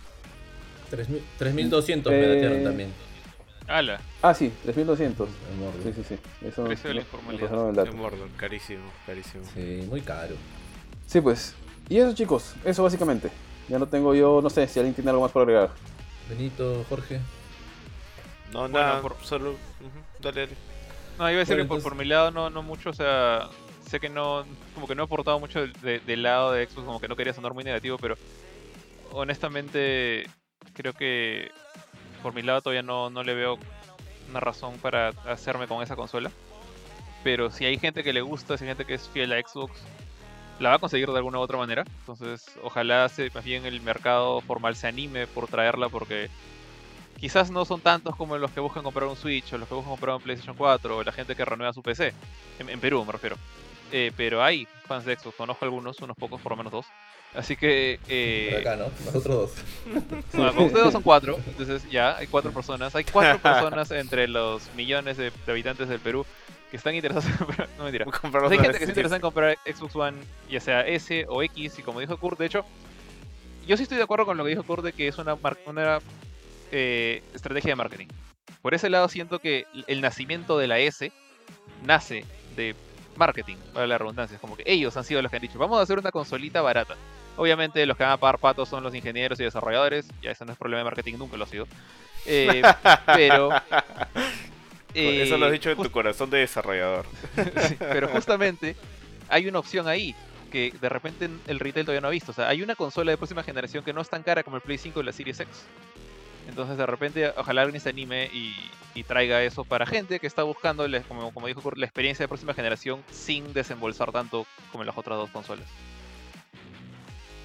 3000 0.91 1.23
3200 1.39 2.13
me 2.13 2.19
Eh, 2.19 2.29
datearon 2.35 2.65
también. 2.65 2.93
Ala, 3.67 4.01
Ah, 4.23 4.33
sí, 4.33 4.51
3200. 4.63 5.29
en 5.51 5.59
Mordor. 5.61 5.83
Sí, 5.85 5.93
sí, 5.95 6.03
sí. 6.09 6.47
Eso 6.47 6.65
Precio 6.65 6.89
de 6.89 6.95
la 6.95 7.01
me- 7.01 7.05
me 7.05 7.07
informalidad. 7.07 7.43
pasaron 7.51 7.69
el 7.71 7.77
dato. 7.77 7.91
En 7.91 7.97
Mordor, 7.99 8.29
carísimo, 8.37 8.91
carísimo. 9.07 9.45
Sí, 9.55 9.85
muy 9.89 10.01
caro. 10.01 10.35
Sí, 11.07 11.21
pues. 11.21 11.55
Y 11.89 11.99
eso, 11.99 12.15
chicos, 12.15 12.55
eso 12.65 12.83
básicamente. 12.83 13.31
Ya 13.69 13.79
no 13.79 13.87
tengo 13.87 14.15
yo, 14.15 14.41
no 14.43 14.49
sé 14.49 14.67
si 14.69 14.79
alguien 14.79 14.95
tiene 14.95 15.11
algo 15.11 15.23
más 15.23 15.33
por 15.33 15.43
agregar. 15.43 15.71
Benito, 16.31 16.85
Jorge. 16.89 17.21
No, 18.53 18.61
Bueno, 18.61 18.79
nada, 18.79 19.03
por- 19.03 19.17
solo... 19.23 19.55
dale, 20.21 20.41
dale. 20.47 20.53
No, 21.19 21.29
iba 21.31 21.37
a 21.37 21.41
decir 21.41 21.57
Bueno, 21.57 21.65
que 21.65 21.69
por, 21.69 21.77
entonces- 21.79 21.83
por 21.85 21.95
mi 21.97 22.05
lado 22.07 22.31
no, 22.31 22.49
no 22.49 22.63
mucho, 22.63 22.89
o 22.91 22.95
sea, 22.95 23.49
sé 23.87 24.01
que 24.01 24.09
no, 24.09 24.45
como 24.75 24.87
que 24.89 24.95
no 24.95 25.03
he 25.03 25.05
aportado 25.05 25.39
mucho 25.39 25.61
del, 25.61 25.73
de- 25.75 26.01
del 26.01 26.23
lado 26.23 26.53
de 26.53 26.65
Xbox, 26.67 26.87
como 26.87 27.01
que 27.01 27.09
no 27.09 27.17
quería 27.17 27.35
sonar 27.35 27.53
muy 27.53 27.65
negativo, 27.65 27.99
pero 27.99 28.17
honestamente 29.13 30.27
creo 30.79 30.93
que 30.93 31.51
por 32.23 32.33
mi 32.35 32.43
lado 32.43 32.63
todavía 32.63 32.83
no, 32.83 33.11
no 33.11 33.25
le 33.25 33.35
veo 33.35 33.59
una 34.31 34.41
razón 34.41 34.79
para 34.79 35.09
hacerme 35.27 35.67
con 35.67 35.83
esa 35.83 35.97
consola. 35.97 36.31
Pero 37.25 37.51
si 37.51 37.65
hay 37.65 37.79
gente 37.79 38.05
que 38.05 38.13
le 38.13 38.21
gusta, 38.21 38.57
si 38.57 38.65
hay 38.65 38.71
gente 38.71 38.85
que 38.85 38.95
es 38.95 39.09
fiel 39.09 39.33
a 39.33 39.41
Xbox, 39.41 39.73
la 40.61 40.71
va 40.71 40.77
a 40.77 40.79
conseguir 40.79 41.09
de 41.09 41.17
alguna 41.17 41.39
u 41.39 41.43
otra 41.43 41.59
manera. 41.59 41.85
Entonces, 42.01 42.47
ojalá 42.63 43.09
se, 43.09 43.31
más 43.35 43.45
bien 43.45 43.67
el 43.67 43.81
mercado 43.81 44.41
formal 44.41 44.77
se 44.77 44.87
anime 44.87 45.27
por 45.27 45.49
traerla 45.49 45.89
porque 45.89 46.31
quizás 47.19 47.51
no 47.51 47.65
son 47.65 47.81
tantos 47.81 48.15
como 48.15 48.39
los 48.39 48.53
que 48.53 48.61
buscan 48.61 48.85
comprar 48.85 49.09
un 49.09 49.17
Switch 49.17 49.53
o 49.53 49.59
los 49.59 49.69
que 49.69 49.75
buscan 49.75 49.91
comprar 49.91 50.15
un 50.15 50.23
PlayStation 50.23 50.57
4 50.57 50.99
o 50.99 51.03
la 51.03 51.13
gente 51.13 51.35
que 51.35 51.45
renueva 51.45 51.73
su 51.73 51.83
PC. 51.83 52.15
En, 52.61 52.69
en 52.69 52.79
Perú 52.79 53.05
me 53.05 53.13
refiero. 53.13 53.37
Eh, 53.91 54.13
pero 54.17 54.45
hay 54.45 54.67
fans 54.87 55.05
de 55.05 55.17
Xbox, 55.17 55.37
conozco 55.37 55.65
algunos, 55.65 55.99
unos 56.01 56.17
pocos, 56.17 56.41
por 56.41 56.53
lo 56.53 56.57
menos 56.57 56.73
dos. 56.73 56.87
Así 57.35 57.57
que... 57.57 58.01
eh, 58.09 58.49
Por 58.53 58.61
acá, 58.61 58.77
¿no? 58.77 58.87
Nosotros 59.05 59.37
dos. 59.37 60.25
bueno, 60.33 60.55
con 60.55 60.65
ustedes 60.67 60.93
son 60.93 61.03
cuatro, 61.03 61.39
entonces 61.47 61.89
ya 61.91 62.17
hay 62.17 62.27
cuatro 62.27 62.51
personas. 62.53 62.95
Hay 62.97 63.05
cuatro 63.05 63.39
personas 63.43 63.91
entre 63.91 64.27
los 64.29 64.63
millones 64.75 65.17
de, 65.17 65.31
de 65.31 65.53
habitantes 65.53 65.89
del 65.89 66.01
Perú 66.01 66.25
que 66.71 66.77
están 66.77 66.95
interesados 66.95 67.31
en 67.31 67.37
comprar. 67.37 67.69
No 67.79 67.85
mentira. 67.85 68.05
Comprar 68.07 68.45
hay 68.53 68.59
gente 68.59 68.79
que 68.79 68.85
se 68.87 68.91
interesa 68.91 69.17
en 69.17 69.23
comprar 69.23 69.57
Xbox 69.65 69.95
One, 69.97 70.17
ya 70.51 70.61
sea 70.61 70.87
S 70.87 71.27
o 71.29 71.43
X, 71.43 71.79
y 71.79 71.83
como 71.83 72.01
dijo 72.01 72.17
Kurt, 72.19 72.39
de 72.39 72.47
hecho, 72.47 72.65
yo 73.67 73.77
sí 73.77 73.83
estoy 73.85 73.99
de 73.99 74.05
acuerdo 74.05 74.27
con 74.27 74.37
lo 74.37 74.45
que 74.45 74.51
dijo 74.51 74.63
Kurt 74.65 74.85
de 74.85 74.93
que 74.93 75.09
es 75.09 75.17
una, 75.19 75.37
mar- 75.37 75.59
una 75.67 75.99
eh, 76.73 77.23
estrategia 77.35 77.71
de 77.73 77.77
marketing. 77.77 78.07
Por 78.63 78.75
ese 78.75 78.91
lado 78.91 79.09
siento 79.09 79.39
que 79.39 79.67
el 79.87 80.01
nacimiento 80.01 80.59
de 80.59 80.67
la 80.67 80.79
S 80.79 81.13
nace 81.85 82.25
de 82.57 82.75
marketing, 83.19 83.57
para 83.73 83.87
la 83.87 83.99
redundancia. 83.99 84.37
Es 84.37 84.41
como 84.41 84.57
que 84.57 84.63
ellos 84.67 84.97
han 84.97 85.05
sido 85.05 85.21
los 85.21 85.31
que 85.31 85.37
han 85.37 85.43
dicho, 85.43 85.59
vamos 85.59 85.79
a 85.79 85.83
hacer 85.83 85.99
una 85.99 86.11
consolita 86.11 86.63
barata. 86.63 86.97
Obviamente 87.37 87.85
los 87.87 87.97
que 87.97 88.05
van 88.05 88.13
a 88.13 88.17
pagar 88.17 88.39
patos 88.39 88.69
son 88.69 88.83
los 88.83 88.95
ingenieros 88.95 89.39
y 89.41 89.45
desarrolladores, 89.45 90.09
ya 90.23 90.31
eso 90.31 90.45
no 90.45 90.53
es 90.53 90.59
problema 90.59 90.79
de 90.79 90.85
marketing, 90.85 91.15
nunca 91.19 91.37
lo 91.37 91.45
ha 91.45 91.49
sido. 91.49 91.67
Eh, 92.27 92.63
pero... 93.07 93.51
Eso 94.95 95.37
lo 95.37 95.47
has 95.47 95.51
eh, 95.51 95.53
dicho 95.53 95.71
en 95.71 95.77
tu 95.77 95.91
corazón 95.91 96.31
de 96.31 96.39
desarrollador. 96.39 97.07
Sí, 97.69 97.77
pero 97.79 98.09
justamente 98.09 98.75
hay 99.29 99.47
una 99.47 99.59
opción 99.59 99.87
ahí 99.87 100.15
que 100.51 100.73
de 100.81 100.89
repente 100.89 101.29
el 101.47 101.61
retail 101.61 101.85
todavía 101.85 102.01
no 102.01 102.09
ha 102.09 102.13
visto. 102.13 102.33
O 102.33 102.35
sea, 102.35 102.49
hay 102.49 102.63
una 102.63 102.75
consola 102.75 103.11
de 103.11 103.17
próxima 103.17 103.43
generación 103.43 103.85
que 103.85 103.93
no 103.93 104.01
es 104.01 104.09
tan 104.09 104.23
cara 104.23 104.43
como 104.43 104.57
el 104.57 104.63
Play 104.63 104.79
5 104.79 105.01
y 105.01 105.05
la 105.05 105.13
Series 105.13 105.41
X. 105.41 105.67
Entonces, 106.49 106.77
de 106.77 106.87
repente, 106.87 107.33
ojalá 107.37 107.63
alguien 107.63 107.81
se 107.81 107.91
anime 107.91 108.31
y, 108.33 108.57
y 108.95 109.05
traiga 109.05 109.43
eso 109.45 109.65
para 109.65 109.87
gente 109.87 110.19
que 110.19 110.27
está 110.27 110.43
buscando, 110.43 110.89
la- 110.89 111.03
como, 111.03 111.31
como 111.33 111.47
dijo 111.47 111.61
Kurt, 111.61 111.77
la 111.79 111.87
experiencia 111.87 112.25
de 112.25 112.29
próxima 112.29 112.55
generación 112.55 113.05
sin 113.13 113.53
desembolsar 113.53 114.11
tanto 114.11 114.47
como 114.73 114.83
en 114.83 114.87
las 114.87 114.97
otras 114.99 115.19
dos 115.19 115.31
consolas. 115.31 115.67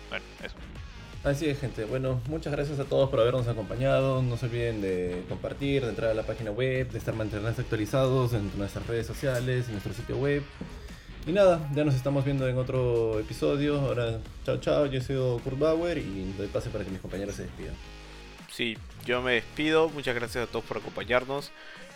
Bueno, 0.09 0.25
eso. 0.43 0.55
Así 1.23 1.47
es, 1.49 1.59
gente. 1.59 1.85
Bueno, 1.85 2.19
muchas 2.27 2.51
gracias 2.51 2.80
a 2.80 2.85
todos 2.85 3.09
por 3.09 3.19
habernos 3.19 3.47
acompañado. 3.47 4.21
No 4.21 4.35
se 4.38 4.45
olviden 4.47 4.81
de 4.81 5.23
compartir, 5.30 5.84
de 5.84 5.89
entrar 5.89 6.11
a 6.11 6.13
la 6.13 6.23
página 6.23 6.51
web, 6.51 6.89
de 6.91 6.97
estar 6.97 7.13
mantenerse 7.15 7.61
actualizados 7.61 8.34
en 8.34 8.51
nuestras 8.57 8.85
redes 8.88 9.07
sociales, 9.07 9.67
en 9.67 9.71
nuestro 9.73 9.93
sitio 9.93 10.17
web. 10.17 10.43
Y 11.25 11.31
nada, 11.31 11.69
ya 11.73 11.85
nos 11.85 11.95
estamos 11.95 12.25
viendo 12.25 12.47
en 12.49 12.57
otro 12.57 13.19
episodio. 13.19 13.80
Ahora, 13.80 14.19
chao, 14.45 14.57
chao. 14.57 14.85
Yo 14.85 14.99
he 14.99 15.01
sido 15.01 15.39
Kurt 15.39 15.57
Bauer 15.57 15.97
y 15.97 16.34
doy 16.38 16.47
pase 16.47 16.69
para 16.69 16.84
que 16.84 16.91
mis 16.91 16.99
compañeros 16.99 17.35
se 17.35 17.43
despidan. 17.43 17.75
Sí, 18.51 18.77
yo 19.05 19.21
me 19.21 19.34
despido. 19.34 19.89
Muchas 19.89 20.15
gracias 20.15 20.47
a 20.47 20.51
todos 20.51 20.65
por 20.65 20.77
acompañarnos. 20.77 21.51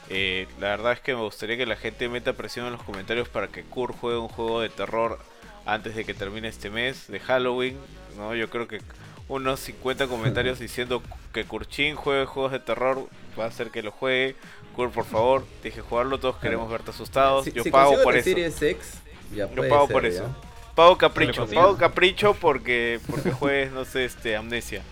Eh, 0.09 0.47
la 0.59 0.69
verdad 0.69 0.93
es 0.93 0.99
que 1.01 1.13
me 1.15 1.21
gustaría 1.21 1.57
que 1.57 1.65
la 1.65 1.75
gente 1.75 2.07
meta 2.09 2.34
presión 2.34 2.65
en 2.65 2.73
los 2.73 2.84
comentarios 2.84 3.27
para 3.29 3.47
que 3.49 3.63
Kurt 3.63 3.97
juegue 3.99 4.17
un 4.17 4.29
juego 4.29 4.61
de 4.61 4.69
terror 4.69 5.19
antes 5.65 5.95
de 5.95 6.05
que 6.05 6.13
termine 6.13 6.47
este 6.47 6.69
mes 6.69 7.07
de 7.07 7.19
Halloween. 7.19 7.77
¿no? 8.17 8.34
Yo 8.35 8.49
creo 8.49 8.67
que 8.67 8.81
unos 9.27 9.59
50 9.59 10.07
comentarios 10.07 10.59
diciendo 10.59 11.01
que 11.34 11.43
Kurchin 11.45 11.95
juegue 11.95 12.25
juegos 12.25 12.51
de 12.53 12.59
terror 12.59 13.07
va 13.39 13.45
a 13.45 13.47
hacer 13.47 13.69
que 13.69 13.84
lo 13.84 13.91
juegue. 13.91 14.35
Kurt, 14.75 14.93
por 14.93 15.05
favor, 15.05 15.45
dije 15.63 15.81
jugarlo. 15.81 16.19
Todos 16.19 16.38
queremos 16.38 16.69
verte 16.69 16.91
asustados. 16.91 17.45
Si- 17.45 17.51
yo 17.51 17.63
si 17.63 17.71
pago 17.71 18.01
por 18.03 18.15
eso. 18.15 18.23
Series 18.29 18.61
X, 18.61 18.93
ya 19.35 19.49
Yo 19.53 19.67
pago 19.67 19.88
ser, 19.88 19.93
por 19.93 20.03
ya. 20.03 20.09
eso. 20.09 20.35
Pago 20.75 20.95
capricho, 20.97 21.47
pago 21.47 21.75
capricho 21.75 22.35
porque 22.35 22.99
porque 23.09 23.31
juegues, 23.31 23.71
no 23.71 23.84
sé, 23.84 24.05
este, 24.05 24.35
amnesia. 24.35 24.84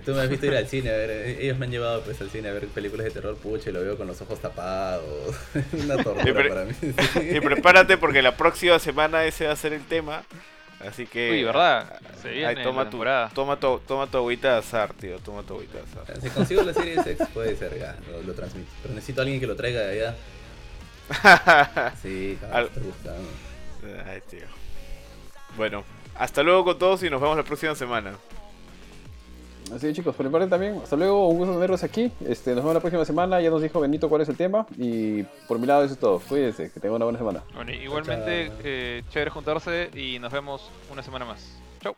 Tú 0.00 0.12
me 0.14 0.22
has 0.22 0.28
visto 0.28 0.46
ir 0.46 0.54
al 0.56 0.66
cine 0.66 0.90
a 0.90 0.96
ver, 0.96 1.10
eh, 1.10 1.38
ellos 1.44 1.58
me 1.58 1.66
han 1.66 1.70
llevado 1.72 2.02
pues 2.02 2.20
al 2.20 2.30
cine 2.30 2.48
a 2.48 2.52
ver 2.52 2.66
películas 2.68 3.04
de 3.04 3.10
terror, 3.10 3.36
pucha, 3.36 3.70
y 3.70 3.72
lo 3.72 3.80
veo 3.82 3.96
con 3.96 4.06
los 4.06 4.20
ojos 4.22 4.40
tapados. 4.40 5.34
Una 5.84 6.02
tortura 6.02 6.48
para 6.48 6.64
mí. 6.64 6.72
Y 7.36 7.40
prepárate 7.40 7.98
porque 7.98 8.22
la 8.22 8.36
próxima 8.36 8.78
semana 8.78 9.24
ese 9.24 9.46
va 9.46 9.52
a 9.52 9.56
ser 9.56 9.72
el 9.74 9.84
tema. 9.84 10.22
Así 10.80 11.06
que. 11.06 11.30
Uy, 11.30 11.44
¿verdad? 11.44 12.00
Se 12.22 12.28
Ahí, 12.30 12.34
viene 12.38 12.62
toma, 12.64 12.78
la 12.84 12.90
tu, 12.90 12.96
temporada. 12.96 13.30
toma, 13.34 13.56
tu, 13.60 13.78
toma 13.86 14.06
tu 14.08 14.16
agüita 14.18 14.52
de 14.54 14.58
azar, 14.58 14.92
tío. 14.94 15.18
Toma 15.20 15.42
tu 15.44 15.54
agüita 15.54 15.78
de 15.78 15.84
azar. 15.84 16.20
Si 16.20 16.28
consigo 16.30 16.62
la 16.62 16.72
Series 16.74 17.06
X 17.06 17.28
puede 17.32 17.54
ser, 17.56 17.78
ya, 17.78 17.94
lo, 18.10 18.22
lo 18.22 18.32
transmito. 18.34 18.68
Pero 18.82 18.94
necesito 18.94 19.20
a 19.20 19.22
alguien 19.22 19.38
que 19.40 19.46
lo 19.46 19.54
traiga 19.56 19.80
de 19.80 19.92
allá. 20.00 20.16
Sí, 22.02 22.38
cabrón, 22.40 22.70
Al- 22.74 22.82
buscando. 22.82 23.28
Ay, 24.06 24.22
tío. 24.30 24.46
Bueno, 25.56 25.84
hasta 26.16 26.42
luego 26.42 26.64
con 26.64 26.78
todos 26.78 27.02
y 27.02 27.10
nos 27.10 27.20
vemos 27.20 27.36
la 27.36 27.42
próxima 27.44 27.74
semana. 27.74 28.14
Así 29.74 29.86
que 29.86 29.92
chicos, 29.92 30.14
por 30.14 30.26
mi 30.26 30.32
parte 30.32 30.48
también, 30.48 30.80
hasta 30.82 30.96
luego, 30.96 31.28
un 31.28 31.38
gusto 31.38 31.54
tenerlos 31.54 31.82
aquí. 31.82 32.12
Este, 32.26 32.50
nos 32.50 32.58
vemos 32.58 32.74
la 32.74 32.80
próxima 32.80 33.04
semana, 33.04 33.40
ya 33.40 33.50
nos 33.50 33.62
dijo 33.62 33.80
Benito 33.80 34.08
cuál 34.08 34.22
es 34.22 34.28
el 34.28 34.36
tema. 34.36 34.66
Y 34.76 35.22
por 35.48 35.58
mi 35.58 35.66
lado 35.66 35.84
eso 35.84 35.94
es 35.94 36.00
todo. 36.00 36.20
Cuídense, 36.20 36.70
que 36.70 36.80
tengan 36.80 36.96
una 36.96 37.06
buena 37.06 37.18
semana. 37.18 37.42
Bueno, 37.54 37.72
igualmente, 37.72 38.50
eh, 38.62 39.02
chévere 39.10 39.30
juntarse 39.30 39.90
y 39.94 40.18
nos 40.18 40.32
vemos 40.32 40.70
una 40.90 41.02
semana 41.02 41.24
más. 41.24 41.58
Chau. 41.80 41.96